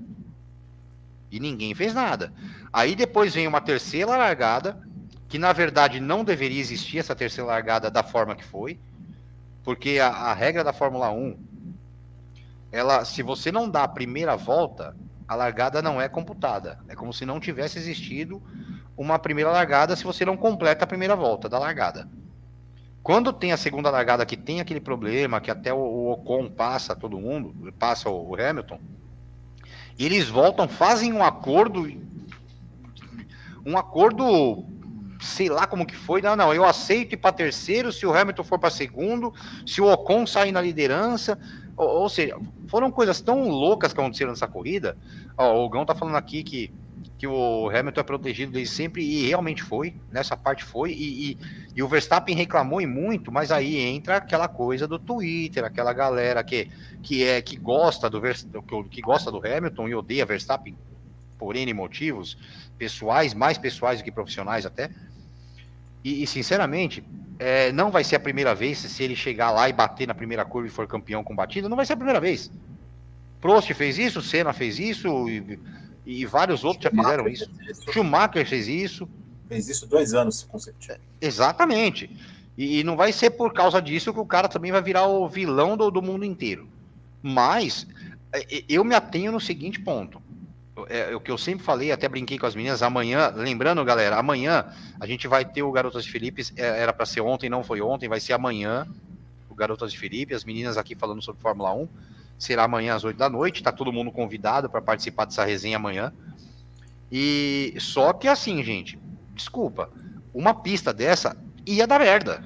E 1.31 1.41
ninguém 1.41 1.75
fez 1.75 1.95
nada. 1.95 2.31
Aí 2.71 2.95
depois 2.95 3.33
vem 3.33 3.47
uma 3.47 3.63
terceira 3.63 4.15
largada, 4.15 4.79
que 5.27 5.39
na 5.39 5.55
verdade 5.55 6.01
não 6.01 6.23
deveria 6.23 6.61
existir 6.61 6.99
essa 6.99 7.17
terceira 7.17 7.49
largada 7.49 7.91
da 7.91 8.03
forma 8.03 8.37
que 8.37 8.45
foi 8.45 8.79
porque 9.63 9.99
a, 9.99 10.09
a, 10.09 10.35
regra 10.35 10.63
da 10.63 10.75
Fórmula 10.75 11.11
1, 11.11 11.35
ela, 12.71 13.07
se 13.07 13.23
você 13.23 13.51
não 13.51 13.67
dá 13.67 13.85
a 13.85 13.89
primeira 13.89 14.37
volta, 14.37 14.95
a 15.27 15.35
largada 15.35 15.81
não 15.81 15.99
é 15.99 16.11
computada. 16.11 16.79
É 16.89 16.95
como 16.95 17.11
se 17.11 17.25
não 17.25 17.41
tivesse 17.41 17.79
existido 17.79 18.43
uma 18.99 19.19
primeira 19.19 19.51
largada 19.51 19.97
se 19.97 20.05
você 20.05 20.27
não 20.27 20.37
completa 20.37 20.85
a 20.85 20.87
primeira 20.87 21.17
volta 21.17 21.49
da 21.49 21.59
largada. 21.59 22.07
Quando 23.05 23.35
tem 23.35 23.53
a 23.53 23.59
segunda 23.59 23.91
largada 23.91 24.25
que 24.25 24.35
tem 24.35 24.63
aquele 24.63 24.81
problema, 24.81 25.39
que 25.39 25.51
até 25.51 25.75
o, 25.75 26.11
Ocon 26.11 26.49
passa 26.49 26.97
todo 26.97 27.21
mundo, 27.21 27.71
passa 27.79 28.09
o 28.09 28.35
Hamilton, 28.35 28.81
eles 29.99 30.31
voltam, 30.31 30.67
fazem 30.67 31.13
um 31.13 31.23
acordo, 31.23 31.87
um 33.67 33.77
acordo 33.77 34.65
sei 35.21 35.51
lá 35.51 35.67
como 35.67 35.85
que 35.85 35.95
foi. 35.95 36.23
Não, 36.23 36.35
não, 36.35 36.55
eu 36.55 36.65
aceito 36.65 37.13
ir 37.13 37.19
para 37.19 37.31
terceiro 37.31 37.93
se 37.93 38.07
o 38.07 38.17
Hamilton 38.17 38.43
for 38.43 38.59
para 38.59 38.71
segundo, 38.71 39.35
se 39.67 39.83
o 39.83 39.93
Ocon 39.93 40.27
sair 40.27 40.51
na 40.51 40.63
liderança. 40.63 41.39
Ou, 41.77 41.87
ou, 41.87 42.09
seja, 42.09 42.39
foram 42.69 42.91
coisas 42.91 43.21
tão 43.21 43.51
loucas 43.51 43.93
que 43.93 44.01
aconteceram 44.01 44.31
nessa 44.31 44.49
corrida. 44.49 44.97
Ó, 45.37 45.63
o 45.63 45.69
Gão 45.69 45.85
tá 45.85 45.95
falando 45.95 46.17
aqui 46.17 46.43
que, 46.43 46.73
que 47.17 47.27
o 47.27 47.69
Hamilton 47.69 48.01
é 48.01 48.05
protegido 48.05 48.53
desde 48.53 48.75
sempre, 48.75 49.03
e 49.03 49.29
realmente 49.29 49.63
foi, 49.63 49.95
nessa 50.11 50.37
parte 50.37 50.65
foi, 50.65 50.93
e, 50.93 51.31
e, 51.31 51.39
e, 51.77 51.83
o 51.83 51.89
Verstappen 51.89 52.35
reclamou 52.35 52.81
e 52.81 52.87
muito, 52.87 53.31
mas 53.31 53.53
aí 53.53 53.79
entra 53.79 54.17
aquela 54.17 54.49
coisa 54.49 54.87
do 54.87 54.99
Twitter, 54.99 55.65
aquela 55.65 55.93
galera 55.93 56.43
que, 56.43 56.69
que 57.03 57.25
é 57.25 57.41
que 57.41 57.57
gosta 57.57 58.11
do 58.11 58.21
que 58.91 59.01
gosta 59.01 59.31
do 59.31 59.39
Hamilton 59.39 59.89
e 59.89 59.95
odeia 59.95 60.27
Verstappen 60.27 60.77
por 61.39 61.57
N 61.57 61.73
motivos 61.73 62.37
pessoais, 62.77 63.33
mais 63.33 63.59
pessoais 63.59 64.01
do 64.01 64.05
que 64.05 64.11
profissionais 64.11 64.67
até. 64.67 64.91
E, 66.03 66.23
e 66.23 66.27
sinceramente, 66.27 67.05
é, 67.39 67.73
não 67.73 67.91
vai 67.91 68.05
ser 68.05 68.17
a 68.17 68.21
primeira 68.21 68.55
vez 68.55 68.79
se 68.79 69.03
ele 69.03 69.15
chegar 69.15 69.51
lá 69.51 69.69
e 69.69 69.73
bater 69.73 70.07
na 70.07 70.15
primeira 70.15 70.45
curva 70.45 70.67
e 70.69 70.71
for 70.71 70.87
campeão 70.87 71.23
com 71.23 71.35
batida, 71.35 71.69
não 71.69 71.77
vai 71.77 71.87
ser 71.87 71.93
a 71.93 71.97
primeira 71.97 72.21
vez. 72.21 72.51
Prost 73.41 73.73
fez 73.75 73.99
isso, 73.99 74.23
Senna 74.23 74.53
fez 74.53 74.79
isso 74.79 75.29
e, 75.29 75.59
e 76.05 76.25
vários 76.27 76.65
outros 76.65 76.85
Schumacher 76.85 77.03
já 77.03 77.11
fizeram 77.11 77.29
isso. 77.29 77.51
isso. 77.71 77.93
Schumacher 77.93 78.47
fez 78.47 78.69
isso. 78.69 79.09
Fez 79.49 79.69
isso 79.69 79.87
dois 79.87 80.15
anos 80.15 80.43
consecutivos. 80.45 81.01
Exatamente. 81.21 82.11
E, 82.57 82.81
e, 82.81 82.85
não 82.85 82.97
vai 82.97 83.13
ser 83.13 83.31
por 83.31 83.53
causa 83.53 83.81
disso 83.81 84.13
que 84.13 84.21
o 84.21 84.27
cara 84.27 84.49
também 84.49 84.71
vai 84.71 84.83
virar 84.83 85.07
o 85.07 85.29
vilão 85.29 85.77
do, 85.77 85.91
do 85.91 86.01
mundo 86.01 86.25
inteiro. 86.25 86.69
Mas 87.23 87.87
é, 88.33 88.65
eu 88.69 88.85
me 88.85 88.95
atenho 88.95 89.33
no 89.33 89.41
seguinte 89.41 89.81
ponto 89.81 90.23
é, 90.89 91.13
é, 91.13 91.17
o 91.17 91.21
que 91.21 91.31
eu 91.31 91.39
sempre 91.39 91.65
falei, 91.65 91.93
até 91.93 92.09
brinquei 92.09 92.39
com 92.39 92.47
as 92.47 92.55
meninas, 92.55 92.83
amanhã, 92.83 93.33
lembrando, 93.35 93.85
galera, 93.85 94.19
amanhã 94.19 94.67
a 94.99 95.07
gente 95.07 95.29
vai 95.29 95.45
ter 95.45 95.63
o 95.63 95.71
Garotas 95.71 96.05
de 96.05 96.11
Felipe, 96.11 96.43
é, 96.57 96.83
era 96.83 96.93
para 96.93 97.07
ser 97.07 97.21
ontem, 97.21 97.49
não 97.49 97.63
foi 97.63 97.81
ontem, 97.81 98.09
vai 98.09 98.19
ser 98.19 98.33
amanhã, 98.33 98.87
o 99.49 99.55
Garotas 99.55 99.93
de 99.93 99.99
Felipe, 99.99 100.35
as 100.35 100.45
meninas 100.45 100.77
aqui 100.77 100.97
falando 100.97 101.23
sobre 101.23 101.41
Fórmula 101.41 101.73
1. 101.73 101.89
Será 102.39 102.65
amanhã 102.65 102.95
às 102.95 103.05
8 103.05 103.17
da 103.17 103.29
noite. 103.29 103.63
Tá 103.63 103.73
todo 103.73 103.93
mundo 103.93 104.11
convidado 104.11 104.69
para 104.69 104.83
participar 104.83 105.25
dessa 105.25 105.45
resenha 105.45 105.77
amanhã. 105.77 106.13
E 107.11 107.75
só 107.79 108.13
que 108.13 108.29
assim, 108.29 108.63
gente, 108.63 108.99
desculpa, 109.35 109.91
uma 110.33 110.55
pista 110.55 110.93
dessa 110.93 111.37
ia 111.67 111.87
dar 111.87 112.01
merda. 112.01 112.45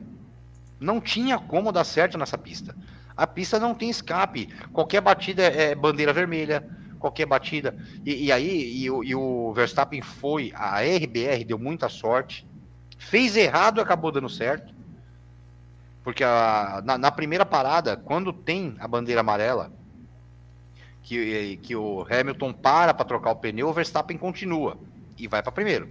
Não 0.81 1.01
tinha 1.01 1.39
como 1.39 1.73
dar 1.73 1.85
certo 1.85 2.19
nessa 2.19 2.39
pista. 2.39 2.75
A 3.17 3.27
pista 3.27 3.59
não 3.59 3.75
tem 3.75 3.91
escape. 3.91 4.47
Qualquer 4.73 5.01
batida 5.01 5.43
é 5.43 5.75
bandeira 5.75 6.13
vermelha, 6.13 6.69
qualquer 6.99 7.27
batida. 7.27 7.77
E, 8.05 8.27
e 8.27 8.33
aí, 8.33 8.49
e, 8.49 8.85
e, 8.85 9.15
o 9.15 9.53
Verstappen 9.53 10.03
foi, 10.03 10.53
a 10.55 10.81
RBR 10.81 11.45
deu 11.45 11.59
muita 11.59 11.89
sorte, 11.89 12.47
fez 12.97 13.37
errado 13.37 13.79
e 13.79 13.83
acabou 13.83 14.13
dando 14.13 14.29
certo. 14.29 14.73
Porque 16.05 16.23
a, 16.23 16.81
na, 16.85 16.97
na, 16.97 17.11
primeira 17.11 17.45
parada, 17.45 17.97
quando 17.97 18.33
tem 18.33 18.77
a 18.79 18.87
bandeira 18.87 19.21
amarela, 19.21 19.73
que, 21.09 21.57
que 21.63 21.75
o 21.75 22.07
Hamilton 22.09 22.53
para 22.53 22.93
para 22.93 23.07
trocar 23.07 23.31
o 23.31 23.37
pneu, 23.37 23.69
o 23.69 23.73
Verstappen 23.73 24.19
continua 24.19 24.77
e 25.17 25.27
vai 25.27 25.43
para 25.43 25.51
primeiro. 25.51 25.89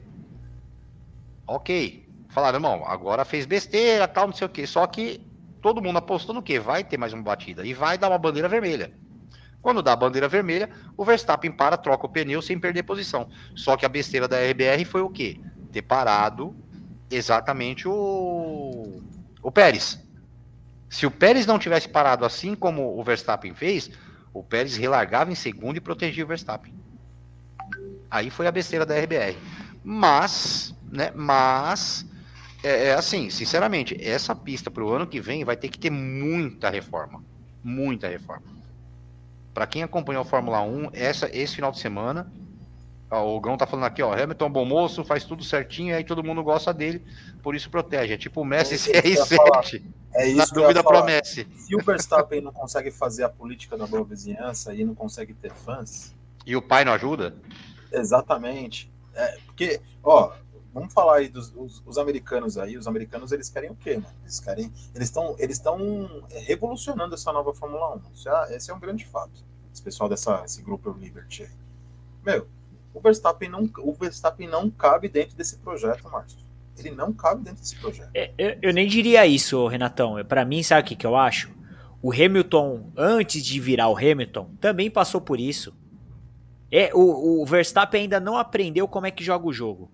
Ok. 1.48 2.08
Falaram, 2.30 2.58
irmão, 2.58 2.86
agora 2.86 3.26
fez 3.26 3.46
besteira, 3.46 4.08
tal, 4.08 4.28
não 4.28 4.34
sei 4.34 4.46
o 4.46 4.50
que. 4.50 4.68
Só 4.68 4.86
que 4.86 5.20
todo 5.60 5.82
mundo 5.82 5.98
apostou 5.98 6.36
no 6.36 6.44
que 6.44 6.60
vai 6.60 6.84
ter 6.84 6.98
mais 6.98 7.14
uma 7.14 7.24
batida 7.24 7.66
e 7.66 7.74
vai 7.74 7.98
dar 7.98 8.10
uma 8.10 8.18
bandeira 8.18 8.48
vermelha. 8.48 8.94
Quando 9.60 9.82
dá 9.82 9.94
a 9.94 9.96
bandeira 9.96 10.28
vermelha, 10.28 10.70
o 10.96 11.04
Verstappen 11.04 11.52
para, 11.52 11.78
troca 11.78 12.06
o 12.06 12.10
pneu 12.10 12.42
sem 12.42 12.60
perder 12.60 12.84
posição. 12.84 13.28
Só 13.56 13.76
que 13.76 13.86
a 13.86 13.90
besteira 13.90 14.28
da 14.28 14.38
RBR 14.38 14.86
foi 14.86 15.02
o 15.02 15.10
quê? 15.10 15.40
Ter 15.72 15.82
parado 15.82 16.56
exatamente 17.10 17.88
o, 17.88 19.02
o 19.42 19.52
Pérez. 19.52 20.00
Se 20.90 21.06
o 21.08 21.12
Pérez 21.12 21.46
não 21.48 21.58
tivesse 21.58 21.90
parado 21.90 22.24
assim 22.24 22.54
como 22.54 22.98
o 22.98 23.04
Verstappen 23.04 23.54
fez, 23.56 23.90
o 24.40 24.44
Pérez 24.44 24.78
relargava 24.78 25.32
em 25.32 25.36
segundo 25.36 25.78
e 25.78 25.82
protegia 25.82 26.24
o 26.24 26.28
Verstappen. 26.28 26.74
Aí 28.10 28.30
foi 28.30 28.48
a 28.48 28.52
besteira 28.52 28.86
da 28.86 28.96
RBR. 28.96 29.36
Mas, 29.84 30.76
né, 30.92 31.12
mas 31.16 32.06
é, 32.64 32.90
é 32.90 32.94
assim, 32.94 33.30
sinceramente, 33.30 33.98
essa 34.00 34.36
pista 34.36 34.70
para 34.70 34.84
o 34.84 34.90
ano 34.90 35.08
que 35.08 35.20
vem 35.20 35.44
vai 35.44 35.58
ter 35.58 35.70
que 35.70 35.80
ter 35.80 35.90
muita 35.90 36.70
reforma, 36.70 37.24
muita 37.64 38.08
reforma. 38.08 38.44
Para 39.54 39.66
quem 39.66 39.84
acompanhou 39.84 40.22
a 40.22 40.26
Fórmula 40.26 40.62
1, 40.62 40.90
essa, 40.94 41.30
esse 41.36 41.56
final 41.56 41.72
de 41.72 41.80
semana, 41.80 42.32
o 43.10 43.40
Gão 43.40 43.58
tá 43.58 43.66
falando 43.66 43.86
aqui, 43.86 44.04
ó, 44.04 44.14
Hamilton 44.14 44.46
é 44.46 44.48
um 44.48 44.52
bom 44.52 44.66
moço, 44.66 45.04
faz 45.04 45.24
tudo 45.24 45.44
certinho, 45.44 45.96
aí 45.96 46.04
todo 46.04 46.24
mundo 46.24 46.44
gosta 46.44 46.74
dele, 46.74 47.02
por 47.42 47.56
isso 47.56 47.70
protege. 47.70 48.14
É 48.14 48.18
tipo 48.18 48.42
o 48.42 48.46
Messi 48.46 48.92
é 48.92 49.02
CR7. 49.02 49.82
É 50.18 50.28
isso 50.28 50.38
Na 50.38 50.46
dúvida 50.46 50.84
pro 50.84 51.06
Messi. 51.06 51.48
Se 51.56 51.76
o 51.76 51.84
Verstappen 51.84 52.42
não 52.42 52.52
consegue 52.52 52.90
fazer 52.90 53.24
a 53.24 53.30
política 53.30 53.78
da 53.78 53.86
boa 53.86 54.04
vizinhança 54.04 54.74
e 54.74 54.84
não 54.84 54.96
consegue 54.96 55.32
ter 55.36 55.54
fãs. 55.54 56.16
E 56.44 56.56
o 56.56 56.62
pai 56.62 56.84
não 56.84 56.92
ajuda? 56.92 57.36
Exatamente. 57.92 58.92
É, 59.14 59.38
porque, 59.46 59.80
ó, 60.04 60.34
vamos 60.74 60.92
falar 60.92 61.18
aí 61.18 61.28
dos 61.28 61.54
os, 61.56 61.84
os, 61.86 62.00
americanos 62.00 62.58
aí. 62.58 62.76
Os 62.76 62.88
americanos 62.88 63.32
eles 63.32 63.48
querem 63.48 63.70
o 63.70 63.76
quê, 63.76 63.98
mano? 63.98 64.16
Eles 64.24 64.40
querem. 64.40 64.74
Eles 64.96 65.08
estão 65.08 65.36
eles 65.38 65.62
revolucionando 66.48 67.14
essa 67.14 67.32
nova 67.32 67.54
Fórmula 67.54 67.96
1. 67.98 68.02
Isso 68.16 68.28
é, 68.28 68.56
esse 68.56 68.72
é 68.72 68.74
um 68.74 68.80
grande 68.80 69.06
fato. 69.06 69.46
Esse 69.72 69.84
pessoal 69.84 70.10
dessa 70.10 70.42
esse 70.44 70.64
grupo 70.64 70.90
Liberty 70.90 71.44
aí. 71.44 71.50
Meu, 72.26 72.48
o 72.92 73.00
Verstappen 73.00 73.50
não 73.50 73.70
o 73.78 73.94
Verstappen 73.94 74.48
não 74.48 74.68
cabe 74.72 75.10
dentro 75.10 75.38
desse 75.38 75.58
projeto, 75.58 76.10
Márcio. 76.10 76.47
Ele 76.80 76.92
não 76.92 77.12
cabe 77.14 77.44
dentro 77.44 77.60
desse 77.60 77.76
projeto. 77.76 78.10
É, 78.14 78.32
eu, 78.38 78.58
eu, 78.62 78.74
nem 78.74 78.88
diria 78.88 79.26
isso, 79.26 79.68
Renatão. 79.68 80.24
Para 80.26 80.46
mim, 80.46 80.62
sabe 80.64 80.82
o 80.82 80.86
que, 80.86 80.96
que 80.96 81.06
eu 81.06 81.16
acho? 81.16 81.50
O 82.02 82.12
Hamilton, 82.12 82.92
antes 82.96 83.44
de 83.44 83.60
virar 83.60 83.90
o 83.90 83.98
Hamilton, 83.98 84.52
também 84.62 84.90
passou 84.90 85.20
por 85.20 85.40
isso. 85.40 85.74
É, 86.72 86.92
o, 86.94 87.42
o 87.42 87.46
Verstappen 87.46 88.02
ainda 88.02 88.20
não 88.20 88.38
aprendeu 88.38 88.88
como 88.88 89.08
é 89.08 89.12
que 89.12 89.24
joga 89.24 89.48
o 89.48 89.54
jogo. 89.54 89.92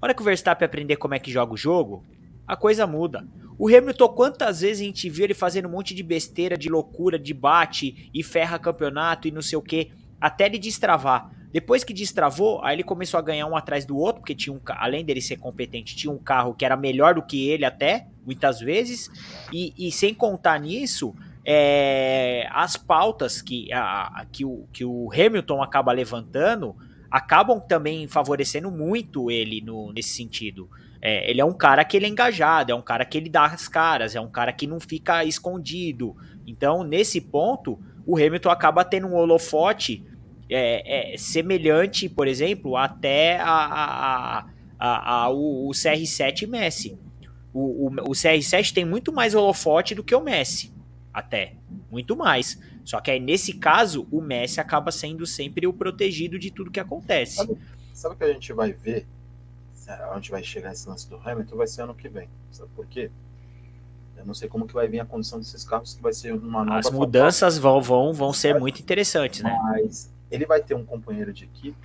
A 0.00 0.06
hora 0.06 0.14
que 0.14 0.20
o 0.20 0.24
Verstappen 0.24 0.66
aprender 0.66 0.96
como 0.96 1.14
é 1.14 1.18
que 1.18 1.30
joga 1.30 1.52
o 1.52 1.56
jogo, 1.56 2.04
a 2.46 2.56
coisa 2.56 2.86
muda. 2.86 3.26
O 3.58 3.68
Hamilton, 3.68 4.08
quantas 4.10 4.60
vezes 4.60 4.82
a 4.82 4.84
gente 4.84 5.08
viu 5.08 5.24
ele 5.24 5.34
fazendo 5.34 5.66
um 5.66 5.70
monte 5.70 5.94
de 5.94 6.02
besteira, 6.02 6.58
de 6.58 6.68
loucura, 6.68 7.18
de 7.18 7.32
bate 7.32 8.10
e 8.12 8.22
ferra 8.22 8.58
campeonato 8.58 9.26
e 9.26 9.30
não 9.30 9.40
sei 9.40 9.56
o 9.56 9.62
que, 9.62 9.90
até 10.20 10.46
ele 10.46 10.58
destravar. 10.58 11.30
Depois 11.56 11.82
que 11.82 11.94
destravou, 11.94 12.62
aí 12.62 12.76
ele 12.76 12.82
começou 12.82 13.16
a 13.16 13.22
ganhar 13.22 13.46
um 13.46 13.56
atrás 13.56 13.86
do 13.86 13.96
outro, 13.96 14.20
porque 14.20 14.34
tinha 14.34 14.54
um, 14.54 14.60
além 14.76 15.02
dele 15.02 15.22
ser 15.22 15.38
competente, 15.38 15.96
tinha 15.96 16.12
um 16.12 16.18
carro 16.18 16.52
que 16.52 16.66
era 16.66 16.76
melhor 16.76 17.14
do 17.14 17.22
que 17.22 17.48
ele 17.48 17.64
até, 17.64 18.08
muitas 18.26 18.60
vezes. 18.60 19.10
E, 19.50 19.72
e 19.78 19.90
sem 19.90 20.12
contar 20.12 20.60
nisso, 20.60 21.14
é, 21.42 22.46
as 22.50 22.76
pautas 22.76 23.40
que, 23.40 23.72
a, 23.72 24.26
que, 24.30 24.44
o, 24.44 24.66
que 24.70 24.84
o 24.84 25.10
Hamilton 25.10 25.62
acaba 25.62 25.92
levantando 25.92 26.76
acabam 27.10 27.58
também 27.58 28.06
favorecendo 28.06 28.70
muito 28.70 29.30
ele 29.30 29.62
no, 29.62 29.94
nesse 29.94 30.10
sentido. 30.10 30.68
É, 31.00 31.30
ele 31.30 31.40
é 31.40 31.44
um 31.46 31.54
cara 31.54 31.86
que 31.86 31.96
ele 31.96 32.04
é 32.04 32.08
engajado, 32.10 32.70
é 32.70 32.74
um 32.74 32.82
cara 32.82 33.02
que 33.06 33.16
ele 33.16 33.30
dá 33.30 33.46
as 33.46 33.66
caras, 33.66 34.14
é 34.14 34.20
um 34.20 34.28
cara 34.28 34.52
que 34.52 34.66
não 34.66 34.78
fica 34.78 35.24
escondido. 35.24 36.14
Então, 36.46 36.84
nesse 36.84 37.18
ponto, 37.18 37.80
o 38.06 38.18
Hamilton 38.18 38.50
acaba 38.50 38.84
tendo 38.84 39.06
um 39.06 39.14
holofote 39.14 40.04
é, 40.48 41.14
é, 41.14 41.16
semelhante, 41.16 42.08
por 42.08 42.28
exemplo, 42.28 42.76
até 42.76 43.38
a, 43.40 43.50
a, 43.50 44.46
a, 44.78 45.14
a 45.24 45.30
o, 45.30 45.68
o, 45.68 45.70
CR7 45.72 46.46
Messi. 46.46 46.98
O, 47.52 47.86
o, 47.86 47.88
o 47.88 48.10
CR7 48.12 48.72
tem 48.72 48.84
muito 48.84 49.12
mais 49.12 49.34
holofote 49.34 49.94
do 49.94 50.04
que 50.04 50.14
o 50.14 50.20
Messi, 50.20 50.72
até, 51.12 51.54
muito 51.90 52.16
mais. 52.16 52.58
Só 52.84 53.00
que 53.00 53.10
aí, 53.10 53.18
nesse 53.18 53.54
caso, 53.54 54.06
o 54.12 54.20
Messi 54.20 54.60
acaba 54.60 54.92
sendo 54.92 55.26
sempre 55.26 55.66
o 55.66 55.72
protegido 55.72 56.38
de 56.38 56.50
tudo 56.50 56.70
que 56.70 56.78
acontece. 56.78 57.36
Sabe, 57.36 57.56
sabe 57.92 58.14
o 58.14 58.18
que 58.18 58.24
a 58.24 58.32
gente 58.32 58.52
vai 58.52 58.72
ver? 58.72 59.06
Onde 60.14 60.30
vai 60.30 60.42
chegar 60.42 60.72
esse 60.72 60.88
lance 60.88 61.08
do 61.08 61.16
Hamilton 61.16 61.56
vai 61.56 61.66
ser 61.66 61.82
ano 61.82 61.94
que 61.94 62.08
vem. 62.08 62.28
Sabe 62.50 62.70
por 62.74 62.86
quê? 62.86 63.10
Eu 64.16 64.24
não 64.26 64.34
sei 64.34 64.48
como 64.48 64.66
que 64.66 64.74
vai 64.74 64.88
vir 64.88 65.00
a 65.00 65.04
condição 65.04 65.38
desses 65.38 65.64
carros, 65.64 65.94
que 65.94 66.02
vai 66.02 66.12
ser 66.12 66.32
uma 66.32 66.64
nova. 66.64 66.78
As 66.78 66.90
mudanças 66.90 67.58
vão, 67.58 67.80
vão, 67.80 68.12
vão 68.12 68.32
ser 68.32 68.58
muito 68.58 68.80
interessantes, 68.80 69.42
né? 69.42 69.58
Mas 69.62 70.10
ele 70.30 70.46
vai 70.46 70.62
ter 70.62 70.74
um 70.74 70.84
companheiro 70.84 71.32
de 71.32 71.44
equipe 71.44 71.76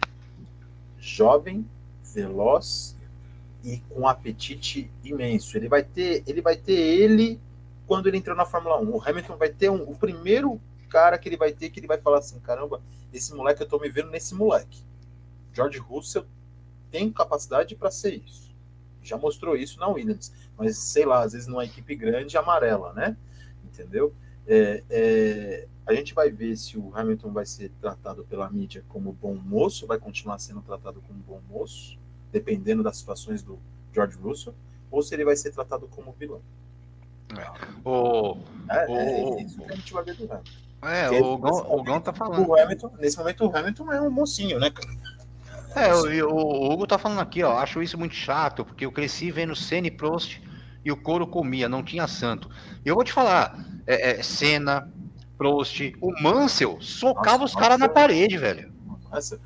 jovem, 0.97 1.65
veloz 2.03 2.95
e 3.63 3.79
com 3.89 4.07
apetite 4.07 4.89
imenso. 5.03 5.57
Ele 5.57 5.67
vai 5.67 5.83
ter, 5.83 6.23
ele 6.25 6.41
vai 6.41 6.55
ter 6.55 6.73
ele 6.73 7.39
quando 7.87 8.07
ele 8.07 8.17
entrou 8.17 8.35
na 8.35 8.45
Fórmula 8.45 8.79
1. 8.79 8.95
O 8.95 9.01
Hamilton 9.03 9.37
vai 9.37 9.49
ter 9.49 9.69
um, 9.69 9.83
o 9.83 9.95
primeiro 9.95 10.59
cara 10.89 11.17
que 11.17 11.27
ele 11.27 11.37
vai 11.37 11.51
ter 11.51 11.69
que 11.69 11.79
ele 11.79 11.87
vai 11.87 11.97
falar 11.97 12.19
assim: 12.19 12.39
caramba, 12.39 12.81
esse 13.13 13.33
moleque 13.33 13.61
eu 13.61 13.67
tô 13.67 13.79
me 13.79 13.89
vendo 13.89 14.09
nesse 14.09 14.33
moleque. 14.35 14.83
George 15.53 15.79
Russell 15.79 16.25
tem 16.89 17.11
capacidade 17.11 17.75
para 17.75 17.91
ser 17.91 18.15
isso. 18.15 18.51
Já 19.03 19.17
mostrou 19.17 19.55
isso 19.55 19.79
na 19.79 19.87
Williams, 19.87 20.31
mas 20.61 20.77
sei 20.77 21.05
lá, 21.05 21.23
às 21.23 21.33
vezes 21.33 21.47
numa 21.47 21.65
equipe 21.65 21.95
grande 21.95 22.37
amarela, 22.37 22.93
né? 22.93 23.17
Entendeu? 23.65 24.13
É, 24.45 24.83
é, 24.91 25.67
a 25.87 25.93
gente 25.93 26.13
vai 26.13 26.29
ver 26.29 26.55
se 26.55 26.77
o 26.77 26.91
Hamilton 26.95 27.31
vai 27.31 27.47
ser 27.47 27.71
tratado 27.81 28.23
pela 28.25 28.47
mídia 28.47 28.83
como 28.87 29.11
bom 29.11 29.33
moço, 29.33 29.87
vai 29.87 29.97
continuar 29.97 30.37
sendo 30.37 30.61
tratado 30.61 31.01
como 31.07 31.19
bom 31.19 31.41
moço, 31.49 31.97
dependendo 32.31 32.83
das 32.83 32.97
situações 32.97 33.41
do 33.41 33.57
George 33.91 34.17
Russell, 34.17 34.53
ou 34.91 35.01
se 35.01 35.15
ele 35.15 35.25
vai 35.25 35.35
ser 35.35 35.51
tratado 35.51 35.87
como 35.87 36.11
vilão. 36.11 36.41
É. 37.35 37.89
O, 37.89 38.37
é, 38.69 38.85
o, 38.87 38.97
é 38.97 39.41
isso 39.41 39.57
que 39.57 39.71
a 39.71 39.75
gente 39.75 39.93
vai 39.93 40.03
ver 40.03 40.15
do 40.15 40.31
Hamilton. 40.31 40.51
É, 40.83 41.09
o 41.09 41.37
Gão, 41.37 41.71
o 41.71 41.83
Gão 41.83 42.01
tá 42.01 42.13
falando. 42.13 42.47
O 42.47 42.59
Hamilton, 42.59 42.91
nesse 42.99 43.17
momento, 43.17 43.45
o 43.47 43.55
Hamilton 43.55 43.91
é 43.91 44.01
um 44.01 44.11
mocinho, 44.11 44.59
né, 44.59 44.69
cara? 44.69 44.89
É, 45.75 45.93
o, 45.93 46.27
o, 46.27 46.71
Hugo 46.71 46.85
tá 46.85 46.97
falando 46.97 47.19
aqui, 47.19 47.41
ó. 47.43 47.57
Acho 47.57 47.81
isso 47.81 47.97
muito 47.97 48.13
chato, 48.13 48.65
porque 48.65 48.85
eu 48.85 48.91
cresci 48.91 49.31
vendo 49.31 49.55
Senna 49.55 49.89
Prost 49.89 50.41
e 50.83 50.91
o 50.91 50.97
couro 50.97 51.27
comia, 51.27 51.69
não 51.69 51.83
tinha 51.83 52.07
santo. 52.07 52.49
E 52.83 52.89
eu 52.89 52.95
vou 52.95 53.03
te 53.03 53.13
falar, 53.13 53.57
é, 53.85 54.11
é, 54.11 54.23
Senna, 54.23 54.91
Prost, 55.37 55.93
o 55.99 56.11
Mansell 56.21 56.77
socava 56.81 57.39
Nossa, 57.39 57.45
os 57.45 57.55
caras 57.55 57.79
na 57.79 57.89
parede, 57.89 58.37
velho. 58.37 58.71
Nossa. 59.11 59.39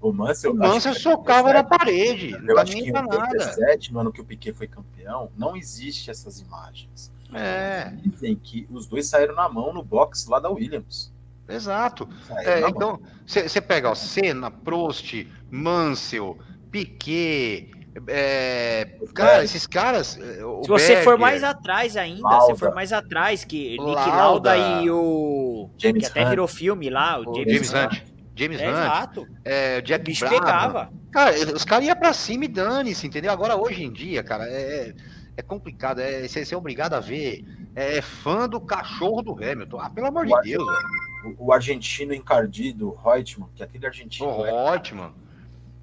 O 0.00 0.12
Mansell, 0.12 0.52
o 0.52 0.54
Mansell 0.54 0.94
socava 0.94 1.50
na 1.50 1.64
parede. 1.64 2.36
Eu 2.46 2.58
acho 2.58 2.72
que 2.72 2.90
em 2.90 2.94
87, 2.94 3.90
no 3.90 4.00
ano 4.00 4.12
que 4.12 4.20
o 4.20 4.24
Piquet 4.24 4.52
foi 4.52 4.66
campeão, 4.66 5.30
não 5.34 5.56
existe 5.56 6.10
essas 6.10 6.40
imagens. 6.40 7.10
É. 7.32 7.90
Dizem 8.02 8.36
que 8.36 8.66
os 8.70 8.86
dois 8.86 9.06
saíram 9.06 9.34
na 9.34 9.48
mão 9.48 9.72
no 9.72 9.82
box 9.82 10.26
lá 10.28 10.38
da 10.38 10.50
Williams. 10.50 11.10
Exato. 11.48 12.06
É, 12.30 12.68
então, 12.68 13.00
você 13.26 13.60
pega 13.62 13.90
ó, 13.90 13.94
Senna, 13.94 14.50
Prost, 14.50 15.26
Mansell, 15.50 16.38
Piquet. 16.70 17.70
É, 18.08 18.98
cara, 19.14 19.42
é. 19.42 19.44
esses 19.44 19.66
caras. 19.66 20.08
Se 20.08 20.68
você 20.68 20.88
Berger, 20.88 21.04
for 21.04 21.18
mais 21.18 21.44
atrás 21.44 21.96
ainda, 21.96 22.40
se 22.40 22.56
for 22.56 22.74
mais 22.74 22.92
atrás, 22.92 23.44
que 23.44 23.76
Lauda, 23.78 24.00
Nick 24.00 24.10
Lauda 24.10 24.56
e 24.56 24.90
o. 24.90 25.70
James 25.78 26.04
que 26.04 26.10
até 26.10 26.22
Hunt. 26.22 26.30
virou 26.30 26.48
filme 26.48 26.90
lá, 26.90 27.20
o, 27.20 27.30
o 27.30 27.34
James, 27.36 27.70
James 27.70 27.72
Hunt. 27.72 28.02
James 28.36 28.60
é, 28.60 28.68
Hunt. 28.68 28.74
Exato. 28.74 29.28
É, 29.44 29.80
Jack 29.80 30.02
o 30.02 30.04
bicho 30.04 30.28
pegava. 30.28 30.92
Cara, 31.12 31.32
os 31.54 31.64
caras 31.64 31.86
iam 31.86 31.96
pra 31.96 32.12
cima 32.12 32.46
e 32.46 32.48
dane-se, 32.48 33.06
entendeu? 33.06 33.30
Agora, 33.30 33.56
hoje 33.56 33.84
em 33.84 33.92
dia, 33.92 34.24
cara, 34.24 34.44
é, 34.48 34.92
é 35.36 35.42
complicado. 35.42 36.00
É, 36.00 36.26
você 36.26 36.52
é 36.52 36.56
obrigado 36.56 36.94
a 36.94 37.00
ver. 37.00 37.44
É 37.76 38.02
fã 38.02 38.48
do 38.48 38.60
cachorro 38.60 39.22
do 39.22 39.32
Hamilton. 39.32 39.78
Ah, 39.80 39.90
pelo 39.90 40.08
amor 40.08 40.26
de 40.26 40.32
Deus, 40.42 40.64
velho. 40.64 41.36
o, 41.38 41.46
o 41.46 41.52
argentino 41.52 42.12
encardido, 42.12 42.90
Reutemann, 43.04 43.48
que 43.54 43.62
aquele 43.62 43.86
argentino. 43.86 44.28
O 44.28 44.46
é- 44.46 44.70
Reutemann. 44.70 45.12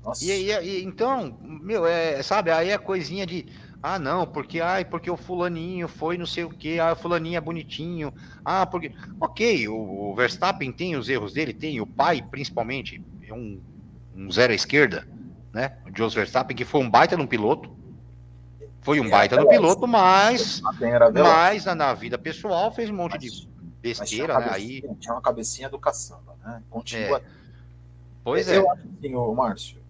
Nossa, 0.04 0.26
E, 0.26 0.30
e- 0.30 0.52
e- 0.52 0.84
então, 0.84 1.38
meu, 1.42 1.86
é, 1.86 2.22
sabe, 2.24 2.50
aí 2.52 2.70
é 2.70 2.78
coisinha 2.78 3.26
de, 3.26 3.46
ah, 3.84 4.00
não, 4.00 4.26
porque, 4.26 4.60
ai, 4.60 4.84
porque 4.84 5.10
o 5.12 5.18
fulaninho 5.18 5.88
foi 5.88 6.18
não 6.18 6.26
sei 6.26 6.44
o 6.44 6.50
quê, 6.50 6.78
ah, 6.82 6.94
o 6.94 6.96
fulaninho 6.96 7.38
é 7.38 7.42
bonitinho, 7.42 8.12
ah, 8.44 8.66
porque, 8.66 8.92
ok, 9.20 9.68
o, 9.68 9.76
o 9.76 10.16
Verstappen 10.16 10.72
tem 10.72 10.96
os 10.96 11.08
erros 11.08 11.34
dele, 11.34 11.54
tem, 11.54 11.80
o 11.80 11.86
pai, 11.86 12.22
principalmente, 12.22 13.02
é 13.28 13.34
um, 13.34 13.62
um 14.16 14.32
zero 14.32 14.52
à 14.54 14.56
esquerda, 14.56 15.08
né, 15.54 15.78
o 15.86 15.96
Jos 15.96 16.14
Verstappen, 16.16 16.56
que 16.58 16.66
foi 16.66 16.82
um 16.82 16.90
baita 16.90 17.16
no 17.16 17.28
piloto, 17.28 17.70
foi 18.82 19.00
um 19.00 19.06
É, 19.06 19.10
baita 19.10 19.38
no 19.38 19.48
piloto, 19.48 19.88
mas, 19.88 20.62
mas 21.14 21.66
na, 21.66 21.94
vida 21.94 22.18
pessoal 22.18 22.72
fez 22.72 22.90
um 22.90 22.96
monte 22.96 23.14
mas- 23.14 23.22
de 23.22 23.48
besteira, 23.82 24.40
né, 24.40 24.50
aí, 24.52 24.82
Tinha 25.00 25.14
uma 25.14 25.22
cabecinha 25.22 25.70
do 25.70 25.78
caçamba, 25.78 26.36
né? 26.44 26.64
Continua. 26.70 27.22
pois 28.24 28.48
é, 28.48 28.58
Eu 28.58 28.72
acho 28.72 28.82
assim, 28.98 29.16
ô, 29.16 29.34
Márcio, 29.34 29.82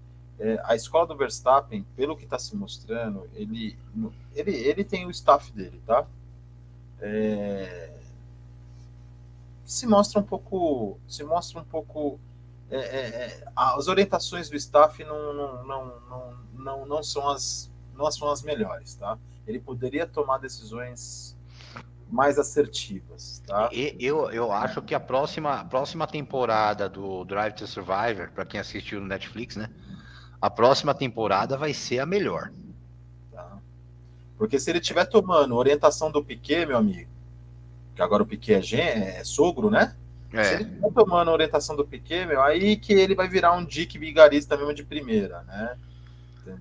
é, 0.41 0.59
a 0.63 0.75
escola 0.75 1.05
do 1.05 1.15
Verstappen, 1.15 1.85
pelo 1.95 2.17
que 2.17 2.23
está 2.23 2.39
se 2.39 2.55
mostrando, 2.55 3.29
ele, 3.35 3.77
ele, 4.33 4.51
ele 4.51 4.83
tem 4.83 5.05
o 5.05 5.11
staff 5.11 5.51
dele, 5.51 5.79
tá? 5.85 6.03
É, 6.99 7.93
se 9.63 9.85
mostra 9.85 10.19
um 10.19 10.23
pouco, 10.23 10.99
se 11.07 11.23
mostra 11.23 11.59
um 11.59 11.63
pouco, 11.63 12.19
é, 12.71 12.77
é, 12.77 12.81
é, 12.81 13.43
as 13.55 13.87
orientações 13.87 14.49
do 14.49 14.55
staff 14.55 15.03
não, 15.03 15.31
não, 15.31 15.63
não, 15.63 16.37
não, 16.55 16.85
não, 16.87 17.03
são 17.03 17.29
as, 17.29 17.71
não 17.95 18.11
são 18.11 18.27
as 18.31 18.41
melhores, 18.41 18.95
tá? 18.95 19.19
Ele 19.45 19.59
poderia 19.59 20.07
tomar 20.07 20.39
decisões 20.39 21.37
mais 22.09 22.39
assertivas, 22.39 23.43
tá? 23.45 23.69
Eu, 23.71 24.31
eu 24.31 24.51
acho 24.51 24.81
que 24.81 24.95
a 24.95 24.99
próxima, 24.99 25.61
a 25.61 25.65
próxima 25.65 26.07
temporada 26.07 26.89
do 26.89 27.23
Drive 27.25 27.53
to 27.53 27.67
Survivor, 27.67 28.31
para 28.31 28.43
quem 28.43 28.59
assistiu 28.59 28.99
no 28.99 29.05
Netflix, 29.05 29.55
né? 29.55 29.69
A 30.41 30.49
próxima 30.49 30.93
temporada 30.93 31.55
vai 31.57 31.73
ser 31.73 31.99
a 31.99 32.05
melhor. 32.05 32.51
Tá? 33.31 33.57
Porque 34.37 34.59
se 34.59 34.69
ele 34.71 34.79
estiver 34.79 35.05
tomando 35.05 35.55
orientação 35.55 36.11
do 36.11 36.23
Piquet, 36.23 36.65
meu 36.65 36.77
amigo, 36.77 37.09
que 37.95 38.01
agora 38.01 38.23
o 38.23 38.25
Piquet 38.25 38.53
é, 38.55 38.61
gen- 38.61 38.79
é 38.81 39.23
sogro, 39.23 39.69
né? 39.69 39.95
Se 40.31 40.37
É, 40.37 40.53
ele 40.55 40.63
estiver 40.63 40.91
tomando 40.93 41.29
orientação 41.29 41.75
do 41.75 41.85
Piquet, 41.85 42.25
meu, 42.25 42.41
aí 42.41 42.75
que 42.77 42.93
ele 42.93 43.13
vai 43.13 43.27
virar 43.27 43.51
um 43.53 43.63
Dick 43.65 43.97
vigarista 43.99 44.55
mesmo 44.57 44.73
de 44.73 44.83
primeira, 44.83 45.41
né? 45.43 45.77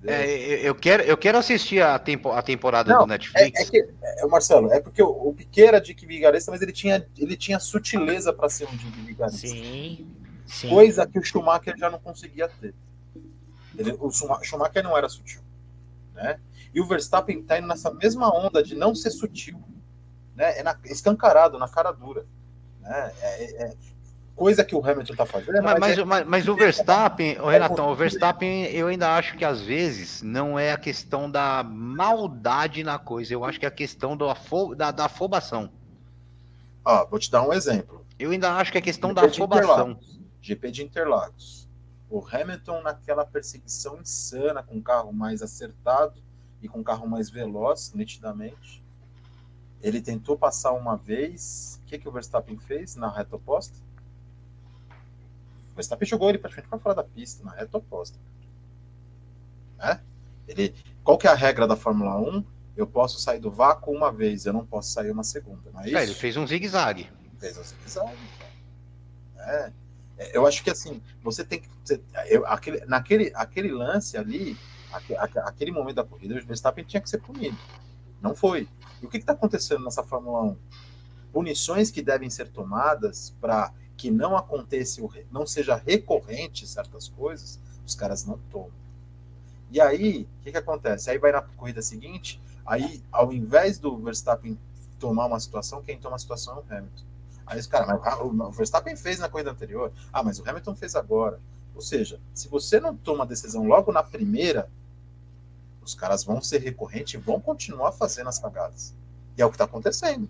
É, 0.05 0.59
eu 0.61 0.75
quero, 0.75 1.01
eu 1.01 1.17
quero 1.17 1.39
assistir 1.39 1.81
a, 1.81 1.97
tempo, 1.97 2.29
a 2.31 2.41
temporada 2.43 2.93
Não, 2.93 2.99
do 2.99 3.05
É, 3.05 3.17
Netflix. 3.17 3.59
é 3.61 3.65
que, 3.65 3.89
é, 4.03 4.25
Marcelo, 4.27 4.71
é 4.71 4.79
porque 4.79 5.01
o, 5.01 5.09
o 5.09 5.33
Piquet 5.33 5.65
era 5.65 5.81
Dick 5.81 6.05
vigarista, 6.05 6.51
mas 6.51 6.61
ele 6.61 6.71
tinha, 6.71 7.03
ele 7.17 7.35
tinha 7.35 7.59
sutileza 7.59 8.31
para 8.31 8.47
ser 8.47 8.67
um 8.67 8.75
Dick 8.75 9.01
vigarista. 9.01 9.47
Sim. 9.47 10.05
Sim. 10.45 10.69
Coisa 10.69 11.07
que 11.07 11.17
o 11.17 11.23
Schumacher 11.23 11.75
já 11.77 11.89
não 11.89 11.97
conseguia 11.97 12.47
ter. 12.47 12.75
Ele- 13.77 13.95
o 13.99 14.11
Schuma- 14.11 14.43
Schumacher 14.43 14.83
não 14.83 14.97
era 14.97 15.07
sutil. 15.09 15.41
Né? 16.13 16.39
E 16.73 16.79
o 16.81 16.85
Verstappen 16.87 17.39
está 17.39 17.57
indo 17.57 17.67
nessa 17.67 17.91
mesma 17.93 18.33
onda 18.33 18.61
de 18.63 18.75
não 18.75 18.93
ser 18.95 19.11
sutil. 19.11 19.61
Né? 20.35 20.59
É 20.59 20.63
na- 20.63 20.77
escancarado, 20.85 21.57
na 21.57 21.67
cara 21.67 21.91
dura. 21.91 22.25
Né? 22.79 23.11
É, 23.21 23.43
é- 23.43 23.63
é 23.67 23.73
coisa 24.35 24.63
que 24.63 24.75
o 24.75 24.79
Hamilton 24.85 25.13
está 25.13 25.25
fazendo. 25.25 25.61
Mas, 25.61 25.79
mas, 25.79 25.97
é- 25.97 26.03
mas- 26.05 26.25
mas 26.27 26.47
o 26.47 26.55
Verstappen, 26.55 27.39
ô, 27.39 27.47
Renatão, 27.49 27.89
o 27.91 27.95
Verstappen, 27.95 28.63
eu 28.65 28.87
ainda 28.87 29.15
acho 29.15 29.37
que 29.37 29.45
às 29.45 29.61
vezes 29.61 30.21
não 30.21 30.57
é 30.57 30.71
a 30.71 30.77
questão 30.77 31.29
da 31.29 31.63
maldade 31.63 32.83
na 32.83 32.97
coisa, 32.97 33.33
eu 33.33 33.45
acho 33.45 33.59
que 33.59 33.65
é 33.65 33.67
a 33.69 33.71
questão 33.71 34.17
do 34.17 34.27
afo- 34.29 34.73
da, 34.73 34.89
da 34.91 35.05
afobação. 35.05 35.69
Ó, 36.83 37.05
vou 37.05 37.19
te 37.19 37.29
dar 37.29 37.43
um 37.47 37.53
exemplo. 37.53 38.03
Eu 38.17 38.31
ainda 38.31 38.53
acho 38.53 38.71
que 38.71 38.77
é 38.77 38.81
questão 38.81 39.13
da 39.13 39.21
GP 39.23 39.31
de 39.35 39.43
afobação. 39.43 39.99
GP 40.41 40.71
de 40.71 40.83
Interlagos. 40.83 41.60
O 42.11 42.19
Hamilton 42.19 42.81
naquela 42.81 43.25
perseguição 43.25 43.97
insana, 44.01 44.61
com 44.61 44.75
um 44.75 44.81
carro 44.81 45.13
mais 45.13 45.41
acertado 45.41 46.21
e 46.61 46.67
com 46.67 46.79
um 46.79 46.83
carro 46.83 47.07
mais 47.07 47.29
veloz, 47.29 47.93
nitidamente. 47.95 48.83
Ele 49.81 50.01
tentou 50.01 50.37
passar 50.37 50.73
uma 50.73 50.97
vez. 50.97 51.79
O 51.81 51.85
que, 51.87 51.97
que 51.97 52.09
o 52.09 52.11
Verstappen 52.11 52.57
fez 52.57 52.97
na 52.97 53.09
reta 53.09 53.37
oposta? 53.37 53.77
O 55.71 55.75
Verstappen 55.75 56.05
jogou 56.05 56.27
ele 56.27 56.37
praticamente 56.37 56.69
para 56.69 56.79
fora 56.79 56.95
da 56.95 57.03
pista, 57.03 57.45
na 57.45 57.51
reta 57.51 57.77
oposta. 57.77 58.19
Né? 59.77 60.01
Ele, 60.49 60.75
qual 61.05 61.17
que 61.17 61.27
é 61.27 61.29
a 61.29 61.35
regra 61.35 61.65
da 61.65 61.77
Fórmula 61.77 62.17
1? 62.19 62.43
Eu 62.75 62.85
posso 62.85 63.19
sair 63.19 63.39
do 63.39 63.49
vácuo 63.49 63.95
uma 63.95 64.11
vez, 64.11 64.45
eu 64.45 64.51
não 64.51 64.65
posso 64.65 64.91
sair 64.91 65.11
uma 65.11 65.23
segunda. 65.23 65.71
Não 65.71 65.79
é 65.79 65.87
isso? 65.87 65.97
É, 65.97 66.03
ele 66.03 66.13
fez 66.13 66.35
um 66.35 66.45
zigue-zague. 66.45 67.09
fez 67.39 67.55
você 67.55 67.73
quiser. 67.83 68.13
É. 69.37 69.71
É, 70.21 70.37
Eu 70.37 70.45
acho 70.45 70.63
que 70.63 70.69
assim, 70.69 71.01
você 71.23 71.43
tem 71.43 71.59
que. 71.61 71.67
você- 71.83 71.99
eu- 72.29 72.45
aquele, 72.45 72.85
naquele 72.85 73.31
aquele 73.35 73.71
lance 73.71 74.15
ali, 74.17 74.55
aque- 74.93 75.15
aque- 75.15 75.39
aquele 75.39 75.71
momento 75.71 75.95
da 75.95 76.03
corrida, 76.03 76.35
o 76.35 76.45
Verstappen 76.45 76.85
tinha 76.85 77.01
que 77.01 77.09
ser 77.09 77.17
punido. 77.19 77.57
Não 78.21 78.35
foi. 78.35 78.67
E 79.01 79.05
o 79.05 79.09
que 79.09 79.17
está 79.17 79.33
acontecendo 79.33 79.83
nessa 79.83 80.03
Fórmula 80.03 80.43
1? 80.43 80.57
Punições 81.33 81.89
que 81.89 82.01
devem 82.03 82.29
ser 82.29 82.49
tomadas 82.49 83.35
para 83.41 83.73
que 83.97 84.11
não 84.11 84.35
aconteça, 84.37 85.01
não 85.31 85.45
seja 85.47 85.75
recorrente 85.75 86.67
certas 86.67 87.07
coisas, 87.09 87.59
os 87.85 87.95
caras 87.95 88.25
não 88.25 88.37
tomam. 88.51 88.71
E 89.71 89.79
aí, 89.79 90.27
o 90.39 90.43
que, 90.43 90.51
que 90.51 90.57
acontece? 90.57 91.09
Aí 91.09 91.17
vai 91.17 91.31
na 91.31 91.41
corrida 91.41 91.81
seguinte, 91.81 92.39
aí 92.65 93.01
ao 93.11 93.31
invés 93.31 93.79
do 93.79 93.97
Verstappen 93.97 94.57
tomar 94.99 95.25
uma 95.25 95.39
situação, 95.39 95.81
quem 95.81 95.97
toma 95.97 96.15
a 96.15 96.19
situação 96.19 96.57
é 96.57 96.73
o 96.73 96.77
Hamilton. 96.77 97.03
Aí 97.51 97.59
os 97.59 97.67
caras, 97.67 97.85
mas 97.85 97.99
ah, 98.05 98.23
o 98.23 98.49
Verstappen 98.51 98.95
fez 98.95 99.19
na 99.19 99.27
corrida 99.27 99.51
anterior. 99.51 99.91
Ah, 100.13 100.23
mas 100.23 100.39
o 100.39 100.49
Hamilton 100.49 100.73
fez 100.73 100.95
agora. 100.95 101.37
Ou 101.75 101.81
seja, 101.81 102.17
se 102.33 102.47
você 102.47 102.79
não 102.79 102.95
toma 102.95 103.25
a 103.25 103.27
decisão 103.27 103.65
logo 103.67 103.91
na 103.91 104.01
primeira, 104.01 104.71
os 105.81 105.93
caras 105.93 106.23
vão 106.23 106.41
ser 106.41 106.59
recorrentes 106.59 107.13
e 107.15 107.17
vão 107.17 107.41
continuar 107.41 107.91
fazendo 107.91 108.29
as 108.29 108.39
cagadas. 108.39 108.95
E 109.37 109.41
é 109.41 109.45
o 109.45 109.49
que 109.49 109.55
está 109.55 109.65
acontecendo. 109.65 110.29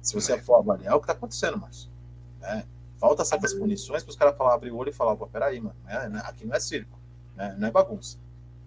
Se 0.00 0.14
você 0.14 0.40
for 0.40 0.58
avaliar, 0.58 0.92
é 0.92 0.94
o 0.94 1.00
que 1.00 1.04
está 1.06 1.12
acontecendo, 1.12 1.58
Márcio. 1.58 1.90
Né? 2.38 2.64
Falta 2.98 3.24
certas 3.24 3.52
punições 3.52 4.04
para 4.04 4.10
os 4.10 4.16
caras 4.16 4.36
falar, 4.36 4.54
abrir 4.54 4.70
o 4.70 4.76
olho 4.76 4.90
e 4.90 4.92
falar, 4.92 5.16
pô, 5.16 5.26
peraí, 5.26 5.60
mano, 5.60 5.74
né? 5.84 6.08
né, 6.08 6.22
aqui 6.24 6.46
não 6.46 6.54
é 6.54 6.60
circo, 6.60 6.96
né? 7.34 7.56
não 7.58 7.66
é 7.66 7.70
bagunça. 7.72 8.16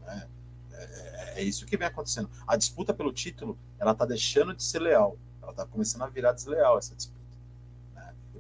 né? 0.01 0.27
É, 0.73 0.83
é- 0.83 1.23
é 1.37 1.41
isso 1.41 1.65
que 1.65 1.77
vem 1.77 1.87
acontecendo. 1.87 2.29
A 2.45 2.57
disputa 2.57 2.93
pelo 2.93 3.13
título, 3.13 3.57
ela 3.79 3.93
está 3.93 4.05
deixando 4.05 4.53
de 4.53 4.61
ser 4.61 4.79
leal. 4.79 5.17
Ela 5.41 5.51
está 5.51 5.65
começando 5.65 6.01
a 6.01 6.07
virar 6.07 6.33
desleal, 6.33 6.77
essa 6.77 6.93
disputa. 6.93 7.22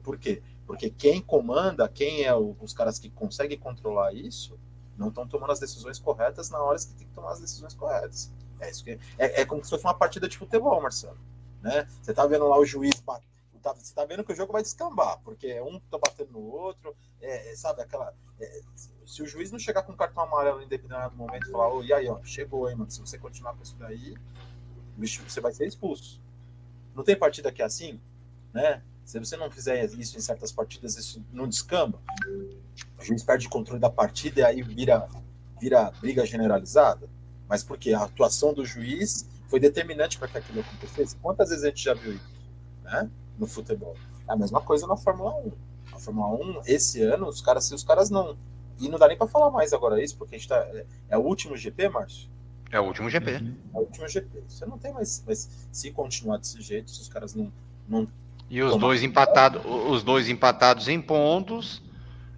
Por 0.03 0.17
quê? 0.17 0.41
Porque 0.65 0.89
quem 0.89 1.21
comanda, 1.21 1.87
quem 1.89 2.23
é 2.23 2.33
o- 2.35 2.55
os 2.61 2.73
caras 2.73 2.99
que 2.99 3.09
conseguem 3.09 3.57
controlar 3.57 4.13
isso, 4.13 4.57
não 4.97 5.09
estão 5.09 5.27
tomando 5.27 5.51
as 5.51 5.59
decisões 5.59 5.99
corretas 5.99 6.49
na 6.49 6.59
hora 6.61 6.77
que 6.77 6.93
tem 6.93 7.07
que 7.07 7.13
tomar 7.13 7.31
as 7.31 7.39
decisões 7.39 7.73
corretas. 7.73 8.31
É, 8.59 8.69
isso 8.69 8.83
que, 8.83 8.91
é, 9.17 9.41
é 9.41 9.45
como 9.45 9.63
se 9.63 9.69
fosse 9.69 9.83
uma 9.83 9.93
partida 9.93 10.27
de 10.27 10.37
futebol, 10.37 10.81
Marcelo. 10.81 11.17
Né? 11.61 11.87
Você 12.01 12.13
tá 12.13 12.25
vendo 12.25 12.47
lá 12.47 12.57
o 12.57 12.65
juiz, 12.65 12.99
ba- 13.01 13.19
tá- 13.61 13.73
você 13.73 13.93
tá 13.93 14.05
vendo 14.05 14.23
que 14.23 14.33
o 14.33 14.35
jogo 14.35 14.51
vai 14.53 14.61
descambar, 14.61 15.19
porque 15.23 15.59
um 15.61 15.79
tá 15.79 15.97
batendo 15.97 16.31
no 16.33 16.39
outro, 16.41 16.95
é, 17.21 17.51
é, 17.51 17.55
sabe, 17.55 17.81
aquela. 17.81 18.13
é, 18.39 18.61
se 19.05 19.21
o 19.21 19.25
juiz 19.27 19.51
não 19.51 19.59
chegar 19.59 19.83
com 19.83 19.95
cartão 19.95 20.23
amarelo 20.23 20.61
em 20.61 20.67
determinado 20.67 21.15
momento 21.15 21.47
e 21.47 21.51
falar, 21.51 21.73
ô, 21.73 21.83
e 21.83 21.91
aí, 21.93 22.07
ó, 22.07 22.21
chegou, 22.23 22.69
hein, 22.69 22.75
mano, 22.75 22.89
se 22.91 22.99
você 22.99 23.17
continuar 23.17 23.53
com 23.53 23.63
isso 23.63 23.75
daí, 23.77 24.15
bicho, 24.97 25.23
você 25.27 25.39
vai 25.41 25.53
ser 25.53 25.65
expulso. 25.67 26.21
Não 26.95 27.03
tem 27.03 27.15
partida 27.15 27.51
que 27.51 27.61
é 27.61 27.65
assim, 27.65 27.99
né? 28.53 28.83
Se 29.05 29.19
você 29.19 29.35
não 29.35 29.49
fizer 29.51 29.85
isso 29.93 30.17
em 30.17 30.21
certas 30.21 30.51
partidas, 30.51 30.97
isso 30.97 31.23
não 31.31 31.47
descamba. 31.47 31.99
O 32.99 33.03
juiz 33.03 33.23
perde 33.23 33.47
o 33.47 33.49
controle 33.49 33.79
da 33.79 33.89
partida 33.89 34.41
e 34.41 34.43
aí 34.43 34.61
vira, 34.61 35.07
vira 35.59 35.91
briga 35.99 36.25
generalizada. 36.25 37.09
Mas 37.47 37.63
por 37.63 37.77
quê? 37.77 37.93
A 37.93 38.03
atuação 38.03 38.53
do 38.53 38.65
juiz 38.65 39.27
foi 39.47 39.59
determinante 39.59 40.17
para 40.17 40.27
que 40.27 40.37
aquilo 40.37 40.61
acontecesse. 40.61 41.15
Quantas 41.17 41.49
vezes 41.49 41.63
a 41.63 41.67
gente 41.67 41.83
já 41.83 41.93
viu 41.93 42.13
isso 42.13 42.29
né? 42.83 43.09
no 43.37 43.45
futebol? 43.45 43.95
É 44.27 44.33
a 44.33 44.35
mesma 44.35 44.61
coisa 44.61 44.87
na 44.87 44.95
Fórmula 44.95 45.35
1. 45.35 45.51
A 45.93 45.99
Fórmula 45.99 46.59
1, 46.59 46.61
esse 46.65 47.01
ano, 47.03 47.27
os 47.27 47.41
caras, 47.41 47.65
se 47.65 47.75
os 47.75 47.83
caras 47.83 48.09
não. 48.09 48.37
E 48.79 48.89
não 48.89 48.97
dá 48.97 49.07
nem 49.07 49.17
para 49.17 49.27
falar 49.27 49.51
mais 49.51 49.73
agora 49.73 50.01
isso, 50.01 50.17
porque 50.17 50.35
a 50.35 50.37
gente 50.37 50.47
tá. 50.47 50.57
É, 50.57 50.85
é 51.09 51.17
o 51.17 51.21
último 51.21 51.55
GP, 51.55 51.89
Márcio? 51.89 52.29
É 52.71 52.79
o 52.79 52.85
último 52.85 53.07
GP. 53.07 53.31
É 53.31 53.77
o 53.77 53.81
último 53.81 54.07
GP. 54.07 54.43
Você 54.47 54.65
não 54.65 54.79
tem 54.79 54.91
mais. 54.91 55.23
Mas 55.27 55.67
se 55.71 55.91
continuar 55.91 56.37
desse 56.37 56.59
jeito, 56.61 56.89
se 56.89 57.01
os 57.01 57.07
caras 57.07 57.35
não. 57.35 57.53
não 57.87 58.07
E 58.53 58.61
os 58.61 58.73
Toma. 58.73 58.81
dois 58.81 59.01
empatados, 59.01 59.63
os 59.65 60.03
dois 60.03 60.29
empatados 60.29 60.87
em 60.87 61.01
pontos 61.01 61.81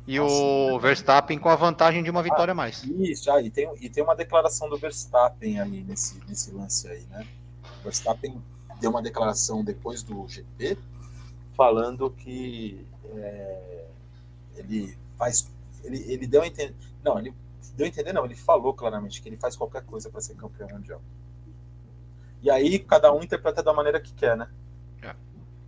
e 0.08 0.18
o 0.18 0.80
Verstappen 0.80 1.38
com 1.38 1.50
a 1.50 1.58
vantagem 1.58 2.02
de 2.02 2.10
uma 2.10 2.24
vitória 2.24 2.54
a 2.54 2.56
mais. 2.56 2.86
Isso, 2.86 3.30
ah, 3.30 3.42
e, 3.42 3.50
tem, 3.50 3.70
e 3.82 3.90
tem 3.90 4.02
uma 4.02 4.16
declaração 4.16 4.70
do 4.70 4.78
Verstappen 4.78 5.60
aí 5.60 5.84
nesse, 5.84 6.18
nesse 6.26 6.54
lance 6.54 6.88
aí, 6.88 7.02
né? 7.10 7.28
O 7.82 7.84
Verstappen 7.84 8.42
deu 8.80 8.92
uma 8.92 9.02
declaração 9.02 9.62
depois 9.62 10.04
do 10.04 10.26
GP 10.26 10.78
falando 11.54 12.10
que 12.10 12.88
é, 13.18 13.86
ele 14.56 14.98
faz. 15.18 15.52
Ele, 15.84 15.98
ele 16.10 16.28
deu 16.28 16.44
a 16.44 16.48
entender. 16.48 16.74
Não, 17.04 17.20
ele 17.20 17.34
deu 17.76 17.88
a 17.88 17.90
entender, 17.90 18.14
não, 18.14 18.24
ele 18.24 18.36
falou 18.36 18.74
claramente 18.74 19.22
que 19.22 19.28
ele 19.28 19.36
faz 19.36 19.58
qualquer 19.58 19.84
coisa 19.84 20.10
para 20.10 20.22
ser 20.22 20.36
campeão 20.36 20.70
mundial. 20.70 21.02
E 22.42 22.50
aí 22.50 22.80
cada 22.80 23.14
um 23.14 23.22
interpreta 23.22 23.62
da 23.62 23.74
maneira 23.74 24.00
que 24.00 24.14
quer, 24.14 24.38
né? 24.38 24.48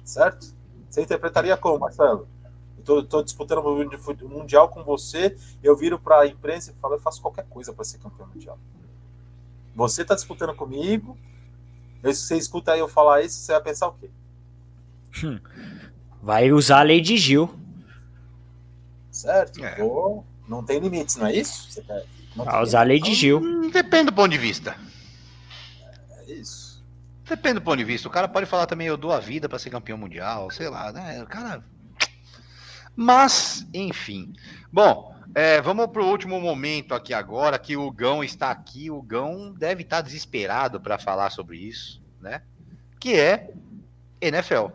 É. 0.08 0.10
Certo? 0.10 0.56
Você 0.90 1.02
interpretaria 1.02 1.58
como, 1.58 1.80
Marcelo? 1.80 2.27
tô 3.03 3.22
disputando 3.22 3.60
o 3.60 4.30
mundial 4.30 4.69
com 4.69 4.82
você, 4.82 5.36
eu 5.61 5.76
viro 5.76 6.00
para 6.00 6.22
a 6.22 6.27
imprensa 6.27 6.72
e 6.72 6.82
falo, 6.82 6.94
eu 6.95 7.00
faço 7.00 7.22
qualquer 7.22 7.45
coisa 7.50 7.74
para 7.74 7.84
ser 7.84 7.98
campeão 7.98 8.27
mundial. 8.27 8.58
Você 9.76 10.06
tá 10.06 10.16
disputando 10.16 10.56
comigo, 10.56 11.18
você 12.02 12.38
escuta 12.38 12.72
aí 12.72 12.80
eu 12.80 12.88
falar 12.88 13.24
isso, 13.24 13.42
você 13.42 13.52
vai 13.52 13.61
pensar 13.61 13.88
o 13.90 13.94
quê? 13.94 14.10
Hum. 15.22 15.40
Vai 16.22 16.52
usar 16.52 16.80
a 16.80 16.84
lei 16.84 17.02
de 17.02 17.18
Gil. 17.18 17.53
Certo? 19.11 19.64
É. 19.64 19.77
Não 20.48 20.64
tem 20.64 20.80
limites, 20.80 21.18
não 21.18 21.27
é 21.27 21.36
isso? 21.36 21.69
Você 21.69 21.82
quer... 21.82 22.06
Vai 22.36 22.64
usar 22.64 22.82
a 22.82 22.84
lei 22.84 23.02
de 23.02 23.14
Gil. 23.14 23.40
Hum, 23.40 23.69
depende 23.69 24.06
do 24.06 24.14
ponto 24.14 24.30
de 24.30 24.38
vista. 24.38 24.77
Depende 27.28 27.56
do 27.56 27.62
ponto 27.62 27.78
de 27.78 27.84
vista. 27.84 28.08
O 28.08 28.12
cara 28.12 28.28
pode 28.28 28.46
falar 28.46 28.66
também, 28.66 28.88
eu 28.88 28.98
dou 28.98 29.12
a 29.12 29.20
vida 29.20 29.50
para 29.50 29.60
ser 29.60 29.70
campeão 29.70 29.98
mundial, 29.98 30.50
sei 30.50 30.70
lá, 30.70 30.92
né? 30.92 31.22
O 31.22 31.28
cara. 31.28 31.64
Mas, 32.96 33.68
enfim. 33.74 34.34
Bom, 34.72 35.14
é, 35.36 35.62
vamos 35.62 35.88
para 35.88 36.02
o 36.02 36.10
último 36.10 36.40
momento 36.40 36.94
aqui 36.94 37.14
agora, 37.14 37.60
que 37.60 37.76
o 37.76 37.92
Gão 37.92 38.24
está 38.24 38.50
aqui. 38.50 38.90
O 38.90 39.02
Gão 39.02 39.52
deve 39.52 39.84
estar 39.84 40.02
desesperado 40.02 40.80
para 40.80 40.98
falar 40.98 41.30
sobre 41.30 41.58
isso, 41.58 42.02
né? 42.22 42.42
Que 43.00 43.20
é 43.20 43.52
NFL. 44.22 44.68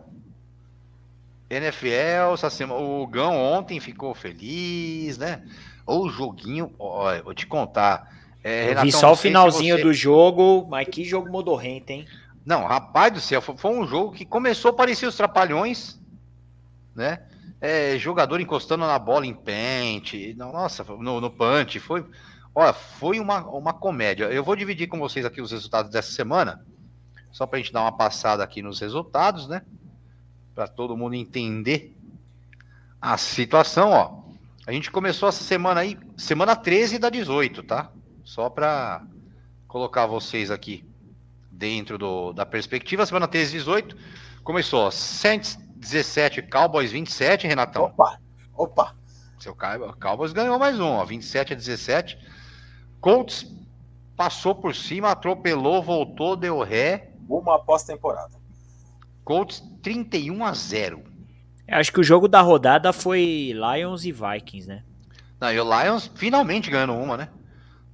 NFL, 1.49 2.71
o 2.71 3.07
Gão 3.07 3.35
ontem 3.35 3.79
ficou 3.79 4.13
feliz, 4.13 5.17
né? 5.17 5.43
O 5.85 6.07
joguinho, 6.07 6.73
ó, 6.79 7.21
vou 7.23 7.33
te 7.33 7.45
contar. 7.45 8.11
É, 8.43 8.63
Renatão, 8.63 8.83
vi 8.83 8.91
só 8.91 9.11
o 9.11 9.15
finalzinho 9.15 9.77
você... 9.77 9.83
do 9.83 9.93
jogo, 9.93 10.67
mas 10.69 10.87
que 10.87 11.03
jogo 11.03 11.29
modorrento, 11.29 11.91
hein? 11.91 12.07
Não, 12.45 12.65
rapaz 12.65 13.13
do 13.13 13.21
céu, 13.21 13.41
foi, 13.41 13.71
um 13.71 13.87
jogo 13.87 14.11
que 14.11 14.25
começou 14.25 14.71
a 14.71 14.73
parecer 14.73 15.05
os 15.05 15.15
trapalhões, 15.15 15.99
né? 16.93 17.25
É, 17.61 17.97
jogador 17.97 18.41
encostando 18.41 18.85
na 18.85 18.99
bola 18.99 19.25
em 19.25 19.33
pente, 19.33 20.33
nossa, 20.33 20.83
no, 20.83 21.21
no 21.21 21.31
punch, 21.31 21.79
foi, 21.79 22.05
olha, 22.53 22.73
foi 22.73 23.21
uma, 23.21 23.39
uma 23.47 23.71
comédia. 23.71 24.25
Eu 24.25 24.43
vou 24.43 24.57
dividir 24.57 24.87
com 24.87 24.99
vocês 24.99 25.25
aqui 25.25 25.41
os 25.41 25.51
resultados 25.51 25.89
dessa 25.89 26.11
semana, 26.11 26.65
só 27.31 27.47
para 27.47 27.57
a 27.57 27.61
gente 27.61 27.71
dar 27.71 27.81
uma 27.81 27.95
passada 27.95 28.43
aqui 28.43 28.61
nos 28.61 28.81
resultados, 28.81 29.47
né? 29.47 29.61
Para 30.53 30.67
todo 30.67 30.97
mundo 30.97 31.15
entender 31.15 31.95
a 33.01 33.17
situação, 33.17 33.91
ó. 33.91 34.23
A 34.67 34.71
gente 34.73 34.91
começou 34.91 35.29
essa 35.29 35.43
semana 35.43 35.79
aí, 35.79 35.97
semana 36.17 36.57
13 36.57 36.99
da 36.99 37.09
18, 37.09 37.63
tá? 37.63 37.89
Só 38.25 38.49
para 38.49 39.01
colocar 39.67 40.05
vocês 40.05 40.51
aqui 40.51 40.85
dentro 41.53 41.97
do, 41.97 42.33
da 42.33 42.45
perspectiva. 42.45 43.05
Semana 43.05 43.27
13 43.27 43.53
18 43.53 43.97
começou 44.43 44.91
Saints 44.91 45.57
17, 45.75 46.41
Cowboys 46.43 46.91
27, 46.91 47.47
Renatão. 47.47 47.85
Opa, 47.85 48.19
opa. 48.55 48.95
Seu 49.39 49.55
Cowboys 49.99 50.31
ganhou 50.31 50.57
mais 50.57 50.79
um, 50.79 50.87
ó, 50.87 51.03
27 51.03 51.53
a 51.53 51.55
17. 51.55 52.17
Colts 53.01 53.45
passou 54.15 54.55
por 54.55 54.73
cima, 54.73 55.11
atropelou, 55.11 55.83
voltou, 55.83 56.35
deu 56.35 56.61
ré. 56.61 57.11
Uma 57.27 57.59
pós-temporada. 57.59 58.37
Colts 59.23 59.61
31 59.81 60.45
a 60.45 60.53
0. 60.53 61.03
Acho 61.67 61.91
que 61.91 61.99
o 61.99 62.03
jogo 62.03 62.27
da 62.27 62.41
rodada 62.41 62.93
foi 62.93 63.53
Lions 63.53 64.05
e 64.05 64.11
Vikings, 64.11 64.67
né? 64.67 64.83
Não, 65.39 65.51
e 65.51 65.59
o 65.59 65.63
Lions 65.63 66.09
finalmente 66.15 66.69
ganhando 66.69 66.93
uma, 66.93 67.17
né? 67.17 67.29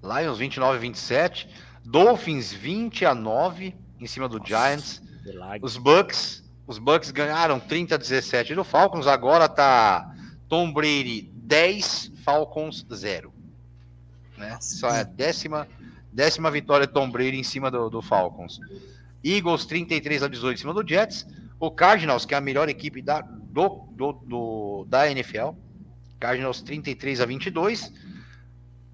Lions 0.04 0.38
29 0.38 0.78
a 0.78 0.80
27, 0.80 1.50
Dolphins 1.86 2.52
20 2.52 3.06
a 3.06 3.16
9 3.16 3.76
em 4.00 4.08
cima 4.08 4.28
do 4.28 4.38
Nossa, 4.38 4.50
Giants. 4.50 5.02
Os 5.62 5.78
Bucks, 5.78 6.44
os 6.66 6.78
Bucks 6.78 7.12
ganharam 7.12 7.60
30 7.60 7.96
a 7.96 7.98
17 7.98 8.56
do 8.56 8.64
Falcons, 8.64 9.08
agora 9.08 9.48
tá 9.48 10.14
Tom 10.48 10.72
Brady 10.72 11.30
10, 11.34 12.12
Falcons 12.24 12.86
0. 12.94 13.34
Né? 14.38 14.58
Só 14.62 14.90
é 14.90 15.02
a 15.02 15.04
décima, 15.04 15.68
décima 16.12 16.50
vitória 16.50 16.88
de 16.88 16.94
Tom 16.94 17.10
Brady 17.10 17.38
em 17.38 17.44
cima 17.44 17.70
do, 17.70 17.90
do 17.90 18.02
Falcons. 18.02 18.60
Eagles 19.24 19.66
33 19.66 20.24
a 20.24 20.28
18 20.28 20.58
em 20.58 20.62
cima 20.62 20.74
do 20.74 20.88
Jets. 20.88 21.28
O 21.60 21.70
Cardinals, 21.70 22.26
que 22.26 22.34
é 22.34 22.38
a 22.38 22.42
melhor 22.42 22.70
equipe 22.70 23.02
da, 23.02 23.22
do, 23.22 23.86
do, 23.92 24.14
do, 24.14 24.86
da 24.88 25.12
NFL. 25.12 25.50
Cardinals 26.20 26.62
33 26.62 27.20
a 27.20 27.26
22. 27.26 27.92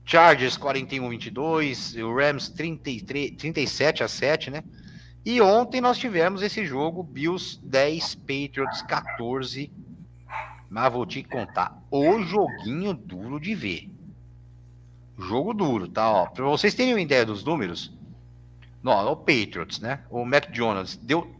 Chargers 0.05 0.55
41 0.55 1.05
a 1.05 1.09
22. 1.09 1.95
O 1.95 2.15
Rams 2.15 2.49
33, 2.49 3.31
37 3.31 4.03
a 4.03 4.07
7, 4.07 4.51
né? 4.51 4.63
E 5.25 5.41
ontem 5.41 5.81
nós 5.81 5.97
tivemos 5.97 6.43
esse 6.43 6.63
jogo, 6.65 7.01
Bills 7.01 7.59
10, 7.63 8.15
Patriots 8.15 8.83
14. 8.83 9.71
Mas 10.69 10.93
vou 10.93 11.05
te 11.05 11.23
contar, 11.23 11.81
o 11.89 12.21
joguinho 12.21 12.93
duro 12.93 13.39
de 13.39 13.55
ver. 13.55 13.89
Jogo 15.17 15.53
duro, 15.53 15.87
tá? 15.87 16.11
Ó, 16.11 16.25
pra 16.27 16.45
vocês 16.45 16.75
terem 16.75 16.93
uma 16.93 17.01
ideia 17.01 17.25
dos 17.25 17.43
números, 17.43 17.91
não, 18.83 19.11
o 19.11 19.15
Patriots, 19.15 19.79
né? 19.79 20.01
O 20.11 20.23
Mac 20.25 20.51
Jones 20.51 20.97
deu 20.97 21.33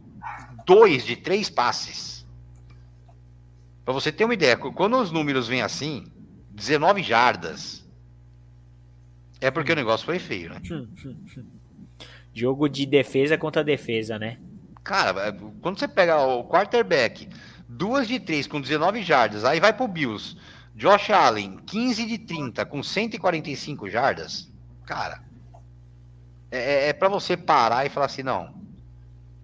dois 0.64 1.04
de 1.04 1.14
três 1.14 1.48
passes. 1.48 2.26
Para 3.84 3.94
você 3.94 4.10
ter 4.10 4.24
uma 4.24 4.34
ideia, 4.34 4.56
quando 4.56 4.98
os 4.98 5.12
números 5.12 5.46
vêm 5.46 5.62
assim, 5.62 6.10
19 6.50 7.04
jardas, 7.04 7.85
é 9.40 9.50
porque 9.50 9.72
o 9.72 9.76
negócio 9.76 10.06
foi 10.06 10.18
feio, 10.18 10.50
né? 10.50 10.60
Jogo 12.32 12.68
de 12.68 12.84
defesa 12.86 13.38
contra 13.38 13.64
defesa, 13.64 14.18
né? 14.18 14.38
Cara, 14.84 15.28
é, 15.28 15.32
quando 15.60 15.78
você 15.78 15.88
pega 15.88 16.18
o 16.20 16.44
quarterback, 16.44 17.28
duas 17.68 18.06
de 18.06 18.20
três 18.20 18.46
com 18.46 18.60
19 18.60 19.02
jardas, 19.02 19.44
aí 19.44 19.58
vai 19.58 19.72
pro 19.72 19.88
Bills. 19.88 20.36
Josh 20.74 21.10
Allen, 21.10 21.58
15 21.66 22.06
de 22.06 22.18
30 22.18 22.66
com 22.66 22.82
145 22.82 23.88
jardas. 23.88 24.50
Cara, 24.84 25.22
é, 26.50 26.88
é 26.88 26.92
para 26.92 27.08
você 27.08 27.36
parar 27.36 27.86
e 27.86 27.88
falar 27.88 28.06
assim, 28.06 28.22
não, 28.22 28.54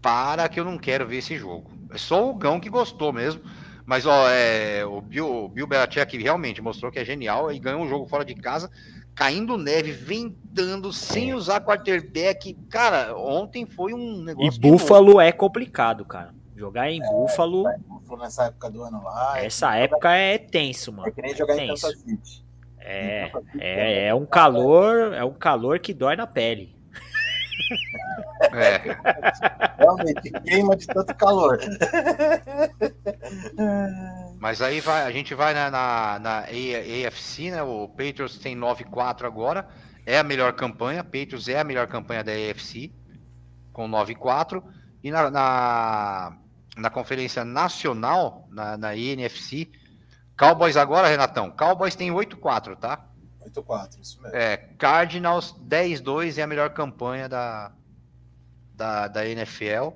para 0.02 0.48
que 0.48 0.60
eu 0.60 0.64
não 0.64 0.76
quero 0.76 1.06
ver 1.06 1.18
esse 1.18 1.36
jogo. 1.38 1.70
É 1.90 1.98
só 1.98 2.28
o 2.28 2.34
Gão 2.34 2.60
que 2.60 2.68
gostou 2.68 3.12
mesmo. 3.12 3.42
Mas 3.84 4.06
ó, 4.06 4.28
é, 4.28 4.84
o 4.84 5.00
Bill, 5.00 5.44
o 5.44 5.48
Bill 5.48 5.66
Belichick 5.66 6.16
realmente 6.18 6.62
mostrou 6.62 6.92
que 6.92 6.98
é 6.98 7.04
genial 7.04 7.52
e 7.52 7.58
ganhou 7.58 7.82
um 7.82 7.88
jogo 7.88 8.06
fora 8.06 8.24
de 8.24 8.34
casa, 8.34 8.70
caindo 9.14 9.58
neve, 9.58 9.92
ventando, 9.92 10.92
sem 10.92 11.34
usar 11.34 11.60
quarterback. 11.60 12.54
Cara, 12.68 13.16
ontem 13.16 13.66
foi 13.66 13.94
um 13.94 14.22
negócio. 14.22 14.58
E 14.58 14.70
Buffalo 14.70 15.20
é 15.20 15.32
complicado, 15.32 16.04
cara. 16.04 16.34
Jogar 16.56 16.90
em 16.90 17.02
é, 17.02 17.06
Buffalo. 17.06 17.64
nessa 18.18 18.46
época 18.46 18.70
do 18.70 18.82
ano 18.82 19.02
lá. 19.02 19.38
É 19.38 19.46
essa 19.46 19.76
é 19.76 19.84
época 19.84 20.12
é 20.12 20.38
tenso, 20.38 20.92
mano. 20.92 21.08
É 21.08 21.10
que 21.10 21.22
nem 21.22 21.34
jogar 21.34 21.58
é 21.58 21.64
em 21.64 21.68
Kansas 21.68 21.98
City. 21.98 22.44
É, 22.78 23.32
é, 23.58 24.06
é 24.06 24.14
um 24.14 24.26
calor, 24.26 25.14
é 25.14 25.24
um 25.24 25.32
calor 25.32 25.78
que 25.78 25.94
dói 25.94 26.16
na 26.16 26.26
pele. 26.26 26.74
É. 28.52 28.80
Realmente, 29.78 30.30
queima 30.44 30.76
de 30.76 30.86
tanto 30.86 31.14
calor. 31.14 31.58
Mas 34.42 34.60
aí 34.60 34.80
vai, 34.80 35.04
a 35.04 35.10
gente 35.12 35.36
vai 35.36 35.54
na, 35.54 35.70
na, 35.70 36.18
na 36.18 36.38
AFC, 36.40 37.52
né? 37.52 37.62
O 37.62 37.86
Patriots 37.86 38.38
tem 38.38 38.56
9-4 38.56 39.24
agora. 39.24 39.68
É 40.04 40.18
a 40.18 40.24
melhor 40.24 40.52
campanha. 40.54 41.04
Patriots 41.04 41.46
é 41.46 41.60
a 41.60 41.62
melhor 41.62 41.86
campanha 41.86 42.24
da 42.24 42.32
AFC, 42.32 42.90
com 43.72 43.88
9-4. 43.88 44.60
E 45.00 45.12
na, 45.12 45.30
na, 45.30 46.36
na, 46.76 46.90
Conferência 46.90 47.44
Nacional, 47.44 48.48
na, 48.50 48.76
na 48.76 48.96
NFC, 48.96 49.70
Cowboys 50.36 50.76
agora, 50.76 51.06
Renatão. 51.06 51.48
Cowboys 51.48 51.94
tem 51.94 52.10
8-4, 52.10 52.76
tá? 52.76 53.06
8-4, 53.46 54.00
isso 54.00 54.20
mesmo. 54.20 54.36
É, 54.36 54.56
Cardinals 54.76 55.54
10-2 55.68 56.38
é 56.38 56.42
a 56.42 56.48
melhor 56.48 56.70
campanha 56.70 57.28
da, 57.28 57.70
da, 58.74 59.06
da 59.06 59.24
NFL. 59.24 59.90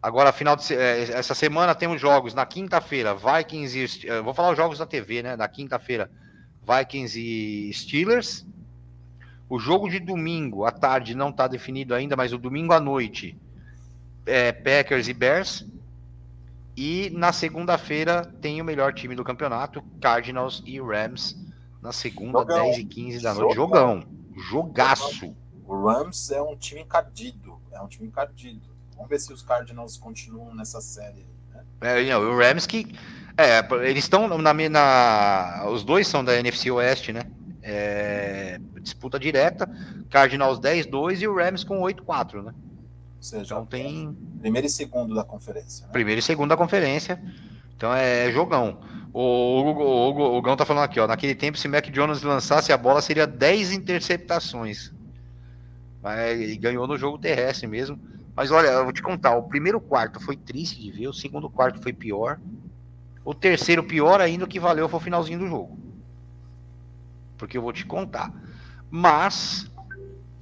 Agora, 0.00 0.32
final 0.32 0.54
de, 0.54 0.74
é, 0.74 1.02
essa 1.10 1.34
semana 1.34 1.74
temos 1.74 2.00
jogos 2.00 2.32
na 2.32 2.46
quinta-feira, 2.46 3.14
Vikings 3.14 4.06
e. 4.06 4.20
Vou 4.22 4.32
falar 4.32 4.50
os 4.50 4.56
jogos 4.56 4.78
da 4.78 4.86
TV, 4.86 5.22
né? 5.22 5.36
Na 5.36 5.48
quinta-feira, 5.48 6.10
Vikings 6.62 7.18
e 7.18 7.72
Steelers. 7.72 8.46
O 9.48 9.58
jogo 9.58 9.88
de 9.88 9.98
domingo 9.98 10.64
à 10.64 10.70
tarde 10.70 11.14
não 11.14 11.30
está 11.30 11.48
definido 11.48 11.94
ainda, 11.94 12.14
mas 12.14 12.32
o 12.32 12.38
domingo 12.38 12.72
à 12.72 12.80
noite 12.80 13.36
é 14.26 14.52
Packers 14.52 15.08
e 15.08 15.14
Bears. 15.14 15.66
E 16.76 17.10
na 17.10 17.32
segunda-feira 17.32 18.24
tem 18.40 18.60
o 18.60 18.64
melhor 18.64 18.92
time 18.92 19.16
do 19.16 19.24
campeonato, 19.24 19.82
Cardinals 20.00 20.62
e 20.64 20.80
Rams 20.80 21.36
na 21.82 21.92
segunda, 21.92 22.38
Jogão. 22.38 22.64
10 22.66 22.78
e 22.78 22.84
15 22.84 23.22
da 23.22 23.34
noite. 23.34 23.54
Jogão. 23.54 24.04
Jogaço. 24.36 25.34
O 25.66 25.86
Rams 25.86 26.30
é 26.30 26.40
um 26.40 26.56
time 26.56 26.82
encardido. 26.82 27.58
É 27.72 27.80
um 27.80 27.88
time 27.88 28.06
encardido. 28.06 28.67
Vamos 28.98 29.10
ver 29.10 29.20
se 29.20 29.32
os 29.32 29.42
Cardinals 29.42 29.96
continuam 29.96 30.54
nessa 30.54 30.80
série. 30.80 31.24
Né? 31.54 31.62
É, 31.80 32.10
não, 32.10 32.20
o 32.20 32.36
Rams 32.36 32.66
que. 32.66 32.94
É, 33.36 33.60
eles 33.88 34.04
estão 34.04 34.26
na, 34.36 34.52
na. 34.52 35.66
Os 35.70 35.84
dois 35.84 36.08
são 36.08 36.24
da 36.24 36.36
NFC 36.36 36.68
Oeste, 36.72 37.12
né? 37.12 37.22
É, 37.62 38.60
disputa 38.80 39.18
direta. 39.18 39.70
Cardinals 40.10 40.58
10-2 40.58 41.20
e 41.20 41.28
o 41.28 41.36
Rams 41.36 41.62
com 41.62 41.80
8-4, 41.80 42.42
né? 42.42 42.52
Ou 42.52 43.22
seja, 43.22 43.54
então 43.54 43.64
tem. 43.64 44.16
Primeiro 44.40 44.66
e 44.66 44.70
segundo 44.70 45.14
da 45.14 45.22
conferência. 45.22 45.86
Né? 45.86 45.92
Primeiro 45.92 46.18
e 46.18 46.22
segundo 46.22 46.48
da 46.48 46.56
conferência. 46.56 47.22
Então 47.76 47.94
é 47.94 48.32
jogão. 48.32 48.80
O, 49.12 49.20
o, 49.20 50.10
o, 50.10 50.38
o 50.38 50.42
Gão 50.42 50.56
tá 50.56 50.64
falando 50.64 50.84
aqui, 50.84 50.98
ó. 50.98 51.06
Naquele 51.06 51.34
tempo, 51.36 51.56
se 51.56 51.68
Mac 51.68 51.88
Jones 51.90 52.22
lançasse 52.22 52.72
a 52.72 52.76
bola, 52.76 53.00
seria 53.00 53.26
10 53.26 53.72
interceptações. 53.72 54.92
Mas 56.02 56.40
ele 56.40 56.56
ganhou 56.56 56.86
no 56.88 56.96
jogo 56.98 57.18
terrestre 57.18 57.68
mesmo. 57.68 57.98
Mas 58.38 58.52
olha, 58.52 58.68
eu 58.68 58.84
vou 58.84 58.92
te 58.92 59.02
contar, 59.02 59.34
o 59.36 59.48
primeiro 59.48 59.80
quarto 59.80 60.20
foi 60.20 60.36
triste 60.36 60.80
de 60.80 60.92
ver, 60.92 61.08
o 61.08 61.12
segundo 61.12 61.50
quarto 61.50 61.82
foi 61.82 61.92
pior. 61.92 62.38
O 63.24 63.34
terceiro, 63.34 63.82
pior 63.82 64.20
ainda, 64.20 64.44
o 64.44 64.48
que 64.48 64.60
valeu 64.60 64.88
foi 64.88 65.00
o 65.00 65.02
finalzinho 65.02 65.40
do 65.40 65.48
jogo. 65.48 65.76
Porque 67.36 67.58
eu 67.58 67.62
vou 67.62 67.72
te 67.72 67.84
contar. 67.84 68.32
Mas, 68.88 69.68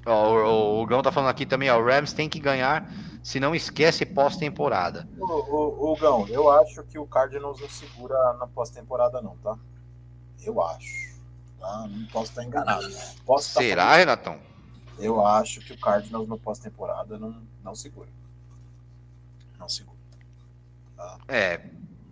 ó, 0.05 0.31
o, 0.31 0.83
o 0.83 0.87
Gão 0.87 1.01
tá 1.01 1.11
falando 1.11 1.31
aqui 1.31 1.47
também, 1.47 1.71
ó, 1.71 1.81
o 1.81 1.85
Rams 1.87 2.13
tem 2.13 2.29
que 2.29 2.39
ganhar, 2.39 2.87
se 3.23 3.41
não 3.41 3.55
esquece 3.55 4.05
pós-temporada. 4.05 5.09
O, 5.19 5.25
o, 5.25 5.93
o 5.93 5.97
Gão, 5.97 6.29
eu 6.29 6.51
acho 6.51 6.83
que 6.83 6.99
o 6.99 7.07
Cardinals 7.07 7.59
não 7.63 7.69
segura 7.71 8.35
na 8.35 8.47
pós-temporada, 8.47 9.23
não, 9.23 9.39
tá? 9.39 9.57
Eu 10.45 10.63
acho. 10.63 11.17
Tá? 11.59 11.89
Não 11.89 12.07
posso 12.09 12.29
estar 12.29 12.45
enganado. 12.45 12.87
Posso 13.25 13.49
estar 13.49 13.61
Será, 13.63 13.85
falando- 13.85 13.99
Renatão? 14.01 14.56
Eu 14.99 15.25
acho 15.25 15.61
que 15.61 15.73
o 15.73 15.79
Cardinals 15.79 16.29
na 16.29 16.37
pós-temporada 16.37 17.19
não, 17.19 17.43
não 17.63 17.75
segura. 17.75 18.09
Não 19.59 19.69
segura. 19.69 19.97
É, 21.29 21.61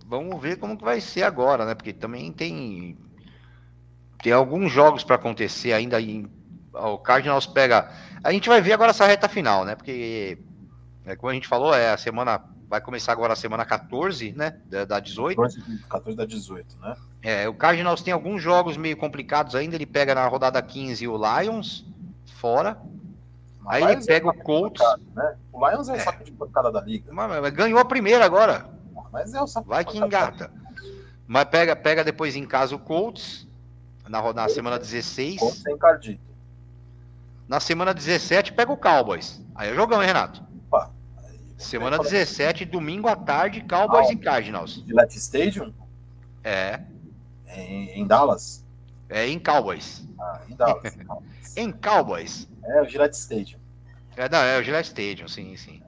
vamos 0.07 0.41
ver 0.41 0.59
como 0.59 0.77
que 0.77 0.85
vai 0.85 1.01
ser 1.01 1.23
agora, 1.23 1.65
né? 1.65 1.75
Porque 1.75 1.93
também 1.93 2.33
tem 2.33 2.97
tem 4.23 4.33
alguns 4.33 4.73
jogos 4.73 5.05
para 5.05 5.17
acontecer 5.17 5.73
ainda 5.73 6.01
em 6.01 6.29
o 6.73 6.99
Cardinals 6.99 7.47
pega. 7.47 7.93
A 8.23 8.33
gente 8.33 8.49
vai 8.49 8.61
ver 8.61 8.73
agora 8.73 8.91
essa 8.91 9.07
reta 9.07 9.29
final, 9.29 9.65
né? 9.65 9.75
Porque 9.75 10.39
é, 11.05 11.15
como 11.15 11.31
a 11.31 11.35
gente 11.35 11.47
falou, 11.47 11.75
é 11.75 11.93
a 11.93 11.97
semana 11.97 12.43
vai 12.69 12.81
começar 12.81 13.13
agora 13.13 13.35
a 13.35 13.37
semana 13.37 13.65
14, 13.65 14.33
né, 14.33 14.59
da, 14.67 14.85
da 14.85 14.99
18. 15.01 15.37
14, 15.37 15.85
14 15.89 16.17
da 16.17 16.25
18, 16.25 16.79
né? 16.81 16.97
É, 17.23 17.49
o 17.49 17.55
Cardinals 17.55 18.03
tem 18.03 18.13
alguns 18.13 18.43
jogos 18.43 18.77
meio 18.77 18.97
complicados 18.97 19.55
ainda, 19.55 19.77
ele 19.77 19.87
pega 19.87 20.15
na 20.15 20.27
rodada 20.27 20.61
15 20.61 21.07
o 21.07 21.17
Lions 21.17 21.87
fora. 22.45 22.79
Aí 23.67 23.83
ele 23.83 23.93
é 23.93 24.05
pega 24.05 24.29
o 24.29 24.33
saco 24.33 24.39
de 24.39 24.45
Colts. 24.45 24.83
né? 25.15 25.37
O 25.51 25.67
Lions 25.67 25.89
é 25.89 25.95
o 25.95 26.01
saco 26.01 26.23
de 26.23 26.31
pancada 26.33 26.71
da 26.71 26.83
liga. 26.83 27.11
Mas, 27.11 27.51
ganhou 27.55 27.79
a 27.79 27.85
primeira 27.87 28.23
agora. 28.23 28.69
Mas 29.11 29.33
é 29.33 29.41
o 29.41 29.47
saco 29.47 29.67
Vai 29.67 29.83
que 29.83 29.97
engata. 29.97 30.53
Mas 31.27 31.45
pega, 31.47 31.75
pega 31.75 32.05
depois 32.05 32.37
em 32.37 32.45
casa 32.45 32.77
o 32.77 32.79
Colts, 32.79 33.49
na, 34.07 34.31
na 34.35 34.47
semana 34.51 34.79
16. 34.79 35.41
Colts 35.41 35.63
sem 35.63 35.79
cardito. 35.79 36.21
Na 37.49 37.61
semana 37.61 37.95
17 37.95 38.53
pega 38.53 38.71
o 38.71 38.77
Cowboys. 38.77 39.43
Aí 39.55 39.71
é 39.71 39.75
jogão, 39.75 40.03
hein, 40.03 40.09
Renato? 40.09 40.45
Opa. 40.67 40.91
Semana 41.57 41.97
vamos 41.97 42.13
17, 42.13 42.67
domingo 42.67 43.09
à 43.09 43.17
tarde, 43.17 43.63
Cowboys 43.63 44.11
e 44.11 44.17
Cardinals. 44.17 44.85
Gillette 44.87 45.17
Stadium 45.17 45.73
É, 46.43 46.81
em, 47.49 48.01
em 48.01 48.07
Dallas. 48.07 48.63
é 49.09 49.27
em 49.27 49.39
Cowboys. 49.39 50.05
Ah, 50.21 50.43
em 50.47 50.55
Dallas. 50.55 50.95
em 50.95 51.05
Dallas. 51.05 51.34
Em 51.57 51.71
Cowboys. 51.73 52.49
é 52.65 52.81
o 52.83 52.85
Gillette 52.85 53.17
Stadium. 53.17 53.59
É, 54.17 54.29
não, 54.29 54.39
é 54.39 54.59
o 54.59 54.63
Gillette 54.63 54.89
Stadium, 54.89 55.29
sim, 55.29 55.57
sim. 55.57 55.83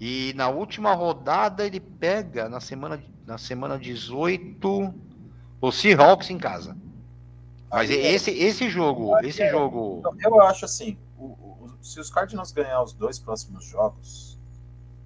E 0.00 0.32
na 0.34 0.48
última 0.48 0.92
rodada 0.94 1.64
ele 1.66 1.80
pega, 1.80 2.48
na 2.48 2.60
semana, 2.60 3.02
na 3.26 3.38
semana 3.38 3.78
18, 3.78 4.94
o 5.60 5.72
Seahawks 5.72 6.30
em 6.30 6.38
casa. 6.38 6.76
Mas 7.70 7.90
Aí 7.90 7.98
é- 7.98 8.12
esse, 8.12 8.30
esse 8.30 8.68
jogo, 8.70 9.18
esse 9.24 9.48
jogo... 9.50 9.98
Então, 10.00 10.16
Eu 10.22 10.40
acho 10.42 10.64
assim, 10.64 10.96
o- 11.18 11.24
o- 11.24 11.74
se 11.82 11.98
os 12.00 12.10
Cardinals 12.10 12.52
ganhar 12.52 12.82
os 12.82 12.92
dois 12.92 13.18
próximos 13.18 13.64
jogos, 13.64 14.38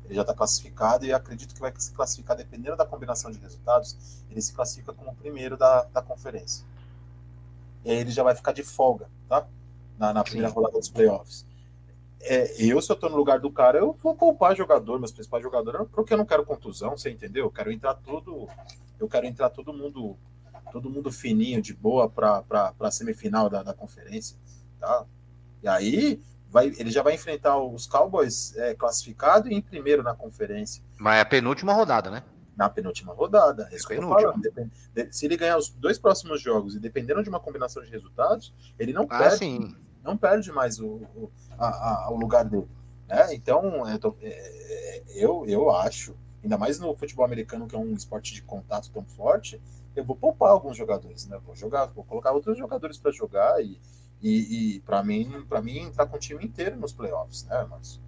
ele 0.05 0.14
já 0.14 0.22
está 0.22 0.34
classificado 0.34 1.06
e 1.06 1.12
acredito 1.12 1.55
que 1.55 1.60
vai 1.60 1.72
se 1.78 1.92
classificar, 1.92 2.36
dependendo 2.36 2.76
da 2.76 2.84
combinação 2.84 3.30
de 3.30 3.39
resultados, 3.39 4.22
ele 4.30 4.42
se 4.42 4.52
classifica 4.52 4.92
como 4.92 5.10
o 5.10 5.14
primeiro 5.14 5.56
da, 5.56 5.84
da 5.84 6.02
conferência. 6.02 6.64
E 7.84 7.90
aí 7.90 7.97
ele 7.98 8.10
já 8.10 8.22
vai 8.22 8.34
ficar 8.34 8.52
de 8.52 8.62
folga, 8.62 9.08
tá? 9.28 9.47
Na, 10.00 10.14
na 10.14 10.24
primeira 10.24 10.48
Sim. 10.48 10.54
rodada 10.54 10.78
dos 10.78 10.88
playoffs. 10.88 11.46
É, 12.22 12.54
eu, 12.62 12.80
se 12.80 12.90
eu 12.90 12.96
tô 12.96 13.08
no 13.08 13.16
lugar 13.16 13.38
do 13.38 13.50
cara, 13.50 13.78
eu 13.78 13.92
vou 14.02 14.14
poupar 14.14 14.56
jogador, 14.56 14.98
meus 14.98 15.12
principais 15.12 15.42
jogadores, 15.42 15.86
porque 15.92 16.14
eu 16.14 16.18
não 16.18 16.24
quero 16.24 16.44
contusão, 16.44 16.96
você 16.96 17.10
entendeu? 17.10 17.44
Eu 17.44 17.50
quero 17.50 17.70
entrar 17.70 17.94
tudo, 17.94 18.48
eu 18.98 19.08
quero 19.08 19.26
entrar 19.26 19.50
todo 19.50 19.72
mundo, 19.72 20.16
todo 20.72 20.90
mundo 20.90 21.12
fininho, 21.12 21.60
de 21.62 21.74
boa 21.74 22.08
para 22.08 22.42
a 22.80 22.90
semifinal 22.90 23.48
da, 23.50 23.62
da 23.62 23.74
conferência, 23.74 24.38
tá? 24.78 25.04
E 25.62 25.68
aí 25.68 26.22
vai, 26.48 26.66
ele 26.78 26.90
já 26.90 27.02
vai 27.02 27.14
enfrentar 27.14 27.58
os 27.58 27.86
Cowboys 27.86 28.56
é, 28.56 28.74
classificado 28.74 29.50
e 29.50 29.54
em 29.54 29.60
primeiro 29.62 30.02
na 30.02 30.14
conferência 30.14 30.82
Mas 30.98 31.18
é 31.18 31.20
a 31.20 31.26
penúltima 31.26 31.72
rodada, 31.72 32.10
né? 32.10 32.22
na 32.56 32.68
penúltima 32.68 33.14
rodada. 33.14 33.68
É 33.72 33.76
isso 33.76 33.88
que 33.88 33.94
eu 33.94 34.02
tô 34.02 34.08
falando. 34.08 34.42
Se 35.10 35.24
ele 35.24 35.38
ganhar 35.38 35.56
os 35.56 35.70
dois 35.70 35.98
próximos 35.98 36.42
jogos 36.42 36.74
e 36.74 36.78
dependendo 36.78 37.22
de 37.22 37.30
uma 37.30 37.40
combinação 37.40 37.82
de 37.82 37.90
resultados, 37.90 38.52
ele 38.78 38.92
não 38.92 39.06
Ah, 39.08 39.18
perde 39.18 39.38
sim. 39.38 39.74
Não 40.02 40.16
perde 40.16 40.50
mais 40.52 40.78
o, 40.80 40.86
o, 40.86 41.30
a- 41.58 42.06
a- 42.06 42.10
o 42.10 42.16
lugar 42.16 42.44
dele. 42.44 42.68
Né? 43.08 43.34
Então, 43.34 43.88
eu, 43.88 43.98
tô- 43.98 44.16
é, 44.22 45.02
eu, 45.08 45.44
eu 45.46 45.70
acho, 45.70 46.14
ainda 46.42 46.56
mais 46.56 46.78
no 46.78 46.94
futebol 46.94 47.24
americano, 47.24 47.66
que 47.66 47.74
é 47.74 47.78
um 47.78 47.92
esporte 47.94 48.32
de 48.34 48.42
contato 48.42 48.90
tão 48.90 49.04
forte, 49.04 49.60
eu 49.96 50.04
vou 50.04 50.14
poupar 50.16 50.50
alguns 50.50 50.76
jogadores, 50.76 51.26
né? 51.26 51.38
Vou 51.44 51.54
jogar, 51.56 51.86
vou 51.86 52.04
colocar 52.04 52.30
outros 52.32 52.56
jogadores 52.56 52.96
para 52.96 53.10
jogar 53.10 53.60
e, 53.62 53.80
e, 54.22 54.76
e 54.76 54.80
para 54.80 55.02
mim, 55.02 55.44
para 55.48 55.60
mim 55.60 55.78
entrar 55.78 56.06
com 56.06 56.16
o 56.16 56.20
time 56.20 56.44
inteiro 56.44 56.76
nos 56.76 56.92
playoffs, 56.92 57.44
né? 57.46 57.66
Mas, 57.68 58.00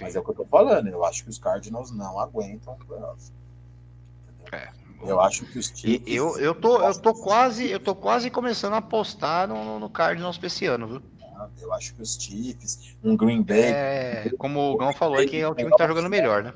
mas 0.00 0.14
é 0.14 0.20
o 0.20 0.24
que 0.24 0.30
eu 0.30 0.34
tô 0.34 0.44
falando. 0.44 0.88
Eu 0.88 1.02
acho 1.04 1.24
que 1.24 1.30
os 1.30 1.38
Cardinals 1.38 1.90
não 1.90 2.20
aguentam 2.20 2.76
playoffs. 2.86 3.32
É. 4.52 4.68
Eu 5.02 5.20
acho 5.20 5.44
que 5.46 5.58
os 5.58 5.70
times. 5.70 6.02
eu, 6.06 6.38
eu, 6.38 6.54
tô, 6.54 6.80
eu 6.80 6.94
tô 6.94 7.12
quase, 7.14 7.70
eu 7.70 7.80
tô 7.80 7.94
quase 7.94 8.30
começando 8.30 8.74
a 8.74 8.78
apostar 8.78 9.46
no, 9.48 9.78
no 9.78 9.88
Cardinals 9.90 10.38
pra 10.38 10.46
esse 10.46 10.66
ano, 10.66 10.86
viu? 10.86 11.02
Eu 11.60 11.72
acho 11.72 11.94
que 11.94 12.02
os 12.02 12.14
Chiefs, 12.14 12.96
um 13.02 13.16
Green 13.16 13.42
Bay, 13.42 13.64
É, 13.64 14.30
como 14.38 14.72
o 14.72 14.76
Gão 14.76 14.92
falou, 14.92 15.20
é 15.20 15.26
que 15.26 15.36
é 15.36 15.48
o 15.48 15.54
time 15.54 15.70
que 15.70 15.76
tá 15.76 15.86
jogando 15.86 16.08
melhor, 16.08 16.42
né? 16.42 16.52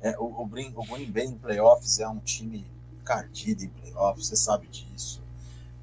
É, 0.00 0.18
o, 0.18 0.24
o, 0.42 0.46
Green, 0.46 0.72
o 0.74 0.82
Green 0.84 1.10
Bay 1.10 1.26
em 1.26 1.36
playoffs 1.38 2.00
é 2.00 2.08
um 2.08 2.18
time 2.18 2.66
cardido 3.04 3.64
em 3.64 3.68
playoffs, 3.68 4.26
você 4.26 4.36
sabe 4.36 4.66
disso. 4.66 5.22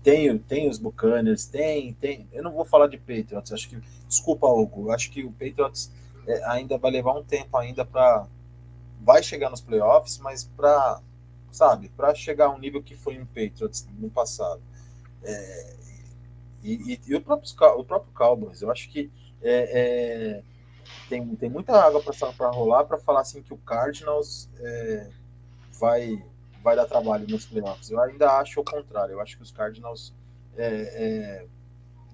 Tem, 0.04 0.30
o- 0.32 0.40
tem 0.40 0.70
os 0.70 0.78
Buccaneers, 0.78 1.46
tem, 1.46 1.94
tem. 1.94 2.28
Eu 2.32 2.44
não 2.44 2.52
vou 2.52 2.66
falar 2.66 2.88
de 2.88 2.98
Patriots, 2.98 3.52
acho 3.52 3.70
que. 3.70 3.78
Desculpa, 4.08 4.48
Hugo, 4.48 4.88
eu 4.88 4.92
acho 4.92 5.12
que 5.12 5.24
o 5.24 5.32
Patriots 5.32 5.92
é, 6.28 6.44
ainda 6.50 6.78
vai 6.78 6.92
levar 6.92 7.14
um 7.14 7.24
tempo 7.24 7.56
ainda 7.58 7.86
para 7.86 8.28
Vai 9.02 9.24
chegar 9.24 9.50
nos 9.50 9.62
playoffs, 9.62 10.18
mas 10.20 10.44
para 10.44 11.02
sabe, 11.52 11.90
para 11.90 12.14
chegar 12.16 12.46
a 12.48 12.50
um 12.52 12.60
nível 12.60 12.82
que 12.82 12.96
foi 12.96 13.20
um 13.20 13.26
Patriots 13.26 13.88
no 13.98 14.10
passado. 14.10 14.62
É, 15.24 15.76
e, 16.64 16.94
e- 16.94 17.02
e 17.08 17.16
o, 17.16 17.22
próprio, 17.22 17.52
o 17.78 17.84
próprio 17.84 18.14
Cowboys, 18.14 18.62
eu 18.62 18.72
acho 18.72 18.90
que 18.90 19.12
é, 19.42 19.80
é, 20.40 20.44
tem, 21.08 21.36
tem 21.36 21.50
muita 21.50 21.74
água 21.82 22.02
para 22.02 22.50
rolar 22.50 22.84
para 22.86 22.98
falar 22.98 23.22
assim 23.22 23.42
que 23.42 23.54
o 23.54 23.58
Cardinals 23.58 24.50
é, 24.60 25.10
vai, 25.80 26.24
vai 26.64 26.76
dar 26.76 26.86
trabalho 26.86 27.28
nos 27.28 27.46
playoffs. 27.46 27.90
Eu 27.90 28.02
ainda 28.02 28.32
acho 28.40 28.60
o 28.60 28.64
contrário. 28.64 29.14
Eu 29.14 29.22
acho 29.22 29.38
que 29.38 29.44
os 29.44 29.52
Cardinals 29.52 30.14
é, 30.58 30.66
é, 30.68 31.48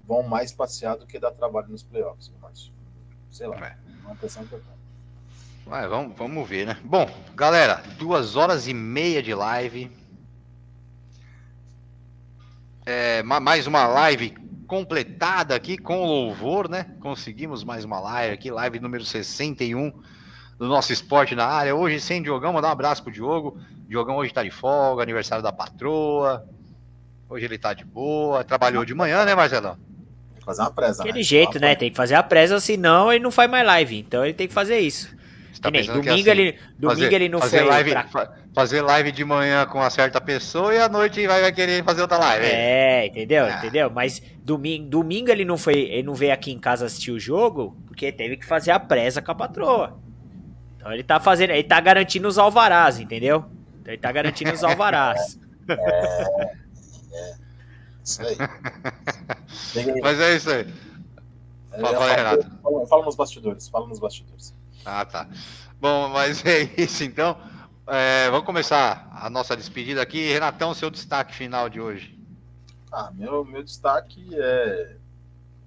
vão 0.06 0.22
mais 0.24 0.52
passear 0.52 0.96
do 0.98 1.06
que 1.08 1.18
dar 1.20 1.32
trabalho 1.32 1.68
nos 1.70 1.82
playoffs. 1.84 2.32
Mas, 2.42 2.72
sei 3.32 3.48
lá, 3.48 3.58
É. 3.68 3.78
uma 4.04 4.14
impressão 4.14 4.46
que 4.46 4.54
eu 4.54 4.60
tenho. 4.60 4.75
Mas 5.66 5.90
vamos, 5.90 6.16
vamos 6.16 6.48
ver, 6.48 6.68
né? 6.68 6.78
Bom, 6.84 7.10
galera, 7.36 7.82
duas 7.98 8.36
horas 8.36 8.68
e 8.68 8.74
meia 8.74 9.22
de 9.22 9.34
live. 9.34 9.92
É, 12.86 13.24
ma- 13.24 13.40
mais 13.40 13.66
uma 13.66 13.88
live 13.88 14.36
completada 14.68 15.56
aqui 15.56 15.78
com 15.78 16.06
louvor, 16.06 16.70
né? 16.70 16.86
Conseguimos 17.00 17.64
mais 17.64 17.84
uma 17.84 18.00
live 18.00 18.34
aqui, 18.34 18.52
live 18.52 18.80
número 18.80 19.04
61 19.04 19.92
do 20.58 20.68
nosso 20.68 20.94
esporte 20.94 21.34
na 21.34 21.46
área. 21.46 21.76
Hoje 21.76 22.00
sem 22.00 22.22
Diogão, 22.22 22.54
mandar 22.54 22.68
um 22.70 22.72
abraço 22.72 23.02
pro 23.04 23.12
Diogo. 23.12 23.58
Diogão 23.88 24.18
hoje 24.18 24.32
tá 24.34 24.44
de 24.44 24.52
folga, 24.52 25.02
aniversário 25.02 25.44
da 25.44 25.52
patroa. 25.52 26.48
Hoje 27.28 27.44
ele 27.46 27.58
tá 27.58 27.74
de 27.74 27.84
boa. 27.84 28.44
Trabalhou 28.44 28.86
de 28.86 28.94
manhã, 28.94 29.26
né, 29.26 29.34
Marcelão? 29.34 29.76
Tem 30.32 30.40
que 30.40 30.46
fazer 30.46 30.62
uma 30.62 30.72
presa. 30.72 31.02
Aquele 31.02 31.18
né? 31.20 31.24
jeito, 31.24 31.58
Uma 31.58 31.62
né? 31.68 31.76
Tem 31.76 31.90
que 31.90 31.98
fazer 31.98 32.14
a 32.14 32.22
presa, 32.24 32.60
senão 32.60 33.12
ele 33.12 33.24
não 33.24 33.32
faz 33.32 33.50
mais 33.50 33.66
live. 33.66 33.98
Então 33.98 34.24
ele 34.24 34.34
tem 34.36 34.48
que 34.48 34.54
fazer 34.54 34.78
isso. 34.80 35.16
Tá 35.62 35.72
nem, 35.72 35.82
pensando 35.82 36.02
que 36.02 36.10
é 36.10 36.12
domingo, 36.12 36.30
assim, 36.32 36.40
ele, 36.42 36.60
domingo 36.78 37.02
fazer- 37.02 37.14
ele 37.16 37.30
não 37.30 37.40
fazer 37.40 37.60
foi. 37.60 37.68
live, 37.70 37.92
pra- 37.92 38.04
fa- 38.08 38.34
fazer 38.54 38.82
live 38.82 39.12
de 39.12 39.24
manhã 39.26 39.66
com 39.66 39.78
uma 39.80 39.90
certa 39.90 40.20
pessoa 40.22 40.74
e 40.74 40.80
à 40.80 40.88
noite 40.90 41.26
vai, 41.28 41.42
vai 41.42 41.52
querer 41.52 41.84
fazer 41.84 42.02
outra 42.02 42.18
live. 42.18 42.46
É, 42.46 43.06
entendeu? 43.08 43.46
Ah. 43.46 43.58
Entendeu? 43.58 43.90
Mas 43.90 44.22
domingo, 44.44 44.90
domingo 44.90 45.30
ele 45.32 45.46
não 45.46 45.58
foi, 45.58 45.76
ele 45.76 46.04
não 46.04 46.14
veio 46.16 46.34
aqui 46.34 46.52
em 46.52 46.60
casa 46.60 46.86
assistir 46.86 47.12
o 47.12 47.20
jogo 47.20 47.76
porque 47.88 48.12
teve 48.12 48.38
que 48.38 48.46
fazer 48.46 48.72
a 48.72 48.80
presa 48.80 49.22
com 49.22 49.32
a 49.32 49.36
patroa. 49.36 49.98
Então 50.78 50.92
ele 50.94 51.04
tá 51.04 51.20
fazendo, 51.20 51.52
ele 51.52 51.64
tá 51.64 51.80
garantindo 51.80 52.28
os 52.28 52.38
alvarás, 52.38 53.00
entendeu? 53.00 53.46
Então 53.82 53.94
ele 53.94 54.02
tá 54.02 54.12
garantindo 54.12 54.52
os 54.54 54.64
alvarás. 54.64 55.40
Isso 58.04 58.22
aí. 58.22 58.36
Mas 60.02 60.20
é 60.20 60.36
isso 60.36 60.50
aí. 60.52 60.68
é, 61.74 61.80
fala, 61.82 61.98
fala- 61.98 62.16
Renato. 62.16 62.52
fala- 62.62 62.86
Fala 62.88 63.06
nos 63.06 63.16
bastidores, 63.16 63.68
fala 63.68 63.88
nos 63.88 64.00
bastidores. 64.00 64.54
Ah, 64.86 65.04
tá. 65.04 65.28
Bom, 65.80 66.10
mas 66.10 66.44
é 66.46 66.64
isso 66.78 67.04
então. 67.04 67.38
É, 67.88 68.30
vamos 68.30 68.46
começar 68.46 69.10
a 69.12 69.30
nossa 69.30 69.56
despedida 69.56 70.02
aqui. 70.02 70.32
Renatão, 70.32 70.74
seu 70.74 70.90
destaque 70.90 71.34
final 71.34 71.70
de 71.70 71.82
hoje. 71.82 72.18
Ah, 72.92 73.12
meu, 73.14 73.44
meu 73.44 73.64
destaque 73.64 74.30
é 74.34 74.96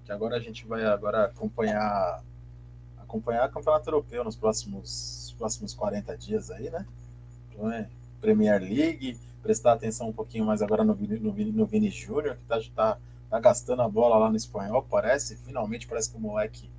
que 0.05 0.13
agora 0.13 0.37
a 0.37 0.41
gente 0.41 0.67
vai 0.67 0.85
agora 0.87 1.25
acompanhar 1.25 2.23
acompanhar 2.97 3.49
o 3.49 3.53
Campeonato 3.53 3.89
Europeu 3.89 4.23
nos 4.23 4.37
próximos, 4.37 5.35
próximos 5.39 5.75
40 5.75 6.17
dias 6.17 6.51
aí, 6.51 6.71
né? 6.71 6.87
Então, 7.51 7.71
é 7.71 7.89
Premier 8.21 8.61
League, 8.61 9.19
prestar 9.43 9.73
atenção 9.73 10.09
um 10.09 10.13
pouquinho 10.13 10.45
mais 10.45 10.61
agora 10.61 10.85
no, 10.85 10.95
no, 10.95 11.35
no 11.35 11.67
Vini 11.67 11.91
Júnior, 11.91 12.37
que 12.37 12.45
tá, 12.45 12.61
tá, 12.75 12.99
tá 13.31 13.41
gastando 13.41 13.83
a 13.83 13.89
bola 13.89 14.17
lá 14.17 14.31
no 14.31 14.37
espanhol, 14.37 14.87
parece, 14.91 15.37
finalmente 15.39 15.87
parece 15.87 16.11
que 16.11 16.17
o 16.17 16.21
moleque 16.21 16.71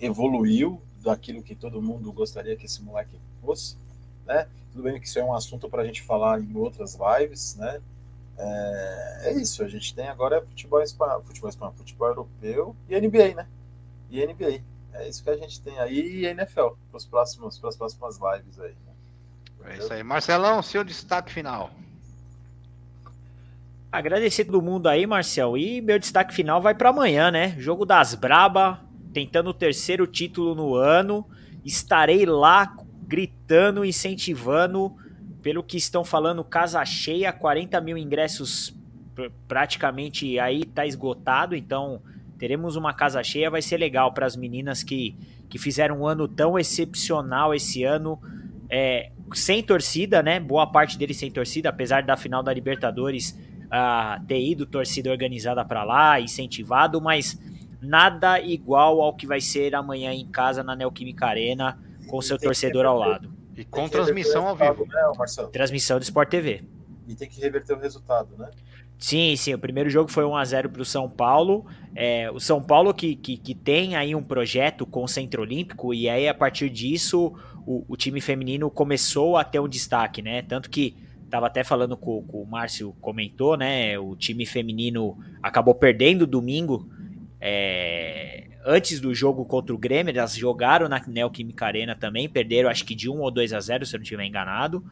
evoluiu 0.00 0.80
daquilo 1.06 1.42
que 1.42 1.54
todo 1.54 1.80
mundo 1.80 2.12
gostaria 2.12 2.56
que 2.56 2.66
esse 2.66 2.82
moleque 2.82 3.18
fosse, 3.40 3.76
né? 4.26 4.48
Tudo 4.72 4.82
bem 4.82 5.00
que 5.00 5.06
isso 5.06 5.18
é 5.18 5.24
um 5.24 5.34
assunto 5.34 5.68
para 5.68 5.82
a 5.82 5.86
gente 5.86 6.02
falar 6.02 6.40
em 6.40 6.54
outras 6.56 6.98
lives, 6.98 7.54
né? 7.56 7.80
É, 8.36 9.20
é, 9.30 9.32
isso, 9.34 9.62
a 9.62 9.68
gente 9.68 9.94
tem 9.94 10.08
agora 10.08 10.42
futebol 10.42 10.82
espanhol, 10.82 11.22
futebol 11.22 11.48
espanhol, 11.48 11.72
futebol 11.74 12.08
europeu 12.08 12.76
e 12.88 13.00
NBA, 13.00 13.34
né? 13.34 13.46
E 14.10 14.26
NBA. 14.26 14.62
É 14.92 15.08
isso 15.08 15.22
que 15.22 15.30
a 15.30 15.36
gente 15.36 15.60
tem 15.60 15.78
aí 15.78 16.22
e 16.22 16.26
NFL 16.26 16.70
para 16.90 16.96
os 16.96 17.06
próximos, 17.06 17.58
para 17.58 17.68
as 17.68 17.76
próximas 17.76 18.18
lives 18.18 18.58
aí. 18.58 18.74
Né? 18.86 19.72
É 19.72 19.78
isso 19.78 19.92
aí. 19.92 20.02
Marcelão, 20.02 20.62
seu 20.62 20.82
destaque 20.82 21.32
final. 21.32 21.70
Agradecer 23.90 24.44
todo 24.44 24.60
mundo 24.60 24.88
aí, 24.88 25.06
Marcel. 25.06 25.56
E 25.56 25.80
meu 25.80 25.98
destaque 25.98 26.34
final 26.34 26.60
vai 26.60 26.74
para 26.74 26.90
amanhã, 26.90 27.30
né? 27.30 27.54
Jogo 27.58 27.86
das 27.86 28.14
Braba, 28.14 28.80
tentando 29.16 29.48
o 29.48 29.54
terceiro 29.54 30.06
título 30.06 30.54
no 30.54 30.74
ano. 30.74 31.26
Estarei 31.64 32.26
lá 32.26 32.76
gritando, 33.08 33.82
incentivando. 33.82 34.94
Pelo 35.40 35.62
que 35.62 35.78
estão 35.78 36.04
falando, 36.04 36.44
casa 36.44 36.84
cheia, 36.84 37.32
40 37.32 37.80
mil 37.80 37.96
ingressos 37.96 38.76
praticamente 39.48 40.38
aí 40.38 40.66
tá 40.66 40.84
esgotado. 40.84 41.56
Então 41.56 42.02
teremos 42.38 42.76
uma 42.76 42.92
casa 42.92 43.22
cheia. 43.22 43.48
Vai 43.48 43.62
ser 43.62 43.78
legal 43.78 44.12
para 44.12 44.26
as 44.26 44.36
meninas 44.36 44.82
que, 44.82 45.16
que 45.48 45.56
fizeram 45.58 46.02
um 46.02 46.06
ano 46.06 46.28
tão 46.28 46.58
excepcional 46.58 47.54
esse 47.54 47.84
ano. 47.84 48.20
É, 48.68 49.12
sem 49.32 49.62
torcida, 49.62 50.22
né? 50.22 50.38
Boa 50.38 50.66
parte 50.66 50.98
deles 50.98 51.16
sem 51.16 51.30
torcida, 51.30 51.70
apesar 51.70 52.02
da 52.02 52.18
final 52.18 52.42
da 52.42 52.52
Libertadores 52.52 53.30
uh, 53.64 54.22
ter 54.26 54.44
ido 54.44 54.66
torcida 54.66 55.10
organizada 55.10 55.64
para 55.64 55.84
lá, 55.84 56.20
incentivado, 56.20 57.00
mas 57.00 57.40
nada 57.80 58.40
igual 58.40 59.00
ao 59.00 59.14
que 59.14 59.26
vai 59.26 59.40
ser 59.40 59.74
amanhã 59.74 60.12
em 60.12 60.26
casa 60.26 60.62
na 60.62 60.74
Neoquímica 60.74 61.26
Arena 61.26 61.78
com 62.08 62.20
seu 62.20 62.38
torcedor 62.38 62.86
ao 62.86 62.98
lado. 62.98 63.32
E 63.56 63.64
com 63.64 63.88
transmissão 63.88 64.46
ao 64.46 64.56
vivo. 64.56 64.86
Né, 64.86 65.48
transmissão 65.52 65.98
do 65.98 66.02
Sport 66.02 66.28
TV. 66.28 66.62
E 67.08 67.14
tem 67.14 67.28
que 67.28 67.40
reverter 67.40 67.74
o 67.74 67.78
resultado, 67.78 68.36
né? 68.36 68.50
Sim, 68.98 69.36
sim. 69.36 69.54
O 69.54 69.58
primeiro 69.58 69.90
jogo 69.90 70.10
foi 70.10 70.24
1 70.24 70.36
a 70.36 70.44
0 70.44 70.70
para 70.70 70.82
o 70.82 70.84
São 70.84 71.08
Paulo. 71.08 71.66
É, 71.94 72.30
o 72.30 72.40
São 72.40 72.62
Paulo 72.62 72.92
que, 72.94 73.14
que, 73.14 73.36
que, 73.36 73.54
tem 73.54 73.94
aí 73.94 74.14
um 74.14 74.22
projeto 74.22 74.86
com 74.86 75.04
o 75.04 75.08
Centro 75.08 75.42
Olímpico 75.42 75.92
e 75.92 76.08
aí 76.08 76.28
a 76.28 76.34
partir 76.34 76.70
disso 76.70 77.34
o, 77.66 77.84
o 77.88 77.96
time 77.96 78.20
feminino 78.20 78.70
começou 78.70 79.36
a 79.36 79.44
ter 79.44 79.60
um 79.60 79.68
destaque, 79.68 80.22
né? 80.22 80.42
Tanto 80.42 80.70
que 80.70 80.96
Tava 81.30 81.46
até 81.46 81.64
falando 81.64 81.96
com, 81.96 82.22
com, 82.22 82.42
o 82.42 82.46
Márcio 82.46 82.94
comentou, 83.00 83.56
né? 83.56 83.98
O 83.98 84.14
time 84.14 84.46
feminino 84.46 85.18
acabou 85.42 85.74
perdendo 85.74 86.26
domingo. 86.26 86.88
É, 87.40 88.48
antes 88.64 89.00
do 89.00 89.14
jogo 89.14 89.44
contra 89.44 89.74
o 89.74 89.78
Grêmio, 89.78 90.16
elas 90.16 90.34
jogaram 90.34 90.88
na 90.88 91.02
Neoquímica 91.06 91.66
Arena 91.66 91.94
também, 91.94 92.28
perderam 92.28 92.68
acho 92.68 92.84
que 92.84 92.94
de 92.94 93.08
1 93.08 93.20
ou 93.20 93.30
2 93.30 93.52
a 93.52 93.60
0, 93.60 93.86
se 93.86 93.94
eu 93.94 93.98
não 93.98 94.02
estiver 94.02 94.24
enganado. 94.24 94.84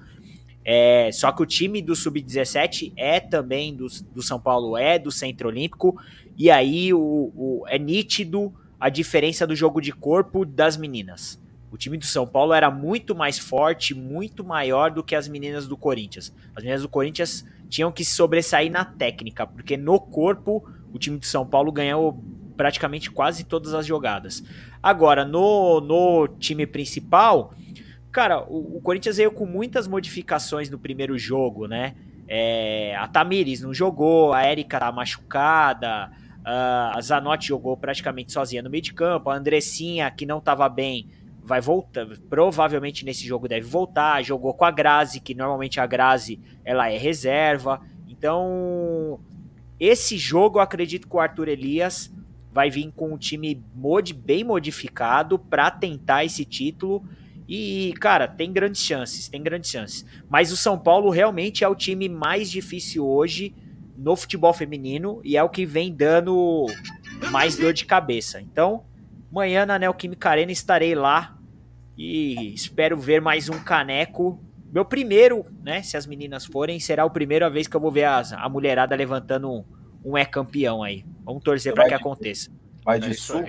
É, 0.65 1.11
só 1.13 1.31
que 1.31 1.43
o 1.43 1.47
time 1.47 1.83
do 1.83 1.95
Sub-17 1.95 2.93
é 2.97 3.21
também 3.21 3.75
do, 3.75 3.87
do 4.15 4.23
São 4.23 4.41
Paulo, 4.41 4.79
é 4.79 4.99
do 4.99 5.11
Centro 5.11 5.49
Olímpico, 5.49 6.01
e 6.39 6.51
aí 6.51 6.93
o, 6.95 6.99
o, 6.99 7.65
é 7.69 7.79
nítido 7.79 8.53
a 8.81 8.89
diferença 8.89 9.47
do 9.47 9.55
jogo 9.55 9.81
de 9.81 9.93
corpo 9.93 10.45
das 10.45 10.77
meninas. 10.77 11.41
O 11.71 11.77
time 11.77 11.99
do 11.99 12.05
São 12.05 12.27
Paulo 12.27 12.53
era 12.53 12.71
muito 12.71 13.15
mais 13.15 13.39
forte, 13.39 13.95
muito 13.95 14.45
maior 14.45 14.91
do 14.91 15.03
que 15.03 15.15
as 15.15 15.27
meninas 15.27 15.67
do 15.67 15.77
Corinthians. 15.77 16.33
As 16.55 16.63
meninas 16.63 16.83
do 16.83 16.89
Corinthians 16.89 17.45
tinham 17.69 17.91
que 17.91 18.05
sobressair 18.05 18.71
na 18.71 18.85
técnica, 18.85 19.47
porque 19.47 19.77
no 19.77 19.99
corpo 19.99 20.65
o 20.95 20.99
time 20.99 21.19
do 21.19 21.27
São 21.27 21.45
Paulo 21.45 21.73
ganhou 21.73 22.23
praticamente 22.57 23.11
quase 23.11 23.45
todas 23.45 23.75
as 23.75 23.85
jogadas. 23.85 24.45
Agora, 24.81 25.25
no, 25.25 25.81
no 25.81 26.29
time 26.29 26.67
principal, 26.67 27.53
cara, 28.13 28.41
o, 28.45 28.77
o 28.77 28.81
Corinthians 28.81 29.17
veio 29.17 29.33
com 29.33 29.45
muitas 29.45 29.89
modificações 29.89 30.71
no 30.71 30.79
primeiro 30.79 31.19
jogo, 31.19 31.67
né? 31.67 31.97
É, 32.29 32.95
a 32.97 33.09
Tamires 33.09 33.61
não 33.61 33.75
jogou, 33.75 34.33
a 34.33 34.43
Érica 34.43 34.79
tá 34.79 34.93
machucada, 34.93 36.11
a 36.45 36.99
Zanotti 37.03 37.49
jogou 37.49 37.77
praticamente 37.77 38.33
sozinha 38.33 38.63
no 38.63 38.71
meio 38.71 38.83
de 38.83 38.95
campo, 38.95 39.31
a 39.31 39.35
Andressinha, 39.35 40.11
que 40.11 40.25
não 40.25 40.39
estava 40.39 40.69
bem, 40.69 41.09
vai 41.43 41.61
voltar, 41.61 42.07
provavelmente 42.31 43.05
nesse 43.05 43.27
jogo 43.27 43.49
deve 43.49 43.67
voltar, 43.67 44.23
jogou 44.23 44.55
com 44.55 44.65
a 44.65 44.71
Grazi, 44.71 45.21
que 45.21 45.35
normalmente 45.35 45.81
a 45.81 45.87
Grazi 45.87 46.41
ela 46.65 46.91
é 46.91 46.97
reserva. 46.97 47.81
Então, 48.09 49.21
esse 49.85 50.17
jogo 50.17 50.59
eu 50.59 50.63
acredito 50.63 51.09
que 51.09 51.17
o 51.17 51.21
Arthur 51.21 51.49
Elias 51.49 52.13
vai 52.53 52.71
vir 52.71 52.93
com 52.95 53.13
um 53.13 53.19
time 53.19 53.63
mod, 53.75 54.13
bem 54.13 54.45
modificado 54.45 55.39
para 55.39 55.71
tentar 55.71 56.25
esse 56.25 56.45
título. 56.45 57.05
E, 57.49 57.93
cara, 58.01 58.27
tem 58.29 58.53
grandes 58.53 58.81
chances, 58.81 59.29
tem 59.29 59.43
grandes 59.43 59.71
chances. 59.71 60.07
Mas 60.29 60.53
o 60.53 60.57
São 60.57 60.79
Paulo 60.79 61.11
realmente 61.11 61.65
é 61.65 61.69
o 61.69 61.75
time 61.75 62.09
mais 62.09 62.51
difícil 62.51 63.07
hoje 63.07 63.55
no 63.97 64.17
futebol 64.17 64.53
feminino 64.53 65.21
e 65.25 65.37
é 65.37 65.43
o 65.43 65.49
que 65.49 65.67
vem 65.67 65.95
dando 65.95 66.67
mais 67.31 67.57
dor 67.57 67.73
de 67.73 67.85
cabeça. 67.85 68.41
Então, 68.41 68.85
Amanhã 69.35 69.67
na 69.67 69.81
Neoquímica 69.81 70.31
Arena 70.31 70.53
estarei 70.53 70.95
lá 70.95 71.37
e 71.99 72.55
espero 72.55 72.97
ver 72.97 73.21
mais 73.21 73.49
um 73.49 73.59
caneco. 73.59 74.41
Meu 74.75 74.85
primeiro, 74.85 75.47
né? 75.63 75.85
Se 75.85 75.97
as 75.97 76.05
meninas 76.05 76.45
forem, 76.45 76.81
será 76.81 77.05
a 77.05 77.09
primeira 77.09 77.49
vez 77.49 77.69
que 77.69 77.77
eu 77.77 77.81
vou 77.81 77.93
ver 77.93 78.07
as, 78.07 78.33
a 78.33 78.49
mulherada 78.49 78.97
levantando 78.97 79.49
um, 79.49 79.65
um 80.05 80.19
é 80.19 80.25
campeão 80.25 80.83
aí. 80.83 81.07
Vamos 81.25 81.45
torcer 81.45 81.73
para 81.73 81.85
que 81.85 81.91
de, 81.91 81.95
aconteça. 81.95 82.51
Vai 82.85 82.99
de 82.99 83.13
é 83.13 83.15
sul? 83.15 83.45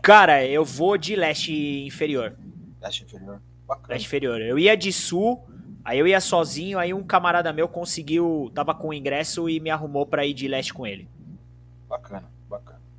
Cara, 0.00 0.46
eu 0.46 0.64
vou 0.64 0.96
de 0.96 1.16
leste 1.16 1.84
inferior. 1.84 2.38
Leste 2.80 3.02
inferior. 3.02 3.42
Bacana. 3.66 3.88
Leste 3.88 4.06
inferior. 4.06 4.40
Eu 4.40 4.60
ia 4.60 4.76
de 4.76 4.92
sul, 4.92 5.44
aí 5.84 5.98
eu 5.98 6.06
ia 6.06 6.20
sozinho, 6.20 6.78
aí 6.78 6.94
um 6.94 7.02
camarada 7.02 7.52
meu 7.52 7.66
conseguiu, 7.66 8.52
tava 8.54 8.72
com 8.76 8.90
o 8.90 8.94
ingresso 8.94 9.50
e 9.50 9.58
me 9.58 9.70
arrumou 9.70 10.06
para 10.06 10.24
ir 10.24 10.34
de 10.34 10.46
leste 10.46 10.72
com 10.72 10.86
ele. 10.86 11.10
Bacana. 11.88 12.30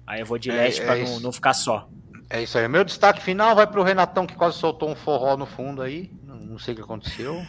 Aí 0.06 0.20
eu 0.20 0.26
vou 0.26 0.38
de 0.38 0.52
é, 0.52 0.56
leste 0.56 0.82
é, 0.82 0.86
pra 0.86 0.98
é 0.98 1.06
não, 1.06 1.22
não, 1.22 1.32
ficar 1.32 1.54
só. 1.54 1.88
É 2.30 2.44
isso 2.44 2.58
aí. 2.58 2.68
Meu 2.68 2.84
destaque 2.84 3.22
final 3.22 3.56
vai 3.56 3.66
pro 3.66 3.82
Renatão, 3.82 4.28
que 4.28 4.36
quase 4.36 4.58
soltou 4.58 4.90
um 4.90 4.96
forró 4.96 5.38
no 5.38 5.46
fundo 5.46 5.82
aí. 5.82 6.19
Não, 6.60 6.66
sei 6.66 6.74
o 6.74 6.78
que 6.78 6.84
aconteceu. 6.84 7.46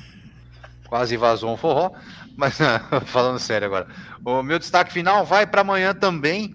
Quase 0.87 1.17
vazou 1.17 1.53
um 1.53 1.57
forró. 1.57 1.91
Mas, 2.37 2.59
falando 3.07 3.41
sério 3.41 3.67
agora. 3.67 3.89
O 4.25 4.41
meu 4.41 4.57
destaque 4.57 4.93
final 4.93 5.27
vai 5.27 5.45
para 5.45 5.63
amanhã 5.63 5.93
também. 5.93 6.55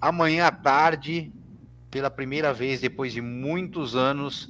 Amanhã 0.00 0.46
à 0.46 0.52
tarde, 0.52 1.32
pela 1.90 2.08
primeira 2.08 2.52
vez 2.52 2.80
depois 2.80 3.12
de 3.12 3.20
muitos 3.20 3.96
anos, 3.96 4.48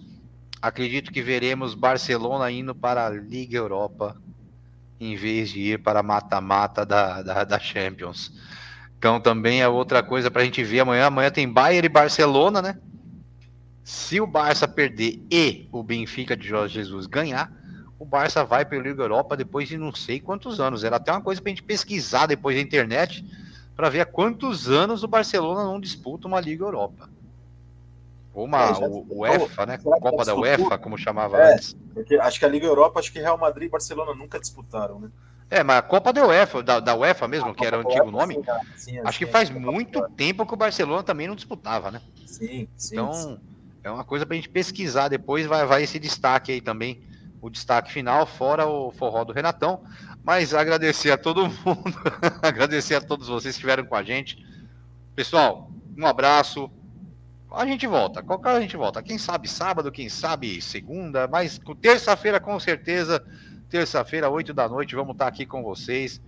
acredito 0.60 1.10
que 1.10 1.22
veremos 1.22 1.74
Barcelona 1.74 2.50
indo 2.50 2.74
para 2.74 3.06
a 3.06 3.10
Liga 3.10 3.56
Europa 3.56 4.20
em 5.00 5.16
vez 5.16 5.48
de 5.50 5.60
ir 5.60 5.82
para 5.82 6.00
a 6.00 6.02
mata-mata 6.02 6.84
da, 6.84 7.22
da, 7.22 7.44
da 7.44 7.58
Champions. 7.58 8.32
Então 8.98 9.18
também 9.18 9.62
é 9.62 9.68
outra 9.68 10.02
coisa 10.02 10.30
para 10.30 10.42
a 10.42 10.44
gente 10.44 10.62
ver 10.62 10.80
amanhã. 10.80 11.06
Amanhã 11.06 11.30
tem 11.30 11.50
Bayern 11.50 11.86
e 11.86 11.88
Barcelona, 11.88 12.60
né? 12.60 12.78
Se 13.86 14.20
o 14.20 14.26
Barça 14.26 14.66
perder 14.66 15.22
e 15.30 15.68
o 15.70 15.80
Benfica 15.80 16.36
de 16.36 16.44
Jorge 16.44 16.74
Jesus 16.74 17.06
ganhar, 17.06 17.52
o 18.00 18.04
Barça 18.04 18.44
vai 18.44 18.64
para 18.64 18.76
a 18.76 18.82
Liga 18.82 19.00
Europa 19.00 19.36
depois 19.36 19.68
de 19.68 19.78
não 19.78 19.94
sei 19.94 20.18
quantos 20.18 20.58
anos. 20.58 20.82
Era 20.82 20.96
até 20.96 21.12
uma 21.12 21.20
coisa 21.20 21.40
para 21.40 21.52
a 21.52 21.54
gente 21.54 21.62
pesquisar 21.62 22.26
depois 22.26 22.56
da 22.56 22.62
internet 22.62 23.24
para 23.76 23.88
ver 23.88 24.00
há 24.00 24.04
quantos 24.04 24.68
anos 24.68 25.04
o 25.04 25.06
Barcelona 25.06 25.62
não 25.62 25.78
disputa 25.78 26.26
uma 26.26 26.40
Liga 26.40 26.64
Europa. 26.64 27.08
Ou 28.34 28.46
uma 28.46 28.70
é, 28.70 28.72
o, 28.72 29.06
UEFA, 29.08 29.66
né? 29.66 29.78
Copa 29.78 30.24
da 30.24 30.34
UEFA, 30.34 30.78
como 30.78 30.98
chamava 30.98 31.38
é, 31.38 31.52
antes. 31.54 31.76
Acho 32.22 32.40
que 32.40 32.44
a 32.44 32.48
Liga 32.48 32.66
Europa, 32.66 32.98
acho 32.98 33.12
que 33.12 33.20
Real 33.20 33.38
Madrid 33.38 33.68
e 33.68 33.70
Barcelona 33.70 34.12
nunca 34.16 34.40
disputaram, 34.40 34.98
né? 34.98 35.10
É, 35.48 35.62
mas 35.62 35.78
a 35.78 35.82
Copa 35.82 36.12
da 36.12 36.26
UEFA, 36.26 36.60
da, 36.60 36.80
da 36.80 36.96
UEFA 36.96 37.28
mesmo, 37.28 37.54
que 37.54 37.64
era 37.64 37.78
o 37.78 37.82
antigo 37.82 38.10
nome, 38.10 38.34
sim, 38.34 38.94
sim, 38.94 38.98
acho 38.98 39.16
que 39.16 39.26
faz 39.26 39.48
muito 39.48 40.02
tempo 40.16 40.44
que 40.44 40.54
o 40.54 40.56
Barcelona 40.56 41.04
também 41.04 41.28
não 41.28 41.36
disputava, 41.36 41.92
né? 41.92 42.00
Sim, 42.26 42.66
sim. 42.76 42.94
Então, 42.96 43.12
sim. 43.12 43.38
É 43.86 43.90
uma 43.90 44.04
coisa 44.04 44.26
pra 44.26 44.34
gente 44.34 44.48
pesquisar 44.48 45.06
depois, 45.06 45.46
vai, 45.46 45.64
vai 45.64 45.84
esse 45.84 45.96
destaque 46.00 46.50
aí 46.50 46.60
também, 46.60 47.00
o 47.40 47.48
destaque 47.48 47.92
final, 47.92 48.26
fora 48.26 48.66
o 48.66 48.90
forró 48.90 49.22
do 49.22 49.32
Renatão. 49.32 49.84
Mas 50.24 50.52
agradecer 50.52 51.12
a 51.12 51.16
todo 51.16 51.46
mundo, 51.64 51.96
agradecer 52.42 52.96
a 52.96 53.00
todos 53.00 53.28
vocês 53.28 53.54
que 53.54 53.58
estiveram 53.58 53.84
com 53.84 53.94
a 53.94 54.02
gente. 54.02 54.44
Pessoal, 55.14 55.70
um 55.96 56.04
abraço, 56.04 56.68
A 57.52 57.64
gente 57.64 57.86
volta, 57.86 58.24
qualquer 58.24 58.48
hora 58.48 58.58
a 58.58 58.60
gente 58.60 58.76
volta. 58.76 59.00
Quem 59.02 59.18
sabe 59.18 59.48
sábado, 59.48 59.92
quem 59.92 60.08
sabe 60.08 60.60
segunda, 60.60 61.28
mas 61.28 61.60
terça-feira 61.80 62.40
com 62.40 62.58
certeza. 62.58 63.24
Terça-feira, 63.70 64.28
8 64.28 64.52
da 64.52 64.68
noite, 64.68 64.96
vamos 64.96 65.12
estar 65.12 65.28
aqui 65.28 65.46
com 65.46 65.62
vocês 65.62 66.20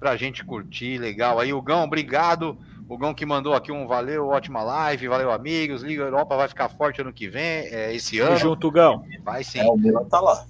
pra 0.00 0.16
gente 0.16 0.44
curtir, 0.44 0.98
legal. 0.98 1.38
Aí, 1.38 1.52
o 1.52 1.62
Gão, 1.62 1.84
obrigado. 1.84 2.58
O 2.88 2.96
Gão 2.96 3.12
que 3.12 3.26
mandou 3.26 3.52
aqui 3.52 3.70
um 3.70 3.86
valeu, 3.86 4.28
ótima 4.28 4.62
live, 4.62 5.08
valeu 5.08 5.30
amigos. 5.30 5.82
Liga 5.82 6.04
Europa 6.04 6.36
vai 6.36 6.48
ficar 6.48 6.70
forte 6.70 7.02
ano 7.02 7.12
que 7.12 7.28
vem, 7.28 7.42
é, 7.42 7.94
esse 7.94 8.18
ano. 8.18 8.36
junto, 8.38 8.70
Gão. 8.70 9.04
Vai 9.22 9.44
sim. 9.44 9.60
É, 9.60 9.64
o 9.66 9.76
Milan 9.76 10.04
tá 10.04 10.20
lá. 10.20 10.46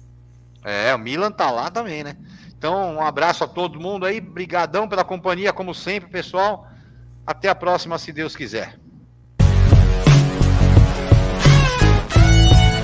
É, 0.63 0.95
o 0.95 0.99
Milan 0.99 1.31
tá 1.31 1.51
lá 1.51 1.69
também, 1.69 2.03
né? 2.03 2.15
Então, 2.57 2.95
um 2.95 3.01
abraço 3.01 3.43
a 3.43 3.47
todo 3.47 3.79
mundo 3.79 4.05
aí. 4.05 4.21
Brigadão 4.21 4.87
pela 4.87 5.03
companhia, 5.03 5.51
como 5.51 5.73
sempre, 5.73 6.09
pessoal. 6.09 6.65
Até 7.27 7.49
a 7.49 7.55
próxima, 7.55 7.97
se 7.97 8.13
Deus 8.13 8.35
quiser. 8.35 8.79